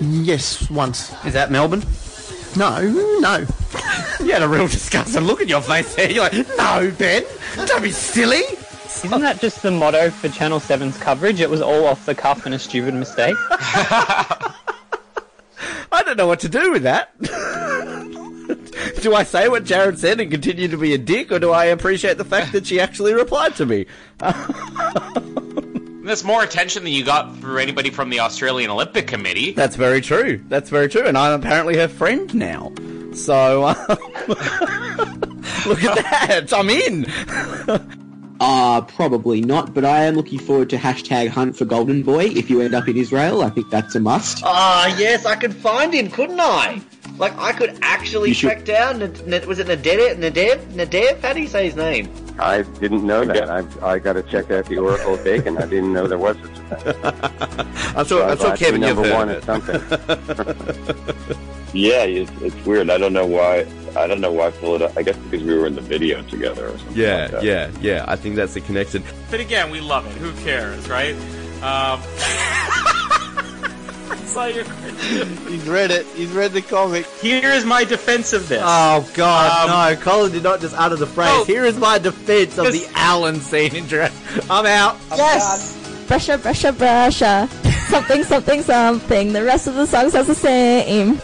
Yes, 0.00 0.70
once. 0.70 1.12
Is 1.26 1.34
that 1.34 1.50
Melbourne? 1.50 1.84
No, 2.56 2.80
no. 3.20 3.46
You 4.20 4.32
had 4.32 4.42
a 4.42 4.48
real 4.48 4.66
disgusting 4.66 5.22
look 5.24 5.42
in 5.42 5.48
your 5.48 5.60
face 5.60 5.94
there. 5.94 6.10
You're 6.10 6.24
like, 6.24 6.32
no, 6.56 6.90
Ben, 6.98 7.22
don't 7.66 7.82
be 7.82 7.90
silly. 7.90 8.42
Isn't 9.04 9.20
that 9.20 9.40
just 9.40 9.62
the 9.62 9.70
motto 9.70 10.10
for 10.10 10.28
Channel 10.28 10.58
7's 10.58 10.98
coverage? 10.98 11.40
It 11.40 11.50
was 11.50 11.60
all 11.60 11.86
off 11.86 12.06
the 12.06 12.14
cuff 12.14 12.46
and 12.46 12.54
a 12.54 12.58
stupid 12.58 12.94
mistake. 12.94 13.36
I 15.92 16.02
don't 16.04 16.16
know 16.16 16.26
what 16.26 16.40
to 16.40 16.48
do 16.48 16.72
with 16.72 16.82
that. 16.82 17.12
do 19.02 19.14
I 19.14 19.22
say 19.22 19.48
what 19.48 19.64
Jared 19.64 19.98
said 19.98 20.20
and 20.20 20.30
continue 20.30 20.68
to 20.68 20.76
be 20.76 20.94
a 20.94 20.98
dick, 20.98 21.30
or 21.30 21.38
do 21.38 21.52
I 21.52 21.66
appreciate 21.66 22.18
the 22.18 22.24
fact 22.24 22.52
that 22.52 22.66
she 22.66 22.80
actually 22.80 23.12
replied 23.14 23.54
to 23.56 23.66
me? 23.66 23.86
That's 26.04 26.24
more 26.24 26.42
attention 26.42 26.84
than 26.84 26.92
you 26.92 27.04
got 27.04 27.36
through 27.38 27.58
anybody 27.58 27.90
from 27.90 28.10
the 28.10 28.20
Australian 28.20 28.70
Olympic 28.70 29.06
Committee. 29.08 29.52
That's 29.52 29.76
very 29.76 30.00
true. 30.00 30.42
That's 30.48 30.70
very 30.70 30.88
true, 30.88 31.04
and 31.04 31.18
I'm 31.18 31.38
apparently 31.40 31.76
her 31.76 31.88
friend 31.88 32.32
now. 32.34 32.72
So 33.12 33.64
uh, 33.64 33.74
look 35.66 35.84
at 35.84 35.96
that. 35.96 36.52
I'm 36.52 36.70
in. 36.70 37.06
Uh, 38.38 38.80
probably 38.82 39.40
not, 39.40 39.72
but 39.72 39.84
I 39.84 40.04
am 40.04 40.14
looking 40.14 40.38
forward 40.38 40.68
to 40.70 40.76
hashtag 40.76 41.28
hunt 41.28 41.56
for 41.56 41.64
Golden 41.64 42.02
Boy. 42.02 42.24
If 42.26 42.50
you 42.50 42.60
end 42.60 42.74
up 42.74 42.86
in 42.88 42.96
Israel, 42.96 43.42
I 43.42 43.48
think 43.50 43.70
that's 43.70 43.94
a 43.94 44.00
must. 44.00 44.42
Ah, 44.44 44.94
yes, 44.98 45.24
I 45.24 45.36
could 45.36 45.54
find 45.54 45.94
him, 45.94 46.10
couldn't 46.10 46.40
I? 46.40 46.80
Like, 47.18 47.36
I 47.38 47.52
could 47.52 47.78
actually 47.80 48.28
You 48.30 48.34
should- 48.34 48.50
track 48.50 48.64
down. 48.66 49.00
N- 49.02 49.14
N- 49.32 49.48
was 49.48 49.58
it 49.58 49.68
Nadev? 49.68 50.16
Nadev? 50.18 50.58
Nadev? 50.74 51.22
How 51.22 51.32
do 51.32 51.40
you 51.40 51.48
say 51.48 51.64
his 51.64 51.76
name? 51.76 52.10
I 52.38 52.60
didn't 52.60 53.06
know 53.06 53.24
that. 53.24 53.48
I 53.48 53.64
I 53.82 53.98
got 53.98 54.12
to 54.14 54.22
check 54.22 54.50
out 54.50 54.66
the 54.66 54.76
Oracle 54.76 55.14
of 55.14 55.24
Bacon. 55.24 55.56
I 55.56 55.64
didn't 55.64 55.94
know 55.94 56.06
there 56.06 56.18
was 56.18 56.36
such 56.36 56.58
a 56.82 56.92
thing. 56.92 57.66
I'm 57.96 58.04
So 58.04 58.18
sure, 58.18 58.28
I 58.28 58.34
saw 58.34 58.54
Kevin, 58.54 58.82
you've 58.82 58.96
number 58.96 59.08
heard 59.08 59.14
one 59.16 59.28
of 59.30 59.36
at 59.36 59.44
something. 59.44 61.36
Yeah, 61.72 62.04
it's, 62.04 62.30
it's 62.40 62.66
weird. 62.66 62.88
I 62.90 62.96
don't 62.96 63.12
know 63.12 63.26
why. 63.26 63.66
I 63.96 64.06
don't 64.06 64.20
know 64.20 64.32
why 64.32 64.50
Philadelphia. 64.50 64.98
I 64.98 65.02
guess 65.02 65.16
because 65.16 65.42
we 65.42 65.54
were 65.54 65.66
in 65.66 65.74
the 65.74 65.80
video 65.80 66.22
together 66.22 66.68
or 66.68 66.78
something. 66.78 66.96
Yeah, 66.96 67.22
like 67.22 67.30
that. 67.32 67.42
yeah, 67.44 67.70
yeah. 67.80 68.04
I 68.06 68.16
think 68.16 68.36
that's 68.36 68.54
the 68.54 68.60
connection. 68.60 69.02
But 69.30 69.40
again, 69.40 69.70
we 69.70 69.80
love 69.80 70.06
it. 70.06 70.12
Who 70.18 70.32
cares, 70.44 70.88
right? 70.88 71.14
Um, 71.62 72.00
I 74.08 74.16
saw 74.24 74.44
your 74.46 74.64
He's 75.48 75.66
read 75.68 75.90
it. 75.90 76.06
He's 76.14 76.30
read 76.32 76.52
the 76.52 76.62
comic. 76.62 77.06
Here 77.20 77.50
is 77.50 77.64
my 77.64 77.84
defense 77.84 78.32
of 78.32 78.48
this. 78.48 78.62
Oh 78.64 79.08
God, 79.14 79.68
Um, 79.68 79.94
no! 79.96 80.00
Colin 80.02 80.32
did 80.32 80.42
not 80.42 80.60
just 80.60 80.74
utter 80.76 80.96
the 80.96 81.06
phrase. 81.06 81.46
Here 81.46 81.64
is 81.64 81.78
my 81.78 81.98
defense 81.98 82.58
of 82.58 82.72
the 82.72 82.86
Allen 82.94 83.40
scene 83.40 83.74
in 83.74 83.86
Jurassic. 83.88 84.44
I'm 84.50 84.66
out. 84.66 84.96
Yes. 85.16 85.76
Brusha, 86.06 86.38
brusha, 86.38 86.72
brusha. 86.72 87.48
something, 87.88 88.22
something, 88.24 88.62
something. 88.62 89.32
The 89.32 89.42
rest 89.42 89.66
of 89.66 89.74
the 89.74 89.86
song 89.86 90.10
sounds 90.10 90.28
the 90.28 90.34
same. 90.34 91.20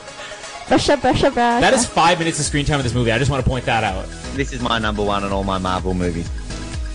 That 0.68 1.72
is 1.74 1.86
five 1.86 2.18
minutes 2.18 2.38
of 2.38 2.44
screen 2.44 2.64
time 2.64 2.78
in 2.80 2.84
this 2.84 2.94
movie. 2.94 3.12
I 3.12 3.18
just 3.18 3.30
want 3.30 3.44
to 3.44 3.48
point 3.48 3.64
that 3.66 3.84
out. 3.84 4.06
This 4.34 4.52
is 4.52 4.60
my 4.60 4.78
number 4.78 5.02
one 5.04 5.24
in 5.24 5.32
all 5.32 5.44
my 5.44 5.58
Marvel 5.58 5.94
movies. 5.94 6.30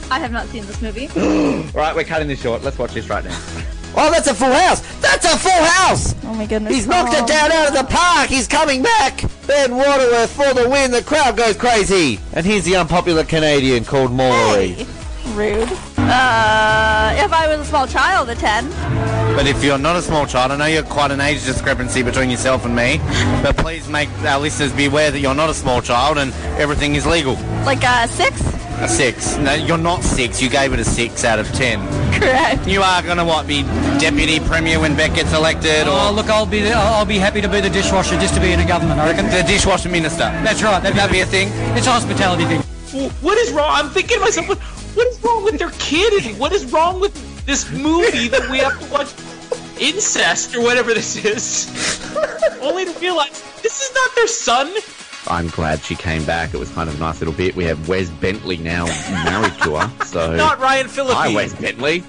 I 0.09 0.19
have 0.19 0.31
not 0.31 0.47
seen 0.47 0.65
this 0.65 0.81
movie. 0.81 1.07
right, 1.73 1.95
we're 1.95 2.03
cutting 2.05 2.27
this 2.27 2.41
short. 2.41 2.63
Let's 2.63 2.77
watch 2.77 2.93
this 2.93 3.09
right 3.09 3.23
now. 3.23 3.39
Oh, 3.99 4.11
that's 4.11 4.27
a 4.27 4.33
full 4.35 4.51
house. 4.51 4.81
That's 4.99 5.25
a 5.25 5.35
full 5.39 5.51
house. 5.51 6.13
Oh 6.23 6.33
my 6.35 6.45
goodness. 6.45 6.71
He's 6.71 6.85
knocked 6.85 7.15
Oh. 7.15 7.23
it 7.23 7.27
down 7.27 7.51
out 7.51 7.69
of 7.69 7.73
the 7.73 7.83
park. 7.91 8.29
He's 8.29 8.47
coming 8.47 8.83
back. 8.83 9.23
Ben 9.47 9.75
Waterworth 9.75 10.29
for 10.31 10.53
the 10.53 10.69
win. 10.69 10.91
The 10.91 11.01
crowd 11.01 11.35
goes 11.35 11.57
crazy. 11.57 12.19
And 12.33 12.45
here's 12.45 12.63
the 12.63 12.75
unpopular 12.75 13.23
Canadian 13.23 13.85
called 13.85 14.11
Maury. 14.11 14.85
Rude. 15.35 15.69
Uh, 15.97 17.13
if 17.17 17.33
I 17.33 17.47
was 17.47 17.59
a 17.59 17.65
small 17.65 17.87
child, 17.87 18.29
a 18.29 18.35
10. 18.35 18.69
But 19.35 19.45
if 19.47 19.63
you're 19.63 19.77
not 19.77 19.95
a 19.95 20.01
small 20.01 20.25
child, 20.25 20.51
I 20.51 20.57
know 20.57 20.65
you're 20.65 20.83
quite 20.83 21.11
an 21.11 21.21
age 21.21 21.45
discrepancy 21.45 22.01
between 22.01 22.29
yourself 22.29 22.65
and 22.65 22.75
me. 22.75 22.99
But 23.43 23.57
please 23.57 23.87
make 23.87 24.09
our 24.23 24.39
listeners 24.39 24.71
be 24.73 24.85
aware 24.85 25.11
that 25.11 25.19
you're 25.19 25.35
not 25.35 25.49
a 25.49 25.53
small 25.53 25.81
child 25.81 26.17
and 26.17 26.33
everything 26.59 26.95
is 26.95 27.05
legal. 27.05 27.33
Like 27.65 27.83
a 27.83 28.07
6? 28.07 28.41
A 28.79 28.87
six. 28.87 29.37
No, 29.37 29.55
you're 29.55 29.77
not 29.79 30.03
six. 30.03 30.39
You 30.39 30.49
gave 30.51 30.71
it 30.71 30.79
a 30.79 30.83
six 30.85 31.23
out 31.23 31.39
of 31.39 31.51
ten. 31.53 31.79
Correct. 32.13 32.67
You 32.67 32.83
are 32.83 33.01
gonna 33.01 33.25
what? 33.25 33.47
Be 33.47 33.63
deputy 33.97 34.39
premier 34.39 34.79
when 34.79 34.95
Beck 34.95 35.15
gets 35.15 35.33
elected, 35.33 35.87
Oh, 35.87 36.11
look, 36.15 36.29
I'll 36.29 36.45
be 36.45 36.71
I'll 36.71 37.03
be 37.03 37.17
happy 37.17 37.41
to 37.41 37.49
be 37.49 37.59
the 37.59 37.71
dishwasher 37.71 38.19
just 38.19 38.35
to 38.35 38.39
be 38.39 38.51
in 38.51 38.59
a 38.59 38.67
government. 38.67 38.99
I 38.99 39.09
reckon 39.09 39.25
the 39.31 39.41
dishwasher 39.47 39.89
minister. 39.89 40.29
That's 40.45 40.61
right. 40.61 40.79
That'd, 40.79 40.95
That'd 40.95 41.11
be 41.11 41.21
a 41.21 41.25
thing. 41.25 41.49
It's 41.75 41.87
a 41.87 41.91
hospitality 41.91 42.45
thing. 42.45 42.61
What 43.21 43.39
is 43.39 43.51
wrong? 43.51 43.67
I'm 43.67 43.89
thinking 43.89 44.17
to 44.17 44.21
myself, 44.21 44.47
what, 44.47 44.59
what 44.97 45.07
is 45.07 45.23
wrong 45.23 45.43
with 45.43 45.59
their 45.59 45.71
kid? 45.77 46.37
What 46.39 46.51
is 46.51 46.65
wrong 46.71 46.99
with 46.99 47.45
this 47.45 47.71
movie 47.71 48.27
that 48.29 48.49
we 48.49 48.57
have 48.57 48.79
to 48.79 48.91
watch 48.91 49.13
incest 49.79 50.55
or 50.55 50.61
whatever 50.61 50.93
this 50.93 51.23
is? 51.23 51.69
Only 52.61 52.85
to 52.85 52.99
realize 52.99 53.43
this 53.61 53.81
is 53.81 53.93
not 53.93 54.15
their 54.15 54.27
son. 54.27 54.73
I'm 55.27 55.49
glad 55.49 55.81
she 55.81 55.95
came 55.95 56.25
back. 56.25 56.53
It 56.53 56.57
was 56.57 56.71
kind 56.71 56.89
of 56.89 56.95
a 56.95 56.99
nice 56.99 57.19
little 57.19 57.33
bit. 57.33 57.55
We 57.55 57.65
have 57.65 57.87
Wes 57.87 58.09
Bentley 58.09 58.57
now 58.57 58.85
married 59.25 59.53
to 59.63 59.75
her. 59.75 60.05
So 60.05 60.35
Not 60.35 60.59
Ryan 60.59 60.87
Phillippe. 60.87 61.15
Hi, 61.15 61.33
Wes 61.33 61.53
Bentley. 61.53 62.03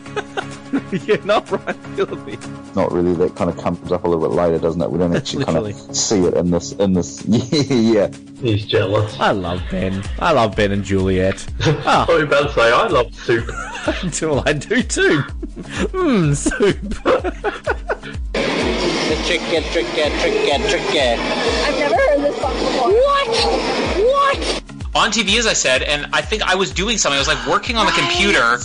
yeah, 1.07 1.17
not 1.25 1.51
Ryan 1.51 1.75
Phillippe. 1.97 2.41
Not 2.75 2.93
really. 2.93 3.15
That 3.15 3.35
kind 3.37 3.51
of 3.51 3.57
comes 3.57 3.91
up 3.93 4.05
a 4.05 4.09
little 4.09 4.29
bit 4.29 4.35
later, 4.35 4.59
doesn't 4.59 4.81
it? 4.81 4.91
We 4.91 4.99
don't 4.99 5.15
actually 5.15 5.45
kind 5.45 5.59
of 5.59 5.97
see 5.97 6.25
it 6.25 6.35
in 6.35 6.51
this. 6.51 6.73
In 6.73 6.93
this, 6.93 7.25
yeah, 7.27 7.63
yeah. 7.71 8.11
He's 8.41 8.67
jealous. 8.67 9.19
I 9.19 9.33
love 9.33 9.63
Ben. 9.71 10.03
I 10.19 10.33
love 10.33 10.57
Ben 10.57 10.73
and 10.73 10.85
Juliet. 10.85 11.47
I 11.61 12.05
was 12.09 12.23
about 12.23 12.49
to 12.49 12.53
say, 12.55 12.73
I 12.73 12.87
love 12.87 13.15
soup. 13.15 13.51
Until 14.03 14.43
I 14.47 14.53
do 14.53 14.83
too. 14.83 15.23
Mmm, 15.93 16.37
soup. 16.37 16.79
Tricky, 19.27 19.61
tricky, 19.71 20.11
tricky, 20.21 20.69
tricky. 20.69 21.01
I've 21.01 21.79
never 21.79 21.95
heard 21.95 22.21
this 22.21 22.41
song 22.41 22.55
before. 22.55 22.91
What? 22.91 23.29
What? 23.99 24.63
on 24.95 25.11
TV, 25.11 25.39
as 25.39 25.47
I 25.47 25.53
said, 25.53 25.83
and 25.83 26.07
I 26.13 26.23
think 26.23 26.43
I 26.43 26.55
was 26.55 26.73
doing 26.73 26.99
something. 26.99 27.17
I 27.17 27.21
was 27.21 27.29
like 27.29 27.47
working 27.47 27.77
on 27.77 27.87
the 27.87 27.93
computer. 27.93 28.59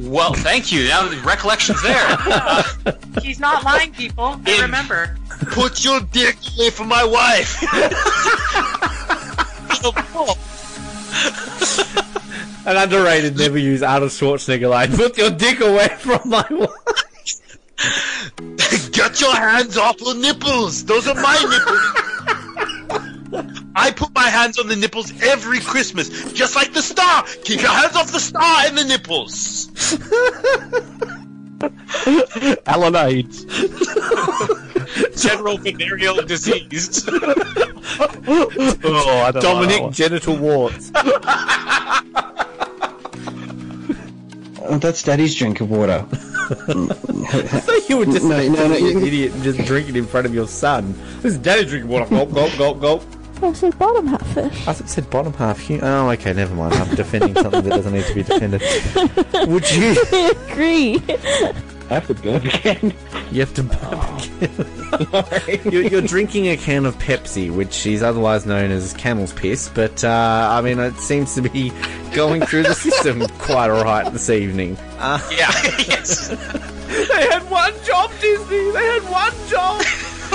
Well, 0.00 0.32
thank 0.32 0.72
you. 0.72 0.88
Now 0.88 1.06
the 1.08 1.18
recollection's 1.18 1.82
there. 1.82 2.02
Uh, 2.02 2.62
He's 3.22 3.38
not 3.38 3.62
lying, 3.64 3.92
people. 3.92 4.40
I 4.46 4.62
remember. 4.62 5.16
Put 5.52 5.84
your 5.84 6.00
dick 6.00 6.36
away 6.56 6.70
from 6.70 6.88
my 6.88 7.04
wife. 7.04 7.62
An 12.66 12.76
underrated, 12.76 13.36
never 13.36 13.58
used 13.58 13.82
Arnold 13.82 14.10
Schwarzenegger 14.10 14.70
line. 14.70 14.92
Put 14.92 15.18
your 15.18 15.30
dick 15.30 15.60
away 15.60 15.88
from 15.98 16.20
my 16.24 16.46
wife. 16.50 16.70
Get 18.92 19.20
your 19.20 19.34
hands 19.34 19.76
off 19.76 19.98
the 19.98 20.14
nipples. 20.14 20.84
Those 20.84 21.08
are 21.08 21.14
my 21.14 21.38
nipples. 21.40 22.39
I 23.76 23.90
put 23.92 24.14
my 24.14 24.28
hands 24.28 24.58
on 24.58 24.66
the 24.68 24.76
nipples 24.76 25.12
every 25.22 25.60
Christmas, 25.60 26.08
just 26.32 26.56
like 26.56 26.72
the 26.72 26.82
star. 26.82 27.24
Keep 27.44 27.60
your 27.62 27.70
hands 27.70 27.94
off 27.96 28.10
the 28.12 28.18
star 28.20 28.66
and 28.66 28.76
the 28.76 28.84
nipples. 28.84 29.68
Alan 32.66 32.96
AIDS. 32.96 33.44
General 35.22 35.56
venereal 35.58 36.22
disease. 36.22 37.04
oh, 37.08 37.22
I 39.26 39.30
don't 39.32 39.42
Dominic 39.42 39.82
know. 39.82 39.90
genital 39.90 40.36
warts. 40.36 40.90
Oh, 44.62 44.78
that's 44.78 45.02
Daddy's 45.02 45.34
drink 45.34 45.60
of 45.60 45.70
water. 45.70 46.06
I 46.10 46.14
thought 47.60 47.88
you 47.88 47.96
were 47.98 48.04
just 48.06 48.24
No, 48.24 48.36
no, 48.48 48.68
no, 48.68 48.76
you 48.76 48.88
you- 48.98 49.06
idiot 49.06 49.32
and 49.34 49.42
just 49.42 49.58
drinking 49.66 49.96
in 49.96 50.06
front 50.06 50.26
of 50.26 50.34
your 50.34 50.46
son. 50.48 50.94
This 51.22 51.32
is 51.34 51.38
daddy 51.38 51.64
drinking 51.64 51.88
water. 51.90 52.06
Gulp, 52.06 52.32
gulp, 52.32 52.56
gulp, 52.58 52.80
gulp. 52.80 53.04
I 53.42 53.52
said 53.54 53.78
bottom 53.78 54.06
half 54.06 54.26
fish. 54.34 54.68
I 54.68 54.72
thought 54.72 54.80
you 54.80 54.86
said 54.88 55.10
bottom 55.10 55.32
half. 55.34 55.58
hu- 55.60 55.80
Oh, 55.82 56.10
okay, 56.10 56.32
never 56.32 56.54
mind. 56.54 56.74
I'm 56.74 56.94
defending 56.94 57.34
something 57.34 57.62
that 57.62 57.70
doesn't 57.70 57.92
need 57.92 58.04
to 58.04 58.14
be 58.14 58.22
defended. 58.22 58.62
Would 59.48 59.70
you? 59.72 59.94
I 60.12 60.34
agree. 60.50 61.02
I 61.90 61.94
have 61.94 62.06
to 62.06 62.14
burp 62.14 62.44
again. 62.44 62.94
You 63.32 63.40
have 63.40 63.54
to 63.54 63.62
burp 63.64 65.02
again. 65.42 65.60
you're, 65.72 65.82
you're 65.82 66.02
drinking 66.02 66.46
a 66.48 66.56
can 66.56 66.86
of 66.86 66.96
Pepsi, 66.98 67.50
which 67.52 67.84
is 67.86 68.02
otherwise 68.02 68.46
known 68.46 68.70
as 68.70 68.92
camel's 68.94 69.32
piss, 69.32 69.68
but 69.74 70.04
uh, 70.04 70.48
I 70.52 70.60
mean, 70.60 70.78
it 70.78 70.94
seems 70.98 71.34
to 71.34 71.42
be 71.42 71.72
going 72.12 72.42
through 72.42 72.62
the 72.64 72.74
system 72.74 73.26
quite 73.38 73.70
alright 73.70 74.12
this 74.12 74.30
evening. 74.30 74.76
Uh, 74.98 75.18
yeah, 75.32 75.50
yes. 75.88 76.28
they 76.28 77.26
had 77.28 77.42
one 77.50 77.72
job, 77.84 78.10
Disney. 78.20 78.70
They 78.70 78.84
had 78.86 79.02
one 79.10 79.32
job. 79.48 79.82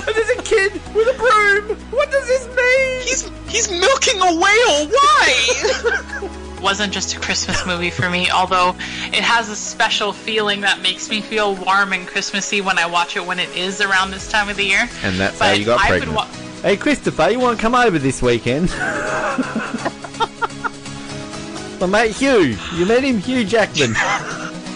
And 0.07 0.15
there's 0.15 0.29
a 0.29 0.41
kid 0.41 0.73
with 0.93 1.07
a 1.07 1.17
broom. 1.17 1.77
What 1.91 2.11
does 2.11 2.27
this 2.27 2.47
mean? 2.47 3.01
He's 3.01 3.29
he's 3.49 3.69
milking 3.71 4.21
a 4.21 4.33
whale. 4.39 4.87
Why? 4.87 6.31
wasn't 6.65 6.91
just 6.91 7.15
a 7.15 7.19
Christmas 7.19 7.63
movie 7.67 7.91
for 7.91 8.09
me, 8.09 8.29
although 8.31 8.69
it 9.13 9.21
has 9.21 9.49
a 9.49 9.55
special 9.55 10.11
feeling 10.11 10.61
that 10.61 10.81
makes 10.81 11.09
me 11.11 11.21
feel 11.21 11.53
warm 11.55 11.93
and 11.93 12.07
Christmassy 12.07 12.59
when 12.59 12.79
I 12.79 12.87
watch 12.87 13.15
it 13.15 13.23
when 13.25 13.37
it 13.39 13.55
is 13.55 13.81
around 13.81 14.09
this 14.09 14.31
time 14.31 14.49
of 14.49 14.57
the 14.57 14.63
year. 14.63 14.89
And 15.03 15.15
that's 15.17 15.37
But 15.37 15.45
how 15.45 15.51
you 15.53 15.65
got 15.65 15.79
I 15.81 15.89
pregnant. 15.89 16.09
Would 16.13 16.17
wa- 16.17 16.27
Hey, 16.63 16.75
Christopher, 16.77 17.29
you 17.29 17.39
want 17.39 17.59
to 17.59 17.61
come 17.61 17.75
over 17.75 17.99
this 17.99 18.19
weekend? 18.23 18.69
My 21.79 21.85
mate 21.85 22.15
Hugh. 22.15 22.57
You 22.73 22.85
met 22.87 23.03
him, 23.03 23.19
Hugh 23.19 23.43
Jackman. 23.45 23.93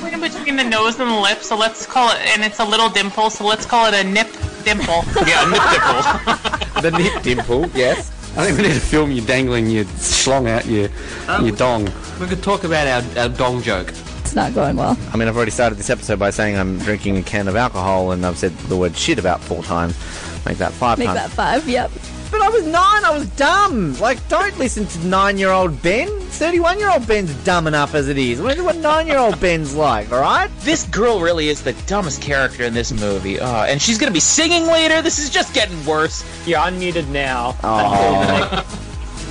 We're 0.03 0.09
in 0.14 0.22
between 0.22 0.58
the 0.58 0.64
nose 0.64 0.99
and 0.99 1.09
the 1.09 1.16
lip, 1.19 1.41
so 1.41 1.58
let's 1.58 1.88
call 1.88 2.11
it, 2.11 2.19
and 2.27 2.43
it's 2.43 2.59
a 2.59 2.66
little 2.66 2.90
dimple, 2.90 3.32
so 3.32 3.45
let's 3.48 3.66
call 3.66 3.88
it 3.91 3.95
a 3.95 4.03
nip 4.08 4.27
dimple. 4.63 5.03
yeah, 5.27 5.45
nip 5.49 5.61
dimple. 5.71 6.81
the 6.81 6.91
nip 6.91 7.23
dimple, 7.23 7.67
yes. 7.77 8.11
I 8.38 8.45
think 8.45 8.57
we 8.57 8.67
need 8.67 8.73
to 8.75 8.79
film 8.79 9.11
you 9.11 9.21
dangling 9.21 9.69
your 9.69 9.85
schlong 9.85 10.47
out 10.47 10.65
your 10.65 10.89
um, 11.27 11.45
your 11.45 11.55
dong. 11.55 11.89
We 12.19 12.27
could 12.27 12.43
talk 12.43 12.63
about 12.63 12.88
our, 12.88 13.21
our 13.23 13.29
dong 13.29 13.61
joke. 13.61 13.89
It's 14.19 14.35
not 14.35 14.53
going 14.53 14.75
well. 14.75 14.95
I 15.11 15.17
mean, 15.17 15.27
I've 15.27 15.35
already 15.35 15.51
started 15.51 15.79
this 15.79 15.89
episode 15.89 16.19
by 16.19 16.29
saying 16.29 16.55
I'm 16.57 16.77
drinking 16.77 17.17
a 17.17 17.23
can 17.23 17.47
of 17.47 17.55
alcohol, 17.55 18.11
and 18.11 18.23
I've 18.25 18.38
said 18.38 18.55
the 18.69 18.77
word 18.77 18.95
shit 18.95 19.17
about 19.17 19.41
four 19.41 19.63
times. 19.63 19.97
Make 20.45 20.57
that 20.59 20.71
five 20.71 20.99
Make 20.99 21.07
times. 21.07 21.19
that 21.19 21.31
five. 21.31 21.67
Yep. 21.67 21.91
But 22.32 22.41
I 22.41 22.49
was 22.49 22.66
nine. 22.66 23.03
I 23.06 23.11
was 23.11 23.27
dumb. 23.32 23.98
Like, 23.99 24.25
don't 24.27 24.58
listen 24.59 24.85
to 24.85 25.08
nine-year-old 25.08 25.82
Ben. 25.82 26.08
Thirty-one-year-old 26.08 27.08
Ben's 27.08 27.33
dumb 27.43 27.66
enough 27.67 27.95
as 27.95 28.08
it 28.08 28.17
is. 28.17 28.40
Wonder 28.41 28.64
what 28.64 28.77
nine-year-old 28.77 29.40
Ben's 29.40 29.75
like. 29.75 30.11
All 30.11 30.22
right. 30.22 30.49
This 30.59 30.85
girl 30.85 31.19
really 31.22 31.49
is 31.49 31.64
the 31.64 31.74
dumbest 31.88 32.22
character 32.22 32.64
in 32.64 32.74
this 32.74 32.91
movie. 32.91 33.40
Oh, 33.40 33.64
and 33.64 33.82
she's 33.82 33.98
gonna 33.98 34.11
be 34.11 34.19
singing 34.19 34.67
later. 34.67 35.01
This 35.01 35.17
is 35.19 35.30
just 35.30 35.53
getting 35.53 35.83
worse. 35.85 36.24
You're 36.48 36.59
unmuted 36.59 37.08
now. 37.09 37.53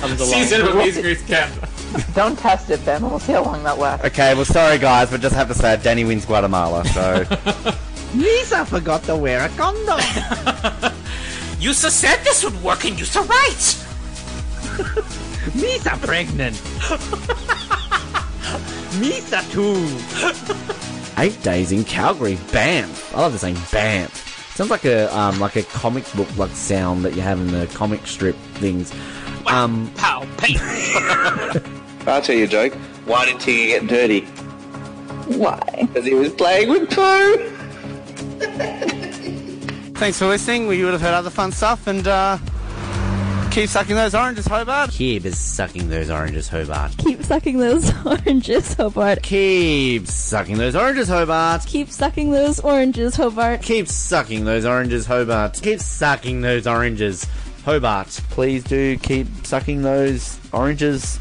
Comes 0.01 0.19
along. 0.19 0.33
Season 0.33 0.61
of 0.61 0.67
Amazing 0.69 1.05
Race 1.05 1.25
Canada. 1.25 1.67
Don't 2.15 2.37
test 2.37 2.69
it, 2.69 2.83
Ben. 2.85 3.01
We'll 3.01 3.19
see 3.19 3.33
how 3.33 3.43
long 3.43 3.63
that 3.63 3.79
lasts. 3.79 4.05
Okay. 4.05 4.33
Well, 4.35 4.45
sorry 4.45 4.77
guys, 4.77 5.09
but 5.09 5.21
just 5.21 5.35
have 5.35 5.47
to 5.47 5.53
say 5.55 5.73
it. 5.73 5.83
Danny 5.83 6.03
wins 6.03 6.25
Guatemala. 6.25 6.85
So. 6.85 7.25
Lisa 8.15 8.65
forgot 8.65 9.03
to 9.03 9.15
wear 9.15 9.45
a 9.45 9.49
condom. 9.49 9.99
You 11.59 11.73
so 11.73 11.89
said 11.89 12.17
this 12.23 12.43
would 12.43 12.61
work, 12.63 12.85
and 12.85 12.97
you 12.97 13.05
so 13.05 13.23
right. 13.25 13.85
Lisa 15.55 15.97
pregnant. 16.01 16.55
Lisa 18.99 19.41
too. 19.51 19.85
Eight 21.17 21.41
days 21.43 21.71
in 21.73 21.83
Calgary. 21.83 22.37
Banff. 22.53 23.13
I 23.13 23.19
love 23.19 23.33
the 23.33 23.39
saying 23.39 23.57
Banff. 23.71 24.53
Sounds 24.55 24.69
like 24.69 24.85
a 24.85 25.13
um, 25.17 25.37
like 25.39 25.57
a 25.57 25.63
comic 25.63 26.09
book 26.13 26.29
like 26.37 26.51
sound 26.51 27.03
that 27.03 27.13
you 27.15 27.21
have 27.21 27.39
in 27.41 27.51
the 27.51 27.67
comic 27.67 28.07
strip 28.07 28.35
things. 28.55 28.93
Um, 29.47 29.91
Pow, 29.95 30.25
paint. 30.37 30.59
I'll 32.07 32.21
tell 32.21 32.35
you 32.35 32.45
a 32.45 32.47
joke. 32.47 32.73
Why 33.05 33.25
did 33.25 33.35
Tigger 33.35 33.67
get 33.67 33.87
dirty? 33.87 34.21
Why? 35.37 35.59
Because 35.81 36.05
he 36.05 36.13
was 36.13 36.31
playing 36.33 36.69
with 36.69 36.89
poo. 36.89 37.55
Thanks 39.99 40.17
for 40.17 40.27
listening. 40.27 40.67
We 40.67 40.81
would 40.85 40.93
have 40.93 41.01
heard 41.01 41.13
other 41.13 41.29
fun 41.29 41.51
stuff, 41.51 41.85
and 41.85 42.07
uh, 42.07 42.37
keep 43.51 43.67
sucking 43.67 43.97
those 43.97 44.15
oranges, 44.15 44.47
Hobart. 44.47 44.91
Keep 44.91 45.23
sucking 45.33 45.89
those 45.89 46.09
oranges, 46.09 46.47
Hobart. 46.47 46.93
Keep 46.97 47.23
sucking 47.25 47.57
those 47.57 47.91
oranges, 48.05 48.73
Hobart. 48.75 49.21
Keep 49.21 50.07
sucking 50.07 50.57
those 50.57 50.73
oranges, 50.73 51.09
Hobart. 51.09 51.65
Keep 51.65 51.89
sucking 51.89 52.31
those 52.31 52.61
oranges, 52.61 53.17
Hobart. 53.17 53.61
Keep 53.61 53.89
sucking 53.89 54.45
those 54.45 54.65
oranges, 54.65 55.05
Hobart. 55.05 55.59
Keep 55.61 55.81
sucking 55.81 56.41
those 56.41 56.65
oranges, 56.65 57.27
Hobart. 57.65 58.07
Please 58.29 58.63
do 58.63 58.97
keep 58.99 59.27
sucking 59.45 59.81
those 59.81 60.39
oranges. 60.53 61.19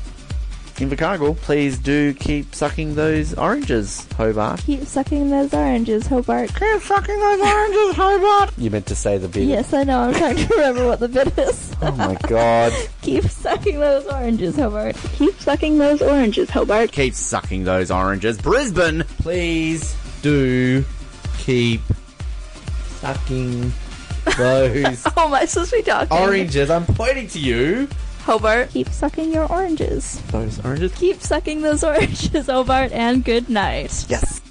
Invercargill, 0.79 1.37
please 1.39 1.77
do 1.77 2.15
keep 2.15 2.55
sucking 2.55 2.95
those 2.95 3.35
oranges, 3.35 4.07
Hobart. 4.17 4.61
Keep 4.61 4.85
sucking 4.85 5.29
those 5.29 5.53
oranges, 5.53 6.07
Hobart. 6.07 6.55
Keep 6.55 6.83
sucking 6.83 7.19
those 7.19 7.41
oranges, 7.41 7.97
Hobart. 7.97 8.53
You 8.57 8.71
meant 8.71 8.87
to 8.87 8.95
say 8.95 9.19
the 9.19 9.27
bit. 9.29 9.43
Yes, 9.45 9.73
I 9.75 9.83
know. 9.83 10.01
I'm 10.03 10.15
trying 10.15 10.37
to 10.37 10.47
remember 10.55 10.87
what 10.87 11.01
the 11.01 11.09
bit 11.09 11.37
is. 11.39 11.75
Oh 11.83 11.93
my 11.93 12.15
god. 12.27 12.73
Keep 13.03 13.25
sucking 13.25 13.79
those 13.79 14.05
oranges, 14.07 14.57
Hobart. 14.57 14.97
Keep 15.15 15.35
sucking 15.41 15.79
those 15.79 16.03
oranges, 16.03 16.51
Hobart. 16.51 16.91
Keep 16.93 17.15
sucking 17.15 17.65
those 17.65 17.91
oranges. 17.91 18.37
Brisbane, 18.39 19.03
please 19.19 19.97
do 20.23 20.85
keep 21.39 21.81
sucking 23.01 23.73
those 24.37 25.07
Oh, 25.07 25.27
am 25.27 25.35
I 25.35 25.45
supposed 25.45 25.71
to 25.71 25.77
be 25.77 25.83
talking? 25.83 26.17
oranges. 26.19 26.69
I'm 26.71 26.85
pointing 26.87 27.29
to 27.29 27.39
you. 27.39 27.89
Hobart. 28.29 28.69
Keep 28.69 28.91
sucking 28.91 29.33
your 29.33 29.51
oranges. 29.51 30.21
Those 30.31 30.63
oranges. 30.63 30.95
Keep 30.97 31.23
sucking 31.23 31.63
those 31.63 31.83
oranges, 31.93 32.47
Hobart, 32.47 32.93
and 32.93 33.25
good 33.25 33.49
night. 33.49 34.05
Yes. 34.11 34.43